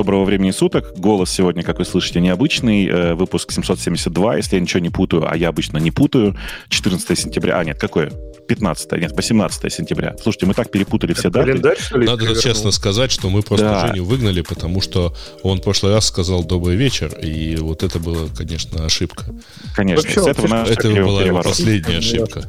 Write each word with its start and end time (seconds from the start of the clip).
Доброго 0.00 0.24
времени 0.24 0.50
суток. 0.50 0.94
Голос 0.96 1.30
сегодня, 1.30 1.62
как 1.62 1.78
вы 1.78 1.84
слышите, 1.84 2.22
необычный. 2.22 2.86
Э, 2.86 3.12
выпуск 3.12 3.52
772, 3.52 4.36
если 4.36 4.56
я 4.56 4.62
ничего 4.62 4.80
не 4.80 4.88
путаю, 4.88 5.30
а 5.30 5.36
я 5.36 5.50
обычно 5.50 5.76
не 5.76 5.90
путаю. 5.90 6.34
14 6.70 7.18
сентября. 7.18 7.58
А, 7.58 7.64
нет, 7.64 7.78
какое? 7.78 8.10
15, 8.48 8.92
нет, 8.92 9.12
18 9.12 9.70
сентября. 9.70 10.16
Слушайте, 10.18 10.46
мы 10.46 10.54
так 10.54 10.70
перепутали 10.70 11.12
все 11.12 11.28
даты. 11.28 11.52
Надо 11.92 12.40
честно 12.40 12.70
сказать, 12.70 13.12
что 13.12 13.28
мы 13.28 13.42
просто 13.42 13.66
да. 13.66 13.88
Женю 13.88 14.06
выгнали, 14.06 14.40
потому 14.40 14.80
что 14.80 15.14
он 15.42 15.58
в 15.58 15.62
прошлый 15.62 15.92
раз 15.92 16.06
сказал 16.06 16.44
«добрый 16.44 16.76
вечер», 16.76 17.12
и 17.22 17.56
вот 17.56 17.82
это 17.82 17.98
была, 17.98 18.26
конечно, 18.34 18.86
ошибка. 18.86 19.26
Конечно, 19.76 20.02
Вообще, 20.02 20.22
с 20.22 20.26
этого, 20.26 20.64
это 20.64 20.88
была 20.88 21.24
его 21.24 21.42
последняя 21.42 21.98
ошибка. 21.98 22.48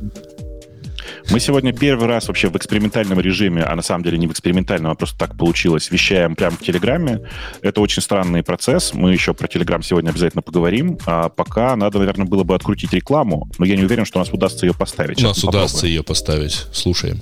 Мы 1.30 1.40
сегодня 1.40 1.74
первый 1.74 2.08
раз 2.08 2.28
вообще 2.28 2.50
в 2.50 2.56
экспериментальном 2.56 3.20
режиме, 3.20 3.64
а 3.64 3.76
на 3.76 3.82
самом 3.82 4.04
деле 4.04 4.18
не 4.18 4.28
в 4.28 4.32
экспериментальном, 4.32 4.92
а 4.92 4.96
просто 4.96 5.18
так 5.18 5.38
получилось, 5.38 5.92
вещаем 5.92 6.36
прямо 6.36 6.56
в 6.58 6.62
Телеграме. 6.62 7.22
Это 7.62 7.82
очень 7.82 8.02
странный 8.02 8.44
процесс. 8.44 8.94
Мы 8.94 9.14
еще 9.14 9.34
про 9.34 9.48
Телеграм 9.48 9.84
сегодня 9.84 10.10
обязательно 10.10 10.42
поговорим. 10.42 10.98
А 11.06 11.30
пока 11.30 11.76
надо, 11.76 12.00
наверное, 12.00 12.26
было 12.26 12.44
бы 12.44 12.56
открутить 12.56 12.94
рекламу, 12.94 13.50
но 13.58 13.66
я 13.66 13.76
не 13.76 13.84
уверен, 13.84 14.06
что 14.06 14.20
у 14.20 14.22
нас 14.22 14.32
удастся 14.32 14.66
ее 14.66 14.74
поставить. 14.74 15.24
У 15.24 15.28
нас 15.28 15.44
удастся 15.44 15.88
ее 15.88 16.04
поставить. 16.04 16.66
Слушаем. 16.72 17.22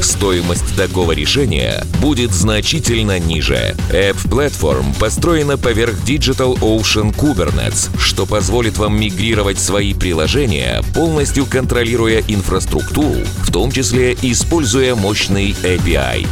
стоимость 0.00 0.76
такого 0.76 1.12
решения 1.12 1.84
будет 2.00 2.32
значительно 2.32 3.18
ниже. 3.18 3.74
App 3.90 4.16
Platform 4.28 4.98
построена 4.98 5.56
поверх 5.58 5.94
Digital 6.06 6.58
Ocean 6.60 7.14
Kubernetes, 7.14 7.90
что 7.98 8.26
позволит 8.26 8.78
вам 8.78 8.98
мигрировать 8.98 9.58
свои 9.58 9.94
приложения, 9.94 10.82
полностью 10.94 11.46
контролируя 11.46 12.22
инфраструктуру, 12.28 13.16
в 13.38 13.52
том 13.52 13.70
числе 13.70 14.14
используя 14.22 14.94
мощный 14.94 15.52
API. 15.62 16.26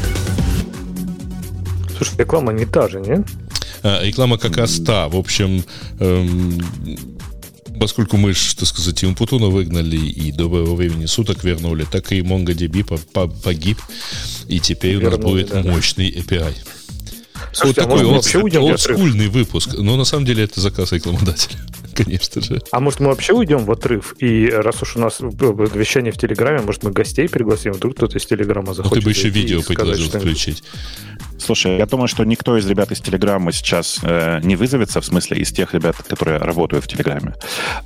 Слушай, 1.97 2.15
реклама 2.19 2.53
не 2.53 2.67
та 2.67 2.89
же, 2.89 3.01
не? 3.01 3.25
А, 3.83 4.03
реклама 4.03 4.39
как 4.39 4.57
раз 4.57 4.81
та. 4.81 5.09
В 5.09 5.17
общем, 5.17 5.63
эм, 6.01 6.59
поскольку 7.79 8.17
мы, 8.17 8.33
так 8.33 8.67
сказать, 8.67 9.03
и 9.03 9.07
Умпутуна 9.07 9.47
выгнали, 9.47 9.97
и 9.97 10.33
доброго 10.33 10.75
времени 10.75 11.07
суток 11.07 11.45
вернули, 11.45 11.85
так 11.91 12.13
и 12.13 12.21
MongoDB 12.21 12.85
погиб, 13.43 13.79
и 14.49 14.61
теперь 14.61 14.97
вернули, 14.97 15.07
у 15.07 15.17
нас 15.17 15.21
будет 15.25 15.49
да. 15.51 15.63
мощный 15.63 16.11
API. 16.11 16.55
Слушайте, 17.53 17.83
вот 17.83 17.93
а 17.93 17.97
такой 17.97 18.15
вообще 18.15 18.59
олдскульный 18.59 19.29
выпуск. 19.29 19.75
Но 19.75 19.97
на 19.97 20.05
самом 20.05 20.25
деле 20.25 20.45
это 20.45 20.61
заказ 20.61 20.93
рекламодателя. 20.93 21.59
Конечно 21.95 22.43
же. 22.43 22.61
А 22.73 22.81
может, 22.81 23.01
мы 23.01 23.07
вообще 23.07 23.33
уйдем 23.33 23.65
в 23.65 23.71
отрыв? 23.71 24.17
И 24.19 24.49
раз 24.49 24.83
уж 24.83 24.97
у 24.97 24.99
нас 24.99 25.21
вещание 25.21 26.13
в 26.13 26.19
Телеграме, 26.19 26.61
может, 26.63 26.83
мы 26.83 26.91
гостей 26.91 27.29
пригласим? 27.29 27.73
Вдруг 27.73 27.95
кто-то 27.97 28.19
из 28.19 28.27
Телеграма 28.27 28.75
захочет. 28.75 28.97
Ну, 28.97 29.01
ты 29.01 29.05
бы 29.05 29.11
еще 29.11 29.29
видео 29.29 29.63
предложил 29.63 30.09
включить. 30.09 30.65
Слушай, 31.39 31.79
я 31.79 31.87
думаю, 31.87 32.09
что 32.09 32.25
никто 32.25 32.57
из 32.57 32.67
ребят 32.67 32.93
из 32.93 33.01
Телеграма 33.01 33.53
сейчас 33.53 34.01
э, 34.03 34.41
не 34.43 34.57
вызовется, 34.57 35.01
в 35.01 35.05
смысле 35.05 35.39
из 35.39 35.53
тех 35.53 35.75
ребят, 35.75 35.97
которые 35.97 36.39
работают 36.39 36.85
в 36.85 36.89
Телеграме, 36.89 37.35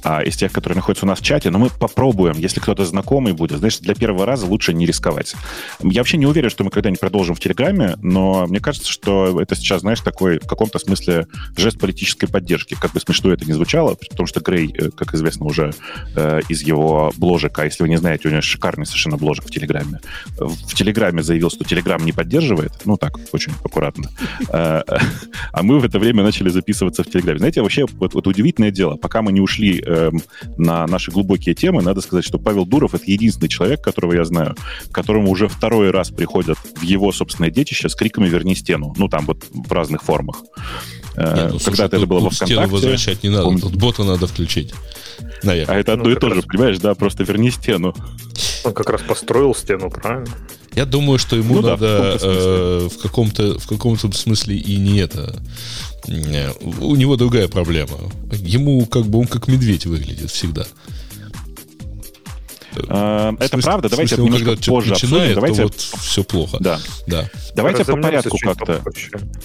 а 0.03 0.23
из 0.23 0.37
тех, 0.37 0.53
которые 0.53 0.77
находятся 0.77 1.07
у 1.07 1.09
нас 1.09 1.21
в 1.21 1.23
чате, 1.23 1.51
но 1.51 1.59
мы 1.59 1.71
попробуем, 1.71 2.37
если 2.37 2.61
кто-то 2.61 2.85
знакомый 2.85 3.33
будет. 3.33 3.59
Знаешь, 3.59 3.79
для 3.79 3.95
первого 3.95 4.27
раза 4.27 4.47
лучше 4.47 4.75
не 4.75 4.87
рисковать. 4.87 5.35
Я 5.83 6.01
вообще 6.01 6.19
не 6.19 6.27
уверен, 6.27 6.51
что 6.51 6.65
мы 6.65 6.71
когда-нибудь 6.71 7.01
продолжим 7.01 7.35
в 7.35 7.41
Телеграме, 7.41 7.97
но 8.03 8.47
мне 8.47 8.61
кажется, 8.61 8.91
что 8.91 9.41
это 9.41 9.55
сейчас, 9.55 9.81
знаешь, 9.81 10.01
такой 10.01 10.39
в 10.39 10.47
каком-то 10.47 10.79
смысле 10.79 11.27
жест 11.57 11.79
политической 11.79 12.27
поддержки. 12.27 12.77
Как 12.81 12.93
бы 12.93 13.01
смешно 13.01 13.33
это 13.33 13.45
ни 13.45 13.53
звучало, 13.53 13.97
потому 14.09 14.27
что 14.27 14.41
Грей, 14.41 14.75
э, 14.79 14.91
как 14.91 15.15
известно 15.15 15.47
уже 15.47 15.73
э, 16.15 16.41
из 16.49 16.63
его 16.63 17.13
бложек, 17.17 17.59
а 17.59 17.65
если 17.65 17.83
вы 17.83 17.89
не 17.89 17.97
знаете, 17.97 18.29
у 18.29 18.31
него 18.31 18.43
шикарный 18.43 18.87
совершенно 18.87 19.17
бложек 19.17 19.47
в 19.47 19.51
Телеграме, 19.51 20.01
в 20.39 20.75
Телеграме 20.75 21.23
заявил, 21.23 21.51
что 21.51 21.65
Телеграм 21.65 22.05
не 22.05 22.13
поддерживает, 22.13 22.73
ну 22.85 22.97
так, 22.97 23.19
очень 23.39 23.53
аккуратно. 23.65 24.11
А, 24.49 24.83
а 25.53 25.63
мы 25.63 25.79
в 25.79 25.85
это 25.85 25.99
время 25.99 26.23
начали 26.23 26.49
записываться 26.49 27.03
в 27.03 27.11
Телеграме. 27.11 27.39
Знаете, 27.39 27.63
вообще, 27.63 27.87
вот, 27.87 28.15
вот 28.15 28.27
удивительное 28.27 28.71
дело, 28.71 28.97
пока 28.97 29.23
мы 29.23 29.33
не 29.33 29.41
ушли 29.41 29.81
эм, 29.81 30.21
на 30.57 30.87
наши 30.87 31.11
глубокие 31.11 31.55
темы, 31.55 31.83
надо 31.83 32.01
сказать, 32.01 32.25
что 32.25 32.39
Павел 32.39 32.67
Дуров— 32.67 32.95
это 32.95 33.05
единственный 33.07 33.49
человек, 33.49 33.81
которого 33.81 34.15
я 34.15 34.25
знаю, 34.25 34.57
которому 34.91 35.31
уже 35.31 35.49
второй 35.49 35.91
раз 35.91 36.11
приходят 36.11 36.59
в 36.77 36.83
его 36.83 37.13
собственное 37.13 37.51
детище 37.51 37.89
с 37.89 37.95
криками 37.95 38.29
«Верни 38.29 38.55
стену». 38.55 38.93
Ну, 38.97 39.09
там 39.09 39.25
вот 39.27 39.45
в 39.53 39.73
разных 39.73 40.03
формах. 40.03 40.43
Э, 41.17 41.51
ну, 41.53 41.59
Когда-то 41.59 41.97
это 41.97 42.07
было 42.07 42.21
во 42.21 42.31
ВКонтакте. 42.31 42.55
Стену 42.55 42.69
возвращать 42.69 43.23
не 43.23 43.31
надо, 43.31 43.61
тут 43.61 43.77
бота 43.77 44.05
надо 44.05 44.27
включить. 44.27 44.75
Наверное. 45.43 45.77
А 45.77 45.79
это 45.79 45.93
одно 45.93 46.05
ну, 46.05 46.11
и 46.11 46.17
то 46.17 46.33
же, 46.35 46.43
понимаешь, 46.43 46.79
да, 46.79 46.95
просто 46.95 47.25
верни 47.25 47.51
стену. 47.51 47.95
Он 48.65 48.73
как 48.73 48.91
раз 48.91 49.03
построил 49.03 49.55
стену, 49.55 49.91
правильно? 49.91 50.29
Я 50.79 50.87
думаю, 50.87 51.19
что 51.19 51.35
ему 51.35 51.57
ну, 51.57 51.63
надо 51.63 51.79
да, 51.79 52.19
в, 52.19 52.21
э, 52.23 52.89
каком-то, 53.03 53.59
в 53.59 53.67
каком-то 53.67 54.13
смысле 54.13 54.57
и 54.57 54.77
не 54.77 55.01
это. 55.01 55.35
У 56.07 56.95
него 56.95 57.17
другая 57.17 57.49
проблема. 57.49 57.99
Ему 58.31 58.87
как 58.87 59.05
бы 59.07 59.19
он 59.19 59.27
как 59.27 59.49
медведь 59.49 59.87
выглядит 59.87 60.31
всегда. 60.31 60.69
Э, 62.89 63.33
это 63.39 63.49
смысле, 63.49 63.63
правда. 63.63 63.89
Давайте 63.89 64.15
смысле, 64.17 64.25
немножко 64.25 64.57
когда 64.57 64.73
позже 64.73 64.91
начинает, 64.91 65.15
обсудим. 65.15 65.35
Давайте... 65.35 65.63
вот 65.63 65.75
все 65.75 66.25
плохо. 66.25 66.57
Да. 66.61 66.81
да. 67.07 67.31
Давайте 67.55 67.85
по 67.85 67.97
порядку 67.97 68.39
как-то. 68.39 68.83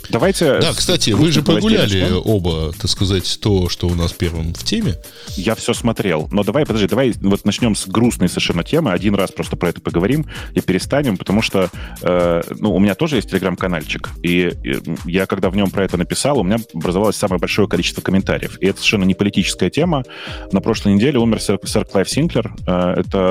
Давайте. 0.09 0.59
Да, 0.59 0.73
кстати, 0.73 1.11
вы 1.11 1.31
же 1.31 1.41
прогуляли 1.41 2.11
оба, 2.23 2.73
так 2.73 2.89
сказать, 2.89 3.39
то, 3.41 3.69
что 3.69 3.87
у 3.87 3.95
нас 3.95 4.13
первым 4.13 4.53
в 4.53 4.63
теме. 4.63 4.95
Я 5.35 5.55
все 5.55 5.73
смотрел. 5.73 6.27
Но 6.31 6.43
давай, 6.43 6.65
подожди, 6.65 6.87
давай 6.87 7.13
вот 7.21 7.45
начнем 7.45 7.75
с 7.75 7.87
грустной 7.87 8.29
совершенно 8.29 8.63
темы. 8.63 8.91
Один 8.91 9.15
раз 9.15 9.31
просто 9.31 9.55
про 9.55 9.69
это 9.69 9.81
поговорим 9.81 10.25
и 10.53 10.61
перестанем, 10.61 11.17
потому 11.17 11.41
что 11.41 11.69
э, 12.01 12.41
ну, 12.59 12.75
у 12.75 12.79
меня 12.79 12.95
тоже 12.95 13.17
есть 13.17 13.29
телеграм-канальчик. 13.29 14.09
И, 14.21 14.51
и 14.63 14.79
я, 15.05 15.25
когда 15.25 15.49
в 15.49 15.55
нем 15.55 15.69
про 15.71 15.83
это 15.83 15.97
написал, 15.97 16.39
у 16.39 16.43
меня 16.43 16.57
образовалось 16.73 17.15
самое 17.15 17.39
большое 17.39 17.67
количество 17.67 18.01
комментариев. 18.01 18.57
И 18.59 18.67
это 18.67 18.77
совершенно 18.77 19.05
не 19.05 19.13
политическая 19.13 19.69
тема. 19.69 20.03
На 20.51 20.61
прошлой 20.61 20.93
неделе 20.93 21.19
умер 21.19 21.41
сэр, 21.41 21.59
сэр 21.63 21.85
Клайв 21.85 22.09
Синклер. 22.09 22.53
Э, 22.67 22.93
это 22.97 23.22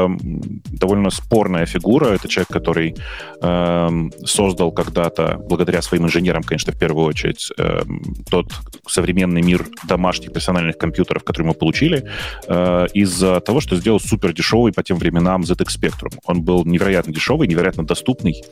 довольно 0.71 1.11
спорная 1.11 1.67
фигура. 1.67 2.07
Это 2.07 2.29
человек, 2.29 2.49
который 2.49 2.95
э, 3.43 4.11
создал 4.25 4.73
когда-то, 4.73 5.39
благодаря 5.49 5.83
своим 5.83 6.05
инженерам, 6.05 6.43
конечно, 6.43 6.73
в 6.73 6.79
первую 6.79 7.07
очередь, 7.07 7.51
э, 7.59 7.83
тот 8.31 8.47
современный 8.87 9.43
мир 9.43 9.67
домашних 9.89 10.33
персональных 10.33 10.79
компьютеров, 10.79 11.25
который 11.25 11.47
мы 11.47 11.55
получили, 11.55 12.05
э, 12.49 12.87
из-за 12.95 13.41
того, 13.41 13.61
что 13.61 13.77
сделал 13.77 14.01
супер 14.01 14.33
дешевый 14.33 14.73
по 14.73 14.83
тем 14.83 14.99
временам 14.99 15.43
ZX 15.43 15.69
Spectrum. 15.81 16.19
Он 16.25 16.43
был 16.43 16.65
невероятно 16.65 17.13
дешевый, 17.13 17.49
невероятно 17.49 17.85
доступный, 17.85 18.43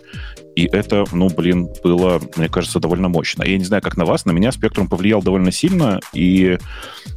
и 0.56 0.66
это, 0.66 1.04
ну, 1.12 1.28
блин, 1.28 1.68
было, 1.82 2.20
мне 2.36 2.48
кажется, 2.48 2.80
довольно 2.80 3.08
мощно. 3.08 3.44
Я 3.44 3.56
не 3.56 3.64
знаю, 3.64 3.82
как 3.82 3.96
на 3.96 4.04
вас, 4.04 4.24
на 4.24 4.32
меня 4.32 4.50
Spectrum 4.50 4.88
повлиял 4.88 5.22
довольно 5.22 5.52
сильно, 5.52 6.00
и 6.12 6.58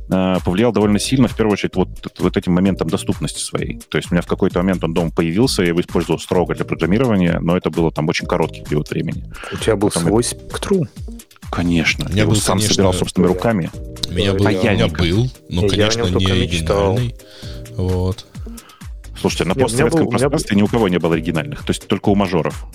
э, 0.10 0.36
повлиял 0.46 0.72
довольно 0.72 1.00
сильно, 1.00 1.28
в 1.28 1.36
первую 1.36 1.54
очередь, 1.54 1.76
вот, 1.76 1.90
вот 2.20 2.38
этим 2.38 2.54
моментом 2.54 2.90
доступности 2.90 3.40
своей. 3.40 3.80
То 3.90 3.98
есть 3.98 4.12
у 4.12 4.16
меня 4.16 4.22
в 4.22 4.28
какой-то 4.28 4.60
момент 4.60 4.84
он 4.84 4.94
дома 4.94 5.12
появился, 5.12 5.64
я 5.64 5.70
его 5.70 5.82
использовал 5.82 6.20
строго 6.20 6.54
для 6.54 6.66
программирования, 6.66 7.40
но 7.42 7.58
это 7.58 7.70
было 7.70 7.92
там 7.92 8.08
очень 8.08 8.28
короткий 8.28 8.62
период 8.62 8.90
времени. 8.90 9.26
У 9.52 9.58
тебя 9.58 9.76
был 9.76 9.90
Потом 9.90 10.04
свой 10.04 10.24
спектрум? 10.24 10.88
Конечно. 11.52 12.10
Я, 12.14 12.26
был, 12.26 12.36
сам 12.36 12.58
конечно, 12.58 12.74
собирал 12.74 12.94
собственными 12.94 13.32
руками. 13.32 13.70
У 14.10 14.14
меня 14.14 14.34
был, 14.34 14.46
у 14.46 14.50
меня 14.50 14.88
был 14.88 15.30
но, 15.50 15.68
конечно, 15.68 16.04
не 16.04 16.26
оригинальный. 16.26 17.16
Вот. 17.76 18.26
Слушайте, 19.20 19.46
на 19.46 19.56
постсоветском 19.56 20.10
пространстве 20.10 20.56
был... 20.56 20.62
ни 20.62 20.64
у 20.64 20.68
кого 20.68 20.88
не 20.90 21.00
было 21.00 21.14
оригинальных, 21.14 21.64
то 21.64 21.72
есть 21.72 21.88
только 21.88 22.10
у 22.10 22.16
мажоров. 22.16 22.66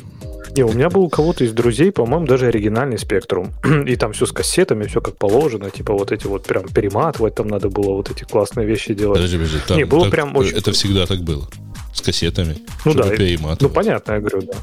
Не, 0.58 0.64
у 0.64 0.72
меня 0.72 0.90
был 0.90 1.04
у 1.04 1.08
кого-то 1.08 1.44
из 1.44 1.52
друзей, 1.52 1.92
по-моему, 1.92 2.26
даже 2.26 2.46
оригинальный 2.46 2.98
спектрум. 2.98 3.52
И 3.86 3.94
там 3.94 4.12
все 4.12 4.26
с 4.26 4.32
кассетами, 4.32 4.88
все 4.88 5.00
как 5.00 5.16
положено. 5.16 5.70
Типа 5.70 5.92
вот 5.92 6.10
эти 6.10 6.26
вот 6.26 6.46
прям 6.46 6.66
перематывать 6.66 7.36
там 7.36 7.46
надо 7.46 7.68
было, 7.68 7.92
вот 7.92 8.10
эти 8.10 8.24
классные 8.24 8.66
вещи 8.66 8.92
делать. 8.92 9.18
Подожди, 9.18 9.36
подожди. 9.36 9.58
Там, 9.68 9.76
не, 9.76 9.84
было 9.84 10.02
так, 10.02 10.10
прям 10.10 10.36
очень... 10.36 10.56
Это 10.56 10.72
всегда 10.72 11.06
так 11.06 11.20
было. 11.20 11.48
С 11.98 12.00
кассетами. 12.00 12.58
Ну 12.84 12.94
да, 12.94 13.12
и, 13.12 13.36
ну 13.58 13.68
понятно, 13.68 14.12
я 14.12 14.20
говорю, 14.20 14.42
да. 14.42 14.54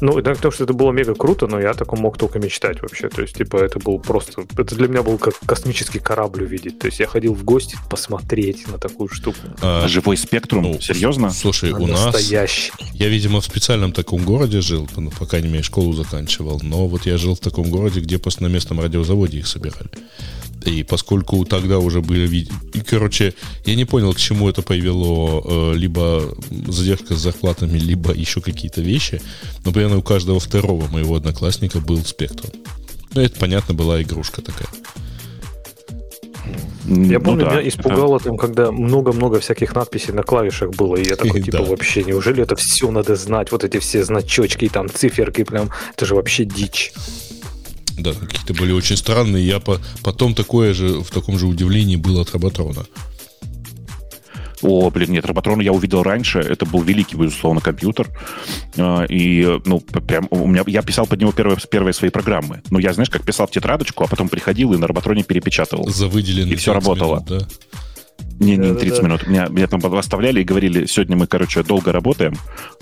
Ну, 0.00 0.22
да, 0.22 0.32
потому 0.32 0.52
что 0.52 0.64
это 0.64 0.72
было 0.72 0.90
мега 0.90 1.14
круто, 1.14 1.46
но 1.46 1.60
я 1.60 1.74
таком 1.74 2.00
мог 2.00 2.16
только 2.16 2.38
мечтать 2.38 2.80
вообще. 2.80 3.10
То 3.10 3.20
есть, 3.20 3.36
типа, 3.36 3.58
это 3.58 3.78
был 3.78 3.98
просто... 3.98 4.46
Это 4.56 4.74
для 4.74 4.88
меня 4.88 5.02
был 5.02 5.18
как 5.18 5.34
космический 5.44 5.98
корабль 5.98 6.44
увидеть. 6.44 6.78
То 6.78 6.86
есть, 6.86 6.98
я 6.98 7.06
ходил 7.06 7.34
в 7.34 7.44
гости 7.44 7.76
посмотреть 7.90 8.66
на 8.68 8.78
такую 8.78 9.10
штуку. 9.10 9.38
А, 9.60 9.86
Живой 9.86 10.16
спектрум? 10.16 10.62
Ну, 10.62 10.80
Серьезно? 10.80 11.30
Слушай, 11.30 11.72
у 11.72 11.86
настоящий. 11.86 12.72
нас... 12.80 12.90
Я, 12.94 13.08
видимо, 13.08 13.42
в 13.42 13.44
специальном 13.44 13.92
таком 13.92 14.24
городе 14.24 14.62
жил, 14.62 14.88
ну, 14.96 15.10
пока 15.10 15.40
не 15.40 15.48
имею 15.48 15.62
школу 15.62 15.92
заканчивал, 15.92 16.58
но 16.62 16.88
вот 16.88 17.04
я 17.04 17.18
жил 17.18 17.34
в 17.34 17.40
таком 17.40 17.68
городе, 17.68 18.00
где 18.00 18.18
просто 18.18 18.44
на 18.44 18.48
местном 18.48 18.80
радиозаводе 18.80 19.40
их 19.40 19.46
собирали. 19.46 19.90
И 20.68 20.82
поскольку 20.82 21.44
тогда 21.44 21.78
уже 21.78 22.02
были... 22.02 22.46
И, 22.74 22.80
короче, 22.80 23.34
я 23.64 23.74
не 23.74 23.86
понял, 23.86 24.12
к 24.12 24.18
чему 24.18 24.48
это 24.48 24.62
привело. 24.62 25.42
Э, 25.44 25.74
либо 25.74 26.34
задержка 26.66 27.14
с 27.14 27.20
зарплатами, 27.20 27.78
либо 27.78 28.12
еще 28.12 28.40
какие-то 28.40 28.82
вещи. 28.82 29.20
Но 29.64 29.72
примерно 29.72 29.98
у 29.98 30.02
каждого 30.02 30.40
второго 30.40 30.86
моего 30.88 31.16
одноклассника 31.16 31.80
был 31.80 32.04
спектрум. 32.04 32.52
Ну, 33.14 33.22
это, 33.22 33.38
понятно, 33.38 33.74
была 33.74 34.02
игрушка 34.02 34.42
такая. 34.42 34.68
Я 36.86 37.20
помню, 37.20 37.44
ну, 37.44 37.50
да, 37.50 37.56
меня 37.56 37.68
испугало 37.68 38.16
это... 38.16 38.26
там, 38.26 38.36
когда 38.36 38.70
много-много 38.70 39.40
всяких 39.40 39.74
надписей 39.74 40.14
на 40.14 40.22
клавишах 40.22 40.70
было, 40.70 40.96
и 40.96 41.06
я 41.06 41.16
такой, 41.16 41.42
типа, 41.44 41.62
вообще, 41.62 42.04
неужели 42.04 42.42
это 42.42 42.56
все 42.56 42.90
надо 42.90 43.14
знать? 43.16 43.52
Вот 43.52 43.64
эти 43.64 43.78
все 43.78 44.04
значочки, 44.04 44.68
там, 44.68 44.88
циферки, 44.88 45.44
прям, 45.44 45.70
это 45.94 46.06
же 46.06 46.14
вообще 46.14 46.44
дичь. 46.44 46.92
Да, 47.98 48.12
какие-то 48.12 48.54
были 48.54 48.72
очень 48.72 48.96
странные. 48.96 49.46
Я 49.46 49.60
по, 49.60 49.80
потом 50.02 50.34
такое 50.34 50.74
же, 50.74 51.00
в 51.00 51.10
таком 51.10 51.38
же 51.38 51.46
удивлении 51.46 51.96
был 51.96 52.20
от 52.20 52.32
Роботрона. 52.32 52.86
О, 54.62 54.90
блин, 54.90 55.12
нет, 55.12 55.24
Роботрон 55.24 55.60
я 55.60 55.72
увидел 55.72 56.02
раньше. 56.02 56.40
Это 56.40 56.66
был 56.66 56.82
великий, 56.82 57.16
безусловно, 57.16 57.60
компьютер. 57.60 58.08
А, 58.76 59.04
и, 59.04 59.60
ну, 59.64 59.80
прям 59.80 60.26
у 60.30 60.46
меня 60.46 60.64
я 60.66 60.82
писал 60.82 61.06
под 61.06 61.20
него 61.20 61.32
первые, 61.32 61.58
первые 61.70 61.92
свои 61.92 62.10
программы. 62.10 62.62
Ну, 62.70 62.78
я, 62.78 62.92
знаешь, 62.92 63.10
как 63.10 63.24
писал 63.24 63.46
в 63.46 63.50
тетрадочку, 63.50 64.04
а 64.04 64.08
потом 64.08 64.28
приходил 64.28 64.72
и 64.72 64.76
на 64.76 64.86
Роботроне 64.86 65.22
перепечатывал. 65.22 65.88
За 65.88 66.08
выделенный 66.08 66.52
И 66.52 66.56
все 66.56 66.72
работало. 66.72 67.24
Минут, 67.26 67.28
да? 67.28 67.48
Не, 68.40 68.56
не, 68.56 68.74
30 68.74 69.02
минут. 69.02 69.26
Меня, 69.26 69.48
меня 69.48 69.66
там 69.66 69.80
оставляли 69.94 70.40
и 70.40 70.44
говорили, 70.44 70.86
сегодня 70.86 71.16
мы, 71.16 71.26
короче, 71.26 71.62
долго 71.62 71.92
работаем, 71.92 72.34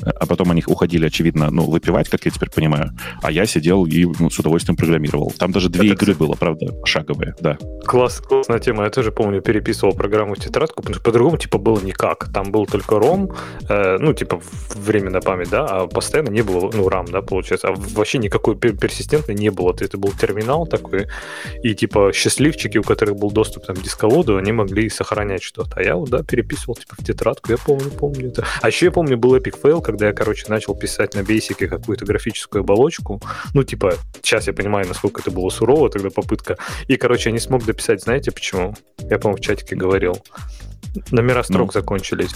а 0.03 0.27
потом 0.27 0.51
они 0.51 0.63
уходили, 0.67 1.07
очевидно, 1.07 1.51
ну, 1.51 1.65
выпивать, 1.65 2.09
как 2.09 2.25
я 2.25 2.31
теперь 2.31 2.51
понимаю. 2.51 2.91
А 3.23 3.31
я 3.31 3.47
сидел 3.47 3.87
и 3.87 4.05
ну, 4.19 4.31
с 4.31 4.39
удовольствием 4.39 4.77
программировал. 4.77 5.33
Там 5.39 5.53
даже 5.53 5.69
две 5.69 5.93
Это, 5.93 6.05
игры 6.05 6.15
было, 6.15 6.35
правда, 6.35 6.75
шаговые, 6.85 7.35
да. 7.41 7.59
Класс, 7.85 8.21
классная 8.21 8.59
тема. 8.59 8.85
Я 8.85 8.91
тоже 8.91 9.13
помню, 9.13 9.41
переписывал 9.41 9.95
программу 9.95 10.35
в 10.35 10.39
тетрадку, 10.39 10.83
потому 10.83 10.95
что 10.95 11.05
по-другому, 11.05 11.39
типа, 11.39 11.59
было 11.59 11.81
никак. 11.81 12.31
Там 12.33 12.53
был 12.53 12.67
только 12.67 12.97
ROM, 12.97 13.35
э, 13.69 13.99
ну, 13.99 14.13
типа, 14.13 14.41
временная 14.75 15.23
память, 15.23 15.51
да, 15.51 15.65
а 15.65 15.87
постоянно 15.87 16.31
не 16.31 16.43
было, 16.43 16.71
ну, 16.73 16.89
RAM, 16.89 17.11
да, 17.11 17.23
получается. 17.23 17.69
А 17.69 17.75
вообще 17.75 18.19
никакой 18.19 18.57
персистентной 18.57 19.35
не 19.35 19.51
было. 19.51 19.75
Это 19.79 19.97
был 19.99 20.13
терминал 20.13 20.67
такой, 20.67 21.07
и, 21.63 21.75
типа, 21.75 22.13
счастливчики, 22.13 22.79
у 22.79 22.83
которых 22.83 23.17
был 23.17 23.31
доступ 23.31 23.67
там, 23.67 23.77
к 23.77 23.83
дисководу, 23.83 24.37
они 24.37 24.53
могли 24.53 24.89
сохранять 24.89 25.46
что-то. 25.47 25.77
А 25.77 25.83
я 25.83 25.97
вот, 25.97 26.11
да, 26.11 26.23
переписывал 26.23 26.75
типа 26.75 26.97
в 26.99 27.05
тетрадку, 27.05 27.51
я 27.53 27.59
помню, 27.59 27.91
помню 27.91 28.29
это. 28.29 28.45
А 28.61 28.69
еще 28.69 28.87
я 28.87 28.93
помню, 28.93 29.17
был 29.17 29.37
Epic 29.37 29.61
Fail, 29.63 29.83
когда 29.83 30.09
я, 30.09 30.13
короче, 30.13 30.47
начал 30.49 30.75
писать 30.75 31.15
на 31.15 31.23
бейсике 31.23 31.69
какую-то 31.69 32.05
графическую 32.05 32.63
оболочку. 32.63 33.21
Ну, 33.55 33.63
типа, 33.63 33.95
сейчас 34.23 34.47
я 34.47 34.53
понимаю, 34.53 34.87
насколько 34.87 35.21
это 35.21 35.31
было 35.31 35.49
сурово, 35.51 35.89
тогда 35.91 36.11
попытка. 36.11 36.57
И, 36.89 36.97
короче, 36.97 37.31
я 37.31 37.33
не 37.33 37.41
смог 37.41 37.65
дописать, 37.65 38.03
знаете 38.03 38.33
почему? 38.33 38.75
Я, 38.99 39.19
по-моему, 39.19 39.39
в 39.39 39.41
чатике 39.41 39.77
говорил. 39.77 40.23
Номера 41.11 41.43
строк 41.43 41.75
ну. 41.75 41.81
закончились. 41.81 42.33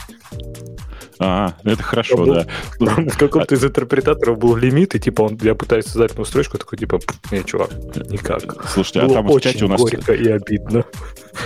А, 1.23 1.55
это 1.65 1.83
хорошо, 1.83 2.17
был, 2.17 2.27
да. 2.27 2.47
В 2.79 3.19
каком-то 3.19 3.55
из 3.55 3.63
интерпретаторов 3.63 4.39
был 4.39 4.56
лимит, 4.56 4.95
и 4.95 5.01
типа 5.01 5.23
он, 5.23 5.39
я 5.43 5.55
пытаюсь 5.55 5.85
создать 5.85 6.13
одну 6.13 6.25
строчку, 6.25 6.56
такой 6.56 6.79
типа, 6.79 6.99
не, 7.31 7.45
чувак, 7.45 7.71
никак. 8.09 8.65
Слушайте, 8.71 9.01
а 9.01 9.06
Было 9.06 9.19
а 9.19 9.23
там 9.23 9.27
в 9.27 9.41
чате 9.41 9.65
у 9.67 9.69
нас... 9.69 9.81
горько 9.81 10.15
и 10.15 10.29
обидно. 10.29 10.85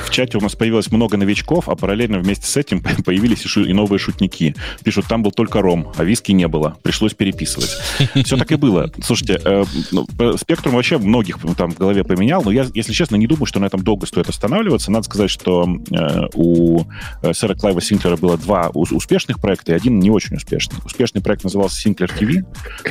В 0.05 0.11
чате 0.11 0.39
у 0.39 0.41
нас 0.41 0.55
появилось 0.55 0.91
много 0.91 1.17
новичков, 1.17 1.69
а 1.69 1.75
параллельно 1.75 2.19
вместе 2.19 2.47
с 2.47 2.57
этим 2.57 2.83
появились 3.05 3.45
и 3.57 3.73
новые 3.73 3.99
шутники. 3.99 4.55
Пишут, 4.83 5.07
там 5.07 5.23
был 5.23 5.31
только 5.31 5.61
ром, 5.63 5.93
а 5.97 6.05
виски 6.05 6.33
не 6.33 6.49
было. 6.49 6.77
Пришлось 6.83 7.15
переписывать. 7.15 7.71
Все 8.25 8.37
так 8.37 8.51
и 8.53 8.57
было. 8.57 8.91
Слушайте, 9.03 9.41
э, 9.45 9.65
ну, 9.93 10.07
спектрум 10.37 10.75
вообще 10.75 10.99
многих 10.99 11.39
там 11.57 11.71
в 11.71 11.79
голове 11.79 12.05
поменял, 12.05 12.43
но 12.43 12.51
я, 12.51 12.67
если 12.75 12.93
честно, 12.93 13.17
не 13.17 13.27
думаю, 13.27 13.47
что 13.47 13.61
на 13.61 13.67
этом 13.67 13.83
долго 13.83 14.07
стоит 14.07 14.29
останавливаться. 14.29 14.91
Надо 14.91 15.05
сказать, 15.05 15.31
что 15.31 15.69
э, 15.91 16.29
у 16.35 16.85
э, 17.23 17.33
сэра 17.33 17.55
Клайва 17.55 17.81
Синклера 17.81 18.17
было 18.17 18.37
два 18.37 18.69
успешных 18.75 19.41
проекта, 19.41 19.73
и 19.73 19.75
один 19.75 19.99
не 19.99 20.11
очень 20.11 20.37
успешный. 20.37 20.79
Успешный 20.85 21.23
проект 21.23 21.45
назывался 21.45 21.89
Sinclair 21.89 22.11
TV, 22.19 22.45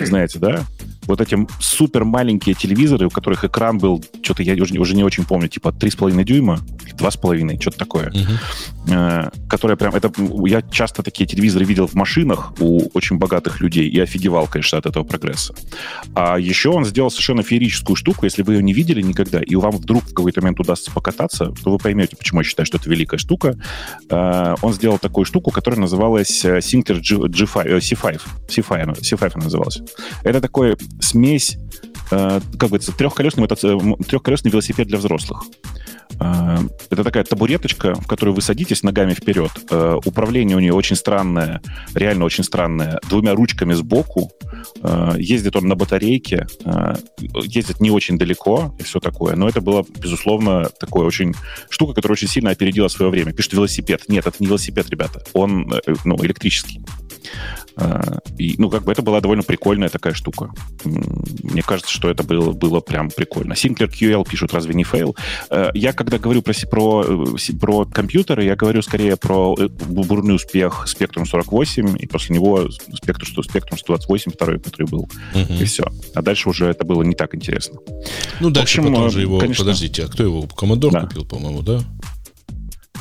знаете, 0.06 0.40
да? 0.40 0.64
Вот 1.06 1.22
эти 1.22 1.38
супер 1.60 2.06
маленькие 2.06 2.56
телевизоры, 2.56 3.08
у 3.08 3.10
которых 3.10 3.44
экран 3.44 3.78
был, 3.78 4.04
что-то 4.22 4.44
я 4.44 4.62
уже, 4.62 4.78
уже 4.80 4.96
не 4.96 5.04
очень 5.04 5.26
помню, 5.26 5.48
типа 5.48 5.70
3,5 5.70 6.24
дюйма, 6.24 6.60
2,5, 6.98 7.62
что-то 7.62 7.78
такое. 7.78 8.12
Uh-huh. 8.12 9.32
Которые 9.48 9.78
прям, 9.78 9.96
это, 9.96 10.12
я 10.46 10.62
часто 10.62 11.04
такие 11.04 11.26
телевизоры 11.26 11.66
видел 11.66 11.88
в 11.88 11.94
машинах 11.94 12.54
у 12.60 12.90
очень 12.94 13.18
богатых 13.18 13.62
людей 13.62 13.88
и 13.88 14.00
офигевал, 14.00 14.48
конечно, 14.48 14.78
от 14.78 14.86
этого 14.86 15.04
прогресса. 15.04 15.54
А 16.16 16.38
еще 16.38 16.70
он 16.70 16.86
сделал 16.86 17.10
совершенно 17.10 17.44
феерическую 17.44 17.96
штуку, 17.96 18.26
если 18.26 18.42
вы 18.44 18.56
ее 18.56 18.64
не 18.64 18.74
видели 18.74 19.02
никогда, 19.02 19.42
и 19.42 19.56
вам 19.56 19.72
вдруг 19.72 20.04
в 20.04 20.14
какой-то 20.14 20.42
момент 20.42 20.60
удастся 20.60 20.92
покататься, 20.92 21.54
то 21.64 21.72
вы 21.72 21.78
поймете, 21.78 22.16
почему 22.16 22.42
я 22.42 22.44
считаю, 22.44 22.66
что 22.66 22.78
это 22.78 22.90
великая 22.90 23.18
штука. 23.18 23.58
А, 24.10 24.56
он 24.62 24.74
сделал 24.74 25.00
такую 25.00 25.26
штуку, 25.26 25.52
которая 25.52 25.80
называлась 25.80 26.44
э, 26.46 26.60
Syncler 26.60 27.00
G, 27.00 27.16
G5, 27.16 27.78
C5, 27.80 28.22
C5, 28.48 29.00
C5 29.00 29.44
назывался. 29.44 29.86
Это 30.24 30.42
такой 30.42 30.78
смесь, 31.02 31.58
э, 32.12 32.42
как 32.58 32.70
говорится, 32.70 32.92
трехколесный, 32.92 33.48
трехколесный 33.48 34.52
велосипед 34.52 34.88
для 34.88 34.98
взрослых. 34.98 35.44
Э, 36.20 36.58
это 36.90 37.04
такая 37.04 37.24
табуреточка, 37.24 37.96
в 37.96 38.08
которую 38.08 38.36
вы 38.36 38.42
садитесь 38.42 38.84
ногами 38.84 39.14
вперед. 39.14 39.52
Э, 39.70 40.00
управление 40.04 40.58
у 40.58 40.60
нее 40.60 40.74
очень 40.74 40.96
странное, 40.96 41.62
реально 41.94 42.26
очень 42.26 42.44
странное, 42.44 43.00
двумя 43.10 43.34
ручками 43.34 43.74
сбоку. 43.74 44.32
Э, 44.82 45.14
ездит 45.18 45.56
он 45.56 45.68
на 45.68 45.76
батарейке, 45.76 46.48
ездит 47.20 47.80
не 47.80 47.92
очень 47.92 48.18
далеко 48.18 48.76
и 48.80 48.84
все 48.84 49.00
такое. 49.00 49.36
Но 49.36 49.48
это 49.48 49.62
было, 49.62 49.86
безусловно, 50.00 50.70
такое 50.80 51.06
очень 51.06 51.34
штука, 51.70 51.94
которая 51.94 52.14
очень 52.14 52.28
сильно 52.28 52.52
опередила 52.52 52.88
свое 52.88 53.12
время. 53.12 53.34
Пишет 53.34 53.54
велосипед. 53.54 54.04
Нет, 54.08 54.26
это 54.28 54.38
не 54.40 54.48
велосипед, 54.48 54.90
ребята. 54.90 55.24
Он 55.34 55.72
ну, 56.06 56.18
электрический. 56.24 56.82
И, 58.38 58.56
ну, 58.58 58.70
как 58.70 58.84
бы 58.84 58.92
это 58.92 59.02
была 59.02 59.20
довольно 59.20 59.44
прикольная 59.44 59.90
такая 59.90 60.14
штука. 60.14 60.52
Мне 60.86 61.62
кажется, 61.62 61.92
что 61.92 62.10
это 62.10 62.24
было, 62.24 62.52
было 62.52 62.82
прям 62.82 63.10
прикольно. 63.10 63.54
Sinclair 63.54 63.90
QL 63.90 64.28
пишут, 64.30 64.54
разве 64.54 64.74
не 64.74 64.84
fail? 64.84 65.16
Я, 65.74 65.94
когда 65.94 66.18
говорю 66.18 66.42
про, 66.42 66.54
про, 66.70 67.04
э, 67.04 67.54
про 67.60 67.86
компьютеры, 67.86 68.44
я 68.44 68.56
говорю 68.56 68.82
скорее 68.82 69.18
про 69.18 69.56
э, 69.58 69.68
бурный 69.68 70.36
успех 70.36 70.86
Spectrum 70.88 71.26
48, 71.26 71.98
и 72.00 72.08
после 72.08 72.36
него 72.36 72.62
Spectrum, 72.62 73.28
Spectrum 73.38 73.78
128, 73.78 74.32
второй, 74.32 74.60
который 74.60 74.88
был, 74.88 75.02
угу. 75.02 75.54
и 75.60 75.66
все. 75.66 75.86
А 76.14 76.22
дальше 76.22 76.50
уже 76.50 76.68
это 76.68 76.86
было 76.86 77.04
не 77.04 77.16
так 77.16 77.36
интересно. 77.36 77.80
Ну, 78.40 78.50
дальше 78.50 78.82
общем, 78.82 78.94
потом 78.94 79.10
же 79.10 79.22
его... 79.22 79.40
Конечно... 79.40 79.66
Подождите, 79.66 80.06
а 80.06 80.08
кто 80.08 80.24
его? 80.24 80.42
Commodore 80.42 80.92
да. 80.92 81.02
купил, 81.02 81.26
по-моему, 81.26 81.62
да? 81.62 81.82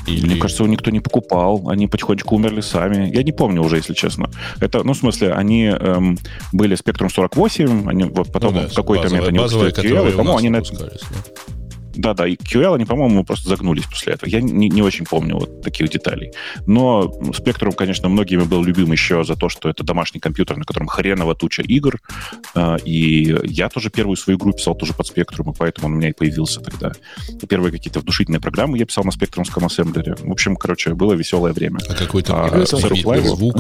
Или... 0.07 0.27
Мне 0.27 0.37
кажется, 0.37 0.65
его 0.65 0.73
никто 0.73 0.91
не 0.91 1.01
покупал. 1.01 1.69
Они 1.69 1.87
потихонечку 1.87 2.35
умерли 2.35 2.61
сами. 2.61 3.15
Я 3.15 3.23
не 3.23 3.33
помню 3.33 3.63
уже, 3.63 3.77
если 3.77 3.95
честно. 3.95 4.31
Это, 4.61 4.83
ну, 4.83 4.95
в 4.95 4.97
смысле, 4.97 5.33
они 5.33 5.67
эм, 5.67 6.19
были 6.53 6.77
Spectrum 6.77 7.09
48, 7.09 7.89
они 7.89 8.05
вот 8.05 8.33
потом 8.33 8.55
ну, 8.55 8.63
да, 8.63 8.69
в 8.69 8.75
какой-то 8.75 9.09
момент 9.09 9.29
они 9.29 9.39
выпустили 9.39 9.73
QL, 9.73 10.13
по-моему, 10.13 10.39
они 10.39 10.49
на... 10.49 10.61
Да. 10.61 10.89
Да-да, 11.95 12.27
и 12.27 12.37
QL, 12.37 12.75
они, 12.75 12.85
по-моему, 12.85 13.25
просто 13.25 13.49
загнулись 13.49 13.85
после 13.85 14.15
этого. 14.15 14.29
Я 14.29 14.41
не, 14.41 14.69
не 14.69 14.83
очень 14.83 15.05
помню 15.05 15.37
вот 15.37 15.63
таких 15.63 15.91
деталей. 15.91 16.33
Но 16.67 17.13
Spectrum, 17.21 17.73
конечно, 17.73 18.09
многими 18.09 18.43
был 18.43 18.65
любим 18.65 18.93
еще 18.93 19.25
за 19.25 19.37
то, 19.37 19.49
что 19.49 19.69
это 19.69 19.85
домашний 19.85 20.21
компьютер, 20.21 20.57
на 20.57 20.65
котором 20.65 20.89
хреново 20.89 21.35
туча 21.35 21.63
игр. 21.63 22.01
А, 22.55 22.77
и 22.77 23.37
я 23.45 23.69
тоже 23.69 23.91
первую 23.91 24.17
свою 24.17 24.39
игру 24.39 24.53
писал 24.53 24.75
тоже 24.75 24.95
под 24.95 25.07
Spectrum, 25.07 25.53
и 25.53 25.57
поэтому 25.57 25.89
он 25.89 25.95
у 25.95 25.97
меня 25.97 26.09
и 26.09 26.13
появился 26.13 26.61
тогда. 26.61 26.93
Первые 27.49 27.73
какие-то 27.73 28.01
внушительные 28.01 28.41
программы 28.41 28.79
я 28.79 28.87
писал 28.87 29.05
на 29.05 29.11
спектрумском 29.11 29.65
ассемблере. 29.65 30.15
В 30.19 30.31
общем, 30.31 30.57
короче, 30.57 30.95
было 30.95 31.13
веселое 31.13 31.53
время. 31.53 31.79
А 31.89 31.95
какой 31.95 32.23
там 32.23 32.49
а, 32.53 32.67
звук? 32.67 33.57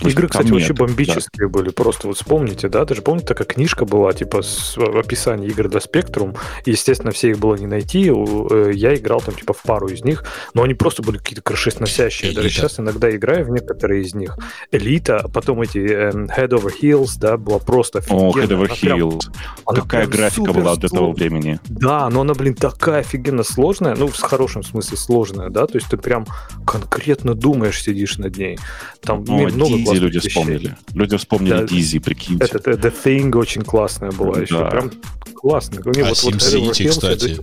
То 0.00 0.08
Игры, 0.08 0.28
кстати, 0.28 0.50
вообще 0.50 0.72
бомбические 0.72 1.48
да. 1.48 1.48
были. 1.48 1.70
Просто 1.70 2.08
вот 2.08 2.16
вспомните, 2.16 2.68
да, 2.68 2.84
даже 2.84 3.02
помните, 3.02 3.26
такая 3.26 3.46
книжка 3.46 3.84
была, 3.84 4.12
типа, 4.12 4.42
с 4.42 4.76
описанием 4.78 5.50
игр 5.50 5.68
для 5.68 5.80
Spectrum. 5.80 6.36
Естественно, 6.64 7.12
все 7.12 7.30
их 7.30 7.38
было 7.38 7.56
не 7.56 7.66
найти. 7.66 8.10
Э, 8.10 8.70
я 8.72 8.94
играл 8.94 9.20
там, 9.20 9.34
типа, 9.34 9.52
в 9.52 9.62
пару 9.62 9.88
из 9.88 10.04
них, 10.04 10.24
но 10.54 10.62
они 10.62 10.74
просто 10.74 11.02
были 11.02 11.18
какие-то 11.18 11.42
крышесносящие. 11.42 12.34
Даже 12.34 12.50
сейчас 12.50 12.80
иногда 12.80 13.14
играю 13.14 13.46
в 13.46 13.50
некоторые 13.50 14.02
из 14.02 14.14
них. 14.14 14.36
Элита, 14.72 15.18
а 15.18 15.28
потом 15.28 15.62
эти 15.62 15.78
э, 15.78 16.10
Head 16.10 16.50
Over 16.50 16.72
Heels, 16.80 17.12
да, 17.18 17.36
была 17.36 17.58
просто 17.58 17.98
офигенная. 18.00 18.30
О, 18.30 18.38
Head 18.38 18.48
Over 18.48 18.70
Heels. 18.70 19.20
Какая 19.66 20.06
графика 20.06 20.52
была 20.52 20.76
до 20.76 20.88
того 20.88 21.12
времени. 21.12 21.60
Да, 21.64 22.08
но 22.10 22.22
она, 22.22 22.34
блин, 22.34 22.54
такая 22.54 23.00
офигенно 23.00 23.42
сложная, 23.42 23.94
ну, 23.94 24.08
в 24.08 24.20
хорошем 24.20 24.62
смысле 24.62 24.96
сложная, 24.96 25.50
да, 25.50 25.66
то 25.66 25.76
есть 25.76 25.88
ты 25.88 25.96
прям 25.96 26.26
конкретно 26.66 27.34
думаешь, 27.34 27.82
сидишь 27.82 28.18
над 28.18 28.36
ней. 28.36 28.58
Там 29.00 29.24
ну, 29.24 29.48
много 29.48 29.75
Дизи 29.84 29.96
люди 29.96 30.16
вещей. 30.16 30.28
вспомнили. 30.28 30.76
Люди 30.94 31.16
вспомнили 31.16 31.50
да, 31.50 31.62
Дизи, 31.64 31.98
прикиньте. 31.98 32.44
Это, 32.44 32.70
это 32.70 32.88
The 32.88 32.94
Thing 33.04 33.36
очень 33.36 33.62
классная 33.62 34.12
была 34.12 34.34
да. 34.34 34.40
еще. 34.42 34.70
Прям 34.70 34.90
классно. 35.34 35.80
А 35.84 35.88
вот, 35.88 35.94
SimCity, 35.94 36.88
кстати. 36.88 37.38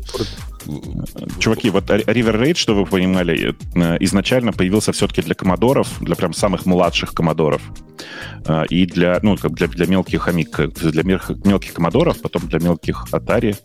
Чуваки, 1.39 1.69
вот 1.69 1.89
River 1.89 2.41
Raid, 2.41 2.55
что 2.55 2.75
вы 2.75 2.85
понимали, 2.85 3.55
э, 3.75 3.97
изначально 4.01 4.51
появился 4.51 4.91
все-таки 4.91 5.21
для 5.21 5.35
комодоров, 5.35 5.87
для 6.01 6.15
прям 6.15 6.33
самых 6.33 6.65
младших 6.65 7.13
комодоров. 7.13 7.61
Э, 8.45 8.65
и 8.69 8.85
для, 8.85 9.19
ну, 9.21 9.35
для, 9.35 9.67
для 9.67 9.85
мелких 9.85 10.27
амик, 10.27 10.59
для 10.75 11.03
мелких 11.03 11.73
комодоров, 11.73 12.21
потом 12.21 12.47
для 12.47 12.59
мелких 12.59 13.05
Atari. 13.11 13.55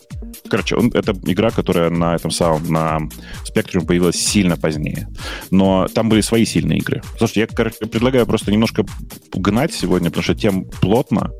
Короче, 0.48 0.76
он, 0.76 0.90
это 0.94 1.12
игра, 1.24 1.50
которая 1.50 1.90
на 1.90 2.14
этом 2.14 2.30
самом, 2.30 2.70
на 2.72 2.98
Spectrum 3.44 3.86
появилась 3.86 4.16
сильно 4.16 4.56
позднее. 4.56 5.08
Но 5.50 5.88
там 5.88 6.08
были 6.08 6.20
свои 6.20 6.44
сильные 6.44 6.78
игры. 6.78 7.02
Слушайте, 7.16 7.40
я 7.40 7.46
короче, 7.46 7.86
предлагаю 7.86 8.26
просто 8.26 8.50
немножко 8.50 8.84
гнать 9.32 9.72
сегодня, 9.72 10.10
потому 10.10 10.24
что 10.24 10.34
тем 10.34 10.64
плотно, 10.64 11.30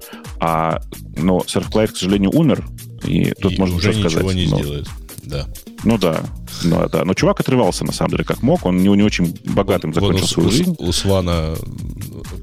а, 0.40 0.80
но 1.16 1.38
Surf 1.38 1.70
Life, 1.72 1.92
к 1.92 1.96
сожалению, 1.96 2.30
умер, 2.32 2.64
и 3.04 3.32
тут 3.40 3.52
и 3.52 3.58
можно 3.58 3.76
уже 3.76 3.92
сказать. 3.92 4.24
ничего 4.24 4.32
не 4.32 4.46
но... 4.46 4.58
сделает 4.58 4.88
да. 5.28 5.46
Ну 5.84 5.98
да, 5.98 6.22
ну, 6.64 6.88
да. 6.88 7.04
Но 7.04 7.14
чувак 7.14 7.40
отрывался, 7.40 7.84
на 7.84 7.92
самом 7.92 8.12
деле, 8.12 8.24
как 8.24 8.42
мог. 8.42 8.64
Он 8.66 8.78
не, 8.78 8.88
не 8.88 9.02
очень 9.02 9.38
богатым 9.44 9.94
закончил 9.94 10.20
вот 10.20 10.30
свою 10.30 10.48
у, 10.48 10.52
жизнь. 10.52 10.76
У 10.78 10.92
Свана 10.92 11.54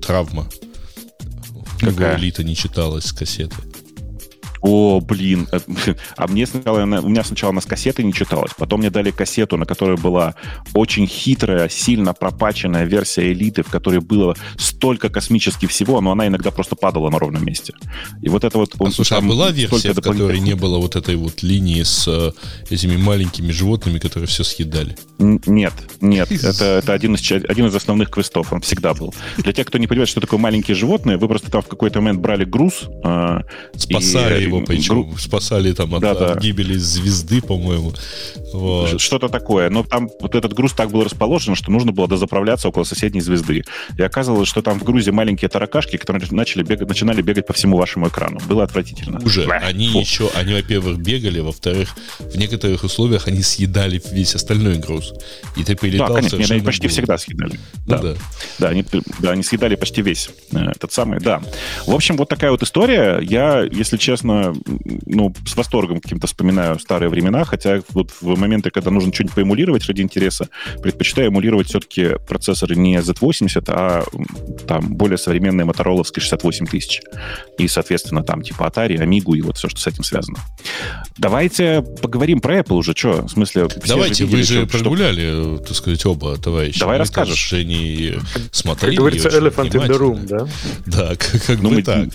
травма. 0.01 0.48
Какая? 1.80 2.18
Элита 2.18 2.44
не 2.44 2.56
читалась 2.56 3.06
с 3.06 3.13
кассеты. 3.13 3.56
О, 4.68 5.00
блин. 5.00 5.48
Э, 5.52 5.60
а 6.18 6.28
мне 6.28 6.48
сначала, 6.48 6.82
у 6.82 7.10
меня 7.10 7.24
сначала 7.24 7.52
на 7.52 7.62
кассеты 7.62 8.04
не 8.04 8.14
читалось, 8.14 8.52
потом 8.58 8.80
мне 8.80 8.90
дали 8.90 9.12
кассету, 9.12 9.58
на 9.58 9.66
которой 9.66 9.96
была 9.96 10.34
очень 10.74 11.08
хитрая, 11.08 11.70
сильно 11.70 12.14
пропаченная 12.14 12.86
версия 12.86 13.32
элиты, 13.32 13.62
в 13.62 13.70
которой 13.70 14.00
было 14.00 14.36
столько 14.58 15.10
космически 15.10 15.68
всего, 15.68 16.02
но 16.02 16.12
она 16.12 16.28
иногда 16.28 16.50
просто 16.50 16.76
падала 16.76 17.12
на 17.12 17.20
ровном 17.20 17.46
месте. 17.46 17.74
И 18.24 18.30
вот 18.30 18.44
это 18.44 18.58
вот... 18.58 18.74
А, 18.80 18.90
слушай, 18.90 19.18
а 19.18 19.22
была 19.22 19.52
версия, 19.52 19.94
в 19.94 20.02
которой 20.02 20.40
не 20.40 20.56
было 20.56 20.80
вот 20.80 20.96
этой 20.96 21.16
вот 21.16 21.44
линии 21.44 21.84
с 21.84 22.08
э, 22.08 22.32
этими 22.74 22.98
маленькими 22.98 23.52
животными, 23.52 24.00
которые 24.00 24.28
все 24.28 24.44
съедали? 24.44 24.98
Нет, 25.20 25.74
нет. 26.02 26.32
Это, 26.32 26.66
это 26.66 26.94
один, 26.94 27.14
из, 27.14 27.32
один 27.32 27.68
из 27.68 27.76
основных 27.76 28.10
квестов, 28.10 28.52
он 28.52 28.62
всегда 28.62 28.96
был. 28.96 29.14
Для 29.38 29.54
тех, 29.54 29.68
кто 29.68 29.78
не 29.78 29.86
понимает, 29.86 30.10
что 30.10 30.22
такое 30.22 30.40
маленькие 30.40 30.76
животные, 30.76 31.18
вы 31.18 31.28
просто 31.28 31.52
там 31.52 31.62
в 31.62 31.68
какой-то 31.68 32.02
момент 32.02 32.20
брали 32.20 32.46
груз... 32.46 32.86
Э, 33.04 33.42
Спасали 33.76 34.42
и, 34.42 34.44
его 34.55 34.55
причем 34.62 35.02
гру... 35.02 35.18
спасали 35.18 35.72
там 35.74 35.96
от, 35.96 36.02
да, 36.02 36.12
от 36.12 36.40
гибели 36.40 36.78
звезды, 36.78 37.42
по-моему. 37.42 37.94
Вот. 38.54 39.02
Что-то 39.02 39.30
такое. 39.30 39.70
Но 39.70 39.84
там 39.84 40.10
вот 40.20 40.36
этот 40.36 40.54
груз 40.54 40.74
так 40.74 40.92
был 40.92 41.04
расположен, 41.04 41.56
что 41.56 41.72
нужно 41.72 41.92
было 41.92 42.08
дозаправляться 42.08 42.70
около 42.70 42.84
соседней 42.84 43.22
звезды. 43.22 43.64
И 43.98 44.02
оказалось, 44.02 44.48
что 44.48 44.62
там 44.62 44.80
в 44.80 44.84
грузе 44.84 45.12
маленькие 45.12 45.50
таракашки, 45.50 45.98
которые 45.98 46.26
начали 46.32 46.64
бегать, 46.64 46.88
начинали 46.88 47.22
бегать 47.22 47.48
по 47.48 47.54
всему 47.54 47.78
вашему 47.78 48.08
экрану. 48.08 48.40
Было 48.48 48.64
отвратительно. 48.64 49.20
Уже. 49.24 49.46
Бля, 49.46 49.58
они 49.58 49.90
фу. 49.90 50.00
еще, 50.00 50.30
они, 50.36 50.54
во-первых, 50.54 50.98
бегали, 50.98 51.40
во-вторых, 51.40 51.96
в 52.20 52.38
некоторых 52.38 52.84
условиях 52.84 53.28
они 53.28 53.42
съедали 53.42 54.02
весь 54.12 54.36
остальной 54.36 54.78
груз. 54.78 55.14
И 55.58 55.64
ты 55.64 55.76
перелетал 55.76 56.10
да, 56.10 56.16
конечно, 56.16 56.38
они 56.38 56.62
почти 56.62 56.84
голый. 56.84 56.92
всегда 56.92 57.18
съедали. 57.18 57.60
Ну, 57.86 57.96
да. 57.96 57.98
да. 57.98 58.16
Да, 58.60 58.70
они, 58.70 58.86
да, 59.20 59.32
они 59.32 59.44
съедали 59.44 59.76
почти 59.76 60.02
весь 60.02 60.30
э, 60.52 60.58
этот 60.76 60.92
самый, 60.92 61.20
да. 61.20 61.42
В 61.86 61.94
общем, 61.94 62.18
вот 62.18 62.30
такая 62.30 62.52
вот 62.52 62.64
история. 62.64 63.20
Я, 63.22 63.62
если 63.62 63.98
честно, 63.98 64.35
ну, 65.06 65.34
с 65.46 65.56
восторгом 65.56 66.00
каким-то 66.00 66.27
вспоминаю 66.27 66.80
старые 66.80 67.10
времена, 67.10 67.44
хотя 67.44 67.82
вот 67.89 68.12
в 68.22 68.38
моменты, 68.38 68.70
когда 68.70 68.92
нужно 68.92 69.13
что-нибудь 69.13 69.36
поэмулировать 69.36 69.86
ради 69.88 70.01
интереса, 70.01 70.50
предпочитаю 70.82 71.30
эмулировать 71.30 71.68
все-таки 71.68 72.18
процессоры 72.27 72.75
не 72.75 72.98
Z80, 72.98 73.63
а 73.68 74.04
там 74.68 74.96
более 74.96 75.18
современные 75.18 75.65
мотороловские 75.65 76.22
68 76.22 76.68
тысяч. 76.68 77.01
И, 77.58 77.68
соответственно, 77.68 78.24
там 78.24 78.42
типа 78.42 78.63
Atari, 78.63 78.98
Amiga 78.98 79.36
и 79.36 79.42
вот 79.42 79.58
все, 79.58 79.70
что 79.70 79.80
с 79.80 79.88
этим 79.88 80.04
связано. 80.04 80.39
Давайте 81.18 81.84
поговорим 82.01 82.42
про 82.42 82.60
Apple 82.60 82.75
уже, 82.75 82.94
что? 82.96 83.24
В 83.24 83.30
смысле, 83.30 83.68
Давайте, 83.88 84.25
же 84.25 84.32
видели, 84.32 84.38
вы 84.38 84.44
же 84.44 84.68
что, 84.68 84.77
прогуляли, 84.77 85.58
так 85.60 85.75
сказать, 85.75 86.06
оба 86.06 86.38
товарища. 86.38 86.80
Давай 86.80 86.98
расскажешь. 86.98 87.50
Женей 87.50 88.20
смотрели. 88.51 88.96
Как 88.96 89.00
говорится, 89.00 89.30
elephant 89.30 89.72
in 89.72 89.88
the 89.88 89.98
room, 89.98 90.25
да? 90.27 90.48
Да, 90.86 91.15
как, 91.15 91.44
как 91.46 91.62
ну, 91.62 91.70
бы 91.70 91.75
мы... 91.75 91.82
так. 91.82 92.10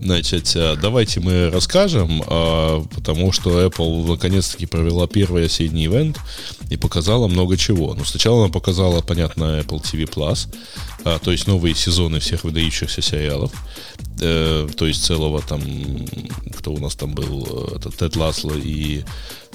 Значит, 0.00 0.52
а, 0.56 0.76
давайте 0.76 1.20
мы 1.20 1.50
расскажем, 1.58 2.22
а, 2.28 2.84
потому 2.94 3.32
что 3.32 3.66
Apple 3.66 4.06
наконец-таки 4.06 4.66
провела 4.66 5.08
первый 5.08 5.46
осенний 5.46 5.86
ивент 5.86 6.16
и 6.70 6.76
показала 6.76 7.26
много 7.26 7.56
чего. 7.56 7.94
Ну, 7.94 8.04
сначала 8.04 8.44
она 8.44 8.52
показала, 8.52 9.00
понятно, 9.00 9.60
Apple 9.60 9.82
TV 9.82 10.08
Plus, 10.08 10.46
а, 11.04 11.18
то 11.18 11.32
есть 11.32 11.48
новые 11.48 11.74
сезоны 11.74 12.20
всех 12.20 12.44
выдающихся 12.44 13.02
сериалов, 13.02 13.50
э, 14.20 14.68
то 14.76 14.86
есть 14.86 15.04
целого 15.04 15.42
там, 15.42 15.60
кто 16.56 16.72
у 16.72 16.78
нас 16.78 16.94
там 16.94 17.12
был, 17.12 17.72
это 17.74 17.90
Тед 17.90 18.14
Ласло 18.14 18.54
и 18.54 19.02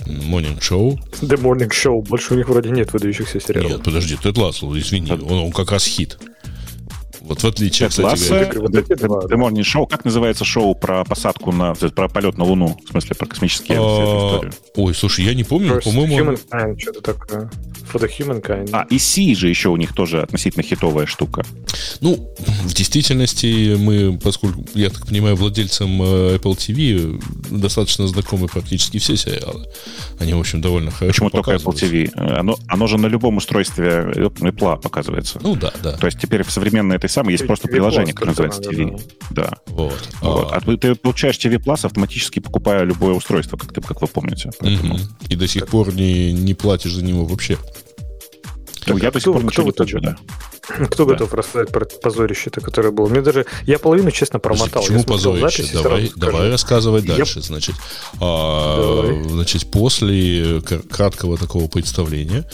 Morning 0.05 0.59
Show. 0.59 0.99
The 1.21 1.39
Morning 1.41 1.69
Show, 1.69 2.01
больше 2.01 2.33
у 2.33 2.37
них 2.37 2.49
вроде 2.49 2.69
нет 2.69 2.91
выдающихся 2.91 3.39
сериалов. 3.39 3.71
Нет, 3.71 3.83
подожди, 3.83 4.17
Тед 4.17 4.37
Ласло, 4.37 4.77
извини, 4.77 5.09
он, 5.11 5.31
он 5.31 5.51
как 5.53 5.71
раз 5.71 5.85
хит. 5.85 6.17
Вот 7.23 7.41
в 7.41 7.45
отличие, 7.45 7.87
от 7.87 7.93
Morning 7.93 9.63
шоу. 9.63 9.87
Как 9.87 10.03
называется 10.05 10.43
шоу 10.43 10.75
про 10.75 11.03
посадку 11.05 11.51
на... 11.51 11.73
про 11.73 12.09
полет 12.09 12.37
на 12.37 12.43
Луну? 12.43 12.77
В 12.85 12.89
смысле, 12.89 13.15
про 13.15 13.25
космические 13.25 13.77
а, 13.79 14.41
Ой, 14.75 14.93
слушай, 14.93 15.23
я 15.25 15.33
не 15.33 15.43
помню, 15.43 15.81
по-моему... 15.81 16.37
что-то 16.77 17.01
такое. 17.01 17.49
For 17.91 18.01
the 18.01 18.09
Humankind. 18.09 18.69
А, 18.71 18.85
и 18.89 18.97
Си 18.97 19.35
же 19.35 19.49
еще 19.49 19.69
у 19.69 19.77
них 19.77 19.93
тоже 19.93 20.21
относительно 20.21 20.63
хитовая 20.63 21.05
штука. 21.05 21.45
Ну, 22.01 22.33
в 22.63 22.73
действительности 22.73 23.75
мы, 23.77 24.17
поскольку, 24.17 24.65
я 24.73 24.89
так 24.89 25.05
понимаю, 25.05 25.35
владельцам 25.35 26.01
э, 26.01 26.37
Apple 26.37 26.57
TV 26.57 27.21
достаточно 27.51 28.07
знакомы 28.07 28.47
практически 28.47 28.97
все 28.97 29.15
сериалы. 29.15 29.67
Они, 30.19 30.33
в 30.33 30.39
общем, 30.39 30.61
довольно 30.61 30.91
хорошо 30.91 31.07
Почему 31.07 31.29
только 31.29 31.51
Apple 31.51 31.73
TV? 31.73 32.09
Оно, 32.15 32.57
оно 32.67 32.87
же 32.87 32.97
на 32.97 33.07
любом 33.07 33.37
устройстве 33.37 34.11
Apple 34.15 34.81
показывается. 34.81 35.39
Ну 35.41 35.55
да, 35.55 35.71
да. 35.83 35.97
То 35.97 36.07
есть 36.07 36.19
теперь 36.19 36.43
в 36.43 36.51
современной 36.51 36.95
этой 36.95 37.09
самой 37.13 37.33
есть 37.33 37.47
просто 37.47 37.67
приложение, 37.67 38.13
которое 38.13 38.31
называется 38.31 38.61
TV. 38.61 39.01
Да. 39.29 39.53
Вот. 39.67 40.09
вот. 40.21 40.51
А, 40.51 40.57
а 40.57 40.77
ты 40.77 40.95
получаешь 40.95 41.37
TV 41.37 41.57
Plus 41.63 41.85
автоматически 41.85 42.39
покупая 42.39 42.83
любое 42.83 43.13
устройство, 43.13 43.57
как, 43.57 43.73
ты, 43.73 43.81
как 43.81 44.01
вы 44.01 44.07
помните. 44.07 44.51
Поэтому... 44.59 44.97
И 45.29 45.35
до 45.35 45.47
сих 45.47 45.67
пор 45.67 45.93
не, 45.93 46.33
не 46.33 46.53
платишь 46.53 46.93
за 46.93 47.03
него 47.03 47.25
вообще. 47.25 47.57
Ну, 48.87 48.97
я 48.97 49.11
до 49.11 49.19
сих 49.19 49.31
пор 49.31 49.43
ничего 49.43 49.65
не 49.67 49.71
плачу, 49.71 49.99
да. 50.01 50.17
Кто 50.91 51.05
да. 51.05 51.13
готов 51.13 51.33
рассказать 51.33 51.69
про 51.71 51.85
позорище-то, 51.85 52.61
которое 52.61 52.91
было? 52.91 53.07
Мне 53.07 53.21
даже... 53.21 53.45
Я 53.65 53.79
половину, 53.79 54.11
честно, 54.11 54.39
промотал. 54.39 54.81
Почему 54.81 55.03
позорище? 55.03 55.65
Давай, 55.73 56.11
давай 56.15 56.49
рассказывать 56.49 57.03
я... 57.05 57.15
дальше. 57.15 57.41
Значит, 57.41 57.75
а, 58.21 59.23
значит, 59.27 59.69
после 59.69 60.61
краткого 60.89 61.37
такого 61.37 61.67
представления 61.67 62.45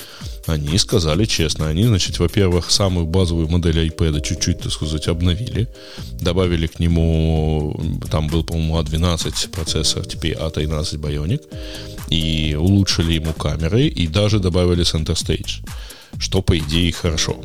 они 0.48 0.78
сказали 0.80 1.26
честно. 1.26 1.68
Они, 1.68 1.84
значит, 1.84 2.18
во-первых, 2.18 2.72
самую 2.72 3.06
базовую 3.06 3.48
модель 3.48 3.88
iPad 3.88 4.22
чуть-чуть, 4.22 4.62
так 4.62 4.72
сказать, 4.72 5.08
обновили. 5.08 5.68
Добавили 6.20 6.66
к 6.66 6.80
нему... 6.80 7.80
Там 8.10 8.28
был, 8.28 8.44
по-моему, 8.44 8.80
A12 8.80 9.50
процессор, 9.52 10.06
теперь 10.06 10.34
A13 10.34 10.96
Bionic. 10.96 11.44
И 12.10 12.56
улучшили 12.60 13.14
ему 13.14 13.34
камеры. 13.34 13.86
И 13.86 14.08
даже 14.08 14.40
добавили 14.40 14.84
Center 14.84 15.14
Stage. 15.14 15.64
Что, 16.18 16.42
по 16.42 16.58
идее, 16.58 16.92
хорошо. 16.92 17.40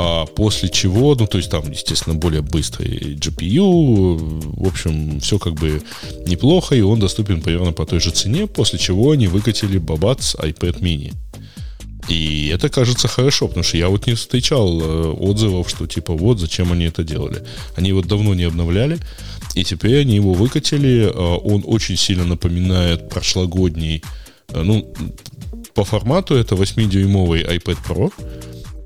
А 0.00 0.26
после 0.26 0.68
чего, 0.68 1.16
ну, 1.16 1.26
то 1.26 1.38
есть 1.38 1.50
там, 1.50 1.68
естественно, 1.72 2.14
более 2.14 2.40
быстрый 2.40 3.16
GPU, 3.16 4.16
в 4.62 4.68
общем, 4.68 5.18
все 5.18 5.40
как 5.40 5.54
бы 5.54 5.82
неплохо, 6.24 6.76
и 6.76 6.82
он 6.82 7.00
доступен 7.00 7.42
примерно 7.42 7.72
по 7.72 7.84
той 7.84 7.98
же 7.98 8.10
цене, 8.10 8.46
после 8.46 8.78
чего 8.78 9.10
они 9.10 9.26
выкатили 9.26 9.78
бабац 9.78 10.36
iPad 10.36 10.80
mini. 10.80 11.14
И 12.08 12.48
это 12.54 12.68
кажется 12.68 13.08
хорошо, 13.08 13.48
потому 13.48 13.64
что 13.64 13.76
я 13.76 13.88
вот 13.88 14.06
не 14.06 14.14
встречал 14.14 14.80
э, 14.80 15.10
отзывов, 15.18 15.68
что 15.68 15.88
типа 15.88 16.12
вот 16.12 16.38
зачем 16.38 16.70
они 16.70 16.84
это 16.84 17.02
делали. 17.02 17.42
Они 17.74 17.92
вот 17.92 18.06
давно 18.06 18.34
не 18.34 18.44
обновляли, 18.44 19.00
и 19.56 19.64
теперь 19.64 20.02
они 20.02 20.14
его 20.14 20.32
выкатили. 20.32 21.10
Э, 21.12 21.38
он 21.42 21.64
очень 21.66 21.96
сильно 21.96 22.24
напоминает 22.24 23.08
прошлогодний, 23.08 24.04
э, 24.50 24.62
ну, 24.62 24.94
по 25.74 25.84
формату 25.84 26.36
это 26.36 26.54
8-дюймовый 26.54 27.42
iPad 27.42 27.78
Pro, 27.84 28.12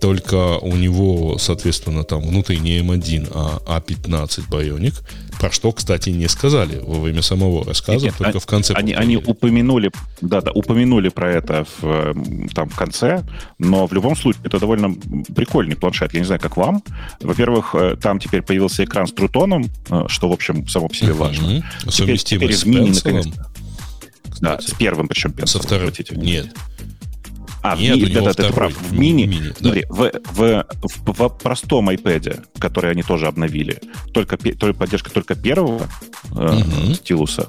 только 0.02 0.59
у 0.59 0.75
него, 0.75 1.38
соответственно, 1.38 2.02
там 2.02 2.23
внутренний 2.23 2.80
M1, 2.80 3.30
а 3.32 3.78
A15 3.78 4.49
Bionic, 4.50 4.94
про 5.38 5.52
что, 5.52 5.71
кстати, 5.71 6.11
не 6.11 6.26
сказали 6.26 6.80
во 6.85 6.99
время 6.99 7.23
самого 7.23 7.64
рассказа, 7.64 8.06
Нет, 8.06 8.16
только 8.18 8.38
а- 8.38 8.40
в 8.40 8.47
конце. 8.47 8.75
Они, 8.75 8.94
они 8.94 9.16
упомянули, 9.16 9.92
да, 10.21 10.40
да, 10.40 10.50
упомянули 10.50 11.09
про 11.09 11.30
это 11.30 11.64
в, 11.80 11.85
эм, 11.87 12.49
там, 12.49 12.68
в 12.68 12.75
конце, 12.75 13.23
но 13.61 13.87
в 13.87 13.92
любом 13.92 14.16
случае 14.16 14.42
это 14.44 14.59
довольно 14.59 14.92
прикольный 15.37 15.76
планшет. 15.76 16.12
Я 16.14 16.18
не 16.18 16.26
знаю, 16.26 16.40
как 16.40 16.56
вам. 16.56 16.82
Во-первых, 17.21 17.76
э, 17.76 17.94
там 17.94 18.18
теперь 18.18 18.42
появился 18.42 18.82
экран 18.82 19.06
с 19.06 19.12
трутоном, 19.12 19.66
э, 19.88 20.04
что, 20.09 20.28
в 20.28 20.32
общем, 20.32 20.66
само 20.66 20.88
по 20.88 20.97
себе 20.97 21.12
важно. 21.12 21.47
Мгм. 21.47 21.64
Совместимо 21.92 22.40
теперь 22.40 22.56
с 22.56 22.64
в 22.64 22.66
мини, 22.66 22.87
Пенсилом. 22.87 23.14
наконец-то. 23.16 23.50
Да, 24.40 24.61
с 24.61 24.73
первым 24.73 25.06
причем 25.06 25.30
Со 25.30 25.37
пенсилом, 25.37 25.62
вторым. 25.64 25.90
внимание. 25.92 26.42
Нет. 26.42 26.54
А, 27.62 27.76
в 27.76 27.81
Нет, 27.81 27.97
ми- 27.97 28.04
у 28.04 28.09
него 28.09 28.21
да, 28.26 28.33
да, 28.33 28.42
ты 28.49 28.52
прав. 28.52 28.73
В 28.73 28.92
мини, 28.92 29.25
Мини, 29.25 29.49
да. 29.49 29.54
смотри, 29.61 29.85
в, 29.88 30.11
в, 30.33 30.66
в- 30.83 31.12
в 31.12 31.28
простом 31.42 31.90
iPad, 31.90 32.45
который 32.59 32.90
они 32.90 33.02
тоже 33.02 33.26
обновили, 33.28 33.81
только, 34.12 34.37
только 34.37 34.75
поддержка 34.78 35.11
только 35.11 35.35
первого 35.37 35.88
э, 36.37 36.52
Мгм. 36.59 36.95
стилуса, 36.95 37.49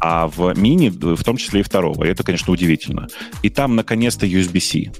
а 0.00 0.26
в 0.26 0.52
мини 0.58 0.88
в 0.88 1.22
том 1.22 1.36
числе 1.36 1.60
и 1.60 1.62
второго. 1.62 2.04
И 2.04 2.08
это, 2.08 2.24
конечно, 2.24 2.52
удивительно. 2.52 3.06
И 3.42 3.50
там, 3.50 3.76
наконец-то, 3.76 4.26
USB-C. 4.26 4.90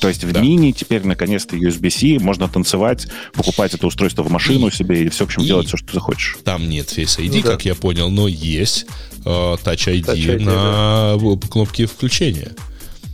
То 0.00 0.08
есть 0.08 0.24
в 0.24 0.32
Да. 0.32 0.40
мини 0.40 0.72
теперь, 0.72 1.04
наконец-то, 1.06 1.54
USB-C, 1.56 2.18
можно 2.18 2.48
танцевать, 2.48 3.06
покупать 3.34 3.74
это 3.74 3.86
устройство 3.86 4.22
в 4.24 4.30
машину 4.32 4.68
И- 4.68 4.72
себе 4.72 5.04
и 5.04 5.08
все, 5.10 5.24
в 5.24 5.28
общем, 5.28 5.42
и- 5.42 5.46
делать 5.46 5.68
все, 5.68 5.76
что 5.76 5.92
захочешь. 5.92 6.36
Там 6.42 6.68
нет 6.68 6.86
Face 6.88 7.20
ID, 7.20 7.36
Ну 7.36 7.42
да. 7.42 7.50
как 7.52 7.64
я 7.64 7.74
понял, 7.76 8.10
но 8.10 8.26
есть 8.26 8.86
э, 9.24 9.28
Touch 9.28 9.86
ID, 9.86 10.04
Touch 10.04 10.16
ID, 10.38 10.42
на 10.44 11.14
в- 11.16 11.38
кнопке 11.48 11.86
включения. 11.86 12.52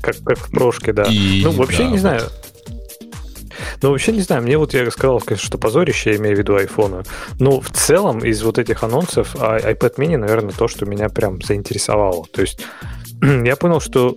Как, 0.06 0.16
как 0.24 0.38
в 0.38 0.50
прошке, 0.52 0.92
да. 0.92 1.02
И, 1.10 1.42
ну, 1.42 1.50
вообще 1.50 1.78
да, 1.78 1.84
не 1.84 1.90
вот. 1.90 2.00
знаю. 2.00 2.22
Ну, 3.82 3.90
вообще 3.90 4.12
не 4.12 4.20
знаю. 4.20 4.42
Мне 4.42 4.56
вот 4.56 4.72
я 4.72 4.88
сказал, 4.90 5.20
конечно, 5.20 5.46
что 5.46 5.58
позорище, 5.58 6.10
я 6.10 6.16
имею 6.16 6.36
в 6.36 6.38
виду 6.38 6.54
айфона. 6.54 7.02
Но 7.40 7.60
в 7.60 7.70
целом 7.70 8.20
из 8.20 8.42
вот 8.42 8.58
этих 8.58 8.84
анонсов 8.84 9.34
а- 9.40 9.58
iPad 9.58 9.96
mini, 9.96 10.16
наверное, 10.16 10.52
то, 10.52 10.68
что 10.68 10.86
меня 10.86 11.08
прям 11.08 11.42
заинтересовало. 11.42 12.24
То 12.32 12.42
есть 12.42 12.60
я 13.22 13.56
понял, 13.56 13.80
что 13.80 14.16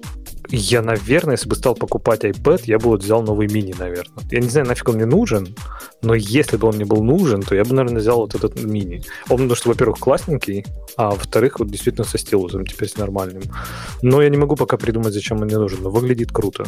я, 0.52 0.82
наверное, 0.82 1.36
если 1.36 1.48
бы 1.48 1.56
стал 1.56 1.76
покупать 1.76 2.24
iPad, 2.24 2.64
я 2.66 2.80
бы 2.80 2.86
вот 2.86 3.04
взял 3.04 3.22
новый 3.22 3.48
мини, 3.48 3.76
наверное. 3.78 4.24
Я 4.32 4.40
не 4.40 4.50
знаю, 4.50 4.68
нафиг 4.68 4.90
он 4.90 4.96
мне 4.96 5.06
нужен, 5.06 5.56
но 6.02 6.16
если 6.16 6.58
бы 6.58 6.68
он 6.68 6.76
мне 6.76 6.86
был 6.86 7.04
нужен, 7.04 7.42
то 7.42 7.56
я 7.56 7.64
бы, 7.64 7.76
наверное, 7.76 8.02
взял 8.02 8.18
вот 8.18 8.34
этот 8.34 8.64
мини. 8.64 9.04
Он, 9.30 9.38
потому 9.38 9.56
что, 9.56 9.70
во-первых, 9.70 10.00
классненький, 10.00 10.66
а 10.98 11.12
во-вторых, 11.12 11.60
вот 11.60 11.70
действительно 11.70 12.06
со 12.06 12.18
стилусом, 12.18 12.66
теперь 12.66 12.90
с 12.90 12.98
нормальным. 12.98 13.44
Но 14.02 14.22
я 14.22 14.30
не 14.30 14.38
могу 14.38 14.56
пока 14.56 14.78
придумать, 14.78 15.14
зачем 15.14 15.38
он 15.38 15.46
мне 15.46 15.58
нужен, 15.58 15.84
но 15.84 15.92
выглядит 15.92 16.32
круто. 16.32 16.66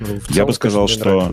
Ну, 0.00 0.06
Я 0.14 0.34
целом, 0.34 0.46
бы 0.46 0.52
сказал, 0.54 0.88
что-. 0.88 1.32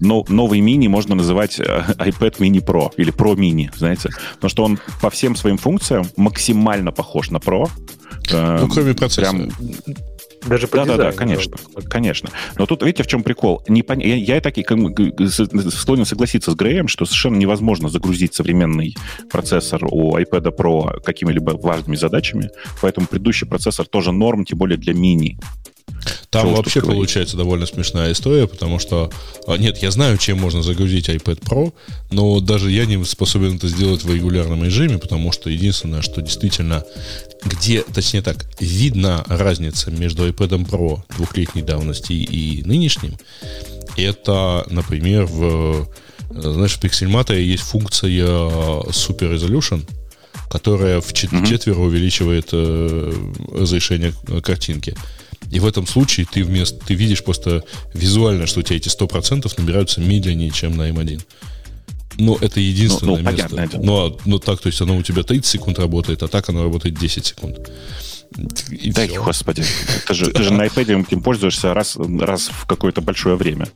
Но 0.00 0.24
новый 0.28 0.60
мини 0.60 0.86
можно 0.86 1.16
называть 1.16 1.58
э, 1.58 1.64
iPad 1.98 2.38
mini 2.38 2.64
Pro 2.64 2.92
или 2.96 3.12
Pro 3.12 3.34
mini, 3.34 3.70
знаете, 3.76 4.10
потому 4.34 4.50
что 4.50 4.64
он 4.64 4.78
по 5.02 5.10
всем 5.10 5.34
своим 5.34 5.58
функциям 5.58 6.06
максимально 6.16 6.92
похож 6.92 7.30
на 7.30 7.38
Pro. 7.38 7.68
Ну, 8.30 8.68
кроме 8.68 8.94
процессора. 8.94 9.32
прям 9.32 9.50
Даже 10.46 10.66
по 10.68 10.76
Да, 10.78 10.84
да, 10.84 10.96
да, 10.96 11.10
дизайну, 11.10 11.16
конечно, 11.16 11.56
конечно. 11.88 12.30
Но 12.58 12.66
тут, 12.66 12.82
видите, 12.82 13.02
в 13.02 13.06
чем 13.06 13.22
прикол? 13.22 13.62
Не 13.68 13.82
пон- 13.82 14.02
Я, 14.04 14.16
я 14.16 14.40
так 14.40 14.58
и 14.58 14.62
как 14.62 14.78
склонен 15.70 16.04
согласиться 16.04 16.50
с 16.50 16.54
Греем, 16.54 16.88
что 16.88 17.04
совершенно 17.06 17.36
невозможно 17.36 17.88
загрузить 17.88 18.34
современный 18.34 18.96
процессор 19.30 19.84
у 19.90 20.16
iPad 20.18 20.54
Pro 20.56 21.00
какими-либо 21.02 21.52
важными 21.52 21.96
задачами, 21.96 22.50
поэтому 22.82 23.06
предыдущий 23.06 23.46
процессор 23.46 23.86
тоже 23.86 24.12
норм, 24.12 24.44
тем 24.44 24.58
более 24.58 24.76
для 24.78 24.94
мини. 24.94 25.38
Там 26.30 26.48
уж 26.48 26.56
вообще 26.58 26.80
получается 26.96 27.36
довольно 27.36 27.66
смешная 27.66 28.12
история, 28.12 28.46
потому 28.46 28.78
что... 28.78 29.10
а, 29.46 29.56
Нет, 29.56 29.78
я 29.78 29.90
знаю, 29.90 30.18
чем 30.18 30.38
можно 30.38 30.62
загрузить 30.62 31.08
iPad 31.08 31.40
Pro, 31.40 31.72
но 32.10 32.40
даже 32.40 32.70
я 32.70 32.86
не 32.86 33.02
способен 33.04 33.56
это 33.56 33.68
сделать 33.68 34.02
в 34.04 34.12
регулярном 34.14 34.64
режиме, 34.64 34.98
потому 34.98 35.32
что 35.32 35.50
единственное, 35.50 36.02
что 36.02 36.20
действительно... 36.22 36.84
Где, 37.44 37.82
точнее 37.82 38.22
так, 38.22 38.46
видна 38.58 39.22
разница 39.26 39.90
между 39.90 40.26
iPad 40.28 40.66
Pro 40.66 41.02
двухлетней 41.16 41.62
давности 41.62 42.12
и 42.12 42.62
нынешним, 42.64 43.16
это, 43.96 44.64
например, 44.70 45.26
в... 45.26 45.88
э, 46.30 46.40
Знаешь, 46.40 46.72
в 46.74 46.82
Pixelmator 46.82 47.38
есть 47.38 47.62
функция 47.64 48.10
Super 48.10 49.34
Resolution, 49.34 49.86
которая 50.50 51.00
в 51.00 51.12
чет- 51.12 51.32
Мгм. 51.32 51.46
четверо 51.46 51.80
увеличивает 51.80 52.48
э, 52.52 53.12
разрешение 53.52 54.12
э, 54.28 54.40
картинки. 54.40 54.94
И 55.50 55.60
в 55.60 55.66
этом 55.66 55.86
случае 55.86 56.26
ты 56.30 56.42
вместо 56.44 56.78
ты 56.84 56.94
видишь 56.94 57.22
просто 57.22 57.64
визуально, 57.92 58.46
что 58.46 58.60
у 58.60 58.62
тебя 58.62 58.76
эти 58.76 58.88
100% 58.88 59.52
набираются 59.58 60.00
медленнее, 60.00 60.50
чем 60.50 60.76
на 60.76 60.88
M1. 60.90 61.22
Но 62.18 62.38
это 62.40 62.60
единственное 62.60 63.16
Ну, 63.16 63.22
ну, 63.22 63.30
место. 63.30 63.48
понятное 63.48 63.66
дело. 63.68 63.82
Но, 63.82 64.18
но 64.24 64.38
так, 64.38 64.60
то 64.60 64.68
есть 64.68 64.80
оно 64.80 64.96
у 64.96 65.02
тебя 65.02 65.22
30 65.22 65.46
секунд 65.46 65.78
работает, 65.78 66.22
а 66.22 66.28
так 66.28 66.48
оно 66.48 66.62
работает 66.62 66.98
10 66.98 67.26
секунд. 67.26 67.58
И 68.70 68.90
Да, 68.92 69.06
всё. 69.06 69.22
господи. 69.22 69.62
Ты 70.08 70.14
же, 70.14 70.30
ты 70.30 70.42
же 70.42 70.52
на 70.52 70.66
iPad 70.66 71.02
этим 71.06 71.22
пользуешься 71.22 71.72
раз, 71.72 71.96
раз 71.96 72.48
в 72.48 72.66
какое-то 72.66 73.00
большое 73.00 73.36
время. 73.36 73.68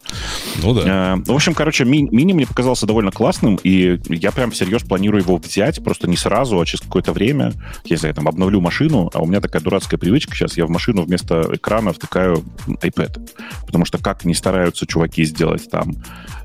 Ну 0.63 0.75
да. 0.75 1.15
Э, 1.15 1.17
В 1.25 1.33
общем, 1.33 1.55
короче, 1.55 1.85
ми- 1.85 2.09
мини 2.11 2.33
мне 2.33 2.47
показался 2.47 2.85
довольно 2.87 3.11
классным, 3.13 3.59
и 3.63 3.99
я 4.09 4.33
прям 4.33 4.51
всерьез 4.51 4.83
планирую 4.83 5.23
его 5.23 5.37
взять, 5.37 5.83
просто 5.85 6.09
не 6.09 6.17
сразу, 6.17 6.59
а 6.61 6.67
через 6.67 6.81
какое-то 6.83 7.13
время. 7.13 7.53
Если 7.85 8.09
я 8.09 8.13
там 8.15 8.27
обновлю 8.29 8.61
машину, 8.61 9.11
а 9.15 9.21
у 9.21 9.27
меня 9.27 9.41
такая 9.41 9.63
дурацкая 9.63 9.99
привычка, 9.99 10.35
сейчас 10.35 10.57
я 10.57 10.67
в 10.67 10.71
машину 10.71 11.03
вместо 11.03 11.49
экрана 11.53 11.93
втыкаю 11.93 12.45
iPad. 12.67 13.31
Потому 13.67 13.85
что 13.85 13.99
как 13.99 14.25
не 14.25 14.35
стараются 14.35 14.87
чуваки 14.87 15.25
сделать 15.25 15.71
там 15.71 15.95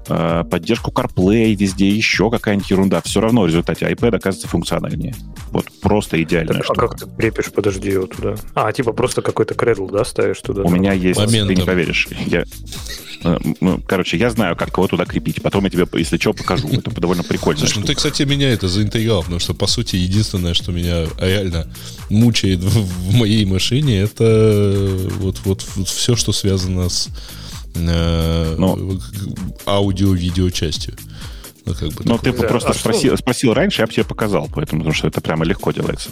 э, 0.08 0.44
поддержку 0.50 0.92
CarPlay 0.92 1.56
везде, 1.56 1.90
еще 1.90 2.30
какая-нибудь 2.30 2.70
ерунда, 2.70 3.02
все 3.02 3.22
равно 3.22 3.42
в 3.44 3.48
результате 3.48 3.86
iPad 3.86 4.16
оказывается 4.18 4.48
функциональнее. 4.48 5.16
Вот 5.52 5.66
просто 5.82 6.22
идеальная 6.22 6.54
Так, 6.54 6.62
а 6.62 6.66
штука. 6.66 6.88
как 6.88 7.00
ты 7.00 7.06
крепишь, 7.18 7.52
подожди, 7.52 7.92
его 7.92 8.08
туда? 8.08 8.36
А, 8.56 8.72
типа 8.72 8.94
просто 8.94 9.22
какой-то 9.22 9.54
кредл, 9.54 9.88
да, 9.88 10.04
ставишь 10.06 10.42
туда? 10.42 10.64
У 10.64 10.70
меня 10.70 10.94
есть, 10.94 11.20
ты 11.20 11.28
не 11.28 11.42
Моментом. 11.42 11.66
поверишь, 11.66 12.08
я, 12.26 12.44
э, 13.24 13.38
ну, 13.62 13.80
короче, 13.86 14.18
я 14.18 14.30
знаю, 14.30 14.56
как 14.56 14.70
его 14.70 14.88
туда 14.88 15.06
крепить. 15.06 15.42
Потом 15.42 15.64
я 15.66 15.70
тебе, 15.70 15.88
если 15.94 16.18
что, 16.18 16.34
покажу. 16.34 16.68
Это 16.70 16.90
довольно 17.00 17.24
прикольно. 17.24 17.60
Слушай, 17.60 17.80
ну 17.80 17.86
ты, 17.86 17.96
кстати, 17.96 18.24
меня 18.24 18.50
это 18.50 18.68
заинтриговал, 18.68 19.22
потому 19.22 19.40
что, 19.40 19.54
по 19.54 19.68
сути, 19.68 19.96
единственное, 19.96 20.54
что 20.54 20.72
меня 20.72 21.06
реально 21.20 21.68
мучает 22.10 22.60
в, 22.60 23.10
в 23.10 23.14
моей 23.14 23.46
машине, 23.46 24.00
это 24.00 25.08
вот, 25.20 25.40
вот, 25.46 25.66
вот 25.76 25.88
все, 25.88 26.16
что 26.16 26.32
связано 26.34 26.90
с 26.90 27.10
э, 27.76 28.56
Ну. 28.58 29.00
аудио-видео 29.66 30.50
частью. 30.50 30.96
Ну, 31.66 31.74
как 31.74 31.90
бы 31.94 32.02
Но 32.04 32.18
такое. 32.18 32.34
ты 32.34 32.42
Да, 32.42 32.48
просто 32.48 32.70
а 32.70 32.74
что- 32.74 32.82
спросил, 32.82 33.18
спросил 33.18 33.54
раньше, 33.54 33.82
я 33.82 33.88
бы 33.88 33.94
тебе 33.94 34.04
показал, 34.04 34.50
поэтому, 34.54 34.82
потому 34.82 34.94
что 34.94 35.08
это 35.08 35.22
прямо 35.22 35.46
легко 35.46 35.72
делается. 35.72 36.10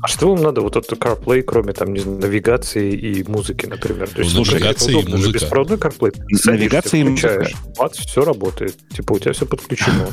А 0.00 0.08
что 0.08 0.32
вам 0.34 0.42
надо 0.42 0.60
вот 0.62 0.74
этот 0.76 0.98
CarPlay, 0.98 1.42
кроме 1.42 1.72
там, 1.72 1.92
не 1.92 2.00
знаю, 2.00 2.18
навигации 2.18 2.92
и 2.92 3.22
музыки, 3.28 3.66
например? 3.66 4.08
То 4.08 4.20
есть, 4.22 4.32
слушай, 4.32 4.54
навигация 4.54 4.98
это 4.98 5.08
и 5.08 5.12
музыка. 5.12 5.32
беспроводной 5.38 5.76
CarPlay. 5.78 6.12
Садишься, 6.12 6.50
Навигация 6.52 7.00
и 7.00 7.04
музыка. 7.04 7.28
включаешь, 7.28 7.56
бац, 7.78 7.98
все 7.98 8.24
работает. 8.24 8.76
Типа 8.96 9.12
у 9.12 9.18
тебя 9.18 9.32
все 9.32 9.46
подключено. 9.46 10.08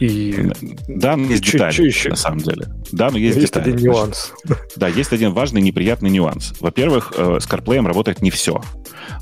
И 0.00 0.50
Да, 0.88 1.16
но 1.16 1.26
есть 1.26 1.44
Чё- 1.44 1.52
детали, 1.52 1.72
чё 1.72 1.84
еще? 1.84 2.08
на 2.10 2.16
самом 2.16 2.38
деле. 2.38 2.66
Да, 2.92 3.10
но 3.10 3.18
есть, 3.18 3.36
есть 3.36 3.48
детали. 3.52 3.72
один 3.72 3.86
нюанс. 3.86 4.32
Да, 4.76 4.88
есть 4.88 5.12
один 5.12 5.32
важный 5.32 5.60
неприятный 5.60 6.10
нюанс. 6.10 6.54
Во-первых, 6.60 7.12
э, 7.16 7.38
с 7.40 7.46
CarPlay 7.46 7.84
работает 7.86 8.22
не 8.22 8.30
все. 8.30 8.60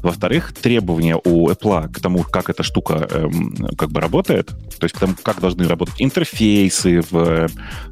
Во-вторых, 0.03 0.53
требования 0.53 1.17
у 1.25 1.49
Apple 1.51 1.89
к 1.93 2.01
тому, 2.01 2.23
как 2.25 2.51
эта 2.51 2.63
штука 2.63 3.09
эм, 3.11 3.55
как 3.79 3.91
бы 3.91 4.01
работает, 4.01 4.49
то 4.49 4.85
есть 4.85 4.95
к 4.95 4.99
тому, 4.99 5.15
как 5.23 5.41
должны 5.41 5.67
работать 5.67 5.95
интерфейсы 5.99 7.01
в, 7.11 7.17
э, 7.17 7.47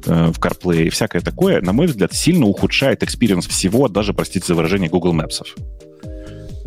в 0.05 0.39
CarPlay 0.39 0.83
и 0.87 0.89
всякое 0.89 1.21
такое, 1.21 1.61
на 1.61 1.73
мой 1.73 1.87
взгляд, 1.87 2.13
сильно 2.13 2.45
ухудшает 2.45 3.03
experience 3.03 3.47
всего, 3.47 3.87
даже, 3.87 4.13
простите 4.13 4.45
за 4.47 4.55
выражение, 4.55 4.89
Google 4.89 5.13
Maps. 5.15 5.41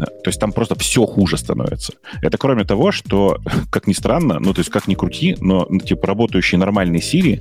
Э, 0.02 0.06
То 0.22 0.28
есть 0.28 0.40
там 0.40 0.52
просто 0.52 0.74
все 0.74 1.06
хуже 1.06 1.36
становится. 1.36 1.92
Это 2.22 2.38
кроме 2.38 2.64
того, 2.64 2.92
что, 2.92 3.38
как 3.70 3.86
ни 3.86 3.92
странно, 3.92 4.38
ну, 4.40 4.52
то 4.52 4.60
есть 4.60 4.70
как 4.70 4.88
ни 4.88 4.94
крути, 4.94 5.36
но, 5.40 5.66
ну, 5.68 5.80
типа, 5.80 6.06
работающий 6.06 6.58
нормальный 6.58 7.00
Siri 7.00 7.40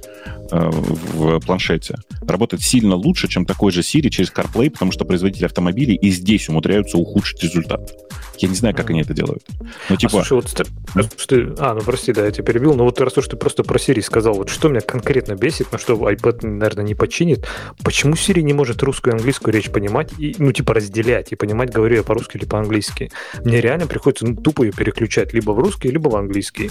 э, 0.52 0.70
в 1.14 1.40
планшете 1.40 1.96
работает 2.22 2.64
сильно 2.64 2.96
лучше, 2.96 3.28
чем 3.28 3.46
такой 3.46 3.72
же 3.72 3.82
Siri 3.82 4.10
через 4.10 4.32
CarPlay, 4.32 4.70
потому 4.70 4.92
что 4.92 5.06
производители 5.06 5.46
автомобилей 5.46 5.96
и 5.96 6.10
здесь 6.12 6.50
умудряются 6.50 6.98
ухудшить 6.98 7.44
результат. 7.44 7.92
Я 8.38 8.50
не 8.50 8.56
знаю, 8.56 8.76
как 8.76 8.90
они 8.90 9.02
это 9.02 9.14
делают. 9.14 9.44
Ну, 9.90 9.96
А, 9.96 9.98
типа, 9.98 10.12
слушай, 10.12 10.34
вот 10.34 10.68
раз 10.96 11.10
уж 11.16 11.26
ты- 11.28 11.54
А, 11.60 11.76
ну 11.76 11.82
прости, 11.82 12.12
да, 12.12 12.26
я 12.26 12.32
тебя 12.32 12.44
перебил. 12.46 12.74
Но 12.74 12.86
вот 12.86 13.00
раз 13.00 13.16
уж 13.18 13.28
ты 13.28 13.36
просто 13.38 13.64
про 13.64 13.78
Siri 13.78 14.02
сказал, 14.02 14.34
вот 14.34 14.50
что 14.50 14.68
меня 14.68 14.82
конкретно 14.82 15.36
бесит, 15.36 15.72
на 15.72 15.78
что 15.78 15.94
iPad, 15.94 16.48
наверное, 16.48 16.84
не 16.84 16.96
починит, 16.96 17.46
почему 17.84 18.14
Siri 18.16 18.42
не 18.42 18.54
может 18.54 18.82
русскую 18.82 19.14
и 19.14 19.18
английскую 19.18 19.54
речь 19.54 19.70
понимать 19.70 20.12
и, 20.18 20.36
ну, 20.40 20.52
типа, 20.52 20.74
разделять 20.74 21.32
и 21.32 21.36
понимать, 21.36 21.72
говорю 21.72 21.98
я 21.98 22.04
по-русски 22.04 22.38
или 22.38 22.46
по-английски? 22.52 23.12
Мне 23.46 23.62
реально 23.62 23.88
приходится 23.88 24.28
ну, 24.28 24.36
тупо 24.36 24.64
ее 24.64 24.72
переключать 24.72 25.34
либо 25.34 25.52
в 25.52 25.60
русский, 25.60 25.90
либо 25.90 26.10
в 26.10 26.16
английский. 26.16 26.70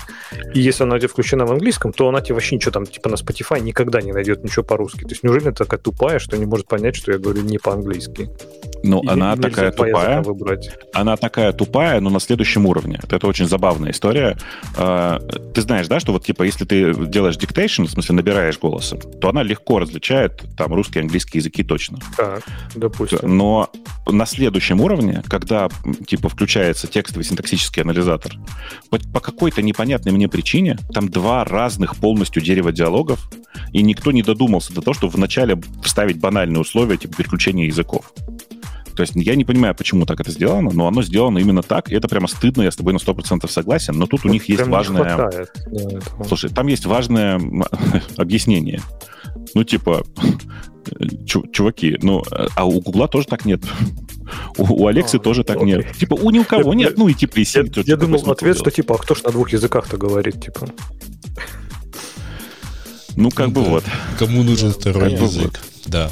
И 0.55 0.61
если 0.61 0.85
она 0.85 0.97
у 0.97 0.99
тебя 0.99 1.09
включена 1.09 1.47
в 1.47 1.53
английском, 1.53 1.93
то 1.93 2.09
она 2.09 2.21
тебе 2.21 2.35
вообще 2.35 2.57
ничего 2.57 2.73
там, 2.73 2.87
типа, 2.87 3.09
на 3.09 3.15
Spotify 3.15 3.61
никогда 3.61 4.03
не 4.03 4.13
найдет 4.13 4.45
ничего 4.45 4.63
по-русски. 4.63 5.01
То 5.01 5.11
есть 5.11 5.23
неужели 5.23 5.45
она 5.45 5.53
такая 5.53 5.81
тупая, 5.81 6.19
что 6.19 6.37
не 6.37 6.47
может 6.47 6.67
понять, 6.67 6.97
что 6.97 7.13
я 7.13 7.19
говорю 7.19 7.43
не 7.43 7.59
по-английски? 7.59 8.29
Ну, 8.83 9.03
она 9.07 9.37
такая 9.37 9.71
тупая. 9.73 10.23
Выбрать. 10.23 10.71
Она 10.93 11.17
такая 11.17 11.53
тупая, 11.53 12.01
но 12.01 12.11
на 12.11 12.21
следующем 12.21 12.67
уровне. 12.67 13.01
Это 13.09 13.27
очень 13.27 13.47
забавная 13.47 13.91
история. 13.93 14.37
А, 14.77 15.19
ты 15.55 15.63
знаешь, 15.63 15.89
да, 15.89 16.01
что 16.01 16.13
вот 16.13 16.25
типа, 16.25 16.45
если 16.45 16.65
ты 16.65 16.95
делаешь 17.07 17.37
диктейшн, 17.37 17.85
в 17.85 17.91
смысле 17.91 18.17
набираешь 18.17 18.59
голосом, 18.59 19.01
то 19.21 19.29
она 19.29 19.43
легко 19.43 19.79
различает 19.79 20.43
там 20.57 20.73
русский, 20.73 21.01
английский 21.01 21.39
языки 21.39 21.63
точно. 21.63 21.99
Так, 22.17 22.43
допустим. 22.75 23.19
Но 23.23 23.71
на 24.07 24.27
следующем 24.27 24.81
уровне, 24.81 25.23
когда 25.29 25.69
типа 26.07 26.29
включается 26.29 26.87
текстовый 26.87 27.25
синтаксический 27.25 27.83
анализатор, 27.83 28.33
по 28.91 29.21
какой-то 29.21 29.63
непонятной 29.63 30.13
мне 30.13 30.29
причине 30.29 30.79
там 30.93 31.09
два 31.09 31.45
разных 31.45 31.97
полностью 31.97 32.43
дерева 32.43 32.73
диалогов, 32.73 33.31
и 33.73 33.83
никто 33.83 34.13
не 34.13 34.23
додумался 34.23 34.73
до 34.73 34.81
того, 34.81 34.95
чтобы 34.95 35.13
вначале 35.15 35.61
вставить 35.83 36.19
банальные 36.19 36.61
условия 36.61 36.97
типа 36.97 37.17
переключения 37.17 37.67
языков. 37.67 38.13
То 38.95 39.03
есть 39.03 39.15
я 39.17 39.35
не 39.35 39.45
понимаю, 39.45 39.75
почему 39.75 40.07
так 40.07 40.21
это 40.21 40.31
сделано, 40.31 40.71
но 40.73 40.87
оно 40.87 41.03
сделано 41.03 41.39
именно 41.39 41.63
так, 41.63 41.91
и 41.91 41.95
это 41.95 42.09
прямо 42.09 42.29
стыдно, 42.29 42.63
я 42.63 42.71
с 42.71 42.77
тобой 42.77 42.93
на 42.93 42.99
100% 42.99 43.49
согласен, 43.49 43.95
но 43.95 44.07
тут 44.07 44.25
у 44.25 44.29
них 44.29 44.49
есть 44.49 44.67
важное... 44.67 45.31
Слушай, 46.27 46.51
там 46.51 46.67
есть 46.67 46.87
важное 46.87 47.41
объяснение. 48.17 48.81
Ну, 49.55 49.65
типа, 49.65 50.05
чуваки, 51.27 51.97
ну, 52.03 52.23
а 52.31 52.65
у 52.65 52.81
Гугла 52.81 53.09
тоже 53.09 53.27
так 53.27 53.45
нет. 53.45 53.63
У, 54.57 54.65
у 54.65 54.87
Алексы 54.87 55.17
а, 55.17 55.21
тоже 55.21 55.45
так 55.45 55.57
окей. 55.57 55.67
нет. 55.67 55.93
Типа, 55.97 56.15
у 56.15 56.31
ни 56.31 56.39
у 56.39 56.45
кого 56.45 56.75
нет, 56.75 56.97
ну 56.97 57.09
и 57.09 57.15
типа 57.15 57.41
и 57.41 57.45
Я, 57.45 57.65
я 57.85 57.97
думал, 57.97 58.31
ответ, 58.31 58.57
что 58.57 58.71
типа, 58.71 58.95
а 58.95 58.99
кто 58.99 59.15
ж 59.15 59.23
на 59.25 59.31
двух 59.31 59.53
языках-то 59.53 59.97
говорит, 59.97 60.43
типа. 60.43 60.69
Ну, 63.17 63.31
как 63.31 63.51
бы 63.51 63.63
вот. 63.63 63.85
Кому 64.19 64.43
нужен 64.43 64.73
второй 64.73 65.13
язык? 65.13 65.61
Да. 65.91 66.11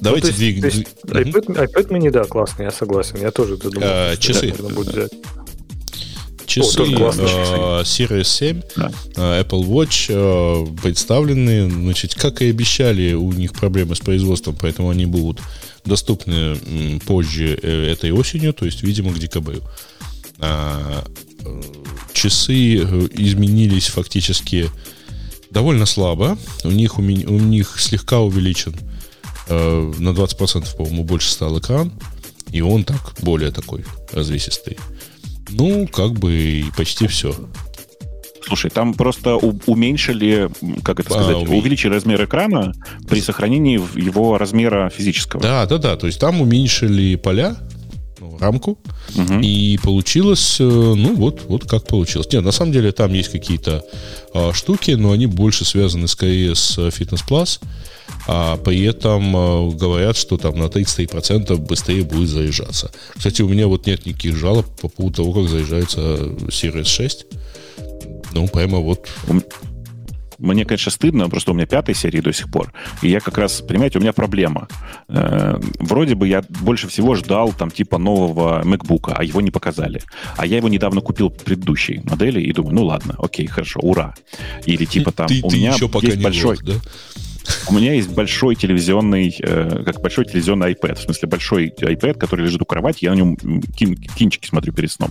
Давайте 0.00 0.28
ну, 0.28 0.32
двигаем. 0.32 0.84
iPad, 1.04 1.46
iPad 1.46 1.88
mini, 1.88 2.10
да, 2.10 2.24
классный, 2.24 2.64
я 2.64 2.70
согласен. 2.70 3.20
Я 3.20 3.30
тоже 3.30 3.58
думал, 3.58 3.80
а, 3.82 4.16
часы. 4.16 4.52
будет 4.52 4.88
взять. 4.88 5.12
Часы 6.46 6.80
О, 6.80 7.82
Series 7.82 8.24
7, 8.24 8.62
да. 8.74 8.90
Apple 9.40 9.64
Watch 9.64 10.80
представлены, 10.80 11.70
значит, 11.70 12.14
как 12.14 12.40
и 12.40 12.48
обещали, 12.48 13.12
у 13.12 13.30
них 13.32 13.52
проблемы 13.52 13.94
с 13.94 14.00
производством, 14.00 14.56
поэтому 14.58 14.88
они 14.88 15.04
будут 15.04 15.42
доступны 15.84 16.56
позже 17.00 17.58
э, 17.62 17.92
этой 17.92 18.12
осенью, 18.12 18.54
то 18.54 18.64
есть, 18.64 18.82
видимо, 18.82 19.12
к 19.12 19.18
декабрю. 19.18 19.60
Э, 20.38 21.02
часы 22.14 22.78
э, 22.78 23.08
изменились 23.12 23.88
фактически 23.88 24.70
довольно 25.50 25.84
слабо. 25.84 26.38
У 26.64 26.70
них, 26.70 26.98
у, 26.98 27.02
меня, 27.02 27.28
у 27.28 27.38
них 27.38 27.76
слегка 27.78 28.20
увеличен 28.20 28.74
э, 29.48 29.92
на 29.98 30.10
20%, 30.10 30.76
по-моему, 30.76 31.04
больше 31.04 31.30
стал 31.30 31.58
экран. 31.58 31.92
И 32.50 32.60
он 32.60 32.84
так, 32.84 33.14
более 33.20 33.50
такой 33.50 33.84
развесистый. 34.12 34.78
Ну, 35.50 35.86
как 35.86 36.12
бы 36.12 36.32
и 36.32 36.64
почти 36.76 37.06
все. 37.06 37.34
Слушай, 38.42 38.70
там 38.70 38.94
просто 38.94 39.36
уменьшили, 39.36 40.48
как 40.82 41.00
это 41.00 41.12
сказать, 41.12 41.36
а, 41.36 41.38
увеличили 41.40 41.92
размер 41.92 42.24
экрана 42.24 42.72
при 43.06 43.20
сохранении 43.20 43.78
его 43.98 44.38
размера 44.38 44.88
физического. 44.88 45.42
Да, 45.42 45.66
да, 45.66 45.76
да. 45.76 45.96
То 45.96 46.06
есть 46.06 46.18
там 46.18 46.40
уменьшили 46.40 47.16
поля, 47.16 47.56
рамку, 48.40 48.78
угу. 49.16 49.40
и 49.40 49.78
получилось, 49.82 50.56
э, 50.60 50.64
ну 50.64 51.14
вот, 51.14 51.42
вот 51.48 51.68
как 51.68 51.86
получилось. 51.86 52.28
Нет, 52.32 52.44
на 52.44 52.52
самом 52.52 52.72
деле 52.72 52.92
там 52.92 53.12
есть 53.12 53.30
какие-то 53.30 53.84
а, 54.34 54.52
штуки, 54.52 54.92
но 54.92 55.12
они 55.12 55.26
больше 55.26 55.64
связаны 55.64 56.08
скорее 56.08 56.54
с 56.54 56.78
Fitness 56.78 57.22
Plus, 57.28 57.60
а 58.26 58.56
при 58.58 58.82
этом 58.84 59.36
а, 59.36 59.70
говорят, 59.70 60.16
что 60.16 60.36
там 60.36 60.58
на 60.58 60.64
33% 60.64 61.56
быстрее 61.56 62.02
будет 62.02 62.28
заряжаться. 62.28 62.90
Кстати, 63.16 63.42
у 63.42 63.48
меня 63.48 63.66
вот 63.66 63.86
нет 63.86 64.06
никаких 64.06 64.36
жалоб 64.36 64.66
по 64.80 64.88
поводу 64.88 65.16
того, 65.16 65.32
как 65.32 65.48
заряжается 65.48 66.00
Series 66.48 66.84
6. 66.84 67.26
Ну, 68.32 68.46
прямо 68.48 68.78
вот 68.78 69.08
мне, 70.38 70.64
конечно, 70.64 70.90
стыдно, 70.90 71.28
просто 71.28 71.52
у 71.52 71.54
меня 71.54 71.66
пятой 71.66 71.94
серии 71.94 72.20
до 72.20 72.32
сих 72.32 72.50
пор. 72.50 72.72
И 73.02 73.08
я 73.10 73.20
как 73.20 73.38
раз, 73.38 73.60
понимаете, 73.60 73.98
у 73.98 74.02
меня 74.02 74.12
проблема. 74.12 74.68
Э, 75.08 75.58
вроде 75.78 76.14
бы 76.14 76.28
я 76.28 76.44
больше 76.48 76.88
всего 76.88 77.14
ждал 77.14 77.52
там 77.52 77.70
типа 77.70 77.98
нового 77.98 78.62
MacBook, 78.62 79.12
а 79.14 79.24
его 79.24 79.40
не 79.40 79.50
показали. 79.50 80.02
А 80.36 80.46
я 80.46 80.56
его 80.56 80.68
недавно 80.68 81.00
купил 81.00 81.30
предыдущей 81.30 82.00
модели 82.04 82.40
и 82.40 82.52
думаю, 82.52 82.74
ну 82.74 82.84
ладно, 82.84 83.14
окей, 83.18 83.46
хорошо, 83.46 83.80
ура. 83.80 84.14
Или 84.64 84.84
типа 84.84 85.12
там 85.12 85.26
ты, 85.26 85.40
у 85.42 85.48
ты 85.48 85.56
меня 85.56 85.74
еще 85.74 85.88
пока 85.88 86.06
есть 86.06 86.22
большой... 86.22 86.56
Лох, 86.56 86.64
да? 86.64 86.74
У 87.68 87.74
меня 87.74 87.92
есть 87.92 88.10
большой 88.10 88.54
телевизионный, 88.54 89.34
э, 89.40 89.82
как 89.84 90.00
большой 90.00 90.24
телевизионный 90.24 90.72
iPad, 90.72 90.94
в 90.94 91.00
смысле 91.00 91.28
большой 91.28 91.68
iPad, 91.68 92.14
который 92.14 92.46
лежит 92.46 92.62
у 92.62 92.64
кровати, 92.64 93.04
я 93.04 93.10
на 93.10 93.16
нем 93.16 93.36
кин, 93.36 93.94
кинчики 93.94 94.46
смотрю 94.46 94.72
перед 94.72 94.90
сном. 94.90 95.10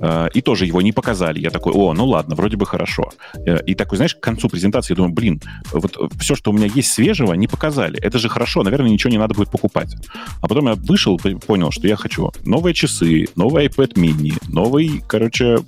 Э, 0.00 0.28
и 0.34 0.40
тоже 0.40 0.66
его 0.66 0.82
не 0.82 0.92
показали. 0.92 1.38
Я 1.40 1.50
такой, 1.50 1.72
о, 1.72 1.92
ну 1.92 2.06
ладно, 2.06 2.34
вроде 2.34 2.56
бы 2.56 2.66
хорошо. 2.66 3.12
Э, 3.34 3.62
и 3.64 3.74
такой, 3.74 3.96
знаешь, 3.96 4.14
к 4.14 4.20
концу 4.20 4.48
презентации 4.48 4.94
я 4.94 4.96
думаю, 4.96 5.12
блин, 5.12 5.40
вот 5.72 5.96
все, 6.18 6.34
что 6.34 6.50
у 6.50 6.54
меня 6.54 6.66
есть 6.66 6.92
свежего, 6.92 7.34
не 7.34 7.46
показали. 7.46 7.98
Это 8.00 8.18
же 8.18 8.28
хорошо, 8.28 8.62
наверное, 8.62 8.90
ничего 8.90 9.10
не 9.10 9.18
надо 9.18 9.34
будет 9.34 9.50
покупать. 9.50 9.94
А 10.40 10.48
потом 10.48 10.66
я 10.66 10.74
вышел, 10.74 11.18
понял, 11.18 11.70
что 11.70 11.86
я 11.86 11.96
хочу 11.96 12.30
новые 12.44 12.74
часы, 12.74 13.26
новый 13.36 13.66
iPad 13.66 13.94
mini, 13.94 14.34
новый, 14.48 15.02
короче, 15.06 15.58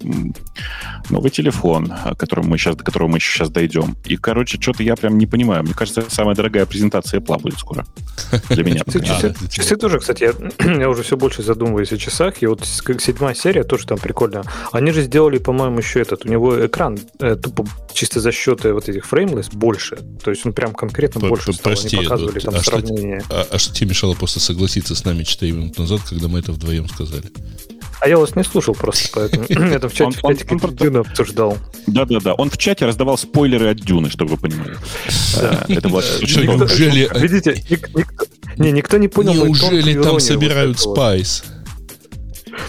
новый 1.11 1.31
телефон, 1.31 1.93
о 2.05 2.15
котором 2.15 2.49
мы 2.49 2.59
сейчас, 2.59 2.77
до 2.77 2.85
которого 2.85 3.09
мы 3.09 3.19
еще 3.19 3.33
сейчас 3.33 3.51
дойдем. 3.51 3.97
И, 4.05 4.17
короче, 4.17 4.61
что-то 4.61 4.83
я 4.83 4.97
прям 4.97 5.19
не 5.19 5.27
понимаю. 5.27 5.63
Мне 5.63 5.75
кажется, 5.75 5.88
самая 5.89 6.35
дорогая 6.35 6.67
презентация 6.67 7.21
Apple 7.21 7.41
будет 7.41 7.59
скоро. 7.59 7.87
Для 8.51 8.65
меня. 8.65 8.83
Часы 9.51 9.77
тоже, 9.77 9.99
кстати, 9.99 10.33
я 10.79 10.89
уже 10.89 11.03
все 11.03 11.17
больше 11.17 11.43
задумываюсь 11.43 11.93
о 11.93 11.99
часах. 11.99 12.43
И 12.43 12.47
вот 12.47 12.65
седьмая 12.65 13.35
серия 13.35 13.65
тоже 13.65 13.87
там 13.87 13.99
прикольно. 13.99 14.43
Они 14.73 14.91
же 14.93 15.03
сделали, 15.03 15.39
по-моему, 15.39 15.79
еще 15.79 16.01
этот. 16.01 16.25
У 16.25 16.29
него 16.29 16.67
экран 16.67 16.99
э, 17.21 17.37
тупо 17.37 17.67
чисто 17.93 18.21
за 18.21 18.33
счет 18.33 18.65
вот 18.65 18.89
этих 18.89 19.07
фреймлес 19.07 19.49
больше. 19.49 19.99
То 20.23 20.31
есть 20.31 20.45
он 20.47 20.53
прям 20.53 20.75
конкретно 20.75 21.21
больше 21.21 21.53
стал. 21.53 21.73
Они 21.73 21.97
показывали 21.97 22.39
там 22.41 22.55
а 22.55 22.61
сравнение. 22.61 23.23
А, 23.31 23.47
а 23.51 23.59
что 23.59 23.75
тебе 23.75 23.91
мешало 23.91 24.15
просто 24.15 24.41
согласиться 24.41 24.95
с 24.95 25.05
нами 25.05 25.23
4 25.23 25.53
минуты 25.53 25.81
назад, 25.81 26.01
когда 26.09 26.29
мы 26.29 26.39
это 26.41 26.53
вдвоем 26.53 26.89
сказали? 26.89 27.25
А 28.01 28.09
я 28.09 28.17
вас 28.17 28.37
не 28.37 28.45
слушал 28.45 28.75
просто, 28.75 29.09
поэтому 29.13 29.45
это 29.49 29.89
в 29.89 29.93
чате, 29.95 30.19
он, 30.23 30.35
в 30.37 30.39
чате 30.39 30.69
Дюна 30.73 31.01
обсуждал. 31.01 31.59
Да-да-да, 31.87 32.35
он 32.35 32.51
в 32.51 32.57
чате 32.57 32.87
раздавал 32.87 33.19
спойлеры 33.19 33.71
от 33.71 33.79
Дюны, 33.79 34.09
чтобы 34.11 34.33
вы 34.33 34.37
понимали. 34.37 34.77
Это 35.69 35.89
было... 35.89 36.03
Неужели... 36.21 37.11
Видите, 37.19 37.63
не, 38.57 38.73
никто 38.73 38.99
не 38.99 39.09
понял 39.09 39.45
Неужели 39.45 40.01
там 40.01 40.21
собирают 40.21 40.79
spice? 40.79 41.45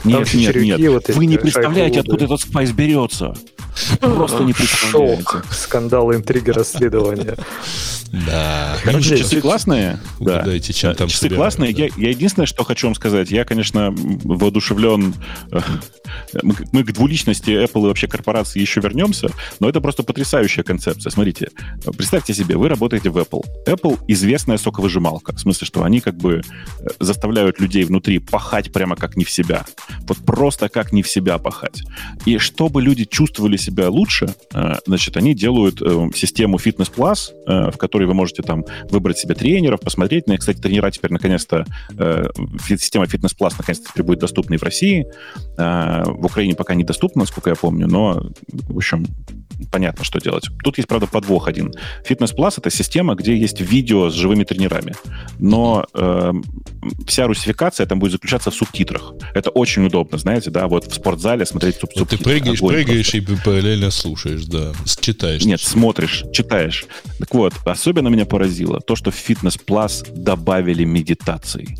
Нет, 0.03 0.33
нет, 0.33 0.55
нет. 0.55 1.09
Вы 1.09 1.25
не 1.25 1.37
представляете, 1.37 2.01
откуда 2.01 2.25
этот 2.25 2.41
spice 2.41 2.71
берется. 2.71 3.33
Просто 3.99 4.43
не 4.43 4.53
представляете. 4.53 5.43
Скандалы, 5.51 6.15
интриги, 6.15 6.49
расследования. 6.49 7.35
Да. 8.11 8.77
Короче, 8.83 9.17
часы 9.17 9.41
классные. 9.41 9.99
Да. 10.19 10.59
Чем 10.59 10.95
там 10.95 11.07
часы 11.07 11.29
классные. 11.29 11.71
Я, 11.71 11.89
я 11.95 12.09
единственное, 12.09 12.47
что 12.47 12.63
хочу 12.63 12.87
вам 12.87 12.95
сказать, 12.95 13.29
я, 13.31 13.45
конечно, 13.45 13.91
воодушевлен. 13.91 15.13
Э, 15.51 15.59
мы, 16.41 16.55
мы 16.71 16.83
к 16.83 16.91
двуличности 16.91 17.51
Apple 17.51 17.83
и 17.83 17.87
вообще 17.87 18.07
корпорации 18.07 18.59
еще 18.59 18.81
вернемся, 18.81 19.29
но 19.59 19.69
это 19.69 19.79
просто 19.81 20.03
потрясающая 20.03 20.63
концепция. 20.63 21.11
Смотрите, 21.11 21.49
представьте 21.97 22.33
себе, 22.33 22.57
вы 22.57 22.69
работаете 22.69 23.09
в 23.09 23.17
Apple. 23.17 23.43
Apple 23.67 23.99
известная 24.07 24.57
соковыжималка. 24.57 25.35
В 25.35 25.39
смысле, 25.39 25.67
что 25.67 25.83
они 25.83 25.99
как 25.99 26.15
бы 26.15 26.41
э, 26.79 26.87
заставляют 26.99 27.59
людей 27.59 27.83
внутри 27.83 28.19
пахать 28.19 28.71
прямо 28.71 28.95
как 28.95 29.17
не 29.17 29.23
в 29.23 29.29
себя. 29.29 29.65
Вот 30.01 30.17
просто 30.25 30.69
как 30.69 30.91
не 30.91 31.03
в 31.03 31.09
себя 31.09 31.37
пахать. 31.37 31.83
И 32.25 32.37
чтобы 32.39 32.81
люди 32.81 33.05
чувствовали 33.05 33.57
себя 33.57 33.68
лучше, 33.89 34.33
э, 34.53 34.75
значит, 34.85 35.17
они 35.17 35.33
делают 35.33 35.79
систему 36.15 36.57
Fitness 36.57 36.91
Plus, 36.93 37.71
в 37.71 37.77
которой 37.77 38.05
вы 38.05 38.13
можете 38.13 38.41
там 38.41 38.65
выбрать 38.89 39.17
себе 39.17 39.35
тренеров, 39.35 39.79
посмотреть 39.79 40.27
на 40.27 40.31
них. 40.31 40.41
Кстати, 40.41 40.59
тренера 40.59 40.91
теперь 40.91 41.11
наконец-то, 41.11 41.65
э, 41.97 42.29
система 42.67 43.05
Plus 43.39 43.53
наконец-то 43.57 43.89
теперь 43.89 44.03
будет 44.03 44.19
и 44.55 44.57
в 44.57 44.63
России. 44.63 45.05
Э, 45.57 46.03
в 46.05 46.25
Украине 46.25 46.55
пока 46.55 46.75
недоступна, 46.75 47.21
насколько 47.21 47.49
я 47.49 47.55
помню, 47.55 47.87
но, 47.87 48.29
в 48.47 48.77
общем, 48.77 49.05
понятно, 49.71 50.03
что 50.03 50.19
делать. 50.19 50.45
Тут 50.63 50.77
есть, 50.77 50.87
правда, 50.87 51.07
подвох 51.07 51.47
один. 51.47 51.73
Fitness 52.07 52.35
Plus— 52.35 52.53
это 52.57 52.69
система, 52.69 53.15
где 53.15 53.35
есть 53.37 53.61
видео 53.61 54.09
с 54.09 54.13
живыми 54.13 54.43
тренерами, 54.43 54.93
но 55.39 55.85
э, 55.93 56.33
вся 57.07 57.27
русификация 57.27 57.85
там 57.85 57.99
будет 57.99 58.13
заключаться 58.13 58.51
в 58.51 58.55
субтитрах. 58.55 59.13
Это 59.33 59.49
очень 59.49 59.85
удобно, 59.85 60.17
знаете, 60.17 60.49
да, 60.49 60.67
вот 60.67 60.85
в 60.85 60.93
спортзале 60.93 61.45
смотреть 61.45 61.77
суб 61.77 61.91
субтитры. 61.95 62.17
Ты 62.17 62.23
прыгаешь, 62.23 62.59
прыгаешь 62.59 63.13
и 63.13 63.21
параллельно 63.21 63.91
слушаешь, 63.91 64.45
да, 64.45 64.73
читаешь. 64.99 65.43
Нет, 65.45 65.61
смотришь, 65.61 66.23
читаешь. 66.33 66.85
Так 67.19 67.33
вот, 67.33 67.53
особенно 67.65 68.07
меня 68.07 68.25
поразило 68.25 68.79
то, 68.79 68.95
что 68.95 69.11
в 69.11 69.15
Fitness 69.15 69.59
Plus 69.65 70.07
добавили 70.13 70.83
медитации 70.83 71.77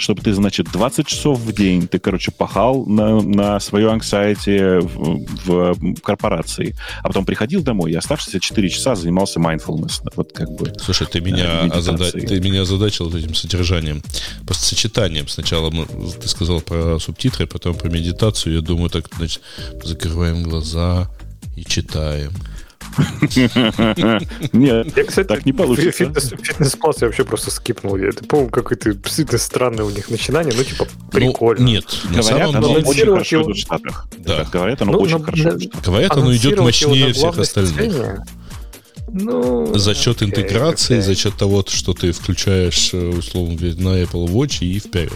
чтобы 0.00 0.22
ты, 0.22 0.32
значит, 0.32 0.70
20 0.72 1.06
часов 1.06 1.38
в 1.38 1.52
день 1.52 1.86
ты, 1.86 1.98
короче, 1.98 2.30
пахал 2.30 2.86
на, 2.86 3.20
на 3.20 3.60
свою 3.60 3.90
anxiety 3.90 4.80
в, 4.80 5.74
в 5.74 6.00
корпорации, 6.00 6.74
а 7.02 7.08
потом 7.08 7.24
приходил 7.24 7.62
домой 7.62 7.92
и 7.92 7.94
оставшиеся 7.94 8.40
4 8.40 8.68
часа 8.68 8.94
занимался 8.94 9.38
mindfulness. 9.38 10.00
Вот 10.16 10.32
как 10.32 10.50
бы... 10.50 10.72
Слушай, 10.80 11.06
ты 11.06 11.20
меня, 11.20 11.62
озада... 11.62 12.10
ты 12.10 12.40
меня 12.40 12.62
озадачил 12.62 13.14
этим 13.14 13.34
содержанием. 13.34 14.02
Просто 14.46 14.64
сочетанием. 14.64 15.28
Сначала 15.28 15.70
мы, 15.70 15.86
ты 15.86 16.28
сказал 16.28 16.60
про 16.60 16.98
субтитры, 16.98 17.46
потом 17.46 17.74
про 17.74 17.88
медитацию. 17.88 18.56
Я 18.56 18.60
думаю, 18.60 18.90
так, 18.90 19.08
значит, 19.16 19.42
закрываем 19.82 20.42
глаза 20.42 21.08
и 21.56 21.64
читаем. 21.64 22.32
Нет, 24.52 24.96
я, 24.96 25.04
кстати, 25.04 25.26
так 25.26 25.46
не 25.46 25.52
получится. 25.52 25.92
Фитнес-класс 25.92 26.96
я 27.00 27.08
вообще 27.08 27.24
просто 27.24 27.50
скипнул. 27.50 27.96
Я 27.96 28.10
помню, 28.28 28.50
какое-то 28.50 28.94
действительно 28.94 29.38
странное 29.38 29.84
у 29.84 29.90
них 29.90 30.10
начинание, 30.10 30.52
ну, 30.56 30.64
типа, 30.64 30.86
ну, 30.90 31.10
прикольно. 31.10 31.64
нет, 31.64 31.84
говорят, 32.10 32.54
оно 32.54 32.72
очень 32.72 33.06
хорошо 33.06 33.42
идет 33.42 33.56
в 33.56 33.60
Штатах. 33.60 34.06
Да. 34.18 34.44
Говорят, 34.52 34.82
оно 34.82 34.92
ну, 34.92 34.98
очень 34.98 35.22
хорошо 35.22 35.50
Говорят, 35.84 36.12
оно 36.16 36.34
идет 36.34 36.58
мощнее 36.58 37.12
всех 37.12 37.38
остальных. 37.38 38.20
Ну, 39.12 39.76
за 39.76 39.94
счет 39.94 40.16
окей, 40.16 40.28
интеграции, 40.28 40.98
окей. 40.98 41.06
за 41.06 41.14
счет 41.16 41.36
того, 41.36 41.64
что 41.66 41.94
ты 41.94 42.12
включаешь, 42.12 42.90
э, 42.92 43.08
условно 43.08 43.56
говоря, 43.56 43.74
на 43.76 44.02
Apple 44.02 44.26
Watch 44.26 44.64
и 44.64 44.78
вперед. 44.78 45.12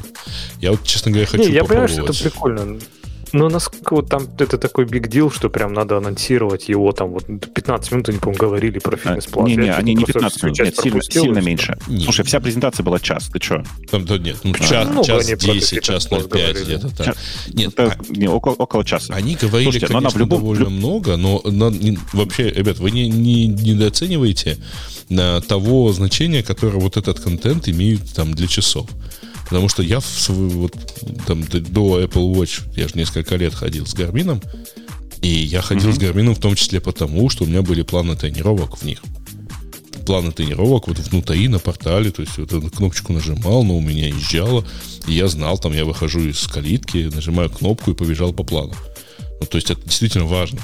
Я 0.60 0.72
вот, 0.72 0.82
честно 0.82 1.12
говоря, 1.12 1.26
хочу 1.26 1.44
Не, 1.44 1.50
я 1.54 1.64
понимаю, 1.64 1.88
что 1.88 2.02
это 2.02 2.12
прикольно. 2.12 2.80
Но 3.34 3.48
насколько 3.48 3.96
вот 3.96 4.08
там 4.08 4.28
это 4.38 4.58
такой 4.58 4.84
биг 4.84 5.08
дил, 5.08 5.28
что 5.28 5.50
прям 5.50 5.72
надо 5.72 5.96
анонсировать 5.96 6.68
его 6.68 6.92
там 6.92 7.10
вот 7.10 7.26
15 7.26 7.90
минут, 7.90 8.08
они, 8.08 8.18
по-моему, 8.18 8.38
говорили 8.40 8.78
про 8.78 8.96
фитнес-план. 8.96 9.46
Не-не, 9.48 9.74
они 9.74 9.94
не 9.94 10.04
15 10.04 10.42
минут, 10.44 10.58
нет, 10.60 10.76
сильно, 10.76 11.02
сильно 11.02 11.38
меньше. 11.40 11.76
Не. 11.88 12.04
Слушай, 12.04 12.24
вся 12.24 12.38
презентация 12.38 12.84
была 12.84 13.00
час, 13.00 13.28
ты 13.32 13.42
что? 13.42 13.64
Там, 13.90 14.04
да, 14.04 14.18
нет, 14.18 14.36
ну, 14.44 14.54
час, 14.54 14.88
ну, 14.88 15.02
час 15.02 15.26
10, 15.26 15.82
час 15.82 16.06
05 16.06 16.62
где-то 16.62 16.96
так. 16.96 17.16
Нет, 17.48 17.72
это, 17.72 17.98
а, 17.98 18.04
не, 18.08 18.28
около, 18.28 18.52
около 18.52 18.84
часа. 18.84 19.12
Они 19.12 19.34
говорили, 19.34 19.64
Слушайте, 19.64 19.88
конечно, 19.88 19.94
но 19.94 19.98
она 19.98 20.10
в 20.10 20.16
любом... 20.16 20.38
довольно 20.38 20.70
много, 20.70 21.16
но, 21.16 21.42
но 21.44 21.70
не, 21.70 21.98
вообще, 22.12 22.50
ребят, 22.50 22.78
вы 22.78 22.92
не, 22.92 23.08
не 23.08 23.48
недооцениваете 23.48 24.58
на 25.08 25.40
того 25.40 25.92
значения, 25.92 26.44
которое 26.44 26.78
вот 26.78 26.96
этот 26.96 27.18
контент 27.18 27.68
имеет 27.68 28.14
там 28.14 28.32
для 28.32 28.46
часов. 28.46 28.88
Потому 29.44 29.68
что 29.68 29.82
я 29.82 30.00
в, 30.00 30.28
вот, 30.28 30.74
там, 31.26 31.42
до 31.44 32.02
Apple 32.02 32.34
Watch, 32.34 32.62
я 32.76 32.88
же 32.88 32.94
несколько 32.94 33.36
лет 33.36 33.54
ходил 33.54 33.86
с 33.86 33.94
Гармином, 33.94 34.40
и 35.20 35.28
я 35.28 35.62
ходил 35.62 35.90
mm-hmm. 35.90 35.94
с 35.94 35.98
Гармином 35.98 36.34
в 36.34 36.40
том 36.40 36.54
числе 36.54 36.80
потому, 36.80 37.28
что 37.30 37.44
у 37.44 37.46
меня 37.46 37.62
были 37.62 37.82
планы 37.82 38.16
тренировок 38.16 38.78
в 38.78 38.84
них. 38.84 39.02
Планы 40.06 40.32
тренировок 40.32 40.88
вот 40.88 40.98
внутри, 40.98 41.48
на 41.48 41.58
портале, 41.58 42.10
то 42.10 42.22
есть 42.22 42.36
вот 42.36 42.52
эту 42.52 42.70
кнопочку 42.70 43.12
нажимал, 43.12 43.64
но 43.64 43.76
у 43.76 43.80
меня 43.80 44.08
езжало, 44.08 44.66
и 45.06 45.12
я 45.12 45.28
знал, 45.28 45.58
там 45.58 45.72
я 45.72 45.84
выхожу 45.84 46.20
из 46.20 46.46
калитки, 46.46 47.10
нажимаю 47.14 47.48
кнопку 47.48 47.90
и 47.90 47.94
побежал 47.94 48.32
по 48.32 48.44
плану. 48.44 48.74
Ну, 49.40 49.46
то 49.46 49.56
есть 49.56 49.70
это 49.70 49.82
действительно 49.82 50.26
важно. 50.26 50.60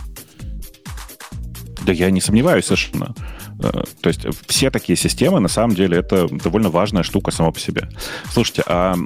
Да 1.83 1.93
я 1.93 2.11
не 2.11 2.21
сомневаюсь 2.21 2.66
совершенно. 2.66 3.14
Э, 3.62 3.83
то 4.01 4.09
есть 4.09 4.27
все 4.46 4.70
такие 4.70 4.96
системы, 4.96 5.40
на 5.40 5.49
самом 5.49 5.75
деле, 5.75 5.99
это 5.99 6.29
довольно 6.29 6.70
важная 6.70 7.03
штука 7.03 7.31
сама 7.31 7.51
по 7.51 7.61
себе. 7.61 7.88
Слушайте, 8.33 8.62
а 8.66 8.96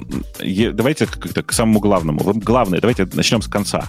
давайте 0.73 1.05
как-то 1.05 1.43
к 1.43 1.51
самому 1.53 1.79
главному. 1.79 2.33
Главное, 2.35 2.79
давайте 2.79 3.07
начнем 3.13 3.41
с 3.41 3.47
конца 3.47 3.85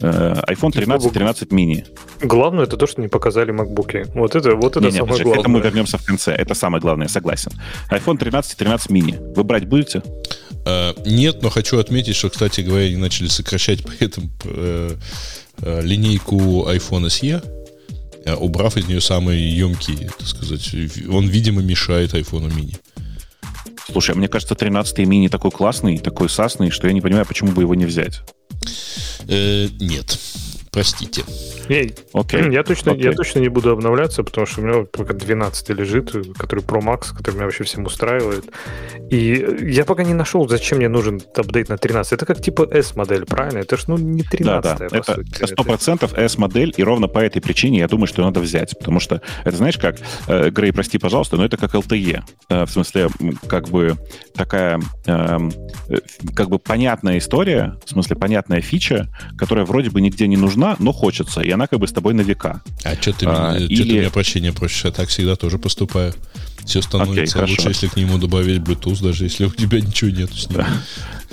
э, 0.00 0.42
iPhone 0.48 0.72
13, 0.72 1.12
13 1.12 1.48
mini. 1.50 1.86
Главное 2.20 2.64
это 2.64 2.76
то, 2.76 2.86
что 2.86 3.00
не 3.00 3.08
показали 3.08 3.52
MacBook. 3.52 4.10
Вот 4.14 4.34
это, 4.34 4.54
вот 4.56 4.76
это 4.76 4.80
не, 4.80 4.86
не, 4.86 4.92
самое 4.92 5.06
подожди, 5.06 5.24
главное. 5.24 5.40
Это 5.40 5.48
мы 5.50 5.60
вернемся 5.60 5.98
в 5.98 6.04
конце. 6.04 6.32
Это 6.32 6.54
самое 6.54 6.80
главное, 6.80 7.08
согласен. 7.08 7.52
iPhone 7.90 8.18
13, 8.18 8.56
13 8.56 8.90
mini. 8.90 9.34
Вы 9.34 9.44
брать 9.44 9.66
будете? 9.66 10.02
Uh, 10.64 10.96
нет, 11.06 11.42
но 11.42 11.50
хочу 11.50 11.78
отметить, 11.78 12.16
что, 12.16 12.30
кстати 12.30 12.62
говоря, 12.62 12.86
они 12.86 12.96
начали 12.96 13.28
сокращать 13.28 13.84
при 13.84 14.06
этом 14.06 14.30
uh, 14.44 14.98
uh, 15.58 15.82
линейку 15.82 16.66
iPhone 16.66 17.08
SE 17.08 17.42
Э, 17.42 17.63
убрав 18.26 18.76
из 18.76 18.86
нее 18.86 19.00
самые 19.00 19.56
емкие, 19.56 20.10
так 20.18 20.26
сказать. 20.26 20.74
Он, 21.08 21.28
видимо, 21.28 21.62
мешает 21.62 22.14
iPhone 22.14 22.50
mini. 22.50 22.76
Слушай, 23.90 24.12
а 24.12 24.18
мне 24.18 24.28
кажется, 24.28 24.54
13-й 24.54 25.04
мини 25.04 25.28
такой 25.28 25.50
классный, 25.50 25.98
такой 25.98 26.28
сасный, 26.28 26.70
что 26.70 26.86
я 26.86 26.92
не 26.92 27.00
понимаю, 27.00 27.26
почему 27.26 27.52
бы 27.52 27.62
его 27.62 27.74
не 27.74 27.84
взять. 27.84 28.22
Э, 29.28 29.68
нет 29.80 30.18
простите. 30.74 31.22
Эй, 31.68 31.94
okay. 32.12 32.52
я, 32.52 32.62
точно, 32.62 32.90
okay. 32.90 33.04
я 33.04 33.12
точно 33.12 33.40
не 33.40 33.48
буду 33.48 33.70
обновляться, 33.70 34.22
потому 34.22 34.46
что 34.46 34.60
у 34.60 34.64
меня 34.64 34.84
пока 34.90 35.12
12 35.12 35.68
лежит, 35.70 36.12
который 36.36 36.64
Pro 36.64 36.80
Max, 36.80 37.14
который 37.14 37.34
меня 37.34 37.44
вообще 37.44 37.64
всем 37.64 37.84
устраивает. 37.84 38.44
И 39.10 39.46
я 39.62 39.84
пока 39.84 40.04
не 40.04 40.14
нашел, 40.14 40.48
зачем 40.48 40.78
мне 40.78 40.88
нужен 40.88 41.20
апдейт 41.36 41.68
на 41.68 41.76
13. 41.76 42.12
Это 42.12 42.26
как 42.26 42.40
типа 42.40 42.68
S-модель, 42.70 43.26
правильно? 43.26 43.58
Это 43.58 43.76
же 43.76 43.84
ну, 43.88 43.98
не 43.98 44.22
13 44.22 44.62
Да, 44.62 44.88
да. 44.88 44.98
Это 44.98 45.46
сто 45.46 45.62
процентов 45.62 46.14
S-модель, 46.14 46.72
и 46.76 46.82
ровно 46.82 47.08
по 47.08 47.18
этой 47.18 47.40
причине 47.40 47.78
я 47.78 47.88
думаю, 47.88 48.06
что 48.06 48.22
надо 48.22 48.40
взять. 48.40 48.76
Потому 48.78 49.00
что 49.00 49.20
это, 49.44 49.56
знаешь, 49.56 49.78
как, 49.78 49.96
э, 50.28 50.50
Грей, 50.50 50.72
прости, 50.72 50.98
пожалуйста, 50.98 51.36
но 51.36 51.44
это 51.44 51.56
как 51.56 51.74
LTE. 51.74 52.22
Э, 52.48 52.64
в 52.64 52.70
смысле, 52.70 53.08
как 53.48 53.68
бы 53.68 53.96
такая, 54.34 54.80
эм, 55.06 55.52
э, 55.88 55.96
как 56.34 56.48
бы 56.48 56.58
понятная 56.58 57.18
история, 57.18 57.76
в 57.84 57.90
смысле, 57.90 58.16
понятная 58.16 58.60
фича, 58.60 59.08
которая 59.36 59.64
вроде 59.64 59.90
бы 59.90 60.00
нигде 60.00 60.26
не 60.26 60.36
нужна, 60.36 60.54
нужна, 60.54 60.76
но 60.78 60.92
хочется, 60.92 61.40
и 61.40 61.50
она 61.54 61.66
как 61.66 61.78
бы 61.78 61.88
с 61.88 61.92
тобой 61.92 62.14
на 62.14 62.20
века. 62.20 62.62
А 62.84 62.94
что 62.94 63.12
ты, 63.12 63.26
а, 63.26 63.56
или... 63.56 63.82
ты 63.82 63.98
меня 63.98 64.10
прощения 64.10 64.52
просишь? 64.52 64.84
Я 64.84 64.90
так 64.90 65.08
всегда 65.08 65.36
тоже 65.36 65.58
поступаю. 65.58 66.14
Все 66.64 66.82
становится 66.82 67.38
okay, 67.38 67.48
лучше, 67.48 67.68
если 67.68 67.86
к 67.88 67.96
нему 67.96 68.18
добавить 68.18 68.60
Bluetooth, 68.60 69.02
даже 69.02 69.24
если 69.24 69.46
у 69.46 69.50
тебя 69.50 69.80
ничего 69.80 70.10
нет 70.10 70.32
с 70.32 70.48
ним. 70.48 70.62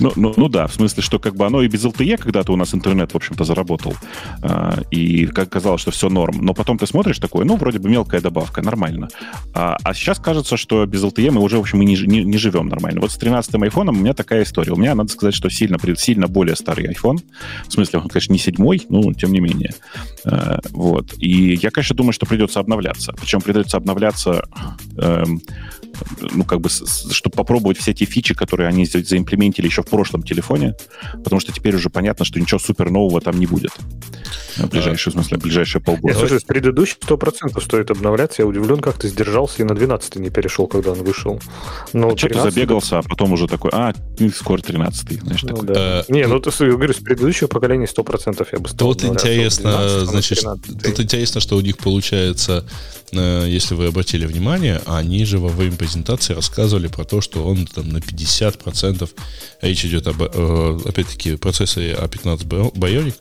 Ну, 0.02 0.12
ну, 0.16 0.34
ну 0.36 0.50
да, 0.50 0.66
в 0.66 0.74
смысле, 0.74 1.04
что 1.04 1.20
как 1.20 1.36
бы 1.36 1.46
оно 1.46 1.62
и 1.62 1.68
без 1.68 1.86
LTE 1.86 2.18
когда-то 2.18 2.54
у 2.54 2.56
нас 2.56 2.74
интернет, 2.74 3.12
в 3.12 3.16
общем-то, 3.16 3.44
заработал. 3.44 3.94
А, 4.42 4.80
и 4.90 5.28
как 5.28 5.50
казалось, 5.50 5.82
что 5.82 5.92
все 5.92 6.10
норм. 6.10 6.44
Но 6.44 6.56
потом 6.56 6.80
ты 6.80 6.88
смотришь 6.88 7.20
такое, 7.20 7.46
ну, 7.46 7.56
вроде 7.56 7.78
бы 7.78 7.88
мелкая 7.88 8.20
добавка, 8.20 8.64
нормально. 8.64 9.10
А, 9.54 9.78
а 9.84 9.94
сейчас 9.94 10.18
кажется, 10.20 10.58
что 10.58 10.86
без 10.88 11.04
LTE 11.04 11.30
мы 11.30 11.42
уже, 11.42 11.58
в 11.58 11.62
общем, 11.62 11.82
и 11.84 11.86
не, 11.86 11.96
не, 11.96 12.24
не 12.24 12.38
живем 12.40 12.68
нормально. 12.68 13.00
Вот 13.00 13.12
с 13.12 13.20
13-м 13.20 13.62
айфоном 13.62 13.98
у 13.98 14.00
меня 14.00 14.14
такая 14.14 14.42
история. 14.42 14.72
У 14.72 14.76
меня, 14.76 14.96
надо 14.96 15.12
сказать, 15.12 15.36
что 15.36 15.50
сильно, 15.50 15.78
сильно 15.96 16.28
более 16.28 16.56
старый 16.56 16.88
iPhone. 16.88 17.20
В 17.68 17.74
смысле, 17.74 18.00
он, 18.00 18.08
конечно, 18.08 18.34
не 18.34 18.40
седьмой, 18.40 18.82
но 18.90 19.14
тем 19.14 19.32
не 19.32 19.40
менее. 19.40 19.76
А, 20.26 20.60
вот. 20.72 21.14
И 21.20 21.54
я, 21.62 21.70
конечно, 21.70 21.96
думаю, 21.96 22.14
что 22.14 22.26
придется 22.26 22.60
обновляться. 22.60 23.14
Причем 23.14 23.42
придется 23.42 23.78
обновляться 23.78 24.46
ну, 26.20 26.44
как 26.44 26.62
бы, 26.62 26.70
чтобы 26.70 27.36
попробовать 27.36 27.78
все 27.78 27.92
эти 27.92 28.06
фичи, 28.06 28.34
которые 28.34 28.68
они 28.70 28.86
заимплементили 28.86 29.66
еще 29.66 29.84
в 29.84 29.88
прошлом 29.88 30.24
телефоне, 30.24 30.76
потому 31.24 31.40
что 31.40 31.52
теперь 31.52 31.76
уже 31.76 31.90
понятно, 31.90 32.26
что 32.26 32.40
ничего 32.40 32.60
супер 32.60 32.90
нового 32.90 33.22
там 33.22 33.40
не 33.40 33.46
будет. 33.46 33.72
В 34.58 34.70
ближайшие, 34.70 35.12
в 35.12 35.14
смысле, 35.16 35.38
в 35.38 35.42
ближайшие 35.42 35.82
полгода. 35.82 36.14
Я 36.14 36.20
слушай, 36.20 36.40
с 36.40 36.44
предыдущих 36.44 36.98
100% 37.00 37.62
стоит 37.64 37.92
обновляться. 37.92 38.42
Я 38.42 38.48
удивлен, 38.48 38.80
как 38.80 38.98
ты 38.98 39.08
сдержался 39.08 39.62
и 39.62 39.64
на 39.64 39.76
12 39.76 40.16
не 40.18 40.30
перешел, 40.30 40.68
когда 40.68 40.92
он 40.92 41.04
вышел. 41.04 41.42
Но 41.94 42.10
а 42.10 42.16
13... 42.16 42.20
что 42.20 42.44
ты 42.44 42.52
забегался, 42.52 43.00
а 43.00 43.02
потом 43.02 43.34
уже 43.34 43.48
такой, 43.48 43.72
а, 43.74 43.94
скоро 44.36 44.62
13 44.62 45.22
знаешь, 45.22 45.44
ну, 45.44 45.50
такой. 45.50 45.68
Да. 45.68 46.06
Не, 46.10 46.28
ну, 46.28 46.40
ты, 46.40 46.52
я 46.64 46.72
говорю, 46.72 46.94
с 46.94 46.98
предыдущего 46.98 47.48
поколения 47.48 47.86
100% 47.86 48.48
я 48.52 48.60
бы 48.60 48.70
стал 48.70 48.94
Тут 48.94 49.04
интересно, 49.04 49.72
12, 49.72 50.10
значит, 50.10 50.40
тут 50.84 51.00
интересно, 51.00 51.42
что 51.42 51.58
у 51.58 51.62
них 51.62 51.78
получается 51.78 52.66
Э, 53.14 53.46
если 53.48 53.76
вы 53.76 53.88
обратили 53.88 54.26
внимание, 54.26 54.82
они 54.86 55.11
же 55.26 55.38
во 55.40 55.50
время 55.50 55.78
презентации 55.78 56.34
рассказывали 56.34 56.88
про 56.88 57.04
то, 57.04 57.22
что 57.22 57.46
он 57.46 57.66
там 57.68 57.90
на 57.90 57.98
50%, 57.98 59.10
речь 59.62 59.86
идет 59.86 60.08
об, 60.08 60.22
э, 60.22 60.80
опять-таки, 60.86 61.36
процессоре 61.36 61.94
A15 61.94 62.72
а 62.74 62.78
Bionic, 62.78 63.16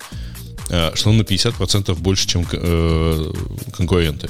э, 0.71 0.91
что 0.95 1.11
он 1.11 1.19
на 1.19 1.23
50% 1.23 1.99
больше, 1.99 2.27
чем 2.27 2.45
конкуренты. 3.73 4.29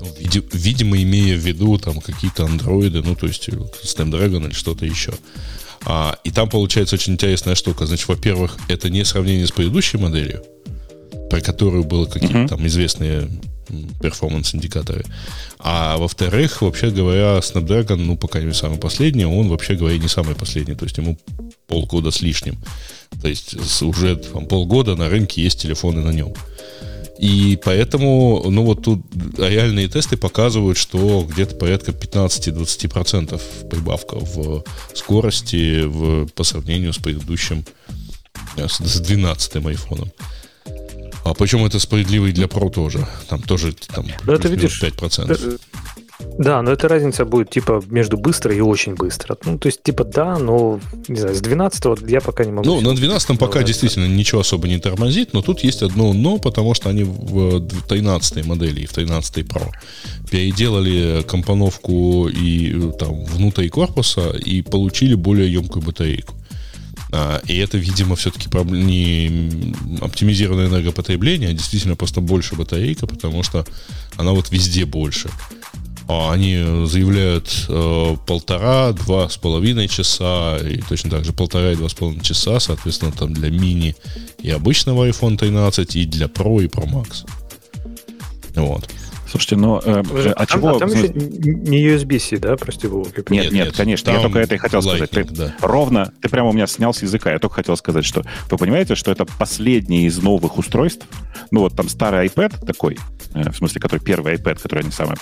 Ну, 0.00 0.14
видимо, 0.52 1.02
имея 1.02 1.36
в 1.36 1.40
виду 1.40 1.78
там 1.78 2.00
какие-то 2.00 2.44
андроиды, 2.44 3.02
ну, 3.02 3.16
то 3.16 3.26
есть 3.26 3.48
Snapdragon 3.48 4.46
или 4.46 4.54
что-то 4.54 4.86
еще. 4.86 5.12
А, 5.84 6.18
и 6.24 6.30
там 6.30 6.48
получается 6.48 6.96
очень 6.96 7.14
интересная 7.14 7.54
штука. 7.54 7.86
Значит, 7.86 8.08
во-первых, 8.08 8.56
это 8.68 8.90
не 8.90 9.04
сравнение 9.04 9.46
с 9.46 9.52
предыдущей 9.52 9.98
моделью, 9.98 10.42
про 11.30 11.40
которую 11.40 11.84
было 11.84 12.06
какие-то 12.06 12.38
uh-huh. 12.38 12.48
там 12.48 12.66
известные 12.66 13.28
перформанс-индикаторы. 14.00 15.04
А 15.58 15.96
во-вторых, 15.96 16.62
вообще 16.62 16.90
говоря, 16.90 17.38
Snapdragon, 17.38 17.96
ну, 17.96 18.16
пока 18.16 18.40
не 18.40 18.54
самый 18.54 18.78
последний, 18.78 19.24
он, 19.24 19.48
вообще 19.48 19.74
говоря, 19.74 19.98
не 19.98 20.08
самый 20.08 20.34
последний. 20.34 20.74
То 20.74 20.84
есть 20.84 20.98
ему 20.98 21.18
полгода 21.66 22.10
с 22.10 22.20
лишним. 22.20 22.56
То 23.22 23.28
есть 23.28 23.82
уже 23.82 24.16
там, 24.16 24.46
полгода 24.46 24.96
на 24.96 25.08
рынке 25.08 25.42
есть 25.42 25.62
телефоны 25.62 26.02
на 26.02 26.10
нем. 26.10 26.34
И 27.18 27.58
поэтому, 27.64 28.44
ну 28.48 28.62
вот 28.62 28.84
тут 28.84 29.00
реальные 29.36 29.88
тесты 29.88 30.16
показывают, 30.16 30.78
что 30.78 31.26
где-то 31.28 31.56
порядка 31.56 31.90
15-20% 31.90 33.68
прибавка 33.68 34.18
в 34.20 34.62
скорости 34.94 35.82
в, 35.84 36.26
по 36.28 36.44
сравнению 36.44 36.92
с 36.92 36.98
предыдущим, 36.98 37.64
с 38.56 39.00
12-м 39.00 39.66
айфоном. 39.66 40.12
А 41.30 41.34
почему 41.34 41.66
это 41.66 41.78
справедливо 41.78 42.26
и 42.26 42.32
для 42.32 42.46
Pro 42.46 42.70
тоже? 42.70 43.06
Там 43.28 43.42
тоже 43.42 43.72
там, 43.72 44.06
да, 44.24 44.38
ты 44.38 44.48
видишь, 44.48 44.82
5%. 44.82 45.60
Да, 46.38 46.62
но 46.62 46.72
эта 46.72 46.88
разница 46.88 47.24
будет 47.24 47.50
типа 47.50 47.82
между 47.88 48.16
быстро 48.16 48.52
и 48.52 48.60
очень 48.60 48.94
быстро. 48.94 49.36
Ну, 49.44 49.58
то 49.58 49.68
есть, 49.68 49.82
типа, 49.82 50.04
да, 50.04 50.38
но, 50.38 50.80
не 51.06 51.20
знаю, 51.20 51.34
с 51.34 51.40
12 51.40 51.84
я 52.08 52.20
пока 52.20 52.44
не 52.44 52.50
могу... 52.50 52.68
Ну, 52.68 52.80
на 52.80 52.94
12 52.94 53.38
пока 53.38 53.62
действительно 53.62 54.06
ничего 54.06 54.40
особо 54.40 54.66
не 54.66 54.78
тормозит, 54.78 55.32
но 55.32 55.42
тут 55.42 55.60
есть 55.60 55.82
одно 55.82 56.12
но, 56.12 56.38
потому 56.38 56.74
что 56.74 56.88
они 56.88 57.04
в 57.04 57.60
13 57.88 58.44
модели 58.46 58.80
и 58.80 58.86
в 58.86 58.92
13 58.92 59.38
Pro 59.46 59.68
переделали 60.30 61.22
компоновку 61.22 62.28
и 62.28 62.92
там 62.98 63.24
внутри 63.24 63.68
корпуса 63.68 64.30
и 64.30 64.62
получили 64.62 65.14
более 65.14 65.52
емкую 65.52 65.84
батарейку. 65.84 66.34
А, 67.10 67.40
и 67.46 67.56
это, 67.56 67.78
видимо, 67.78 68.16
все-таки 68.16 68.48
не 68.64 69.74
оптимизированное 70.00 70.68
энергопотребление, 70.68 71.50
а 71.50 71.52
действительно 71.52 71.96
просто 71.96 72.20
больше 72.20 72.54
батарейка, 72.54 73.06
потому 73.06 73.42
что 73.42 73.64
она 74.16 74.32
вот 74.32 74.50
везде 74.50 74.84
больше. 74.84 75.30
А 76.08 76.32
они 76.32 76.86
заявляют 76.86 77.66
э, 77.68 78.16
полтора, 78.26 78.92
два 78.92 79.28
с 79.28 79.36
половиной 79.36 79.88
часа, 79.88 80.56
и 80.56 80.80
точно 80.80 81.10
так 81.10 81.24
же 81.24 81.34
полтора 81.34 81.72
и 81.72 81.76
два 81.76 81.88
с 81.88 81.94
половиной 81.94 82.24
часа, 82.24 82.60
соответственно, 82.60 83.12
там 83.12 83.34
для 83.34 83.50
мини 83.50 83.94
и 84.38 84.50
обычного 84.50 85.06
iPhone 85.08 85.36
13, 85.36 85.96
и 85.96 86.06
для 86.06 86.26
Pro 86.26 86.64
и 86.64 86.66
Pro 86.66 86.90
Max. 86.90 87.26
Вот. 88.54 88.88
Слушайте, 89.30 89.56
но 89.56 89.80
э, 89.84 90.02
Подожди, 90.02 90.30
а, 90.30 90.32
а 90.36 90.46
чего? 90.46 90.76
А 90.76 90.78
там 90.78 90.88
еще 90.90 91.08
не 91.08 91.86
USB-C, 91.86 92.38
да, 92.38 92.56
прости 92.56 92.88
богу? 92.88 93.08
Нет, 93.16 93.28
нет, 93.28 93.52
нет, 93.52 93.76
конечно, 93.76 94.10
я 94.10 94.20
только 94.20 94.38
это 94.38 94.54
и 94.54 94.58
хотел 94.58 94.80
Lightning, 94.80 95.06
сказать. 95.06 95.10
Ты, 95.10 95.24
да. 95.24 95.54
Ровно, 95.60 96.12
ты 96.20 96.28
прямо 96.28 96.50
у 96.50 96.52
меня 96.52 96.66
снял 96.66 96.94
с 96.94 97.02
языка, 97.02 97.32
я 97.32 97.38
только 97.38 97.56
хотел 97.56 97.76
сказать, 97.76 98.04
что 98.04 98.24
вы 98.50 98.56
понимаете, 98.56 98.94
что 98.94 99.10
это 99.10 99.26
последний 99.26 100.06
из 100.06 100.18
новых 100.18 100.58
устройств, 100.58 101.06
ну 101.50 101.60
вот 101.60 101.74
там 101.76 101.88
старый 101.88 102.26
iPad 102.26 102.64
такой, 102.64 102.96
Э, 103.34 103.50
в 103.50 103.56
смысле, 103.56 103.80
который 103.80 104.00
первый 104.00 104.34
iPad, 104.34 104.60
который 104.62 104.80
они 104.80 104.90
самые 104.90 105.16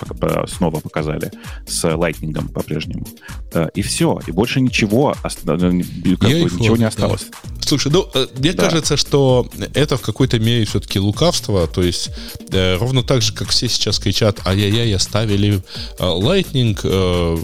снова 0.47 0.81
показали, 0.81 1.31
с 1.67 1.85
Lightning 1.85 2.53
по-прежнему. 2.53 3.07
Э, 3.53 3.69
и 3.75 3.83
все, 3.83 4.21
и 4.27 4.33
больше 4.33 4.61
ничего, 4.61 5.15
э, 5.23 5.29
как 5.29 5.59
бы, 5.59 5.77
ничего 5.77 6.77
не 6.77 6.85
осталось. 6.85 7.29
Да. 7.31 7.56
Слушай, 7.67 7.91
ну, 7.91 8.09
мне 8.39 8.53
да. 8.53 8.65
кажется, 8.65 8.97
что 8.97 9.49
это 9.75 9.97
в 9.97 10.01
какой-то 10.01 10.39
мере 10.39 10.65
все-таки 10.65 11.01
лукавство, 11.01 11.67
то 11.67 11.83
есть 11.83 12.11
э, 12.53 12.77
ровно 12.77 13.03
так 13.03 13.23
же, 13.23 13.33
как 13.33 13.49
все 13.49 13.69
сейчас 13.69 13.99
кричат, 13.99 14.47
ай-яй-яй, 14.47 14.95
оставили 14.95 15.57
э, 15.57 15.61
Lightning, 15.99 16.79
э, 16.81 17.37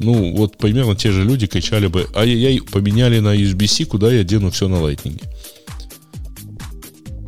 ну, 0.00 0.36
вот 0.36 0.58
примерно 0.58 0.94
те 0.94 1.10
же 1.10 1.24
люди 1.24 1.48
кричали 1.48 1.88
бы, 1.88 2.06
ай-яй-яй, 2.14 2.60
поменяли 2.60 3.18
на 3.18 3.34
USB-C, 3.34 3.86
куда 3.86 4.12
я 4.12 4.22
дену 4.22 4.52
все 4.52 4.68
на 4.68 4.76
Lightning. 4.76 5.20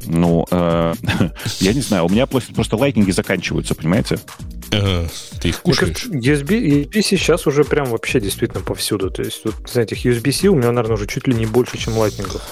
Ну, 0.07 0.47
э, 0.49 0.95
я 1.61 1.73
не 1.73 1.81
знаю, 1.81 2.07
у 2.07 2.09
меня 2.09 2.27
просто 2.27 2.77
лайтнинги 2.77 3.11
заканчиваются, 3.11 3.75
понимаете? 3.75 4.21
Э, 4.73 5.07
ты 5.41 5.49
их 5.51 5.61
кушаешь? 5.63 6.07
USB, 6.07 6.89
USB 6.89 7.03
сейчас 7.03 7.47
уже 7.47 7.65
прям 7.65 7.87
вообще 7.87 8.21
действительно 8.21 8.63
повсюду. 8.63 9.11
То 9.11 9.23
есть, 9.23 9.43
вот, 9.45 9.55
знаете, 9.71 9.95
USB-C 9.95 10.49
у 10.49 10.55
меня, 10.55 10.73
наверное, 10.73 10.97
уже 10.97 11.07
чуть 11.07 11.27
ли 11.27 11.35
не 11.35 11.47
больше, 11.47 11.79
чем 11.79 11.97
лайтнингов. 11.97 12.43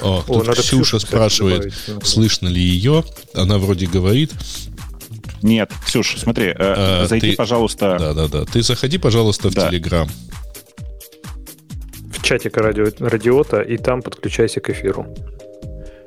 О, 0.00 0.18
О 0.18 0.22
тут 0.22 0.46
надо 0.46 0.60
Ксюша 0.60 0.98
Ксюшу, 0.98 1.00
спрашивает, 1.00 1.72
добавить. 1.86 2.06
слышно 2.06 2.48
ли 2.48 2.60
ее. 2.60 3.04
Она 3.34 3.58
вроде 3.58 3.86
говорит, 3.86 4.32
нет, 5.42 5.70
Ксюш, 5.84 6.16
смотри, 6.18 6.46
э, 6.46 6.54
а, 6.58 7.06
зайди, 7.06 7.30
ты, 7.30 7.36
пожалуйста. 7.36 7.96
Да, 7.98 8.14
да, 8.14 8.28
да. 8.28 8.44
Ты 8.44 8.62
заходи, 8.62 8.98
пожалуйста, 8.98 9.50
в 9.50 9.54
да. 9.54 9.68
Телеграм. 9.68 10.08
В 12.12 12.22
чатик 12.22 12.56
радио, 12.56 12.86
радиота, 12.98 13.60
и 13.60 13.76
там 13.76 14.02
подключайся 14.02 14.60
к 14.60 14.70
эфиру. 14.70 15.06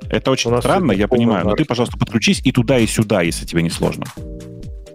Это 0.10 0.32
очень 0.32 0.58
странно, 0.60 0.92
я 0.92 1.08
понимаю, 1.08 1.46
но 1.46 1.56
ты, 1.56 1.66
пожалуйста, 1.66 1.98
подключись 1.98 2.42
и 2.44 2.52
туда, 2.52 2.80
и 2.80 2.88
сюда, 2.88 3.22
если 3.22 3.46
тебе 3.46 3.62
не 3.62 3.70
сложно. 3.70 4.06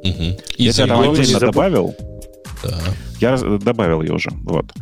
Угу. 0.04 0.38
И 0.56 0.64
я 0.64 0.72
тебя 0.72 0.86
там 0.86 1.10
отдельно 1.10 1.40
добавил. 1.40 1.94
Да. 2.62 2.78
Я 3.20 3.36
добавил 3.36 4.02
ее 4.02 4.12
уже. 4.12 4.30
Вот. 4.44 4.72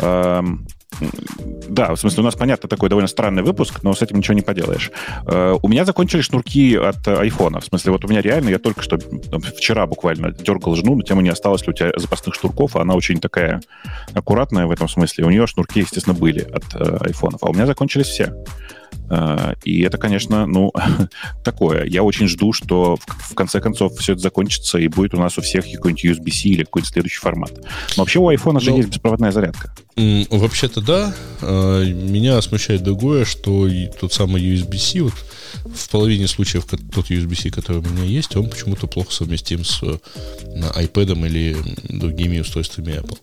Эм, 0.00 0.66
да, 1.68 1.94
в 1.94 1.98
смысле, 1.98 2.22
у 2.22 2.24
нас, 2.24 2.34
понятно, 2.34 2.68
такой 2.68 2.88
довольно 2.88 3.08
странный 3.08 3.42
выпуск, 3.42 3.82
но 3.82 3.94
с 3.94 4.02
этим 4.02 4.18
ничего 4.18 4.34
не 4.34 4.42
поделаешь. 4.42 4.90
Э, 5.26 5.56
у 5.60 5.68
меня 5.68 5.84
закончились 5.84 6.24
шнурки 6.24 6.76
от 6.76 7.06
айфона. 7.08 7.60
В 7.60 7.64
смысле, 7.64 7.92
вот 7.92 8.04
у 8.04 8.08
меня 8.08 8.20
реально, 8.20 8.50
я 8.50 8.58
только 8.58 8.82
что 8.82 8.98
вчера 9.56 9.86
буквально 9.86 10.32
дергал 10.32 10.74
жену, 10.74 10.96
но 10.96 11.02
тему 11.02 11.20
не 11.20 11.30
осталось 11.30 11.66
ли 11.66 11.70
у 11.70 11.72
тебя 11.72 11.92
запасных 11.96 12.34
шнурков, 12.34 12.76
а 12.76 12.82
она 12.82 12.94
очень 12.94 13.20
такая 13.20 13.60
аккуратная 14.14 14.66
в 14.66 14.70
этом 14.70 14.88
смысле. 14.88 15.24
У 15.24 15.30
нее 15.30 15.46
шнурки, 15.46 15.80
естественно, 15.80 16.14
были 16.14 16.40
от 16.40 16.64
э, 16.74 16.98
айфонов, 17.00 17.42
а 17.42 17.50
у 17.50 17.54
меня 17.54 17.66
закончились 17.66 18.08
все. 18.08 18.34
Э, 19.10 19.54
и 19.64 19.82
это, 19.82 19.98
конечно, 19.98 20.46
ну, 20.46 20.72
такое. 21.44 21.84
Я 21.84 22.02
очень 22.02 22.28
жду, 22.28 22.52
что 22.52 22.96
в 23.06 23.34
конце 23.34 23.60
концов 23.60 23.98
все 23.98 24.12
это 24.12 24.22
закончится 24.22 24.78
и 24.78 24.88
будет 24.88 25.14
у 25.14 25.18
нас 25.18 25.38
у 25.38 25.42
всех 25.42 25.64
какой-нибудь 25.70 26.04
USB-C 26.04 26.48
или 26.48 26.64
какой-нибудь 26.64 26.92
следующий 26.92 27.20
формат. 27.20 27.52
Но 27.96 28.02
вообще 28.02 28.18
у 28.18 28.30
iPhone 28.30 28.60
же 28.60 28.70
ну, 28.70 28.78
есть 28.78 28.88
беспроводная 28.88 29.32
зарядка. 29.32 29.74
Вообще-то 29.96 30.80
да. 30.80 31.14
Э, 31.40 31.84
меня 31.84 32.40
смущает 32.42 32.82
другое, 32.82 33.24
что 33.24 33.68
тот 34.00 34.12
самый 34.12 34.42
USB-C, 34.42 35.02
вот 35.02 35.14
в 35.74 35.90
половине 35.90 36.26
случаев 36.26 36.64
тот 36.64 37.10
USB-C, 37.10 37.50
который 37.50 37.78
у 37.78 37.88
меня 37.88 38.04
есть, 38.04 38.34
он 38.36 38.48
почему-то 38.48 38.86
плохо 38.86 39.12
совместим 39.12 39.64
с 39.64 39.82
iPad 39.82 41.26
или 41.26 41.56
другими 41.88 42.40
устройствами 42.40 42.92
Apple. 42.92 43.18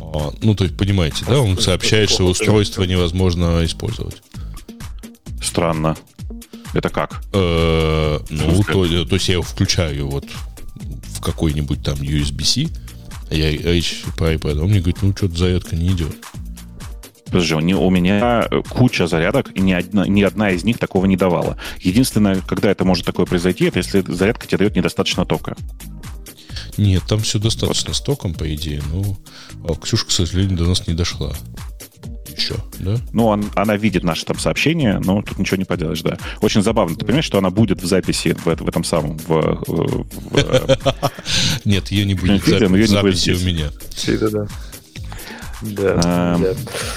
А, 0.00 0.32
ну, 0.42 0.54
то 0.54 0.64
есть, 0.64 0.76
понимаете, 0.76 1.24
да, 1.26 1.40
он 1.40 1.58
сообщает, 1.58 2.10
что 2.10 2.24
устройство 2.26 2.84
невозможно 2.84 3.64
использовать. 3.64 4.22
Странно. 5.42 5.96
Это 6.72 6.88
как? 6.88 7.22
Э, 7.32 8.18
ну, 8.30 8.62
то, 8.62 9.04
то 9.04 9.14
есть 9.14 9.28
я 9.28 9.34
его 9.34 9.42
включаю 9.42 10.08
вот 10.08 10.26
в 11.14 11.20
какой-нибудь 11.20 11.82
там 11.82 11.96
USB-C, 11.96 12.68
а 13.30 13.34
я 13.34 13.50
речь 13.50 14.02
по 14.16 14.32
iPad, 14.32 14.60
он 14.60 14.70
мне 14.70 14.80
говорит, 14.80 15.02
ну, 15.02 15.14
что-то 15.16 15.36
зарядка 15.36 15.76
не 15.76 15.88
идет. 15.88 16.14
Подожди, 17.26 17.54
у 17.54 17.90
меня 17.90 18.48
куча 18.68 19.06
зарядок, 19.06 19.52
и 19.54 19.60
ни 19.60 19.72
одна, 19.72 20.06
ни 20.06 20.22
одна 20.22 20.50
из 20.50 20.64
них 20.64 20.78
такого 20.78 21.06
не 21.06 21.16
давала. 21.16 21.56
Единственное, 21.80 22.40
когда 22.40 22.70
это 22.70 22.84
может 22.84 23.06
такое 23.06 23.24
произойти, 23.24 23.66
это 23.66 23.78
если 23.78 24.02
зарядка 24.06 24.46
тебе 24.46 24.58
дает 24.58 24.76
недостаточно 24.76 25.24
тока. 25.24 25.56
Нет, 26.76 27.02
там 27.08 27.20
все 27.20 27.38
достаточно 27.38 27.90
вот. 27.90 27.96
с 27.96 28.00
током, 28.00 28.34
по 28.34 28.52
идее. 28.52 28.82
Ну, 28.92 29.16
а 29.68 29.74
Ксюша, 29.74 30.06
к 30.06 30.10
сожалению, 30.10 30.58
до 30.58 30.64
нас 30.64 30.86
не 30.88 30.94
дошла 30.94 31.32
еще, 32.40 32.56
да? 32.78 32.96
Ну, 33.12 33.26
он, 33.26 33.50
она 33.54 33.76
видит 33.76 34.02
наши 34.02 34.24
там 34.24 34.38
сообщения, 34.38 35.00
но 35.04 35.22
тут 35.22 35.38
ничего 35.38 35.56
не 35.56 35.64
поделаешь, 35.64 36.02
да. 36.02 36.18
Очень 36.40 36.62
забавно. 36.62 36.96
Ты 36.96 37.04
понимаешь, 37.04 37.24
что 37.24 37.38
она 37.38 37.50
будет 37.50 37.82
в 37.82 37.86
записи 37.86 38.34
в, 38.44 38.46
в 38.46 38.68
этом 38.68 38.84
самом... 38.84 39.18
В, 39.18 39.62
в, 39.66 40.06
Нет, 41.64 41.88
ее 41.88 42.04
не 42.06 42.14
будет 42.14 42.42
в 42.42 42.86
записи 42.86 43.30
у 43.30 43.46
меня. 43.46 43.70
Да, 44.06 44.46
да. 45.62 46.00
А, 46.04 46.38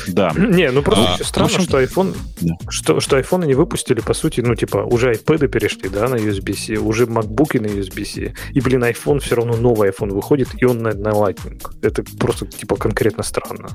да. 0.07 0.33
Не, 0.35 0.71
ну 0.71 0.81
просто 0.81 1.15
а, 1.19 1.23
странно, 1.23 1.53
общем, 1.53 1.63
что 1.63 1.81
iPhone, 1.81 2.15
да. 2.41 2.53
что, 2.69 2.99
что 2.99 3.17
iPhone 3.17 3.45
не 3.45 3.53
выпустили, 3.53 3.99
по 3.99 4.13
сути, 4.13 4.41
ну, 4.41 4.55
типа, 4.55 4.77
уже 4.77 5.13
iPad 5.13 5.47
перешли, 5.47 5.89
да, 5.89 6.07
на 6.07 6.15
USB-C, 6.15 6.77
уже 6.77 7.05
MacBook 7.05 7.59
на 7.59 7.67
USB-C. 7.67 8.33
И, 8.51 8.61
блин, 8.61 8.83
iPhone 8.83 9.19
все 9.19 9.35
равно 9.35 9.55
новый 9.55 9.89
iPhone 9.89 10.13
выходит, 10.13 10.49
и 10.57 10.65
он 10.65 10.79
на, 10.79 10.93
на 10.93 11.09
Lightning. 11.09 11.61
Это 11.81 12.03
просто, 12.19 12.45
типа, 12.45 12.75
конкретно 12.75 13.23
странно. 13.23 13.69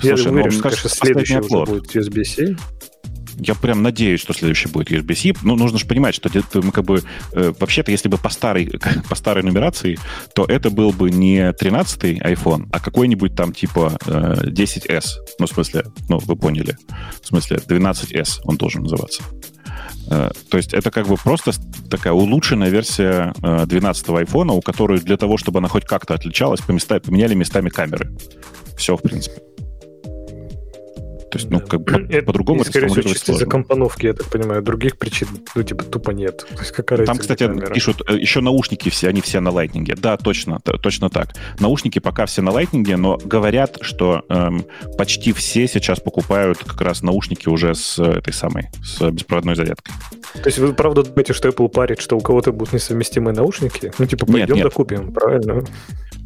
Слушай, 0.00 0.24
Я 0.24 0.30
уверен, 0.30 0.46
ну, 0.46 0.52
что, 0.52 0.62
конечно, 0.62 0.88
следующий 0.88 1.38
уже 1.38 1.64
будет 1.64 1.94
USB-C 1.94 2.56
я 3.40 3.54
прям 3.54 3.82
надеюсь, 3.82 4.20
что 4.20 4.32
следующий 4.32 4.68
будет 4.68 4.90
USB-C. 4.90 5.40
Ну, 5.42 5.56
нужно 5.56 5.78
же 5.78 5.86
понимать, 5.86 6.14
что 6.14 6.30
мы 6.54 6.72
как 6.72 6.84
бы... 6.84 7.02
Э, 7.32 7.52
вообще-то, 7.58 7.90
если 7.90 8.08
бы 8.08 8.18
по 8.18 8.28
старой, 8.28 8.70
по 9.08 9.14
старой 9.14 9.42
нумерации, 9.42 9.98
то 10.34 10.44
это 10.44 10.70
был 10.70 10.92
бы 10.92 11.10
не 11.10 11.50
13-й 11.50 12.18
iPhone, 12.18 12.68
а 12.72 12.80
какой-нибудь 12.80 13.34
там 13.34 13.52
типа 13.52 13.98
э, 14.06 14.50
10S. 14.50 15.04
Ну, 15.38 15.46
в 15.46 15.50
смысле, 15.50 15.84
ну, 16.08 16.18
вы 16.18 16.36
поняли. 16.36 16.76
В 17.22 17.26
смысле, 17.26 17.58
12S 17.58 18.40
он 18.44 18.56
должен 18.56 18.82
называться. 18.82 19.22
Э, 20.10 20.30
то 20.50 20.56
есть 20.56 20.74
это 20.74 20.90
как 20.90 21.06
бы 21.06 21.16
просто 21.16 21.52
такая 21.88 22.12
улучшенная 22.12 22.68
версия 22.68 23.32
12-го 23.40 24.20
э, 24.20 24.24
iPhone, 24.24 24.52
у 24.52 24.60
которой 24.60 25.00
для 25.00 25.16
того, 25.16 25.36
чтобы 25.36 25.58
она 25.58 25.68
хоть 25.68 25.84
как-то 25.84 26.14
отличалась, 26.14 26.60
поменяли 26.60 27.34
местами 27.34 27.68
камеры. 27.68 28.10
Все, 28.76 28.96
в 28.96 29.02
принципе. 29.02 29.49
То 31.30 31.38
есть, 31.38 31.50
ну, 31.50 31.60
как 31.60 31.82
бы 31.82 32.06
это, 32.10 32.26
по-другому 32.26 32.62
это 32.62 32.70
скорее 32.70 32.88
всего, 32.88 33.02
чисто 33.02 33.32
из-за 33.32 33.46
компоновки, 33.46 34.06
я 34.06 34.14
так 34.14 34.26
понимаю, 34.26 34.62
других 34.62 34.98
причин, 34.98 35.28
ну, 35.54 35.62
типа, 35.62 35.84
тупо 35.84 36.10
нет. 36.10 36.38
То 36.38 36.60
есть, 36.60 36.72
какая 36.72 37.04
Там, 37.06 37.18
кстати, 37.18 37.46
камера? 37.46 37.72
пишут, 37.72 38.02
э, 38.08 38.16
еще 38.16 38.40
наушники 38.40 38.88
все, 38.88 39.08
они 39.08 39.20
все 39.20 39.40
на 39.40 39.50
лайтнинге. 39.50 39.94
Да, 39.96 40.16
точно, 40.16 40.58
точно 40.60 41.08
так. 41.08 41.34
Наушники 41.60 42.00
пока 42.00 42.26
все 42.26 42.42
на 42.42 42.50
лайтнинге, 42.50 42.96
но 42.96 43.16
говорят, 43.24 43.78
что 43.82 44.24
эм, 44.28 44.64
почти 44.98 45.32
все 45.32 45.68
сейчас 45.68 46.00
покупают 46.00 46.58
как 46.58 46.80
раз 46.80 47.02
наушники 47.02 47.48
уже 47.48 47.74
с 47.74 47.98
этой 47.98 48.32
самой, 48.32 48.68
с 48.82 49.08
беспроводной 49.10 49.54
зарядкой. 49.54 49.94
То 50.34 50.46
есть 50.46 50.58
вы 50.58 50.72
правда 50.72 51.04
думаете, 51.04 51.32
что 51.32 51.48
Apple 51.48 51.68
парит, 51.68 52.00
что 52.00 52.16
у 52.16 52.20
кого-то 52.20 52.52
будут 52.52 52.72
несовместимые 52.72 53.34
наушники? 53.34 53.92
Ну, 53.98 54.06
типа, 54.06 54.26
пойдем 54.26 54.48
нет, 54.48 54.56
нет. 54.56 54.64
докупим, 54.64 55.12
правильно? 55.12 55.64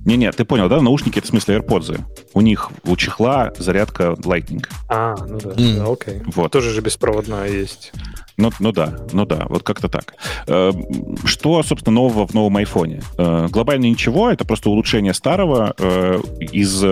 Не-не, 0.04 0.30
ты 0.32 0.44
понял, 0.44 0.68
да? 0.68 0.80
Наушники 0.80 1.18
это 1.18 1.26
в 1.26 1.30
смысле 1.30 1.56
AirPods. 1.56 2.00
У 2.34 2.40
них 2.40 2.70
у 2.84 2.96
чехла 2.96 3.52
зарядка 3.58 4.16
Lightning. 4.18 4.64
А, 4.88 5.14
ну 5.26 5.38
да, 5.38 5.50
mm. 5.50 5.78
да 5.78 5.92
окей. 5.92 6.22
Вот. 6.26 6.52
Тоже 6.52 6.70
же 6.70 6.80
беспроводная 6.80 7.48
есть. 7.48 7.92
Ну, 8.36 8.50
ну 8.58 8.72
да, 8.72 8.98
ну 9.12 9.24
да, 9.24 9.46
вот 9.48 9.62
как-то 9.62 9.88
так. 9.88 10.14
Э, 10.48 10.72
что, 11.24 11.62
собственно, 11.62 11.94
нового 11.94 12.26
в 12.26 12.34
новом 12.34 12.56
айфоне? 12.56 13.00
Э, 13.16 13.46
глобально 13.48 13.84
ничего, 13.84 14.30
это 14.30 14.44
просто 14.44 14.70
улучшение 14.70 15.14
старого. 15.14 15.74
Э, 15.78 16.20
из 16.40 16.82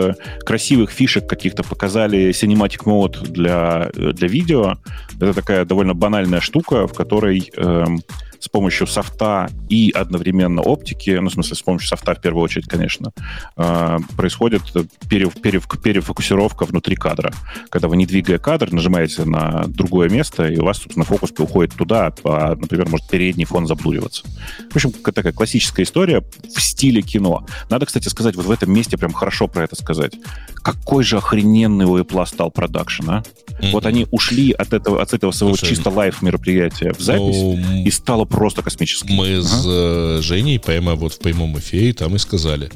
красивых 0.44 0.90
фишек 0.90 1.29
каких-то 1.29 1.64
показали 1.64 2.31
Cinematic 2.31 2.85
Mode 2.85 3.29
для, 3.29 3.90
для 3.94 4.29
видео. 4.29 4.79
Это 5.16 5.35
такая 5.35 5.64
довольно 5.64 5.94
банальная 5.94 6.40
штука, 6.40 6.87
в 6.87 6.94
которой 6.94 7.51
эм, 7.57 8.01
с 8.42 8.48
помощью 8.48 8.88
софта 8.88 9.48
и 9.68 9.92
одновременно 9.94 10.62
оптики, 10.62 11.11
ну, 11.11 11.31
в 11.31 11.33
смысле, 11.33 11.55
с 11.55 11.62
помощью 11.62 11.88
софта 11.88 12.16
в 12.16 12.20
первую 12.20 12.42
очередь, 12.42 12.66
конечно, 12.66 13.12
э, 13.57 13.98
происходит 14.16 14.62
перев, 15.09 15.40
перев, 15.40 15.68
перефокусировка 15.81 16.64
внутри 16.64 16.96
кадра. 16.96 17.33
Когда 17.70 17.87
вы, 17.87 17.96
не 17.96 18.05
двигая 18.05 18.38
кадр, 18.38 18.72
нажимаете 18.72 19.24
на 19.24 19.64
другое 19.68 20.09
место, 20.09 20.48
и 20.48 20.59
у 20.59 20.64
вас, 20.64 20.78
собственно, 20.78 21.05
фокус 21.05 21.33
уходит 21.38 21.74
туда, 21.74 22.12
а, 22.24 22.57
например, 22.57 22.88
может 22.88 23.09
передний 23.09 23.44
фон 23.44 23.68
заблуриваться. 23.68 24.24
В 24.72 24.74
общем, 24.74 24.90
такая 24.90 25.32
классическая 25.32 25.84
история 25.84 26.24
в 26.55 26.61
стиле 26.61 27.01
кино. 27.01 27.47
Надо, 27.70 27.86
кстати, 27.86 28.09
сказать, 28.09 28.34
вот 28.34 28.47
в 28.47 28.51
этом 28.51 28.72
месте 28.72 28.99
прям 28.99 29.12
хорошо 29.12 29.47
про 29.47 29.62
это 29.62 29.76
сказать. 29.76 30.14
Какой 30.57 31.05
же 31.05 31.18
охрененный 31.18 31.84
у 31.84 31.97
Apple 31.97 32.26
стал 32.26 32.51
продакшн, 32.51 33.11
а? 33.11 33.22
Mm-hmm. 33.22 33.70
Вот 33.72 33.86
они 33.86 34.07
ушли 34.11 34.53
от 34.53 34.72
этого, 34.72 35.01
от 35.01 35.12
этого 35.12 35.30
своего 35.30 35.57
Слушай, 35.57 35.74
чисто 35.74 35.90
лайф 35.90 36.22
мероприятия 36.22 36.93
в 36.93 37.01
запись, 37.01 37.36
ну, 37.36 37.84
и 37.84 37.90
стало 37.90 38.24
просто 38.33 38.62
космическим. 38.62 39.14
Мы 39.14 39.37
ага. 39.37 39.43
с 39.43 39.64
э, 39.66 40.20
Женей 40.22 40.59
прямо 40.59 40.95
вот 40.95 41.14
в 41.14 41.18
прямом 41.18 41.59
эфире 41.59 41.93
там 41.93 42.16
и 42.16 42.18
сказали, 42.18 42.70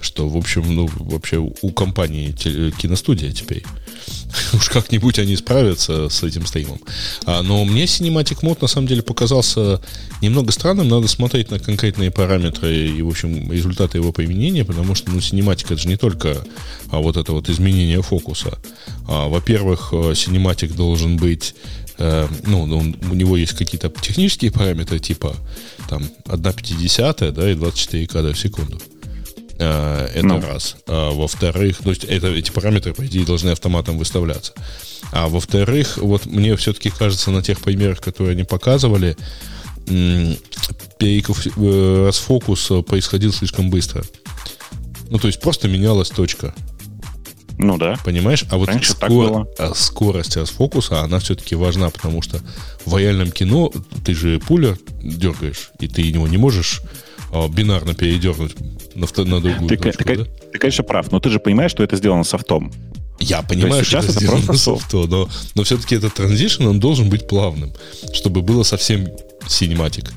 что, 0.00 0.28
в 0.28 0.36
общем, 0.36 0.74
ну, 0.74 0.88
вообще 0.98 1.36
у 1.38 1.70
компании 1.72 2.32
киностудия 2.32 3.32
теперь. 3.32 3.64
Уж 4.54 4.68
как-нибудь 4.68 5.18
они 5.18 5.36
справятся 5.36 6.08
с 6.08 6.22
этим 6.22 6.46
стримом. 6.46 6.80
А, 7.26 7.42
но 7.42 7.64
мне 7.64 7.84
Cinematic 7.84 8.40
Mode 8.42 8.58
на 8.62 8.68
самом 8.68 8.86
деле 8.86 9.02
показался 9.02 9.80
немного 10.22 10.52
странным. 10.52 10.88
Надо 10.88 11.08
смотреть 11.08 11.50
на 11.50 11.58
конкретные 11.58 12.10
параметры 12.10 12.74
и, 12.74 13.02
в 13.02 13.08
общем, 13.08 13.52
результаты 13.52 13.98
его 13.98 14.12
применения, 14.12 14.64
потому 14.64 14.94
что, 14.94 15.10
ну, 15.10 15.18
Cinematic 15.18 15.66
это 15.66 15.76
же 15.76 15.88
не 15.88 15.96
только 15.96 16.38
а, 16.90 16.98
вот 16.98 17.16
это 17.16 17.32
вот 17.32 17.48
изменение 17.48 18.02
фокуса. 18.02 18.58
А, 19.08 19.28
во-первых, 19.28 19.90
э, 19.92 20.12
Cinematic 20.12 20.74
должен 20.74 21.16
быть 21.16 21.54
Э, 22.00 22.26
ну, 22.46 22.62
он, 22.62 22.96
у 23.10 23.14
него 23.14 23.36
есть 23.36 23.52
какие-то 23.52 23.90
технические 23.90 24.50
параметры, 24.50 24.98
типа 24.98 25.36
там 25.88 26.02
1,50 26.24 27.30
да, 27.30 27.50
и 27.50 27.54
24 27.54 28.06
кадра 28.06 28.32
в 28.32 28.38
секунду. 28.38 28.80
Э, 29.58 30.08
это 30.14 30.26
ну. 30.26 30.40
раз. 30.40 30.76
А, 30.86 31.10
во-вторых, 31.12 31.78
то 31.82 31.90
есть 31.90 32.04
это, 32.04 32.28
эти 32.28 32.50
параметры, 32.50 32.94
по 32.94 33.04
идее, 33.06 33.26
должны 33.26 33.50
автоматом 33.50 33.98
выставляться. 33.98 34.54
А 35.12 35.28
во-вторых, 35.28 35.98
вот 35.98 36.24
мне 36.24 36.56
все-таки 36.56 36.88
кажется, 36.88 37.30
на 37.30 37.42
тех 37.42 37.60
примерах, 37.60 38.00
которые 38.00 38.32
они 38.32 38.44
показывали, 38.44 39.16
э, 39.86 40.34
расфокус 42.06 42.72
происходил 42.86 43.34
слишком 43.34 43.68
быстро. 43.68 44.04
Ну, 45.10 45.18
то 45.18 45.26
есть 45.26 45.40
просто 45.40 45.68
менялась 45.68 46.08
точка. 46.08 46.54
Ну 47.58 47.78
да. 47.78 47.96
Понимаешь? 48.04 48.44
А 48.50 48.56
вот 48.56 48.70
скор... 48.82 49.48
а 49.58 49.74
скорость 49.74 50.36
расфокуса, 50.36 51.02
она 51.02 51.18
все-таки 51.18 51.54
важна, 51.54 51.90
потому 51.90 52.22
что 52.22 52.40
в 52.84 52.96
реальном 52.96 53.30
кино 53.30 53.72
ты 54.04 54.14
же 54.14 54.40
пуля 54.40 54.76
дергаешь, 55.02 55.70
и 55.78 55.88
ты 55.88 56.02
его 56.02 56.26
не 56.28 56.38
можешь 56.38 56.82
а, 57.32 57.48
бинарно 57.48 57.94
передернуть 57.94 58.54
на, 58.94 59.06
на 59.24 59.40
другую 59.40 59.68
ты, 59.68 59.76
точку, 59.76 60.04
ты, 60.04 60.16
да? 60.16 60.24
ты, 60.52 60.58
конечно, 60.58 60.84
прав, 60.84 61.12
но 61.12 61.20
ты 61.20 61.30
же 61.30 61.38
понимаешь, 61.38 61.70
что 61.70 61.82
это 61.82 61.96
сделано 61.96 62.24
софтом. 62.24 62.72
Я 63.20 63.42
понимаю, 63.42 63.84
что 63.84 63.98
это, 63.98 64.06
это 64.06 64.20
сделано 64.20 64.54
софтом, 64.54 65.08
но, 65.10 65.28
но 65.54 65.62
все-таки 65.62 65.94
этот 65.94 66.14
transition, 66.14 66.66
он 66.66 66.80
должен 66.80 67.10
быть 67.10 67.28
плавным, 67.28 67.72
чтобы 68.12 68.42
было 68.42 68.62
совсем 68.62 69.08
cinematic. 69.46 70.12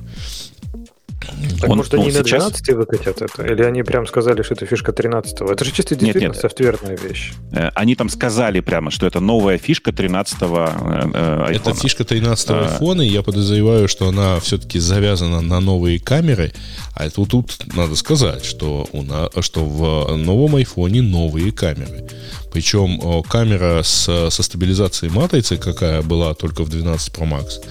Так 1.60 1.70
он, 1.70 1.78
может, 1.78 1.94
они 1.94 2.12
на 2.12 2.24
12 2.24 2.70
выкатят 2.70 3.22
это? 3.22 3.44
Или 3.44 3.64
они 3.64 3.84
прям 3.84 4.08
сказали, 4.08 4.42
что 4.42 4.54
это 4.54 4.66
фишка 4.66 4.92
13 4.92 5.42
-го? 5.42 5.52
Это 5.52 5.66
же 5.66 5.72
чисто 5.72 5.96
действительно 5.96 6.34
нет, 6.34 6.34
нет. 6.34 6.42
софтверная 6.42 6.98
вещь. 6.98 7.34
Э, 7.52 7.70
они 7.76 7.96
там 7.96 8.10
сказали 8.10 8.60
прямо, 8.60 8.92
что 8.92 9.08
это 9.08 9.20
новая 9.20 9.58
фишка 9.58 9.92
13-го 9.92 10.70
э, 11.14 11.50
э, 11.50 11.56
Это 11.56 11.74
фишка 11.74 12.04
13-го 12.04 12.54
а... 12.54 12.78
iPhone, 12.80 13.06
и 13.06 13.10
я 13.10 13.22
подозреваю, 13.22 13.88
что 13.88 14.08
она 14.08 14.40
все-таки 14.40 14.80
завязана 14.80 15.42
на 15.42 15.60
новые 15.60 16.00
камеры. 16.00 16.54
А 16.96 17.10
тут, 17.10 17.30
тут 17.30 17.76
надо 17.76 17.96
сказать, 17.96 18.46
что, 18.46 18.88
у 18.92 19.02
на, 19.02 19.30
что 19.42 19.66
в 19.66 20.16
новом 20.18 20.56
iPhone 20.56 21.02
новые 21.02 21.52
камеры. 21.52 22.04
Причем 22.52 23.24
камера 23.24 23.82
с, 23.84 24.30
со 24.30 24.44
стабилизацией 24.44 25.12
матрицы, 25.12 25.58
какая 25.58 26.02
была 26.02 26.34
только 26.34 26.64
в 26.64 26.70
12 26.70 27.14
Pro 27.14 27.28
Max, 27.28 27.64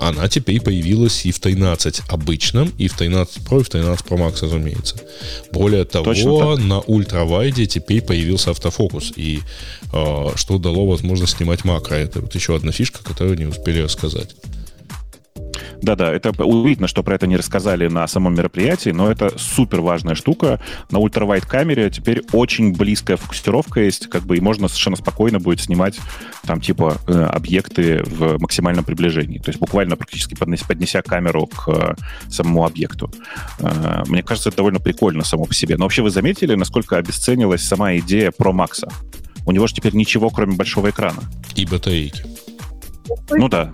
она 0.00 0.28
теперь 0.28 0.60
появилась 0.60 1.26
и 1.26 1.32
в 1.32 1.38
13 1.38 2.02
обычном, 2.08 2.72
и 2.78 2.88
в 2.88 2.96
13 2.96 3.38
Pro, 3.38 3.60
и 3.60 3.64
в 3.64 3.68
13 3.68 4.06
Pro 4.06 4.18
Max, 4.18 4.42
разумеется. 4.42 4.96
Более 5.52 5.84
того, 5.84 6.04
на 6.56 6.80
ультравайде 6.80 7.66
теперь 7.66 8.02
появился 8.02 8.50
автофокус, 8.50 9.12
и 9.16 9.40
э, 9.92 10.26
что 10.36 10.58
дало 10.58 10.86
возможность 10.86 11.36
снимать 11.36 11.64
макро. 11.64 11.94
Это 11.94 12.20
вот 12.20 12.34
еще 12.34 12.56
одна 12.56 12.72
фишка, 12.72 13.02
которую 13.02 13.38
не 13.38 13.46
успели 13.46 13.80
рассказать. 13.80 14.34
Да-да, 15.82 16.12
это 16.12 16.30
удивительно, 16.44 16.88
что 16.88 17.02
про 17.02 17.14
это 17.14 17.26
не 17.26 17.36
рассказали 17.36 17.88
на 17.88 18.06
самом 18.06 18.34
мероприятии, 18.34 18.90
но 18.90 19.10
это 19.10 19.38
супер 19.38 19.80
важная 19.80 20.14
штука. 20.14 20.60
На 20.90 20.98
ультравайт 20.98 21.46
камере 21.46 21.90
теперь 21.90 22.22
очень 22.32 22.72
близкая 22.74 23.16
фокусировка 23.16 23.80
есть, 23.80 24.08
как 24.08 24.22
бы 24.22 24.36
и 24.36 24.40
можно 24.40 24.68
совершенно 24.68 24.96
спокойно 24.96 25.38
будет 25.38 25.60
снимать 25.60 25.98
там 26.44 26.60
типа 26.60 26.96
э, 27.06 27.12
объекты 27.12 28.02
в 28.04 28.38
максимальном 28.40 28.84
приближении. 28.84 29.38
То 29.38 29.50
есть 29.50 29.60
буквально 29.60 29.96
практически 29.96 30.34
поднеся, 30.34 31.02
камеру 31.02 31.46
к 31.46 31.68
э, 31.68 31.94
самому 32.30 32.64
объекту. 32.64 33.10
Э, 33.60 34.02
мне 34.06 34.22
кажется, 34.22 34.48
это 34.48 34.58
довольно 34.58 34.80
прикольно 34.80 35.24
само 35.24 35.44
по 35.44 35.54
себе. 35.54 35.76
Но 35.76 35.84
вообще 35.84 36.02
вы 36.02 36.10
заметили, 36.10 36.54
насколько 36.54 36.96
обесценилась 36.96 37.62
сама 37.62 37.96
идея 37.96 38.30
про 38.30 38.52
Макса? 38.52 38.88
У 39.46 39.52
него 39.52 39.66
же 39.66 39.74
теперь 39.74 39.94
ничего, 39.94 40.30
кроме 40.30 40.56
большого 40.56 40.90
экрана. 40.90 41.22
И 41.54 41.64
батарейки. 41.64 42.24
Ну 43.30 43.48
да, 43.48 43.72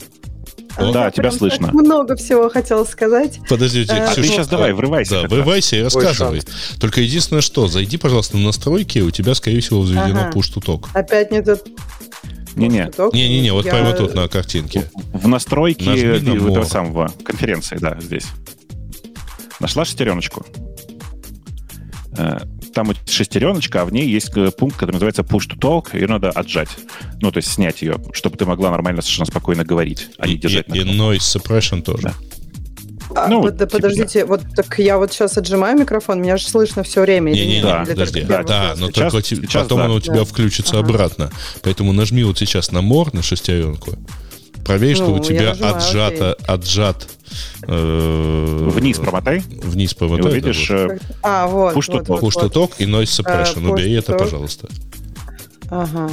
о, 0.76 0.92
да, 0.92 1.10
тебя 1.10 1.30
слышно. 1.30 1.70
Много 1.72 2.16
всего 2.16 2.48
хотела 2.48 2.84
сказать. 2.84 3.40
Подождите, 3.48 3.92
а, 3.92 4.06
Ксюша, 4.06 4.22
ты 4.22 4.28
сейчас 4.28 4.48
давай, 4.48 4.72
врывайся. 4.72 5.22
Да, 5.22 5.28
врывайся 5.28 5.76
и 5.76 5.82
рассказывай. 5.82 6.42
Только 6.80 7.00
единственное, 7.00 7.42
что, 7.42 7.68
зайди, 7.68 7.96
пожалуйста, 7.96 8.36
на 8.36 8.44
настройки, 8.44 8.98
у 8.98 9.10
тебя, 9.10 9.34
скорее 9.34 9.60
всего, 9.60 9.80
взведено 9.80 10.28
ага. 10.28 10.30
push-to-talk. 10.38 10.86
Опять 10.94 11.30
не 11.30 11.42
тут 11.42 11.62
не-не. 12.56 12.90
Не-не-не, 13.12 13.52
вот 13.52 13.64
я... 13.64 13.72
прямо 13.72 13.92
тут 13.92 14.14
на 14.14 14.28
картинке. 14.28 14.90
В 15.12 15.26
настройке 15.26 16.16
этого 16.16 16.64
самого 16.64 17.12
конференции, 17.24 17.76
да, 17.80 17.98
здесь. 18.00 18.26
Нашла 19.60 19.84
шестереночку? 19.84 20.44
Там 22.74 22.92
шестереночка, 23.06 23.82
а 23.82 23.84
в 23.84 23.92
ней 23.92 24.08
есть 24.08 24.36
э, 24.36 24.50
пункт, 24.50 24.76
который 24.76 24.92
называется 24.92 25.22
push 25.22 25.48
to 25.48 25.58
talk, 25.58 25.96
ее 25.96 26.08
надо 26.08 26.30
отжать. 26.30 26.70
Ну, 27.20 27.30
то 27.30 27.38
есть 27.38 27.52
снять 27.52 27.82
ее, 27.82 27.98
чтобы 28.12 28.36
ты 28.36 28.46
могла 28.46 28.70
нормально, 28.70 29.00
совершенно 29.00 29.26
спокойно 29.26 29.64
говорить, 29.64 30.08
а 30.18 30.26
не 30.26 30.36
держать. 30.36 30.66
И, 30.68 30.78
и 30.78 30.82
noise 30.82 31.18
suppression 31.18 31.82
тоже. 31.82 32.02
Да. 32.08 32.14
А, 33.14 33.28
ну, 33.28 33.42
под, 33.42 33.58
типа, 33.58 33.70
подождите, 33.70 34.20
да. 34.20 34.26
вот 34.26 34.42
так 34.56 34.78
я 34.78 34.98
вот 34.98 35.12
сейчас 35.12 35.36
отжимаю 35.36 35.78
микрофон, 35.78 36.20
меня 36.20 36.36
же 36.36 36.46
слышно 36.46 36.82
все 36.82 37.02
время. 37.02 37.30
Не, 37.30 37.46
не, 37.46 37.56
не, 37.56 37.62
да, 37.62 37.84
подожди, 37.86 38.22
да, 38.22 38.42
да, 38.42 38.74
но 38.76 38.88
сейчас, 38.90 39.12
только 39.12 39.26
сейчас, 39.26 39.62
потом 39.64 39.78
да. 39.78 39.84
он 39.84 39.90
у 39.92 40.00
тебя 40.00 40.18
да. 40.18 40.24
включится 40.24 40.78
ага. 40.78 40.88
обратно. 40.88 41.30
Поэтому 41.62 41.92
нажми 41.92 42.24
вот 42.24 42.38
сейчас 42.38 42.72
на 42.72 42.82
мор, 42.82 43.12
на 43.12 43.22
шестеренку, 43.22 43.92
проверь, 44.64 44.98
ну, 44.98 45.04
что 45.04 45.14
у 45.14 45.18
тебя 45.20 45.50
нажимаю, 45.50 45.76
отжато, 45.76 46.32
окей. 46.32 46.46
отжат 46.46 47.08
Э, 47.66 48.68
вниз 48.70 48.98
промотай. 48.98 49.42
Вниз 49.62 49.94
промотай. 49.94 50.26
И 50.26 50.28
увидишь 50.28 50.68
да, 50.68 50.86
вот. 50.86 50.98
а, 51.22 51.46
вот, 51.46 51.76
push 51.76 51.92
вот, 51.92 52.02
to, 52.02 52.04
вот, 52.06 52.22
push 52.22 52.50
talk 52.50 52.72
и 52.78 52.84
noise 52.84 53.04
suppression. 53.04 53.66
А, 53.66 53.72
Убери 53.72 53.94
это, 53.94 54.14
пожалуйста. 54.14 54.68
Ага. 55.70 56.10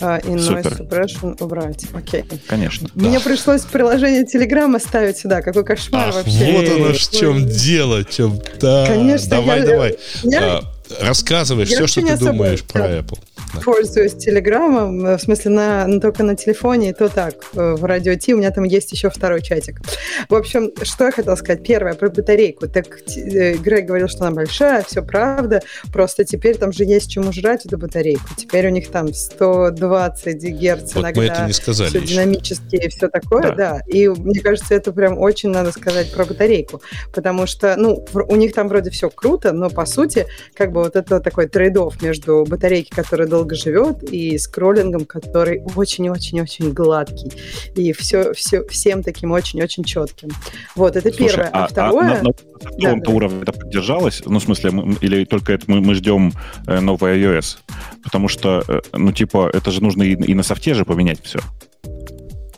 А, 0.00 0.18
и 0.18 0.28
noise 0.28 0.78
suppression 0.78 1.42
убрать. 1.42 1.86
Окей. 1.92 2.24
Конечно. 2.46 2.88
Мне 2.94 3.18
да. 3.18 3.20
пришлось 3.20 3.62
приложение 3.62 4.24
Telegram 4.24 4.78
ставить 4.80 5.18
сюда. 5.18 5.42
Какой 5.42 5.64
кошмар 5.64 6.08
Ах, 6.08 6.14
вообще. 6.14 6.52
Вот 6.52 6.68
оно 6.68 6.92
в 6.92 6.98
чем 6.98 7.46
дело. 7.48 8.04
Чем... 8.04 8.40
Да. 8.60 8.86
Конечно. 8.86 9.30
Давай, 9.30 9.60
я, 9.60 9.66
давай. 9.66 9.96
Я... 10.22 10.58
А, 10.58 10.62
рассказывай 11.00 11.64
я 11.64 11.66
все, 11.66 11.86
что 11.86 12.02
ты 12.02 12.16
думаешь 12.16 12.62
про 12.62 12.98
Apple 12.98 13.18
пользуюсь 13.64 14.14
Телеграмом, 14.14 15.16
в 15.16 15.18
смысле 15.18 15.50
на, 15.50 15.86
на, 15.86 16.00
только 16.00 16.22
на 16.22 16.36
телефоне, 16.36 16.90
и 16.90 16.92
то 16.92 17.08
так, 17.08 17.34
в 17.52 17.84
Радио 17.84 18.14
Ти 18.14 18.34
у 18.34 18.38
меня 18.38 18.50
там 18.50 18.64
есть 18.64 18.92
еще 18.92 19.10
второй 19.10 19.42
чатик. 19.42 19.80
В 20.28 20.34
общем, 20.34 20.72
что 20.82 21.04
я 21.04 21.12
хотела 21.12 21.36
сказать? 21.36 21.62
Первое, 21.62 21.94
про 21.94 22.08
батарейку. 22.10 22.68
Так 22.68 22.86
э, 23.16 23.54
Грег 23.54 23.86
говорил, 23.86 24.08
что 24.08 24.26
она 24.26 24.34
большая, 24.34 24.82
все 24.82 25.02
правда, 25.02 25.62
просто 25.92 26.24
теперь 26.24 26.56
там 26.56 26.72
же 26.72 26.84
есть 26.84 27.10
чему 27.10 27.32
жрать 27.32 27.66
эту 27.66 27.78
батарейку. 27.78 28.24
Теперь 28.36 28.66
у 28.66 28.70
них 28.70 28.90
там 28.90 29.12
120 29.12 30.42
герц 30.42 30.94
вот 30.94 31.02
иногда. 31.02 31.20
мы 31.20 31.26
это 31.26 31.46
не 31.46 31.52
сказали 31.52 31.88
все 31.88 31.98
еще. 31.98 32.14
динамические 32.14 32.86
и 32.86 32.88
все 32.88 33.08
такое, 33.08 33.42
да. 33.42 33.54
да. 33.54 33.80
И 33.86 34.08
мне 34.08 34.40
кажется, 34.40 34.74
это 34.74 34.92
прям 34.92 35.18
очень 35.18 35.50
надо 35.50 35.72
сказать 35.72 36.12
про 36.12 36.24
батарейку, 36.24 36.80
потому 37.14 37.46
что, 37.46 37.76
ну, 37.76 38.04
у 38.12 38.36
них 38.36 38.52
там 38.54 38.68
вроде 38.68 38.90
все 38.90 39.10
круто, 39.10 39.52
но 39.52 39.70
по 39.70 39.86
сути, 39.86 40.26
как 40.54 40.72
бы 40.72 40.82
вот 40.82 40.96
это 40.96 41.20
такой 41.20 41.46
трейд 41.46 41.76
между 42.00 42.44
батарейки, 42.48 42.90
которая 42.90 43.28
долго 43.46 43.54
живет, 43.54 44.02
и 44.02 44.36
скроллингом, 44.38 45.04
который 45.04 45.62
очень-очень-очень 45.74 46.72
гладкий, 46.72 47.32
и 47.74 47.92
все, 47.92 48.32
все 48.34 48.66
всем 48.66 49.02
таким 49.02 49.32
очень-очень 49.32 49.84
четким. 49.84 50.30
Вот, 50.74 50.96
это 50.96 51.12
Слушай, 51.12 51.30
первое. 51.30 51.50
А, 51.52 51.64
а 51.64 51.68
второе... 51.68 52.20
А 52.20 52.22
на, 52.22 52.22
на 52.22 52.32
каком-то 52.32 53.10
да, 53.10 53.16
уровне 53.16 53.42
это 53.42 53.52
поддержалось? 53.52 54.22
Ну, 54.26 54.38
в 54.38 54.42
смысле, 54.42 54.70
мы, 54.70 54.96
или 55.00 55.24
только 55.24 55.52
это 55.52 55.64
мы, 55.68 55.80
мы 55.80 55.94
ждем 55.94 56.32
э, 56.66 56.80
новый 56.80 57.18
iOS? 57.18 57.58
Потому 58.02 58.28
что, 58.28 58.64
э, 58.66 58.80
ну, 58.92 59.12
типа, 59.12 59.50
это 59.52 59.70
же 59.70 59.82
нужно 59.82 60.02
и, 60.02 60.14
и 60.14 60.34
на 60.34 60.42
софте 60.42 60.74
же 60.74 60.84
поменять 60.84 61.20
все. 61.22 61.38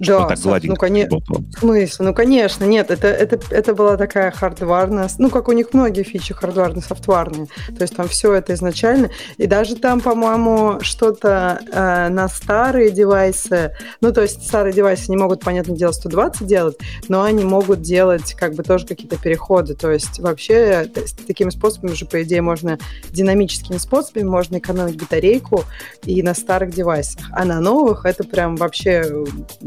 Да, 0.00 0.26
так 0.26 0.38
гладенько 0.38 0.74
ну, 0.74 0.76
конечно. 0.76 1.18
В 1.18 1.58
смысле? 1.58 2.06
Ну, 2.06 2.14
конечно, 2.14 2.64
нет, 2.64 2.90
это, 2.90 3.08
это, 3.08 3.40
это 3.50 3.74
была 3.74 3.96
такая 3.96 4.30
хардварная, 4.30 5.08
ну, 5.18 5.30
как 5.30 5.48
у 5.48 5.52
них 5.52 5.72
многие 5.72 6.02
фичи 6.02 6.34
хардварные, 6.34 6.82
софтварные. 6.82 7.46
То 7.76 7.82
есть 7.82 7.96
там 7.96 8.08
все 8.08 8.34
это 8.34 8.54
изначально. 8.54 9.10
И 9.36 9.46
даже 9.46 9.76
там, 9.76 10.00
по-моему, 10.00 10.78
что-то 10.82 11.60
э, 11.70 12.08
на 12.08 12.28
старые 12.28 12.90
девайсы, 12.90 13.72
ну, 14.00 14.12
то 14.12 14.22
есть 14.22 14.46
старые 14.46 14.72
девайсы 14.72 15.10
не 15.10 15.16
могут, 15.16 15.40
понятное 15.40 15.76
дело, 15.76 15.92
120 15.92 16.46
делать, 16.46 16.78
но 17.08 17.22
они 17.22 17.44
могут 17.44 17.82
делать 17.82 18.34
как 18.34 18.54
бы 18.54 18.62
тоже 18.62 18.86
какие-то 18.86 19.16
переходы. 19.16 19.74
То 19.74 19.90
есть 19.90 20.20
вообще 20.20 20.88
такими 21.26 21.50
способами 21.50 21.94
же, 21.94 22.06
по 22.06 22.22
идее, 22.22 22.42
можно 22.42 22.78
динамическими 23.10 23.78
способами 23.78 24.24
можно 24.24 24.58
экономить 24.58 24.96
батарейку 24.96 25.64
и 26.04 26.22
на 26.22 26.34
старых 26.34 26.74
девайсах. 26.74 27.26
А 27.32 27.44
на 27.44 27.60
новых 27.60 28.04
это 28.04 28.24
прям 28.24 28.56
вообще 28.56 29.24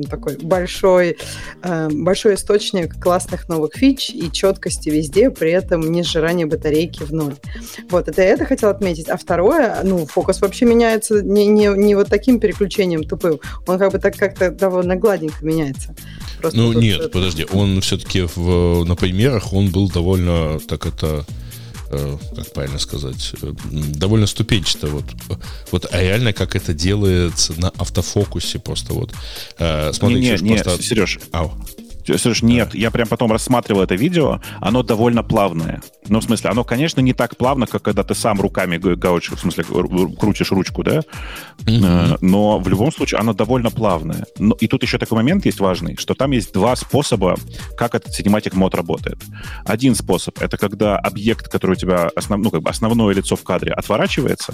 так 0.09 0.20
такой 0.21 0.37
большой, 0.45 1.17
э, 1.63 1.89
большой 1.89 2.35
источник 2.35 3.01
классных 3.01 3.49
новых 3.49 3.71
фич 3.75 4.09
и 4.09 4.31
четкости 4.31 4.89
везде, 4.89 5.29
при 5.29 5.51
этом 5.51 5.91
не 5.91 6.03
сжирание 6.03 6.45
батарейки 6.45 7.03
в 7.03 7.11
ноль. 7.11 7.35
Вот, 7.89 8.07
это 8.07 8.21
я 8.21 8.29
это 8.29 8.45
хотел 8.45 8.69
отметить. 8.69 9.09
А 9.09 9.17
второе, 9.17 9.81
ну, 9.83 10.05
фокус 10.05 10.41
вообще 10.41 10.65
меняется 10.65 11.21
не, 11.21 11.47
не, 11.47 11.67
не 11.67 11.95
вот 11.95 12.09
таким 12.09 12.39
переключением 12.39 13.03
тупым, 13.03 13.39
он 13.67 13.79
как 13.79 13.91
бы 13.91 13.99
так 13.99 14.15
как-то 14.15 14.51
довольно 14.51 14.95
гладенько 14.95 15.43
меняется. 15.43 15.95
Просто 16.39 16.59
ну, 16.59 16.73
нет, 16.73 16.99
это... 16.99 17.09
подожди, 17.09 17.45
он 17.51 17.81
все-таки 17.81 18.27
в, 18.35 18.83
на 18.85 18.95
примерах 18.95 19.53
он 19.53 19.71
был 19.71 19.89
довольно, 19.89 20.59
так 20.59 20.85
это, 20.85 21.25
как 22.35 22.53
правильно 22.53 22.79
сказать, 22.79 23.33
э, 23.41 23.53
довольно 23.71 24.27
ступенчато. 24.27 24.87
Вот, 24.87 25.05
вот 25.71 25.87
а 25.91 26.01
реально 26.01 26.33
как 26.33 26.55
это 26.55 26.73
делается 26.73 27.53
на 27.59 27.69
автофокусе 27.69 28.59
просто 28.59 28.93
вот. 28.93 29.13
Э, 29.57 29.91
смотри, 29.93 30.19
не, 30.19 30.31
не, 30.31 30.53
не, 30.55 30.63
просто... 30.63 30.83
Сереж, 30.83 31.19
Ау. 31.31 31.53
Сереж, 32.05 32.41
нет, 32.41 32.73
я 32.75 32.91
прям 32.91 33.07
потом 33.07 33.31
рассматривал 33.31 33.81
это 33.81 33.95
видео, 33.95 34.41
оно 34.59 34.83
довольно 34.83 35.23
плавное. 35.23 35.81
Ну, 36.07 36.19
в 36.19 36.23
смысле, 36.23 36.49
оно, 36.49 36.63
конечно, 36.63 37.01
не 37.01 37.13
так 37.13 37.37
плавно, 37.37 37.67
как 37.67 37.81
когда 37.81 38.03
ты 38.03 38.15
сам 38.15 38.39
руками 38.41 38.77
гаучишь, 38.77 39.33
в 39.33 39.39
смысле, 39.39 39.63
крутишь 40.19 40.51
ручку, 40.51 40.83
да? 40.83 41.01
Mm-hmm. 41.59 42.17
Но 42.21 42.59
в 42.59 42.67
любом 42.67 42.91
случае 42.91 43.19
оно 43.19 43.33
довольно 43.33 43.69
плавное. 43.69 44.25
Но, 44.37 44.55
и 44.59 44.67
тут 44.67 44.83
еще 44.83 44.97
такой 44.97 45.17
момент 45.17 45.45
есть 45.45 45.59
важный, 45.59 45.95
что 45.97 46.13
там 46.13 46.31
есть 46.31 46.53
два 46.53 46.75
способа, 46.75 47.35
как 47.77 47.95
этот 47.95 48.17
cinematic 48.17 48.55
мод 48.55 48.75
работает. 48.75 49.19
Один 49.65 49.95
способ— 49.95 50.37
это 50.41 50.57
когда 50.57 50.97
объект, 50.97 51.47
который 51.47 51.71
у 51.71 51.75
тебя, 51.75 52.09
основ, 52.15 52.41
ну, 52.41 52.51
как 52.51 52.61
бы 52.61 52.69
основное 52.69 53.13
лицо 53.13 53.35
в 53.35 53.43
кадре, 53.43 53.71
отворачивается, 53.71 54.53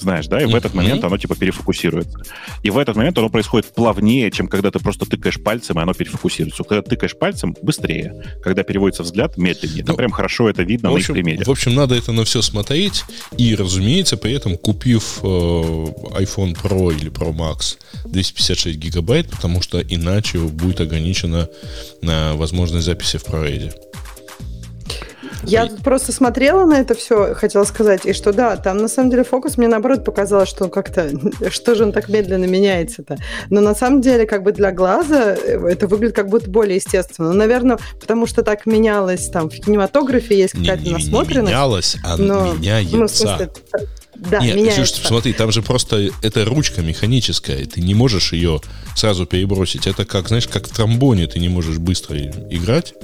знаешь, 0.00 0.26
да, 0.26 0.40
и 0.42 0.46
в 0.46 0.54
этот 0.54 0.74
момент 0.74 1.04
оно 1.04 1.16
типа 1.18 1.36
перефокусируется. 1.36 2.18
И 2.62 2.70
в 2.70 2.78
этот 2.78 2.96
момент 2.96 3.16
оно 3.18 3.28
происходит 3.28 3.66
плавнее, 3.74 4.30
чем 4.30 4.48
когда 4.48 4.70
ты 4.70 4.78
просто 4.78 5.06
тыкаешь 5.06 5.42
пальцем, 5.42 5.78
и 5.78 5.82
оно 5.82 5.94
перефокусируется. 5.94 6.64
Когда 6.64 6.82
ты 6.82 6.90
тыкаешь 6.90 7.16
пальцем, 7.16 7.56
быстрее. 7.62 8.24
Когда 8.42 8.62
переводится 8.62 9.02
взгляд, 9.02 9.36
медленнее. 9.36 9.82
Ну, 9.82 9.86
Там 9.86 9.96
прям 9.96 10.10
хорошо 10.10 10.48
это 10.48 10.62
видно 10.62 10.90
в 10.90 10.94
общем, 10.94 11.14
на 11.14 11.18
их 11.18 11.24
примере. 11.24 11.44
В 11.44 11.50
общем, 11.50 11.74
надо 11.74 11.94
это 11.94 12.12
на 12.12 12.24
все 12.24 12.42
смотреть, 12.42 13.04
и, 13.36 13.54
разумеется, 13.54 14.16
при 14.16 14.32
этом 14.32 14.56
купив 14.56 15.20
э, 15.22 15.26
iPhone 15.26 16.56
Pro 16.60 16.94
или 16.94 17.10
Pro 17.10 17.32
Max 17.32 17.76
256 18.04 18.76
гигабайт, 18.78 19.30
потому 19.30 19.62
что 19.62 19.80
иначе 19.80 20.38
будет 20.38 20.80
ограничена 20.80 21.48
на 22.02 22.34
возможность 22.34 22.86
записи 22.86 23.18
в 23.18 23.24
ProRes. 23.24 23.74
Я 25.46 25.66
просто 25.82 26.12
смотрела 26.12 26.64
на 26.64 26.80
это 26.80 26.94
все, 26.94 27.34
хотела 27.34 27.64
сказать, 27.64 28.06
и 28.06 28.12
что 28.12 28.32
да, 28.32 28.56
там 28.56 28.78
на 28.78 28.88
самом 28.88 29.10
деле 29.10 29.24
фокус 29.24 29.56
мне 29.56 29.68
наоборот 29.68 30.04
показалось, 30.04 30.48
что 30.48 30.64
он 30.64 30.70
как-то, 30.70 31.10
что 31.50 31.74
же 31.74 31.84
он 31.84 31.92
так 31.92 32.08
медленно 32.08 32.44
меняется-то. 32.44 33.18
Но 33.50 33.60
на 33.60 33.74
самом 33.74 34.00
деле 34.00 34.26
как 34.26 34.42
бы 34.42 34.52
для 34.52 34.72
глаза 34.72 35.34
э, 35.34 35.68
это 35.68 35.86
выглядит 35.86 36.16
как 36.16 36.28
будто 36.28 36.50
более 36.50 36.76
естественно. 36.76 37.32
Ну, 37.32 37.34
наверное, 37.34 37.78
потому 38.00 38.26
что 38.26 38.42
так 38.42 38.66
менялось 38.66 39.28
там 39.28 39.48
в 39.50 39.54
кинематографе, 39.54 40.36
есть 40.36 40.54
какая-то 40.54 40.90
насмотренность. 40.90 41.46
Не 41.46 41.52
менялось, 41.52 41.96
а 42.04 42.16
но, 42.16 42.54
меняется. 42.54 42.96
Ну, 42.96 43.06
в 43.06 43.10
смысле, 43.10 43.50
да, 44.16 44.40
Нет, 44.40 44.56
меняется. 44.56 44.84
Слушай, 44.86 45.06
смотри, 45.06 45.32
там 45.32 45.50
же 45.52 45.62
просто 45.62 46.08
это 46.22 46.44
ручка 46.44 46.82
механическая, 46.82 47.64
ты 47.66 47.80
не 47.80 47.94
можешь 47.94 48.32
ее 48.32 48.60
сразу 48.96 49.26
перебросить. 49.26 49.86
Это 49.86 50.04
как, 50.04 50.28
знаешь, 50.28 50.48
как 50.48 50.68
в 50.68 50.74
тромбоне 50.74 51.26
ты 51.26 51.38
не 51.40 51.48
можешь 51.48 51.78
быстро 51.78 52.18
играть. 52.18 52.94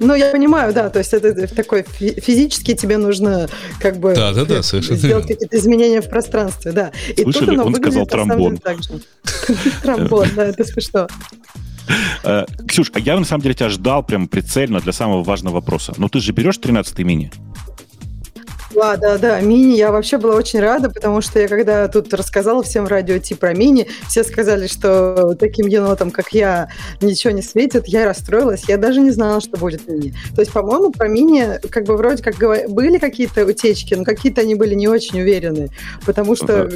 Ну, 0.00 0.14
я 0.14 0.30
понимаю, 0.30 0.72
да, 0.72 0.90
то 0.90 0.98
есть 0.98 1.12
это 1.12 1.46
такой 1.54 1.84
физически 1.84 2.74
тебе 2.74 2.98
нужно 2.98 3.48
как 3.80 3.98
бы 3.98 4.14
да, 4.14 4.32
да, 4.32 4.44
да, 4.44 4.62
совершенно 4.62 4.98
сделать 4.98 5.26
какие-то 5.26 5.56
изменения 5.56 6.00
в 6.00 6.08
пространстве, 6.08 6.72
да. 6.72 6.92
И 7.16 7.22
Слышали? 7.22 7.46
тут 7.46 7.54
оно 7.54 7.64
Он 7.64 7.74
сказал 7.74 8.06
тромбон. 8.06 8.58
Тромбон, 9.82 10.28
да, 10.36 10.46
это 10.46 10.64
смешно. 10.64 11.08
Э, 12.22 12.44
Ксюш, 12.66 12.90
а 12.94 13.00
я 13.00 13.18
на 13.18 13.24
самом 13.24 13.42
деле 13.42 13.54
тебя 13.54 13.68
ждал 13.68 14.02
прям 14.02 14.28
прицельно 14.28 14.80
для 14.80 14.92
самого 14.92 15.22
важного 15.22 15.54
вопроса. 15.54 15.94
Но 15.96 16.08
ты 16.08 16.20
же 16.20 16.32
берешь 16.32 16.58
13-й 16.58 17.04
мини? 17.04 17.32
Да, 18.78 18.96
да, 18.96 19.18
да, 19.18 19.40
мини. 19.40 19.76
Я 19.76 19.90
вообще 19.90 20.18
была 20.18 20.36
очень 20.36 20.60
рада, 20.60 20.88
потому 20.88 21.20
что 21.20 21.40
я 21.40 21.48
когда 21.48 21.88
тут 21.88 22.14
рассказала 22.14 22.62
всем 22.62 22.84
в 22.84 22.88
радио 22.88 23.18
Ти 23.18 23.34
про 23.34 23.52
мини, 23.52 23.88
все 24.08 24.22
сказали, 24.22 24.68
что 24.68 25.34
таким 25.38 25.66
енотом, 25.66 26.10
как 26.10 26.32
я, 26.32 26.68
ничего 27.00 27.32
не 27.32 27.42
светит. 27.42 27.88
Я 27.88 28.04
расстроилась. 28.04 28.64
Я 28.68 28.76
даже 28.76 29.00
не 29.00 29.10
знала, 29.10 29.40
что 29.40 29.56
будет 29.58 29.88
мини. 29.88 30.14
То 30.34 30.42
есть, 30.42 30.52
по-моему, 30.52 30.92
про 30.92 31.08
мини 31.08 31.58
как 31.70 31.84
бы 31.84 31.96
вроде 31.96 32.22
как 32.22 32.36
были 32.70 32.98
какие-то 32.98 33.44
утечки, 33.44 33.94
но 33.94 34.04
какие-то 34.04 34.42
они 34.42 34.54
были 34.54 34.74
не 34.74 34.86
очень 34.86 35.20
уверены. 35.20 35.70
Потому 36.06 36.36
что 36.36 36.68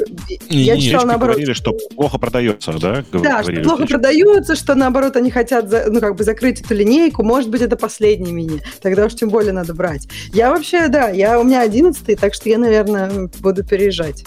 я 0.48 0.76
читала 0.78 1.06
наоборот... 1.06 1.36
говорили, 1.36 1.52
что 1.52 1.76
плохо 1.94 2.18
продается, 2.18 2.72
да? 2.72 3.04
Да, 3.12 3.42
что 3.42 3.52
плохо 3.62 3.86
продается, 3.86 4.56
что 4.56 4.74
наоборот 4.74 5.16
они 5.16 5.30
хотят 5.30 5.72
ну, 5.88 6.00
как 6.00 6.16
бы 6.16 6.24
закрыть 6.24 6.60
эту 6.60 6.74
линейку. 6.74 7.22
Может 7.22 7.48
быть, 7.48 7.62
это 7.62 7.76
последний 7.76 8.32
мини. 8.32 8.60
Тогда 8.80 9.06
уж 9.06 9.14
тем 9.14 9.28
более 9.28 9.52
надо 9.52 9.72
брать. 9.72 10.08
Я 10.32 10.50
вообще, 10.50 10.88
да, 10.88 11.08
я, 11.08 11.38
у 11.38 11.44
меня 11.44 11.60
один 11.60 11.91
11 11.92 12.20
так 12.20 12.34
что 12.34 12.48
я, 12.48 12.58
наверное, 12.58 13.28
буду 13.40 13.64
переезжать, 13.64 14.24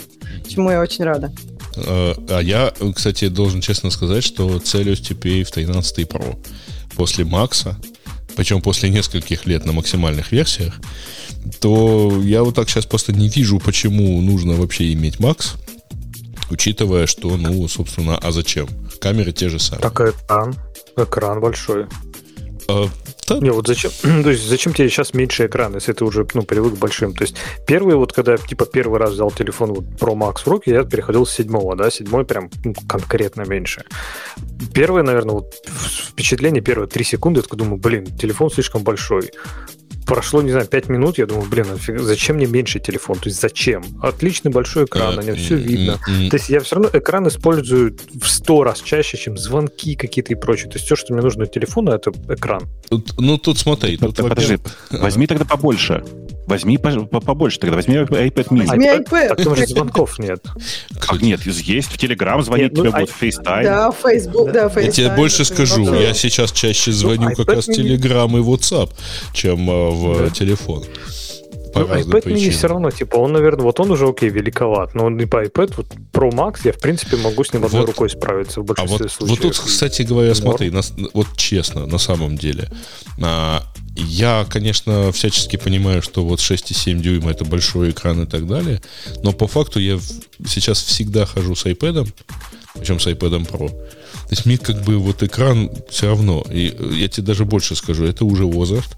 чему 0.48 0.72
я 0.72 0.82
очень 0.82 1.04
рада. 1.04 1.32
А, 1.78 2.16
а 2.30 2.40
я, 2.40 2.74
кстати, 2.96 3.28
должен 3.28 3.62
честно 3.62 3.90
сказать, 3.90 4.24
что 4.24 4.60
целюсь 4.60 5.02
теперь 5.02 5.44
в 5.44 5.52
13 5.52 6.00
Pro. 6.08 6.38
После 6.96 7.26
Макса, 7.26 7.78
причем 8.36 8.62
после 8.62 8.90
нескольких 8.90 9.46
лет 9.46 9.66
на 9.66 9.74
максимальных 9.74 10.32
версиях, 10.32 10.80
то 11.60 12.22
я 12.24 12.44
вот 12.44 12.56
так 12.56 12.70
сейчас 12.70 12.86
просто 12.86 13.12
не 13.12 13.28
вижу, 13.28 13.60
почему 13.60 14.22
нужно 14.22 14.54
вообще 14.54 14.94
иметь 14.94 15.20
Макс, 15.20 15.56
учитывая, 16.50 17.06
что, 17.06 17.36
ну, 17.38 17.68
собственно, 17.68 18.18
а 18.18 18.32
зачем? 18.32 18.68
Камеры 19.02 19.34
те 19.34 19.50
же 19.50 19.60
самые. 19.60 19.82
Так 19.82 20.00
экран, 20.02 20.56
экран 20.96 21.42
большой. 21.42 21.88
Да. 23.28 23.40
Не, 23.40 23.52
вот 23.52 23.68
зачем, 23.68 23.92
то 24.24 24.30
есть 24.30 24.48
зачем 24.48 24.74
тебе 24.74 24.90
сейчас 24.90 25.14
меньше 25.14 25.48
экран, 25.48 25.74
если 25.76 25.94
ты 25.94 26.06
уже 26.06 26.28
ну, 26.34 26.44
привык 26.44 26.76
к 26.76 26.78
большим? 26.78 27.14
То 27.14 27.24
есть 27.24 27.36
первый, 27.68 27.96
вот 27.96 28.14
когда 28.14 28.38
типа 28.38 28.66
первый 28.66 29.00
раз 29.00 29.14
взял 29.14 29.32
телефон 29.32 29.74
вот, 29.74 29.86
Pro 30.00 30.16
Max 30.16 30.44
в 30.46 30.48
руки, 30.48 30.70
я 30.70 30.84
переходил 30.84 31.26
с 31.26 31.32
седьмого, 31.32 31.76
да, 31.76 31.90
седьмой 31.90 32.26
прям 32.26 32.50
ну, 32.64 32.74
конкретно 32.88 33.44
меньше. 33.44 33.84
Первое, 34.74 35.04
наверное, 35.04 35.36
вот 35.36 35.54
впечатление 35.66 36.62
первые 36.62 36.88
три 36.88 37.04
секунды, 37.04 37.40
я 37.40 37.44
такой 37.44 37.58
думаю, 37.58 37.78
блин, 37.78 38.06
телефон 38.06 38.52
слишком 38.52 38.84
большой 38.84 39.32
прошло, 40.06 40.42
не 40.42 40.52
знаю, 40.52 40.68
5 40.68 40.90
минут, 40.90 41.18
я 41.18 41.26
думаю, 41.26 41.48
блин, 41.50 41.68
а 41.72 42.02
зачем 42.02 42.38
мне 42.38 42.46
меньше 42.46 42.80
телефон? 42.80 43.18
То 43.18 43.30
есть 43.30 43.42
зачем? 43.42 43.84
Отличный 44.02 44.52
большой 44.52 44.86
экран, 44.86 45.16
на 45.16 45.22
нем 45.22 45.36
все 45.36 45.56
видно. 45.56 46.00
То 46.30 46.38
есть 46.38 46.50
я 46.50 46.60
все 46.60 46.76
равно 46.76 46.90
экран 46.94 47.28
использую 47.28 47.98
в 48.22 48.28
100 48.28 48.64
раз 48.64 48.82
чаще, 48.82 49.18
чем 49.18 49.38
звонки 49.38 49.96
какие-то 49.96 50.34
и 50.34 50.36
прочее. 50.36 50.70
То 50.70 50.78
есть 50.78 50.86
все, 50.86 50.96
что 50.96 51.14
мне 51.14 51.22
нужно 51.22 51.48
телефону, 51.48 51.92
это 51.92 52.12
экран. 52.30 52.64
ну, 53.18 53.38
тут 53.38 53.58
смотри. 53.58 53.98
Тут, 53.98 54.16
Подожди, 54.16 54.58
возьми 54.92 55.28
тогда 55.28 55.46
побольше. 55.46 56.04
Возьми 56.48 56.78
побольше 56.78 57.60
тогда, 57.60 57.76
возьми 57.76 57.96
iPad 57.96 58.48
mini. 58.50 58.68
Возьми 58.68 58.88
iPad. 58.88 59.30
Так 59.30 59.44
там 59.44 59.56
же 59.56 59.66
звонков 59.66 60.20
нет. 60.20 60.44
Как 61.00 61.22
нет, 61.22 61.42
есть 61.44 61.92
в 61.92 61.98
Telegram 61.98 62.42
звонит 62.44 62.74
тебе 62.74 62.92
ну, 62.92 63.00
будет 63.00 63.10
FaceTime. 63.10 63.64
Да, 63.64 63.92
Facebook, 63.92 64.52
да, 64.52 64.68
FaceTime. 64.68 64.86
Я 64.86 64.92
тебе 64.92 65.10
больше 65.16 65.46
скажу, 65.46 65.94
я 65.96 66.14
сейчас 66.14 66.52
чаще 66.52 66.92
звоню 66.92 67.32
как 67.36 67.48
раз 67.48 67.68
Telegram 67.68 68.30
и 68.30 68.42
WhatsApp, 68.42 68.92
чем 69.34 69.70
в 69.96 70.32
телефон. 70.32 70.84
по 71.74 71.82
Ну, 71.82 71.88
разным 71.88 72.16
iPad 72.18 72.20
mini 72.20 72.22
причинам. 72.24 72.52
все 72.54 72.68
равно, 72.68 72.90
типа, 72.92 73.18
он, 73.18 73.34
наверное, 73.34 73.64
вот 73.66 73.78
он 73.82 73.92
уже 73.92 74.08
окей, 74.08 74.30
великоват, 74.30 74.96
но 74.96 75.06
он 75.08 75.20
и 75.20 75.26
по 75.26 75.44
iPad, 75.44 75.74
вот 75.76 75.88
Pro 76.14 76.32
Max, 76.32 76.60
я, 76.64 76.72
в 76.72 76.80
принципе, 76.80 77.18
могу 77.18 77.44
с 77.44 77.52
ним 77.52 77.66
одной 77.66 77.82
Вот. 77.82 77.90
рукой 77.90 78.10
справиться 78.10 78.62
в 78.62 78.64
А 78.64 78.68
большинстве 78.68 78.98
вот, 79.04 79.12
случаев. 79.12 79.40
вот 79.44 79.56
тут, 79.58 79.60
кстати 79.60 80.04
говоря, 80.04 80.30
Норм. 80.30 80.42
смотри, 80.42 80.70
нас- 80.72 80.94
вот 81.14 81.28
честно, 81.36 81.86
на 81.86 81.98
самом 81.98 82.38
деле, 82.38 82.70
а, 83.22 83.62
я, 83.98 84.46
конечно, 84.50 85.12
всячески 85.12 85.58
понимаю, 85.58 86.02
что 86.02 86.24
вот 86.24 86.40
6,7 86.40 87.02
дюйма 87.02 87.32
это 87.32 87.44
большой 87.44 87.90
экран 87.90 88.24
и 88.24 88.26
так 88.26 88.48
далее, 88.48 88.82
но 89.24 89.34
по 89.34 89.48
факту 89.48 89.80
я 89.82 90.00
сейчас 90.48 90.82
всегда 90.82 91.26
хожу 91.26 91.56
с 91.56 91.66
iPad, 91.66 92.08
причем 92.80 93.02
с 93.02 93.08
iPad 93.08 93.46
Pro. 93.52 93.70
То 94.28 94.32
есть 94.32 94.46
мне 94.46 94.58
как 94.58 94.84
бы 94.84 94.98
вот 94.98 95.24
экран 95.24 95.70
все 95.90 96.08
равно, 96.08 96.44
и 96.50 96.76
э, 96.78 96.94
я 96.96 97.08
тебе 97.08 97.28
даже 97.28 97.46
больше 97.46 97.76
скажу, 97.76 98.06
это 98.06 98.26
уже 98.26 98.46
возраст, 98.46 98.96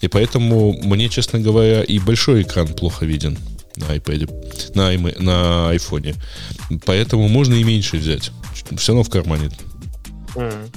и 0.00 0.08
поэтому 0.08 0.72
мне, 0.82 1.08
честно 1.08 1.40
говоря, 1.40 1.82
и 1.82 1.98
большой 1.98 2.42
экран 2.42 2.68
плохо 2.68 3.04
виден 3.04 3.36
на 3.76 3.96
iPad, 3.96 4.30
на, 4.74 4.90
на 4.92 5.74
iPhone. 5.74 6.14
Поэтому 6.84 7.28
можно 7.28 7.54
и 7.54 7.64
меньше 7.64 7.96
взять. 7.96 8.30
Все 8.76 8.92
равно 8.92 9.02
в 9.02 9.10
кармане. 9.10 9.50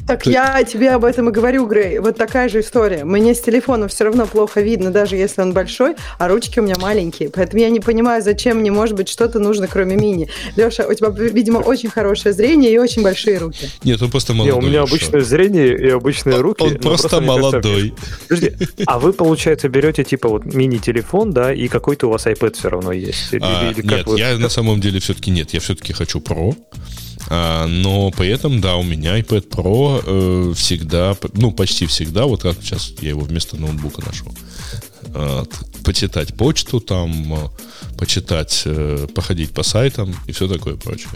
Так 0.08 0.24
Ты- 0.24 0.32
я 0.32 0.64
тебе 0.64 0.91
об 0.91 1.06
этом 1.06 1.30
и 1.30 1.32
говорю, 1.32 1.66
Грей. 1.68 1.99
Вот 1.99 2.18
такая 2.18 2.49
же 2.49 2.62
история. 2.62 3.04
Мне 3.04 3.34
с 3.36 3.41
телефона 3.41 3.88
все 3.88 4.06
равно 4.06 4.26
плохо 4.26 4.62
видно, 4.62 4.91
даже 4.91 5.16
если 5.16 5.41
он 5.41 5.54
большой, 5.54 5.95
а 6.18 6.28
ручки 6.28 6.60
у 6.60 6.64
меня 6.64 6.76
маленькие. 6.80 7.30
Поэтому 7.30 7.62
я 7.62 7.70
не 7.70 7.80
понимаю, 7.80 8.22
зачем 8.24 8.58
мне, 8.58 8.72
может 8.72 8.95
быть, 8.95 9.10
что-то 9.10 9.39
нужно, 9.39 9.68
кроме 9.68 9.95
мини. 9.95 10.30
Леша, 10.56 10.86
у 10.88 10.93
тебя, 10.93 11.10
видимо, 11.10 11.60
очень 11.60 11.89
хорошее 11.89 12.34
зрение 12.34 12.72
и 12.72 12.78
очень 12.78 13.04
большие 13.04 13.38
руки. 13.38 13.70
Нет, 13.84 14.01
он 14.01 14.10
просто 14.12 14.34
Не, 14.34 14.39
молодой. 14.39 14.58
у 14.60 14.62
меня 14.62 14.82
Леша. 14.82 14.93
обычное 14.95 15.22
зрение 15.22 15.78
и 15.78 15.89
обычные 15.89 16.38
руки. 16.38 16.64
Он 16.64 16.76
просто 16.76 17.10
кажется, 17.10 17.22
молодой. 17.22 17.93
Подожди, 18.28 18.51
а 18.86 18.99
вы, 18.99 19.14
получается, 19.14 19.70
берете 19.70 20.04
типа 20.04 20.30
вот 20.30 20.45
мини-телефон, 20.45 21.32
да, 21.32 21.54
и 21.54 21.68
какой-то 21.68 22.08
у 22.08 22.12
вас 22.12 22.26
iPad 22.28 22.54
все 22.58 22.70
равно 22.70 22.91
есть? 22.91 23.34
Или- 23.34 23.41
А, 23.43 23.72
или 23.72 23.86
нет, 23.86 24.06
вы- 24.08 24.18
я 24.20 24.38
на 24.38 24.49
самом 24.49 24.80
деле 24.82 24.99
все-таки 24.99 25.32
нет. 25.32 25.51
Я 25.54 25.60
все-таки 25.60 25.93
хочу 25.93 26.20
Pro. 26.20 26.56
А, 27.30 27.67
но 27.67 28.11
при 28.11 28.30
этом, 28.30 28.61
да, 28.61 28.76
у 28.76 28.84
меня 28.84 29.19
iPad 29.19 29.49
Pro 29.49 30.03
э, 30.05 30.53
всегда, 30.55 31.15
ну, 31.34 31.51
почти 31.51 31.86
всегда, 31.86 32.26
вот 32.26 32.41
как 32.41 32.55
сейчас 32.61 32.93
я 33.01 33.09
его 33.09 33.21
вместо 33.21 33.57
ноутбука 33.57 34.01
нашел. 34.05 34.34
А, 35.15 35.43
почитать 35.84 36.34
почту 36.36 36.80
там, 36.80 37.34
э, 37.34 37.38
почитать, 37.97 38.63
э, 38.65 39.07
походить 39.13 39.51
по 39.51 39.63
сайтам 39.63 40.15
и 40.28 40.32
все 40.32 40.47
такое 40.47 40.76
прочее. 40.76 41.09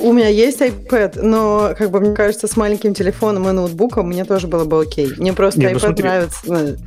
У 0.00 0.12
меня 0.12 0.28
есть 0.28 0.60
iPad, 0.60 1.22
но, 1.22 1.74
как 1.76 1.90
бы, 1.90 2.00
мне 2.00 2.14
кажется, 2.14 2.46
с 2.46 2.56
маленьким 2.56 2.94
телефоном 2.94 3.48
и 3.48 3.52
ноутбуком 3.52 4.08
мне 4.08 4.24
тоже 4.24 4.46
было 4.46 4.64
бы 4.64 4.82
окей. 4.82 5.08
Мне 5.16 5.32
просто 5.32 5.60
Не, 5.60 5.68
ну 5.68 5.76
iPad 5.76 5.80
смотри. 5.80 6.04
нравится. 6.04 6.78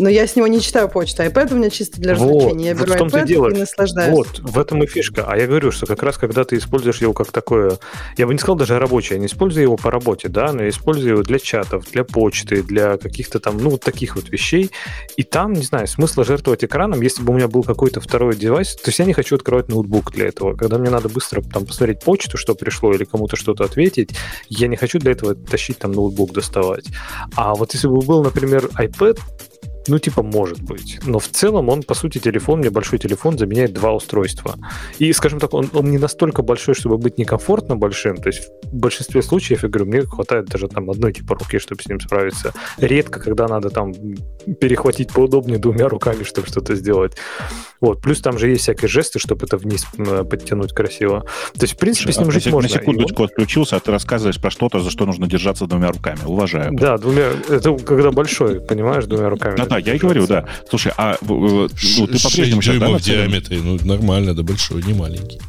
Но 0.00 0.08
я 0.08 0.26
с 0.26 0.34
него 0.34 0.46
не 0.46 0.62
читаю 0.62 0.88
почту. 0.88 1.22
iPad 1.22 1.52
у 1.52 1.56
меня 1.56 1.68
чисто 1.68 2.00
для 2.00 2.14
Вот, 2.14 2.34
развлечения. 2.34 2.68
Я 2.68 2.74
вот 2.74 2.84
беру 2.84 2.94
в 2.94 2.96
том-то 2.96 3.18
и 3.18 3.20
iPad 3.20 3.26
дело. 3.26 3.48
и 3.50 3.58
наслаждаюсь. 3.58 4.16
Вот, 4.16 4.38
в 4.38 4.58
этом 4.58 4.82
и 4.82 4.86
фишка. 4.86 5.26
А 5.28 5.36
я 5.36 5.46
говорю, 5.46 5.70
что 5.72 5.84
как 5.84 6.02
раз 6.02 6.16
когда 6.16 6.44
ты 6.44 6.56
используешь 6.56 7.02
его 7.02 7.12
как 7.12 7.30
такое, 7.30 7.78
я 8.16 8.26
бы 8.26 8.32
не 8.32 8.38
сказал 8.38 8.56
даже 8.56 8.78
рабочее, 8.78 9.16
я 9.16 9.20
не 9.20 9.26
использую 9.26 9.64
его 9.64 9.76
по 9.76 9.90
работе, 9.90 10.28
да, 10.28 10.54
но 10.54 10.62
я 10.62 10.70
использую 10.70 11.12
его 11.12 11.22
для 11.22 11.38
чатов, 11.38 11.84
для 11.92 12.04
почты, 12.04 12.62
для 12.62 12.96
каких-то 12.96 13.40
там, 13.40 13.58
ну, 13.58 13.68
вот 13.68 13.82
таких 13.82 14.16
вот 14.16 14.30
вещей. 14.30 14.70
И 15.18 15.22
там, 15.22 15.52
не 15.52 15.64
знаю, 15.64 15.86
смысла 15.86 16.24
жертвовать 16.24 16.64
экраном, 16.64 17.02
если 17.02 17.22
бы 17.22 17.34
у 17.34 17.36
меня 17.36 17.48
был 17.48 17.62
какой-то 17.62 18.00
второй 18.00 18.36
девайс, 18.36 18.76
то 18.76 18.88
есть 18.88 19.00
я 19.00 19.04
не 19.04 19.12
хочу 19.12 19.36
открывать 19.36 19.68
ноутбук 19.68 20.12
для 20.12 20.28
этого. 20.28 20.56
Когда 20.56 20.78
мне 20.78 20.88
надо 20.88 21.10
быстро 21.10 21.42
там 21.42 21.66
посмотреть 21.66 22.00
почту, 22.00 22.38
что 22.38 22.54
пришло, 22.54 22.94
или 22.94 23.04
кому-то 23.04 23.36
что-то 23.36 23.64
ответить, 23.64 24.12
я 24.48 24.66
не 24.66 24.76
хочу 24.76 24.98
для 24.98 25.12
этого 25.12 25.34
тащить 25.34 25.78
там 25.78 25.92
ноутбук, 25.92 26.32
доставать. 26.32 26.86
А 27.36 27.54
вот 27.54 27.74
если 27.74 27.88
бы 27.88 28.00
был, 28.00 28.24
например, 28.24 28.70
iPad, 28.78 29.18
ну, 29.88 29.98
типа, 29.98 30.22
может 30.22 30.62
быть. 30.62 31.00
Но 31.04 31.18
в 31.18 31.28
целом 31.28 31.68
он, 31.68 31.82
по 31.82 31.94
сути, 31.94 32.18
телефон, 32.18 32.60
мне 32.60 32.70
большой 32.70 32.98
телефон 32.98 33.38
заменяет 33.38 33.72
два 33.72 33.92
устройства. 33.92 34.56
И, 34.98 35.12
скажем 35.12 35.40
так, 35.40 35.54
он, 35.54 35.70
он 35.72 35.90
не 35.90 35.98
настолько 35.98 36.42
большой, 36.42 36.74
чтобы 36.74 36.98
быть 36.98 37.18
некомфортно 37.18 37.76
большим. 37.76 38.16
То 38.16 38.28
есть 38.28 38.48
в 38.64 38.74
большинстве 38.74 39.22
случаев, 39.22 39.62
я 39.62 39.68
говорю, 39.68 39.86
мне 39.86 40.02
хватает 40.02 40.46
даже 40.46 40.68
там 40.68 40.90
одной 40.90 41.12
типа 41.12 41.34
руки, 41.34 41.58
чтобы 41.58 41.82
с 41.82 41.86
ним 41.86 42.00
справиться. 42.00 42.52
Редко, 42.78 43.20
когда 43.20 43.48
надо 43.48 43.70
там 43.70 43.92
перехватить 44.60 45.12
поудобнее 45.12 45.58
двумя 45.58 45.88
руками, 45.88 46.22
чтобы 46.24 46.46
что-то 46.46 46.74
сделать. 46.74 47.16
Вот. 47.80 48.02
Плюс 48.02 48.20
там 48.20 48.38
же 48.38 48.48
есть 48.48 48.62
всякие 48.62 48.88
жесты, 48.88 49.18
чтобы 49.18 49.46
это 49.46 49.56
вниз 49.56 49.86
подтянуть 49.96 50.72
красиво. 50.72 51.24
То 51.54 51.62
есть, 51.62 51.74
в 51.74 51.78
принципе, 51.78 52.12
с 52.12 52.18
ним 52.18 52.28
А, 52.28 52.30
жить 52.32 52.46
на 52.46 52.52
можно. 52.52 52.66
И 52.66 52.70
секундочку 52.70 53.24
отключился, 53.24 53.76
а 53.76 53.80
ты 53.80 53.90
рассказываешь 53.90 54.40
про 54.40 54.50
что-то, 54.50 54.80
за 54.80 54.90
что 54.90 55.06
нужно 55.06 55.26
держаться 55.26 55.66
двумя 55.66 55.90
руками. 55.90 56.18
Уважаю. 56.24 56.72
Да, 56.72 56.98
двумя. 56.98 57.30
Это 57.48 57.76
когда 57.78 58.10
большой, 58.10 58.60
понимаешь, 58.60 59.06
двумя 59.06 59.30
руками. 59.30 59.56
Да, 59.70 59.78
я 59.78 59.94
и 59.94 59.98
говорю, 59.98 60.26
да. 60.26 60.44
Слушай, 60.68 60.92
а 60.96 61.16
в- 61.20 61.30
ну, 61.30 61.68
ты 61.68 62.18
по-прежнему 62.22 62.60
сейчас, 62.62 62.74
да, 62.80 62.86
в 62.86 62.90
диаметре, 63.22 63.58
ну, 63.62 63.78
нормально, 63.84 64.34
да 64.34 64.42
большой, 64.42 64.82
не 64.82 64.92
маленький. 64.94 65.40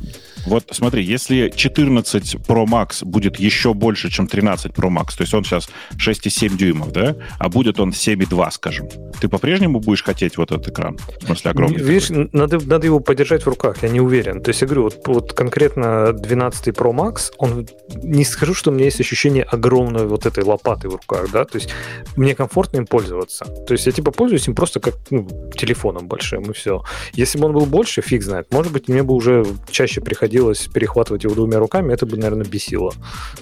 Вот 0.45 0.65
смотри, 0.71 1.03
если 1.03 1.51
14 1.55 2.35
Pro 2.35 2.65
Max 2.65 3.05
будет 3.05 3.39
еще 3.39 3.73
больше, 3.73 4.09
чем 4.09 4.27
13 4.27 4.71
Pro 4.71 4.89
Max, 4.89 5.17
то 5.17 5.21
есть 5.21 5.33
он 5.33 5.43
сейчас 5.43 5.69
6,7 5.95 6.57
дюймов, 6.57 6.91
да, 6.91 7.15
а 7.39 7.49
будет 7.49 7.79
он 7.79 7.89
7,2, 7.89 8.51
скажем, 8.51 8.89
ты 9.19 9.27
по-прежнему 9.27 9.79
будешь 9.79 10.03
хотеть 10.03 10.37
вот 10.37 10.51
этот 10.51 10.67
экран? 10.69 10.97
В 11.21 11.25
смысле, 11.25 11.51
огромный? 11.51 11.77
Видишь, 11.77 12.07
такой? 12.07 12.29
надо, 12.33 12.59
надо 12.65 12.85
его 12.87 12.99
подержать 12.99 13.43
в 13.43 13.47
руках, 13.47 13.77
я 13.83 13.89
не 13.89 14.01
уверен. 14.01 14.41
То 14.41 14.49
есть 14.49 14.61
я 14.61 14.67
говорю, 14.67 14.83
вот, 14.83 15.07
вот 15.07 15.33
конкретно 15.33 16.13
12 16.13 16.67
Pro 16.69 16.91
Max, 16.91 17.31
он 17.37 17.67
не 18.03 18.25
скажу, 18.25 18.53
что 18.53 18.71
у 18.71 18.73
меня 18.73 18.85
есть 18.85 18.99
ощущение 18.99 19.43
огромной 19.43 20.07
вот 20.07 20.25
этой 20.25 20.43
лопаты 20.43 20.89
в 20.89 20.93
руках, 20.93 21.29
да, 21.31 21.45
то 21.45 21.57
есть 21.57 21.69
мне 22.15 22.35
комфортно 22.35 22.77
им 22.77 22.87
пользоваться. 22.87 23.45
То 23.45 23.73
есть 23.73 23.85
я 23.85 23.91
типа 23.91 24.11
пользуюсь 24.11 24.47
им 24.47 24.55
просто 24.55 24.79
как 24.79 24.95
ну, 25.09 25.27
телефоном 25.55 26.07
большим, 26.07 26.43
и 26.43 26.53
все. 26.53 26.83
Если 27.13 27.37
бы 27.37 27.45
он 27.45 27.53
был 27.53 27.65
больше, 27.65 28.01
фиг 28.01 28.23
знает, 28.23 28.47
может 28.51 28.71
быть, 28.71 28.87
мне 28.87 29.03
бы 29.03 29.13
уже 29.13 29.45
чаще 29.69 30.01
приходилось 30.01 30.30
перехватывать 30.73 31.23
его 31.23 31.35
двумя 31.35 31.59
руками, 31.59 31.93
это 31.93 32.05
бы, 32.05 32.17
наверное, 32.17 32.45
бесило. 32.45 32.93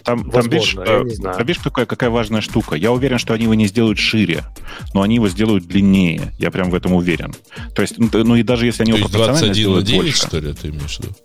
Там, 0.04 0.24
там 0.24 0.30
возможно, 0.30 0.82
видишь, 0.82 0.90
я 0.90 1.00
э, 1.00 1.04
не 1.04 1.16
знаю. 1.16 1.38
там 1.38 1.46
видишь, 1.46 1.62
какая, 1.64 1.86
какая 1.86 2.10
важная 2.10 2.42
штука. 2.42 2.76
Я 2.76 2.92
уверен, 2.92 3.18
что 3.18 3.34
они 3.34 3.44
его 3.44 3.54
не 3.54 3.68
сделают 3.68 4.00
шире, 4.00 4.44
но 4.94 5.02
они 5.02 5.16
его 5.16 5.30
сделают 5.30 5.66
длиннее. 5.66 6.34
Я 6.38 6.52
прям 6.52 6.70
в 6.70 6.76
этом 6.76 6.94
уверен. 6.94 7.34
То 7.76 7.82
есть, 7.82 7.96
ну, 7.98 8.36
и 8.36 8.44
даже 8.44 8.66
если 8.66 8.84
они 8.84 8.94
То 8.94 8.98
его 8.98 9.08
есть 9.08 9.14
пропорционально 9.14 9.54
21 9.54 9.72
на 9.72 9.82
сделают 9.82 9.86
9, 9.86 10.02
больше, 10.02 10.28
что 10.28 10.40
ли, 10.40 10.54
ты 10.54 10.68
имеешь 10.70 10.98
в 10.98 11.04
виду? 11.04 11.16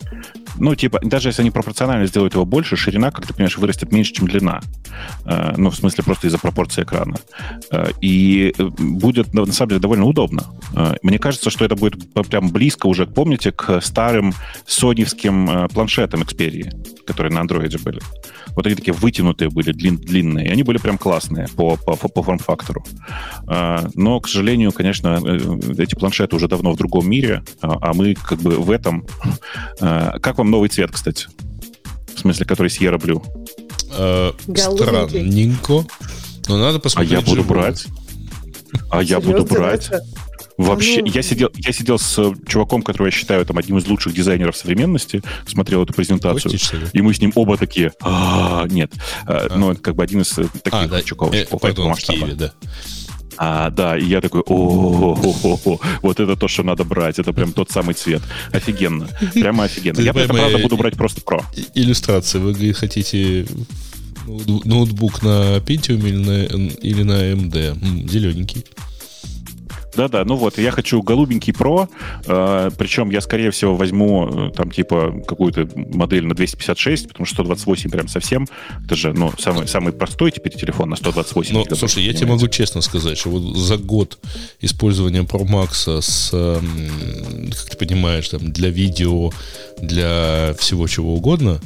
Ну, 0.59 0.75
типа, 0.75 1.01
даже 1.03 1.29
если 1.29 1.43
они 1.43 1.51
пропорционально 1.51 2.07
сделают 2.07 2.35
его 2.35 2.45
больше, 2.45 2.77
ширина, 2.77 3.11
как 3.11 3.27
ты 3.27 3.35
понимаешь, 3.35 3.57
вырастет 3.59 3.93
меньше, 3.93 4.13
чем 4.13 4.27
длина. 4.27 4.61
Э, 5.25 5.55
ну, 5.57 5.71
в 5.71 5.77
смысле, 5.77 6.05
просто 6.05 6.27
из-за 6.27 6.39
пропорции 6.39 6.83
экрана. 6.83 7.17
Э, 7.71 7.91
и 8.01 8.53
э, 8.57 8.65
будет, 8.65 9.33
на 9.35 9.47
самом 9.47 9.69
деле, 9.71 9.81
довольно 9.81 10.07
удобно. 10.07 10.45
Мне 11.03 11.19
кажется, 11.19 11.51
что 11.51 11.65
это 11.65 11.77
будет 11.77 12.13
прям 12.29 12.51
близко 12.51 12.87
уже, 12.87 13.07
помните, 13.07 13.53
к 13.53 13.81
старым 13.81 14.35
соневским 14.67 15.69
планшетам 15.69 16.23
Xperia, 16.23 16.73
которые 17.07 17.33
на 17.33 17.41
андроиде 17.41 17.79
были. 17.79 18.01
Вот 18.57 18.67
они 18.67 18.75
такие 18.75 18.93
вытянутые 18.93 19.51
были, 19.51 19.73
длин, 19.73 19.97
длинные. 19.97 20.49
И 20.49 20.51
они 20.51 20.63
были 20.63 20.79
прям 20.79 20.99
классные 20.99 21.47
по, 21.55 21.77
по, 21.77 21.97
по 21.97 22.23
форм-фактору. 22.23 22.85
Но, 23.95 24.21
к 24.21 24.29
сожалению, 24.29 24.73
конечно, 24.73 25.21
эти 25.79 25.95
планшеты 25.95 26.37
уже 26.37 26.49
давно 26.49 26.73
в 26.73 26.77
другом 26.77 27.09
мире, 27.09 27.43
а 27.61 27.75
а 27.85 27.93
мы 27.93 28.15
как 28.15 28.39
бы 28.41 28.53
в 28.53 28.71
этом... 28.71 29.07
Как 29.79 30.39
вам 30.39 30.44
новый 30.51 30.69
цвет, 30.69 30.91
кстати? 30.93 31.27
В 32.15 32.21
смысле, 32.21 32.47
который 32.47 32.69
Sierra 32.69 32.99
Blue? 33.01 33.23
Э. 33.97 34.33
Странненько. 34.57 35.85
Но 36.49 36.59
надо 36.59 36.77
А 36.77 36.81
посмотреть. 36.81 37.13
я 37.13 37.21
буду 37.21 37.37
живую. 37.43 37.49
брать. 37.49 37.87
А 38.91 39.03
я 39.03 39.21
буду 39.21 39.45
брать. 39.45 39.91
Леша? 39.91 40.03
Вообще, 40.57 41.01
Ну. 41.01 41.07
я 41.13 41.23
сидел, 41.23 41.51
я 41.57 41.73
сидел 41.73 41.99
с 41.99 42.17
э, 42.19 42.33
чуваком, 42.47 42.83
которого 42.83 43.07
я 43.09 43.11
считаю 43.11 43.45
там 43.45 43.59
одним 43.59 43.79
из 43.79 43.89
лучших 43.89 44.15
дизайнеров 44.15 44.57
современности, 44.57 45.21
смотрел 45.49 45.83
эту 45.83 45.93
презентацию. 45.93 46.55
И 46.93 47.03
мы 47.03 47.13
с 47.13 47.21
ним 47.21 47.33
оба 47.35 47.57
такие, 47.57 47.93
«А, 48.01 48.65
нет. 48.69 48.93
Э, 49.27 49.49
Ну, 49.57 49.73
это 49.73 49.81
как 49.81 49.97
бы 49.97 50.05
один 50.05 50.21
из 50.21 50.29
таких 50.31 50.73
А, 50.73 50.87
да, 50.87 51.03
чуваков 51.03 51.35
э, 51.35 51.45
по 51.47 51.59
пардон, 51.59 51.71
этому 51.73 51.87
в 51.87 51.91
масштабу. 51.91 52.19
Киеве, 52.21 52.35
да. 52.35 52.53
А, 53.39 53.71
да, 53.71 53.97
и 53.99 54.05
я 54.05 54.21
такой, 54.21 54.43
о 54.47 55.15
вот 56.03 56.21
это 56.21 56.37
то, 56.37 56.49
что 56.49 56.63
надо 56.63 56.85
брать, 56.85 57.19
это 57.19 57.33
прям 57.33 57.53
тот 57.53 57.71
самый 57.71 57.95
цвет. 57.95 58.23
Офигенно, 58.53 59.09
прямо 59.35 59.65
офигенно. 59.65 60.01
Я, 60.01 60.11
это, 60.11 60.33
правда, 60.35 60.59
буду 60.59 60.77
брать 60.77 60.95
просто 60.95 61.21
про. 61.21 61.43
И- 61.57 61.81
Иллюстрация. 61.83 62.41
Вы 62.41 62.75
хотите 62.75 63.47
ноутбу- 64.27 64.63
ноутбук 64.65 65.23
на 65.23 65.57
Pentium 65.59 66.07
или 66.09 66.17
на, 66.17 66.45
или 66.83 67.03
на 67.03 67.13
AMD? 67.33 68.09
Зелененький. 68.11 68.65
Да-да, 69.97 70.25
ну 70.25 70.37
вот, 70.37 70.59
я 70.59 70.71
хочу 70.71 71.03
голубенький 71.03 71.53
Pro, 71.53 71.89
э, 72.27 72.71
причем 72.77 73.11
я, 73.11 73.21
скорее 73.21 73.51
всего, 73.51 73.77
возьму 73.77 74.49
э, 74.49 74.51
там 74.57 74.71
типа 74.71 75.23
какую-то 75.27 75.69
модель 75.75 76.27
на 76.27 76.35
256, 76.35 77.09
потому 77.09 77.27
что 77.27 77.37
128 77.37 77.91
прям 77.91 78.09
совсем, 78.09 78.47
это 78.85 78.97
же, 78.97 79.13
ну, 79.13 79.33
самый, 79.39 79.69
самый 79.69 79.93
простой 79.93 80.31
теперь 80.31 80.55
телефон 80.55 80.91
на 80.91 80.97
128 80.97 81.55
Ну, 81.55 81.77
слушай, 81.77 82.03
я 82.03 82.13
тебе 82.13 82.29
могу 82.29 82.49
честно 82.49 82.81
сказать, 82.81 83.19
что 83.19 83.31
вот 83.31 83.57
за 83.57 83.77
год 83.77 84.19
использования 84.61 85.23
Pro 85.23 85.45
Max 85.45 86.01
с, 86.01 86.31
эм, 86.33 87.51
как 87.51 87.71
ты 87.71 87.77
понимаешь, 87.77 88.29
там, 88.29 88.53
для 88.53 88.71
видео, 88.71 89.31
для 89.87 90.55
всего 90.59 90.87
чего 90.87 91.15
угодно, 91.15 91.61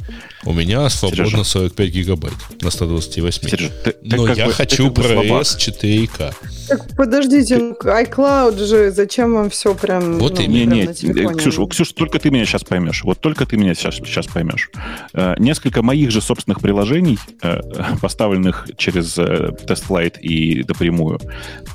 У 0.45 0.53
меня 0.53 0.89
свободно 0.89 1.25
Сережа. 1.25 1.43
45 1.43 1.89
гигабайт 1.89 2.33
на 2.61 2.71
128. 2.71 3.49
Сережа, 3.49 3.69
ты, 3.83 3.95
Но 4.03 4.27
ты 4.27 4.33
я 4.39 4.45
бы, 4.45 4.53
хочу 4.53 4.89
ProRes 4.89 5.57
4К. 5.57 6.33
Так 6.69 6.95
подождите, 6.95 7.57
ну, 7.57 7.73
iCloud 7.73 8.63
же, 8.63 8.91
зачем 8.91 9.33
вам 9.33 9.49
все 9.49 9.73
прям 9.73 10.19
Вот 10.19 10.37
ну, 10.37 10.43
и 10.43 10.47
не, 10.47 10.65
не, 10.65 10.85
Ксюша, 10.85 11.65
Ксюша, 11.65 11.95
только 11.95 12.19
ты 12.19 12.29
меня 12.29 12.45
сейчас 12.45 12.63
поймешь. 12.63 13.03
Вот 13.03 13.19
только 13.19 13.47
ты 13.47 13.57
меня 13.57 13.73
сейчас, 13.73 13.95
сейчас 13.95 14.27
поймешь. 14.27 14.69
Э, 15.13 15.33
несколько 15.39 15.81
моих 15.81 16.11
же 16.11 16.21
собственных 16.21 16.61
приложений, 16.61 17.17
э, 17.41 17.59
поставленных 18.01 18.67
через 18.77 19.17
э, 19.17 19.51
TestFlight 19.65 20.19
и 20.19 20.63
напрямую, 20.67 21.19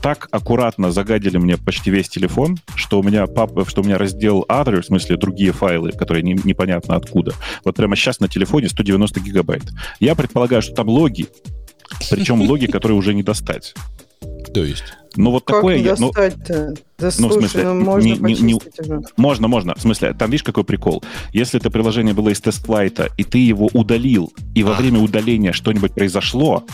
так 0.00 0.28
аккуратно 0.30 0.92
загадили 0.92 1.38
мне 1.38 1.56
почти 1.58 1.90
весь 1.90 2.08
телефон, 2.08 2.58
что 2.76 3.00
у 3.00 3.02
меня, 3.02 3.26
пап, 3.26 3.68
что 3.68 3.82
у 3.82 3.84
меня 3.84 3.98
раздел 3.98 4.46
Other, 4.48 4.80
в 4.80 4.86
смысле 4.86 5.16
другие 5.16 5.52
файлы, 5.52 5.90
которые 5.90 6.22
не, 6.22 6.33
непонятно 6.44 6.96
откуда. 6.96 7.34
Вот 7.64 7.76
прямо 7.76 7.96
сейчас 7.96 8.20
на 8.20 8.28
телефоне 8.28 8.68
190 8.68 9.20
гигабайт. 9.20 9.64
Я 10.00 10.14
предполагаю, 10.14 10.62
что 10.62 10.74
там 10.74 10.88
логи, 10.88 11.28
причем 12.10 12.42
логи, 12.42 12.66
которые 12.66 12.98
уже 12.98 13.14
не 13.14 13.22
достать. 13.22 13.74
То 14.52 14.64
есть? 14.64 14.84
Ну, 15.16 15.30
вот 15.30 15.44
как 15.44 15.56
такое... 15.56 15.78
не 15.78 15.84
достать-то? 15.84 16.74
Да, 16.98 17.10
ну, 17.18 17.28
в 17.28 17.32
смысле, 17.32 17.64
ну, 17.64 17.84
можно 17.84 18.06
не, 18.06 18.18
не, 18.18 18.42
не, 18.42 18.60
Можно, 19.16 19.48
можно. 19.48 19.74
В 19.74 19.80
смысле, 19.80 20.12
там 20.14 20.30
видишь, 20.30 20.44
какой 20.44 20.64
прикол? 20.64 21.04
Если 21.32 21.60
это 21.60 21.70
приложение 21.70 22.14
было 22.14 22.30
из 22.30 22.40
тест-флайта, 22.40 23.10
и 23.16 23.24
ты 23.24 23.38
его 23.38 23.68
удалил, 23.72 24.32
и 24.54 24.62
во 24.62 24.72
а. 24.72 24.74
время 24.74 25.00
удаления 25.00 25.52
что-нибудь 25.52 25.94
произошло, 25.94 26.64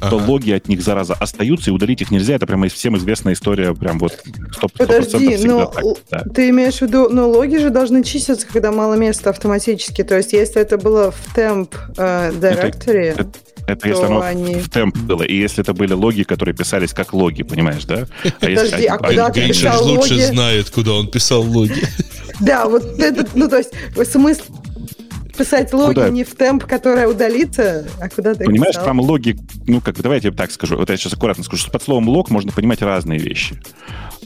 ага. 0.00 0.10
то 0.10 0.16
логи 0.16 0.50
от 0.52 0.68
них, 0.68 0.82
зараза, 0.82 1.14
остаются, 1.14 1.70
и 1.70 1.72
удалить 1.72 2.02
их 2.02 2.10
нельзя. 2.10 2.34
Это 2.34 2.46
прямо 2.46 2.68
всем 2.68 2.96
известная 2.96 3.34
история, 3.34 3.74
прям 3.74 3.98
вот 3.98 4.12
100%, 4.12 4.70
Подожди, 4.78 5.36
но 5.46 5.66
так, 5.66 5.84
да. 6.10 6.24
ты 6.34 6.50
имеешь 6.50 6.78
в 6.78 6.82
виду, 6.82 7.08
но 7.08 7.28
логи 7.28 7.56
же 7.56 7.70
должны 7.70 8.04
чиститься, 8.04 8.46
когда 8.46 8.72
мало 8.72 8.94
места 8.94 9.30
автоматически. 9.30 10.02
То 10.02 10.16
есть, 10.16 10.32
если 10.32 10.60
это 10.60 10.78
было 10.78 11.10
в 11.10 11.36
temp 11.36 11.74
э, 11.96 12.32
directory... 12.32 13.12
Это, 13.12 13.22
это, 13.22 13.38
это 13.66 13.88
если 13.88 14.04
оно 14.04 14.20
они... 14.20 14.54
в 14.56 14.70
темп 14.70 14.96
было, 14.96 15.22
и 15.22 15.36
если 15.36 15.62
это 15.62 15.72
были 15.72 15.92
логи, 15.92 16.22
которые 16.22 16.54
писались 16.54 16.92
как 16.92 17.12
логи, 17.12 17.42
понимаешь, 17.42 17.84
да? 17.84 18.06
А 18.24 18.30
Подожди, 18.40 18.76
если, 18.76 18.86
а, 18.86 18.94
а 18.94 18.98
куда 18.98 19.30
ты 19.30 19.48
писал 19.48 19.86
лучше 19.86 20.14
логи? 20.14 20.22
знает, 20.22 20.70
куда 20.70 20.92
он 20.92 21.08
писал 21.08 21.42
логи. 21.42 21.82
Да, 22.40 22.66
вот 22.66 22.98
это, 22.98 23.26
ну 23.34 23.48
то 23.48 23.58
есть 23.58 23.70
смысл 24.10 24.42
писать 25.36 25.72
логи 25.72 25.94
куда? 25.94 26.08
не 26.10 26.24
в 26.24 26.34
темп, 26.34 26.64
которая 26.64 27.08
удалится, 27.08 27.86
а 28.00 28.08
куда 28.08 28.34
ты 28.34 28.44
Понимаешь, 28.44 28.74
писал? 28.74 28.86
там 28.86 29.00
логи, 29.00 29.36
ну 29.66 29.80
как, 29.80 30.00
давайте 30.00 30.28
я 30.28 30.34
так 30.34 30.50
скажу, 30.50 30.76
вот 30.76 30.90
я 30.90 30.96
сейчас 30.96 31.12
аккуратно 31.14 31.44
скажу, 31.44 31.62
что 31.62 31.70
под 31.70 31.82
словом 31.82 32.08
лог 32.08 32.30
можно 32.30 32.52
понимать 32.52 32.82
разные 32.82 33.18
вещи. 33.18 33.60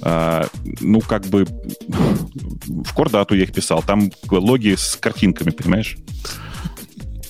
А, 0.02 0.46
ну, 0.80 1.00
как 1.00 1.26
бы 1.26 1.46
в 1.86 2.94
Кордату 2.94 3.34
я 3.34 3.44
их 3.44 3.52
писал, 3.52 3.82
там 3.82 4.10
логи 4.30 4.74
с 4.76 4.96
картинками, 4.96 5.50
понимаешь? 5.50 5.96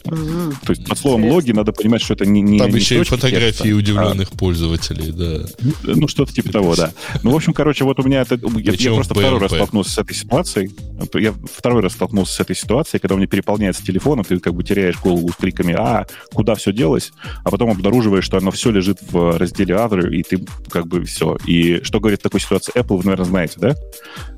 Mm-hmm. 0.06 0.54
То 0.64 0.72
есть 0.72 0.86
под 0.86 0.98
словом 0.98 1.24
логи 1.26 1.52
надо 1.52 1.72
понимать, 1.72 2.02
что 2.02 2.14
это 2.14 2.26
не 2.26 2.40
не 2.40 2.58
Там 2.58 2.70
не 2.70 2.76
еще 2.76 3.00
и 3.00 3.04
фотографии 3.04 3.62
текста, 3.62 3.76
удивленных 3.76 4.28
а... 4.32 4.36
пользователей, 4.36 5.12
да. 5.12 5.46
Ну, 5.82 6.08
что-то 6.08 6.32
типа 6.32 6.52
того, 6.52 6.74
да. 6.74 6.92
Ну, 7.22 7.32
в 7.32 7.36
общем, 7.36 7.52
короче, 7.52 7.84
вот 7.84 7.98
у 8.00 8.02
меня 8.02 8.22
это... 8.22 8.38
Я, 8.56 8.72
я 8.72 8.94
просто 8.94 9.14
второй 9.14 9.40
раз 9.40 9.52
столкнулся 9.52 9.90
с 9.90 9.98
этой 9.98 10.14
ситуацией. 10.14 10.70
Я 11.14 11.34
второй 11.52 11.82
раз 11.82 11.92
столкнулся 11.92 12.34
с 12.34 12.40
этой 12.40 12.56
ситуацией, 12.56 13.00
когда 13.00 13.14
у 13.14 13.18
меня 13.18 13.26
переполняется 13.26 13.84
телефон, 13.84 14.20
и 14.20 14.24
ты 14.24 14.38
как 14.38 14.54
бы 14.54 14.64
теряешь 14.64 14.98
голову 14.98 15.28
с 15.28 15.36
криками 15.36 15.74
«А, 15.76 16.06
куда 16.32 16.54
все 16.54 16.72
делось?» 16.72 17.12
А 17.44 17.50
потом 17.50 17.70
обнаруживаешь, 17.70 18.24
что 18.24 18.38
оно 18.38 18.50
все 18.50 18.70
лежит 18.70 18.98
в 19.10 19.36
разделе 19.38 19.74
Other, 19.74 20.10
и 20.10 20.22
ты 20.22 20.44
как 20.68 20.86
бы 20.86 21.04
все. 21.04 21.36
И 21.46 21.80
что 21.82 22.00
говорит 22.00 22.20
в 22.20 22.22
такой 22.22 22.40
ситуации 22.40 22.72
Apple, 22.74 22.98
вы, 22.98 23.04
наверное, 23.04 23.26
знаете, 23.26 23.54
да? 23.58 23.76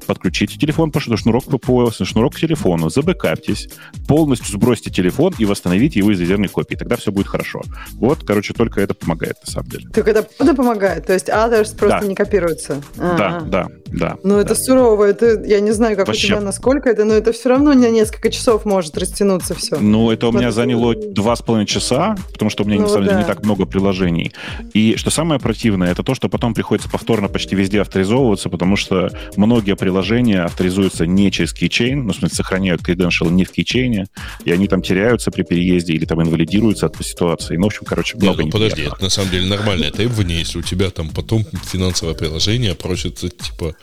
Подключите 0.08 0.56
телефон 0.56 0.90
по 0.90 1.00
шнурок 1.00 1.44
по 1.44 1.92
шнурок 1.92 2.34
к 2.34 2.40
телефону, 2.40 2.88
забэкаптесь, 2.88 3.68
полностью 4.06 4.50
сбросьте 4.50 4.90
телефон 4.90 5.34
и 5.38 5.44
восстановите 5.44 5.98
его 5.98 6.10
из 6.12 6.18
резервной 6.18 6.48
копии. 6.48 6.76
Тогда 6.76 6.96
все 6.96 7.12
будет 7.12 7.26
хорошо. 7.26 7.60
Вот, 7.92 8.24
короче, 8.24 8.54
только 8.54 8.80
это 8.80 8.94
помогает, 8.94 9.36
на 9.44 9.52
самом 9.52 9.68
деле. 9.68 9.86
Только 9.90 10.12
это 10.12 10.22
правда 10.22 10.54
помогает? 10.54 11.06
То 11.06 11.12
есть 11.12 11.28
others 11.28 11.76
просто 11.76 12.00
да. 12.00 12.06
не 12.06 12.14
копируется? 12.14 12.82
Да, 12.96 13.40
да, 13.46 13.66
да. 13.88 14.16
Ну, 14.22 14.36
да. 14.36 14.40
это 14.40 14.54
сурово. 14.54 15.04
Это, 15.04 15.42
я 15.44 15.60
не 15.60 15.72
знаю, 15.72 15.94
как 15.94 16.06
Вообще. 16.06 16.28
у 16.28 16.30
тебя, 16.30 16.40
насколько 16.40 16.88
это, 16.88 17.04
но 17.04 17.12
это 17.12 17.32
все 17.32 17.50
равно 17.50 17.74
на 17.74 17.90
несколько 17.90 18.30
часов 18.30 18.64
может 18.64 18.96
растянуться 18.96 19.54
все. 19.54 19.76
Ну, 19.78 20.10
это 20.10 20.28
у 20.28 20.32
меня 20.32 20.52
заняло 20.52 20.94
два 20.94 21.36
с 21.36 21.42
половиной 21.42 21.66
часа, 21.66 22.16
потому 22.32 22.48
что 22.50 22.64
у 22.64 22.66
меня, 22.66 22.78
ну, 22.78 22.84
на 22.84 22.88
самом 22.88 23.04
да. 23.04 23.10
деле, 23.10 23.24
не 23.24 23.28
так 23.28 23.44
много 23.44 23.66
приложений. 23.66 24.32
И 24.72 24.96
что 24.96 25.10
самое 25.10 25.38
противное, 25.38 25.90
это 25.90 26.02
то, 26.02 26.14
что 26.14 26.30
потом 26.30 26.54
приходится 26.54 26.88
повторно 26.88 27.28
почти 27.28 27.54
везде 27.54 27.82
авторизовываться, 27.82 28.48
потому 28.48 28.76
что 28.76 29.10
многие 29.36 29.76
приложения 29.76 29.97
авторизуются 30.44 31.06
не 31.06 31.30
через 31.30 31.54
Keychain, 31.54 31.94
ну, 31.96 32.12
в 32.12 32.16
смысле, 32.16 32.36
сохраняют 32.36 32.82
credential 32.82 33.30
не 33.30 33.44
в 33.44 33.56
Keychain, 33.56 34.06
и 34.44 34.50
они 34.50 34.68
там 34.68 34.82
теряются 34.82 35.30
при 35.30 35.42
переезде 35.42 35.94
или 35.94 36.04
там 36.04 36.22
инвалидируются 36.22 36.86
от 36.86 36.96
ситуации. 37.04 37.56
Ну, 37.56 37.64
в 37.64 37.66
общем, 37.66 37.82
короче, 37.84 38.16
много 38.16 38.42
ну, 38.42 38.50
подожди, 38.50 38.82
это 38.82 39.02
на 39.02 39.10
самом 39.10 39.30
деле 39.30 39.46
нормальное 39.46 39.90
требование, 39.90 40.38
если 40.40 40.58
у 40.58 40.62
тебя 40.62 40.90
там 40.90 41.10
потом 41.10 41.44
финансовое 41.64 42.14
приложение 42.14 42.74
просит, 42.74 43.16
типа... 43.16 43.74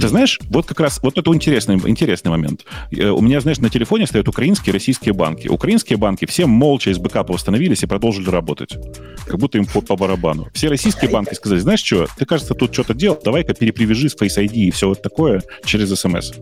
Ты 0.00 0.08
знаешь, 0.08 0.38
вот 0.48 0.66
как 0.66 0.80
раз, 0.80 0.98
вот 1.02 1.18
это 1.18 1.34
интересный, 1.34 1.74
интересный 1.74 2.30
момент. 2.30 2.64
Э, 2.90 3.10
у 3.10 3.20
меня, 3.20 3.40
знаешь, 3.40 3.58
на 3.58 3.68
телефоне 3.68 4.06
стоят 4.06 4.28
украинские 4.28 4.70
и 4.70 4.72
российские 4.72 5.12
банки. 5.12 5.46
Украинские 5.48 5.98
банки 5.98 6.24
все 6.24 6.46
молча 6.46 6.90
из 6.90 6.98
бэкапа 6.98 7.34
восстановились 7.34 7.82
и 7.82 7.86
продолжили 7.86 8.30
работать. 8.30 8.78
Как 9.26 9.38
будто 9.38 9.58
им 9.58 9.66
по, 9.66 9.82
по 9.82 9.96
барабану. 9.96 10.48
Все 10.54 10.68
российские 10.68 11.10
банки 11.10 11.34
сказали, 11.34 11.60
знаешь 11.60 11.82
что, 11.82 12.06
ты, 12.16 12.24
кажется, 12.24 12.54
тут 12.54 12.72
что-то 12.72 12.94
делал, 12.94 13.20
давай-ка 13.22 13.52
перепривяжи 13.52 14.08
с 14.08 14.16
Face 14.16 14.42
ID 14.42 14.54
и 14.54 14.70
все 14.70 14.88
вот 14.88 15.02
такое 15.02 15.42
через 15.64 15.90
смс. 16.00 16.32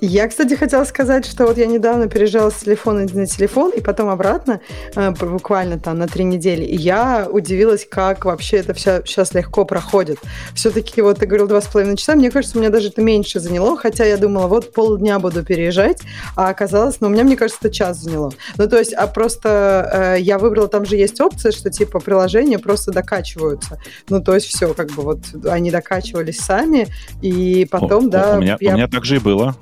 Я, 0.00 0.28
кстати, 0.28 0.54
хотела 0.54 0.84
сказать, 0.84 1.24
что 1.24 1.46
вот 1.46 1.56
я 1.56 1.64
недавно 1.64 2.06
переезжала 2.06 2.50
с 2.50 2.56
телефона 2.56 3.06
на 3.10 3.26
телефон, 3.26 3.70
и 3.70 3.80
потом 3.80 4.10
обратно, 4.10 4.60
э, 4.94 5.10
буквально 5.12 5.78
там 5.78 5.98
на 5.98 6.06
три 6.06 6.24
недели, 6.24 6.64
и 6.64 6.76
я 6.76 7.26
удивилась, 7.30 7.86
как 7.90 8.26
вообще 8.26 8.58
это 8.58 8.74
все 8.74 9.02
сейчас 9.06 9.32
легко 9.32 9.64
проходит. 9.64 10.18
Все-таки 10.54 11.00
вот 11.00 11.20
ты 11.20 11.26
говорил 11.26 11.48
два 11.48 11.62
с 11.62 11.66
половиной 11.66 11.96
часа, 11.96 12.14
мне 12.14 12.30
кажется, 12.30 12.58
у 12.58 12.60
меня 12.60 12.70
даже 12.70 12.88
это 12.88 13.00
меньше 13.00 13.40
заняло, 13.40 13.78
хотя 13.78 14.04
я 14.04 14.18
думала, 14.18 14.48
вот 14.48 14.74
полдня 14.74 15.18
буду 15.18 15.42
переезжать, 15.42 16.02
а 16.34 16.50
оказалось, 16.50 17.00
ну, 17.00 17.08
у 17.08 17.10
меня, 17.10 17.24
мне 17.24 17.36
кажется, 17.36 17.60
это 17.62 17.74
час 17.74 17.98
заняло. 18.02 18.32
Ну, 18.58 18.68
то 18.68 18.78
есть, 18.78 18.92
а 18.92 19.06
просто 19.06 20.16
э, 20.18 20.20
я 20.20 20.38
выбрала, 20.38 20.68
там 20.68 20.84
же 20.84 20.96
есть 20.96 21.18
опция, 21.22 21.52
что 21.52 21.70
типа 21.70 22.00
приложения 22.00 22.58
просто 22.58 22.92
докачиваются. 22.92 23.80
Ну, 24.10 24.22
то 24.22 24.34
есть 24.34 24.46
все, 24.46 24.74
как 24.74 24.90
бы 24.90 25.02
вот 25.02 25.20
они 25.46 25.70
докачивались 25.70 26.38
сами, 26.38 26.86
и 27.22 27.66
потом, 27.70 28.08
О, 28.08 28.10
да... 28.10 28.36
У 28.36 28.40
меня, 28.42 28.58
я... 28.60 28.72
у 28.72 28.76
меня 28.76 28.88
так 28.88 29.06
же 29.06 29.16
и 29.16 29.20
было. 29.20 29.56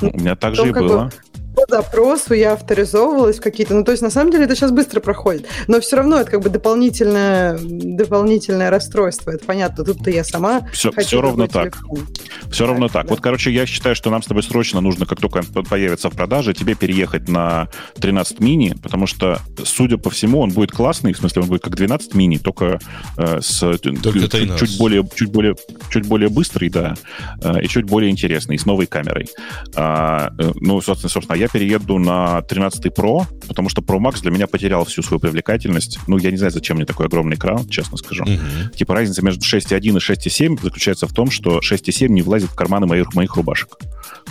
У 0.00 0.18
меня 0.18 0.36
так 0.36 0.54
же 0.54 0.68
и 0.68 0.72
было 0.72 1.10
по 1.54 1.64
запросу 1.68 2.34
я 2.34 2.52
авторизовывалась 2.52 3.40
какие-то... 3.40 3.74
Ну, 3.74 3.84
то 3.84 3.92
есть, 3.92 4.02
на 4.02 4.10
самом 4.10 4.30
деле, 4.30 4.44
это 4.44 4.54
сейчас 4.54 4.72
быстро 4.72 5.00
проходит. 5.00 5.46
Но 5.66 5.80
все 5.80 5.96
равно 5.96 6.20
это 6.20 6.30
как 6.30 6.40
бы 6.40 6.50
дополнительное, 6.50 7.58
дополнительное 7.58 8.70
расстройство. 8.70 9.30
Это 9.30 9.44
понятно. 9.44 9.84
Тут-то 9.84 10.10
я 10.10 10.24
сама 10.24 10.68
Все, 10.72 10.90
все 10.92 11.20
ровно 11.20 11.48
так. 11.48 11.76
Телефон. 11.76 12.08
Все 12.50 12.64
так, 12.64 12.68
ровно 12.68 12.88
так. 12.88 13.06
Да. 13.06 13.10
Вот, 13.10 13.20
короче, 13.20 13.50
я 13.50 13.66
считаю, 13.66 13.94
что 13.94 14.10
нам 14.10 14.22
с 14.22 14.26
тобой 14.26 14.42
срочно 14.42 14.80
нужно, 14.80 15.06
как 15.06 15.20
только 15.20 15.42
он 15.54 15.64
появится 15.64 16.10
в 16.10 16.14
продаже, 16.14 16.54
тебе 16.54 16.74
переехать 16.74 17.28
на 17.28 17.68
13 18.00 18.40
мини, 18.40 18.76
потому 18.82 19.06
что, 19.06 19.40
судя 19.64 19.98
по 19.98 20.10
всему, 20.10 20.40
он 20.40 20.50
будет 20.50 20.72
классный, 20.72 21.12
в 21.12 21.18
смысле, 21.18 21.42
он 21.42 21.48
будет 21.48 21.62
как 21.62 21.76
12 21.76 22.14
мини, 22.14 22.38
только 22.38 22.78
э, 23.16 23.40
с 23.40 23.60
только 23.78 24.28
чуть, 24.28 24.58
чуть, 24.58 24.78
более, 24.78 25.06
чуть, 25.14 25.30
более, 25.30 25.56
чуть 25.90 26.06
более 26.06 26.28
быстрый, 26.28 26.68
да, 26.68 26.94
э, 27.42 27.62
и 27.62 27.68
чуть 27.68 27.84
более 27.84 28.10
интересный, 28.10 28.58
с 28.58 28.66
новой 28.66 28.86
камерой. 28.86 29.28
А, 29.74 30.32
э, 30.38 30.52
ну, 30.56 30.80
собственно, 30.80 31.10
собственно, 31.10 31.36
я 31.36 31.43
перееду 31.48 31.98
на 31.98 32.42
13 32.42 32.86
Pro, 32.86 33.24
потому 33.46 33.68
что 33.68 33.82
Pro 33.82 33.98
Max 33.98 34.20
для 34.22 34.30
меня 34.30 34.46
потерял 34.46 34.84
всю 34.84 35.02
свою 35.02 35.20
привлекательность. 35.20 35.98
Ну, 36.06 36.18
я 36.18 36.30
не 36.30 36.36
знаю, 36.36 36.52
зачем 36.52 36.76
мне 36.76 36.86
такой 36.86 37.06
огромный 37.06 37.36
экран, 37.36 37.68
честно 37.68 37.96
скажу. 37.96 38.24
Mm-hmm. 38.24 38.76
Типа 38.76 38.94
разница 38.94 39.24
между 39.24 39.44
6.1 39.44 39.78
и 39.78 39.90
6.7 39.90 40.62
заключается 40.62 41.06
в 41.06 41.12
том, 41.12 41.30
что 41.30 41.58
6.7 41.58 42.08
не 42.08 42.22
влазит 42.22 42.50
в 42.50 42.54
карманы 42.54 42.86
моих, 42.86 43.14
моих 43.14 43.36
рубашек. 43.36 43.76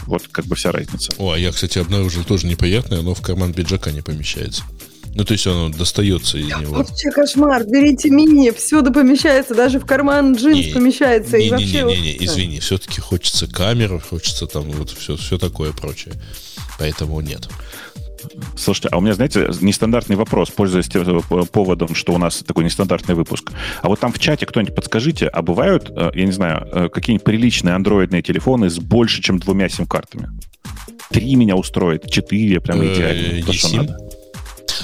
Вот 0.06 0.24
как 0.32 0.46
бы 0.46 0.56
вся 0.56 0.72
разница. 0.72 1.14
О, 1.18 1.32
а 1.32 1.38
я, 1.38 1.52
кстати, 1.52 1.80
обнаружил 1.80 2.24
тоже 2.24 2.48
неприятное, 2.48 3.00
оно 3.00 3.14
в 3.14 3.22
карман 3.22 3.54
пиджака 3.54 3.92
не 3.92 4.02
помещается. 4.02 4.64
Ну, 5.16 5.24
то 5.26 5.34
есть 5.34 5.46
оно 5.46 5.70
достается 5.70 6.40
из 6.40 6.48
него. 6.48 6.78
Вообще 6.78 7.12
кошмар. 7.12 7.64
Берите 7.66 8.10
мини, 8.10 8.50
всюду 8.50 8.92
помещается, 8.92 9.54
даже 9.54 9.80
в 9.80 9.86
карман 9.86 10.34
джинс 10.34 10.68
не, 10.68 10.74
помещается. 10.74 11.38
Не, 11.38 11.44
и 11.44 11.46
не, 11.46 11.52
вообще 11.52 11.84
не, 11.84 11.96
не, 11.96 12.02
не, 12.02 12.26
извини, 12.26 12.60
все-таки 12.60 13.00
хочется 13.00 13.46
камеру, 13.48 14.02
хочется 14.10 14.48
там 14.48 14.64
вот 14.72 14.90
все, 14.90 15.16
все 15.16 15.38
такое 15.38 15.72
прочее. 15.72 16.16
Поэтому 16.80 17.20
нет. 17.22 17.50
Слушайте, 18.56 18.90
а 18.92 18.98
у 18.98 19.02
меня, 19.02 19.14
знаете, 19.14 19.50
нестандартный 19.62 20.16
вопрос, 20.16 20.50
пользуясь 20.50 20.88
тем 20.88 21.22
поводом, 21.22 21.96
что 21.96 22.14
у 22.14 22.18
нас 22.18 22.38
такой 22.40 22.64
нестандартный 22.64 23.16
выпуск. 23.16 23.52
А 23.82 23.90
вот 23.90 24.00
там 24.00 24.12
в 24.12 24.20
чате 24.20 24.46
кто-нибудь 24.46 24.76
подскажите, 24.76 25.28
а 25.28 25.42
бывают, 25.42 25.92
э, 25.96 26.12
я 26.14 26.26
не 26.26 26.32
знаю, 26.32 26.68
э, 26.72 26.90
какие-нибудь 26.90 27.26
приличные 27.26 27.76
андроидные 27.76 28.22
телефоны 28.22 28.70
с 28.70 28.80
больше, 28.80 29.22
чем 29.22 29.40
двумя 29.40 29.70
сим-картами? 29.70 30.30
Три 31.10 31.36
меня 31.36 31.56
устроит, 31.56 32.10
четыре, 32.10 32.62
прям 32.62 32.82
э, 32.82 32.94
идеально. 32.94 33.46
То, 33.46 33.54
что 33.54 33.76
надо. 33.78 33.98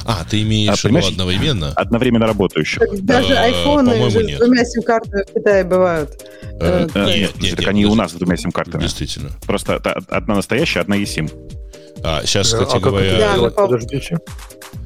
А, 0.06 0.24
ты 0.30 0.42
имеешь 0.42 0.86
а, 0.86 0.88
в 0.88 0.92
виду 0.92 1.08
одновременно? 1.08 1.72
Одновременно 1.76 2.28
работающих. 2.28 2.82
Даже 3.04 3.36
айфоны 3.36 4.10
с 4.10 4.38
двумя 4.38 4.66
сим-картами 4.66 5.24
в 5.24 5.34
Китае 5.34 5.64
бывают. 5.64 6.10
Нет, 6.96 7.42
нет, 7.42 7.56
так 7.56 7.68
они 7.68 7.86
у 7.86 7.96
нас 7.96 8.12
с 8.12 8.16
двумя 8.16 8.38
сим-картами. 8.38 8.82
Действительно. 8.82 9.30
Просто 9.46 9.76
одна 9.76 10.36
настоящая, 10.36 10.82
одна 10.82 10.98
eSIM. 10.98 11.32
А, 12.04 12.22
сейчас, 12.26 12.54
кстати 12.54 12.76
а 12.76 12.80
говоря... 12.80 13.20
Как 13.20 13.38
это 13.38 13.50
подождите. 13.50 14.18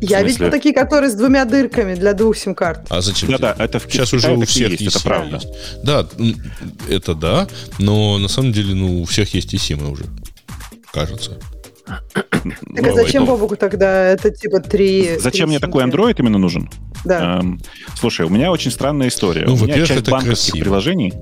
Я 0.02 0.22
видела 0.22 0.50
такие, 0.50 0.74
которые 0.74 1.10
с 1.10 1.16
двумя 1.16 1.46
дырками 1.46 1.96
для 1.96 2.14
двух 2.14 2.38
сим-карт. 2.38 2.88
А 2.90 3.02
зачем? 3.02 3.32
Да-да, 3.32 3.54
тебе? 3.54 3.66
это 3.66 3.80
в 3.80 3.84
Сейчас 3.84 4.14
уже 4.14 4.34
у 4.34 4.46
всех 4.46 4.72
есть, 4.72 4.82
есть, 4.82 4.96
это 4.96 5.04
правда. 5.06 5.36
есть. 5.36 5.48
Да, 5.84 6.08
это 6.90 7.16
да, 7.16 7.48
но 7.80 8.18
на 8.18 8.28
самом 8.28 8.52
деле, 8.52 8.74
ну, 8.74 9.02
у 9.02 9.06
всех 9.06 9.34
есть 9.34 9.54
и 9.54 9.58
симы 9.58 9.90
уже. 9.90 10.06
Кажется. 10.92 11.40
Так 12.76 12.88
а 12.88 12.94
зачем 12.94 13.26
Бобуку 13.26 13.56
тогда 13.56 14.08
это 14.10 14.30
типа 14.30 14.60
три... 14.60 15.18
Зачем 15.18 15.50
мне 15.50 15.60
такой? 15.60 15.84
Android 15.84 16.16
именно 16.18 16.38
нужен? 16.38 16.70
Да. 17.06 17.40
Эм, 17.40 17.60
слушай, 17.96 18.26
у 18.26 18.30
меня 18.30 18.52
очень 18.52 18.72
странная 18.72 19.08
история. 19.08 19.46
Ну, 19.46 19.54
у 19.56 19.58
меня 19.66 19.76
часть 19.86 19.92
это 19.92 20.12
банковских 20.12 20.52
красиво. 20.52 20.64
приложений. 20.64 21.14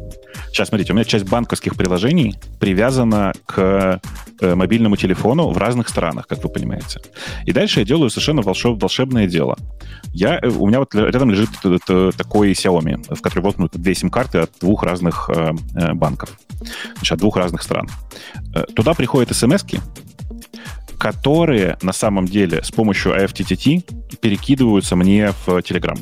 Сейчас, 0.48 0.70
смотрите, 0.70 0.94
у 0.94 0.96
меня 0.96 1.06
часть 1.06 1.26
банковских 1.26 1.76
приложений 1.76 2.36
привязана 2.60 3.34
к 3.46 4.02
э, 4.42 4.56
мобильному 4.56 4.96
телефону 4.96 5.50
в 5.50 5.58
разных 5.58 5.90
странах, 5.90 6.28
как 6.28 6.44
вы 6.44 6.50
понимаете. 6.50 7.00
И 7.46 7.52
дальше 7.52 7.80
я 7.80 7.86
делаю 7.86 8.10
совершенно 8.10 8.42
волшеб- 8.42 8.80
волшебное 8.80 9.28
дело. 9.28 9.58
Я, 10.14 10.40
э, 10.42 10.48
у 10.50 10.68
меня 10.68 10.80
вот 10.80 10.94
рядом 10.96 11.30
лежит 11.32 11.50
э, 11.64 11.78
т- 11.86 12.12
такой 12.12 12.52
Xiaomi, 12.52 13.16
в 13.16 13.22
который 13.22 13.44
воткнуты 13.44 13.78
две 13.80 13.96
сим-карты 13.96 14.40
от 14.40 14.52
двух 14.60 14.84
разных 14.84 15.30
э, 15.34 15.52
э, 15.76 15.94
банков, 15.94 16.38
значит, 16.96 17.14
от 17.14 17.20
двух 17.20 17.38
разных 17.38 17.62
стран. 17.62 17.88
Э, 18.56 18.64
Туда 18.76 18.94
приходят 18.94 19.36
смс 19.36 19.64
которые 21.02 21.80
на 21.82 21.94
самом 21.94 22.28
деле 22.28 22.62
с 22.64 22.70
помощью 22.70 23.14
AFTTT 23.14 24.18
перекидываются 24.22 24.96
мне 24.96 25.32
в 25.32 25.48
Telegram. 25.58 25.98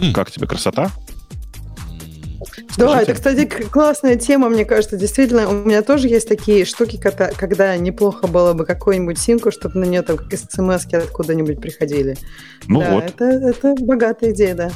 М. 0.00 0.12
Как 0.12 0.30
тебе 0.30 0.46
красота? 0.46 0.88
Да, 2.76 2.88
Скажите. 2.88 3.02
это, 3.02 3.14
кстати, 3.14 3.44
классная 3.44 4.14
тема, 4.14 4.48
мне 4.48 4.64
кажется. 4.64 4.96
Действительно, 4.96 5.48
у 5.48 5.52
меня 5.52 5.82
тоже 5.82 6.06
есть 6.06 6.28
такие 6.28 6.64
штуки, 6.64 6.96
когда, 6.96 7.30
когда 7.32 7.76
неплохо 7.76 8.28
было 8.28 8.52
бы 8.52 8.64
какую-нибудь 8.64 9.18
симку, 9.18 9.50
чтобы 9.50 9.80
на 9.80 9.84
нее 9.84 10.02
там 10.02 10.16
как 10.16 10.32
смс 10.32 10.86
откуда-нибудь 10.86 11.60
приходили. 11.60 12.16
Ну 12.68 12.80
да, 12.80 12.94
вот. 12.94 13.04
Это, 13.04 13.24
это 13.24 13.74
богатая 13.80 14.30
идея, 14.30 14.54
да. 14.54 14.70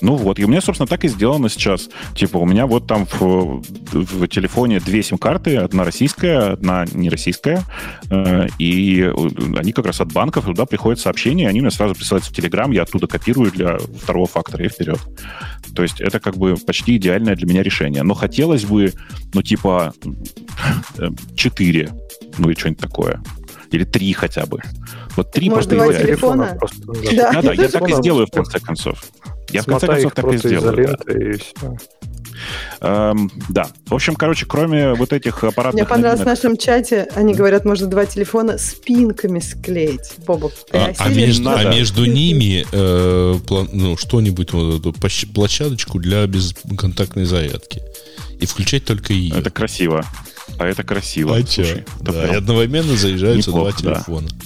Ну 0.00 0.14
вот, 0.16 0.38
и 0.38 0.44
у 0.44 0.48
меня, 0.48 0.60
собственно, 0.60 0.86
так 0.86 1.04
и 1.04 1.08
сделано 1.08 1.48
сейчас. 1.48 1.88
Типа, 2.14 2.38
у 2.38 2.46
меня 2.46 2.66
вот 2.66 2.86
там 2.86 3.06
в, 3.06 3.62
в 3.92 4.28
телефоне 4.28 4.80
две 4.80 5.02
сим-карты, 5.02 5.56
одна 5.56 5.84
российская, 5.84 6.52
одна 6.52 6.84
не 6.92 7.08
российская, 7.08 7.62
э, 8.10 8.46
и 8.58 9.12
они 9.56 9.72
как 9.72 9.86
раз 9.86 10.00
от 10.00 10.12
банков, 10.12 10.44
туда 10.44 10.66
приходят 10.66 11.00
сообщения, 11.00 11.48
они 11.48 11.60
мне 11.60 11.70
сразу 11.70 11.94
присылаются 11.94 12.30
в 12.30 12.34
Телеграм, 12.34 12.70
я 12.70 12.82
оттуда 12.82 13.06
копирую 13.06 13.50
для 13.50 13.78
второго 13.78 14.26
фактора 14.26 14.64
и 14.64 14.68
вперед. 14.68 15.00
То 15.74 15.82
есть 15.82 16.00
это 16.00 16.20
как 16.20 16.36
бы 16.36 16.56
почти 16.56 16.96
идеальное 16.96 17.36
для 17.36 17.46
меня 17.46 17.62
решение. 17.62 18.02
Но 18.02 18.14
хотелось 18.14 18.64
бы, 18.64 18.92
ну, 19.34 19.42
типа, 19.42 19.92
э, 20.98 21.08
четыре, 21.36 21.90
ну 22.38 22.50
и 22.50 22.56
что-нибудь 22.56 22.80
такое. 22.80 23.22
Или 23.70 23.84
три 23.84 24.12
хотя 24.12 24.46
бы. 24.46 24.60
Вот 25.16 25.32
три 25.32 25.50
Может, 25.50 25.68
просто 25.68 25.74
два 25.74 25.86
идеально. 25.86 26.06
телефона? 26.06 26.56
Просто, 26.58 27.16
Да. 27.16 27.32
Да-да, 27.32 27.52
я 27.52 27.68
так 27.68 27.88
и 27.88 27.92
сделаю 27.94 28.26
в 28.26 28.30
конце 28.30 28.60
концов. 28.60 29.04
Я 29.50 29.62
в 29.62 29.66
конце 29.66 29.86
концов 29.86 30.12
так 30.14 30.32
и 30.32 30.38
сделаю. 30.38 30.98
да. 31.06 31.12
и 31.14 31.32
все. 31.38 31.76
Эм, 32.80 33.30
да. 33.48 33.68
В 33.86 33.94
общем, 33.94 34.14
короче, 34.14 34.46
кроме 34.46 34.94
вот 34.94 35.12
этих 35.12 35.42
аппаратных 35.42 35.74
Мне 35.82 35.88
понравилось 35.88 36.20
в 36.20 36.24
новинок- 36.24 36.36
нашем 36.36 36.56
чате, 36.56 37.08
они 37.16 37.34
говорят, 37.34 37.64
можно 37.64 37.86
два 37.88 38.06
телефона 38.06 38.58
спинками 38.58 39.40
склеить. 39.40 40.12
Бобок, 40.24 40.52
А, 40.72 40.92
а 40.98 41.08
между, 41.08 41.50
а 41.50 41.64
между 41.64 42.04
ними 42.04 42.64
э, 42.70 43.34
план- 43.46 43.70
ну, 43.72 43.96
что-нибудь, 43.96 44.52
вот 44.52 44.80
эту 44.80 44.92
площ- 44.92 45.26
площадочку 45.32 45.98
для 45.98 46.24
бесконтактной 46.26 47.24
зарядки. 47.24 47.82
И 48.38 48.46
включать 48.46 48.84
только 48.84 49.12
ее. 49.12 49.34
Это 49.36 49.50
красиво. 49.50 50.04
А 50.58 50.66
это 50.66 50.84
красиво. 50.84 51.36
а? 51.36 51.42
Слушай, 51.44 51.84
это 52.00 52.12
Да, 52.12 52.12
прям, 52.12 52.34
и 52.34 52.36
одновременно 52.36 52.96
заряжаются 52.96 53.50
неплохо, 53.50 53.82
два 53.82 53.90
да. 53.90 53.94
телефона. 53.96 54.28
эм, 54.28 54.38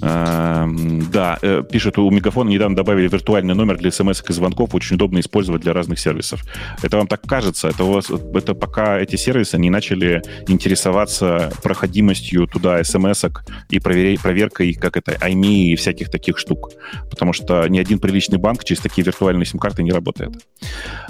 да, 0.00 1.38
э, 1.42 1.62
пишет, 1.70 1.98
у 1.98 2.10
Мегафона 2.10 2.50
недавно 2.50 2.76
добавили 2.76 3.08
виртуальный 3.08 3.54
номер 3.54 3.76
для 3.78 3.90
смс 3.90 4.22
и 4.28 4.32
звонков, 4.32 4.74
очень 4.74 4.96
удобно 4.96 5.18
использовать 5.20 5.62
для 5.62 5.72
разных 5.72 5.98
сервисов. 5.98 6.42
Это 6.82 6.96
вам 6.96 7.06
так 7.06 7.22
кажется? 7.22 7.68
Это, 7.68 7.84
у 7.84 7.92
вас, 7.92 8.10
это 8.10 8.54
пока 8.54 8.98
эти 8.98 9.16
сервисы 9.16 9.58
не 9.58 9.70
начали 9.70 10.22
интересоваться 10.46 11.52
проходимостью 11.62 12.46
туда 12.46 12.82
смс 12.84 13.24
и 13.70 13.78
проверя- 13.78 14.20
проверкой, 14.20 14.74
как 14.74 14.96
это, 14.96 15.12
IMEI 15.12 15.72
и 15.72 15.76
всяких 15.76 16.10
таких 16.10 16.38
штук. 16.38 16.70
Потому 17.10 17.32
что 17.32 17.66
ни 17.68 17.78
один 17.78 17.98
приличный 17.98 18.38
банк 18.38 18.64
через 18.64 18.80
такие 18.80 19.04
виртуальные 19.04 19.46
сим-карты 19.46 19.82
не 19.82 19.92
работает. 19.92 20.30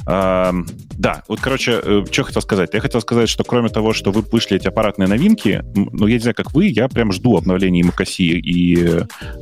Эм, 0.07 0.67
да, 0.97 1.23
вот, 1.29 1.41
короче, 1.41 1.81
что 2.11 2.25
хотел 2.25 2.43
сказать? 2.43 2.71
Я 2.73 2.81
хотел 2.81 3.01
сказать, 3.01 3.29
что 3.29 3.45
кроме 3.45 3.69
того, 3.69 3.93
что 3.93 4.11
вы 4.11 4.23
вышли 4.23 4.57
эти 4.57 4.69
аппаратные 4.69 5.09
новинки, 5.09 5.63
ну, 5.75 6.07
я 6.07 6.15
не 6.15 6.21
знаю, 6.21 6.35
как 6.35 6.55
вы, 6.55 6.67
я 6.67 6.89
прям 6.89 7.13
жду 7.13 7.37
обновлений 7.37 7.83
macOS 7.83 8.19
и, 8.19 8.78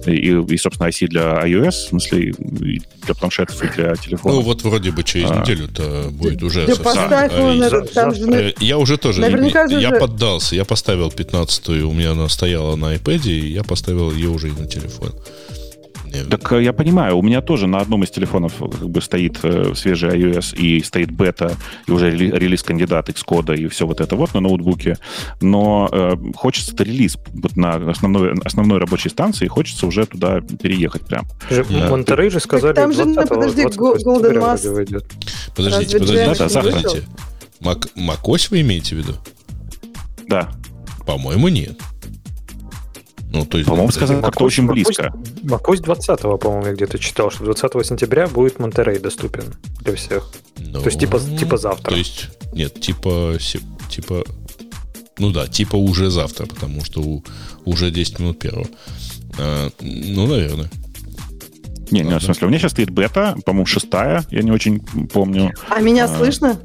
и, 0.06 0.54
и, 0.54 0.56
собственно, 0.56 0.88
IC 0.88 1.06
для 1.08 1.22
iOS, 1.46 1.70
в 1.70 1.88
смысле, 1.88 2.30
и 2.30 2.82
для 3.04 3.14
планшетов 3.14 3.62
и 3.62 3.68
для 3.74 3.90
Ну, 3.90 3.96
телефонов. 3.96 4.44
вот 4.44 4.62
вроде 4.62 4.90
бы 4.90 5.02
через 5.02 5.30
А. 5.30 5.40
неделю-то 5.40 6.08
будет 6.10 6.42
уже 6.42 6.66
Да 6.66 6.74
совсем- 6.74 6.84
поставь 6.84 7.32
а, 7.34 7.52
и- 7.54 7.58
на- 7.58 7.80
там 7.82 8.14
же... 8.14 8.24
Э, 8.32 8.52
Я 8.60 8.78
уже 8.78 8.96
тоже, 8.96 9.20
Наверняка 9.20 9.68
же 9.68 9.80
я 9.80 9.90
уже- 9.90 10.00
поддался, 10.00 10.54
я 10.56 10.64
поставил 10.64 11.08
15-ю, 11.10 11.88
у 11.88 11.92
меня 11.92 12.12
она 12.12 12.28
стояла 12.28 12.76
на 12.76 12.94
iPad, 12.94 13.28
и 13.28 13.48
я 13.52 13.62
поставил 13.64 14.12
ее 14.12 14.28
уже 14.30 14.48
и 14.48 14.52
на 14.52 14.66
телефон. 14.66 15.12
Так 16.30 16.52
э, 16.52 16.62
я 16.62 16.72
понимаю, 16.72 17.16
у 17.18 17.22
меня 17.22 17.40
тоже 17.40 17.66
на 17.66 17.78
одном 17.78 18.02
из 18.04 18.10
телефонов 18.10 18.60
э, 18.62 18.68
как 18.68 18.88
бы 18.88 19.00
стоит 19.00 19.38
э, 19.42 19.74
свежий 19.74 20.10
iOS 20.10 20.56
и 20.56 20.82
стоит 20.82 21.10
бета, 21.10 21.56
и 21.86 21.90
уже 21.92 22.10
рели- 22.10 22.36
релиз 22.36 22.62
кандидат 22.62 23.08
Xcode 23.08 23.56
и 23.56 23.68
все 23.68 23.86
вот 23.86 24.00
это 24.00 24.16
вот 24.16 24.34
на 24.34 24.40
ноутбуке. 24.40 24.98
Но 25.40 25.88
э, 25.90 26.16
хочется 26.34 26.74
релиз 26.82 27.18
вот 27.32 27.56
на 27.56 27.74
основной, 27.90 28.34
основной 28.44 28.78
рабочей 28.78 29.08
станции, 29.10 29.46
хочется 29.46 29.86
уже 29.86 30.06
туда 30.06 30.40
переехать 30.40 31.02
прям. 31.06 31.26
Же, 31.50 31.64
Да. 31.68 31.88
Монтерей 31.90 32.30
же 32.30 32.40
сказали, 32.40 32.74
там 32.74 32.92
же, 32.92 33.04
ну, 33.04 33.14
20 33.14 33.28
подожди, 33.28 33.62
20 33.62 33.78
Go- 33.80 33.96
Golden 34.04 34.34
Mass. 34.40 34.62
Подождите, 35.54 35.98
подождите, 35.98 36.26
не 36.28 36.34
подождите. 36.34 37.02
Мак, 37.60 37.88
macOS 37.96 38.48
вы 38.50 38.60
имеете 38.60 38.94
в 38.94 38.98
виду? 38.98 39.14
Да, 40.28 40.50
По-моему, 41.06 41.48
нет. 41.48 41.78
Ну, 43.32 43.44
то 43.44 43.58
есть, 43.58 43.68
по-моему, 43.68 43.90
сказали 43.90 44.20
как-то 44.22 44.44
очень 44.44 44.66
близко. 44.66 45.12
macOS 45.42 45.80
20 45.82 46.20
по-моему, 46.40 46.66
я 46.66 46.72
где-то 46.72 46.98
читал, 46.98 47.30
что 47.30 47.44
20 47.44 47.84
сентября 47.86 48.28
будет 48.28 48.58
Монтерей 48.58 48.98
доступен 48.98 49.54
для 49.80 49.94
всех. 49.96 50.30
ну, 50.58 50.80
То 50.80 50.86
есть 50.86 51.00
типа, 51.00 51.18
типа 51.20 51.56
завтра. 51.56 51.90
То 51.90 51.96
есть, 51.96 52.28
нет, 52.52 52.80
типа, 52.80 53.34
типа, 53.90 54.24
ну 55.18 55.32
да, 55.32 55.46
типа 55.48 55.76
уже 55.76 56.10
завтра, 56.10 56.46
потому 56.46 56.84
что 56.84 57.00
у- 57.00 57.24
уже 57.64 57.90
10 57.90 58.18
минут 58.20 58.38
первого. 58.38 58.66
А, 59.38 59.68
ну, 59.80 60.26
наверное. 60.26 60.70
Не, 61.90 62.00
не, 62.00 62.18
в 62.18 62.22
смысле, 62.22 62.46
у 62.46 62.50
меня 62.50 62.58
сейчас 62.58 62.72
стоит 62.72 62.90
бета, 62.90 63.36
по-моему, 63.44 63.66
шестая, 63.66 64.24
я 64.30 64.42
не 64.42 64.50
очень 64.50 64.80
помню. 65.08 65.52
А 65.68 65.80
меня 65.80 66.04
А, 66.06 66.08
слышно? 66.16 66.58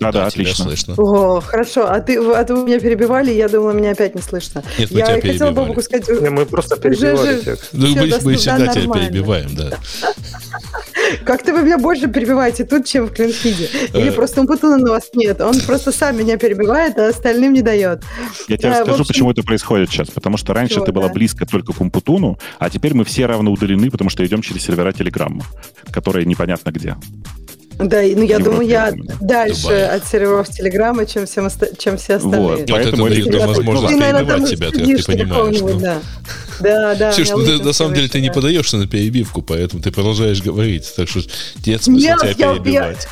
Да, 0.00 0.10
да, 0.12 0.30
тебя 0.30 0.44
отлично. 0.44 0.64
слышно. 0.64 0.94
О, 0.96 1.40
хорошо. 1.40 1.86
А 1.86 2.00
ты, 2.00 2.16
а 2.18 2.42
ты 2.44 2.54
вы 2.54 2.64
меня 2.64 2.80
перебивали, 2.80 3.30
я 3.32 3.48
думала, 3.48 3.72
меня 3.72 3.90
опять 3.92 4.14
не 4.14 4.22
слышно. 4.22 4.62
Нет, 4.78 4.90
мы 4.90 4.98
я 4.98 5.06
тебя 5.06 5.14
хотела 5.16 5.32
перебивали. 5.32 5.54
Бобуку 5.54 5.82
сказать... 5.82 6.08
Не, 6.22 6.30
мы 6.30 6.46
просто 6.46 6.76
перебивали 6.76 7.36
же- 7.36 7.42
текст. 7.42 7.68
Ну, 7.72 7.88
мы, 7.88 7.94
мы 7.96 8.08
да, 8.08 8.18
всегда 8.18 8.38
тебя 8.38 8.66
нормально. 8.80 9.08
перебиваем, 9.08 9.54
да. 9.54 9.70
Как-то 11.24 11.52
вы 11.52 11.62
меня 11.62 11.78
больше 11.78 12.08
перебиваете 12.08 12.64
тут, 12.64 12.86
чем 12.86 13.06
в 13.08 13.12
клинфиде. 13.12 13.68
Или 13.94 14.08
Э. 14.08 14.12
просто 14.12 14.40
Умпутуна 14.40 14.76
на 14.78 14.90
вас 14.90 15.10
нет. 15.14 15.40
Он 15.40 15.58
просто 15.60 15.92
сам 15.92 16.16
меня 16.16 16.38
перебивает, 16.38 16.98
а 16.98 17.08
остальным 17.08 17.52
не 17.52 17.62
дает. 17.62 18.02
Я 18.48 18.56
тебе 18.56 18.70
Да, 18.70 18.76
в 18.76 18.88
расскажу, 18.88 19.04
почему 19.06 19.30
это 19.32 19.42
происходит 19.42 19.90
сейчас. 19.90 20.08
Потому 20.08 20.36
что 20.36 20.54
раньше 20.54 20.80
ты 20.80 20.92
была 20.92 21.08
да. 21.08 21.12
близко 21.14 21.46
только 21.46 21.72
к 21.72 21.80
Умпутуну, 21.80 22.38
а 22.58 22.70
теперь 22.70 22.94
мы 22.94 23.04
все 23.04 23.26
равно 23.26 23.50
удалены, 23.52 23.90
потому 23.90 24.08
что 24.10 24.24
идем 24.24 24.40
через 24.42 24.62
сервера 24.64 24.92
Телеграмма, 24.92 25.44
которые 25.92 26.24
непонятно 26.26 26.70
где. 26.70 26.96
Да, 27.82 28.02
ну 28.02 28.22
я 28.22 28.38
думаю, 28.38 28.66
я 28.68 28.92
дальше 29.20 29.62
Дубае. 29.62 29.86
от 29.86 30.06
серверов 30.06 30.48
Телеграма, 30.48 31.06
чем, 31.06 31.26
всем 31.26 31.46
оста- 31.46 31.74
чем 31.78 31.96
все 31.96 32.14
остальные. 32.16 32.40
Вот. 32.40 32.50
Вот 32.50 32.60
это 32.60 32.72
Поэтому 32.74 33.08
дает 33.08 33.26
это 33.28 33.38
нам 33.38 33.48
возможность 33.48 33.94
Ты, 33.94 34.00
перебивать 34.00 34.50
тебя, 34.50 34.70
ты 34.70 34.78
сидишь 34.80 35.06
понимаешь. 35.06 35.60
ну. 35.60 35.80
Да, 35.80 36.00
да. 36.60 36.94
да 36.94 37.12
Слушай, 37.12 37.34
у 37.34 37.38
ну 37.38 37.44
меня 37.46 37.58
ты, 37.58 37.64
на 37.64 37.72
самом 37.72 37.94
деле 37.94 38.08
ты 38.08 38.20
не 38.20 38.28
да. 38.28 38.34
подаешься 38.34 38.76
на 38.76 38.86
перебивку, 38.86 39.40
поэтому 39.42 39.82
ты 39.82 39.90
продолжаешь 39.90 40.42
говорить. 40.42 40.92
Так 40.94 41.08
что 41.08 41.20
нет 41.64 41.82
смысла 41.82 42.16
тебя 42.18 42.28
я- 42.36 42.54
перебивать. 42.54 43.08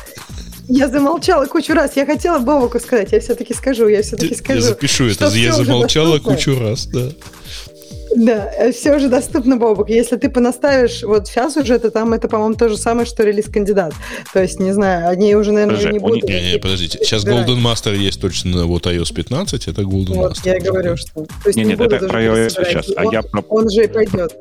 Я 0.71 0.87
замолчала 0.87 1.45
кучу 1.47 1.73
раз. 1.73 1.95
Я 1.95 2.05
хотела 2.05 2.37
Бобуку 2.37 2.79
сказать, 2.79 3.11
я 3.11 3.19
все-таки 3.19 3.55
скажу, 3.55 3.87
я 3.87 4.03
все-таки 4.03 4.33
Я, 4.35 4.37
скажу. 4.37 4.61
запишу 4.61 5.05
это. 5.05 5.27
что 5.29 5.35
Я 5.37 5.53
замолчала 5.53 6.19
кучу 6.19 6.59
раз, 6.59 6.85
да. 6.85 7.09
Да, 8.15 8.51
все 8.71 8.95
уже 8.95 9.07
доступно, 9.07 9.57
Бобок. 9.57 9.89
Если 9.89 10.15
ты 10.17 10.29
понаставишь, 10.29 11.03
вот 11.03 11.27
сейчас 11.27 11.57
уже 11.57 11.75
это 11.75 11.91
там, 11.91 12.13
это, 12.13 12.27
по-моему, 12.27 12.55
то 12.55 12.69
же 12.69 12.77
самое, 12.77 13.05
что 13.05 13.23
релиз-кандидат. 13.23 13.93
То 14.33 14.41
есть, 14.41 14.59
не 14.59 14.71
знаю, 14.73 15.09
они 15.09 15.35
уже, 15.35 15.51
наверное, 15.51 15.75
Подожди, 15.75 15.93
не 15.93 15.99
будут. 15.99 16.23
Не, 16.23 16.51
не, 16.53 16.59
подождите. 16.59 16.97
Сейчас. 17.03 17.23
Golden 17.25 17.61
Master 17.61 17.95
есть 17.95 18.19
точно 18.19 18.65
вот 18.65 18.85
iOS 18.87 19.13
15, 19.13 19.67
это 19.67 19.81
Golden 19.83 20.15
Вот, 20.15 20.31
Master. 20.33 20.41
я 20.45 20.59
говорю, 20.59 20.97
что... 20.97 21.13
То 21.13 21.25
есть 21.47 21.57
Не, 21.57 21.63
нет, 21.65 21.77
будут 21.77 21.93
это 21.93 22.07
про 22.07 22.23
iOS 22.23 22.49
сейчас, 22.49 22.87
а 22.95 23.05
Он- 23.05 23.13
я 23.13 23.21
Он 23.49 23.69
же 23.69 23.83
и 23.83 23.87
пойдет. 23.87 24.33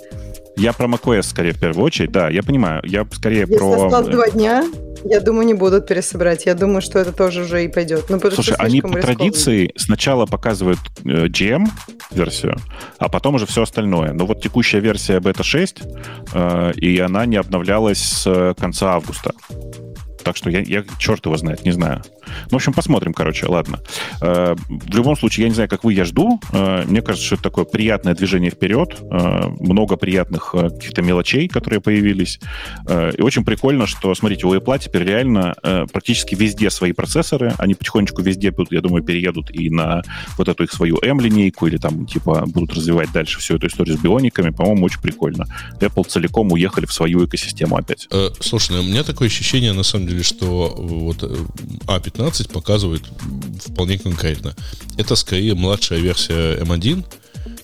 Я 0.59 0.73
про 0.73 0.89
macOS 0.89 1.23
скорее 1.23 1.53
в 1.53 1.61
первую 1.61 1.85
очередь, 1.85 2.11
да, 2.11 2.29
я 2.29 2.43
понимаю. 2.43 2.83
Я 2.85 3.07
скорее 3.13 3.41
Если 3.41 3.57
про... 3.57 3.85
осталось 3.85 4.09
два 4.09 4.29
дня, 4.29 4.65
я 5.05 5.21
думаю, 5.21 5.47
не 5.47 5.55
будут 5.55 5.87
пересобирать. 5.87 6.47
Я 6.47 6.55
думаю, 6.55 6.83
что 6.83 6.99
это 6.99 7.13
тоже 7.13 7.43
уже 7.43 7.65
и 7.65 7.69
пойдет. 7.69 8.07
Ну, 8.09 8.19
Слушай, 8.19 8.57
они 8.59 8.81
по 8.81 8.89
рискованно. 8.89 9.03
традиции 9.03 9.73
сначала 9.77 10.27
показывают 10.27 10.81
э, 11.05 11.27
GM-версию, 11.27 12.57
а 12.99 13.09
потом 13.09 13.37
уже 13.37 13.47
все 13.47 13.63
остальное. 13.63 14.13
Но 14.13 14.27
вот 14.27 14.43
текущая 14.43 14.81
версия 14.81 15.21
бета 15.21 15.45
6, 15.45 15.83
э, 16.35 16.73
и 16.75 16.99
она 16.99 17.25
не 17.27 17.37
обновлялась 17.37 18.01
с 18.01 18.27
э, 18.27 18.55
конца 18.59 18.95
августа. 18.95 19.35
Так 20.25 20.37
что 20.37 20.51
я, 20.51 20.61
я 20.61 20.85
черт 20.99 21.25
его 21.25 21.37
знает, 21.37 21.65
не 21.65 21.71
знаю. 21.71 22.03
Ну, 22.51 22.51
в 22.51 22.55
общем, 22.55 22.73
посмотрим, 22.73 23.13
короче, 23.13 23.47
ладно. 23.47 23.81
Э, 24.21 24.55
в 24.69 24.95
любом 24.95 25.17
случае, 25.17 25.45
я 25.45 25.49
не 25.49 25.55
знаю, 25.55 25.69
как 25.69 25.85
вы, 25.85 25.95
я 25.95 26.05
жду. 26.05 26.41
Э, 26.53 26.85
мне 26.87 27.03
кажется, 27.03 27.27
что 27.27 27.35
это 27.37 27.45
такое 27.45 27.65
приятное 27.65 28.15
движение 28.15 28.51
вперед. 28.51 28.97
Э, 29.01 29.49
много 29.61 29.97
приятных 29.97 30.51
каких-то 30.53 31.03
мелочей, 31.03 31.49
которые 31.49 31.81
появились. 31.81 32.41
И 32.89 33.23
очень 33.23 33.45
прикольно, 33.45 33.87
что, 33.87 34.15
смотрите, 34.15 34.47
у 34.47 34.55
Apple 34.55 34.79
теперь 34.79 35.05
реально 35.05 35.55
практически 35.93 36.35
везде 36.35 36.71
свои 36.71 36.93
процессоры. 36.93 37.55
Они 37.59 37.75
потихонечку 37.75 38.23
везде, 38.23 38.53
я 38.71 38.81
думаю, 38.81 39.03
переедут 39.03 39.51
и 39.51 39.71
на 39.71 40.03
вот 40.37 40.49
эту 40.49 40.65
их 40.65 40.73
свою 40.73 40.99
M-линейку, 40.99 41.67
или 41.67 41.77
там, 41.77 42.07
типа, 42.07 42.45
будут 42.47 42.75
развивать 42.75 43.13
дальше 43.13 43.39
всю 43.41 43.57
эту 43.57 43.67
историю 43.67 43.97
с 43.97 44.01
биониками. 44.01 44.51
По-моему, 44.51 44.87
очень 44.87 45.01
прикольно. 45.01 45.47
Apple 45.81 46.09
целиком 46.09 46.53
уехали 46.53 46.87
в 46.87 46.93
свою 46.93 47.25
экосистему 47.25 47.77
опять. 47.77 48.09
Слушай, 48.41 48.77
ну, 48.77 48.81
у 48.81 48.85
меня 48.85 49.03
такое 49.03 49.29
ощущение, 49.29 49.73
на 49.73 49.83
самом 49.83 50.07
деле, 50.07 50.23
что 50.23 50.75
вот 50.77 51.23
А15 51.23 52.18
15 52.19 52.49
показывает 52.51 53.03
вполне 53.65 53.97
конкретно. 53.97 54.57
Это 54.97 55.15
скорее 55.15 55.55
младшая 55.55 56.01
версия 56.01 56.59
M1, 56.59 57.05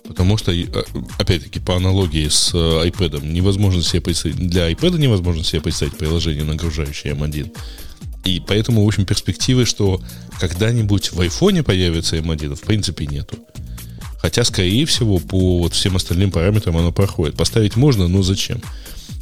потому 0.07 0.37
что, 0.37 0.53
опять-таки, 1.19 1.59
по 1.59 1.75
аналогии 1.75 2.29
с 2.29 2.55
iPad, 2.55 3.27
невозможно 3.27 3.83
себе 3.83 4.01
представить, 4.01 4.37
для 4.37 4.71
iPad 4.71 4.97
невозможно 4.97 5.43
себе 5.43 5.61
представить 5.61 5.99
приложение, 5.99 6.45
нагружающее 6.45 7.15
M1. 7.15 7.53
И 8.27 8.41
поэтому, 8.47 8.85
в 8.85 8.87
общем, 8.87 9.05
перспективы, 9.05 9.65
что 9.65 10.01
когда-нибудь 10.39 11.11
в 11.11 11.21
iPhone 11.21 11.65
появится 11.65 12.17
M1, 12.17 12.55
в 12.55 12.61
принципе, 12.61 13.07
нету. 13.07 13.37
Хотя, 14.19 14.45
скорее 14.45 14.87
всего, 14.87 15.19
по 15.19 15.59
вот 15.59 15.75
всем 15.75 15.97
остальным 15.97 16.31
параметрам 16.31 16.77
оно 16.77 16.93
проходит. 16.93 17.37
Поставить 17.37 17.75
можно, 17.75 18.07
но 18.07 18.23
зачем? 18.23 18.63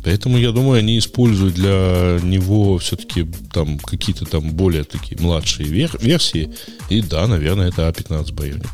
Поэтому, 0.04 0.36
я 0.38 0.50
думаю, 0.52 0.78
они 0.80 0.98
используют 0.98 1.54
для 1.54 2.18
него 2.22 2.78
все-таки 2.78 3.26
там 3.52 3.78
какие-то 3.78 4.24
там 4.24 4.50
более 4.52 4.84
такие 4.84 5.20
младшие 5.20 5.68
вер- 5.68 6.02
версии. 6.04 6.50
И 6.88 7.00
да, 7.02 7.26
наверное, 7.26 7.68
это 7.68 7.88
А15 7.88 8.32
Bionic. 8.34 8.68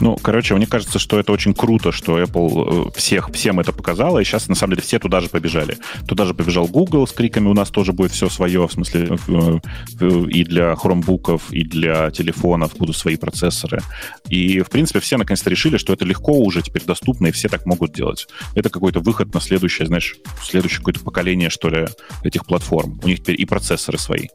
Ну, 0.00 0.16
короче, 0.16 0.54
мне 0.54 0.66
кажется, 0.66 0.98
что 0.98 1.18
это 1.18 1.32
очень 1.32 1.54
круто, 1.54 1.90
что 1.90 2.20
Apple 2.20 2.88
э, 2.88 2.98
всех, 2.98 3.30
всем 3.30 3.58
это 3.58 3.72
показала, 3.72 4.20
и 4.20 4.24
сейчас, 4.24 4.48
на 4.48 4.54
самом 4.54 4.74
деле, 4.74 4.82
все 4.82 4.98
туда 4.98 5.20
же 5.20 5.28
побежали. 5.28 5.78
Туда 6.06 6.24
же 6.24 6.34
побежал 6.34 6.66
Google 6.68 7.06
с 7.06 7.12
криками 7.12 7.48
«У 7.48 7.54
нас 7.54 7.70
тоже 7.70 7.92
будет 7.92 8.12
все 8.12 8.28
свое», 8.28 8.68
в 8.68 8.72
смысле, 8.72 9.18
э, 9.26 9.58
э, 10.00 10.24
и 10.28 10.44
для 10.44 10.76
хромбуков, 10.76 11.50
и 11.50 11.64
для 11.64 12.10
телефонов 12.10 12.76
будут 12.76 12.96
свои 12.96 13.16
процессоры. 13.16 13.80
И, 14.28 14.60
в 14.60 14.70
принципе, 14.70 15.00
все 15.00 15.16
наконец-то 15.16 15.50
решили, 15.50 15.78
что 15.78 15.92
это 15.92 16.04
легко 16.04 16.32
уже 16.32 16.62
теперь 16.62 16.84
доступно, 16.84 17.26
и 17.26 17.32
все 17.32 17.48
так 17.48 17.66
могут 17.66 17.92
делать. 17.92 18.28
Это 18.54 18.70
какой-то 18.70 19.00
выход 19.00 19.34
на 19.34 19.40
следующее, 19.40 19.86
знаешь, 19.86 20.16
следующее 20.42 20.78
какое-то 20.78 21.00
поколение, 21.00 21.50
что 21.50 21.70
ли, 21.70 21.86
этих 22.22 22.46
платформ. 22.46 23.00
У 23.02 23.08
них 23.08 23.20
теперь 23.20 23.40
и 23.40 23.44
процессоры 23.44 23.98
свои. 23.98 24.28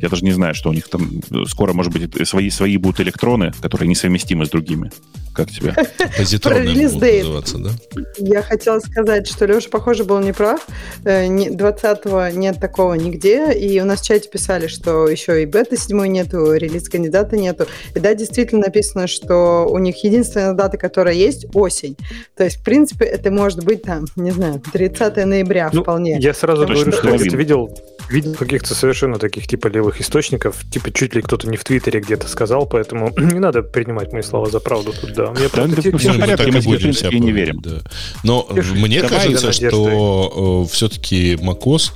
Я 0.00 0.08
даже 0.08 0.24
не 0.24 0.32
знаю, 0.32 0.54
что 0.54 0.70
у 0.70 0.72
них 0.72 0.88
там 0.88 1.22
скоро, 1.46 1.72
может 1.72 1.92
быть, 1.92 2.28
свои, 2.28 2.50
свои 2.50 2.76
будут 2.76 3.00
электроны, 3.00 3.52
которые 3.60 3.88
несовместимы 3.88 4.46
с 4.46 4.50
другими. 4.50 4.92
Как 5.38 5.50
тебе? 5.52 5.72
Позитронные 6.16 6.64
релиз 6.74 6.94
будут 6.94 7.12
называться, 7.12 7.58
да? 7.58 7.70
Я 8.16 8.42
хотела 8.42 8.80
сказать, 8.80 9.28
что 9.28 9.46
Леша, 9.46 9.68
похоже, 9.70 10.02
был 10.02 10.18
неправ. 10.18 10.66
Э, 11.04 11.26
не- 11.28 11.50
20-го 11.50 12.36
нет 12.36 12.58
такого 12.58 12.94
нигде. 12.94 13.52
И 13.52 13.80
у 13.80 13.84
нас 13.84 14.00
в 14.00 14.04
чате 14.04 14.28
писали, 14.28 14.66
что 14.66 15.06
еще 15.06 15.40
и 15.44 15.46
бета 15.46 15.76
7 15.76 16.04
нету, 16.06 16.54
релиз 16.54 16.88
кандидата 16.88 17.36
нету. 17.36 17.68
И 17.94 18.00
да, 18.00 18.14
действительно 18.14 18.62
написано, 18.62 19.06
что 19.06 19.68
у 19.70 19.78
них 19.78 20.02
единственная 20.02 20.54
дата, 20.54 20.76
которая 20.76 21.14
есть, 21.14 21.46
осень. 21.54 21.96
То 22.36 22.42
есть, 22.42 22.56
в 22.56 22.64
принципе, 22.64 23.04
это 23.04 23.30
может 23.30 23.64
быть 23.64 23.82
там, 23.82 24.06
не 24.16 24.32
знаю, 24.32 24.60
30 24.72 25.24
ноября 25.24 25.70
Ну, 25.72 25.82
вполне. 25.82 26.18
Я 26.18 26.34
сразу 26.34 26.66
Точно 26.66 26.90
говорю, 26.90 27.18
что 27.20 27.24
я 27.30 27.36
видел, 27.36 27.70
видел 28.10 28.34
каких-то 28.34 28.74
совершенно 28.74 29.18
таких 29.18 29.46
типа 29.46 29.68
левых 29.68 30.00
источников, 30.00 30.56
типа 30.70 30.90
чуть 30.92 31.14
ли 31.14 31.22
кто-то 31.22 31.48
не 31.48 31.56
в 31.56 31.64
Твиттере 31.64 32.00
где-то 32.00 32.28
сказал, 32.28 32.66
поэтому 32.66 33.12
не 33.18 33.38
надо 33.38 33.62
принимать 33.62 34.12
мои 34.12 34.22
слова 34.22 34.48
за 34.50 34.60
правду 34.60 34.92
тут, 34.98 35.12
да. 35.14 35.30
Мне 35.30 35.42
Да, 35.44 35.48
просто 35.48 35.76
да, 35.76 35.82
те- 35.82 35.96
всё 35.96 36.12
Не, 36.12 36.16
в 36.16 36.20
мы 36.20 36.36
так 36.36 36.46
и 36.48 36.50
будем 36.50 36.92
себя 36.92 37.10
принципе, 37.10 37.18
не 37.18 37.32
верим. 37.32 37.60
да. 37.60 37.78
Но 38.24 38.46
Слушай, 38.50 38.72
мне 38.78 39.02
давай 39.02 39.18
кажется, 39.32 39.52
что 39.52 40.66
все-таки 40.70 41.34
macOS 41.34 41.92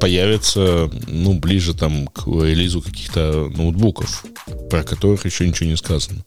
появится 0.00 0.90
ну, 1.06 1.34
ближе 1.38 1.74
там 1.74 2.06
к 2.08 2.26
релизу 2.26 2.82
каких-то 2.82 3.50
ноутбуков, 3.56 4.24
про 4.70 4.82
которых 4.82 5.24
еще 5.24 5.46
ничего 5.48 5.68
не 5.70 5.76
сказано. 5.76 6.24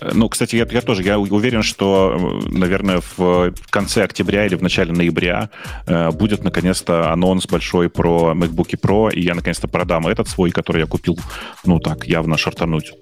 Э, 0.00 0.10
Ну, 0.14 0.28
кстати, 0.28 0.56
я, 0.56 0.66
я 0.70 0.80
тоже 0.80 1.02
я 1.02 1.18
уверен, 1.18 1.62
что, 1.62 2.40
наверное, 2.50 3.00
в 3.16 3.52
конце 3.70 4.04
октября 4.04 4.46
или 4.46 4.54
в 4.56 4.62
начале 4.62 4.92
ноября 4.92 5.50
э, 5.86 6.10
будет 6.10 6.44
наконец-то 6.44 7.10
анонс 7.12 7.46
большой 7.46 7.88
про 7.88 8.32
MacBook 8.34 8.78
Pro, 8.80 9.12
и 9.12 9.20
я 9.20 9.34
наконец-то 9.34 9.68
продам 9.68 10.06
этот 10.06 10.28
свой, 10.28 10.50
который 10.50 10.80
я 10.80 10.86
купил, 10.86 11.18
ну 11.64 11.78
так, 11.78 12.06
явно 12.06 12.36
шартануть. 12.36 12.92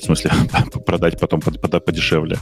В 0.00 0.04
смысле, 0.04 0.30
продать 0.86 1.18
потом 1.20 1.40
под- 1.40 1.60
под- 1.60 1.84
подешевле. 1.84 2.38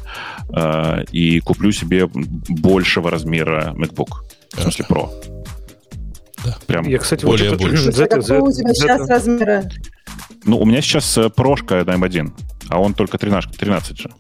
Э, 0.55 1.05
И 1.13 1.41
куплю 1.41 1.73
себе 1.73 2.09
большего 2.49 3.11
размера 3.11 3.75
MacBook. 3.77 4.11
В 4.55 4.63
смысле, 4.63 4.85
Pro. 4.89 5.09
Да. 6.45 6.57
Прям, 6.67 6.85
Я, 6.87 6.99
кстати, 6.99 7.25
Более 7.25 7.51
вот 7.51 7.61
больше. 7.61 7.91
а 7.91 8.07
какого 8.07 8.41
у 8.45 8.49
это- 8.51 8.59
тебя 8.59 8.75
сейчас 8.75 9.01
это- 9.03 9.13
размера? 9.13 9.65
Ну, 10.47 10.59
у 10.59 10.65
меня 10.65 10.81
сейчас 10.81 11.17
э, 11.19 11.29
прошка 11.29 11.85
на 11.85 11.93
M1, 11.97 12.33
а 12.71 12.81
он 12.81 12.95
только 12.95 13.19
13, 13.19 13.57
13 13.57 13.99
же. 13.99 14.11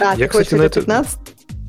А, 0.00 0.14
Я, 0.16 0.26
ты 0.26 0.28
хочешь 0.28 0.46
кстати, 0.46 0.54
на 0.60 0.64
это 0.64 0.80
это- 0.80 0.86
15? 0.86 1.18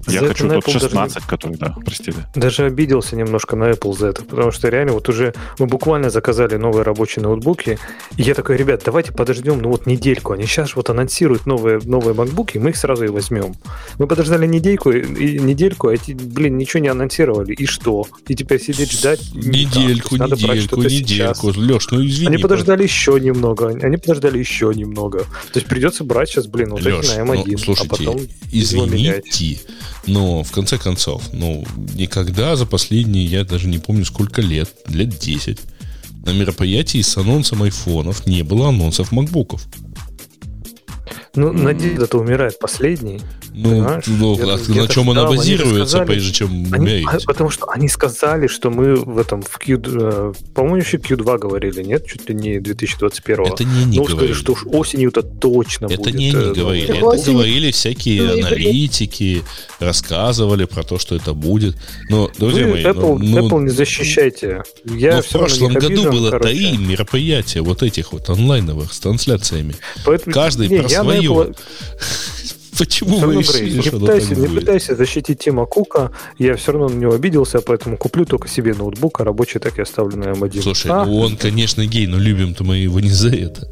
Я 0.07 0.21
за 0.21 0.27
хочу 0.27 0.47
тот 0.47 0.57
Apple 0.57 0.73
даже 0.73 0.85
не- 0.85 0.89
16, 0.89 1.23
который, 1.25 1.57
да, 1.57 1.75
простите. 1.85 2.27
Даже 2.35 2.65
обиделся 2.65 3.15
немножко 3.15 3.55
на 3.55 3.71
Apple 3.71 3.97
за 3.97 4.07
это, 4.07 4.23
потому 4.23 4.51
что 4.51 4.69
реально 4.69 4.93
вот 4.93 5.09
уже 5.09 5.33
мы 5.59 5.67
буквально 5.67 6.09
заказали 6.09 6.55
новые 6.55 6.83
рабочие 6.83 7.23
ноутбуки, 7.23 7.77
и 8.15 8.21
я 8.21 8.33
такой, 8.33 8.57
ребят, 8.57 8.81
давайте 8.85 9.11
подождем, 9.11 9.61
ну 9.61 9.69
вот 9.69 9.85
недельку, 9.85 10.33
они 10.33 10.45
сейчас 10.45 10.75
вот 10.75 10.89
анонсируют 10.89 11.45
новые, 11.45 11.79
новые 11.83 12.15
MacBook, 12.15 12.51
и 12.53 12.59
мы 12.59 12.71
их 12.71 12.77
сразу 12.77 13.05
и 13.05 13.09
возьмем. 13.09 13.55
Мы 13.97 14.07
подождали 14.07 14.45
недельку, 14.47 14.91
и 14.91 15.39
недельку, 15.39 15.89
а 15.89 15.93
эти, 15.93 16.11
блин, 16.13 16.57
ничего 16.57 16.81
не 16.81 16.89
анонсировали, 16.89 17.53
и 17.53 17.65
что? 17.65 18.05
И 18.27 18.35
теперь 18.35 18.61
сидеть 18.61 18.91
ждать? 18.91 19.21
Недельку, 19.33 20.15
есть 20.15 20.19
надо 20.19 20.35
брать 20.35 20.57
недельку, 20.57 20.81
недельку. 20.81 21.47
Леш, 21.55 21.87
ну 21.91 22.05
извини. 22.05 22.27
Они 22.27 22.37
подождали 22.37 22.83
еще 22.83 23.19
немного, 23.19 23.67
они 23.69 23.97
подождали 23.97 24.37
еще 24.37 24.71
немного. 24.73 25.19
То 25.19 25.59
есть 25.59 25.67
придется 25.67 26.03
брать 26.03 26.29
сейчас, 26.29 26.47
блин, 26.47 26.69
вот 26.69 26.81
Леш, 26.81 27.05
эти 27.05 27.17
на 27.17 27.25
ну, 27.25 27.33
M1, 27.33 27.57
слушайте, 27.57 27.87
а 27.87 27.97
потом 27.97 28.21
его 28.49 28.85
менять. 28.85 29.27
извините, 29.27 29.61
но 30.07 30.43
в 30.43 30.51
конце 30.51 30.77
концов, 30.77 31.23
ну, 31.33 31.65
никогда 31.95 32.55
за 32.55 32.65
последние, 32.65 33.25
я 33.25 33.43
даже 33.43 33.67
не 33.67 33.77
помню 33.77 34.05
сколько 34.05 34.41
лет, 34.41 34.69
лет 34.87 35.17
10, 35.19 35.59
на 36.25 36.31
мероприятии 36.31 37.01
с 37.01 37.15
анонсом 37.17 37.63
айфонов 37.63 38.25
не 38.25 38.43
было 38.43 38.69
анонсов 38.69 39.11
макбуков. 39.11 39.65
Ну, 41.37 41.53
надежда-то 41.53 42.17
умирает 42.17 42.59
последний. 42.59 43.21
Ну, 43.53 43.87
ну, 44.07 44.37
а 44.41 44.57
на 44.69 44.87
чем 44.87 45.09
она 45.09 45.25
базируется, 45.25 45.85
сказали- 45.87 46.07
прежде 46.07 46.33
чем 46.33 46.67
Они- 46.73 47.03
а, 47.07 47.17
потому 47.25 47.49
что 47.49 47.67
они 47.69 47.87
сказали, 47.87 48.47
что 48.47 48.69
мы 48.69 48.95
в 48.95 49.17
этом 49.17 49.41
в 49.41 49.57
Q, 49.57 49.79
э, 49.85 50.33
по-моему, 50.53 50.77
еще 50.77 50.97
Q2 50.97 51.37
говорили, 51.39 51.83
нет, 51.83 52.05
чуть 52.05 52.27
ли 52.29 52.35
не 52.35 52.59
2021 52.59 53.45
Это 53.53 53.63
не 53.63 53.83
они 53.83 53.97
ну, 53.97 54.03
сказали, 54.03 54.15
говорили. 54.17 54.33
что 54.33 54.51
уж 54.53 54.65
осенью-то 54.65 55.21
точно 55.21 55.85
Это 55.85 55.97
будет. 55.97 56.15
не 56.15 56.31
э, 56.31 56.37
они 56.43 56.53
говорили, 56.53 56.87
Так 56.87 56.95
это 56.97 57.05
осенью- 57.05 57.33
говорили 57.33 57.71
всякие 57.71 58.21
Ну, 58.23 58.33
аналитики, 58.33 59.43
рассказывали 59.79 60.65
про 60.65 60.83
то, 60.83 60.97
что 60.99 61.15
это 61.15 61.33
будет. 61.33 61.75
Но, 62.09 62.29
друзья 62.37 62.65
Вы 62.65 62.71
мои, 62.71 62.83
Apple, 62.83 63.17
ну, 63.19 63.41
ну, 63.41 63.47
Apple 63.47 63.61
не 63.63 63.69
защищайте. 63.69 64.63
Я 64.85 65.15
но 65.15 65.21
в 65.21 65.25
всё 65.25 65.39
равно 65.39 65.47
прошлом 65.47 65.69
не 65.69 65.75
году 65.75 65.87
обижен, 65.87 66.11
было 66.11 66.29
короче. 66.31 66.53
три 66.53 66.77
мероприятия 66.77 67.61
вот 67.61 67.83
этих 67.83 68.11
вот 68.13 68.29
онлайновых 68.29 68.93
с 68.93 68.99
трансляциями. 68.99 69.75
Поэтому- 70.05 70.33
Каждый 70.33 70.67
Не, 70.67 70.79
про 70.79 70.89
свое. 70.89 71.26
Apple- 71.33 71.55
Почему 72.77 73.17
вы 73.17 73.37
решили, 73.37 73.77
не 73.81 73.89
пытайся, 73.89 74.35
не 74.35 74.47
пытайся 74.59 74.95
защитить 74.95 75.39
Тима 75.39 75.65
Кука. 75.65 76.11
Я 76.37 76.55
все 76.57 76.71
равно 76.73 76.89
на 76.89 76.93
него 76.99 77.13
обиделся, 77.13 77.59
поэтому 77.61 77.97
куплю 77.97 78.23
только 78.25 78.47
себе 78.47 78.75
ноутбук, 78.75 79.19
а 79.19 79.23
рабочий 79.23 79.59
так 79.59 79.79
и 79.79 79.81
оставлю 79.81 80.15
на 80.17 80.25
M1. 80.25 80.61
Слушай, 80.61 80.91
А, 80.91 81.03
ну 81.05 81.17
он, 81.17 81.37
конечно, 81.37 81.83
гей, 81.87 82.05
но 82.05 82.19
любим-то 82.19 82.63
мы 82.63 82.77
его 82.77 82.99
не 82.99 83.09
за 83.09 83.29
это. 83.29 83.67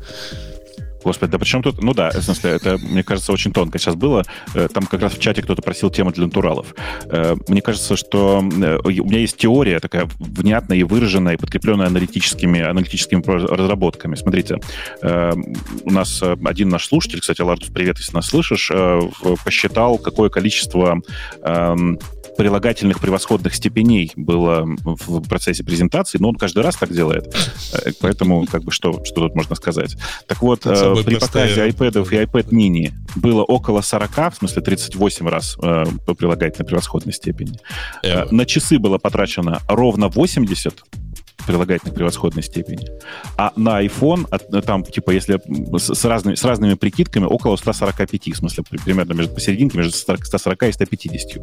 Господи, 1.06 1.32
да 1.34 1.38
причем 1.38 1.62
тут... 1.62 1.84
Ну 1.84 1.94
да, 1.94 2.10
в 2.10 2.22
смысле, 2.24 2.52
это, 2.54 2.80
мне 2.80 3.04
кажется, 3.04 3.32
очень 3.32 3.54
тонко 3.54 3.78
сейчас 3.78 3.94
было. 3.94 4.24
Э, 4.56 4.68
там 4.74 4.88
как 4.88 5.02
раз 5.04 5.14
в 5.14 5.20
чате 5.20 5.44
кто-то 5.44 5.62
просил 5.62 5.92
тему 5.92 6.12
для 6.12 6.26
натуралов. 6.26 6.74
Э, 7.06 7.36
мне 7.48 7.62
кажется, 7.62 7.96
что 7.96 8.40
э, 8.40 8.80
у 8.84 8.90
меня 8.90 9.20
есть 9.20 9.38
теория 9.38 9.80
такая 9.80 10.10
внятная 10.18 10.78
и 10.78 10.84
выраженная, 10.84 11.36
и 11.36 11.38
подкрепленная 11.38 11.86
аналитическими, 11.86 12.60
аналитическими 12.60 13.22
разработками. 13.24 14.16
Смотрите, 14.16 14.60
у 15.04 15.92
нас 15.92 16.24
один 16.44 16.70
наш 16.70 16.88
слушатель, 16.88 17.20
кстати, 17.20 17.42
Лардус, 17.42 17.70
привет, 17.70 18.00
если 18.00 18.16
нас 18.16 18.28
слышишь, 18.28 18.72
посчитал, 19.44 20.00
какое 20.00 20.30
количество 20.30 21.00
эм, 21.44 22.00
прилагательных 22.38 23.00
превосходных 23.00 23.56
степеней 23.56 24.12
было 24.16 24.66
в 24.66 25.28
процессе 25.28 25.64
презентации, 25.64 26.18
но 26.20 26.30
он 26.30 26.36
каждый 26.36 26.64
раз 26.64 26.76
так 26.76 26.92
делает. 26.92 27.34
Э, 27.74 27.92
поэтому, 28.02 28.46
как 28.46 28.64
бы, 28.64 28.72
что, 28.72 29.04
что 29.06 29.22
тут 29.22 29.36
можно 29.36 29.56
сказать? 29.56 29.96
Так 30.28 30.42
вот, 30.42 30.66
э, 30.66 30.96
при 31.04 31.16
показе 31.16 31.68
iPad 31.68 32.08
и 32.12 32.26
iPad 32.26 32.50
mini 32.50 32.92
было 33.16 33.44
около 33.44 33.82
40, 33.82 34.34
в 34.34 34.38
смысле 34.38 34.62
38 34.62 35.28
раз 35.28 35.58
э, 35.62 35.86
прилагательной 36.18 36.68
превосходной 36.68 37.14
степени. 37.14 37.60
Э, 38.04 38.26
на 38.32 38.46
часы 38.46 38.80
было 38.80 38.98
потрачено 38.98 39.62
ровно 39.68 40.10
80, 40.10 40.84
прилагательных 41.46 41.96
превосходной 41.96 42.44
степени. 42.44 42.88
А 43.38 43.52
на 43.56 43.84
iPhone, 43.84 44.28
э, 44.32 44.62
там, 44.62 44.84
типа, 44.84 45.12
если 45.12 45.40
с, 45.78 45.94
с, 45.94 46.06
разными, 46.06 46.36
с 46.36 46.44
разными 46.44 46.74
прикидками, 46.74 47.26
около 47.26 47.56
145, 47.56 48.28
в 48.28 48.38
смысле, 48.38 48.64
примерно 48.64 49.14
между 49.14 49.34
посерединке, 49.34 49.78
между 49.78 49.94
140 49.94 50.64
и 50.64 50.72
150. 50.72 51.42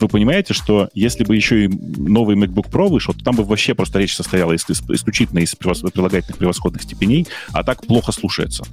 Вы 0.00 0.08
понимаете, 0.08 0.54
что 0.54 0.88
если 0.94 1.24
бы 1.24 1.36
еще 1.36 1.64
и 1.64 1.68
новый 1.68 2.36
MacBook 2.36 2.70
Pro 2.70 2.88
вышел, 2.88 3.14
то 3.14 3.24
там 3.24 3.36
бы 3.36 3.44
вообще 3.44 3.74
просто 3.74 3.98
речь 3.98 4.14
состояла 4.14 4.52
из, 4.52 4.64
исключительно 4.68 5.40
из 5.40 5.54
прилагательных 5.54 6.38
превосходных 6.38 6.82
степеней, 6.82 7.26
а 7.52 7.62
так 7.62 7.86
плохо 7.86 8.12
слушается. 8.12 8.64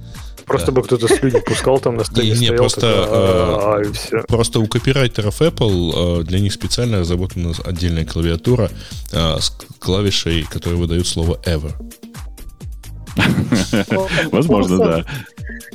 Просто 0.46 0.68
да. 0.68 0.72
бы 0.72 0.82
кто-то 0.82 1.08
слюни 1.08 1.40
пускал 1.40 1.78
там 1.78 1.96
на 1.96 2.04
столе. 2.04 2.32
Не, 2.36 2.52
просто, 2.52 2.80
такой, 2.80 3.04
а, 3.08 3.80
а, 3.80 3.92
все. 3.92 4.22
просто 4.26 4.60
у 4.60 4.66
копирайтеров 4.66 5.40
Apple 5.40 5.92
а, 5.94 6.22
для 6.24 6.40
них 6.40 6.52
специально 6.52 7.00
разработана 7.00 7.52
отдельная 7.64 8.04
клавиатура 8.04 8.70
с 9.12 9.50
клавишей, 9.78 10.44
которая 10.62 10.80
выдает 10.80 11.08
слово 11.08 11.40
ever. 11.44 11.72
Возможно, 14.30 14.78
да. 14.78 15.04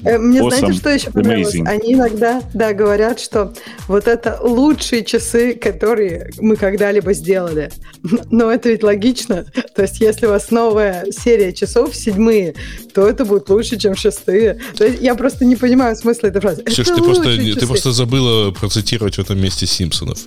Э, 0.03 0.17
мне 0.17 0.39
awesome. 0.39 0.57
знаете, 0.57 0.79
что 0.79 0.89
еще 0.89 1.11
понравилось? 1.11 1.55
Amazing. 1.55 1.67
Они 1.67 1.93
иногда, 1.93 2.41
да, 2.53 2.73
говорят, 2.73 3.19
что 3.19 3.53
вот 3.89 4.07
это 4.07 4.39
лучшие 4.41 5.03
часы, 5.03 5.55
которые 5.55 6.31
мы 6.39 6.55
когда-либо 6.55 7.13
сделали. 7.13 7.69
Но 8.31 8.49
это 8.49 8.69
ведь 8.69 8.81
логично. 8.81 9.45
То 9.75 9.81
есть, 9.81 9.99
если 9.99 10.25
у 10.25 10.29
вас 10.29 10.51
новая 10.51 11.05
серия 11.11 11.51
часов, 11.51 11.93
седьмые, 11.93 12.55
то 12.93 13.05
это 13.05 13.25
будет 13.25 13.49
лучше, 13.49 13.77
чем 13.77 13.95
шестые. 13.95 14.57
То 14.77 14.85
есть, 14.85 15.01
я 15.01 15.13
просто 15.15 15.43
не 15.43 15.57
понимаю 15.57 15.97
смысла 15.97 16.27
этой 16.27 16.39
фразы. 16.39 16.63
Слушай, 16.65 16.95
ты 16.95 17.03
просто, 17.03 17.37
ты 17.59 17.67
просто 17.67 17.91
забыла 17.91 18.51
процитировать 18.51 19.15
в 19.15 19.19
этом 19.19 19.39
месте 19.39 19.67
Симпсонов. 19.67 20.19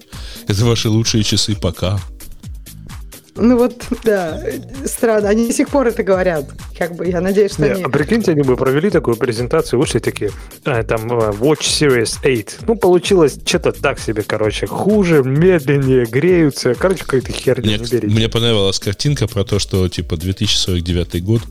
Это 0.46 0.66
ваши 0.66 0.90
лучшие 0.90 1.24
часы 1.24 1.56
пока. 1.56 1.98
Ну 3.36 3.56
вот, 3.56 3.84
да, 4.04 4.42
странно. 4.84 5.28
Они 5.28 5.46
до 5.46 5.52
сих 5.52 5.68
пор 5.68 5.86
это 5.86 6.02
говорят. 6.02 6.46
Как 6.76 6.94
бы, 6.96 7.06
я 7.06 7.20
надеюсь, 7.20 7.52
что 7.52 7.62
не, 7.62 7.70
они... 7.70 7.82
А 7.82 7.88
прикиньте, 7.88 8.32
они 8.32 8.42
бы 8.42 8.56
провели 8.56 8.90
такую 8.90 9.16
презентацию, 9.16 9.78
вышли 9.78 9.98
такие, 9.98 10.30
а, 10.64 10.82
там, 10.82 11.10
э, 11.12 11.30
Watch 11.32 11.60
Series 11.60 12.18
8. 12.22 12.66
Ну, 12.66 12.76
получилось 12.76 13.38
что-то 13.44 13.72
так 13.72 13.98
себе, 14.00 14.22
короче. 14.22 14.66
Хуже, 14.66 15.22
медленнее, 15.22 16.06
греются. 16.06 16.74
Короче, 16.74 17.04
какая-то 17.04 17.32
херня, 17.32 17.76
мне, 17.76 17.78
не 17.78 17.86
берите. 17.86 18.14
Мне 18.14 18.28
понравилась 18.28 18.78
картинка 18.78 19.26
про 19.26 19.44
то, 19.44 19.58
что, 19.58 19.88
типа, 19.88 20.16
2049 20.16 21.22
год 21.24 21.42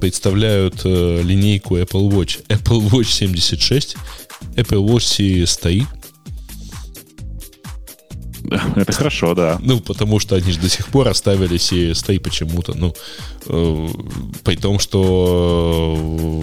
представляют 0.00 0.82
э, 0.84 1.22
линейку 1.22 1.76
Apple 1.76 2.08
Watch. 2.10 2.40
Apple 2.48 2.88
Watch 2.90 3.10
76, 3.10 3.96
Apple 4.56 4.84
Watch 4.86 5.18
Series 5.18 5.60
3, 5.60 5.86
Это 8.76 8.92
хорошо, 8.92 9.34
да. 9.34 9.58
Ну, 9.62 9.80
потому 9.80 10.20
что 10.20 10.36
они 10.36 10.52
же 10.52 10.58
до 10.58 10.68
сих 10.68 10.88
пор 10.88 11.08
оставили 11.08 11.58
3 11.58 12.18
почему-то. 12.18 12.74
Ну, 12.74 12.94
э, 13.46 13.88
при 14.44 14.56
том, 14.56 14.78
что 14.78 15.96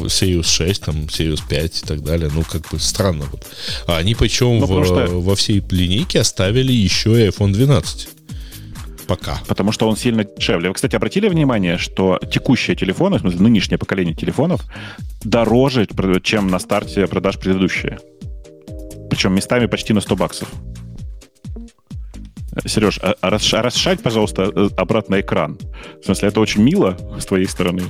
Series 0.06 0.44
6, 0.44 0.86
там, 0.86 0.96
Series 1.06 1.42
5 1.48 1.84
и 1.84 1.86
так 1.86 2.04
далее, 2.04 2.30
ну, 2.34 2.44
как 2.44 2.70
бы 2.72 2.80
странно. 2.80 3.26
Вот. 3.32 3.46
А 3.88 3.98
они 3.98 4.16
причем 4.16 4.60
ну, 4.60 4.66
в, 4.66 4.86
что... 4.86 5.22
во 5.22 5.36
всей 5.36 5.64
линейке 5.70 6.20
оставили 6.20 6.72
еще 6.72 7.12
и 7.12 7.28
iPhone 7.30 7.52
12 7.52 8.10
пока. 9.06 9.40
Потому 9.48 9.72
что 9.72 9.88
он 9.88 9.96
сильно 9.96 10.24
дешевле. 10.24 10.70
Вы, 10.70 10.76
кстати, 10.76 10.96
обратили 10.96 11.30
внимание, 11.30 11.78
что 11.78 12.20
текущие 12.32 12.76
телефоны, 12.76 13.18
в 13.18 13.22
смысле, 13.22 13.40
нынешнее 13.40 13.78
поколение 13.78 14.16
телефонов, 14.16 14.62
дороже, 15.24 15.88
чем 16.24 16.48
на 16.48 16.60
старте 16.60 17.08
продаж 17.08 17.38
предыдущие. 17.38 18.00
Причем 19.10 19.34
местами 19.34 19.68
почти 19.68 19.94
на 19.94 20.02
100 20.02 20.16
баксов. 20.16 20.50
Сереж, 22.66 23.00
а, 23.02 23.16
а, 23.22 23.28
а 23.28 23.62
расшать, 23.62 24.02
пожалуйста, 24.02 24.52
э, 24.56 24.70
обратно 24.78 25.20
экран. 25.20 25.58
В 26.02 26.06
смысле, 26.06 26.30
это 26.30 26.40
очень 26.40 26.64
мило 26.64 26.98
с 27.20 27.26
твоей 27.26 27.48
стороны 27.48 27.84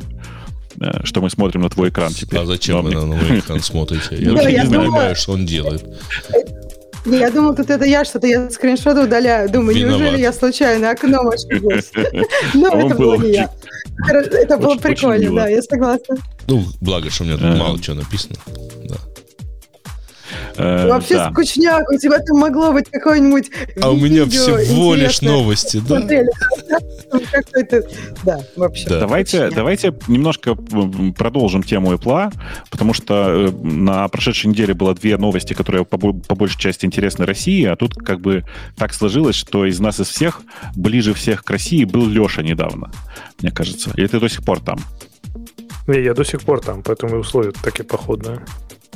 э, 0.81 1.03
что 1.03 1.21
мы 1.21 1.29
смотрим 1.29 1.61
на 1.61 1.69
твой 1.69 1.89
экран 1.89 2.11
теперь. 2.11 2.39
А 2.39 2.45
зачем 2.45 2.83
вы 2.83 2.91
на 2.91 3.05
новый 3.05 3.39
экран 3.39 3.61
смотрите? 3.61 4.15
Я 4.17 4.31
вообще 4.33 4.63
не 4.63 4.69
понимаю, 4.69 5.15
что 5.15 5.33
он 5.33 5.45
делает. 5.45 5.85
Я 7.05 7.29
думал, 7.29 7.55
тут 7.55 7.69
это 7.69 7.85
я 7.85 8.03
что-то, 8.03 8.25
я 8.25 8.49
скриншоты 8.49 9.01
удаляю. 9.01 9.49
Думаю, 9.49 9.77
неужели 9.77 10.19
я 10.19 10.33
случайно 10.33 10.89
окно 10.89 11.29
ошиблась? 11.29 11.91
Но 12.55 12.69
это 12.69 12.95
было 12.95 13.15
не 13.17 13.33
я. 13.33 13.51
Это 14.09 14.57
было 14.57 14.75
прикольно, 14.75 15.35
да, 15.35 15.47
я 15.47 15.61
согласна. 15.61 16.17
Ну, 16.47 16.65
благо, 16.81 17.09
что 17.11 17.23
у 17.23 17.27
меня 17.27 17.37
тут 17.37 17.45
э. 17.45 17.55
мало 17.55 17.79
чего 17.79 17.97
написано. 17.97 18.35
Да. 18.85 18.95
Э, 20.57 20.87
Вообще 20.87 21.15
да. 21.15 21.31
скучняк, 21.31 21.89
у 21.89 21.97
тебя 21.97 22.19
там 22.19 22.37
могло 22.37 22.71
быть 22.71 22.89
какое-нибудь 22.89 23.51
А 23.81 23.91
у 23.91 23.97
меня 23.97 24.25
всего 24.25 24.95
лишь 24.95 25.21
новости, 25.21 25.81
да? 25.87 26.01
Да, 28.23 28.39
вообще. 28.55 28.89
Давайте, 28.89 29.49
давайте 29.49 29.93
немножко 30.07 30.55
продолжим 30.55 31.63
тему 31.63 31.93
Apple, 31.93 32.33
потому 32.69 32.93
что 32.93 33.47
э, 33.47 33.51
на 33.65 34.07
прошедшей 34.07 34.49
неделе 34.49 34.73
было 34.73 34.93
две 34.93 35.17
новости, 35.17 35.53
которые 35.53 35.85
по, 35.85 35.97
по 35.97 36.35
большей 36.35 36.59
части 36.59 36.85
интересны 36.85 37.25
России, 37.25 37.65
а 37.65 37.75
тут 37.75 37.95
как 37.95 38.21
бы 38.21 38.45
так 38.77 38.93
сложилось, 38.93 39.35
что 39.35 39.65
из 39.65 39.79
нас 39.79 39.99
из 39.99 40.07
всех 40.07 40.41
ближе 40.75 41.13
всех 41.13 41.43
к 41.43 41.49
России 41.49 41.83
был 41.83 42.07
Леша 42.07 42.41
недавно, 42.41 42.91
мне 43.41 43.51
кажется. 43.51 43.91
Или 43.95 44.07
ты 44.07 44.19
до 44.19 44.29
сих 44.29 44.43
пор 44.43 44.59
там? 44.59 44.79
Не, 45.87 46.01
я 46.01 46.13
до 46.13 46.23
сих 46.23 46.41
пор 46.41 46.61
там, 46.61 46.81
поэтому 46.81 47.17
и 47.17 47.19
условия 47.19 47.51
такие 47.51 47.83
походные. 47.83 48.39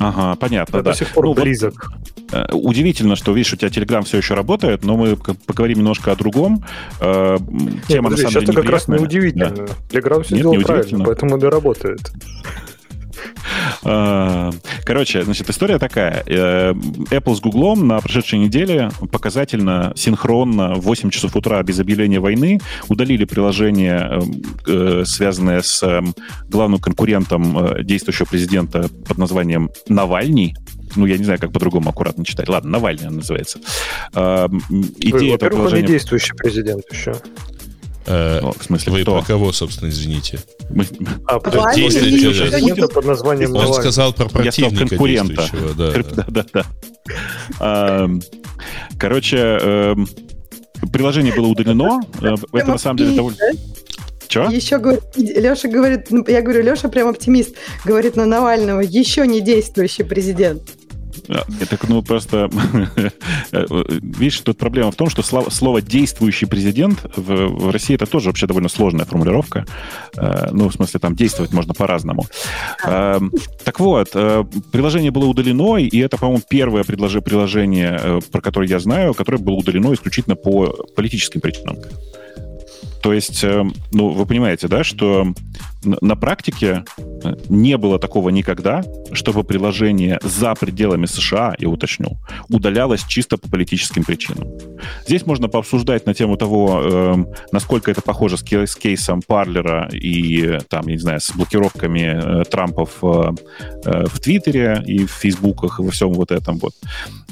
Ага, 0.00 0.34
понятно. 0.36 0.78
Я 0.78 0.82
да. 0.82 0.92
до 0.92 0.96
сих 0.96 1.08
пор 1.10 1.26
ну, 1.26 1.34
близок. 1.34 1.92
Вот, 2.32 2.32
э, 2.32 2.52
удивительно, 2.54 3.16
что, 3.16 3.32
видишь, 3.32 3.52
у 3.52 3.56
тебя 3.56 3.68
Telegram 3.68 4.02
все 4.02 4.16
еще 4.16 4.32
работает, 4.32 4.82
но 4.82 4.96
мы 4.96 5.14
поговорим 5.14 5.78
немножко 5.78 6.10
о 6.12 6.16
другом. 6.16 6.64
Э, 7.00 7.36
тема, 7.86 8.08
Нет, 8.08 8.18
подожди, 8.18 8.24
на 8.24 8.30
самом 8.30 8.46
деле, 8.46 8.62
как 8.62 8.70
раз 8.70 8.88
не 8.88 8.96
удивительно. 8.96 9.50
Да. 9.50 9.64
Telegram 9.90 10.22
все 10.22 10.36
Нет, 10.36 10.46
сделал 10.46 10.62
правильно, 10.62 11.04
поэтому 11.04 11.36
и 11.36 11.44
работает. 11.44 12.12
А, 13.82 14.50
короче, 14.84 15.22
значит, 15.22 15.48
история 15.50 15.78
такая. 15.78 16.22
Э, 16.26 16.72
Apple 16.72 17.34
с 17.34 17.40
Google 17.40 17.76
на 17.76 18.00
прошедшей 18.00 18.38
неделе 18.38 18.90
показательно, 19.10 19.92
синхронно 19.96 20.74
в 20.74 20.82
8 20.82 21.10
часов 21.10 21.36
утра 21.36 21.62
без 21.62 21.80
объявления 21.80 22.20
войны 22.20 22.60
удалили 22.88 23.24
приложение, 23.24 24.20
э, 24.66 25.04
связанное 25.06 25.62
с 25.62 25.82
эм, 25.82 26.14
главным 26.48 26.80
конкурентом 26.80 27.58
э, 27.58 27.84
действующего 27.84 28.26
президента 28.26 28.88
под 29.06 29.18
названием 29.18 29.70
Навальный 29.88 30.54
ну, 30.96 31.06
я 31.06 31.18
не 31.18 31.24
знаю, 31.24 31.38
как 31.38 31.52
по-другому 31.52 31.90
аккуратно 31.90 32.24
читать. 32.24 32.48
Ладно, 32.48 32.70
Навальный 32.70 33.06
он 33.06 33.16
называется. 33.18 33.60
Идея 34.12 35.36
этого 35.36 35.50
приложения... 35.50 35.82
не 35.82 35.88
действующий 35.88 36.32
президент 36.34 36.82
еще. 36.90 37.14
Э, 38.10 38.40
в 38.42 38.64
смысле, 38.64 38.92
Вы 38.92 39.02
кто? 39.02 39.18
про 39.18 39.24
кого, 39.24 39.52
собственно, 39.52 39.88
извините? 39.88 40.40
А, 41.26 41.38
действующего 41.74 42.88
под 42.88 43.04
названием 43.04 43.54
Он 43.54 43.72
сказал 43.72 44.12
про 44.12 44.28
противника 44.28 44.88
конкурента. 44.88 45.48
Да, 45.76 45.92
да, 45.92 46.24
да. 46.28 46.44
да. 46.52 46.66
А, 47.60 48.08
короче, 48.98 49.36
эм, 49.36 50.08
приложение 50.92 51.32
было 51.32 51.46
удалено. 51.46 52.00
Э, 52.20 52.34
это 52.52 52.70
на 52.70 52.78
самом 52.78 52.98
деле 52.98 53.14
довольно... 53.14 53.38
Чего? 54.26 54.44
Еще 54.46 54.78
говорит, 54.78 55.02
Леша 55.16 55.68
говорит, 55.68 56.06
ну, 56.10 56.24
я 56.26 56.42
говорю, 56.42 56.62
Леша 56.62 56.88
прям 56.88 57.08
оптимист, 57.08 57.54
говорит 57.84 58.16
на 58.16 58.26
Навального, 58.26 58.80
еще 58.80 59.26
не 59.26 59.40
действующий 59.40 60.02
президент. 60.02 60.62
Так, 61.68 61.88
ну, 61.88 62.02
просто... 62.02 62.50
Видишь, 63.52 64.40
тут 64.40 64.58
проблема 64.58 64.90
в 64.90 64.96
том, 64.96 65.08
что 65.08 65.22
слово 65.22 65.80
«действующий 65.80 66.46
президент» 66.46 66.98
в, 67.16 67.70
России 67.70 67.94
это 67.94 68.06
тоже 68.06 68.28
вообще 68.28 68.46
довольно 68.46 68.68
сложная 68.68 69.04
формулировка. 69.04 69.66
Э, 70.16 70.48
ну, 70.52 70.68
в 70.68 70.74
смысле, 70.74 71.00
там 71.00 71.14
действовать 71.14 71.52
можно 71.52 71.74
по-разному. 71.74 72.26
Э, 72.84 73.20
так 73.64 73.80
вот, 73.80 74.10
э, 74.14 74.44
приложение 74.72 75.10
было 75.10 75.26
удалено, 75.26 75.76
и 75.76 75.98
это, 75.98 76.16
по-моему, 76.16 76.42
первое 76.48 76.84
приложение, 76.84 78.20
про 78.32 78.40
которое 78.40 78.68
я 78.68 78.80
знаю, 78.80 79.14
которое 79.14 79.38
было 79.38 79.54
удалено 79.54 79.92
исключительно 79.94 80.36
по 80.36 80.66
политическим 80.96 81.40
причинам. 81.40 81.78
То 83.02 83.14
есть, 83.14 83.42
ну, 83.92 84.08
вы 84.08 84.26
понимаете, 84.26 84.68
да, 84.68 84.84
что 84.84 85.32
на 85.82 86.16
практике 86.16 86.84
э, 86.98 87.34
не 87.48 87.76
было 87.76 87.98
такого 87.98 88.30
никогда, 88.30 88.82
чтобы 89.12 89.44
приложение 89.44 90.18
за 90.22 90.54
пределами 90.54 91.06
США, 91.06 91.54
я 91.58 91.68
уточню, 91.68 92.18
удалялось 92.48 93.04
чисто 93.04 93.38
по 93.38 93.48
политическим 93.48 94.04
причинам. 94.04 94.48
Здесь 95.06 95.26
можно 95.26 95.48
пообсуждать 95.48 96.06
на 96.06 96.14
тему 96.14 96.36
того, 96.36 96.80
э, 96.82 97.14
насколько 97.52 97.90
это 97.90 98.02
похоже 98.02 98.36
с, 98.36 98.42
с 98.42 98.76
кейсом 98.76 99.22
Парлера 99.26 99.88
и, 99.92 100.58
там, 100.68 100.86
я 100.86 100.94
не 100.94 100.98
знаю, 100.98 101.20
с 101.20 101.32
блокировками 101.34 102.40
э, 102.40 102.44
Трампов 102.44 102.98
э, 103.02 103.32
э, 103.84 104.04
в 104.06 104.20
Твиттере 104.20 104.82
и 104.86 105.04
в 105.04 105.10
Фейсбуках 105.12 105.80
и 105.80 105.82
во 105.82 105.90
всем 105.90 106.12
вот 106.12 106.30
этом 106.30 106.58
вот. 106.58 106.74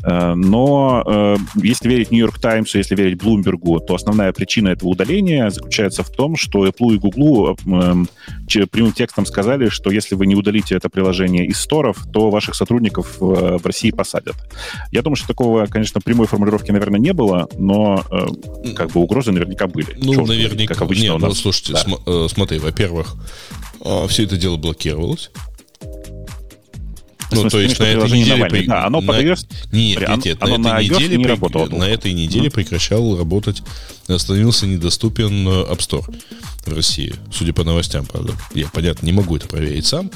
Э, 0.05 0.35
но 0.35 1.37
если 1.55 1.89
верить 1.89 2.11
Нью-Йорк 2.11 2.39
Таймсу, 2.39 2.79
если 2.79 2.95
верить 2.95 3.19
Блумбергу, 3.19 3.81
то 3.81 3.95
основная 3.95 4.33
причина 4.33 4.69
этого 4.69 4.91
удаления 4.91 5.51
заключается 5.51 6.03
в 6.03 6.11
том, 6.11 6.37
что 6.37 6.67
Apple 6.67 6.95
и 6.95 6.99
Google 6.99 7.57
прямым 8.71 8.93
текстом 8.93 9.27
сказали, 9.27 9.69
что 9.69 9.91
если 9.91 10.15
вы 10.15 10.27
не 10.27 10.35
удалите 10.35 10.75
это 10.75 10.89
приложение 10.89 11.47
из 11.47 11.59
сторов, 11.61 11.99
то 12.13 12.31
ваших 12.31 12.55
сотрудников 12.55 13.17
в 13.21 13.61
России 13.65 13.91
посадят. 13.91 14.37
Я 14.91 15.03
думаю, 15.03 15.17
что 15.17 15.29
такого, 15.29 15.67
конечно, 15.67 16.01
прямой 16.01 16.27
формулировки, 16.27 16.71
наверное, 16.71 17.01
не 17.01 17.13
было, 17.13 17.49
но 17.59 18.05
как 18.77 18.91
бы 18.93 19.01
угрозы 19.01 19.33
наверняка 19.33 19.67
были. 19.67 19.97
Ну, 19.97 20.15
Черт, 20.15 20.29
наверняка. 20.29 20.75
Как 20.75 20.83
обычно 20.83 21.03
Нет, 21.03 21.13
у 21.15 21.19
ну, 21.19 21.27
нас. 21.27 21.37
ну, 21.37 21.43
слушайте, 21.43 21.73
да. 21.75 21.79
см- 21.81 22.29
смотри, 22.29 22.59
во-первых, 22.59 23.15
все 24.09 24.25
это 24.25 24.37
дело 24.37 24.57
блокировалось. 24.57 25.31
Ну, 27.31 27.49
то 27.49 27.61
есть 27.61 27.79
на 27.79 27.85
этой 27.85 28.11
неделе... 28.11 28.45
При... 28.47 28.67
Да, 28.67 28.87
оно 28.87 29.01
на... 29.01 29.21
Нет, 29.21 29.39
нет, 29.73 30.25
нет, 30.25 30.39
оно 30.41 30.59
на, 30.59 30.81
этой 30.81 30.89
неделе, 30.89 31.17
не 31.17 31.25
при... 31.25 31.31
работало. 31.31 31.67
на 31.67 31.85
этой 31.85 32.13
неделе 32.13 32.51
прекращал 32.51 33.17
работать, 33.17 33.63
становился 34.17 34.67
недоступен 34.67 35.47
э, 35.47 35.51
App 35.71 35.79
Store 35.79 36.15
в 36.65 36.75
России, 36.75 37.15
судя 37.33 37.53
по 37.53 37.65
новостям, 37.65 38.07
правда. 38.07 38.35
Я, 38.55 38.69
понятно, 38.69 39.05
не 39.07 39.13
могу 39.13 39.37
это 39.37 39.47
проверить 39.47 39.87
сам. 39.87 40.11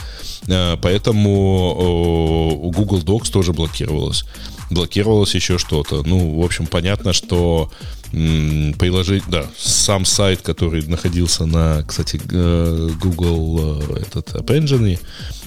Э, 0.46 0.76
поэтому 0.80 2.70
Google 2.74 3.00
Docs 3.00 3.30
тоже 3.30 3.52
блокировалось. 3.52 4.24
Блокировалось 4.70 5.34
еще 5.34 5.58
что-то. 5.58 6.02
Ну, 6.06 6.40
в 6.40 6.44
общем, 6.44 6.66
понятно, 6.66 7.12
что 7.12 7.70
приложить, 8.10 9.24
да, 9.28 9.46
сам 9.56 10.04
сайт, 10.04 10.42
который 10.42 10.86
находился 10.86 11.46
на, 11.46 11.82
кстати, 11.86 12.20
э, 12.30 12.90
Google 13.00 13.82
этот 13.96 14.34
App 14.34 14.46
Engine, 14.46 14.98